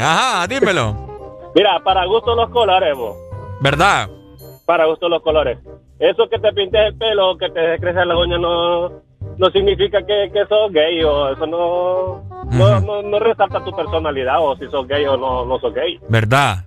ajá, 0.00 0.46
dímelo. 0.46 0.94
Mira, 1.54 1.80
para 1.80 2.04
gusto 2.06 2.34
los 2.34 2.48
colores, 2.50 2.96
vos. 2.96 3.16
¿Verdad? 3.60 4.08
Para 4.66 4.86
gusto 4.86 5.08
los 5.08 5.22
colores. 5.22 5.58
Eso 5.98 6.28
que 6.28 6.38
te 6.38 6.52
pintes 6.52 6.80
el 6.80 6.96
pelo, 6.96 7.36
que 7.36 7.50
te 7.50 7.78
crece 7.78 8.04
la 8.06 8.16
uña, 8.16 8.38
no, 8.38 8.88
no 9.36 9.50
significa 9.52 10.00
que, 10.06 10.30
que 10.32 10.46
sos 10.46 10.72
gay 10.72 11.02
o 11.04 11.32
eso 11.32 11.46
no, 11.46 12.22
no, 12.50 12.80
no, 12.80 13.02
no 13.02 13.18
resalta 13.18 13.62
tu 13.64 13.72
personalidad 13.72 14.36
o 14.40 14.56
si 14.56 14.66
sos 14.68 14.86
gay 14.88 15.04
o 15.06 15.16
no, 15.16 15.44
no 15.44 15.58
sos 15.58 15.74
gay. 15.74 16.00
¿Verdad? 16.08 16.64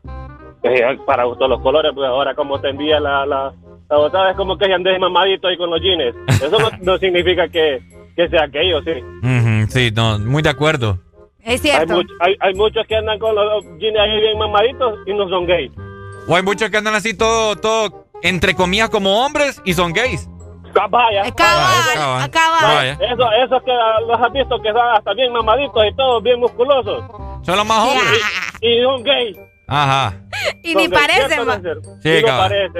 Eh, 0.63 0.97
para 1.05 1.25
gusto 1.25 1.47
los 1.47 1.61
colores, 1.61 1.91
pues 1.93 2.07
ahora 2.07 2.33
como 2.35 2.59
te 2.61 2.69
envía 2.69 2.99
la, 2.99 3.25
la, 3.25 3.53
la 3.89 3.97
botada 3.97 4.31
es 4.31 4.37
como 4.37 4.57
que 4.57 4.71
andes 4.73 4.97
mamadito 4.99 5.47
ahí 5.47 5.57
con 5.57 5.69
los 5.69 5.81
jeans. 5.81 6.15
Eso 6.41 6.57
no, 6.57 6.69
no 6.81 6.97
significa 6.97 7.47
que, 7.49 7.81
que 8.15 8.29
sea 8.29 8.47
gay 8.47 8.71
o 8.73 8.81
sí. 8.81 8.93
Sí, 9.69 9.91
no, 9.93 10.17
muy 10.19 10.41
de 10.41 10.49
acuerdo. 10.49 10.99
Es 11.41 11.51
Hay, 11.53 11.57
cierto. 11.57 11.95
much- 12.01 12.11
hay, 12.21 12.35
hay 12.39 12.53
muchos 12.53 12.87
que 12.87 12.95
andan 12.95 13.19
con 13.19 13.35
los 13.35 13.63
jeans 13.79 13.97
ahí 13.99 14.21
bien 14.21 14.37
mamaditos 14.37 14.99
y 15.05 15.13
no 15.13 15.27
son 15.27 15.45
gay. 15.45 15.69
O 16.27 16.35
hay 16.35 16.43
muchos 16.43 16.69
que 16.69 16.77
andan 16.77 16.95
así 16.95 17.13
todo, 17.17 17.57
todo, 17.57 18.05
entre 18.21 18.55
comillas, 18.55 18.89
como 18.89 19.25
hombres 19.25 19.61
y 19.65 19.73
son 19.73 19.91
gays. 19.91 20.29
Ah, 20.79 20.87
Vaya, 20.89 21.23
Cabal, 21.35 22.31
cabal. 22.31 22.61
Vaya. 22.75 22.93
Eso, 22.93 23.31
esos 23.45 23.61
que 23.63 23.71
los 24.07 24.19
has 24.19 24.31
visto 24.33 24.59
que 24.61 24.69
son 24.69 24.81
hasta 24.95 25.13
bien 25.13 25.31
mamaditos 25.33 25.85
y 25.85 25.93
todos 25.95 26.23
bien 26.23 26.39
musculosos. 26.39 27.03
Son 27.43 27.57
los 27.57 27.65
más 27.65 27.79
hombres. 27.79 28.21
Y 28.61 28.81
son 28.81 29.03
gay. 29.03 29.35
Ajá. 29.67 30.13
Y 30.61 30.75
ni 30.75 30.87
¿cierto, 30.87 31.45
ma-? 31.45 31.59
Sí. 32.01 32.23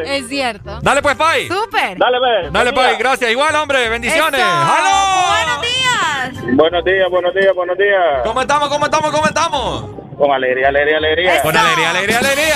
Es 0.05 0.27
cierto. 0.27 0.79
Dale 0.81 1.01
pues, 1.01 1.15
Pai. 1.15 1.47
Súper. 1.47 1.97
Dale, 1.97 2.19
ve. 2.19 2.49
Dale, 2.51 2.73
Pai, 2.73 2.95
gracias. 2.97 3.31
Igual, 3.31 3.55
hombre, 3.55 3.87
bendiciones. 3.89 4.41
¡Halo! 4.41 5.33
Buenos 5.33 5.61
días. 5.61 6.55
Buenos 6.55 6.85
días, 6.85 7.09
buenos 7.09 7.33
días, 7.33 7.55
buenos 7.55 7.77
días. 7.77 8.21
¿Cómo 8.23 8.41
estamos, 8.41 8.69
cómo 8.69 8.85
estamos, 8.85 9.11
cómo 9.11 9.25
estamos? 9.25 9.85
Con 10.17 10.31
alegría, 10.31 10.67
alegría, 10.69 10.97
alegría. 10.97 11.41
Con 11.41 11.55
alegría, 11.55 11.89
alegría, 11.89 12.19
alegría. 12.19 12.55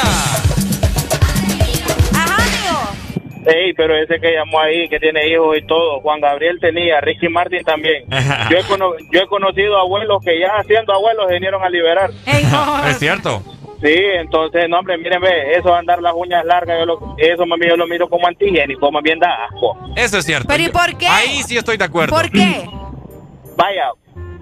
Ajá, 2.13 2.35
amigo. 2.43 3.45
Ey, 3.45 3.73
pero 3.73 3.95
ese 3.95 4.19
que 4.19 4.33
llamó 4.33 4.59
ahí, 4.59 4.87
que 4.89 4.99
tiene 4.99 5.27
hijos 5.29 5.57
y 5.57 5.65
todo, 5.65 6.01
Juan 6.01 6.19
Gabriel 6.19 6.57
tenía, 6.59 6.99
Ricky 7.01 7.29
Martin 7.29 7.63
también. 7.63 8.03
Yo 8.49 8.57
he, 8.57 8.63
cono- 8.65 8.93
yo 9.11 9.21
he 9.21 9.27
conocido 9.27 9.77
abuelos 9.79 10.19
que 10.23 10.37
ya 10.39 10.61
siendo 10.67 10.93
abuelos 10.93 11.27
vinieron 11.29 11.63
a 11.63 11.69
liberar. 11.69 12.11
Ey, 12.25 12.43
no. 12.51 12.85
Es 12.87 12.99
cierto. 12.99 13.41
Sí, 13.81 13.93
entonces, 13.95 14.67
no, 14.69 14.79
hombre, 14.79 14.97
mírenme, 14.97 15.53
eso 15.53 15.69
de 15.69 15.77
andar 15.77 16.01
las 16.01 16.13
uñas 16.15 16.43
largas, 16.45 16.79
yo 16.79 16.85
lo- 16.87 17.15
eso 17.17 17.45
mami, 17.45 17.67
yo 17.67 17.77
lo 17.77 17.85
miro 17.85 18.09
como 18.09 18.27
antigénico, 18.27 18.91
más 18.91 19.03
bien 19.03 19.19
da 19.19 19.45
asco. 19.45 19.77
Eso 19.95 20.17
es 20.17 20.25
cierto. 20.25 20.47
¿Pero 20.47 20.63
y 20.63 20.69
por 20.69 20.97
qué? 20.97 21.07
Ahí 21.07 21.43
sí 21.43 21.57
estoy 21.57 21.77
de 21.77 21.83
acuerdo. 21.85 22.15
¿Por 22.15 22.31
qué? 22.31 22.67
Vaya, 23.55 23.89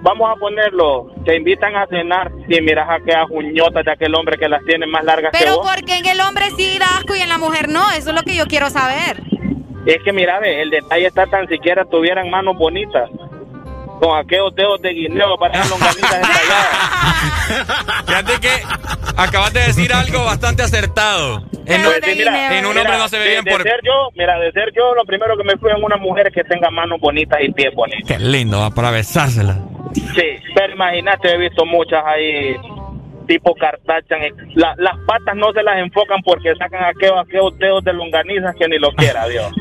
vamos 0.01 0.30
a 0.30 0.39
ponerlo, 0.39 1.11
te 1.25 1.35
invitan 1.35 1.75
a 1.75 1.85
cenar 1.88 2.31
y 2.47 2.61
miras 2.61 2.88
a 2.89 2.95
aquellas 2.95 3.25
uñotas 3.30 3.83
de 3.85 3.91
aquel 3.91 4.15
hombre 4.15 4.38
que 4.38 4.47
las 4.47 4.64
tiene 4.65 4.85
más 4.88 5.03
largas 5.03 5.31
que 5.31 5.38
Pero 5.39 5.57
vos. 5.57 5.72
porque 5.73 5.97
en 5.97 6.05
el 6.05 6.19
hombre 6.22 6.45
sí 6.57 6.77
da 6.80 6.85
asco 6.97 7.15
y 7.15 7.22
en 7.22 7.30
la 7.30 7.38
mujer 7.38 7.67
no. 7.69 7.89
Eso 7.91 8.09
es 8.11 8.15
lo 8.15 8.22
que 8.23 8.35
yo 8.35 8.45
quiero 8.45 8.69
saber. 8.69 9.22
Es 9.85 10.01
que 10.03 10.11
mira, 10.14 10.39
ve, 10.39 10.61
el 10.61 10.69
detalle 10.69 11.05
está 11.07 11.27
tan 11.27 11.47
siquiera 11.47 11.85
tuvieran 11.85 12.30
manos 12.30 12.57
bonitas. 12.57 13.09
Con 13.99 14.17
aquellos 14.17 14.53
dedos 14.56 14.82
de 14.82 14.90
guineo 14.93 15.38
para 15.38 15.53
esas 15.53 15.69
longanitas 15.69 16.11
estalladas. 16.22 18.06
Fíjate 18.06 18.40
que 18.41 18.49
acabas 19.17 19.53
de 19.53 19.59
decir 19.61 19.93
algo 19.93 20.25
bastante 20.25 20.64
acertado. 20.64 21.43
En, 21.65 21.85
un- 21.85 21.93
de 21.93 22.01
Sí, 22.03 22.15
mira, 22.17 22.32
guineo. 22.32 22.51
en 22.59 22.65
un 22.65 22.69
mira, 22.75 22.82
hombre 22.82 22.98
no 22.98 23.07
se 23.07 23.17
ve 23.17 23.24
de- 23.24 23.30
bien 23.32 23.43
de 23.45 23.51
por... 23.51 23.64
ser 23.64 23.80
yo, 23.83 24.09
mira, 24.15 24.38
de 24.40 24.51
ser 24.51 24.72
yo, 24.75 24.93
lo 24.95 25.03
primero 25.06 25.35
que 25.38 25.43
me 25.43 25.57
fui 25.57 25.72
en 25.72 25.83
una 25.83 25.98
mujer 25.98 26.32
que 26.32 26.43
tenga 26.43 26.69
manos 26.69 26.99
bonitas 26.99 27.40
y 27.41 27.51
pies 27.51 27.74
bonitos. 27.74 28.07
Qué 28.07 28.19
lindo, 28.19 28.59
va 28.59 28.69
para 28.72 28.91
besársela. 28.91 29.57
Sí, 29.93 30.25
pero 30.53 30.74
imagínate, 30.74 31.33
he 31.33 31.38
visto 31.38 31.65
muchas 31.65 32.03
ahí 32.06 32.56
tipo 33.27 33.56
Kardashian. 33.56 34.22
La- 34.56 34.75
las 34.77 34.98
patas 35.07 35.35
no 35.35 35.51
se 35.53 35.64
las 35.64 35.77
enfocan 35.80 36.22
porque 36.24 36.53
sacan 36.59 36.83
aquellos, 36.83 37.17
aquellos 37.25 37.57
dedos 37.57 37.83
de 37.83 37.93
longanizas 37.93 38.53
que 38.59 38.67
ni 38.67 38.77
lo 38.77 38.91
quiera, 38.91 39.25
Dios. 39.27 39.51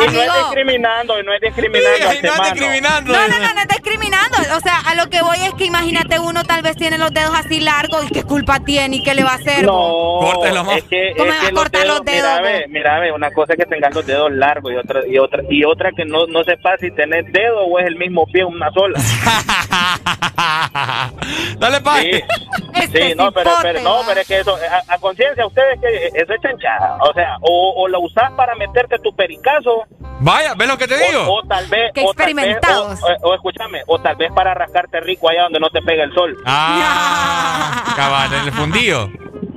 Y 0.00 0.12
no 0.12 0.22
es 0.22 0.34
discriminando, 0.34 1.20
y 1.20 1.22
no 1.22 1.32
es 1.32 1.40
discriminando. 1.40 1.96
Sí, 1.96 2.02
al 2.04 2.22
no 2.22 2.32
es 2.32 2.52
discriminando. 2.52 3.12
No, 3.12 3.28
no, 3.28 3.38
no, 3.38 3.54
no 3.54 3.60
está 3.60 3.74
discriminando. 3.74 4.38
O 4.56 4.60
sea, 4.60 4.80
a 4.80 4.94
lo 4.94 5.08
que 5.08 5.22
voy 5.22 5.36
es 5.42 5.54
que 5.54 5.66
imagínate 5.66 6.18
uno 6.18 6.42
tal 6.44 6.62
vez 6.62 6.76
tiene 6.76 6.98
los 6.98 7.12
dedos 7.12 7.32
así 7.34 7.60
largos 7.60 8.04
y 8.04 8.08
qué 8.12 8.24
culpa 8.24 8.60
tiene 8.60 8.96
y 8.96 9.02
qué 9.02 9.14
le 9.14 9.24
va 9.24 9.32
a 9.32 9.36
hacer. 9.36 9.64
No, 9.64 10.18
Córtelo, 10.20 10.70
es 10.72 10.84
que, 10.84 11.14
¿Cómo 11.16 11.30
es 11.30 11.30
me 11.30 11.36
va 11.36 11.40
que 11.40 11.46
a 11.46 11.50
los 11.50 11.60
cortar 11.60 11.82
dedos, 11.82 11.96
los 11.98 12.04
dedos, 12.04 12.40
mira, 12.40 12.40
ve, 12.40 12.66
mira, 12.68 13.00
ve, 13.00 13.12
una 13.12 13.30
cosa 13.30 13.52
es 13.52 13.58
que 13.58 13.66
tengas 13.66 13.94
los 13.94 14.06
dedos 14.06 14.32
largos 14.32 14.72
y 14.72 14.76
otra 14.76 15.06
y 15.06 15.18
otra 15.18 15.42
y 15.48 15.64
otra 15.64 15.92
que 15.92 16.04
no, 16.04 16.26
no 16.26 16.42
sepas 16.44 16.80
si 16.80 16.90
tenés 16.90 17.30
dedo 17.32 17.64
o 17.64 17.78
es 17.78 17.86
el 17.86 17.96
mismo 17.96 18.26
pie 18.26 18.44
una 18.44 18.70
sola. 18.72 18.98
Dale, 21.58 21.80
Pai. 21.80 22.12
Sí, 22.12 22.22
Este 22.74 23.10
sí, 23.10 23.14
no, 23.14 23.30
pero, 23.30 23.50
no, 23.82 24.00
pero 24.06 24.20
es 24.20 24.26
que 24.26 24.40
eso, 24.40 24.56
a, 24.56 24.94
a 24.94 24.98
conciencia, 24.98 25.46
ustedes 25.46 25.80
que 25.80 26.06
eso 26.06 26.34
es 26.34 26.40
chanchada. 26.42 26.98
O 27.02 27.12
sea, 27.12 27.36
o, 27.40 27.74
o 27.76 27.88
lo 27.88 28.00
usás 28.00 28.32
para 28.32 28.54
meterte 28.56 28.98
tu 28.98 29.14
pericazo, 29.14 29.83
Vaya, 30.20 30.54
¿ves 30.54 30.68
lo 30.68 30.78
que 30.78 30.86
te 30.86 30.96
digo? 30.96 31.22
o, 31.22 31.40
o 31.40 31.42
tal 31.46 31.66
vez, 31.66 31.92
vez, 31.94 32.04
experimentados. 32.04 33.02
o, 33.02 33.06
o- 33.06 33.30
o 33.30 33.34
escúchame, 33.34 33.82
o 33.86 33.98
tal 34.00 34.16
vez 34.16 34.32
para 34.32 34.54
rascarte 34.54 35.00
rico 35.00 35.28
allá 35.28 35.42
donde 35.44 35.60
no 35.60 35.70
te 35.70 35.82
pega 35.82 36.04
el 36.04 36.14
sol. 36.14 36.36
Ah, 36.46 37.92
cabal, 37.96 38.32
en 38.32 38.40
el 38.40 38.52
fundillo. 38.52 39.08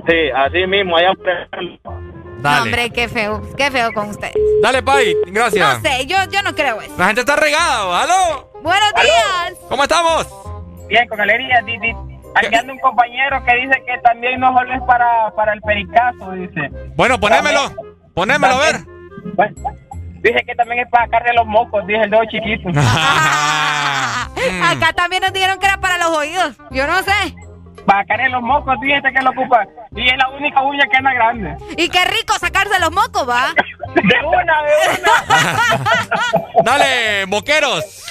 Sí, 0.06 0.30
así 0.34 0.66
mismo, 0.66 0.96
allá. 0.96 1.12
No, 1.14 1.92
Dale. 2.42 2.62
hombre, 2.62 2.90
qué 2.90 3.08
feo, 3.08 3.42
qué 3.56 3.70
feo 3.70 3.92
con 3.92 4.10
ustedes. 4.10 4.34
Dale, 4.62 4.82
Pai, 4.82 5.14
gracias. 5.26 5.82
No 5.82 5.88
sé, 5.90 6.06
yo, 6.06 6.16
yo 6.30 6.42
no 6.42 6.54
creo 6.54 6.80
eso. 6.80 6.94
La 6.96 7.06
gente 7.06 7.20
está 7.22 7.36
regada, 7.36 8.02
¿aló? 8.02 8.50
Buenos 8.62 8.92
días. 8.94 9.54
¿Cómo 9.68 9.82
estamos? 9.82 10.26
Bien, 10.88 11.06
con 11.08 11.20
alegría. 11.20 11.60
Di- 11.66 11.78
di- 11.78 11.94
Aquí 12.34 12.54
anda 12.54 12.72
un 12.72 12.78
compañero 12.78 13.42
que 13.44 13.54
dice 13.56 13.82
que 13.86 13.98
también 14.04 14.38
no 14.38 14.52
solo 14.56 14.72
es 14.72 14.82
para, 14.82 15.30
para 15.34 15.52
el 15.54 15.60
pericazo, 15.62 16.30
dice. 16.32 16.70
Bueno, 16.94 17.18
ponémelo. 17.18 17.72
Ponémelo, 18.14 18.54
a 18.54 18.58
ver. 18.58 18.76
Bueno, 19.34 19.54
dice 20.28 20.44
que 20.44 20.54
también 20.54 20.80
es 20.80 20.88
para 20.90 21.04
sacarle 21.04 21.32
los 21.34 21.46
mocos, 21.46 21.86
dice 21.86 22.02
el 22.02 22.10
dedo 22.10 22.24
chiquito. 22.26 22.68
Acá 24.62 24.92
también 24.94 25.22
nos 25.22 25.32
dijeron 25.32 25.58
que 25.58 25.66
era 25.66 25.78
para 25.78 25.98
los 25.98 26.16
oídos. 26.16 26.56
Yo 26.70 26.86
no 26.86 27.02
sé. 27.02 27.34
Para 27.86 28.02
sacarle 28.02 28.28
los 28.28 28.42
mocos, 28.42 28.76
fíjate 28.80 29.12
que 29.12 29.22
lo 29.22 29.30
ocupa. 29.30 29.66
Y 29.96 30.08
es 30.08 30.16
la 30.18 30.28
única 30.28 30.62
uña 30.62 30.84
que 30.90 30.96
anda 30.98 31.14
grande. 31.14 31.56
Y 31.76 31.88
qué 31.88 32.04
rico 32.04 32.34
sacarse 32.38 32.78
los 32.80 32.92
mocos, 32.92 33.28
¿va? 33.28 33.54
De 33.94 34.26
una, 34.26 34.62
de 34.62 34.72
una. 35.00 35.12
Dale, 36.62 37.26
moqueros. 37.26 38.04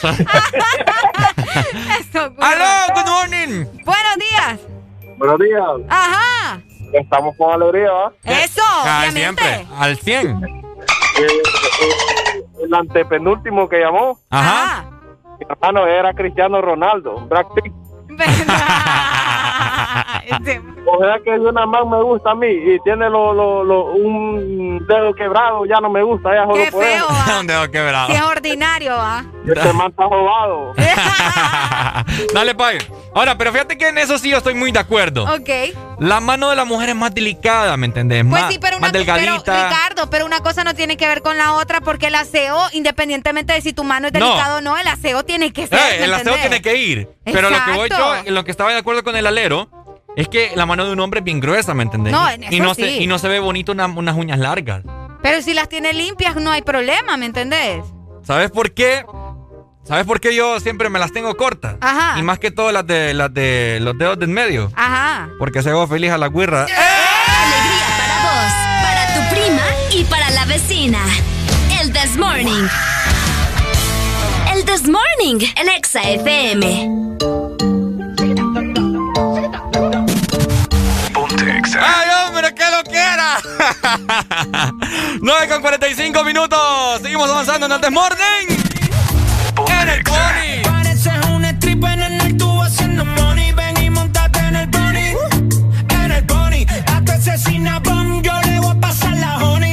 ¡Aló, 2.39 2.65
good 2.95 3.05
morning! 3.05 3.65
Buenos 3.85 4.15
días. 4.17 4.59
Buenos 5.17 5.39
días. 5.39 5.61
Ajá. 5.87 6.59
Estamos 6.93 7.35
con 7.37 7.53
alegría, 7.53 7.91
¿va? 7.91 8.11
Eso, 8.23 8.63
obviamente. 8.81 9.43
siempre, 9.43 9.67
al 9.77 9.97
100. 9.97 10.66
Eh, 11.19 12.43
el 12.63 12.73
antepenúltimo 12.73 13.67
que 13.69 13.79
llamó, 13.79 14.19
Ajá. 14.29 14.85
mi 15.39 15.45
hermano 15.49 15.85
era 15.87 16.13
Cristiano 16.13 16.61
Ronaldo, 16.61 17.15
Brad 17.27 17.45
Pitt. 17.55 17.73
O 20.89 20.99
sea 21.03 21.17
que 21.23 21.31
una 21.31 21.65
más 21.65 21.85
me 21.85 22.01
gusta 22.01 22.31
a 22.31 22.35
mí 22.35 22.47
y 22.47 22.79
tiene 22.83 23.09
lo, 23.09 23.33
lo, 23.33 23.63
lo- 23.63 23.85
un 23.93 24.85
dedo 24.87 25.13
quebrado, 25.13 25.65
ya 25.65 25.79
no 25.81 25.89
me 25.89 26.01
gusta, 26.03 26.33
ya 26.33 26.43
solo 26.45 26.55
Qué 26.63 26.71
por 26.71 26.83
feo, 26.83 27.05
eso. 27.05 27.07
¿va? 27.33 27.39
Un 27.39 27.47
dedo 27.47 27.69
quebrado. 27.71 28.07
Si 28.07 28.13
es 28.13 28.21
ordinario, 28.21 28.95
¿va? 28.95 29.25
Este 29.45 29.73
man 29.73 29.87
está 29.89 30.03
robado. 30.03 30.73
Dale, 32.33 32.55
Pai. 32.55 32.77
Ahora, 33.13 33.37
pero 33.37 33.51
fíjate 33.51 33.77
que 33.77 33.87
en 33.89 33.97
eso 33.97 34.17
sí 34.17 34.29
yo 34.29 34.37
estoy 34.37 34.53
muy 34.53 34.71
de 34.71 34.79
acuerdo. 34.79 35.23
Ok. 35.23 35.49
La 35.99 36.19
mano 36.19 36.49
de 36.49 36.55
la 36.55 36.65
mujer 36.65 36.89
es 36.89 36.95
más 36.95 37.13
delicada, 37.13 37.75
¿me 37.77 37.87
entendés? 37.87 38.23
Pues 38.29 38.41
más, 38.43 38.51
sí, 38.53 38.59
pero 38.61 38.77
una 38.77 38.87
más 38.87 38.91
pero, 38.91 39.05
delgadita. 39.05 39.69
Ricardo, 39.69 40.09
pero 40.09 40.25
una 40.25 40.39
cosa 40.41 40.63
no 40.63 40.73
tiene 40.75 40.95
que 40.97 41.07
ver 41.07 41.21
con 41.21 41.37
la 41.37 41.53
otra 41.53 41.81
porque 41.81 42.07
el 42.07 42.15
aseo, 42.15 42.57
independientemente 42.73 43.53
de 43.53 43.61
si 43.61 43.73
tu 43.73 43.83
mano 43.83 44.07
es 44.07 44.13
No. 44.13 44.19
delicado 44.19 44.57
o 44.57 44.61
no, 44.61 44.77
el 44.77 44.87
aseo 44.87 45.23
tiene 45.25 45.51
que 45.51 45.65
ser. 45.67 45.79
Eh, 45.79 45.95
¿me 45.99 46.05
el 46.05 46.13
aseo 46.13 46.33
entendés? 46.35 46.41
tiene 46.41 46.61
que 46.61 46.75
ir. 46.75 47.09
Pero 47.25 47.49
lo 47.49 47.57
que 47.65 47.71
voy 47.71 47.89
yo, 47.89 47.95
Exacto. 47.97 48.27
en 48.29 48.35
lo 48.35 48.43
que 48.45 48.51
estaba 48.51 48.71
de 48.71 48.77
acuerdo 48.77 49.03
con 49.03 49.15
el 49.15 49.25
alero, 49.25 49.69
es 50.17 50.27
que 50.27 50.51
la 50.55 50.65
mano 50.65 50.85
de 50.85 50.91
un 50.91 50.99
hombre 50.99 51.19
es 51.19 51.23
bien 51.23 51.39
gruesa, 51.39 51.73
¿me 51.73 51.83
entendés? 51.83 52.11
No, 52.11 52.29
en 52.29 52.43
y, 52.51 52.59
no 52.59 52.73
sí. 52.75 52.81
se, 52.81 52.91
y 52.97 53.07
no 53.07 53.17
se 53.19 53.29
ve 53.29 53.39
bonito 53.39 53.71
una- 53.71 53.85
unas 53.85 54.15
uñas 54.17 54.39
largas. 54.39 54.83
Pero 55.23 55.41
si 55.41 55.53
las 55.53 55.69
tiene 55.69 55.93
limpias 55.93 56.35
no 56.35 56.51
hay 56.51 56.61
problema, 56.61 57.15
¿me 57.17 57.25
entendés? 57.27 57.83
¿Sabes 58.23 58.51
por 58.51 58.73
qué? 58.73 59.05
¿Sabes 59.83 60.05
por 60.05 60.19
qué 60.19 60.35
yo 60.35 60.59
siempre 60.59 60.89
me 60.89 60.99
las 60.99 61.13
tengo 61.13 61.35
cortas? 61.37 61.77
Ajá. 61.79 62.19
Y 62.19 62.23
más 62.23 62.39
que 62.39 62.51
todo 62.51 62.71
las 62.73 62.85
de 62.85 63.13
las 63.13 63.33
de 63.33 63.79
los 63.81 63.97
dedos 63.97 64.19
del 64.19 64.27
medio. 64.29 64.69
Ajá. 64.75 65.29
Porque 65.39 65.63
se 65.63 65.69
hago 65.69 65.87
feliz 65.87 66.11
a 66.11 66.17
la 66.17 66.27
guirra. 66.27 66.63
Alegría 66.63 67.87
para 67.97 68.17
vos, 68.23 68.53
para 68.83 69.13
tu 69.13 69.35
prima 69.35 69.63
y 69.91 70.03
para 70.03 70.29
la 70.31 70.43
vecina. 70.45 70.99
El 71.81 71.93
This 71.93 72.17
Morning. 72.17 72.67
El 74.53 74.65
This 74.65 74.89
Morning, 74.89 75.45
el 75.55 75.69
Exa 75.69 76.01
FM. 76.01 77.06
9 85.21 85.47
con 85.49 85.61
45 85.61 86.23
minutos. 86.23 87.01
Seguimos 87.01 87.29
avanzando 87.29 87.65
en 87.65 87.71
el 87.73 87.81
This 87.81 87.91
Morning. 87.91 88.47
En 89.67 89.89
el 89.89 90.03
Pony. 90.03 90.63
Pareces 90.63 91.13
un 91.29 91.45
stripper 91.45 91.99
en 91.99 92.21
el 92.21 92.37
tubo 92.37 92.63
haciendo 92.63 93.05
money. 93.05 93.51
Ven 93.53 93.77
y 93.83 93.89
montate 93.89 94.39
en 94.39 94.55
el 94.55 94.69
pony. 94.69 95.15
En 95.89 96.11
el 96.11 96.25
pony. 96.25 96.65
A 96.93 97.01
tu 97.03 97.11
asesina 97.11 97.79
bomb 97.79 98.21
yo 98.21 98.33
le 98.41 98.59
voy 98.59 98.71
a 98.71 98.79
pasar 98.79 99.13
la 99.17 99.37
honey. 99.37 99.66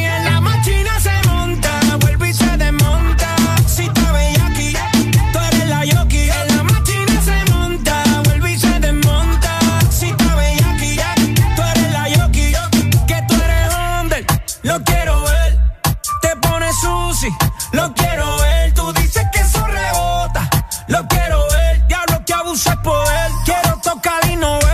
Y 24.07 24.37
no. 24.37 24.74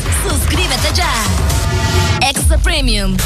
Suscríbete 0.27 0.93
ya. 0.93 1.11
Extra 2.21 2.57
Premium. 2.57 3.17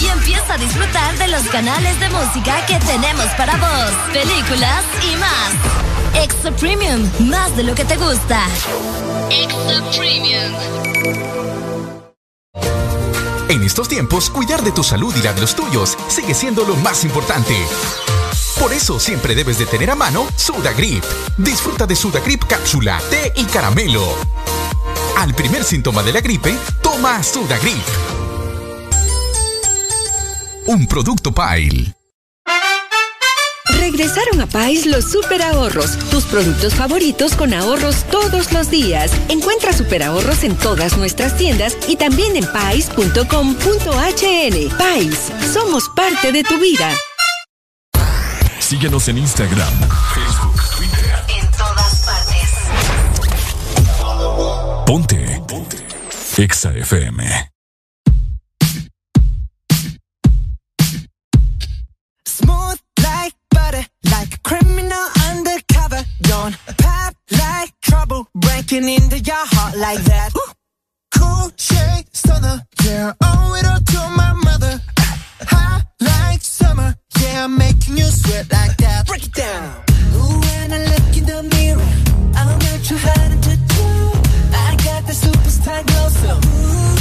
Y 0.00 0.06
empieza 0.06 0.54
a 0.54 0.58
disfrutar 0.58 1.16
de 1.18 1.28
los 1.28 1.42
canales 1.44 1.98
de 2.00 2.08
música 2.10 2.64
que 2.66 2.78
tenemos 2.80 3.26
para 3.36 3.56
vos, 3.56 3.92
películas 4.12 4.84
y 5.02 5.16
más. 5.16 6.22
Extra 6.22 6.50
Premium, 6.52 7.08
más 7.20 7.56
de 7.56 7.64
lo 7.64 7.74
que 7.74 7.84
te 7.84 7.96
gusta. 7.96 8.42
Extra 9.30 9.82
Premium. 9.96 10.54
En 13.48 13.62
estos 13.62 13.88
tiempos, 13.88 14.30
cuidar 14.30 14.62
de 14.62 14.72
tu 14.72 14.82
salud 14.82 15.14
y 15.16 15.22
la 15.22 15.32
de 15.32 15.40
los 15.40 15.54
tuyos 15.54 15.96
sigue 16.08 16.34
siendo 16.34 16.64
lo 16.64 16.76
más 16.76 17.04
importante. 17.04 17.54
Por 18.58 18.72
eso 18.72 18.98
siempre 18.98 19.34
debes 19.34 19.58
de 19.58 19.66
tener 19.66 19.90
a 19.90 19.94
mano 19.94 20.26
Sudagrip. 20.36 21.04
Disfruta 21.36 21.86
de 21.86 21.96
Sudagrip 21.96 22.44
cápsula, 22.44 23.00
té 23.10 23.32
y 23.36 23.44
caramelo. 23.44 24.16
Al 25.16 25.34
primer 25.34 25.64
síntoma 25.64 26.02
de 26.02 26.12
la 26.12 26.20
gripe, 26.20 26.56
toma 26.82 27.22
Sudagrip. 27.22 27.84
Un 30.66 30.86
producto 30.86 31.32
Pile. 31.32 31.94
Regresaron 33.78 34.40
a 34.40 34.46
Pais 34.46 34.86
los 34.86 35.04
super 35.10 35.42
ahorros, 35.42 35.98
tus 36.10 36.24
productos 36.24 36.74
favoritos 36.74 37.34
con 37.34 37.52
ahorros 37.52 38.04
todos 38.10 38.52
los 38.52 38.70
días. 38.70 39.12
Encuentra 39.28 39.72
super 39.72 40.02
ahorros 40.02 40.42
en 40.42 40.56
todas 40.56 40.96
nuestras 40.96 41.36
tiendas 41.36 41.76
y 41.86 41.96
también 41.96 42.34
en 42.36 42.46
pais.com.hn. 42.46 43.26
Pais, 44.78 45.32
somos 45.52 45.88
parte 45.94 46.32
de 46.32 46.42
tu 46.42 46.58
vida. 46.58 46.90
Síguenos 48.58 49.08
en 49.08 49.18
Instagram, 49.18 49.74
Facebook, 50.14 50.53
Ponte. 54.86 55.40
Ponte. 55.46 55.82
Exa 56.36 56.70
FM. 56.74 57.22
Smooth 62.26 62.80
like 63.02 63.34
butter, 63.50 63.84
like 64.10 64.34
a 64.34 64.38
criminal 64.42 65.06
undercover. 65.30 66.04
Don't 66.22 66.56
pop 66.78 67.14
like 67.30 67.72
trouble, 67.80 68.28
breaking 68.34 68.88
into 68.88 69.18
your 69.20 69.46
heart 69.54 69.76
like 69.76 70.02
that. 70.04 70.32
Cool 71.16 71.50
shade 71.56 72.06
stunner, 72.12 72.60
yeah, 72.84 73.12
owe 73.22 73.54
it 73.58 73.66
all 73.66 73.80
to 73.80 74.00
my 74.16 74.32
mother. 74.32 74.80
Like 76.00 76.42
summer, 76.42 76.94
yeah, 77.20 77.44
I'm 77.44 77.56
making 77.56 77.96
you 77.96 78.04
sweat 78.04 78.50
like 78.52 78.76
that. 78.78 79.06
Break 79.06 79.24
it 79.24 79.32
down. 79.32 79.82
Ooh, 80.14 80.40
when 80.40 80.72
I 80.72 80.78
look 80.92 81.16
in 81.16 81.24
the 81.24 81.42
mirror, 81.54 81.88
I'm 82.36 82.58
not 82.58 82.84
too 82.84 82.98
hard 82.98 83.42
to 83.42 83.63
superstar 85.14 85.84
glow, 85.86 86.08
so 86.08 86.30
ooh, 86.34 86.93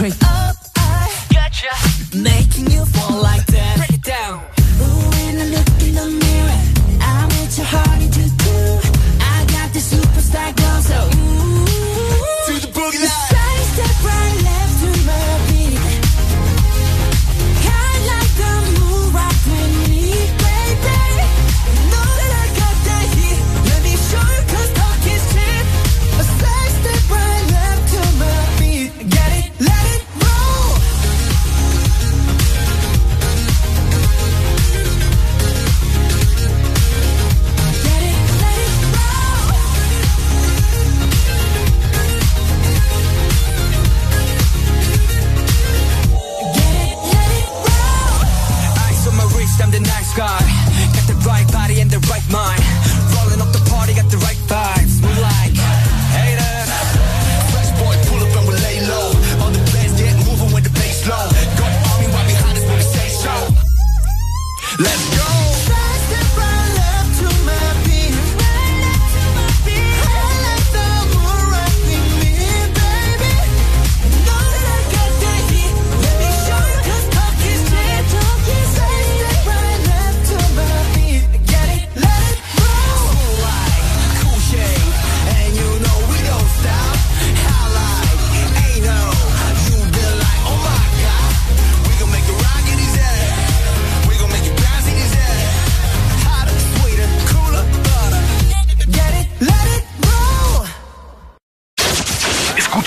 Straight 0.00 0.24
up, 0.24 0.56
I 0.78 1.12
gotcha. 1.30 2.16
Making 2.16 2.70
you 2.70 2.86
fall 2.86 3.20
like 3.20 3.49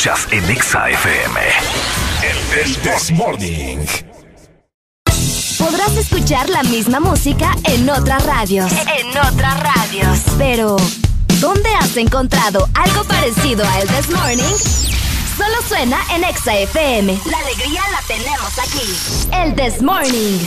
Escuchas 0.04 0.28
en 0.34 0.50
Exa 0.50 0.90
FM. 0.90 1.40
El 2.60 2.76
This 2.82 3.12
Morning. 3.12 3.78
Podrás 5.58 5.96
escuchar 5.96 6.50
la 6.50 6.62
misma 6.64 7.00
música 7.00 7.56
en 7.64 7.90
otras 7.90 8.26
radios. 8.26 8.70
En 9.00 9.18
otras 9.18 9.58
radios. 9.62 10.20
Pero, 10.38 10.76
¿dónde 11.40 11.70
has 11.76 11.96
encontrado 11.96 12.68
algo 12.74 13.06
parecido 13.06 13.64
a 13.66 13.80
El 13.80 13.88
This 13.88 14.10
Morning? 14.10 14.58
Solo 15.38 15.62
suena 15.70 15.98
en 16.14 16.26
Exa 16.26 16.54
FM. 16.54 17.18
La 17.32 17.38
alegría 17.38 17.82
la 17.90 18.02
tenemos 18.06 18.60
aquí. 18.60 19.32
El 19.32 19.56
This 19.56 19.82
Morning. 19.82 20.40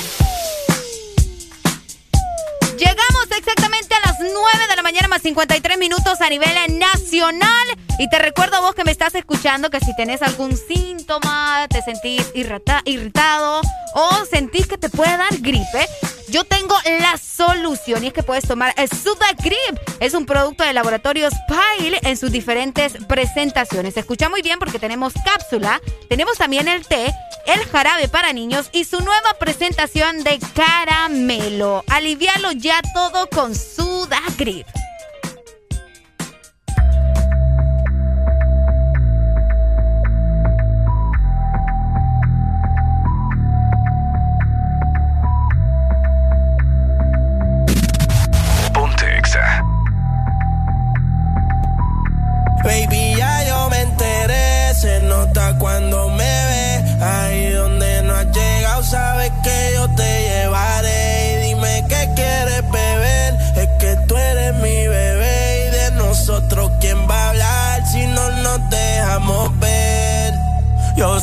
Llegamos 2.76 3.26
exactamente 3.39 3.94
a 3.94 4.06
las 4.19 4.33
9 4.33 4.69
de 4.69 4.77
la 4.77 4.83
mañana 4.83 5.09
más 5.09 5.23
53 5.23 5.78
minutos 5.78 6.20
a 6.20 6.28
nivel 6.28 6.49
nacional. 6.78 7.67
Y 7.99 8.09
te 8.11 8.19
recuerdo 8.19 8.57
a 8.57 8.61
vos 8.61 8.75
que 8.75 8.85
me 8.85 8.91
estás 8.93 9.15
escuchando 9.15 9.70
que 9.70 9.81
si 9.81 9.95
tenés 9.97 10.20
algún 10.23 10.57
síntoma, 10.57 11.67
te 11.69 11.81
sentís 11.83 12.31
irrita- 12.35 12.83
irritado 12.85 13.62
o 13.95 14.25
sentís 14.31 14.67
que 14.67 14.77
te 14.78 14.91
puede 14.91 15.17
dar 15.17 15.35
gripe, 15.41 15.86
Yo 16.28 16.43
tengo 16.45 16.75
la 17.01 17.17
solución 17.19 18.03
y 18.03 18.09
es 18.09 18.12
que 18.12 18.23
puedes 18.25 18.47
tomar 18.47 18.75
el 18.77 18.89
Sudagrip. 18.91 19.78
Es 20.01 20.12
un 20.12 20.27
producto 20.27 20.65
de 20.65 20.73
laboratorios 20.73 21.33
Pile 21.49 22.01
en 22.03 22.17
sus 22.17 22.33
diferentes 22.33 22.95
presentaciones. 23.09 23.95
Se 23.95 24.01
escucha 24.01 24.28
muy 24.28 24.43
bien 24.43 24.59
porque 24.59 24.78
tenemos 24.81 25.15
cápsula, 25.25 25.81
tenemos 26.09 26.36
también 26.36 26.67
el 26.69 26.85
té, 26.85 27.15
el 27.47 27.65
jarabe 27.66 28.08
para 28.08 28.33
niños 28.33 28.68
y 28.73 28.84
su 28.84 29.00
nueva 29.00 29.34
presentación 29.39 30.25
de 30.25 30.39
caramelo. 30.55 31.84
Alivialo 31.89 32.52
ya 32.52 32.81
todo 32.94 33.28
con 33.28 33.55
Sudagrip. 33.55 34.66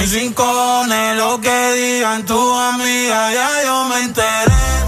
Mis 0.00 0.14
rincones, 0.14 1.16
lo 1.18 1.38
que 1.42 1.72
digan 1.74 2.24
tu 2.24 2.54
amiga, 2.58 3.32
ya 3.34 3.64
yo 3.66 3.84
me 3.84 3.98
enteré. 4.00 4.79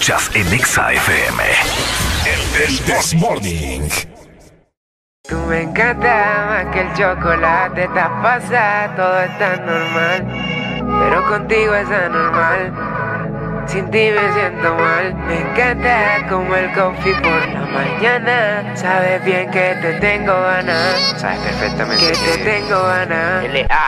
Escuchas 0.00 0.30
en 0.34 0.50
Exa 0.54 0.94
FM. 0.94 1.42
El 2.58 2.78
This 2.86 3.14
Morning. 3.16 3.82
Tú 5.28 5.36
me 5.46 5.60
encanta 5.60 6.46
más 6.48 6.74
que 6.74 6.80
el 6.80 6.92
chocolate, 6.94 7.84
estás 7.84 8.08
pasada, 8.22 8.96
todo 8.96 9.20
está 9.20 9.56
normal. 9.56 10.26
Pero 11.00 11.28
contigo 11.28 11.74
es 11.74 11.90
anormal. 11.90 12.99
Sin 13.70 13.90
ti 13.90 14.10
me 14.10 14.34
siento 14.34 14.74
mal. 14.74 15.14
Me 15.28 15.40
encanta 15.40 16.26
como 16.28 16.54
el 16.56 16.72
coffee 16.72 17.14
por 17.22 17.48
la 17.48 17.66
mañana. 17.66 18.76
Sabes 18.76 19.24
bien 19.24 19.50
que 19.50 19.76
te 19.80 19.92
tengo 20.00 20.32
ganas. 20.32 21.20
Sabes 21.20 21.38
perfectamente 21.38 22.06
que 22.06 22.12
te 22.12 22.38
tengo 22.44 22.82
ganas. 22.82 23.44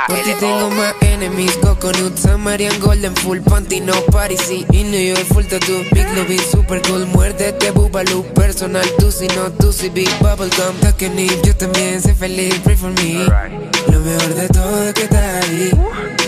Por 0.07 0.19
ti 0.19 0.35
tengo 0.39 0.71
más 0.71 0.95
enemies, 1.23 1.57
Coconut, 1.59 2.17
Samarian 2.17 2.79
Golden, 2.81 3.15
Full 3.17 3.41
Panty, 3.41 3.81
no 3.81 3.95
Parisi 4.11 4.67
Y 4.71 4.85
New 4.85 5.15
York, 5.15 5.25
full 5.33 5.45
tattoo, 5.45 5.83
Big 5.93 6.07
Lobby, 6.15 6.39
super 6.39 6.81
cool 6.83 7.07
Muérdete, 7.07 7.71
Bubaloo, 7.71 8.25
personal, 8.35 8.87
tú 8.99 9.11
si 9.11 9.27
no, 9.29 9.51
tú 9.53 9.73
si 9.73 9.89
Big 9.89 10.11
Bubblegum 10.19 10.77
Takeni, 10.81 11.29
yo 11.45 11.57
también 11.57 12.01
sé 12.01 12.15
feliz, 12.15 12.59
pray 12.65 12.77
for 12.77 12.91
me 12.91 13.72
mejor 14.03 14.35
de 14.35 14.49
todo 14.49 14.89
es 14.89 14.95
que 14.95 15.03
estás 15.03 15.45
ahí. 15.45 15.71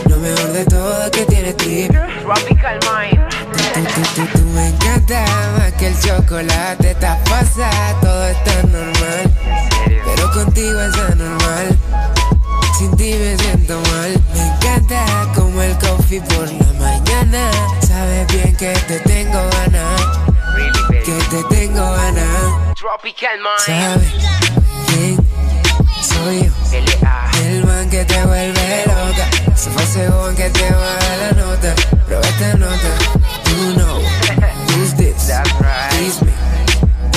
Lo 0.08 0.16
mejor 0.18 0.52
de 0.52 0.64
todo 0.64 1.04
es 1.04 1.10
que 1.10 1.24
tienes 1.26 1.54
Mind. 1.56 3.20
Tú, 3.74 3.82
tú, 3.82 4.02
tú, 4.14 4.38
tú 4.38 4.44
me 4.54 4.68
encanta 4.68 5.24
más 5.58 5.72
que 5.72 5.88
el 5.88 6.00
chocolate. 6.00 6.90
Estás 6.90 7.18
pasada, 7.28 8.00
todo 8.00 8.26
está 8.26 8.62
normal. 8.62 9.30
Pero 10.04 10.30
contigo 10.32 10.80
es 10.80 10.94
anormal. 10.94 11.78
Sin 12.78 12.96
ti 12.96 13.14
me 13.14 13.36
siento 13.36 13.80
mal. 13.92 14.14
Me 14.34 14.46
encanta 14.46 15.04
como 15.34 15.62
el 15.62 15.76
coffee 15.78 16.20
por 16.20 16.50
la 16.52 16.72
mañana. 16.78 17.50
Sabes 17.86 18.26
bien 18.28 18.56
que 18.56 18.72
te 18.88 18.98
tengo 19.00 19.38
ganas 19.50 20.00
Que 21.04 21.12
te 21.30 21.44
tengo 21.54 21.92
ganas 21.92 22.74
Tropical 22.76 23.38
Mind. 23.38 23.58
Sabes 23.66 24.12
quién 24.88 25.16
soy 26.02 26.42
yo 26.44 27.13
que 27.94 28.04
te 28.06 28.24
vuelve 28.24 28.84
loca. 28.86 29.54
Se 29.54 29.70
fue 29.70 29.86
según 29.86 30.34
que 30.34 30.50
te 30.50 30.68
baja 30.72 31.16
la 31.16 31.30
nota. 31.30 31.74
Prueba 32.06 32.26
esta 32.26 32.54
nota. 32.54 32.90
You 33.46 33.74
know 33.76 34.00
who's 34.74 34.94
this? 34.96 35.28
That's 35.28 35.48
Right. 35.60 36.02
It's 36.02 36.20
me. 36.22 36.32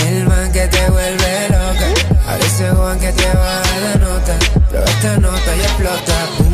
El 0.08 0.28
man 0.28 0.52
que 0.52 0.68
te 0.68 0.90
vuelve 0.92 1.50
loca. 1.50 1.88
Ahora 2.28 2.46
ese 2.46 2.66
que 3.00 3.12
te 3.12 3.28
baja 3.28 3.80
la 3.86 3.96
nota. 3.96 4.34
Prueba 4.70 4.86
esta 4.86 5.18
nota 5.18 5.56
y 5.56 5.62
explota. 5.62 6.47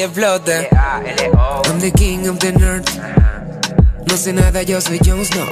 I'm 0.00 1.80
the 1.80 1.90
king 1.96 2.28
of 2.28 2.38
the 2.38 2.52
north. 2.52 2.88
No 4.06 4.16
sé 4.16 4.32
nada, 4.32 4.62
yo 4.62 4.80
soy 4.80 5.00
Jon 5.04 5.24
Snow. 5.24 5.46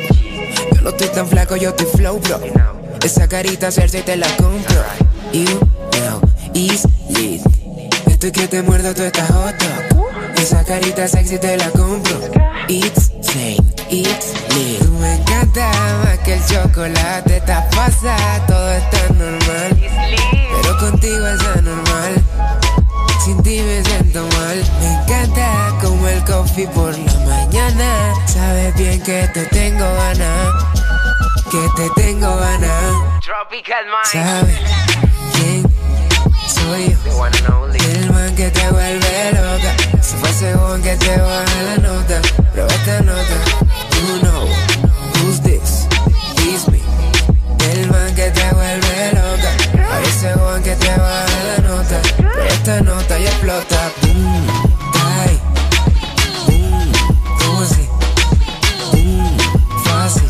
Yo 0.72 0.82
no 0.82 0.90
estoy 0.90 1.08
tan 1.08 1.26
flaco, 1.26 1.56
yo 1.56 1.70
estoy 1.70 1.86
flow, 1.86 2.20
bro. 2.20 2.40
Esa 3.02 3.26
carita 3.28 3.72
Cersei 3.72 4.02
te 4.02 4.16
la 4.16 4.28
compro. 4.36 4.82
You 5.32 5.58
know, 5.90 6.20
is 6.54 6.86
lit. 7.08 7.42
Estoy 8.06 8.30
que 8.30 8.46
te 8.46 8.62
muerdo, 8.62 8.94
tú 8.94 9.02
estás 9.02 9.28
hot 9.30 9.56
dog. 9.58 10.06
Esa 10.36 10.64
carita 10.64 11.08
sexy 11.08 11.38
te 11.38 11.56
la 11.56 11.68
compro. 11.70 12.16
It's 12.68 13.10
same, 13.22 13.58
it's 13.90 14.32
lit. 14.54 14.78
Tú 14.78 14.92
me 14.92 15.16
encanta 15.16 15.70
más 16.04 16.18
que 16.20 16.34
el 16.34 16.46
chocolate. 16.46 17.38
Estás 17.38 17.74
pasada, 17.74 18.46
todo 18.46 18.72
está 18.72 19.08
normal. 19.14 19.76
Pero 20.62 20.78
contigo 20.78 21.26
es 21.26 21.40
anormal. 21.40 22.65
Sin 23.26 23.42
ti 23.42 23.60
me 23.60 23.82
siento 23.82 24.24
mal. 24.38 24.62
Me 24.78 25.02
encanta 25.02 25.74
como 25.82 26.06
el 26.06 26.22
coffee 26.22 26.68
por 26.68 26.96
la 26.96 27.12
mañana. 27.26 28.14
Sabes 28.24 28.72
bien 28.76 29.02
que 29.02 29.28
te 29.34 29.44
tengo 29.46 29.84
ganas. 29.84 30.54
Que 31.50 31.68
te 31.74 31.90
tengo 32.00 32.36
ganas. 32.36 32.92
Tropical 33.24 33.84
Mind. 33.86 34.12
¿Sabes 34.12 34.58
quién 35.34 35.66
soy 36.46 36.96
yo? 37.04 37.26
El 37.26 38.12
man 38.12 38.32
que 38.36 38.48
te 38.48 38.70
vuelve 38.70 39.32
loca. 39.32 39.74
Si 40.00 40.16
fuese 40.18 40.54
Juan 40.54 40.80
que 40.80 40.94
te 40.94 41.20
baja 41.20 41.62
la 41.64 41.76
nota. 41.78 42.22
Prueba 42.52 42.72
esta 42.72 43.00
nota. 43.00 43.36
You 44.06 44.20
know 44.20 44.46
who's 45.14 45.40
this? 45.40 45.88
It's 46.46 46.68
me. 46.68 46.80
El 47.72 47.90
man 47.90 48.14
que 48.14 48.30
te 48.30 48.54
vuelve 48.54 49.12
loca. 49.14 49.88
Parece 49.88 50.32
Juan 50.34 50.62
que 50.62 50.76
te 50.76 50.90
baja 50.96 51.25
esta 52.66 52.80
nota 52.82 53.16
y 53.16 53.22
explota. 53.22 53.92
Boom, 54.02 54.46
die. 54.92 55.38
Boom, 56.48 56.92
¿cómo 57.38 57.62
así? 57.62 57.88
Boom, 58.90 59.38
fácil. 59.84 60.28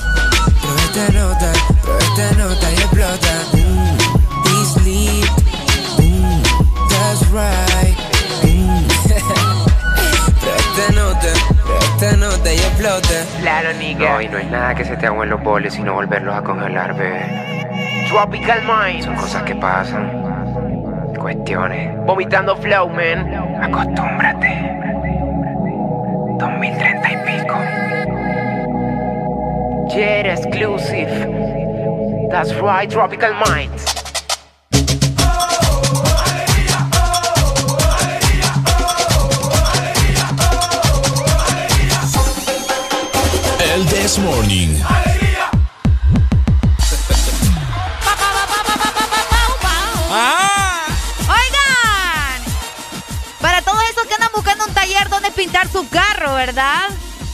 Prueba 0.61 0.83
esta 0.85 1.13
nota, 1.19 1.53
prueba 1.81 1.99
esta 1.99 2.33
nota 2.33 2.71
y 2.71 2.75
explota. 2.75 3.33
Mm, 3.55 3.97
it's 4.53 4.85
lit. 4.85 5.31
Mm, 5.97 6.43
that's 6.91 7.23
right. 7.33 7.97
Mm. 8.43 8.87
prueba 10.41 10.59
esta 10.59 10.93
nota, 10.93 11.33
prueba 11.65 11.85
esta 11.85 12.17
nota 12.19 12.53
y 12.53 12.59
explota. 12.59 13.25
Claro, 13.41 13.73
nigga. 13.79 14.13
No, 14.13 14.21
y 14.21 14.29
no 14.29 14.37
es 14.37 14.51
nada 14.51 14.75
que 14.75 14.85
se 14.85 14.95
te 14.99 15.07
agüen 15.07 15.31
los 15.31 15.43
boles, 15.43 15.73
sino 15.73 15.95
volverlos 15.95 16.35
a 16.35 16.43
congelar, 16.43 16.95
bebé. 16.99 17.47
Tropical 18.11 18.61
Mind. 18.63 19.05
Son 19.07 19.17
cosas 19.17 19.43
que 19.45 19.55
pasan. 19.55 20.56
Cuestiones. 21.27 22.07
Vomitando 22.07 22.55
flow, 22.55 22.89
man. 22.89 23.27
Acostúmbrate. 23.61 24.47
2030 26.39 27.13
y 27.13 27.17
pico. 27.27 27.59
Jet 29.89 30.27
exclusive. 30.27 31.11
That's 32.31 32.55
right, 32.55 32.89
Tropical 32.89 33.35
Mind. 33.45 33.73
El 43.75 43.85
This 43.87 44.17
Morning. 44.21 44.81
Oigan, 50.09 50.56
donde 55.09 55.31
pintar 55.31 55.69
su 55.69 55.89
carro, 55.89 56.35
¿verdad? 56.35 56.89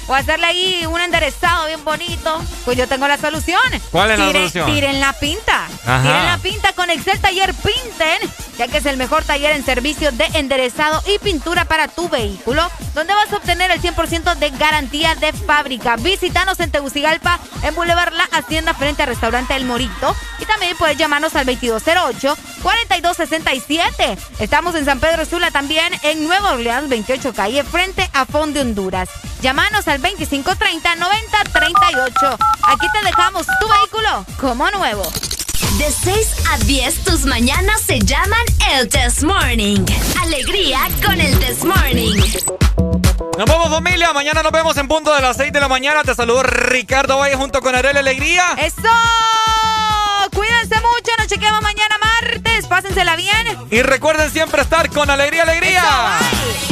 O 0.08 0.14
hacerle 0.14 0.46
ahí 0.46 0.84
un 0.86 1.00
enderezado 1.00 1.66
bien 1.66 1.84
bonito, 1.84 2.42
pues 2.64 2.76
yo 2.76 2.88
tengo 2.88 3.06
la 3.06 3.18
solución. 3.18 3.60
¿Cuál 3.90 4.10
es 4.10 4.18
la 4.18 4.24
Tiren- 4.26 4.32
solución? 4.50 4.66
Tiren 4.72 5.00
la 5.00 5.12
pinta. 5.12 5.66
Ajá. 5.86 6.02
Tiren 6.02 6.26
la 6.26 6.38
pinta 6.38 6.72
con 6.72 6.90
Excel 6.90 7.20
Taller 7.20 7.54
Pinten, 7.54 8.18
ya 8.58 8.66
que 8.68 8.78
es 8.78 8.86
el 8.86 8.96
mejor 8.96 9.22
taller 9.24 9.52
en 9.52 9.64
servicios 9.64 10.16
de 10.18 10.24
enderezado 10.34 11.00
y 11.06 11.18
pintura 11.20 11.64
para 11.66 11.86
tu 11.88 12.08
vehículo, 12.08 12.68
donde 12.94 13.14
vas 13.14 13.32
a 13.32 13.36
obtener 13.36 13.70
el 13.70 13.80
100% 13.80 14.34
de 14.34 14.50
garantía 14.50 15.14
de 15.14 15.32
fábrica. 15.32 15.94
Visítanos 15.96 16.58
en 16.60 16.70
Tegucigalpa, 16.72 17.38
en 17.62 17.74
Boulevard 17.74 18.12
La 18.12 18.24
Hacienda, 18.24 18.74
frente 18.74 19.02
al 19.02 19.08
restaurante 19.08 19.54
El 19.54 19.64
Morito. 19.66 20.16
Y 20.40 20.44
también 20.46 20.76
puedes 20.76 20.96
llamarnos 20.98 21.34
al 21.36 21.46
2208-4267. 21.46 24.18
Estamos 24.40 24.74
en 24.74 24.84
San 24.84 25.00
Pedro 25.00 25.24
Sula, 25.24 25.50
también 25.50 25.92
en 26.02 26.24
Nueva 26.26 26.52
Orleans, 26.52 26.88
28 26.88 27.32
calle, 27.34 27.62
frente 27.64 28.08
a 28.12 28.26
Fond 28.26 28.54
de 28.54 28.60
Honduras. 28.60 29.08
Llámanos 29.40 29.88
al 29.92 30.00
2530-9038. 30.00 32.38
Aquí 32.62 32.86
te 32.92 33.02
dejamos 33.04 33.46
tu 33.60 33.68
vehículo 33.68 34.24
como 34.40 34.70
nuevo. 34.70 35.02
De 35.76 35.90
6 35.90 36.28
a 36.50 36.56
10, 36.58 37.04
tus 37.04 37.26
mañanas 37.26 37.82
se 37.82 37.98
llaman 37.98 38.40
el 38.72 38.88
Test 38.88 39.22
Morning. 39.22 39.84
Alegría 40.22 40.88
con 41.04 41.20
el 41.20 41.38
Test 41.38 41.64
Morning. 41.64 42.16
Nos 43.36 43.46
vemos 43.46 43.68
familia, 43.68 44.14
mañana 44.14 44.42
nos 44.42 44.52
vemos 44.52 44.78
en 44.78 44.88
punto 44.88 45.14
de 45.14 45.20
las 45.20 45.36
6 45.36 45.52
de 45.52 45.60
la 45.60 45.68
mañana. 45.68 46.02
Te 46.04 46.14
saludo 46.14 46.42
Ricardo 46.42 47.18
Valle 47.18 47.36
junto 47.36 47.60
con 47.60 47.74
Arely 47.74 47.98
Alegría. 47.98 48.44
¡Eso! 48.56 48.88
Cuídense 50.34 50.76
mucho, 50.76 51.12
nos 51.18 51.26
chequeamos 51.26 51.60
mañana 51.60 51.98
martes. 52.00 52.66
Pásensela 52.66 53.14
bien. 53.16 53.58
Y 53.70 53.82
recuerden 53.82 54.30
siempre 54.30 54.62
estar 54.62 54.88
con 54.88 55.10
alegría, 55.10 55.42
alegría. 55.42 55.82
Quiero 55.82 56.71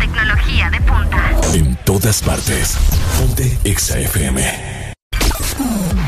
en 1.53 1.75
todas 1.83 2.21
partes. 2.21 2.77
Ponte 3.19 3.57
Exa 3.63 3.99
FM. 3.99 4.93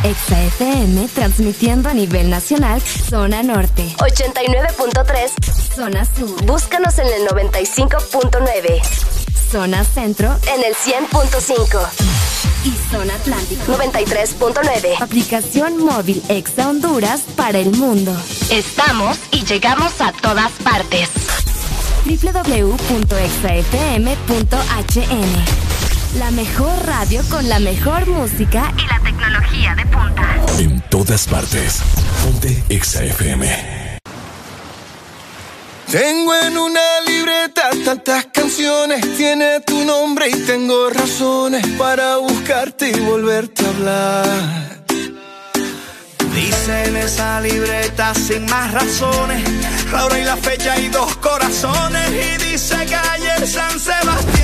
Exa 0.03 0.41
FM 0.41 1.07
transmitiendo 1.13 1.89
a 1.89 1.93
nivel 1.93 2.30
nacional 2.30 2.81
Zona 2.81 3.43
Norte. 3.43 3.93
89.3 3.97 5.75
Zona 5.75 6.05
Sur. 6.05 6.45
Búscanos 6.45 6.97
en 6.99 7.07
el 7.07 7.27
95.9. 7.27 8.81
Zona 9.51 9.83
Centro 9.83 10.33
en 10.55 10.63
el 10.63 10.75
100.5. 10.75 11.89
Y 12.63 12.72
Zona 12.89 13.13
Atlántico 13.15 13.73
93.9. 13.73 15.01
Aplicación 15.01 15.83
móvil 15.83 16.23
Exa 16.30 16.69
Honduras 16.69 17.22
para 17.35 17.59
el 17.59 17.72
mundo. 17.72 18.15
Estamos 18.49 19.17
y 19.31 19.43
llegamos 19.43 19.99
a 19.99 20.13
todas 20.13 20.51
partes 20.63 21.09
www.exafm.hn. 22.06 22.80
La 26.19 26.32
mejor 26.32 26.85
radio 26.85 27.22
con 27.30 27.48
la 27.48 27.59
mejor 27.59 28.07
música 28.07 28.73
y 28.77 28.88
la 28.88 28.99
tecnología 28.99 29.75
de 29.75 29.85
punta. 29.85 30.35
En 30.59 30.82
todas 30.90 31.27
partes. 31.27 31.82
Ponte 32.23 32.64
ExaFM. 32.69 33.93
Tengo 35.91 36.33
en 36.35 36.57
una 36.57 37.01
libreta 37.06 37.69
tantas 37.85 38.25
canciones, 38.33 39.15
tiene 39.15 39.59
tu 39.61 39.83
nombre 39.85 40.30
y 40.30 40.33
tengo 40.45 40.90
razones 40.90 41.65
para 41.77 42.17
buscarte 42.17 42.90
y 42.90 42.99
volverte 42.99 43.64
a 43.64 43.69
hablar 43.69 44.62
esa 47.03 47.41
libreta 47.41 48.14
sin 48.15 48.45
más 48.45 48.72
razones. 48.72 49.43
La 49.91 50.06
hora 50.06 50.19
y 50.19 50.23
la 50.23 50.38
fecha 50.38 50.80
y 50.80 50.88
dos 50.90 51.15
corazones. 51.17 52.09
Y 52.11 52.51
dice 52.51 52.85
que 52.85 52.95
ayer 52.95 53.48
San 53.48 53.80
Sebastián. 53.80 54.42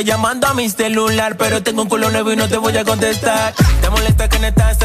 llamando 0.00 0.46
a 0.46 0.54
mi 0.54 0.68
celular, 0.68 1.36
pero 1.36 1.62
tengo 1.62 1.82
un 1.82 1.88
culo 1.88 2.10
nuevo 2.10 2.32
y 2.32 2.36
no 2.36 2.48
te 2.48 2.56
voy 2.56 2.76
a 2.76 2.84
contestar. 2.84 3.54
Te 3.80 3.90
molesta 3.90 4.28
que 4.28 4.38
no 4.38 4.46
estás 4.46 4.78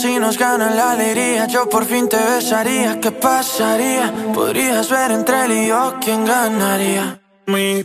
Si 0.00 0.16
nos 0.20 0.38
gana 0.38 0.70
la 0.70 0.92
alegría, 0.92 1.48
yo 1.48 1.68
por 1.68 1.84
fin 1.84 2.08
te 2.08 2.18
besaría. 2.18 3.00
¿Qué 3.00 3.10
pasaría? 3.10 4.14
Podrías 4.32 4.88
ver 4.88 5.10
entre 5.10 5.44
él 5.44 5.52
y 5.52 5.66
yo 5.66 5.96
quién 6.00 6.24
ganaría. 6.24 7.20
Mi 7.46 7.82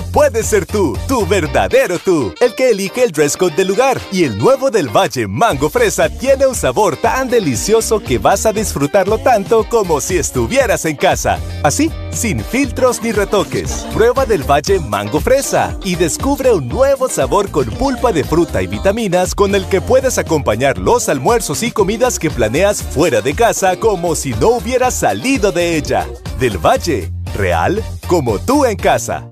puedes 0.00 0.46
ser 0.46 0.64
tú, 0.64 0.96
tu 1.06 1.26
verdadero 1.26 1.98
tú, 1.98 2.32
el 2.40 2.54
que 2.54 2.70
elige 2.70 3.04
el 3.04 3.12
dress 3.12 3.36
code 3.36 3.54
del 3.56 3.68
lugar. 3.68 4.00
Y 4.10 4.24
el 4.24 4.38
nuevo 4.38 4.70
del 4.70 4.88
Valle 4.88 5.26
Mango 5.26 5.68
Fresa 5.68 6.08
tiene 6.08 6.46
un 6.46 6.54
sabor 6.54 6.96
tan 6.96 7.28
delicioso 7.28 8.00
que 8.00 8.18
vas 8.18 8.46
a 8.46 8.52
disfrutarlo 8.52 9.18
tanto 9.18 9.68
como 9.68 10.00
si 10.00 10.16
estuvieras 10.16 10.86
en 10.86 10.96
casa. 10.96 11.38
Así, 11.62 11.90
sin 12.10 12.40
filtros 12.40 13.02
ni 13.02 13.12
retoques. 13.12 13.86
Prueba 13.92 14.24
del 14.24 14.48
Valle 14.48 14.80
Mango 14.80 15.20
Fresa 15.20 15.76
y 15.84 15.96
descubre 15.96 16.52
un 16.52 16.68
nuevo 16.68 17.08
sabor 17.08 17.50
con 17.50 17.66
pulpa 17.66 18.12
de 18.12 18.24
fruta 18.24 18.62
y 18.62 18.68
vitaminas 18.68 19.34
con 19.34 19.54
el 19.54 19.68
que 19.68 19.80
puedes 19.80 20.16
acompañar 20.16 20.78
los 20.78 21.08
almuerzos 21.08 21.62
y 21.62 21.70
comidas 21.72 22.18
que 22.18 22.30
planeas 22.30 22.82
fuera 22.82 23.20
de 23.20 23.34
casa 23.34 23.76
como 23.76 24.14
si 24.14 24.30
no 24.34 24.48
hubieras 24.50 24.94
salido 24.94 25.52
de 25.52 25.76
ella. 25.76 26.06
Del 26.38 26.58
Valle, 26.58 27.12
real 27.34 27.82
como 28.06 28.38
tú 28.38 28.64
en 28.64 28.76
casa. 28.76 29.31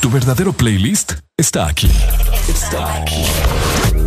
Tu 0.00 0.08
verdadero 0.08 0.52
playlist 0.52 1.12
está 1.36 1.66
aquí. 1.66 1.90
Está 2.48 2.94
aquí. 2.94 3.22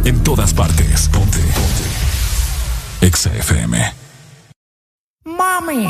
En 0.06 0.24
todas 0.24 0.52
partes. 0.54 1.08
Ponte. 1.10 1.38
Ponte. 1.38 3.06
Exa 3.06 3.30
FM. 3.36 3.94
Mami, 5.26 5.88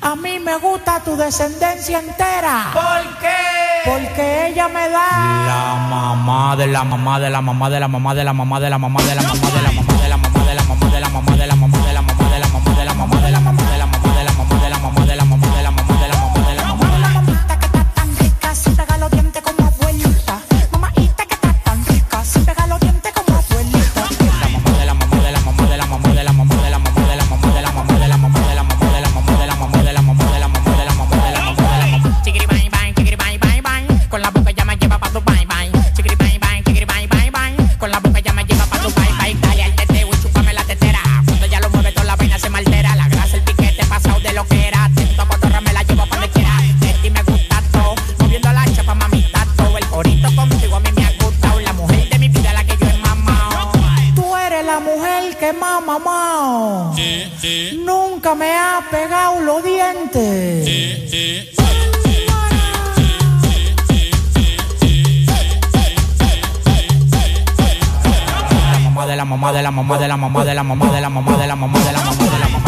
a 0.00 0.16
mí 0.16 0.38
me 0.40 0.56
gusta 0.58 1.00
tu 1.04 1.14
descendencia 1.16 2.00
entera. 2.00 2.70
¿Por 2.72 3.18
qué? 3.20 3.36
Porque 3.84 4.48
ella 4.48 4.66
me 4.68 4.88
da. 4.88 5.08
La 5.46 5.74
mamá 5.90 6.56
de 6.56 6.66
la 6.66 6.84
mamá 6.84 7.20
de 7.20 7.30
la 7.30 7.40
mamá 7.42 7.70
de 7.70 7.80
la 7.80 7.88
mamá 7.88 8.14
de 8.14 8.24
la 8.24 8.32
mamá 8.32 8.60
de 8.60 8.70
la 8.70 8.78
mamá 8.78 9.00
de 9.00 9.14
la 9.14 9.22
mamá 9.22 9.22
de 9.22 9.22
la 9.22 9.22
mamá 9.22 9.50
de 9.50 9.62
la 9.62 9.72
mamá 9.72 10.02
de 10.02 10.08
la 10.08 10.16
mamá 10.16 10.37
me 58.34 58.52
ha 58.54 58.82
pegado 58.90 59.40
los 59.40 59.62
dientes. 59.62 60.64
De 69.08 69.16
la 69.16 69.24
mamá 69.24 69.52
de 69.52 69.62
la 69.62 69.70
mamá 69.70 69.98
de 69.98 70.06
la 70.08 70.16
mamá 70.18 70.44
de 70.44 70.54
la 70.54 70.62
mamá 70.62 70.92
de 70.92 71.00
la 71.00 71.08
mamá 71.08 71.36
de 71.36 71.36
la 71.36 71.36
mamá 71.36 71.36
de 71.38 71.46
la 71.46 71.56
mamá 71.56 71.78
de 71.78 71.92
la 71.92 72.00
mamá 72.02 72.24
de 72.24 72.38
la 72.38 72.48
mamá 72.48 72.67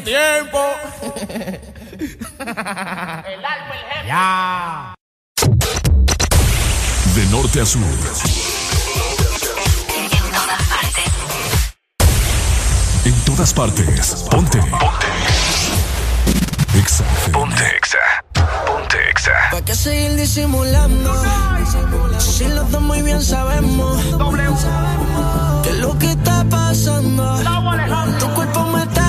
tiempo. 0.00 0.58
el 2.40 3.44
alma, 3.44 3.74
el 3.94 4.08
De 7.14 7.26
norte 7.26 7.60
a 7.60 7.66
sur. 7.66 7.82
En 13.04 13.14
todas 13.24 13.52
partes. 13.52 14.24
Ponte. 14.30 14.58
Ponte. 14.58 15.06
Exa. 16.78 17.04
Ponte 17.32 17.76
Exa. 17.76 17.98
Ponte 18.66 19.10
Exa. 19.10 19.32
¿Para 19.50 19.64
qué 19.64 19.74
seguir 19.74 20.14
disimulando? 20.16 21.12
Si 22.18 22.48
los 22.48 22.70
dos 22.70 22.80
muy 22.80 23.02
bien 23.02 23.20
sabemos. 23.22 24.18
Doble. 24.18 24.44
Que 25.62 25.74
lo 25.74 25.98
que 25.98 26.12
está 26.12 26.44
pasando. 26.48 27.38
Tu 28.18 28.28
cuerpo 28.34 28.64
me 28.66 28.82
está 28.84 29.01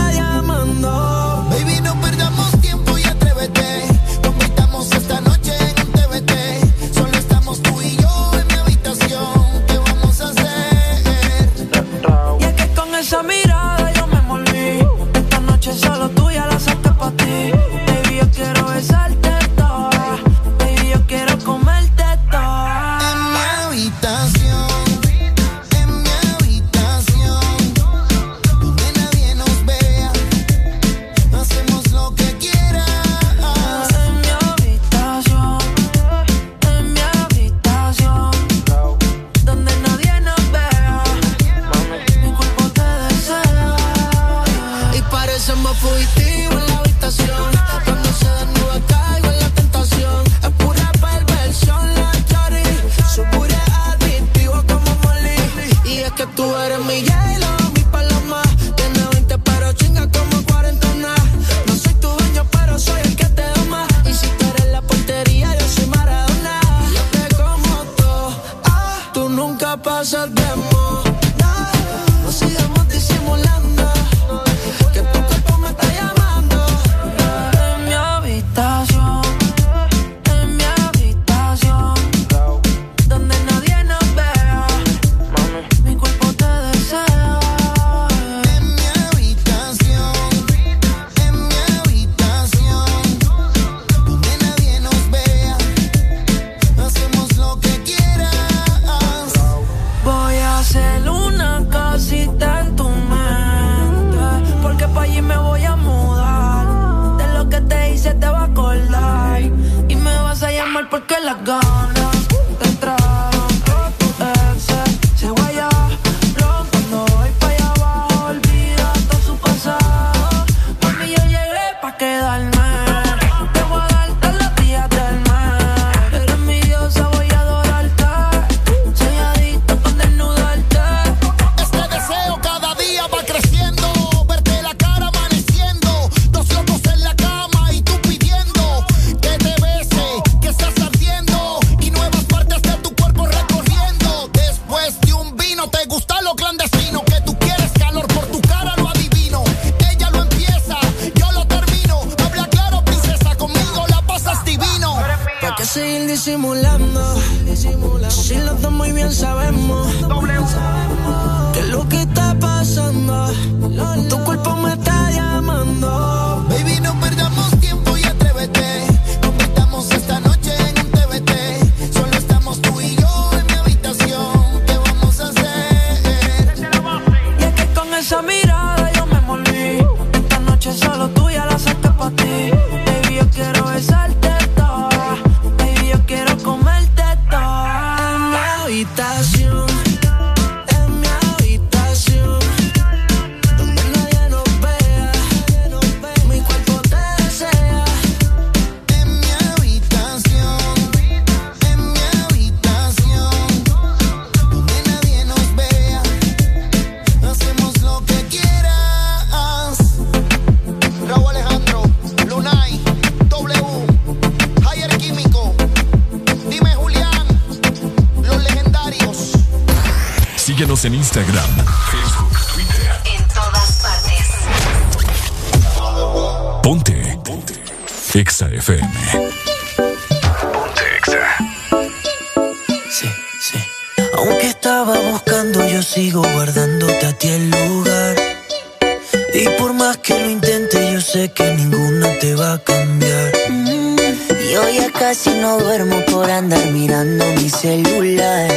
duermo 245.58 245.98
por 246.12 246.30
andar 246.30 246.66
mirando 246.72 247.26
mi 247.36 247.50
celular. 247.50 248.50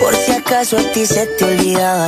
Por 0.00 0.14
si 0.14 0.32
acaso 0.32 0.76
a 0.78 0.92
ti 0.92 1.06
se 1.06 1.26
te 1.26 1.44
olvidaba 1.44 2.07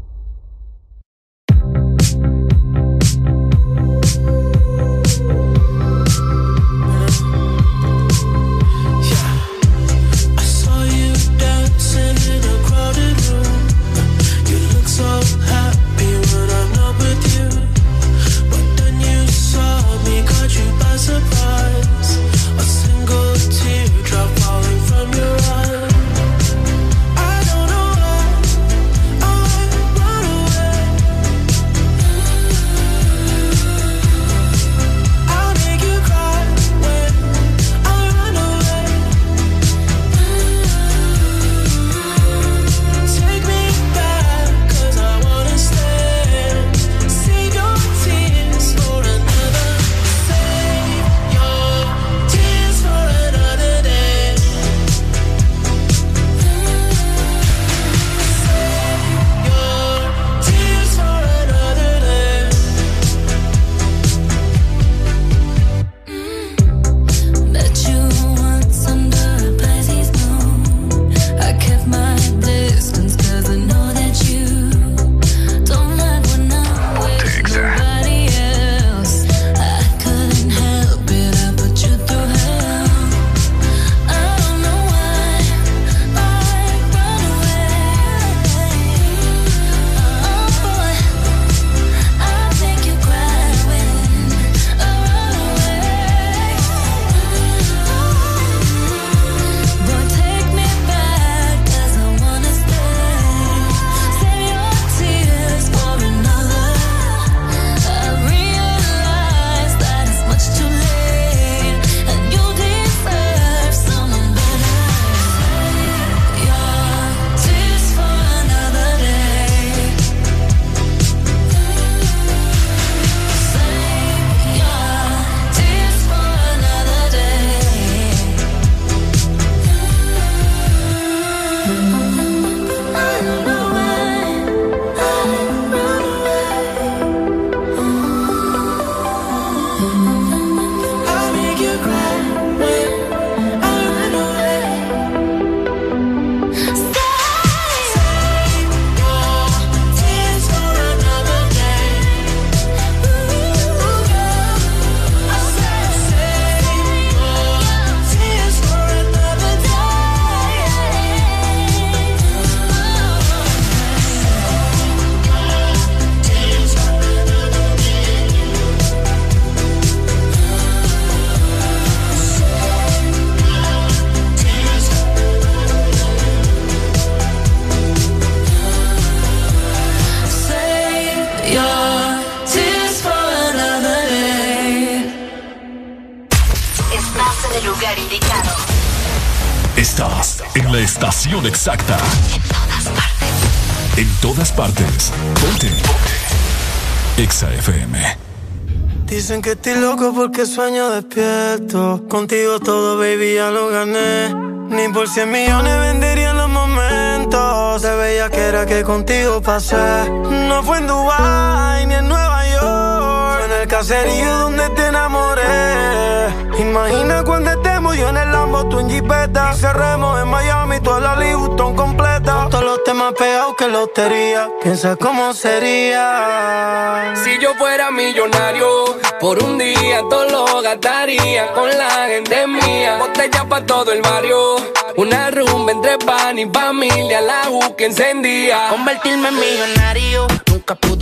Estoy 199.51 199.75
loco 199.75 200.13
porque 200.13 200.45
sueño 200.45 200.89
despierto. 200.89 202.03
Contigo 202.07 202.59
todo, 202.59 202.97
baby, 202.97 203.35
ya 203.35 203.51
lo 203.51 203.69
gané. 203.69 204.33
Ni 204.69 204.87
por 204.93 205.07
100 205.07 205.29
millones 205.29 205.79
vendería 205.79 206.33
los 206.33 206.49
momentos. 206.49 207.81
De 207.81 207.95
bella 207.95 208.29
que 208.29 208.39
era 208.39 208.65
que 208.65 208.83
contigo 208.83 209.41
pasé. 209.41 210.09
No 210.47 210.63
fue 210.63 210.77
en 210.77 210.87
Dubai 210.87 211.85
ni 211.85 211.95
en 211.95 212.07
Nueva 212.07 212.47
York. 212.47 213.37
Fue 213.37 213.45
en 213.45 213.61
el 213.61 213.67
caserío 213.67 214.37
donde 214.39 214.69
te 214.69 214.87
enamoré. 214.87 216.40
Imagina 216.61 217.23
cuando 217.23 217.49
estemos 217.49 217.97
yo 217.97 218.09
en 218.09 218.17
el 218.17 218.31
Lambo, 218.31 218.69
tú 218.69 218.79
en 218.79 218.89
Jeepeta. 218.89 219.51
Y 219.55 219.57
cerremos 219.57 220.21
en 220.21 220.27
Miami, 220.27 220.79
toda 220.79 220.99
la 220.99 221.15
Louis 221.15 221.35
Vuitton 221.35 221.75
completa. 221.75 222.47
Todos 222.51 222.63
los 222.63 222.83
temas 222.83 223.13
pegados 223.13 223.55
que 223.57 223.67
lotería. 223.67 224.47
Piensa 224.61 224.95
cómo 224.95 225.33
sería. 225.33 227.13
Si 227.23 227.39
yo 227.39 227.55
fuera 227.55 227.89
millonario, 227.89 228.95
por 229.19 229.43
un 229.43 229.57
día 229.57 230.01
todo 230.07 230.25
lo 230.29 230.61
gastaría 230.61 231.51
con 231.53 231.67
la 231.67 232.07
gente 232.07 232.45
mía. 232.45 232.97
Botella 232.99 233.43
pa' 233.49 233.65
todo 233.65 233.91
el 233.91 234.03
barrio, 234.03 234.57
una 234.97 235.31
rumba 235.31 235.71
entre 235.71 235.97
pan 235.97 236.37
y 236.37 236.45
familia, 236.45 237.21
la 237.21 237.49
U 237.49 237.75
que 237.75 237.87
encendía. 237.87 238.69
Convertirme 238.69 239.29
en 239.29 239.39
millonario, 239.39 240.27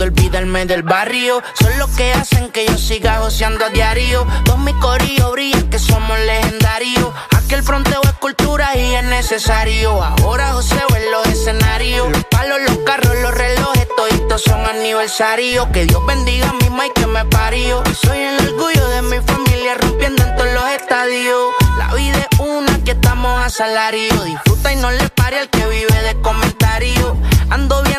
pude 0.00 0.04
olvidarme 0.04 0.64
del 0.66 0.82
barrio. 0.82 1.42
Son 1.60 1.78
los 1.78 1.90
que 1.90 2.12
hacen 2.12 2.50
que 2.50 2.66
yo 2.66 2.76
siga 2.78 3.18
goceando 3.18 3.64
a 3.64 3.68
diario. 3.68 4.26
Dos 4.44 4.58
mi 4.58 4.72
corillo 4.74 5.32
brilla 5.32 5.62
que 5.70 5.78
somos 5.78 6.18
legendarios. 6.20 7.12
Aquel 7.36 7.62
fronteo 7.62 8.00
es 8.04 8.12
cultura 8.14 8.76
y 8.76 8.94
es 8.94 9.04
necesario. 9.04 10.02
Ahora 10.02 10.52
joseo 10.52 10.86
en 10.96 11.10
los 11.10 11.26
escenarios. 11.26 12.06
Palos, 12.30 12.60
los 12.66 12.78
carros, 12.78 13.14
los 13.22 13.34
relojes, 13.34 13.88
toditos 13.96 14.42
son 14.42 14.64
aniversarios. 14.64 15.66
Que 15.68 15.84
Dios 15.84 16.04
bendiga 16.06 16.48
a 16.48 16.52
mi 16.52 16.66
y 16.86 16.92
que 16.94 17.06
me 17.06 17.24
parió. 17.26 17.82
Soy 18.02 18.18
el 18.18 18.48
orgullo 18.48 18.88
de 18.88 19.02
mi 19.02 19.18
familia 19.20 19.74
rompiendo 19.74 20.22
en 20.22 20.36
todos 20.36 20.52
los 20.54 20.68
estadios. 20.70 21.52
La 21.78 21.92
vida 21.94 22.26
es 22.30 22.38
una 22.38 22.78
que 22.84 22.92
estamos 22.92 23.38
a 23.38 23.50
salario. 23.50 24.14
Disfruta 24.24 24.72
y 24.72 24.76
no 24.76 24.90
le 24.90 25.08
pare 25.10 25.40
al 25.40 25.50
que 25.50 25.66
vive 25.66 26.02
de 26.02 26.14
comentarios. 26.22 27.14
Ando 27.50 27.82
bien 27.82 27.89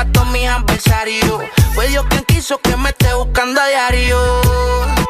pa' 0.00 0.12
todos 0.12 0.28
mis 0.28 0.48
adversarios. 0.48 1.42
Fue 1.74 1.88
Dios 1.88 2.04
quien 2.08 2.24
quiso 2.24 2.58
que 2.58 2.74
me 2.76 2.88
esté 2.90 3.12
buscando 3.14 3.60
a 3.60 3.68
diario. 3.68 4.18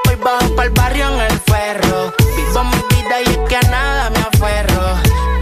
Hoy 0.09 0.17
bajo 0.17 0.57
pa'l 0.57 0.71
barrio 0.71 1.09
en 1.09 1.21
el 1.21 1.41
ferro. 1.41 2.13
Vivo 2.37 2.65
mi 2.65 2.77
vida 2.91 3.21
y 3.25 3.31
es 3.31 3.39
que 3.49 3.57
a 3.57 3.71
nada 3.71 4.11
me 4.11 4.21
aferro. 4.21 4.83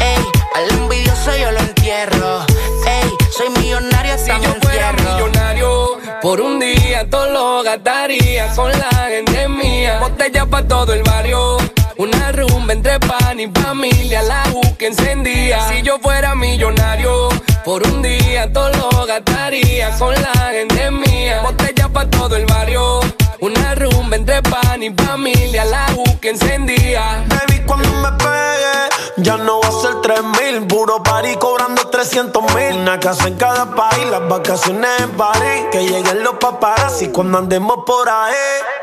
Ey, 0.01 0.25
al 0.55 0.71
envidioso 0.79 1.37
yo 1.37 1.51
lo 1.51 1.61
entierro. 1.61 2.45
Ey, 2.87 3.11
soy 3.31 3.49
millonario 3.61 4.15
hasta 4.15 4.37
Si 4.37 4.45
yo 4.45 4.55
fuera 4.61 4.93
millonario, 4.93 5.99
por 6.21 6.41
un 6.41 6.61
día 6.61 7.09
todo 7.09 7.31
lo 7.31 7.63
gastaría 7.63 8.55
con 8.55 8.71
la 8.71 8.91
gente 9.09 9.49
mía. 9.49 9.99
Botella 10.01 10.45
pa' 10.45 10.63
todo 10.65 10.93
el 10.93 11.03
barrio, 11.03 11.57
una 11.99 12.31
rumba 12.31 12.73
entre 12.73 12.99
pan 13.01 13.41
y 13.41 13.49
familia, 13.49 14.23
la 14.23 14.45
U 14.55 14.77
que 14.77 14.87
encendía. 14.87 15.69
Si 15.69 15.83
yo 15.83 15.99
fuera 15.99 16.35
millonario, 16.35 17.29
por 17.65 17.83
un 17.87 18.03
día 18.03 18.51
todo 18.53 18.71
lo 18.71 19.07
gastaría 19.07 19.91
con 19.99 20.15
la 20.15 20.33
gente 20.53 20.91
mía. 20.93 21.43
Botella 21.43 21.89
pa' 21.89 22.09
todo 22.09 22.37
el 22.37 22.47
barrio, 22.47 23.01
una 23.41 23.75
rumba 23.75 24.17
entre 24.17 24.41
pan 24.43 24.83
y 24.83 24.91
familia, 24.91 25.65
la 25.65 25.87
U 25.97 26.21
que 26.21 26.31
encendía. 26.31 27.25
Baby, 27.29 27.63
cuando 27.67 27.89
me 27.91 28.13
pegue, 28.13 29.25
ya 29.25 29.37
no 29.37 29.61
va 29.61 29.69
a 29.69 29.73
ser 29.73 30.01
3 30.01 30.23
mil. 30.23 30.67
Puro 30.69 31.03
party 31.03 31.35
cobrando 31.37 31.89
300 31.89 32.55
mil. 32.55 32.77
Una 32.81 33.01
casa 33.01 33.27
en 33.27 33.35
cada 33.35 33.75
país, 33.75 34.07
las 34.09 34.29
vacaciones 34.29 34.91
en 35.01 35.11
París. 35.11 35.67
Que 35.73 35.85
lleguen 35.85 36.23
los 36.23 36.35
paparazzi 36.35 37.09
cuando 37.09 37.39
andemos 37.39 37.79
por 37.85 38.09
ahí. 38.09 38.35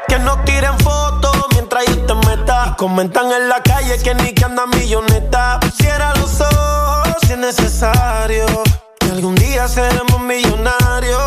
Que 0.09 0.19
nos 0.19 0.43
tiren 0.43 0.77
fotos 0.79 1.44
mientras 1.75 1.85
yo 1.95 2.05
te 2.05 2.27
meta. 2.27 2.65
Y 2.67 2.75
comentan 2.75 3.31
en 3.31 3.49
la 3.49 3.61
calle 3.61 3.97
que 4.01 4.15
ni 4.15 4.33
que 4.33 4.45
anda 4.45 4.65
milloneta. 4.67 5.59
Cierra 5.75 6.13
los 6.15 6.39
ojos 6.41 7.15
si 7.25 7.33
es 7.33 7.37
necesario. 7.37 8.45
Que 8.99 9.11
algún 9.11 9.35
día 9.35 9.67
seremos 9.67 10.19
millonarios. 10.21 11.21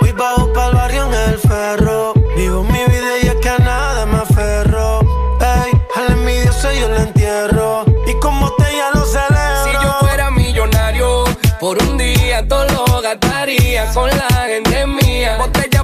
Voy 0.00 0.12
bajo 0.12 0.52
pa'l 0.52 0.74
barrio 0.74 1.04
en 1.06 1.14
el 1.14 1.38
ferro. 1.38 2.14
Vivo 2.36 2.62
mi 2.64 2.84
vida 2.86 3.18
y 3.22 3.26
es 3.28 3.36
que 3.36 3.48
a 3.48 3.58
nada 3.58 4.06
me 4.06 4.18
aferro. 4.18 5.00
Ey, 5.40 5.72
al 5.96 6.12
envidioso 6.12 6.72
yo 6.72 6.88
lo 6.88 6.96
entierro. 6.96 7.84
Y 8.06 8.18
como 8.20 8.50
te 8.52 8.64
ya 8.64 8.90
lo 8.94 9.04
celebro. 9.04 9.64
Si 9.64 9.72
yo 9.72 9.92
fuera 10.00 10.30
millonario, 10.30 11.24
por 11.60 11.82
un 11.82 11.98
día 11.98 12.46
todo 12.48 12.66
lo 12.66 13.00
gastaría 13.00 13.92
con 13.92 14.08
la 14.10 14.28
gente 14.46 14.71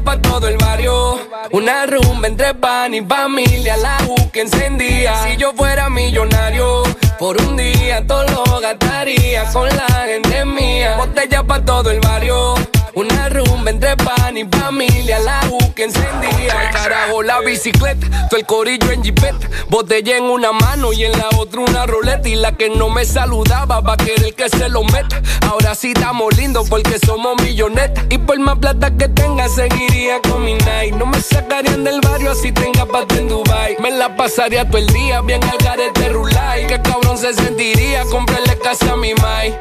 pa' 0.08 0.22
todo 0.22 0.48
el 0.48 0.56
barrio, 0.56 1.20
una 1.50 1.84
rumba 1.84 2.28
entre 2.28 2.54
pan 2.54 2.94
y 2.94 3.02
familia, 3.02 3.76
la 3.76 3.98
U 4.08 4.30
que 4.30 4.40
encendía. 4.40 5.14
Si 5.22 5.36
yo 5.36 5.52
fuera 5.52 5.90
millonario, 5.90 6.82
por 7.18 7.36
un 7.42 7.58
día 7.58 8.02
todo 8.06 8.24
lo 8.24 8.60
gastaría 8.60 9.44
con 9.52 9.68
la 9.68 9.86
gente 10.06 10.46
mía. 10.46 10.96
Botella 10.96 11.42
pa' 11.42 11.62
todo 11.62 11.90
el 11.90 12.00
barrio. 12.00 12.54
Una 12.98 13.28
rumba 13.28 13.70
entre 13.70 13.96
pan 13.96 14.36
y 14.36 14.44
familia, 14.44 15.20
la 15.20 15.48
U 15.52 15.72
que 15.72 15.84
encendía. 15.84 16.68
Carajo 16.72 17.22
la 17.22 17.38
bicicleta, 17.42 18.26
todo 18.28 18.40
el 18.40 18.44
corillo 18.44 18.90
en 18.90 19.04
jipeta. 19.04 19.48
Botella 19.68 20.16
en 20.16 20.24
una 20.24 20.50
mano 20.50 20.92
y 20.92 21.04
en 21.04 21.12
la 21.12 21.28
otra 21.36 21.60
una 21.60 21.86
roleta. 21.86 22.28
Y 22.28 22.34
la 22.34 22.56
que 22.56 22.70
no 22.70 22.88
me 22.88 23.04
saludaba 23.04 23.78
va 23.78 23.92
a 23.92 23.96
querer 23.96 24.34
que 24.34 24.48
se 24.48 24.68
lo 24.68 24.82
meta. 24.82 25.22
Ahora 25.42 25.76
sí 25.76 25.92
estamos 25.94 26.36
lindos 26.36 26.68
porque 26.68 26.98
somos 26.98 27.40
millonetas. 27.40 28.04
Y 28.10 28.18
por 28.18 28.36
más 28.40 28.58
plata 28.58 28.90
que 28.90 29.08
tenga, 29.08 29.48
seguiría 29.48 30.20
con 30.20 30.44
mi 30.44 30.54
night. 30.54 30.96
No 30.96 31.06
me 31.06 31.20
sacarían 31.20 31.84
del 31.84 32.00
barrio 32.00 32.32
así 32.32 32.50
tenga 32.50 32.84
pata 32.84 33.14
en 33.14 33.28
Dubai. 33.28 33.76
Me 33.78 33.92
la 33.92 34.16
pasaría 34.16 34.68
todo 34.68 34.78
el 34.78 34.88
día 34.88 35.20
bien 35.20 35.40
al 35.44 35.58
garete 35.58 36.08
rulay. 36.08 36.66
Que 36.66 36.82
cabrón 36.82 37.16
se 37.16 37.32
sentiría 37.32 38.02
comprarle 38.06 38.58
casa 38.58 38.94
a 38.94 38.96
mi 38.96 39.14
mai. 39.14 39.56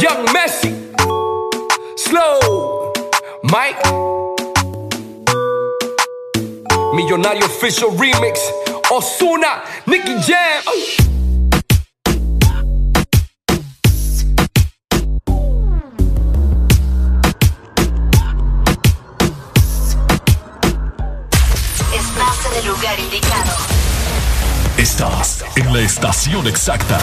Young 0.00 0.32
Messi. 0.32 0.83
Slow, 1.96 2.92
Mike. 3.44 3.78
Millonario 6.92 7.46
Official 7.46 7.90
Remix. 7.96 8.40
Osuna, 8.90 9.62
Nicky 9.86 10.14
Jam. 10.22 10.62
Estás 21.94 22.46
en 22.46 22.58
el 22.58 22.66
lugar 22.66 22.98
indicado. 22.98 23.52
Estás 24.76 25.44
en 25.56 25.72
la 25.72 25.80
estación 25.80 26.46
exacta. 26.48 26.98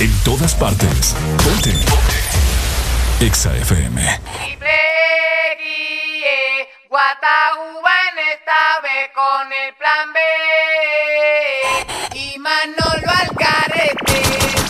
En 0.00 0.12
todas 0.24 0.54
partes. 0.54 1.14
Ponte. 1.44 2.15
Exa 3.18 3.50
FM. 3.56 3.96
Guataúba 6.90 7.92
en 8.12 8.18
esta 8.28 8.80
vez 8.82 9.10
con 9.14 9.52
el 9.52 9.74
plan 9.74 10.12
B. 10.12 10.20
Y 12.12 12.38
Manolo 12.38 13.10
al 13.10 13.30
carete. 13.34 14.65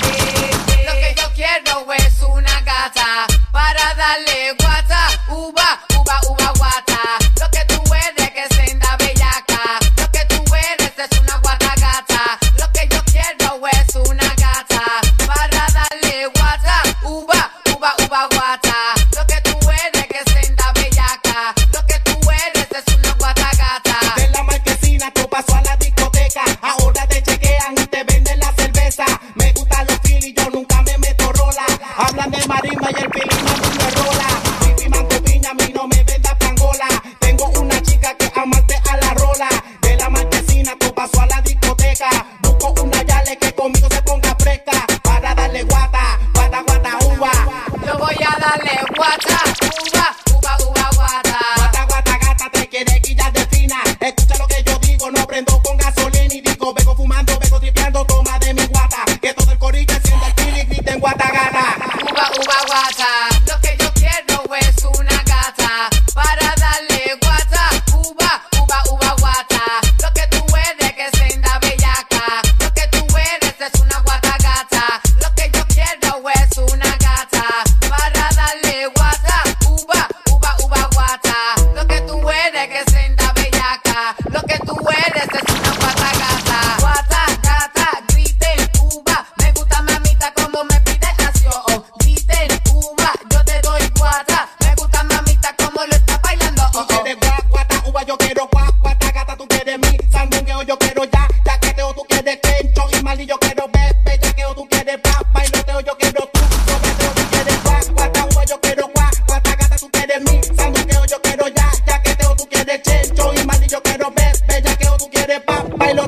Bellaqueo 110.72 111.04
yo 111.06 111.20
quiero 111.22 111.49
ya, 111.49 111.70
ya 111.86 112.02
que 112.02 112.15
teo 112.16 112.34
tú 112.36 112.47
quieres 112.49 112.82
chencho 112.82 113.32
y 113.34 113.44
mani 113.47 113.66
yo 113.68 113.81
quiero 113.82 114.10
ver, 114.10 114.36
bellaqueo 114.47 114.97
tú 114.97 115.08
quieres 115.10 115.40
pa, 115.40 115.65
bailo 115.76 116.06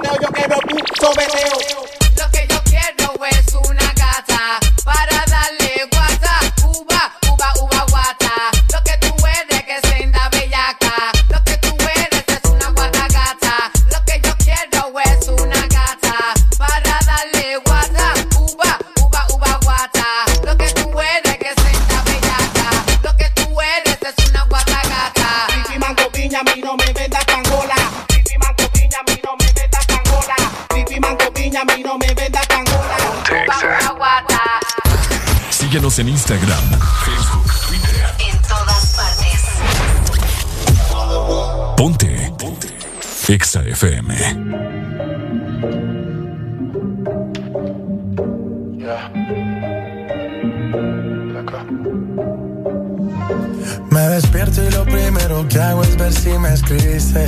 Síguenos 35.68 35.98
en 35.98 36.08
Instagram, 36.08 36.64
Facebook, 37.04 37.52
Twitter. 37.68 38.06
En 38.20 38.40
todas 38.40 38.96
partes. 38.96 39.42
Ponte. 41.76 42.32
Ponte. 42.38 42.68
Exa 43.28 43.62
FM. 43.64 44.14
Me 53.90 54.00
despierto 54.08 54.64
y 54.64 54.70
lo 54.70 54.86
primero 54.86 55.46
que 55.48 55.60
hago 55.60 55.82
es 55.82 55.94
ver 55.98 56.14
si 56.14 56.30
me 56.30 56.54
escribiste. 56.54 57.26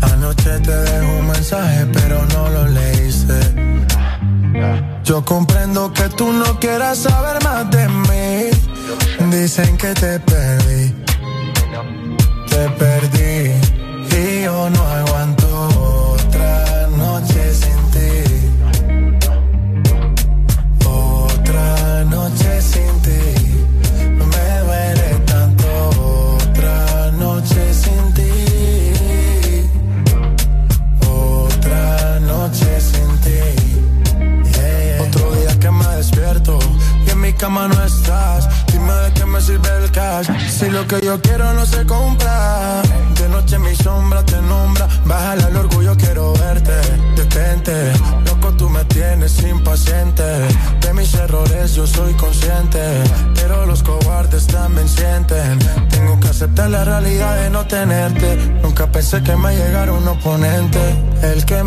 Anoche 0.00 0.58
te 0.60 0.74
dejo 0.74 1.18
un 1.18 1.26
mensaje 1.26 1.84
Yo 5.12 5.22
comprendo 5.26 5.92
que 5.92 6.08
tú 6.08 6.32
no 6.32 6.58
quieras 6.58 7.00
saber 7.00 7.44
más 7.44 7.70
de 7.70 7.86
mí. 7.86 9.30
Dicen 9.30 9.76
que 9.76 9.92
te 9.92 10.18
perdí 10.20 10.71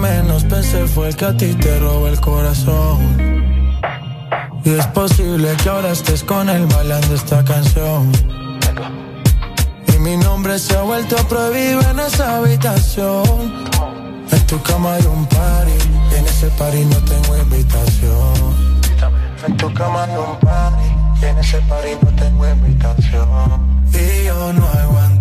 menos 0.05 0.43
pensé 0.43 0.85
fue 0.87 1.09
el 1.09 1.15
que 1.15 1.25
a 1.25 1.35
ti 1.35 1.53
te 1.55 1.79
robó 1.79 2.07
el 2.07 2.19
corazón. 2.19 2.97
Y 4.63 4.69
es 4.69 4.87
posible 4.87 5.47
que 5.61 5.69
ahora 5.69 5.91
estés 5.91 6.23
con 6.23 6.49
él 6.49 6.65
bailando 6.65 7.13
esta 7.15 7.43
canción. 7.43 8.11
Y 9.93 9.99
mi 9.99 10.17
nombre 10.17 10.57
se 10.59 10.75
ha 10.77 10.81
vuelto 10.81 11.15
prohibido 11.27 11.81
en 11.91 11.99
esa 11.99 12.37
habitación. 12.37 13.25
En 14.31 14.41
tu 14.47 14.57
cama 14.61 14.95
hay 14.95 15.05
un 15.05 15.25
party, 15.27 15.77
y 16.11 16.15
en 16.19 16.25
ese 16.25 16.47
party 16.59 16.85
no 16.85 16.97
tengo 17.11 17.37
invitación. 17.37 18.33
En 19.47 19.57
tu 19.57 19.73
cama 19.73 20.03
hay 20.05 20.15
un 20.27 20.35
party, 20.39 20.89
y 21.21 21.25
en 21.25 21.37
ese 21.37 21.59
party 21.69 21.91
no 22.03 22.09
tengo 22.23 22.43
invitación. 22.57 23.47
Y 23.93 24.25
yo 24.25 24.53
no 24.53 24.65
aguanto 24.67 25.14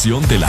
estación 0.00 0.26
de 0.28 0.39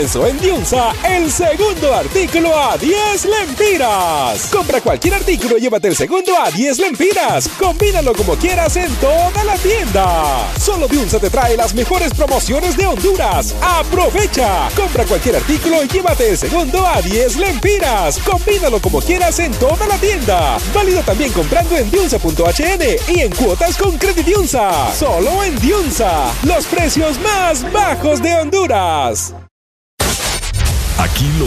comenzó 0.00 0.26
en 0.26 0.40
Diunsa 0.40 0.94
el 1.06 1.30
segundo 1.30 1.94
artículo 1.94 2.58
a 2.58 2.78
10 2.78 3.26
lempiras. 3.26 4.48
Compra 4.50 4.80
cualquier 4.80 5.12
artículo 5.12 5.58
y 5.58 5.60
llévate 5.60 5.88
el 5.88 5.96
segundo 5.96 6.32
a 6.40 6.50
10 6.50 6.78
lempiras. 6.78 7.46
Combínalo 7.58 8.14
como 8.14 8.34
quieras 8.36 8.76
en 8.76 8.90
toda 8.94 9.44
la 9.44 9.56
tienda. 9.56 10.48
Solo 10.58 10.88
Diunsa 10.88 11.18
te 11.18 11.28
trae 11.28 11.54
las 11.54 11.74
mejores 11.74 12.14
promociones 12.14 12.78
de 12.78 12.86
Honduras. 12.86 13.54
¡Aprovecha! 13.60 14.70
Compra 14.74 15.04
cualquier 15.04 15.36
artículo 15.36 15.84
y 15.84 15.88
llévate 15.88 16.30
el 16.30 16.38
segundo 16.38 16.86
a 16.86 17.02
10 17.02 17.36
lempiras. 17.36 18.18
Combínalo 18.20 18.80
como 18.80 19.02
quieras 19.02 19.38
en 19.38 19.52
toda 19.52 19.86
la 19.86 19.98
tienda. 19.98 20.56
Válido 20.72 21.02
también 21.02 21.30
comprando 21.32 21.76
en 21.76 21.90
diunsa.hn 21.90 23.14
y 23.14 23.20
en 23.20 23.32
cuotas 23.32 23.76
con 23.76 23.98
Credit 23.98 24.24
Diunsa. 24.24 24.94
Solo 24.94 25.44
en 25.44 25.58
Diunsa. 25.58 26.32
Los 26.44 26.64
precios 26.64 27.20
más 27.20 27.70
bajos 27.70 28.22
de 28.22 28.32
Honduras. 28.32 29.34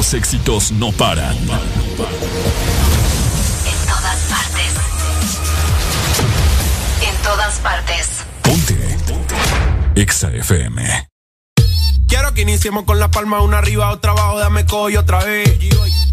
Los 0.03 0.14
éxitos 0.16 0.74
no 0.74 0.92
paran. 0.92 1.34
En 1.38 1.48
todas 3.88 4.19
partes. 4.30 4.74
En 7.02 7.16
todas 7.24 7.60
partes. 7.60 8.10
EXA 9.96 10.32
FM. 10.34 11.08
Quiero 12.10 12.34
que 12.34 12.42
iniciemos 12.42 12.84
con 12.84 13.00
la 13.00 13.12
palma 13.12 13.40
una 13.40 13.60
arriba, 13.60 13.92
otra 13.92 14.12
abajo, 14.12 14.40
dame 14.40 14.66
cojo 14.66 14.90
otra 15.00 15.24
vez. 15.24 15.50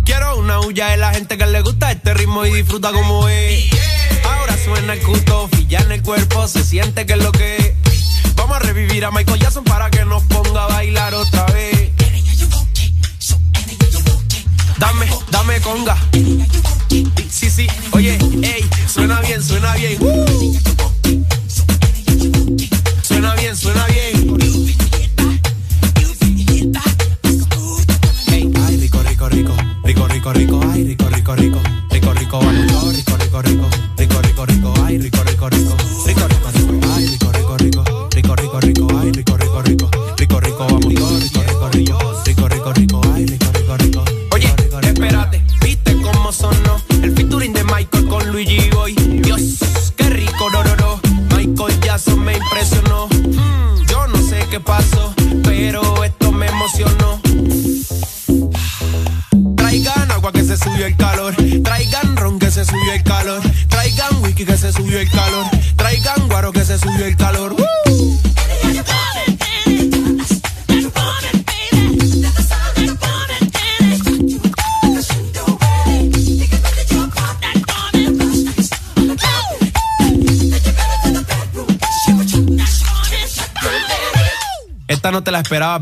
Quiero 0.05 0.37
una 0.37 0.61
huya 0.61 0.91
de 0.91 0.97
la 0.97 1.13
gente 1.13 1.37
que 1.37 1.47
le 1.47 1.61
gusta 1.63 1.91
este 1.91 2.15
ritmo 2.15 2.47
y 2.47 2.53
disfruta 2.53 2.93
como 2.93 3.29
es. 3.29 3.73
Ahora 4.25 4.57
suena 4.57 4.93
el 4.93 5.01
cuto, 5.01 5.51
ya 5.67 5.81
en 5.81 5.91
el 5.91 6.03
cuerpo, 6.05 6.47
se 6.47 6.63
siente 6.63 7.07
que 7.07 7.15
es 7.15 7.25
lo 7.25 7.33
que 7.33 7.57
es. 7.57 7.75
Vamos 8.37 8.55
a 8.57 8.61
revivir 8.61 9.05
a 9.05 9.11
Michael 9.11 9.41
Jackson 9.41 9.65
para 9.65 9.91
que 9.91 10.05
nos 10.05 10.23
ponga 10.23 10.67
a 10.67 10.69
bailar 10.69 11.13
otra 11.13 11.45
vez. 11.47 11.80
Dame, 14.81 15.07
dame 15.31 15.61
conga. 15.61 15.95
Sí, 17.29 17.51
sí, 17.51 17.67
oye, 17.93 18.19
ey, 18.43 18.65
suena 18.89 19.21
bien, 19.21 19.43
suena 19.43 19.75
bien. 19.75 19.99
Uh. 20.01 20.70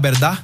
¿Verdad? 0.00 0.38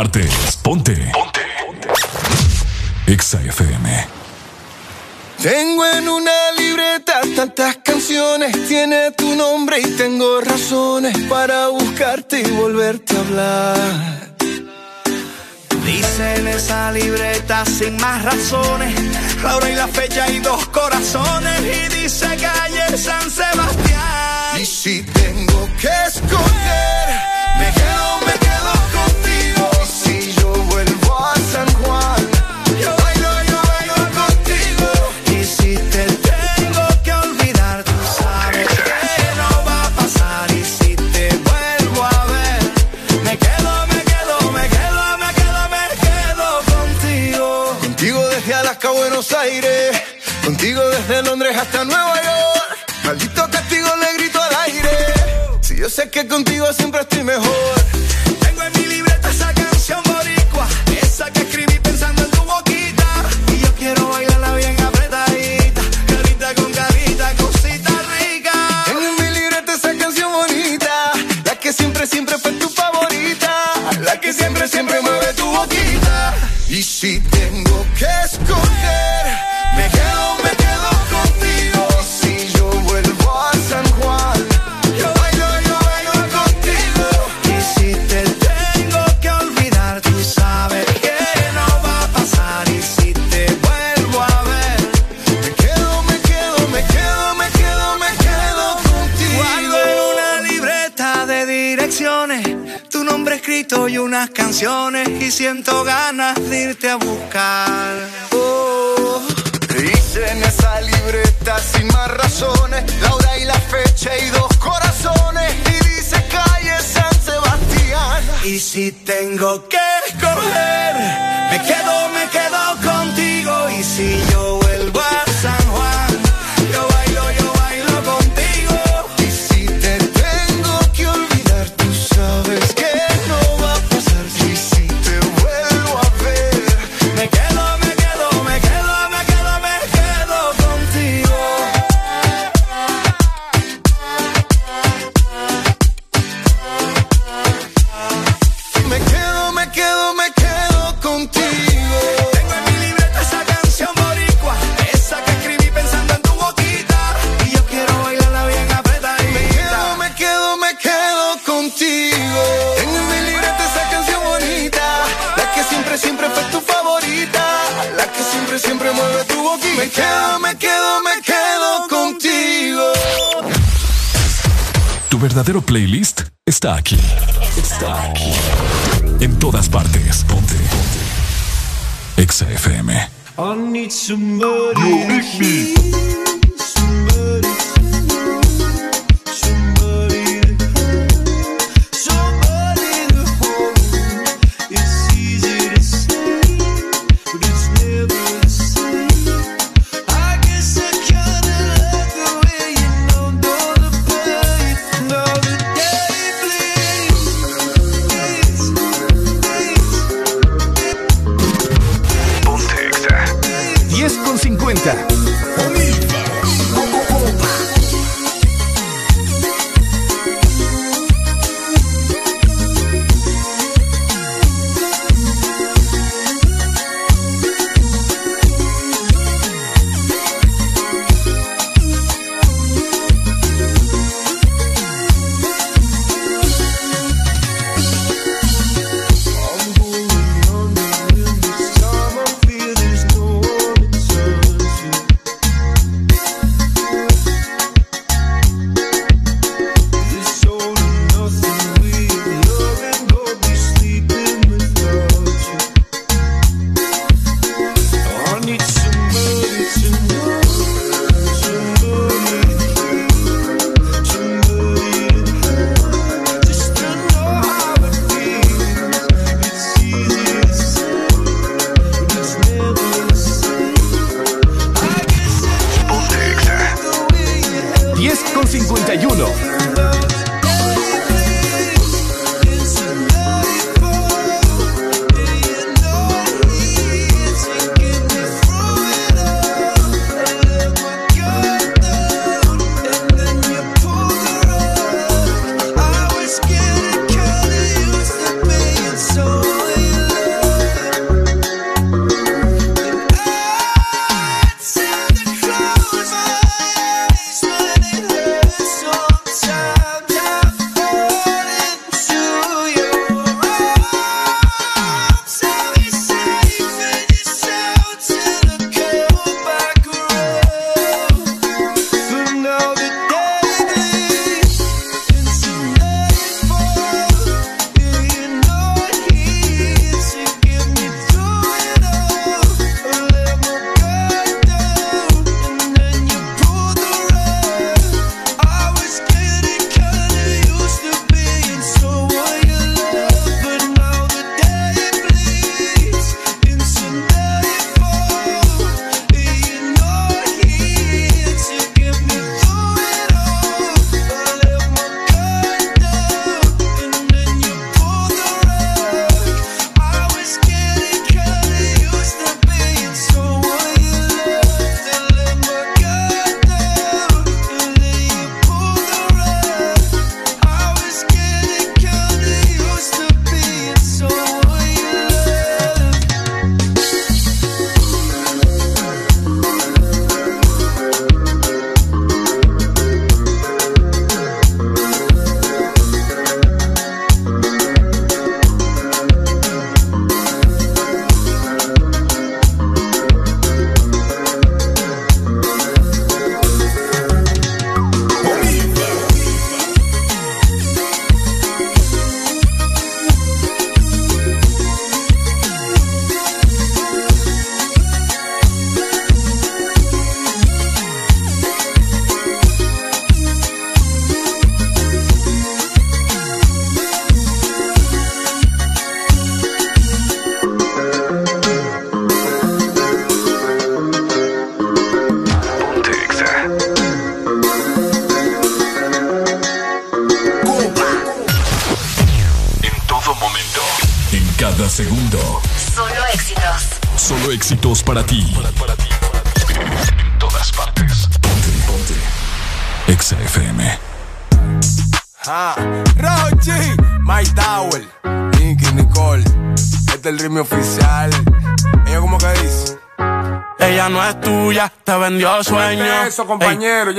Partes. 0.00 0.56
Ponte. 0.62 0.96
Ponte. 1.12 1.90
EXA 3.06 3.38
FM. 3.42 4.06
Tengo 5.42 5.84
en 5.84 6.08
una 6.08 6.52
libreta 6.56 7.20
tantas 7.36 7.76
canciones, 7.84 8.66
tiene 8.66 9.10
tu 9.10 9.34
nombre 9.34 9.78
y 9.80 9.86
tengo 9.98 10.40
razones 10.40 11.14
para 11.28 11.68
buscarte 11.68 12.40
y 12.40 12.50
volverte 12.50 13.14
a 13.14 13.20
hablar. 13.20 14.34
Dice 15.84 16.34
en 16.36 16.48
esa 16.48 16.92
libreta 16.92 17.66
sin 17.66 17.94
más 17.98 18.24
razones, 18.24 18.94
la 19.42 19.56
hora 19.56 19.68
y 19.70 19.74
la 19.74 19.88
fecha 19.88 20.30
y 20.30 20.38
dos 20.38 20.66
corazones. 20.68 21.60
Y 21.60 21.94
dice 21.94 22.26
calle 22.40 22.49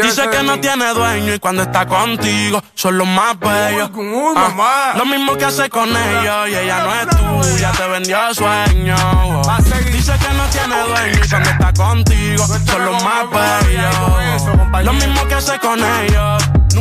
dice 0.02 0.30
que 0.30 0.44
no 0.44 0.60
tiene 0.60 0.94
dueño 0.94 1.34
y 1.34 1.40
cuando 1.40 1.64
está 1.64 1.86
contigo 1.86 2.62
son 2.74 2.98
los 2.98 3.08
más 3.08 3.38
bellos. 3.40 3.90
Ah, 4.36 4.94
lo 4.98 5.06
mismo 5.06 5.36
que 5.38 5.46
hace 5.46 5.70
con 5.70 5.90
ellos 5.90 6.50
y 6.50 6.56
ella 6.56 6.84
no 6.84 6.94
es 6.96 7.08
tuya, 7.52 7.72
te 7.72 7.88
vendió 7.88 8.34
sueño. 8.34 8.96
oh. 9.24 9.42
Dice 9.92 10.14
que 10.18 10.34
no 10.34 10.46
tiene 10.48 10.76
dueño 10.88 11.20
y 11.24 11.30
cuando 11.30 11.50
está 11.50 11.74
contigo 11.74 12.46
son 12.66 12.86
los 12.86 13.04
más 13.04 13.26
bellos. 13.30 14.86
Lo 14.86 14.94
mismo 14.94 15.28
que 15.28 15.36
hace 15.36 15.60
con 15.60 15.80
ellos. 15.80 16.44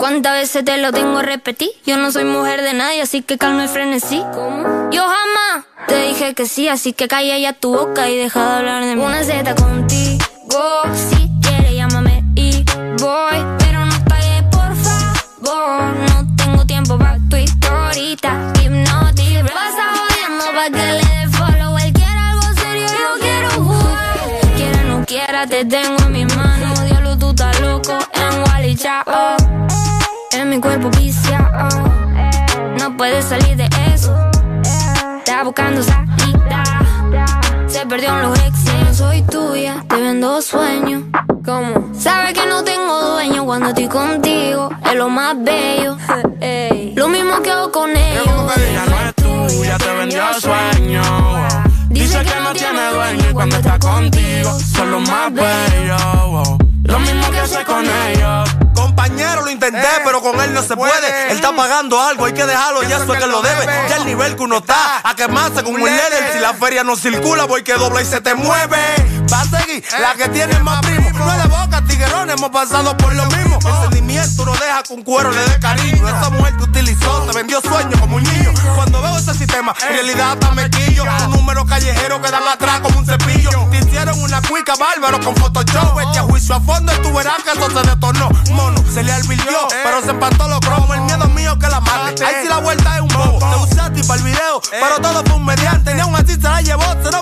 ¿Cuántas 0.00 0.32
veces 0.32 0.64
te 0.64 0.78
lo 0.78 0.92
tengo 0.92 1.18
a 1.18 1.22
repetir? 1.22 1.68
Yo 1.84 1.98
no 1.98 2.10
soy 2.10 2.24
mujer 2.24 2.62
de 2.62 2.72
nadie, 2.72 3.02
así 3.02 3.20
que 3.22 3.36
calma 3.36 3.64
el 3.64 3.68
frenesí. 3.68 4.24
¿Cómo? 4.34 4.90
Yo 4.90 5.02
jamás 5.02 5.66
te 5.86 6.02
dije 6.08 6.34
que 6.34 6.46
sí, 6.46 6.68
así 6.68 6.94
que 6.94 7.06
calla 7.06 7.36
ya 7.38 7.52
tu 7.52 7.72
boca 7.72 8.08
y 8.08 8.16
deja 8.16 8.40
de 8.40 8.56
hablar 8.56 8.84
de 8.84 8.96
mí. 8.96 9.02
Una 9.02 9.22
Z 9.22 9.54
contigo, 9.54 10.24
si 10.94 11.30
quieres 11.42 11.74
llámame 11.74 12.24
y 12.34 12.64
voy. 12.98 13.38
Pero 13.58 13.84
no 13.84 14.04
pagues, 14.06 14.42
por 14.50 14.74
favor. 14.74 15.94
No 16.08 16.34
tengo 16.34 16.64
tiempo 16.64 16.98
para 16.98 17.18
tu 17.28 17.36
historita. 17.36 18.52
Hipnotic, 18.62 19.52
pasa 19.52 19.84
jodiendo 19.96 20.44
pa' 20.54 20.70
que 20.70 20.92
le 20.94 21.04
dé 21.04 21.28
follow. 21.28 21.78
Él 21.78 21.92
quiere 21.92 22.18
algo 22.18 22.46
serio, 22.58 22.86
yo 22.88 23.20
quiero 23.20 23.50
jugar. 23.50 24.18
Quiera 24.56 24.82
no 24.84 25.04
quiera, 25.04 25.46
te 25.46 25.64
tengo 25.66 25.99
cuerpo 30.80 30.98
viciado. 30.98 31.68
No 32.78 32.96
puedes 32.96 33.24
salir 33.26 33.56
de 33.56 33.68
eso. 33.92 34.14
Está 35.18 35.44
buscando 35.44 35.82
salida. 35.82 36.64
Se 37.66 37.86
perdió 37.86 38.10
en 38.10 38.22
los 38.22 38.38
exes. 38.38 38.96
Soy 38.96 39.22
tuya, 39.22 39.84
te 39.88 39.96
vendo 39.96 40.40
sueños. 40.42 41.02
¿Cómo? 41.44 41.90
Sabes 41.94 42.34
que 42.34 42.46
no 42.46 42.62
tengo 42.64 43.00
dueño 43.12 43.44
cuando 43.44 43.68
estoy 43.68 43.88
contigo. 43.88 44.70
Es 44.84 44.94
lo 44.94 45.08
más 45.08 45.36
bello. 45.42 45.96
Ey. 46.40 46.94
Lo 46.96 47.08
mismo 47.08 47.40
que 47.42 47.50
hago 47.50 47.70
con 47.70 47.90
ellos. 47.90 48.26
Ella 48.56 48.84
no 48.86 49.00
es 49.00 49.14
tuya, 49.14 49.78
te 49.78 49.94
vendió 49.94 50.22
sueño. 50.40 51.02
Dice 51.90 52.18
que 52.22 52.40
no 52.40 52.52
tiene 52.52 52.90
dueño 52.92 53.30
y 53.30 53.32
cuando 53.32 53.56
está 53.56 53.78
contigo 53.78 54.58
son 54.58 54.90
los 54.92 55.08
más 55.08 55.32
bellos. 55.32 56.02
wow. 56.28 56.58
Lo 56.84 56.98
mismo 57.00 57.30
que 57.30 57.38
hace 57.38 57.64
con 57.64 57.84
ellos. 57.84 58.59
Compañero, 58.90 59.42
lo 59.42 59.50
intenté, 59.50 59.86
pero 60.04 60.20
con 60.20 60.40
él 60.40 60.52
no 60.52 60.62
se 60.62 60.74
puede. 60.74 61.30
Él 61.30 61.36
está 61.36 61.54
pagando 61.54 62.00
algo, 62.00 62.24
hay 62.24 62.32
que 62.32 62.44
dejarlo, 62.44 62.82
ya 62.82 62.96
eso 62.96 63.14
es 63.14 63.20
que 63.20 63.26
lo 63.28 63.40
debe. 63.40 63.64
Ya 63.88 63.96
el 63.96 64.04
nivel 64.04 64.34
que 64.34 64.42
uno 64.42 64.58
está, 64.58 65.00
a 65.04 65.14
quemarse 65.14 65.62
como 65.62 65.76
un 65.76 65.84
líder. 65.84 66.32
Si 66.32 66.40
la 66.40 66.54
feria 66.54 66.82
no 66.82 66.96
circula, 66.96 67.44
voy 67.44 67.62
que 67.62 67.74
dobla 67.74 68.02
y 68.02 68.04
se 68.04 68.20
te 68.20 68.34
mueve. 68.34 68.78
Va 69.32 69.42
a 69.42 69.44
seguir, 69.44 69.84
la 70.00 70.14
que 70.14 70.28
tiene 70.30 70.58
más 70.58 70.80
primo. 70.80 71.08
No 71.10 71.32
es 71.32 71.42
de 71.42 71.48
boca, 71.48 71.84
tiguerón, 71.86 72.30
hemos 72.30 72.50
pasado 72.50 72.96
por 72.96 73.14
lo 73.14 73.26
mismo. 73.26 73.58
El 73.64 73.82
sentimiento 73.82 74.44
no 74.44 74.52
deja 74.54 74.82
con 74.82 75.02
cuero 75.02 75.30
le 75.30 75.40
dé 75.40 75.60
cariño. 75.60 76.08
Esa 76.08 76.30
mujer 76.30 76.56
te 76.56 76.64
utilizó, 76.64 77.22
te 77.26 77.36
vendió 77.36 77.60
sueños 77.60 78.00
como 78.00 78.16
un 78.16 78.24
niño. 78.24 78.52
Cuando 78.74 79.00
veo 79.02 79.16
ese 79.18 79.29
sistema, 79.50 79.74
en 79.82 79.94
realidad 79.94 80.32
está 80.34 80.52
mequillo. 80.52 81.04
Un 81.26 81.30
número 81.32 81.64
callejero 81.66 82.20
que 82.22 82.30
dan 82.30 82.46
atrás 82.46 82.80
como 82.80 82.98
un 82.98 83.06
cepillo. 83.06 83.50
Te 83.70 83.78
hicieron 83.78 84.22
una 84.22 84.40
cuica 84.42 84.74
bárbaro 84.76 85.20
con 85.20 85.34
Photoshop. 85.34 85.98
Echa 86.00 86.22
juicio 86.22 86.54
a 86.54 86.60
fondo 86.60 86.92
y 86.94 87.02
tú 87.02 87.12
verás 87.12 87.42
que 87.42 87.50
eso 87.50 87.68
se 87.70 87.88
detonó. 87.88 88.28
Mono, 88.52 88.82
se 88.92 89.02
le 89.02 89.12
alvirtió, 89.12 89.68
pero 89.82 90.02
se 90.02 90.10
empató 90.10 90.48
los 90.48 90.60
cromos. 90.60 90.96
El 90.96 91.02
miedo 91.02 91.26
mío 91.28 91.58
que 91.58 91.68
la 91.68 91.80
mate. 91.80 92.24
Ahí 92.24 92.34
sí 92.42 92.48
la 92.48 92.58
vuelta 92.58 92.96
es 92.96 93.02
un 93.02 93.08
bobo. 93.08 93.38
Te 93.38 93.72
usé 93.72 93.80
a 93.80 93.92
ti 93.92 94.02
para 94.04 94.20
el 94.20 94.24
video, 94.24 94.60
pero 94.70 95.00
todo 95.00 95.24
fue 95.24 95.34
un 95.34 95.44
mediante. 95.44 95.94
Ni 95.94 96.00
aún 96.00 96.14
así 96.14 96.34
se 96.34 96.42
la 96.42 96.62
llevó 96.62 96.84